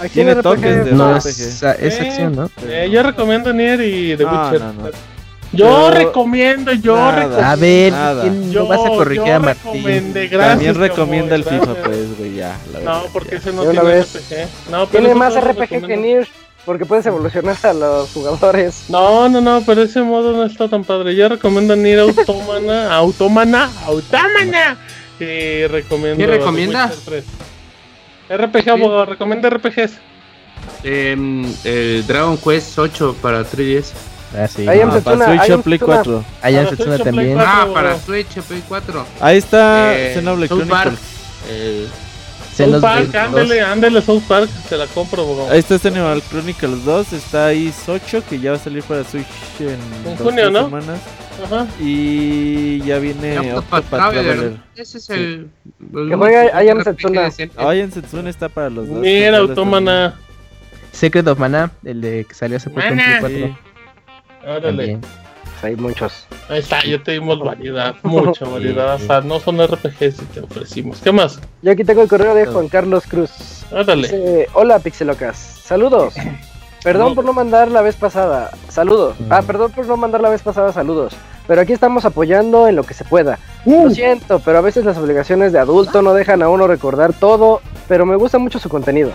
Acción 0.00 0.10
Tiene 0.12 0.30
RPG. 0.34 0.42
toques 0.42 0.84
de- 0.84 0.92
No, 0.92 1.10
RPG. 1.16 1.28
es, 1.28 1.62
es 1.62 1.62
Eh, 2.00 2.08
acción, 2.08 2.36
¿no? 2.36 2.50
Eh, 2.66 2.88
yo 2.92 3.02
recomiendo 3.02 3.52
Nier 3.52 3.80
y 3.80 4.16
The 4.16 4.24
No, 4.24 4.30
Witcher. 4.44 4.60
no, 4.60 4.72
no. 4.74 4.90
Yo 5.50 5.88
Pero- 5.90 5.90
recomiendo, 5.90 6.72
yo 6.74 6.94
Nada. 6.94 7.12
recomiendo. 7.16 7.46
A 7.46 7.56
ver, 7.56 7.92
Nada. 7.92 8.22
¿quién 8.22 8.52
Yo, 8.52 8.60
no 8.64 8.68
vas 8.68 8.80
a 8.84 8.88
corregir 8.90 9.24
yo 9.24 9.34
a 9.34 9.38
Martín? 9.38 9.72
También 10.30 10.74
recomienda 10.74 11.34
el 11.36 11.44
FIFA, 11.44 11.74
pues, 11.84 12.18
güey, 12.18 12.34
ya. 12.34 12.54
la 12.72 12.80
No, 12.80 13.02
porque 13.14 13.30
ya. 13.30 13.36
ese 13.38 13.52
no 13.54 13.62
tiene. 13.62 13.78
RPG. 14.02 14.46
No, 14.70 14.86
pero 14.88 15.04
Tiene 15.04 15.14
más 15.14 15.34
RPG 15.36 15.86
que. 15.86 15.96
Nier. 15.96 16.28
Porque 16.64 16.84
puedes 16.84 17.06
evolucionar 17.06 17.56
a 17.62 17.72
los 17.72 18.10
jugadores. 18.10 18.84
No, 18.88 19.28
no, 19.28 19.40
no, 19.40 19.62
pero 19.64 19.82
ese 19.82 20.02
modo 20.02 20.32
no 20.32 20.44
está 20.44 20.68
tan 20.68 20.84
padre. 20.84 21.14
Yo 21.16 21.28
recomiendo 21.28 21.74
Nier 21.76 22.00
Automana, 22.00 22.94
Automana, 22.96 23.70
Automana. 23.86 24.76
Y 25.18 25.66
recomiendo. 25.66 26.18
¿Qué 26.18 26.26
recomienda? 26.26 26.88
The 26.88 26.94
Witcher 26.96 27.24
3. 28.28 28.40
RPG, 28.40 28.68
abogado, 28.70 29.06
recomienda 29.06 29.48
RPGs. 29.50 29.92
Em, 30.84 31.44
el 31.64 32.06
Dragon 32.06 32.36
Quest 32.36 32.78
8 32.78 33.16
para 33.22 33.42
3DS. 33.44 33.92
Ah, 34.36 34.46
sí. 34.46 34.68
Ahí 34.68 34.80
Ah, 34.80 35.00
para 35.02 35.26
Switch 35.38 35.50
o 35.50 35.62
Play 35.62 35.78
Setsuna. 35.78 35.96
4. 36.02 36.24
Allá 36.42 36.60
en 36.60 36.66
Para 36.66 36.76
Switch 36.76 36.86
Play 36.88 37.04
también. 37.04 37.34
4. 37.34 37.50
Ah, 37.50 37.68
para 37.72 37.98
Switch, 37.98 38.28
Play 38.42 38.62
4. 38.68 39.06
Ahí 39.20 39.38
está 39.38 39.96
Eh, 39.98 40.12
Xenoblade. 40.14 40.48
Chronicles. 40.48 40.98
South 42.64 42.80
Park, 42.80 43.12
22. 43.12 43.26
ándele, 43.26 43.60
ándele 43.62 44.02
South 44.02 44.22
Park, 44.28 44.50
te 44.68 44.76
la 44.76 44.86
compro, 44.86 45.22
abogado. 45.22 45.50
Ahí 45.50 45.60
está 45.60 45.78
Xenoblade 45.78 46.22
Chronicles 46.28 46.84
2. 46.84 47.12
Está 47.12 47.46
ahí 47.46 47.72
8 47.86 48.22
que 48.28 48.38
ya 48.40 48.50
va 48.52 48.56
a 48.56 48.60
salir 48.60 48.82
para 48.82 49.04
Switch 49.04 49.26
en, 49.60 49.68
En 49.70 50.16
dos, 50.16 50.20
junio, 50.20 50.50
¿no? 50.50 50.64
semanas. 50.64 51.00
Ajá. 51.44 51.66
Y 51.80 52.80
ya 52.80 52.98
viene 52.98 53.38
Octopath 53.38 53.88
Traveler. 53.88 54.24
Traveler. 54.24 54.56
Ese 54.76 54.98
es 54.98 55.10
el. 55.10 55.48
Que 55.92 56.14
juegue 56.16 56.50
ahí 56.52 56.68
en 56.68 56.82
Setsuna. 56.84 57.30
En 57.72 57.92
Setsuna 57.92 58.30
está 58.30 58.48
para 58.48 58.70
los 58.70 58.88
dos. 58.88 58.96
Controles 58.96 59.34
Automana. 59.34 60.14
Secret 60.92 61.28
of 61.28 61.38
Mana, 61.38 61.70
el 61.84 62.00
de 62.00 62.24
que 62.24 62.34
salió 62.34 62.56
hace 62.56 62.70
poco 62.70 62.80
en 62.80 62.96
Play 62.96 63.06
Mana. 63.06 63.20
4. 63.20 63.28
también. 63.28 63.56
Órale. 64.44 64.98
Hay 65.62 65.76
muchos. 65.76 66.26
Ahí 66.48 66.60
está, 66.60 66.84
ya 66.84 67.02
te 67.02 67.12
dimos 67.12 67.38
variedad, 67.40 67.94
mucha 68.02 68.44
variedad. 68.44 68.94
O 68.94 68.98
sea, 68.98 69.20
no 69.20 69.40
son 69.40 69.58
RPGs 69.64 70.22
y 70.22 70.24
te 70.34 70.40
ofrecimos. 70.40 71.00
¿Qué 71.00 71.10
más? 71.12 71.40
Yo 71.62 71.72
aquí 71.72 71.84
tengo 71.84 72.02
el 72.02 72.08
correo 72.08 72.34
de 72.34 72.46
Juan 72.46 72.68
Carlos 72.68 73.04
Cruz. 73.08 73.64
Órale. 73.72 74.02
Dice, 74.02 74.48
Hola 74.54 74.78
Pixelocas, 74.78 75.36
saludos. 75.36 76.14
Perdón 76.84 77.08
No. 77.10 77.14
por 77.16 77.24
no 77.24 77.32
mandar 77.32 77.70
la 77.72 77.82
vez 77.82 77.96
pasada. 77.96 78.52
Saludos. 78.68 79.16
Ah, 79.30 79.42
perdón 79.42 79.72
por 79.72 79.86
no 79.88 79.96
mandar 79.96 80.20
la 80.20 80.28
vez 80.28 80.42
pasada. 80.42 80.72
Saludos. 80.72 81.12
Pero 81.48 81.60
aquí 81.60 81.72
estamos 81.72 82.04
apoyando 82.04 82.68
en 82.68 82.76
lo 82.76 82.84
que 82.84 82.94
se 82.94 83.04
pueda. 83.04 83.40
Lo 83.66 83.90
siento, 83.90 84.38
pero 84.44 84.58
a 84.58 84.60
veces 84.60 84.84
las 84.84 84.96
obligaciones 84.96 85.52
de 85.52 85.58
adulto 85.58 86.02
no 86.02 86.14
dejan 86.14 86.40
a 86.40 86.48
uno 86.48 86.68
recordar 86.68 87.12
todo. 87.14 87.60
Pero 87.88 88.06
me 88.06 88.14
gusta 88.14 88.38
mucho 88.38 88.60
su 88.60 88.68
contenido. 88.68 89.10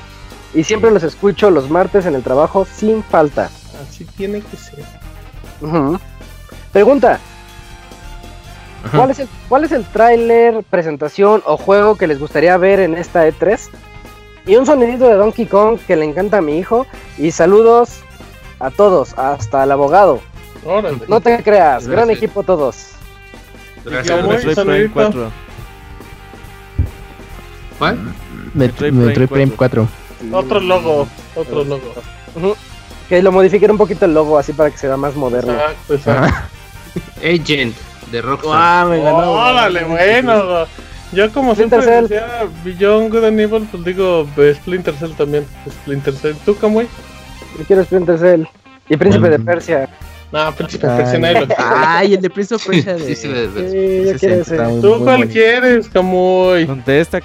Y 0.53 0.65
siempre 0.65 0.91
los 0.91 1.03
escucho 1.03 1.49
los 1.52 1.70
martes 1.70 2.06
en 2.06 2.15
el 2.15 2.22
trabajo 2.22 2.65
sin 2.65 3.02
falta. 3.02 3.49
Así 3.82 4.03
tiene 4.18 4.41
que 4.41 4.57
ser. 4.57 4.84
Ujú. 5.61 5.98
Pregunta. 6.74 7.20
¿Cuál 8.91 9.12
es, 9.12 9.20
el, 9.20 9.30
¿Cuál 9.48 9.64
es 9.64 9.72
el 9.72 9.86
tráiler, 9.86 10.62
presentación 10.70 11.41
o 11.45 11.56
juego 11.56 11.95
que 11.95 12.08
les 12.08 12.20
gustaría 12.20 12.58
ver 12.58 12.82
en 12.82 12.95
esta 12.95 13.26
E3? 13.26 13.70
Y 14.45 14.58
un 14.58 14.66
sonidito 14.66 15.08
de 15.08 15.14
Donkey 15.14 15.45
Kong 15.45 15.80
que 15.88 15.95
le 15.95 16.04
encanta 16.04 16.40
a 16.40 16.41
mi 16.41 16.58
hijo. 16.58 16.86
Y 17.18 17.32
saludos 17.32 18.02
a 18.60 18.72
todos, 18.72 19.18
hasta 19.18 19.64
el 19.64 19.72
abogado. 19.72 20.20
Órale. 20.66 20.98
No 21.08 21.22
te 21.22 21.41
creas, 21.44 21.88
gran 21.88 22.10
equipo 22.10 22.44
todos. 22.44 22.90
Gracias. 23.86 24.22
Metroid 24.22 24.41
Prime 24.41 24.56
sonidito. 24.56 24.94
4. 24.94 25.32
¿Cuál? 27.80 28.00
Metroid, 28.54 28.94
Prime 29.14 29.28
Prime 29.28 29.54
4. 29.56 29.88
Otro 30.32 30.60
logo, 30.60 31.08
otro 31.36 31.64
logo. 31.64 31.94
Que 33.08 33.22
lo 33.22 33.32
modifiquen 33.32 33.72
un 33.72 33.78
poquito 33.78 34.06
el 34.06 34.14
logo 34.14 34.38
así 34.38 34.54
para 34.54 34.72
que 34.72 34.78
se 34.78 34.88
vea 34.88 34.98
más 34.98 35.16
moderno. 35.16 35.54
Exacto, 35.54 35.94
exacto. 35.94 36.53
Agent 37.24 37.76
de 38.11 38.22
Rockstar. 38.22 38.52
Ah, 38.56 38.86
me 38.90 38.98
ganó. 39.02 39.32
Órale, 39.32 39.84
bueno. 39.86 40.65
Yo 41.11 41.32
como 41.32 41.53
siempre 41.53 41.80
Splinter 41.82 42.07
Cell. 42.07 42.10
decía 42.10 42.48
Beyond 42.64 43.11
Good 43.11 43.24
and 43.26 43.40
Evil, 43.40 43.68
pues 43.72 43.86
digo 43.86 44.28
Splinter 44.56 44.95
Cell 44.95 45.11
también. 45.11 45.45
Splinter 45.70 46.14
Cell. 46.15 46.36
¿Tú, 46.45 46.56
Camuy? 46.57 46.88
Yo 47.60 47.65
quiero 47.65 47.84
Splinter 47.84 48.18
Cell. 48.18 48.44
Y 48.90 48.98
Príncipe 48.98 49.30
de 49.30 49.38
Mm. 49.38 49.45
Persia. 49.45 49.90
No, 50.32 50.52
Príncipe 50.56 50.88
Ay. 50.88 50.98
Persia 50.98 51.20
nadie 51.20 51.40
lo 51.41 51.45
quiere. 51.48 51.64
Ay, 51.64 52.14
el 52.15 52.22
de 52.22 52.30
Prince 52.32 52.56
of 52.56 52.65
Persia 52.65 52.95
de... 52.95 53.06
Sí, 53.06 53.15
sí, 53.15 53.28
de- 53.28 53.48
de- 53.49 54.11
yo 54.11 54.20
quiero 54.20 54.36
ese. 54.41 54.57
¿Tú 54.82 55.03
cuál 55.03 55.28
quieres, 55.30 55.88
Camuy? 55.90 56.65
Contesta, 56.65 57.22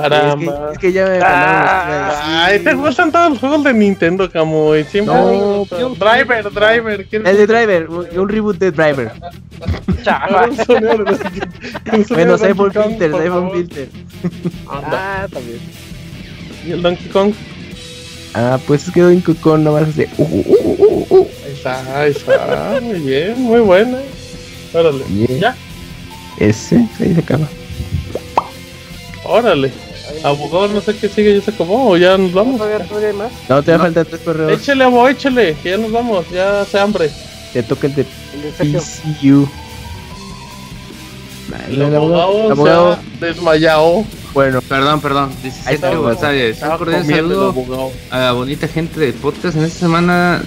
Camuy. 0.00 0.06
Es 0.06 0.10
Caramba. 0.10 0.66
que, 0.68 0.72
es 0.72 0.78
que 0.78 0.92
ya 0.92 1.06
me 1.06 1.18
ganaron 1.18 1.60
los 1.60 1.70
que 1.84 1.90
iba 1.90 2.06
a 2.06 2.08
decir. 2.08 2.24
Ay, 2.26 2.58
te 2.64 2.74
gustan 2.74 3.12
todos 3.12 3.30
los 3.30 3.38
juegos 3.38 3.64
de 3.64 3.74
Nintendo, 3.74 4.30
Camuy. 4.30 4.84
Siempre 4.84 5.14
No, 5.14 5.64
yo- 5.66 5.94
Driver, 5.94 6.52
Driver. 6.52 7.06
¿quieres 7.06 7.28
El 7.28 7.36
de 7.36 7.46
Driver, 7.46 7.88
un, 7.88 8.06
un 8.18 8.28
reboot 8.28 8.58
de 8.58 8.70
Driver. 8.72 9.12
Sonido 10.66 11.06
Bueno, 12.08 12.36
Kong, 12.72 12.88
Filter, 12.88 13.10
favor. 13.10 13.52
Filter. 13.56 13.88
Anda. 14.70 15.22
Ah, 15.22 15.26
también. 15.32 15.58
¿Y 16.66 16.72
el 16.72 16.82
Donkey 16.82 17.08
Kong? 17.08 17.32
Ah, 18.34 18.58
pues 18.66 18.86
es 18.88 18.92
que 18.92 19.00
Donkey 19.00 19.34
Kong 19.36 19.60
nomás 19.60 19.88
hace. 19.88 20.08
Uh, 20.18 20.22
uh, 20.24 20.44
uh, 20.48 20.76
uh, 20.78 21.06
uh. 21.20 21.28
Ahí 21.46 21.52
está, 21.52 22.00
ahí 22.00 22.10
está. 22.10 22.80
Muy 22.82 23.00
bien, 23.00 23.40
muy 23.42 23.60
buena. 23.60 23.98
Órale. 24.72 25.04
Ya, 25.38 25.54
Ese, 26.38 26.76
ahí 27.00 27.14
se 27.14 27.20
acaba. 27.20 27.46
Órale. 29.24 29.72
Abogado, 30.22 30.68
no 30.68 30.80
sé 30.80 30.94
qué 30.96 31.08
sigue, 31.08 31.34
ya 31.38 31.44
se 31.44 31.50
acabó 31.50 31.90
o 31.90 31.96
ya 31.96 32.16
nos 32.18 32.32
vamos. 32.32 32.60
No, 33.48 33.62
te 33.62 33.72
No. 33.72 33.78
faltan 33.78 34.04
tres 34.04 34.20
correos. 34.20 34.52
Échale, 34.60 34.84
abo, 34.84 35.08
échale, 35.08 35.56
que 35.62 35.70
ya 35.70 35.78
nos 35.78 35.92
vamos, 35.92 36.26
ya 36.30 36.60
hace 36.60 36.78
hambre. 36.78 37.10
Te 37.52 37.62
toca 37.62 37.86
el 37.86 37.94
de. 37.94 38.04
PCU. 38.58 39.48
El, 41.68 41.94
abogado, 41.94 42.50
abogado 42.50 42.98
desmayado. 43.20 44.04
Bueno, 44.32 44.60
perdón, 44.62 45.00
perdón. 45.00 45.30
17 45.42 45.94
González. 45.96 46.62
Un 46.62 46.76
cordial 46.76 47.06
saludo 47.06 47.54
a 48.10 48.18
la 48.18 48.32
bonita 48.32 48.66
gente 48.66 48.98
del 48.98 49.14
podcast. 49.14 49.56
En 49.56 49.64
esta 49.64 49.78
semana, 49.80 50.42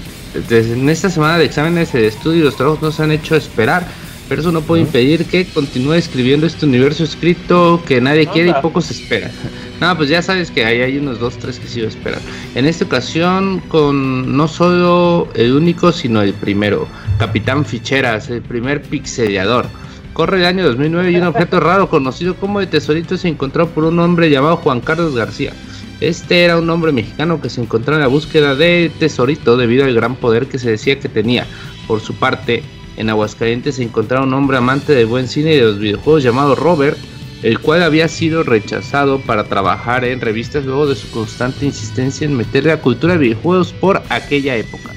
en 0.49 0.89
esta 0.89 1.09
semana 1.09 1.37
de 1.37 1.45
exámenes 1.45 1.93
de 1.93 2.07
estudio, 2.07 2.43
los 2.45 2.57
trabajos 2.57 2.81
nos 2.81 2.99
han 2.99 3.11
hecho 3.11 3.35
esperar. 3.35 3.87
Pero 4.27 4.41
eso 4.41 4.51
no 4.51 4.61
puede 4.61 4.81
impedir 4.81 5.25
que 5.25 5.45
continúe 5.45 5.93
escribiendo 5.93 6.45
este 6.45 6.65
universo 6.65 7.03
escrito 7.03 7.81
que 7.85 8.01
nadie 8.01 8.27
quiere 8.27 8.49
y 8.49 8.61
pocos 8.61 8.91
esperan. 8.91 9.31
No, 9.79 9.95
pues 9.95 10.09
ya 10.09 10.23
sabes 10.23 10.49
que 10.49 10.65
hay, 10.65 10.81
hay 10.81 10.97
unos 10.97 11.19
dos, 11.19 11.37
tres 11.37 11.59
que 11.59 11.67
sí 11.67 11.81
esperan. 11.81 12.19
En 12.55 12.65
esta 12.65 12.83
ocasión, 12.83 13.59
con 13.67 14.35
no 14.35 14.47
solo 14.47 15.29
el 15.35 15.53
único, 15.53 15.91
sino 15.91 16.23
el 16.23 16.33
primero, 16.33 16.87
Capitán 17.19 17.63
Ficheras, 17.63 18.27
el 18.31 18.41
primer 18.41 18.81
pixeliador. 18.81 19.67
Corre 20.13 20.39
el 20.39 20.45
año 20.45 20.65
2009 20.65 21.11
y 21.11 21.17
un 21.17 21.27
objeto 21.27 21.59
raro 21.59 21.89
conocido 21.89 22.35
como 22.37 22.59
el 22.59 22.67
tesorito 22.67 23.17
se 23.17 23.27
encontró 23.27 23.69
por 23.69 23.83
un 23.83 23.99
hombre 23.99 24.31
llamado 24.31 24.57
Juan 24.57 24.81
Carlos 24.81 25.15
García. 25.15 25.53
Este 26.01 26.43
era 26.43 26.57
un 26.57 26.67
hombre 26.71 26.91
mexicano 26.91 27.39
que 27.39 27.49
se 27.49 27.61
encontraba 27.61 27.97
en 27.97 28.01
la 28.01 28.07
búsqueda 28.07 28.55
de 28.55 28.91
tesorito 28.97 29.57
debido 29.57 29.85
al 29.85 29.93
gran 29.93 30.15
poder 30.15 30.47
que 30.47 30.57
se 30.57 30.71
decía 30.71 30.99
que 30.99 31.07
tenía. 31.07 31.45
Por 31.87 32.01
su 32.01 32.15
parte, 32.15 32.63
en 32.97 33.09
Aguascalientes 33.09 33.75
se 33.75 33.83
encontraba 33.83 34.25
un 34.25 34.33
hombre 34.33 34.57
amante 34.57 34.93
del 34.93 35.05
buen 35.05 35.27
cine 35.27 35.53
y 35.53 35.57
de 35.57 35.63
los 35.63 35.79
videojuegos 35.79 36.23
llamado 36.23 36.55
Robert, 36.55 36.97
el 37.43 37.59
cual 37.59 37.83
había 37.83 38.07
sido 38.07 38.43
rechazado 38.43 39.19
para 39.19 39.43
trabajar 39.43 40.03
en 40.03 40.19
revistas 40.19 40.65
luego 40.65 40.87
de 40.87 40.95
su 40.95 41.09
constante 41.11 41.65
insistencia 41.65 42.25
en 42.25 42.35
meterle 42.35 42.71
a 42.71 42.81
cultura 42.81 43.13
de 43.13 43.19
videojuegos 43.19 43.73
por 43.73 44.01
aquella 44.09 44.55
época. 44.55 44.91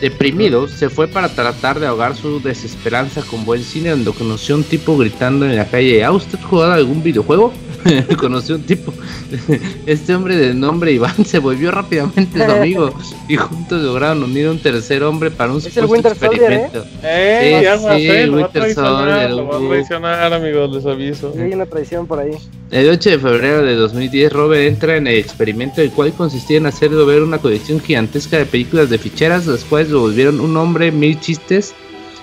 Deprimido, 0.00 0.68
se 0.68 0.90
fue 0.90 1.08
para 1.08 1.28
tratar 1.28 1.80
de 1.80 1.86
ahogar 1.86 2.16
su 2.16 2.40
desesperanza 2.40 3.22
con 3.22 3.44
buen 3.44 3.62
cine, 3.62 3.90
donde 3.90 4.12
conoció 4.12 4.54
a 4.54 4.58
un 4.58 4.64
tipo 4.64 4.96
gritando 4.96 5.46
en 5.46 5.56
la 5.56 5.66
calle: 5.66 6.04
¿Ha 6.04 6.12
usted 6.12 6.38
jugado 6.40 6.72
algún 6.72 7.02
videojuego? 7.02 7.52
conoció 8.18 8.56
un 8.56 8.62
tipo. 8.62 8.92
Este 9.86 10.14
hombre 10.14 10.36
de 10.36 10.54
nombre 10.54 10.92
Iván 10.92 11.24
se 11.24 11.38
volvió 11.38 11.70
rápidamente 11.70 12.44
su 12.44 12.50
amigo 12.50 12.92
y 13.28 13.36
juntos 13.36 13.82
lograron 13.82 14.22
unir 14.22 14.48
un 14.48 14.58
tercer 14.58 15.02
hombre 15.02 15.30
para 15.30 15.52
un 15.52 15.60
supuesto 15.60 16.08
experimento. 16.08 16.84
¿eh? 17.02 17.64
Eh, 17.64 17.78
sí, 17.78 18.24
sí, 18.24 18.30
Winter 18.30 18.74
Soldier. 18.74 19.30
Lo 19.30 19.46
va 19.46 19.56
a 19.56 19.68
traicionar, 19.68 20.32
amigos, 20.32 20.74
les 20.74 20.86
aviso. 20.86 21.32
Hay 21.38 21.52
una 21.52 21.66
traición 21.66 22.06
por 22.06 22.20
ahí. 22.20 22.32
El 22.72 22.88
8 22.90 23.10
de 23.10 23.18
febrero 23.20 23.62
de 23.62 23.76
2010, 23.76 24.32
Robert 24.32 24.62
entra 24.62 24.96
en 24.96 25.06
el 25.06 25.18
experimento, 25.18 25.80
el 25.80 25.92
cual 25.92 26.12
consistía 26.12 26.56
en 26.56 26.66
hacerlo 26.66 27.06
ver 27.06 27.22
una 27.22 27.38
colección 27.38 27.80
gigantesca 27.80 28.38
de 28.38 28.44
películas 28.44 28.90
de 28.90 28.98
ficheras, 28.98 29.46
las 29.46 29.64
cuales 29.64 29.90
lo 29.90 30.00
volvieron 30.00 30.40
un 30.40 30.56
hombre 30.56 30.90
mil 30.90 31.18
chistes 31.20 31.74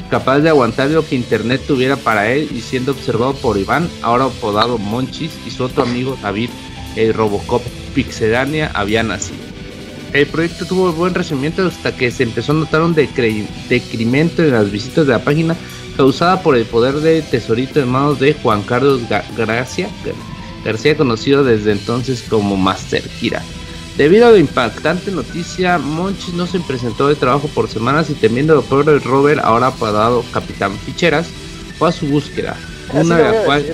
capaz 0.10 0.40
de 0.40 0.50
aguantar 0.50 0.90
lo 0.90 1.08
que 1.08 1.16
internet 1.16 1.62
tuviera 1.66 1.96
para 1.96 2.30
él 2.30 2.50
y 2.52 2.60
siendo 2.60 2.92
observado 2.92 3.34
por 3.36 3.58
Iván, 3.58 3.90
ahora 4.02 4.26
apodado 4.26 4.78
Monchis, 4.78 5.32
y 5.48 5.50
su 5.50 5.64
otro 5.64 5.84
amigo 5.84 6.18
David, 6.22 6.50
el 6.98 7.14
Robocop 7.14 7.64
Pixelania, 7.96 8.70
había 8.74 9.02
nacido. 9.02 9.40
El 10.12 10.28
proyecto 10.28 10.66
tuvo 10.66 10.92
buen 10.92 11.14
recibimiento 11.14 11.66
hasta 11.66 11.96
que 11.96 12.12
se 12.12 12.24
empezó 12.24 12.52
a 12.52 12.56
notar 12.56 12.82
un 12.82 12.94
decremento 12.94 14.44
en 14.44 14.52
las 14.52 14.70
visitas 14.72 15.08
de 15.08 15.14
la 15.14 15.24
página 15.24 15.56
causada 15.96 16.42
por 16.42 16.58
el 16.58 16.66
poder 16.66 16.96
de 16.96 17.22
tesorito 17.22 17.80
en 17.80 17.90
manos 17.90 18.20
de 18.20 18.34
Juan 18.34 18.62
Carlos 18.64 19.02
García, 19.38 19.90
García 20.64 20.98
conocido 20.98 21.44
desde 21.44 21.72
entonces 21.72 22.24
como 22.30 22.58
Master 22.58 23.04
Kira. 23.20 23.42
Debido 23.98 24.28
a 24.28 24.32
la 24.32 24.40
impactante 24.40 25.12
noticia, 25.12 25.78
Monchis 25.78 26.34
no 26.34 26.48
se 26.48 26.60
presentó 26.60 27.08
de 27.08 27.16
trabajo 27.16 27.48
por 27.50 27.70
semanas 27.70 28.10
y 28.10 28.16
temiendo 28.16 28.56
lo 28.56 28.64
peor 28.64 28.86
del 28.86 29.04
Robert, 29.04 29.42
ahora 29.44 29.68
apodado 29.68 30.26
Capitán 30.34 30.76
Ficheras, 30.80 31.28
fue 31.78 31.90
a 31.90 31.92
su 31.92 32.08
búsqueda, 32.08 32.58
una 32.92 33.18
de, 33.18 33.24
la 33.24 33.44
cual, 33.44 33.66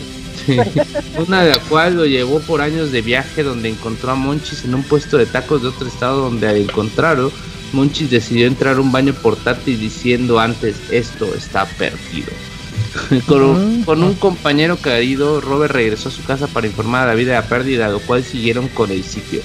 una 1.28 1.44
de 1.44 1.52
la 1.52 1.60
cual 1.70 1.96
lo 1.96 2.06
llevó 2.06 2.42
por 2.42 2.62
años 2.62 2.92
de 2.92 3.02
viaje 3.02 3.44
donde 3.44 3.70
encontró 3.70 4.12
a 4.12 4.16
Monchis 4.16 4.66
en 4.66 4.76
un 4.76 4.84
puesto 4.84 5.18
de 5.18 5.26
tacos 5.26 5.62
de 5.62 5.70
otro 5.70 5.88
estado 5.88 6.24
donde 6.24 6.50
al 6.50 6.58
encontrarlo, 6.58 7.32
Monchis 7.72 8.10
decidió 8.10 8.48
entrar 8.48 8.76
a 8.76 8.82
un 8.82 8.92
baño 8.92 9.14
portátil 9.14 9.80
diciendo 9.80 10.40
antes, 10.40 10.76
esto 10.92 11.34
está 11.34 11.66
perdido. 11.66 12.32
con, 13.28 13.84
con, 13.84 14.04
un 14.04 14.14
compañero 14.16 14.78
caído, 14.78 15.42
Robert 15.42 15.74
regresó 15.74 16.10
a 16.10 16.12
su 16.12 16.24
casa 16.24 16.48
para 16.48 16.68
informar 16.68 17.04
a 17.04 17.08
David 17.08 17.28
de 17.28 17.34
la 17.34 17.48
pérdida, 17.48 17.90
lo 17.90 18.00
cual 18.00 18.24
siguieron 18.24 18.68
con 18.70 18.92
el 18.92 19.04
sitio. 19.04 19.42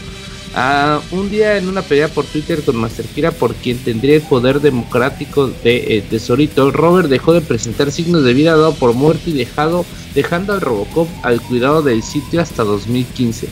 Ah, 0.56 1.00
un 1.10 1.30
día 1.30 1.56
en 1.56 1.68
una 1.68 1.82
pelea 1.82 2.06
por 2.06 2.26
Twitter 2.26 2.62
con 2.62 2.76
Master 2.76 3.06
Kira 3.06 3.32
por 3.32 3.56
quien 3.56 3.76
tendría 3.78 4.14
el 4.14 4.22
poder 4.22 4.60
democrático 4.60 5.48
de 5.48 5.96
eh, 5.96 6.04
Tesorito, 6.08 6.70
Robert 6.70 7.08
dejó 7.08 7.32
de 7.32 7.40
presentar 7.40 7.90
signos 7.90 8.22
de 8.22 8.34
vida 8.34 8.52
dado 8.52 8.72
por 8.74 8.94
muerte 8.94 9.30
y 9.30 9.32
dejado, 9.32 9.84
dejando 10.14 10.52
al 10.52 10.60
Robocop 10.60 11.08
al 11.24 11.40
cuidado 11.40 11.82
del 11.82 12.04
sitio 12.04 12.40
hasta 12.40 12.62
2015. 12.62 13.48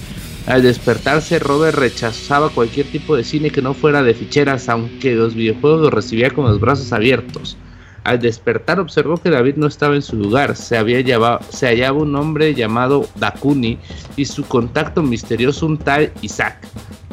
Al 0.47 0.63
despertarse, 0.63 1.41
Robert 1.41 1.77
rechazaba 1.77 2.51
cualquier 2.51 2.87
tipo 2.87 3.17
de 3.17 3.25
cine 3.25 3.51
que 3.51 3.63
no 3.63 3.75
fuera 3.75 4.05
de 4.05 4.15
ficheras, 4.15 4.69
aunque 4.69 5.17
los 5.17 5.35
videojuegos 5.35 5.81
lo 5.81 5.91
recibía 5.91 6.31
con 6.31 6.45
los 6.45 6.61
brazos 6.61 6.93
abiertos. 6.93 7.57
Al 8.05 8.19
despertar 8.21 8.81
observó 8.81 9.17
que 9.17 9.31
David 9.31 9.55
no 9.57 9.67
estaba 9.67 9.95
en 9.95 10.03
su 10.03 10.17
lugar, 10.17 10.57
se, 10.57 10.77
había 10.77 11.01
llevado, 11.01 11.41
se 11.51 11.67
hallaba 11.69 11.99
un 11.99 12.17
hombre 12.17 12.53
llamado 12.53 13.07
Dakuni 13.17 13.79
y 14.17 14.25
su 14.25 14.45
contacto 14.45 15.03
misterioso 15.03 15.67
un 15.67 15.79
tal 15.79 16.13
Isaac, 16.21 16.59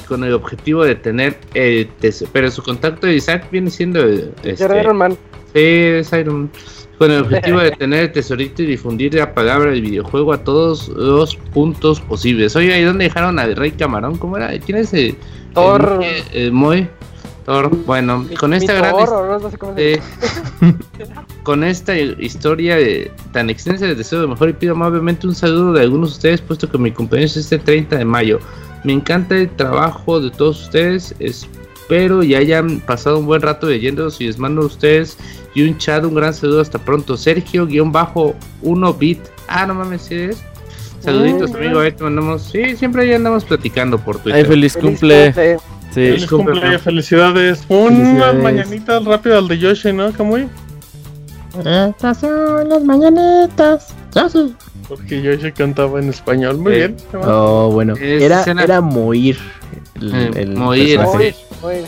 con 0.07 0.23
el 0.23 0.33
objetivo 0.33 0.83
de 0.83 0.95
tener 0.95 1.37
el 1.53 1.89
pero 2.33 2.49
su 2.49 2.63
contacto 2.63 3.05
de 3.05 3.15
Isaac 3.15 3.47
viene 3.51 3.69
siendo 3.69 4.03
este, 4.43 4.79
Iron 4.79 4.97
Man. 4.97 5.17
Sí, 5.53 5.59
es 5.59 6.11
Iron 6.13 6.41
Man. 6.41 6.51
Con 6.97 7.11
el 7.11 7.21
objetivo 7.21 7.59
de 7.59 7.71
tener 7.77 8.05
el 8.05 8.11
tesorito 8.11 8.63
y 8.63 8.65
difundir 8.65 9.13
la 9.13 9.33
palabra 9.33 9.71
del 9.71 9.81
videojuego 9.81 10.33
a 10.33 10.43
todos 10.43 10.89
los 10.89 11.35
puntos 11.35 12.01
posibles. 12.01 12.55
Oye, 12.55 12.77
¿y 12.77 12.83
dónde 12.83 13.05
dejaron 13.05 13.39
al 13.39 13.55
Rey 13.55 13.71
Camarón? 13.71 14.17
¿Cómo 14.17 14.37
era? 14.37 14.57
¿Quién 14.59 14.79
es 14.79 14.93
el? 14.93 15.15
Thor. 15.53 16.01
El, 16.33 16.51
Bueno, 17.85 18.27
con 18.39 18.53
esta 18.53 18.73
gran 18.73 18.95
con 21.43 21.63
esta 21.63 21.97
historia 21.97 22.77
tan 23.31 23.49
extensa 23.49 23.87
les 23.87 23.97
deseo 23.97 24.21
lo 24.21 24.27
mejor 24.27 24.49
y 24.49 24.53
pido 24.53 24.73
amablemente 24.73 25.25
un 25.25 25.33
saludo 25.33 25.73
de 25.73 25.81
algunos 25.81 26.09
de 26.09 26.13
ustedes 26.13 26.41
puesto 26.41 26.69
que 26.69 26.77
mi 26.77 26.91
cumpleaños 26.91 27.31
es 27.31 27.45
este 27.45 27.57
30 27.57 27.97
de 27.97 28.05
mayo. 28.05 28.39
Me 28.83 28.93
encanta 28.93 29.35
el 29.35 29.49
trabajo 29.49 30.21
de 30.21 30.29
todos 30.29 30.63
ustedes. 30.63 31.15
Espero 31.19 32.23
y 32.23 32.35
hayan 32.35 32.79
pasado 32.81 33.17
un 33.17 33.25
buen 33.25 33.41
rato 33.41 33.67
leyéndolos 33.67 34.21
y 34.21 34.27
les 34.27 34.37
mando 34.37 34.61
a 34.61 34.65
ustedes 34.65 35.17
y 35.55 35.63
un 35.63 35.77
chat. 35.77 36.03
Un 36.03 36.15
gran 36.15 36.33
saludo. 36.33 36.61
Hasta 36.61 36.77
pronto. 36.77 37.17
Sergio-1 37.17 38.97
bit. 38.97 39.19
Ah, 39.47 39.65
no 39.65 39.73
mames, 39.73 40.03
¿sí 40.03 40.15
es? 40.15 40.43
Saluditos, 40.99 41.53
amigo. 41.55 41.79
Ahí 41.79 41.91
te 41.91 42.03
mandamos. 42.03 42.43
Sí, 42.43 42.75
siempre 42.75 43.03
ahí 43.03 43.13
andamos 43.13 43.43
platicando 43.43 43.97
por 43.97 44.19
Twitter. 44.19 44.45
feliz, 44.45 44.77
cumple. 44.77 45.57
Sí. 45.91 46.05
Feliz 46.05 46.27
cumple, 46.27 46.79
felicidades. 46.79 47.63
Unas 47.67 48.35
mañanitas 48.35 49.03
rápido 49.05 49.39
al 49.39 49.47
de 49.47 49.57
Yoshi, 49.57 49.91
¿no, 49.91 50.11
Kamui? 50.11 50.47
Estas 51.65 52.19
son 52.19 52.69
las 52.69 52.83
mañanitas. 52.83 53.93
Yoshi. 54.13 54.55
Porque 54.87 55.21
Yoshi 55.21 55.51
cantaba 55.51 55.99
en 55.99 56.09
español. 56.09 56.57
Muy 56.57 56.73
bien. 56.73 56.97
Oh, 57.23 57.69
bueno. 57.71 57.95
Era, 57.97 58.43
era 58.43 58.81
Moir. 58.81 59.37
El, 60.01 60.15
eh, 60.15 60.31
el 60.35 60.55
moir, 60.55 60.99
moir, 60.99 61.35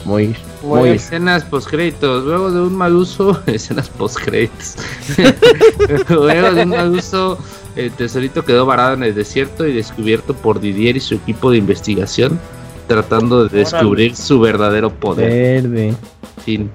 moir, 0.06 0.36
moir. 0.64 0.94
Escenas 0.96 1.44
postcréditos. 1.46 2.26
Luego 2.26 2.52
de 2.52 2.62
un 2.62 2.76
mal 2.76 2.96
uso, 2.96 3.42
escenas 3.48 3.90
postcréditos. 3.90 4.76
Luego 6.10 6.52
de 6.52 6.64
un 6.64 6.70
mal 6.70 6.92
uso, 6.92 7.38
el 7.76 7.92
tesorito 7.92 8.44
quedó 8.44 8.66
varado 8.66 8.96
en 8.96 9.04
el 9.04 9.16
desierto 9.16 9.66
y 9.66 9.74
descubierto 9.74 10.34
por 10.34 10.60
Didier 10.60 10.98
y 10.98 11.00
su 11.00 11.16
equipo 11.16 11.52
de 11.52 11.58
investigación, 11.58 12.40
tratando 12.88 13.48
de 13.48 13.60
descubrir 13.60 14.16
su 14.16 14.40
verdadero 14.40 14.90
poder. 14.90 15.64
Verde. 15.64 15.96
Fin. 16.44 16.70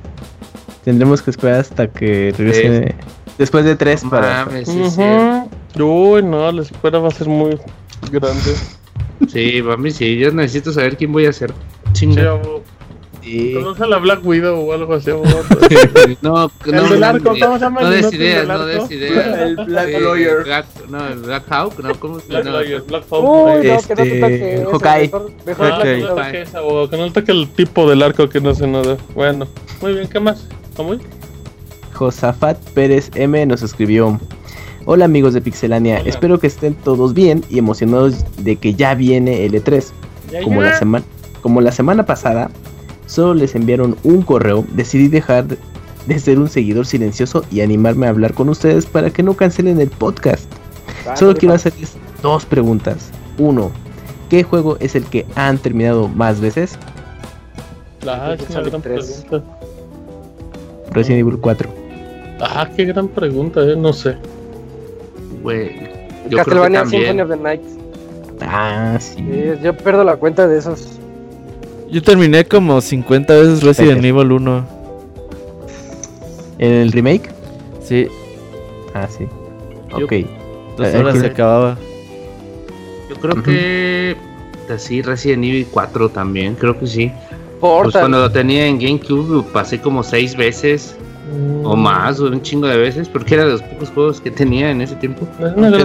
Tendremos 0.84 1.22
que 1.22 1.30
esperar 1.30 1.60
hasta 1.60 1.88
que 1.88 2.32
regrese. 2.36 2.94
Después 3.38 3.64
de 3.64 3.76
tres 3.76 4.04
para. 4.08 4.46
Mames, 4.46 4.68
sí, 4.68 5.82
Uy, 5.82 6.22
no, 6.22 6.50
la 6.52 6.62
espera 6.62 6.98
va 6.98 7.08
a 7.08 7.10
ser 7.10 7.28
muy 7.28 7.58
grande. 8.10 8.54
Sí, 9.28 9.62
mami, 9.62 9.90
sí, 9.90 10.16
yo 10.16 10.30
necesito 10.30 10.72
saber 10.72 10.96
quién 10.96 11.12
voy 11.12 11.26
a 11.26 11.32
ser. 11.32 11.52
Chinga. 11.92 12.40
Sí, 13.26 13.54
¿Conoce 13.54 13.82
a 13.82 13.86
la 13.88 13.98
Black 13.98 14.24
Widow 14.24 14.56
o 14.56 14.72
algo 14.72 14.94
así? 14.94 15.10
no, 16.22 16.44
el 16.64 16.72
no, 16.72 16.88
del 16.88 17.02
arco, 17.02 17.30
¿cómo 17.30 17.54
se 17.58 17.64
llama? 17.64 17.80
No 17.80 17.90
des 17.90 18.12
ideas, 18.12 18.46
no 18.46 18.64
des 18.64 18.88
ideas. 18.88 19.38
El 19.40 19.56
Black 19.56 20.00
Lawyer. 20.00 20.46
no, 20.88 21.08
el 21.08 21.18
Black 21.18 21.42
Hawk, 21.50 21.76
no, 21.80 21.92
¿cómo 21.98 22.20
se 22.20 22.32
llama? 22.32 22.60
Black 22.86 23.04
Hawk. 23.10 23.24
Uy, 23.24 23.66
no, 23.66 23.82
que 23.82 23.94
no 23.96 24.02
te 24.04 24.20
toque. 24.20 24.66
Hawkeye. 24.70 25.10
Mejor, 25.10 25.32
mejor 25.44 26.88
que 26.88 26.96
no 26.96 27.12
toque 27.12 27.32
el 27.32 27.48
tipo 27.48 27.90
del 27.90 28.04
arco 28.04 28.28
que 28.28 28.40
no 28.40 28.54
sé 28.54 28.68
nada. 28.68 28.96
Bueno, 29.12 29.48
muy 29.80 29.94
bien, 29.94 30.06
¿qué 30.06 30.20
más? 30.20 30.46
¿Cómo? 30.76 30.94
Josafat 31.94 32.60
Pérez 32.74 33.10
M 33.16 33.44
nos 33.44 33.60
escribió. 33.60 34.20
Hola 34.84 35.06
amigos 35.06 35.34
de 35.34 35.40
Pixelania, 35.40 35.98
espero 36.04 36.38
que 36.38 36.46
estén 36.46 36.76
todos 36.76 37.12
bien 37.12 37.42
y 37.50 37.58
emocionados 37.58 38.24
de 38.36 38.54
que 38.54 38.74
ya 38.74 38.94
viene 38.94 39.44
el 39.44 39.54
E3. 39.54 39.84
como, 40.44 40.62
La 40.62 40.78
semana, 40.78 41.04
como 41.42 41.60
la 41.60 41.72
semana 41.72 42.06
pasada, 42.06 42.52
solo 43.06 43.34
les 43.34 43.54
enviaron 43.54 43.96
un 44.04 44.22
correo, 44.22 44.64
decidí 44.72 45.08
dejar 45.08 45.46
de 46.06 46.18
ser 46.18 46.38
un 46.38 46.48
seguidor 46.48 46.86
silencioso 46.86 47.44
y 47.50 47.60
animarme 47.60 48.06
a 48.06 48.10
hablar 48.10 48.34
con 48.34 48.48
ustedes 48.48 48.86
para 48.86 49.10
que 49.10 49.22
no 49.22 49.34
cancelen 49.34 49.80
el 49.80 49.90
podcast. 49.90 50.44
Solo 51.14 51.34
quiero 51.34 51.54
hacerles 51.54 51.96
dos 52.22 52.44
preguntas. 52.44 53.10
Uno, 53.38 53.70
¿qué 54.28 54.42
juego 54.42 54.76
es 54.80 54.94
el 54.94 55.04
que 55.04 55.26
han 55.34 55.58
terminado 55.58 56.08
más 56.08 56.40
veces? 56.40 56.78
Ah, 58.06 58.36
gran 58.38 58.82
pregunta. 58.82 59.42
Resident 60.90 61.20
Evil 61.20 61.38
4. 61.40 61.68
Ah, 62.40 62.68
qué 62.76 62.84
gran 62.84 63.08
pregunta, 63.08 63.60
eh, 63.62 63.76
no 63.76 63.92
sé. 63.92 64.16
Güey, 65.42 65.74
yo 65.74 65.78
creo 65.78 66.30
que 66.30 66.36
Castlevania 66.36 66.86
Symphony 66.86 67.20
of 67.20 67.30
the 67.30 67.36
Night. 67.36 67.62
Ah, 68.42 68.96
sí. 69.00 69.16
Sí, 69.16 69.44
yo 69.62 69.76
pierdo 69.76 70.04
la 70.04 70.16
cuenta 70.16 70.46
de 70.46 70.58
esos. 70.58 70.98
Yo 71.96 72.02
terminé 72.02 72.44
como 72.44 72.78
50 72.78 73.34
veces 73.34 73.62
Resident 73.62 74.02
Pepe. 74.02 74.08
Evil 74.08 74.32
1. 74.32 74.66
¿En 76.58 76.72
el 76.72 76.92
remake? 76.92 77.30
Sí, 77.82 78.06
Ah, 78.92 79.08
sí. 79.08 79.24
Yo- 79.98 80.04
Ok. 80.04 80.12
dos 80.76 80.88
Eh, 80.88 80.98
horas 80.98 81.18
se 81.18 81.26
acababa. 81.26 81.78
Yo 83.08 83.16
creo 83.16 83.42
que 83.42 84.14
así 84.68 85.00
Resident 85.00 85.42
Evil 85.44 85.66
4 85.70 86.10
también, 86.10 86.54
creo 86.54 86.78
que 86.78 86.86
sí. 86.86 87.10
Pues 87.60 87.60
Portal. 87.60 88.02
cuando 88.02 88.18
lo 88.20 88.30
tenía 88.30 88.66
en 88.66 88.78
GameCube 88.78 89.30
lo 89.36 89.42
pasé 89.44 89.80
como 89.80 90.02
seis 90.02 90.36
veces 90.36 90.96
Mm, 91.34 91.64
o 91.64 91.76
más, 91.76 92.20
o 92.20 92.26
un 92.26 92.42
chingo 92.42 92.66
de 92.66 92.76
veces, 92.76 93.08
porque 93.08 93.34
era 93.36 93.46
de 93.46 93.52
los 93.52 93.62
pocos 93.62 93.88
juegos 93.88 94.20
que 94.20 94.30
tenía 94.30 94.70
en 94.70 94.82
ese 94.82 94.96
tiempo. 94.96 95.26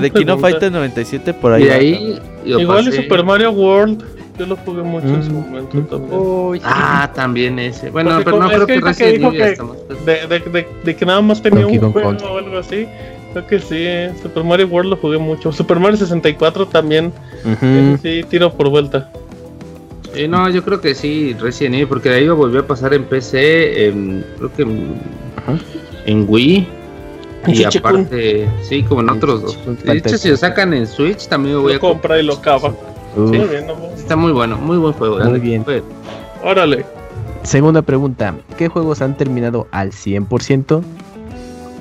De 0.01 0.11
Kino. 0.11 0.38
Fighter 0.38 0.72
97 0.73 1.33
por 1.33 1.53
ahí. 1.53 1.61
Y 1.64 1.65
de 1.65 1.72
va. 1.72 1.75
ahí 1.77 2.19
lo 2.45 2.59
Igual 2.59 2.85
pasé- 2.85 3.01
Super 3.01 3.23
Mario 3.23 3.51
World. 3.51 4.03
Yo 4.40 4.45
lo 4.45 4.56
jugué 4.58 4.82
mucho 4.82 5.08
en 5.08 5.24
su 5.24 5.32
Mm, 5.32 5.34
momento 5.34 5.77
mm. 5.77 5.85
también. 5.88 6.61
Ah, 6.66 7.11
también 7.14 7.60
ese. 7.60 7.90
Bueno, 7.90 8.11
Porque 8.11 8.24
pero 8.26 8.40
no 8.40 8.48
creo 8.50 8.66
que 8.68 8.74
que 8.76 8.80
Resident 8.82 9.18
dijo 9.18 9.27
Evil 9.30 9.42
que- 9.42 9.50
está 9.51 9.64
más- 9.64 10.06
De, 10.06 10.27
de, 10.27 10.40
de, 10.50 10.68
de 10.84 10.95
que 10.95 11.06
nada 11.06 11.22
más 11.22 11.42
tenía 11.42 11.61
Donkey 11.61 11.80
un 11.80 11.92
juego 11.92 12.10
o 12.10 12.38
algo 12.38 12.58
así. 12.58 12.88
Creo 13.34 13.48
que 13.48 13.60
sí, 13.60 13.76
eh. 13.77 14.11
Super 14.22 14.43
Mario 14.43 14.68
World 14.68 14.90
lo 14.92 14.98
jugué 14.98 15.18
mucho. 15.18 15.51
Super 15.51 15.80
Mario 15.80 15.98
64 15.98 16.66
también. 16.68 17.14
Ujú. 17.45 17.66
Ese 17.66 18.22
sí, 18.22 18.27
tiro 18.30 18.51
por 18.51 18.69
vuelta. 18.69 19.10
Sí, 20.14 20.27
no, 20.27 20.50
yo 20.50 20.64
creo 20.64 20.82
que 20.82 20.93
sí, 20.95 21.34
Resident 21.40 21.76
Evil, 21.76 21.88
porque 21.88 22.10
de 22.10 22.16
ahí 22.16 22.26
lo 22.26 22.35
volvió 22.35 22.61
a 22.61 22.68
pasar 22.68 22.93
en 22.93 23.03
PC, 23.06 23.88
en- 23.88 24.26
creo 24.38 24.53
que 24.53 24.61
en, 24.64 24.95
Ajá. 25.38 25.58
en 26.06 26.26
Wii. 26.27 26.68
Y 27.48 27.64
aparte, 27.64 28.48
sí, 28.61 28.84
como 28.84 29.01
en 29.01 29.10
otros 29.10 29.42
dos. 29.42 29.58
De 29.84 29.98
hecho, 29.98 30.18
si 30.18 30.30
lo 30.30 30.38
sacan 30.38 30.74
en 30.74 30.85
Switch, 30.85 31.27
también 31.27 31.56
lo 31.56 31.61
voy 31.64 31.72
Lo 31.72 31.77
a 31.77 31.80
compra 31.82 32.19
y 32.19 32.24
lo 32.24 32.40
cava. 32.42 32.72
Uf. 33.15 33.31
Sí, 33.31 33.38
bien, 33.38 33.67
¿no? 33.67 33.73
Está 33.95 34.15
muy 34.15 34.31
bueno, 34.31 34.57
muy 34.57 34.77
buen 34.77 34.93
juego. 34.93 35.19
Muy 35.19 35.40
bien. 35.40 35.65
Órale. 36.43 36.85
Segunda 37.43 37.81
pregunta. 37.81 38.35
¿Qué 38.57 38.67
juegos 38.67 39.01
han 39.01 39.17
terminado 39.17 39.67
al 39.72 39.91
100%? 39.91 40.81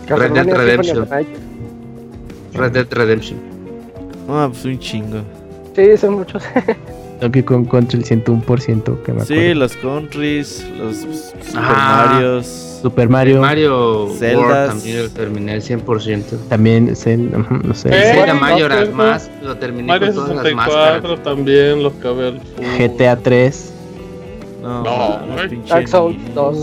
Castlevania 0.06 0.42
Red 0.42 0.46
Dead 0.46 0.56
Redemption. 0.56 1.08
Red 2.54 2.72
Dead 2.72 2.86
Redemption. 2.90 3.38
Ah, 4.28 4.48
pues 4.50 4.64
un 4.64 4.78
chingo. 4.78 5.18
Sí, 5.76 5.96
son 5.96 6.14
muchos. 6.14 6.42
Donkey 7.20 7.42
Kong 7.42 7.68
Country 7.68 7.98
el 8.00 8.04
101% 8.06 9.02
que 9.02 9.12
me 9.12 9.24
Sí, 9.24 9.54
los 9.54 9.76
countries, 9.76 10.66
los 10.78 10.96
Super 10.96 11.52
Ah. 11.56 12.06
Marios. 12.12 12.66
Super 12.80 13.08
Mario, 13.10 13.40
Mario 13.42 14.08
Zeldas. 14.18 14.36
World 14.38 14.68
también 14.70 15.02
lo 15.02 15.10
terminé 15.10 15.52
al 15.52 15.60
100%. 15.62 16.36
también, 16.48 16.88
Zen- 16.96 17.30
ujú, 17.38 17.54
no 17.66 17.74
sé. 17.74 17.90
Eh, 17.90 18.14
Zelda 18.14 18.68
Kart, 18.68 18.92
Mask 18.94 19.30
lo 19.42 19.56
terminé 19.58 19.86
Mario 19.88 20.14
con 20.14 20.26
todas 20.28 20.44
las 20.44 20.54
máscaras. 20.54 20.94
64 21.02 21.18
también 21.22 21.82
lo 21.82 21.90
acabé 21.90 22.28
al 22.28 22.40
full. 22.40 22.64
GTA 22.78 23.16
3. 23.16 23.72
No, 24.62 24.82
No, 24.82 25.20
Dark 25.68 25.88
Souls 25.88 26.16
niño. 26.16 26.30
2. 26.34 26.56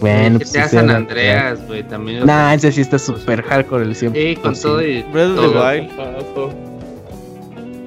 Bueno, 0.00 0.38
GTA 0.38 0.38
pues 0.38 0.48
sí, 0.52 0.58
San 0.58 0.68
Zelda. 0.70 0.96
Andreas, 0.96 1.66
güey, 1.66 1.82
también. 1.82 2.24
Nah, 2.26 2.54
ese 2.54 2.72
sí 2.72 2.80
está 2.80 2.98
super 2.98 3.42
hardcore 3.42 3.84
el 3.84 3.94
100%. 3.94 4.12
Sí, 4.14 4.36
con 4.36 4.54
todo 4.58 4.82
y. 4.82 5.02
Breath 5.12 5.38
of 5.38 5.52
the. 5.52 5.58
Wild. 5.58 6.75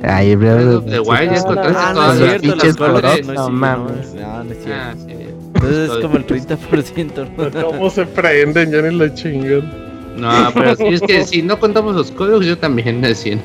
Ay, 0.02 0.34
of 0.34 0.86
the 0.86 1.00
Wild, 1.00 1.10
ya 1.10 1.14
Ah, 1.14 1.24
encontraste 1.38 1.74
no, 1.74 1.80
Ah, 1.80 1.94
las 1.94 2.18
cierto, 2.18 2.42
pinches 2.42 2.76
colores. 2.78 3.28
no, 3.28 3.34
no 3.34 3.46
sí, 3.48 3.52
mames. 3.52 4.14
No, 4.16 4.22
no, 4.22 4.44
no 4.46 4.52
es 4.52 4.58
cierto. 4.64 4.82
Ah, 4.82 4.94
sí. 4.98 5.14
Entonces 5.56 5.90
es 5.92 5.98
como 5.98 6.18
el 6.18 6.26
30%. 6.28 7.28
¿no? 7.54 7.68
¿Cómo 7.68 7.90
se 7.90 8.06
prenden? 8.06 8.72
Ya 8.72 8.82
ni 8.82 8.96
la 8.98 9.14
chingan. 9.14 9.90
No, 10.18 10.32
pero 10.54 10.76
sí, 10.76 10.86
es 10.88 11.02
que 11.02 11.24
si 11.26 11.42
no 11.42 11.60
contamos 11.60 11.96
los 11.96 12.12
códigos, 12.12 12.46
yo 12.46 12.58
también 12.58 13.02
de 13.02 13.14
100. 13.16 13.42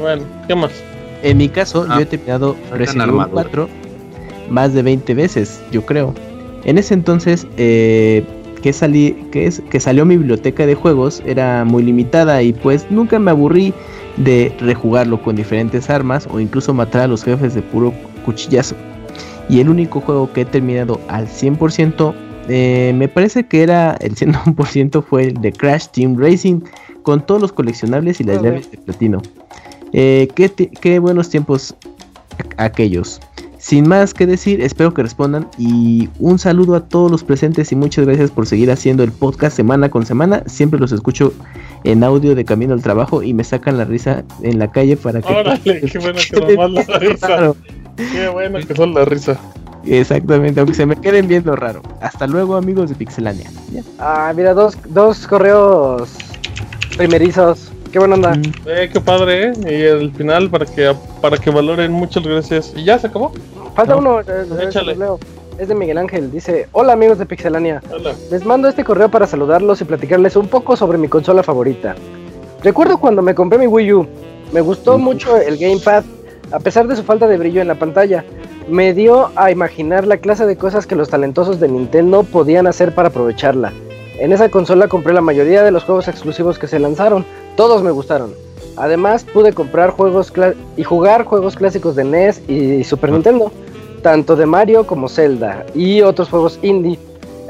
Bueno, 0.00 0.22
¿qué 0.48 0.54
más? 0.54 0.70
En 1.22 1.38
mi 1.38 1.48
caso, 1.48 1.86
Ah, 1.88 1.96
yo 1.96 2.02
he 2.02 2.06
terminado 2.06 2.56
Resident 2.72 3.08
Evil 3.08 3.20
armaduras. 3.20 3.44
4 3.46 3.68
más 4.50 4.72
de 4.74 4.82
20 4.82 5.14
veces, 5.14 5.60
yo 5.72 5.84
creo. 5.84 6.14
En 6.64 6.78
ese 6.78 6.94
entonces, 6.94 7.46
eh, 7.56 8.24
que, 8.62 8.72
salí, 8.72 9.12
que, 9.32 9.46
es, 9.46 9.60
que 9.70 9.80
salió 9.80 10.04
mi 10.04 10.16
biblioteca 10.16 10.66
de 10.66 10.74
juegos 10.74 11.22
era 11.26 11.64
muy 11.64 11.82
limitada 11.82 12.42
y 12.42 12.52
pues 12.52 12.86
nunca 12.90 13.18
me 13.18 13.30
aburrí 13.32 13.72
de 14.16 14.54
rejugarlo 14.60 15.20
con 15.22 15.36
diferentes 15.36 15.90
armas 15.90 16.28
o 16.30 16.40
incluso 16.40 16.72
matar 16.72 17.02
a 17.02 17.06
los 17.06 17.24
jefes 17.24 17.54
de 17.54 17.62
puro 17.62 17.92
cuchillazo. 18.24 18.76
Y 19.48 19.60
el 19.60 19.68
único 19.68 20.00
juego 20.00 20.32
que 20.32 20.42
he 20.42 20.44
terminado 20.44 21.00
al 21.08 21.28
100%, 21.28 22.14
eh, 22.48 22.92
me 22.94 23.08
parece 23.08 23.46
que 23.46 23.62
era 23.62 23.96
el 24.00 24.14
100% 24.14 25.02
fue 25.04 25.24
el 25.24 25.34
de 25.34 25.52
Crash 25.52 25.86
Team 25.88 26.16
Racing 26.18 26.60
con 27.02 27.24
todos 27.24 27.40
los 27.40 27.52
coleccionables 27.52 28.20
y 28.20 28.24
las 28.24 28.38
Órale. 28.38 28.56
llaves 28.56 28.70
de 28.70 28.78
platino. 28.78 29.22
Eh, 29.92 30.28
qué, 30.34 30.50
qué 30.50 30.98
buenos 30.98 31.30
tiempos 31.30 31.74
aquellos. 32.56 33.20
Sin 33.58 33.88
más 33.88 34.12
que 34.12 34.26
decir, 34.26 34.60
espero 34.60 34.92
que 34.92 35.02
respondan 35.02 35.48
y 35.58 36.08
un 36.20 36.38
saludo 36.38 36.74
a 36.76 36.80
todos 36.88 37.10
los 37.10 37.24
presentes 37.24 37.72
y 37.72 37.76
muchas 37.76 38.04
gracias 38.06 38.30
por 38.30 38.46
seguir 38.46 38.70
haciendo 38.70 39.02
el 39.02 39.12
podcast 39.12 39.56
semana 39.56 39.88
con 39.88 40.04
semana. 40.04 40.42
Siempre 40.46 40.78
los 40.78 40.92
escucho 40.92 41.32
en 41.84 42.04
audio 42.04 42.34
de 42.34 42.44
camino 42.44 42.74
al 42.74 42.82
trabajo 42.82 43.22
y 43.22 43.32
me 43.32 43.44
sacan 43.44 43.78
la 43.78 43.84
risa 43.84 44.24
en 44.42 44.58
la 44.58 44.70
calle 44.70 44.96
para 44.96 45.22
que... 45.22 45.32
Órale, 45.32 45.80
qué 45.92 45.98
bueno 45.98 46.18
que 46.30 46.54
nomás 46.56 46.86
la 46.88 46.98
risa. 46.98 47.26
Claro, 47.26 47.56
Qué 47.96 48.28
bueno 48.28 48.58
que 48.58 48.74
son 48.74 48.92
la 48.92 49.06
risa. 49.06 49.38
exactamente, 49.86 50.60
aunque 50.60 50.74
se 50.74 50.84
me 50.84 50.94
queden 50.96 51.26
viendo 51.26 51.56
raro. 51.56 51.80
Hasta 52.02 52.26
luego 52.26 52.56
amigos 52.56 52.90
de 52.90 52.94
Pixelania. 52.94 53.50
Ya. 53.72 53.82
Ah, 53.98 54.32
mira, 54.36 54.52
dos, 54.52 54.76
dos 54.90 55.26
correos 55.26 56.10
primerizos. 56.98 57.72
Qué 57.96 58.00
buena 58.00 58.16
onda. 58.16 58.34
Mm, 58.34 58.42
Eh, 58.66 58.90
qué 58.92 59.00
padre, 59.00 59.44
¿eh? 59.46 59.52
Y 59.70 59.82
el 59.84 60.12
final 60.12 60.50
para 60.50 60.66
que 60.66 60.94
para 61.22 61.38
que 61.38 61.48
valoren 61.48 61.90
muchas 61.90 62.22
gracias. 62.22 62.74
¿Y 62.76 62.84
ya 62.84 62.98
se 62.98 63.06
acabó? 63.06 63.32
Falta 63.74 63.94
no. 63.94 64.00
uno. 64.00 64.20
eh, 64.20 64.24
eh, 64.28 64.64
Échale. 64.64 64.94
leo. 64.96 65.18
Es 65.58 65.68
de 65.68 65.74
Miguel 65.74 65.96
Ángel. 65.96 66.30
Dice: 66.30 66.68
Hola 66.72 66.92
amigos 66.92 67.16
de 67.18 67.24
Pixelania. 67.24 67.80
Hola. 67.90 68.12
Les 68.30 68.44
mando 68.44 68.68
este 68.68 68.84
correo 68.84 69.08
para 69.10 69.26
saludarlos 69.26 69.80
y 69.80 69.86
platicarles 69.86 70.36
un 70.36 70.46
poco 70.48 70.76
sobre 70.76 70.98
mi 70.98 71.08
consola 71.08 71.42
favorita. 71.42 71.94
Recuerdo 72.62 72.98
cuando 72.98 73.22
me 73.22 73.34
compré 73.34 73.58
mi 73.58 73.66
Wii 73.66 73.92
U. 73.94 74.06
Me 74.52 74.60
gustó 74.60 74.98
mucho 74.98 75.38
el 75.38 75.56
Gamepad, 75.56 76.04
a 76.52 76.60
pesar 76.60 76.88
de 76.88 76.96
su 76.96 77.02
falta 77.02 77.26
de 77.26 77.38
brillo 77.38 77.62
en 77.62 77.68
la 77.68 77.76
pantalla. 77.76 78.26
Me 78.68 78.92
dio 78.92 79.30
a 79.36 79.50
imaginar 79.50 80.06
la 80.06 80.18
clase 80.18 80.44
de 80.44 80.56
cosas 80.56 80.86
que 80.86 80.96
los 80.96 81.08
talentosos 81.08 81.60
de 81.60 81.68
Nintendo 81.68 82.24
podían 82.24 82.66
hacer 82.66 82.94
para 82.94 83.08
aprovecharla. 83.08 83.72
En 84.18 84.32
esa 84.34 84.50
consola 84.50 84.86
compré 84.86 85.14
la 85.14 85.22
mayoría 85.22 85.62
de 85.62 85.70
los 85.70 85.84
juegos 85.84 86.08
exclusivos 86.08 86.58
que 86.58 86.66
se 86.66 86.78
lanzaron. 86.78 87.24
Todos 87.56 87.82
me 87.82 87.90
gustaron. 87.90 88.32
Además 88.76 89.24
pude 89.24 89.52
comprar 89.52 89.90
juegos 89.90 90.32
y 90.76 90.84
jugar 90.84 91.24
juegos 91.24 91.56
clásicos 91.56 91.96
de 91.96 92.04
NES 92.04 92.42
y 92.48 92.84
Super 92.84 93.10
Nintendo, 93.10 93.50
tanto 94.02 94.36
de 94.36 94.44
Mario 94.46 94.86
como 94.86 95.08
Zelda 95.08 95.64
y 95.74 96.02
otros 96.02 96.28
juegos 96.28 96.58
indie. 96.62 96.98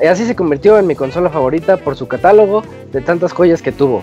Y 0.00 0.06
así 0.06 0.24
se 0.24 0.36
convirtió 0.36 0.78
en 0.78 0.86
mi 0.86 0.94
consola 0.94 1.30
favorita 1.30 1.78
por 1.78 1.96
su 1.96 2.06
catálogo 2.06 2.62
de 2.92 3.00
tantas 3.00 3.32
joyas 3.32 3.62
que 3.62 3.72
tuvo. 3.72 4.02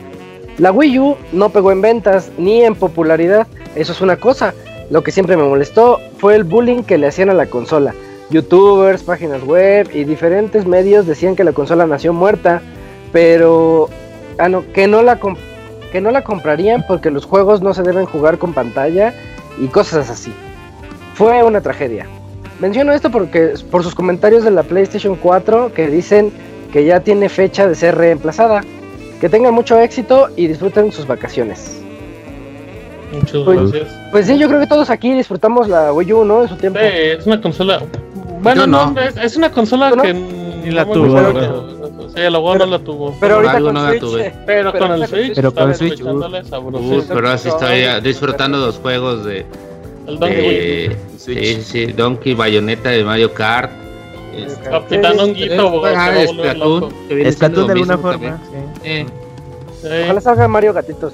La 0.57 0.71
Wii 0.71 0.99
U 0.99 1.15
no 1.31 1.49
pegó 1.49 1.71
en 1.71 1.81
ventas 1.81 2.29
ni 2.37 2.61
en 2.61 2.75
popularidad, 2.75 3.47
eso 3.75 3.93
es 3.93 4.01
una 4.01 4.17
cosa. 4.17 4.53
Lo 4.89 5.01
que 5.01 5.11
siempre 5.11 5.37
me 5.37 5.43
molestó 5.43 5.99
fue 6.17 6.35
el 6.35 6.43
bullying 6.43 6.83
que 6.83 6.97
le 6.97 7.07
hacían 7.07 7.29
a 7.29 7.33
la 7.33 7.45
consola. 7.45 7.95
Youtubers, 8.29 9.03
páginas 9.03 9.43
web 9.43 9.89
y 9.93 10.03
diferentes 10.03 10.65
medios 10.65 11.07
decían 11.07 11.35
que 11.35 11.43
la 11.43 11.53
consola 11.53 11.87
nació 11.87 12.11
muerta, 12.13 12.61
pero 13.11 13.89
ah, 14.37 14.49
no, 14.49 14.63
que, 14.73 14.87
no 14.87 15.01
la 15.03 15.19
comp- 15.19 15.37
que 15.93 16.01
no 16.01 16.11
la 16.11 16.23
comprarían 16.23 16.83
porque 16.87 17.09
los 17.11 17.23
juegos 17.23 17.61
no 17.61 17.73
se 17.73 17.83
deben 17.83 18.05
jugar 18.07 18.37
con 18.39 18.51
pantalla 18.53 19.13
y 19.61 19.67
cosas 19.67 20.09
así. 20.09 20.33
Fue 21.13 21.43
una 21.43 21.61
tragedia. 21.61 22.07
Menciono 22.59 22.91
esto 22.93 23.11
porque 23.11 23.53
por 23.71 23.83
sus 23.83 23.93
comentarios 23.93 24.43
de 24.43 24.49
la 24.51 24.63
PlayStation 24.63 25.15
4 25.15 25.71
que 25.73 25.87
dicen 25.87 26.31
que 26.71 26.83
ya 26.83 26.99
tiene 27.01 27.29
fecha 27.29 27.67
de 27.67 27.75
ser 27.75 27.95
reemplazada. 27.95 28.61
Que 29.21 29.29
tengan 29.29 29.53
mucho 29.53 29.79
éxito 29.79 30.29
y 30.35 30.47
disfruten 30.47 30.91
sus 30.91 31.05
vacaciones. 31.07 31.79
Muchas 33.13 33.43
Pues- 33.45 33.71
gracias. 33.71 33.99
Pues 34.11 34.25
sí, 34.27 34.37
yo 34.37 34.47
creo 34.47 34.59
que 34.59 34.67
todos 34.67 34.89
aquí 34.89 35.13
disfrutamos 35.13 35.69
la 35.69 35.93
Wii 35.93 36.13
U, 36.13 36.25
¿no? 36.25 36.41
En 36.43 36.49
su 36.49 36.55
tiempo. 36.57 36.79
Sí, 36.79 36.85
es 36.91 37.25
una 37.27 37.39
consola. 37.39 37.81
Bueno, 38.41 38.65
no, 38.67 38.91
no. 38.91 38.99
es, 38.99 39.15
es 39.17 39.37
una 39.37 39.51
consola 39.51 39.91
¿Tú 39.91 39.95
no? 39.97 40.01
que 40.03 40.13
Ni 40.13 40.71
la 40.71 40.83
¿verdad? 40.83 41.01
mucho. 41.01 41.82
Sí, 42.15 42.21
la 42.21 42.39
Wii 42.39 42.57
no 42.59 42.65
la 42.67 42.79
tuvo. 42.79 43.15
Pero 43.19 43.35
ahorita 43.35 43.53
con 43.61 43.73
no 43.73 43.83
la 43.83 43.89
Switch. 43.89 44.01
tuve. 44.01 44.21
eh, 44.27 44.33
pero, 44.45 44.71
pero 44.71 44.87
con 44.87 45.01
el 45.01 45.07
Switch, 45.07 45.35
Pero 45.35 45.53
con 45.53 45.63
el 45.63 45.71
estaba 45.71 45.89
Switch, 45.89 46.01
Uh, 46.01 46.43
sabrosísimo. 46.49 47.03
pero 47.15 47.29
así 47.29 47.49
estoy 47.49 47.81
ah, 47.83 47.99
disfrutando 47.99 48.57
los 48.59 48.77
juegos 48.77 49.25
de, 49.25 49.45
El 50.07 50.19
Donkey 50.19 50.37
de- 50.37 50.87
Kong. 50.89 50.97
sí, 51.17 51.61
sí, 51.63 51.85
Donkey, 51.87 52.33
Bayonetta 52.35 52.89
de 52.89 53.03
Mario 53.03 53.33
Kart, 53.33 53.71
Este, 54.35 54.69
Capitán 54.69 55.19
Honguito, 55.19 55.83
ah, 55.85 56.11
Splatoon, 56.27 57.67
de 57.67 57.73
alguna 57.73 57.97
forma. 57.97 58.39
sí. 58.83 59.05
Eh, 59.85 60.03
Ojalá 60.05 60.21
salga 60.21 60.47
Mario 60.47 60.73
Gatitos. 60.73 61.13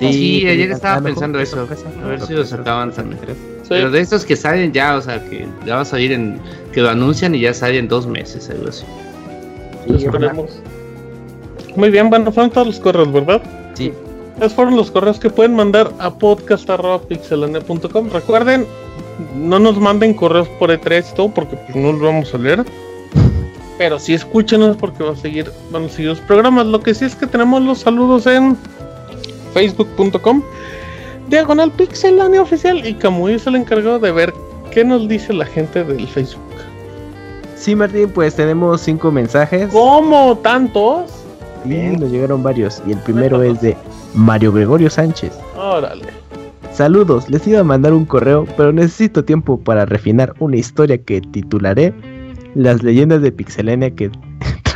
Sí, 0.00 0.46
ayer 0.46 0.70
a 0.70 0.74
estaba 0.74 1.00
pensando 1.00 1.40
eso. 1.40 1.66
A 2.04 2.06
ver 2.08 2.20
si 2.20 2.32
lo 2.34 2.44
sacaban 2.44 2.92
también. 2.92 3.18
Sí. 3.62 3.68
Pero 3.70 3.90
de 3.90 4.00
estos 4.00 4.24
que 4.24 4.36
salen 4.36 4.72
ya, 4.72 4.96
o 4.96 5.00
sea, 5.02 5.22
que 5.28 5.46
ya 5.66 5.76
va 5.76 5.80
a 5.80 5.84
salir 5.84 6.12
en. 6.12 6.38
que 6.72 6.80
lo 6.80 6.90
anuncian 6.90 7.34
y 7.34 7.40
ya 7.40 7.52
sale 7.54 7.78
en 7.78 7.88
dos 7.88 8.06
meses, 8.06 8.48
algo 8.50 8.68
así. 8.68 8.84
Lo 9.88 9.96
esperemos. 9.96 10.60
Muy 11.76 11.90
bien, 11.90 12.10
bueno, 12.10 12.32
fueron 12.32 12.50
todos 12.50 12.66
los 12.66 12.80
correos, 12.80 13.12
¿verdad? 13.12 13.40
Sí. 13.74 13.92
Esos 14.38 14.54
fueron 14.54 14.76
los 14.76 14.90
correos 14.90 15.18
que 15.18 15.30
pueden 15.30 15.54
mandar 15.54 15.92
a 15.98 16.10
podcast.pixelane.com. 16.10 18.10
Recuerden, 18.10 18.66
no 19.34 19.58
nos 19.58 19.78
manden 19.78 20.14
correos 20.14 20.48
por 20.58 20.70
E3 20.70 21.04
y 21.10 21.14
todo 21.14 21.28
porque 21.28 21.56
pues, 21.56 21.76
no 21.76 21.92
los 21.92 22.00
vamos 22.00 22.34
a 22.34 22.38
leer. 22.38 22.64
Pero 23.78 23.98
sí 23.98 24.14
escúchenos 24.14 24.76
porque 24.76 25.04
va 25.04 25.12
a 25.12 25.16
seguir, 25.16 25.50
van 25.70 25.84
a 25.84 25.88
seguir 25.88 26.10
los 26.10 26.20
programas. 26.20 26.66
Lo 26.66 26.80
que 26.80 26.94
sí 26.94 27.04
es 27.04 27.14
que 27.14 27.26
tenemos 27.26 27.62
los 27.62 27.80
saludos 27.80 28.26
en 28.26 28.56
facebook.com. 29.54 30.42
Diagonal 31.28 31.70
Pixelane 31.72 32.38
Oficial 32.38 32.86
y 32.86 32.94
Camuy 32.94 33.34
es 33.34 33.46
el 33.46 33.56
encargado 33.56 33.98
de 33.98 34.12
ver 34.12 34.32
qué 34.70 34.84
nos 34.84 35.08
dice 35.08 35.32
la 35.32 35.46
gente 35.46 35.84
del 35.84 36.06
Facebook. 36.08 36.42
Sí, 37.58 37.74
Martín, 37.74 38.10
pues 38.10 38.36
tenemos 38.36 38.80
cinco 38.80 39.10
mensajes. 39.10 39.68
¿Cómo 39.72 40.38
tantos? 40.38 41.10
Y 41.64 41.96
nos 41.96 42.10
llegaron 42.10 42.42
varios. 42.42 42.80
Y 42.86 42.92
el 42.92 42.98
primero 43.00 43.42
es 43.42 43.60
de 43.60 43.76
Mario 44.14 44.52
Gregorio 44.52 44.88
Sánchez. 44.88 45.32
Órale. 45.56 46.04
Saludos, 46.72 47.28
les 47.28 47.44
iba 47.48 47.58
a 47.58 47.64
mandar 47.64 47.92
un 47.92 48.04
correo, 48.04 48.46
pero 48.56 48.72
necesito 48.72 49.24
tiempo 49.24 49.58
para 49.58 49.84
refinar 49.84 50.32
una 50.38 50.56
historia 50.56 50.96
que 50.96 51.20
titularé 51.20 51.92
Las 52.54 52.84
leyendas 52.84 53.20
de 53.20 53.32
Pixelania 53.32 53.90
que 53.90 54.10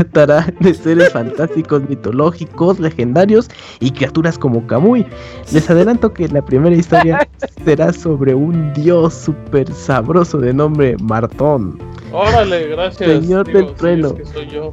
tratará 0.04 0.52
de 0.60 0.74
seres 0.74 1.10
fantásticos, 1.12 1.88
mitológicos, 1.88 2.78
legendarios 2.80 3.48
y 3.80 3.90
criaturas 3.90 4.38
como 4.38 4.66
Kamui. 4.66 5.06
Les 5.52 5.68
adelanto 5.70 6.12
que 6.12 6.28
la 6.28 6.44
primera 6.44 6.74
historia 6.74 7.28
será 7.64 7.92
sobre 7.92 8.34
un 8.34 8.72
dios 8.74 9.14
súper 9.14 9.72
sabroso 9.72 10.38
de 10.38 10.52
nombre 10.52 10.96
Martón. 11.02 11.78
Órale, 12.12 12.68
gracias. 12.70 13.22
Señor 13.22 13.46
Digo, 13.46 13.58
del 13.58 13.68
sí, 13.68 13.74
trueno. 13.76 14.08
es 14.08 14.14
que 14.14 14.24
soy 14.26 14.48
yo. 14.48 14.70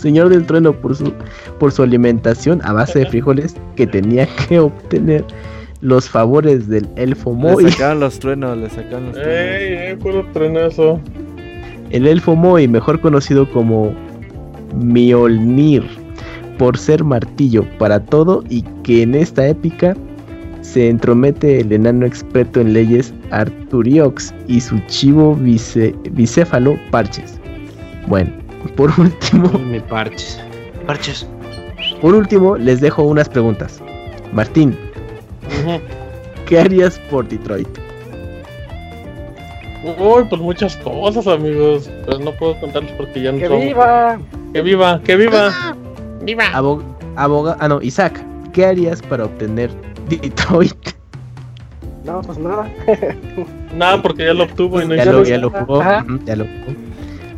Señor 0.00 0.28
del 0.28 0.46
trueno 0.46 0.72
por 0.72 0.94
su, 0.94 1.12
por 1.58 1.72
su 1.72 1.82
alimentación 1.82 2.60
a 2.64 2.72
base 2.72 3.00
de 3.00 3.06
frijoles 3.06 3.56
que 3.74 3.84
tenía 3.86 4.26
que 4.48 4.60
obtener 4.60 5.24
los 5.80 6.08
favores 6.08 6.68
del 6.68 6.88
elfo 6.96 7.30
Le 7.32 7.36
Moi. 7.36 7.70
sacaron 7.72 8.00
los 8.00 8.18
truenos, 8.18 8.56
le 8.56 8.70
sacaron 8.70 9.06
los 9.06 9.14
truenos. 9.14 9.34
Ey, 9.34 9.72
ey, 9.74 9.96
puro 9.96 10.24
trenazo. 10.32 11.00
El 11.90 12.06
elfo 12.06 12.36
Moi, 12.36 12.68
mejor 12.68 13.00
conocido 13.00 13.50
como 13.50 13.92
Mjolnir, 14.74 15.84
por 16.58 16.76
ser 16.76 17.02
martillo 17.04 17.64
para 17.78 18.00
todo 18.04 18.42
y 18.48 18.62
que 18.82 19.02
en 19.02 19.14
esta 19.14 19.46
épica 19.48 19.96
se 20.62 20.88
entromete 20.88 21.60
el 21.60 21.72
enano 21.72 22.04
experto 22.04 22.60
en 22.60 22.72
leyes 22.74 23.14
Arturiox 23.30 24.34
y 24.48 24.60
su 24.60 24.78
chivo 24.86 25.36
bice- 25.36 25.94
bicéfalo 26.12 26.76
Parches. 26.90 27.38
Bueno, 28.06 28.30
por 28.76 28.90
último, 28.98 29.50
me 29.70 29.80
parches. 29.80 30.40
Parches. 30.86 31.26
por 32.00 32.14
último 32.14 32.56
les 32.56 32.80
dejo 32.80 33.02
unas 33.04 33.28
preguntas. 33.28 33.80
Martín. 34.32 34.76
¿qué 36.46 36.58
harías 36.60 36.98
por 37.10 37.26
Detroit? 37.28 37.68
Uy, 39.98 40.24
pues 40.28 40.40
muchas 40.42 40.76
cosas, 40.76 41.26
amigos. 41.26 41.90
Pero 42.04 42.18
no 42.18 42.32
puedo 42.32 42.58
contarles 42.60 42.92
porque 42.92 43.22
ya 43.22 43.32
no 43.32 43.38
¡Que 43.38 43.48
viva! 43.48 44.18
¡Que 44.52 44.62
viva! 44.62 45.00
¡Que 45.04 45.16
viva! 45.16 45.50
Abo- 46.52 46.82
aboga- 47.16 47.56
ah, 47.60 47.68
no, 47.68 47.80
Isaac, 47.82 48.20
¿qué 48.52 48.66
harías 48.66 49.02
para 49.02 49.24
obtener 49.24 49.70
Detroit? 50.08 50.74
No, 52.04 52.22
pues 52.22 52.38
nada. 52.38 52.70
Nada, 53.76 54.00
porque 54.02 54.24
ya 54.24 54.32
lo 54.34 54.44
obtuvo 54.44 54.80
y 54.80 54.86
no 54.86 54.94
Ya 54.94 55.02
hizo 55.02 55.12
lo, 55.12 55.18
nada. 55.18 55.28
ya 55.28 55.38
lo 55.38 55.50
jugó. 55.50 55.82
Ya 56.24 56.36
lo 56.36 56.44
jugó. 56.44 56.78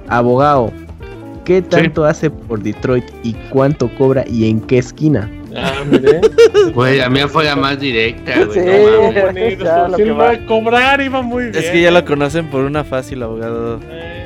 Abogado, 0.09 0.73
¿qué 1.45 1.63
tanto 1.63 2.05
hace 2.05 2.31
por 2.31 2.63
Detroit 2.63 3.05
y 3.23 3.35
cuánto 3.51 3.89
cobra 3.97 4.25
y 4.29 4.49
en 4.49 4.61
qué 4.61 4.79
esquina? 4.79 5.29
Ah, 5.57 5.83
mire. 5.91 6.21
Güey, 6.75 6.99
la 6.99 7.09
mía 7.11 7.27
fue 7.27 7.45
la 7.45 7.57
más 7.57 7.81
directa, 7.81 8.45
güey. 8.45 8.61
Sí. 8.61 8.61
No 8.65 9.27
mames. 9.27 9.59
Ya, 9.59 9.89
lo 9.89 9.97
sí, 9.97 10.03
que 10.05 10.09
lo 10.11 10.17
va. 10.17 10.31
de 10.31 10.47
cobrar 10.47 11.01
iba 11.01 11.23
muy 11.23 11.45
bien. 11.45 11.57
Es 11.57 11.71
que 11.71 11.83
ya 11.83 11.91
lo 11.91 12.05
conocen 12.05 12.47
por 12.49 12.63
una 12.65 12.85
fácil, 12.85 13.23
abogado. 13.25 13.81
Eh, 13.91 14.20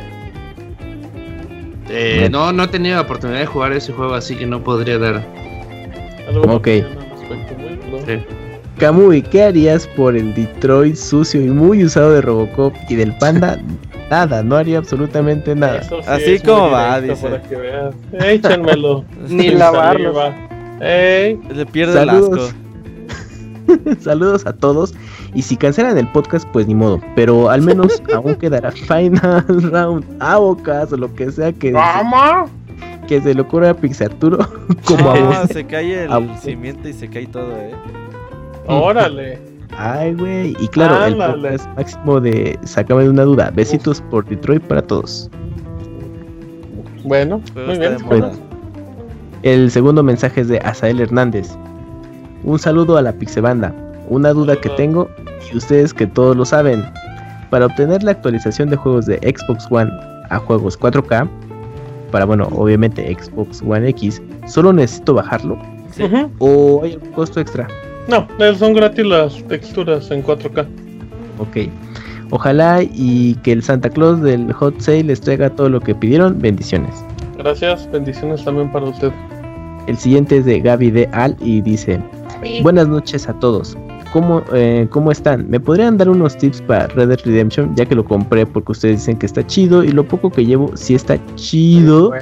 Eh, 1.89 2.29
no, 2.31 2.53
no 2.53 2.65
he 2.65 2.69
tenido 2.69 2.97
la 2.97 3.03
oportunidad 3.03 3.41
de 3.41 3.47
jugar 3.47 3.73
ese 3.73 3.93
juego, 3.93 4.15
así 4.15 4.37
que 4.37 4.47
no 4.47 4.63
podría 4.63 4.99
dar. 4.99 5.27
algo 6.29 6.55
Ok. 6.55 6.69
Kamui, 8.79 9.23
¿qué 9.23 9.45
harías 9.45 9.87
por 9.87 10.17
el 10.17 10.35
Detroit 10.35 10.97
sucio 10.97 11.41
y 11.41 11.47
muy 11.49 11.85
usado 11.85 12.13
de 12.13 12.21
Robocop 12.21 12.75
y 12.89 12.97
del 12.97 13.17
Panda? 13.19 13.59
Nada, 14.11 14.43
no 14.43 14.57
haría 14.57 14.79
absolutamente 14.79 15.55
nada. 15.55 15.83
Sí 15.83 15.95
Así 16.07 16.39
como 16.39 16.71
va, 16.71 17.01
dice. 17.01 17.23
Para 17.29 17.43
que 17.43 17.57
veas. 17.57 17.95
Échenmelo. 18.13 19.05
Ni 19.29 19.57
saliva. 19.57 20.35
Ey, 20.81 21.39
Le 21.55 21.67
pierde 21.67 21.95
Saludos. 21.95 22.55
el 23.69 23.79
asco. 23.87 24.01
Saludos 24.05 24.47
a 24.47 24.53
todos. 24.53 24.95
Y 25.35 25.43
si 25.43 25.57
cancelan 25.57 25.99
el 25.99 26.07
podcast, 26.13 26.49
pues 26.53 26.67
ni 26.69 26.75
modo. 26.75 27.01
Pero 27.17 27.51
al 27.51 27.61
menos 27.63 28.03
aún 28.15 28.37
quedará 28.37 28.71
Final 28.71 29.45
Round, 29.49 30.05
Abocas 30.21 30.93
o 30.93 30.97
lo 30.97 31.13
que 31.15 31.31
sea 31.33 31.53
que, 31.53 31.73
¿Cómo? 31.73 32.49
que 33.09 33.21
se 33.21 33.35
le 33.35 33.41
ocurra 33.41 33.71
a 33.71 33.75
Pixarturo 33.75 34.39
como 34.87 35.11
a 35.11 35.19
No, 35.19 35.27
vos. 35.27 35.49
se 35.53 35.65
cae 35.67 36.05
el 36.05 36.11
Abo- 36.11 36.39
cimiento 36.39 36.89
y 36.89 36.93
se 36.93 37.09
cae 37.09 37.27
todo, 37.27 37.51
eh. 37.57 37.73
Órale. 38.67 39.39
Ay, 39.77 40.15
güey. 40.15 40.57
Y 40.61 40.69
claro, 40.69 41.05
el 41.05 41.15
Ándale. 41.21 41.51
podcast 41.51 41.69
máximo 41.77 42.21
de 42.21 42.57
Sácame 42.63 43.03
de 43.03 43.11
una 43.11 43.25
duda. 43.25 43.51
Besitos 43.55 44.01
por 44.03 44.25
Detroit 44.25 44.63
para 44.63 44.81
todos. 44.83 45.29
Bueno, 47.03 47.41
muy 47.55 47.79
bien. 47.79 47.99
de 47.99 48.03
Bueno, 48.05 48.27
moda. 48.29 48.37
el 49.43 49.71
segundo 49.71 50.03
mensaje 50.03 50.43
es 50.43 50.49
de 50.49 50.59
Asael 50.59 51.01
Hernández. 51.01 51.51
Un 52.45 52.59
saludo 52.59 52.97
a 52.97 53.03
la 53.03 53.13
Pixebanda. 53.13 53.75
Una 54.09 54.33
duda 54.33 54.57
que 54.61 54.69
tengo, 54.71 55.09
y 55.53 55.57
ustedes 55.57 55.95
que 55.95 56.07
todos 56.07 56.37
lo 56.37 56.45
saben. 56.45 56.85
Para 57.51 57.67
obtener 57.67 58.03
la 58.03 58.13
actualización 58.13 58.71
de 58.71 58.77
juegos 58.77 59.07
de 59.07 59.17
Xbox 59.19 59.67
One 59.71 59.91
a 60.31 60.39
juegos 60.39 60.79
4K, 60.79 61.29
para 62.11 62.25
bueno, 62.25 62.49
obviamente 62.53 63.17
Xbox 63.19 63.63
One 63.63 63.89
X, 63.89 64.23
¿solo 64.47 64.73
necesito 64.73 65.15
bajarlo? 65.15 65.59
¿O 66.39 66.83
hay 66.83 66.95
algún 66.95 67.11
costo 67.13 67.41
extra? 67.41 67.69
No, 68.09 68.29
eh, 68.39 68.55
son 68.57 68.75
gratis 68.75 69.05
las 69.05 69.43
texturas 69.45 70.11
en 70.11 70.23
4K. 70.23 70.67
Ok. 71.39 71.71
Ojalá 72.31 72.83
y 72.83 73.35
que 73.43 73.53
el 73.53 73.63
Santa 73.63 73.89
Claus 73.89 74.21
del 74.21 74.53
Hot 74.53 74.81
Sale 74.81 75.05
les 75.05 75.21
traiga 75.21 75.51
todo 75.51 75.69
lo 75.69 75.81
que 75.81 75.95
pidieron. 75.95 76.41
Bendiciones. 76.41 77.05
Gracias, 77.39 77.91
bendiciones 77.91 78.45
también 78.45 78.71
para 78.73 78.87
usted. 78.87 79.13
El 79.87 79.97
siguiente 79.97 80.39
es 80.39 80.45
de 80.45 80.61
Gaby 80.61 80.91
de 80.91 81.09
Al 81.13 81.37
y 81.41 81.61
dice: 81.61 82.01
Buenas 82.63 82.89
noches 82.89 83.29
a 83.29 83.35
todos. 83.35 83.77
¿Cómo, 84.15 84.43
eh, 84.55 84.87
¿Cómo 84.91 85.11
están? 85.11 85.51
¿Me 85.51 85.59
podrían 85.59 85.99
dar 85.99 86.09
unos 86.09 86.39
tips 86.39 86.63
para 86.63 86.87
Red 86.87 87.09
Dead 87.09 87.19
Redemption? 87.25 87.75
Ya 87.75 87.85
que 87.85 87.97
lo 87.97 88.05
compré 88.05 88.47
porque 88.47 88.71
ustedes 88.71 89.01
dicen 89.01 89.17
que 89.19 89.27
está 89.27 89.45
chido 89.45 89.83
y 89.83 89.89
lo 89.91 90.05
poco 90.05 90.31
que 90.31 90.47
llevo 90.47 90.71
sí 90.77 90.95
está 90.95 91.19
chido. 91.35 92.13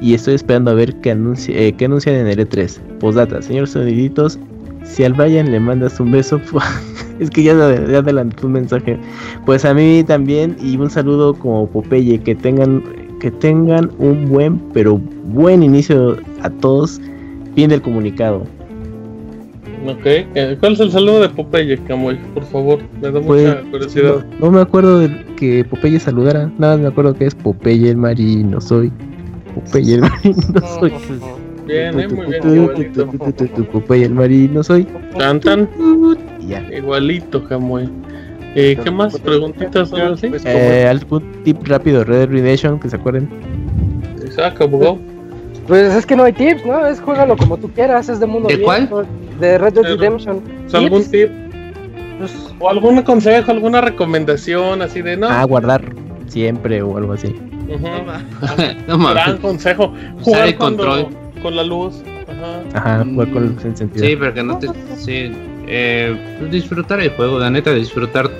Y 0.00 0.14
estoy 0.14 0.34
esperando 0.36 0.70
a 0.70 0.74
ver 0.74 0.94
qué, 1.02 1.14
anunci- 1.14 1.52
eh, 1.54 1.74
qué 1.76 1.84
anuncian 1.84 2.16
en 2.16 2.26
el 2.28 2.38
E3. 2.38 2.80
Postdata, 2.98 3.42
señor 3.42 3.68
Soniditos, 3.68 4.38
si 4.84 5.04
al 5.04 5.12
Brian 5.12 5.50
le 5.52 5.60
mandas 5.60 6.00
un 6.00 6.12
beso, 6.12 6.40
es 7.20 7.28
que 7.28 7.42
ya, 7.42 7.52
ya 7.86 7.98
adelantó 7.98 8.46
un 8.46 8.54
mensaje. 8.54 8.98
Pues 9.44 9.66
a 9.66 9.74
mí 9.74 10.02
también 10.06 10.56
y 10.62 10.78
un 10.78 10.88
saludo 10.88 11.34
como 11.34 11.66
Popeye, 11.68 12.18
que 12.20 12.34
tengan, 12.34 12.82
que 13.20 13.30
tengan 13.30 13.90
un 13.98 14.30
buen, 14.30 14.58
pero 14.72 14.98
buen 15.26 15.62
inicio 15.62 16.16
a 16.40 16.48
todos. 16.48 17.00
Fin 17.54 17.68
del 17.68 17.82
comunicado. 17.82 18.44
Ok, 19.86 20.00
eh, 20.04 20.56
¿cuál 20.58 20.72
es 20.72 20.80
el 20.80 20.90
saludo 20.90 21.20
de 21.20 21.28
Popeye, 21.28 21.78
Camuy? 21.84 22.16
Por 22.34 22.44
favor, 22.44 22.78
me 23.00 23.10
da 23.10 23.20
Pues, 23.20 23.46
mucha 23.48 23.70
curiosidad. 23.70 24.24
No, 24.40 24.46
no 24.46 24.52
me 24.52 24.60
acuerdo 24.60 24.98
de 25.00 25.24
que 25.36 25.64
Popeye 25.64 26.00
saludara, 26.00 26.50
nada 26.58 26.74
más 26.74 26.82
me 26.82 26.88
acuerdo 26.88 27.14
que 27.14 27.26
es 27.26 27.34
Popeye 27.34 27.90
el 27.90 27.96
marino 27.96 28.60
soy. 28.60 28.92
Popeye 29.54 29.94
el 29.94 30.00
marino 30.00 30.60
soy. 30.80 30.92
Bien, 31.66 31.98
eh, 32.00 32.08
muy 32.08 32.26
bien. 32.26 33.66
Popeye 33.72 34.04
el 34.06 34.14
marino 34.14 34.62
soy. 34.62 34.86
Tan, 35.18 35.40
tan, 35.40 35.68
Y 36.40 36.48
ya. 36.48 36.62
igualito, 36.76 37.44
Camuy. 37.44 37.88
Eh, 38.54 38.78
¿Qué 38.82 38.90
más? 38.90 39.18
¿Preguntitas 39.18 39.92
o 39.92 39.96
algo 39.96 40.14
así? 40.14 40.30
Eh, 40.46 40.86
algún 40.88 41.22
tip 41.44 41.58
rápido 41.66 41.98
de 41.98 42.04
Red 42.04 42.30
Redemption 42.30 42.80
que 42.80 42.88
se 42.88 42.96
acuerden. 42.96 43.28
Abogado. 44.60 44.98
Pues 45.66 45.94
es 45.94 46.06
que 46.06 46.14
no 46.14 46.22
hay 46.24 46.32
tips, 46.32 46.64
¿no? 46.64 46.86
Es 46.86 47.00
juégalo 47.00 47.36
como 47.36 47.56
tú 47.56 47.68
quieras, 47.70 48.08
es 48.08 48.20
de 48.20 48.26
mundo 48.26 48.48
¿De 48.48 48.60
cuál? 48.60 48.88
De 49.38 49.58
Red 49.58 49.74
Dead 49.74 49.84
Redemption. 49.84 50.42
¿Es 50.66 50.74
¿Algún 50.74 51.04
tip? 51.10 51.30
pues, 52.18 52.34
¿O 52.58 52.68
algún 52.68 53.02
consejo, 53.02 53.50
alguna 53.50 53.80
recomendación 53.80 54.82
así 54.82 55.02
de 55.02 55.16
no? 55.16 55.28
Ah, 55.28 55.44
guardar. 55.44 55.82
siempre 56.28 56.82
o 56.82 56.96
algo 56.96 57.12
así. 57.12 57.34
no. 58.88 58.98
Gran 59.14 59.38
consejo. 59.38 59.94
Jugar 60.22 60.48
el 60.48 60.56
control. 60.56 61.08
con 61.42 61.56
la 61.56 61.62
luz. 61.62 62.02
Ajá. 62.74 63.04
jugar 63.04 63.30
con 63.30 63.46
luz 63.48 63.64
en 63.64 63.76
sentido. 63.76 64.06
Sí, 64.06 64.16
pero 64.16 64.34
que 64.34 64.42
no 64.42 64.58
te. 64.58 64.68
Sí, 64.96 65.32
eh, 65.66 66.36
pues 66.38 66.50
disfrutar 66.50 67.00
el 67.00 67.10
juego, 67.10 67.38
la 67.38 67.50
neta, 67.50 67.72
disfrutar. 67.72 68.30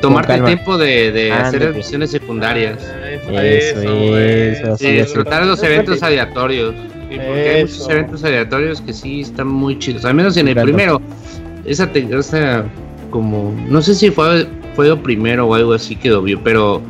Tomarte 0.00 0.34
el 0.34 0.44
tiempo 0.44 0.76
de, 0.76 1.12
de 1.12 1.32
hacer 1.32 1.62
las 1.62 1.76
misiones 1.76 2.10
secundarias. 2.10 2.78
Eso, 3.30 4.16
eso, 4.18 4.76
sí, 4.76 4.92
disfrutar 4.92 5.46
los 5.46 5.62
eventos 5.62 6.02
aleatorios. 6.02 6.74
Porque 7.08 7.50
hay 7.50 7.62
muchos 7.62 7.88
eventos 7.88 8.24
aleatorios 8.24 8.80
que 8.80 8.92
sí 8.92 9.20
están 9.20 9.48
muy 9.48 9.78
chidos. 9.78 10.04
Al 10.04 10.14
menos 10.14 10.36
en 10.36 10.48
el 10.48 10.56
primero. 10.56 11.00
Esa, 11.64 11.90
esa 11.94 12.64
como. 13.10 13.54
No 13.68 13.80
sé 13.80 13.94
si 13.94 14.10
fue, 14.10 14.46
fue 14.74 14.88
lo 14.88 15.02
primero 15.02 15.46
o 15.46 15.54
algo 15.54 15.72
así 15.72 15.96
que 15.96 16.10
lo 16.10 16.22
vio, 16.22 16.40
pero 16.42 16.82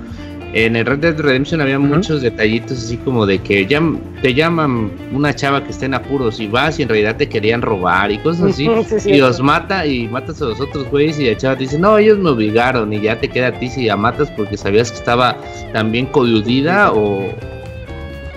en 0.55 0.77
el 0.77 0.87
Red 0.87 0.99
Dead 0.99 1.19
Redemption 1.19 1.61
había 1.61 1.81
muchos 1.81 2.23
detallitos 2.23 2.79
así 2.79 2.97
como 2.99 3.27
de 3.27 3.41
que 3.41 3.67
ya 3.67 3.83
te 4.23 4.35
llaman 4.35 4.93
una 5.13 5.35
chava 5.35 5.65
que 5.65 5.71
está 5.71 5.87
en 5.87 5.95
apuros 5.95 6.39
y 6.39 6.47
vas 6.47 6.79
y 6.79 6.83
en 6.83 6.89
realidad 6.89 7.17
te 7.17 7.29
querían 7.29 7.61
robar 7.61 8.13
y 8.13 8.19
cosas 8.19 8.53
así. 8.53 8.71
y 9.11 9.19
los 9.19 9.41
mata 9.41 9.85
y 9.85 10.07
matas 10.07 10.41
a 10.41 10.45
los 10.45 10.61
otros 10.61 10.89
güeyes 10.91 11.19
y 11.19 11.27
la 11.27 11.37
chava 11.37 11.57
te 11.57 11.65
dice, 11.65 11.77
no, 11.77 11.99
ellos 11.99 12.19
me 12.19 12.31
obligaron 12.31 12.93
y 12.93 13.01
ya 13.01 13.19
te 13.19 13.29
queda 13.29 13.49
a 13.49 13.53
ti 13.59 13.69
si 13.69 13.87
la 13.87 13.97
matas 13.97 14.31
porque 14.31 14.57
sabías 14.57 14.93
que 14.93 14.99
estaba 14.99 15.37
también 15.73 16.07
coludida 16.07 16.93
o, 16.93 17.35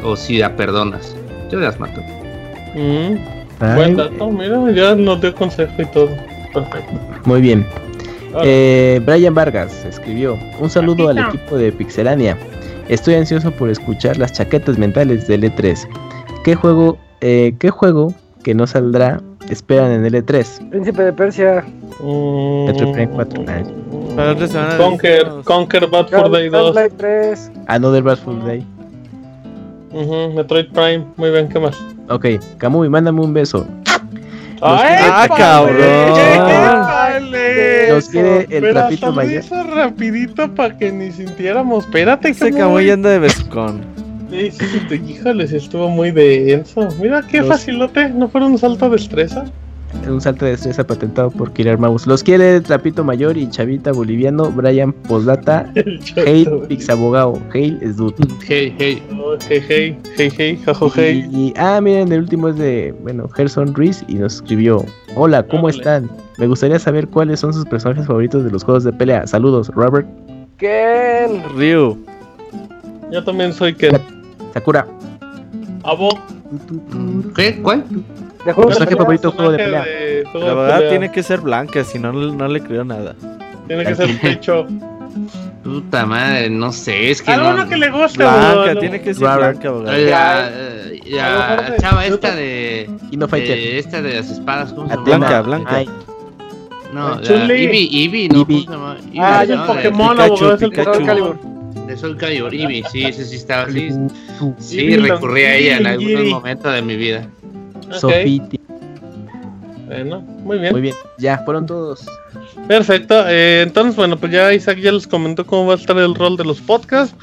o 0.04 0.16
si 0.16 0.40
la 0.40 0.56
perdonas. 0.56 1.16
Yo 1.50 1.60
las 1.60 1.80
mato. 1.80 2.02
Mm. 2.76 3.16
Buen 3.76 3.96
dato, 3.96 4.30
mira, 4.30 4.72
ya 4.72 4.96
nos 4.96 5.22
dio 5.22 5.34
consejo 5.34 5.74
y 5.80 5.86
todo. 5.86 6.10
Perfecto. 6.54 6.94
Muy 7.26 7.42
bien. 7.42 7.66
Eh, 8.44 9.02
Brian 9.06 9.34
Vargas 9.34 9.86
escribió: 9.86 10.38
Un 10.60 10.70
saludo 10.70 11.10
al 11.10 11.18
equipo 11.18 11.58
de 11.58 11.72
Pixelania. 11.72 12.38
Estoy 12.88 13.16
ansioso 13.16 13.52
por 13.52 13.70
escuchar 13.70 14.18
las 14.18 14.34
chaquetas 14.34 14.78
mentales 14.78 15.28
del 15.28 15.44
E3. 15.44 15.88
¿Qué 16.44 16.56
juego, 16.56 16.98
eh, 17.22 17.54
qué 17.60 17.70
juego 17.70 18.14
que 18.44 18.54
no 18.54 18.68
saldrá 18.68 19.22
esperan 19.50 19.92
en 19.92 20.06
el 20.06 20.14
E3? 20.14 20.70
Príncipe 20.70 21.04
de 21.04 21.14
Persia. 21.14 21.66
Metroid 22.00 22.94
Prime 22.94 23.10
4. 23.10 23.44
Conquer, 24.78 25.28
Conquer 25.44 25.88
Bad 25.88 26.08
for 26.10 26.32
Day 26.32 26.50
2. 26.50 27.52
Another 27.68 28.04
Bad 28.04 28.18
for 28.18 28.46
Day. 28.46 28.66
Metroid 30.36 30.68
Prime, 30.68 31.06
muy 31.16 31.32
bien, 31.32 31.50
¿qué 31.50 31.60
más? 31.60 31.78
Ok, 32.10 32.26
Kamui, 32.58 32.90
mándame 32.90 33.22
un 33.22 33.34
beso. 33.34 33.68
¡Ah, 34.62 35.28
cabrón! 35.36 35.78
Nos 37.90 38.10
quiere 38.10 38.48
el 38.50 38.74
trapito 38.74 39.12
mayor. 39.12 39.44
rapidito 39.76 40.54
para 40.54 40.78
que 40.78 40.92
ni 40.92 41.12
sintiéramos. 41.12 41.86
Espérate, 41.86 42.34
Se 42.34 42.48
acabó 42.48 42.80
yendo 42.80 43.10
de 43.10 43.20
bescón. 43.20 43.82
Sí, 44.30 44.52
sí, 44.52 44.66
sí, 44.90 45.02
híjoles, 45.08 45.54
estuvo 45.54 45.90
muy 45.90 46.12
denso. 46.12 46.90
Mira 47.02 47.22
qué 47.22 47.44
facilote, 47.44 48.10
¿no 48.10 48.28
fue 48.28 48.46
un 48.46 48.58
salto 48.58 48.90
de 48.90 48.98
estresa? 48.98 49.46
Un 50.08 50.22
salto 50.22 50.46
de 50.46 50.54
estresa 50.54 50.86
patentado 50.86 51.30
por 51.32 51.52
Killer 51.54 51.78
Mouse. 51.78 52.08
Los 52.08 52.24
quiere 52.24 52.62
Trapito 52.62 53.04
Mayor 53.04 53.38
y 53.38 53.50
Chavita 53.50 53.92
Boliviano, 53.92 54.52
Brian 54.52 54.94
Poslata, 54.94 55.72
Hail 56.16 56.50
Pixabogao, 56.68 57.42
es 57.54 57.98
dude. 57.98 58.16
Hey, 58.48 58.74
hey. 58.78 59.02
hey, 59.48 59.64
hey, 59.68 59.98
hey, 60.18 60.32
hey, 60.38 60.62
jajo, 60.66 60.92
hey. 60.96 61.28
Y, 61.32 61.54
ah, 61.58 61.80
miren, 61.82 62.12
el 62.12 62.22
último 62.22 62.50
es 62.50 62.58
de, 62.58 62.96
bueno, 63.02 63.28
Gerson 63.30 63.74
Reese 63.76 64.06
y 64.08 64.16
nos 64.16 64.36
escribió: 64.36 64.86
Hola, 65.16 65.44
¿cómo 65.44 65.70
están? 65.70 66.10
Me 66.38 66.48
gustaría 66.48 66.80
saber 66.80 67.08
cuáles 67.08 67.40
son 67.40 67.54
sus 67.54 67.66
personajes 67.66 68.06
favoritos 68.06 68.44
de 68.44 68.52
los 68.52 68.64
juegos 68.64 68.84
de 68.84 68.94
pelea. 68.94 69.26
Saludos, 69.26 69.70
Robert. 69.70 70.08
Ken. 70.58 71.44
Ryu. 71.56 71.98
Yo 73.12 73.24
también 73.24 73.54
soy 73.54 73.74
Ken. 73.74 73.98
Sakura. 74.54 74.88
Abo. 75.84 76.10
¿Qué? 77.36 77.60
¿Cuál? 77.62 77.84
¿De 78.48 78.54
juego 78.54 78.70
personaje 78.70 78.96
favorito 78.96 79.32
juego 79.34 79.52
de 79.52 79.58
pelea? 79.58 79.86
la 80.34 80.54
verdad 80.54 80.90
tiene 80.90 81.12
que 81.12 81.22
ser 81.22 81.42
blanca, 81.42 81.84
si 81.84 82.00
no, 82.00 82.14
no 82.14 82.48
le 82.48 82.64
creo 82.64 82.86
nada. 82.86 83.14
Tiene 83.68 83.84
que 83.84 83.94
ser 83.94 84.20
pecho. 84.22 84.66
Puta 85.66 86.06
madre, 86.06 86.50
no 86.50 86.72
sé, 86.72 87.12
es 87.12 87.22
que. 87.22 87.32
Alguno 87.32 87.66
no... 87.66 87.70
que 87.70 87.76
le 87.76 87.90
guste, 87.90 88.24
Blanca, 88.24 88.80
tiene 88.80 89.02
que 89.02 89.14
ser 89.14 89.38
blanca, 89.38 89.68
abogado. 89.68 89.98
Ya, 89.98 90.50
ya, 91.06 91.76
chava, 91.78 92.06
esta 92.06 92.34
de. 92.36 92.90
de. 93.12 93.80
Esta 93.80 94.02
de 94.02 94.14
las 94.14 94.30
espadas, 94.30 94.72
¿cómo 94.72 94.88
se 94.88 94.96
llama? 94.96 95.04
Blanca, 95.04 95.42
blanca. 95.42 95.84
No, 96.94 97.20
Eevee, 97.20 97.90
Eevee, 97.92 98.30
no, 98.30 98.46
¿cómo 98.46 98.60
se 98.60 98.66
llama? 98.66 98.98
Ah, 99.20 99.44
ya 99.44 99.68
Pokémon, 99.68 100.22
abogado, 100.22 100.56
es 100.56 100.62
el 100.62 100.70
Pikachu. 100.70 101.36
De 101.86 101.98
Sol 101.98 102.16
Calibur, 102.16 102.54
Eevee, 102.56 102.84
sí, 102.90 103.04
ese 103.04 103.26
sí 103.26 103.36
estaba 103.36 103.64
así. 103.64 103.90
Sí, 104.60 104.96
recurrí 104.96 105.44
a 105.44 105.56
ella 105.56 105.78
en 105.80 105.88
algún 105.88 106.30
momento 106.30 106.72
de 106.72 106.82
mi 106.82 106.96
vida. 106.96 107.28
Sofiti. 107.92 108.60
Bueno, 109.88 110.20
muy 110.20 110.60
bien. 110.60 110.74
Muy 110.74 110.82
bien, 110.82 110.96
ya 111.18 111.40
fueron 111.40 111.66
todos. 111.66 112.06
Perfecto, 112.68 113.24
eh, 113.28 113.62
entonces 113.62 113.96
bueno, 113.96 114.18
pues 114.18 114.32
ya 114.34 114.54
Isaac 114.54 114.80
ya 114.80 114.92
les 114.92 115.08
comentó 115.08 115.46
cómo 115.46 115.68
va 115.68 115.74
a 115.74 115.78
estar 115.78 115.98
el 115.98 116.14
rol 116.14 116.36
de 116.36 116.44
los 116.44 116.60
podcasts. 116.60 117.16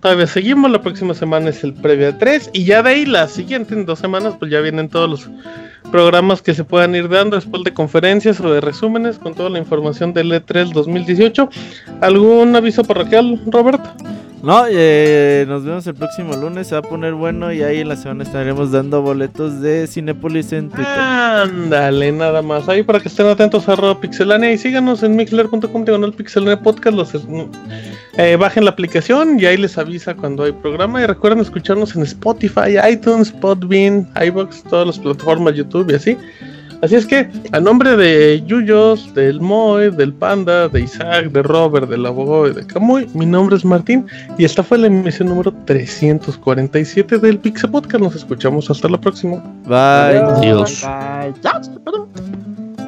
Todavía 0.00 0.26
seguimos, 0.26 0.70
la 0.70 0.80
próxima 0.80 1.12
semana 1.12 1.50
es 1.50 1.64
el 1.64 1.74
previo 1.74 2.08
a 2.08 2.18
3 2.18 2.50
y 2.52 2.64
ya 2.64 2.82
de 2.82 2.90
ahí 2.90 3.04
la 3.04 3.26
siguiente, 3.28 3.74
en 3.74 3.84
dos 3.84 3.98
semanas, 3.98 4.34
pues 4.38 4.50
ya 4.50 4.60
vienen 4.60 4.88
todos 4.88 5.10
los 5.10 5.28
programas 5.90 6.40
que 6.40 6.54
se 6.54 6.64
puedan 6.64 6.94
ir 6.94 7.08
dando 7.08 7.36
después 7.36 7.64
de 7.64 7.74
conferencias 7.74 8.40
o 8.40 8.52
de 8.52 8.60
resúmenes 8.60 9.18
con 9.18 9.34
toda 9.34 9.50
la 9.50 9.58
información 9.58 10.12
del 10.12 10.30
E3 10.30 10.72
2018. 10.72 11.50
¿Algún 12.00 12.54
aviso 12.54 12.84
parroquial, 12.84 13.40
Robert? 13.46 13.82
No, 14.42 14.64
eh, 14.70 15.44
nos 15.48 15.64
vemos 15.64 15.86
el 15.88 15.94
próximo 15.94 16.36
lunes, 16.36 16.68
se 16.68 16.74
va 16.74 16.78
a 16.78 16.82
poner 16.82 17.14
bueno 17.14 17.52
y 17.52 17.62
ahí 17.62 17.80
en 17.80 17.88
la 17.88 17.96
semana 17.96 18.22
estaremos 18.22 18.70
dando 18.70 19.02
boletos 19.02 19.60
de 19.60 19.86
Cinepolis 19.88 20.52
en 20.52 20.68
Twitter. 20.68 20.86
Ándale, 20.86 22.12
nada 22.12 22.40
más. 22.40 22.68
Ahí 22.68 22.84
para 22.84 23.00
que 23.00 23.08
estén 23.08 23.26
atentos 23.26 23.68
a 23.68 24.00
pixelania 24.00 24.52
y 24.52 24.58
síganos 24.58 25.02
en 25.02 25.16
mixler.com 25.16 25.84
el 26.04 26.12
pixelania 26.12 26.60
podcast. 26.60 26.96
Los, 26.96 27.12
eh, 28.16 28.36
bajen 28.36 28.64
la 28.64 28.70
aplicación 28.70 29.40
y 29.40 29.46
ahí 29.46 29.56
les 29.56 29.76
avisa 29.76 30.14
cuando 30.14 30.44
hay 30.44 30.52
programa. 30.52 31.02
Y 31.02 31.06
recuerden 31.06 31.40
escucharnos 31.40 31.96
en 31.96 32.02
Spotify, 32.02 32.76
iTunes, 32.88 33.32
Podbean, 33.32 34.08
iBox, 34.24 34.62
todas 34.64 34.86
las 34.86 34.98
plataformas 34.98 35.54
YouTube 35.54 35.90
y 35.90 35.94
así. 35.94 36.16
Así 36.82 36.94
es 36.94 37.06
que, 37.06 37.28
a 37.52 37.60
nombre 37.60 37.96
de 37.96 38.42
Yuyos, 38.46 39.12
del 39.14 39.40
Moe, 39.40 39.90
del 39.90 40.12
Panda, 40.12 40.68
de 40.68 40.82
Isaac, 40.82 41.32
de 41.32 41.42
Robert, 41.42 41.88
del 41.88 42.06
abogado 42.06 42.48
y 42.48 42.52
de 42.52 42.66
Camuy, 42.66 43.08
mi 43.14 43.26
nombre 43.26 43.56
es 43.56 43.64
Martín 43.64 44.06
y 44.38 44.44
esta 44.44 44.62
fue 44.62 44.78
la 44.78 44.86
emisión 44.86 45.28
número 45.28 45.52
347 45.66 47.18
del 47.18 47.38
Pixel 47.38 47.70
Podcast. 47.70 48.02
Nos 48.02 48.14
escuchamos 48.14 48.70
hasta 48.70 48.88
la 48.88 49.00
próxima. 49.00 49.36
Bye. 49.64 50.18
Adiós. 50.18 50.82
Bye. 50.82 52.87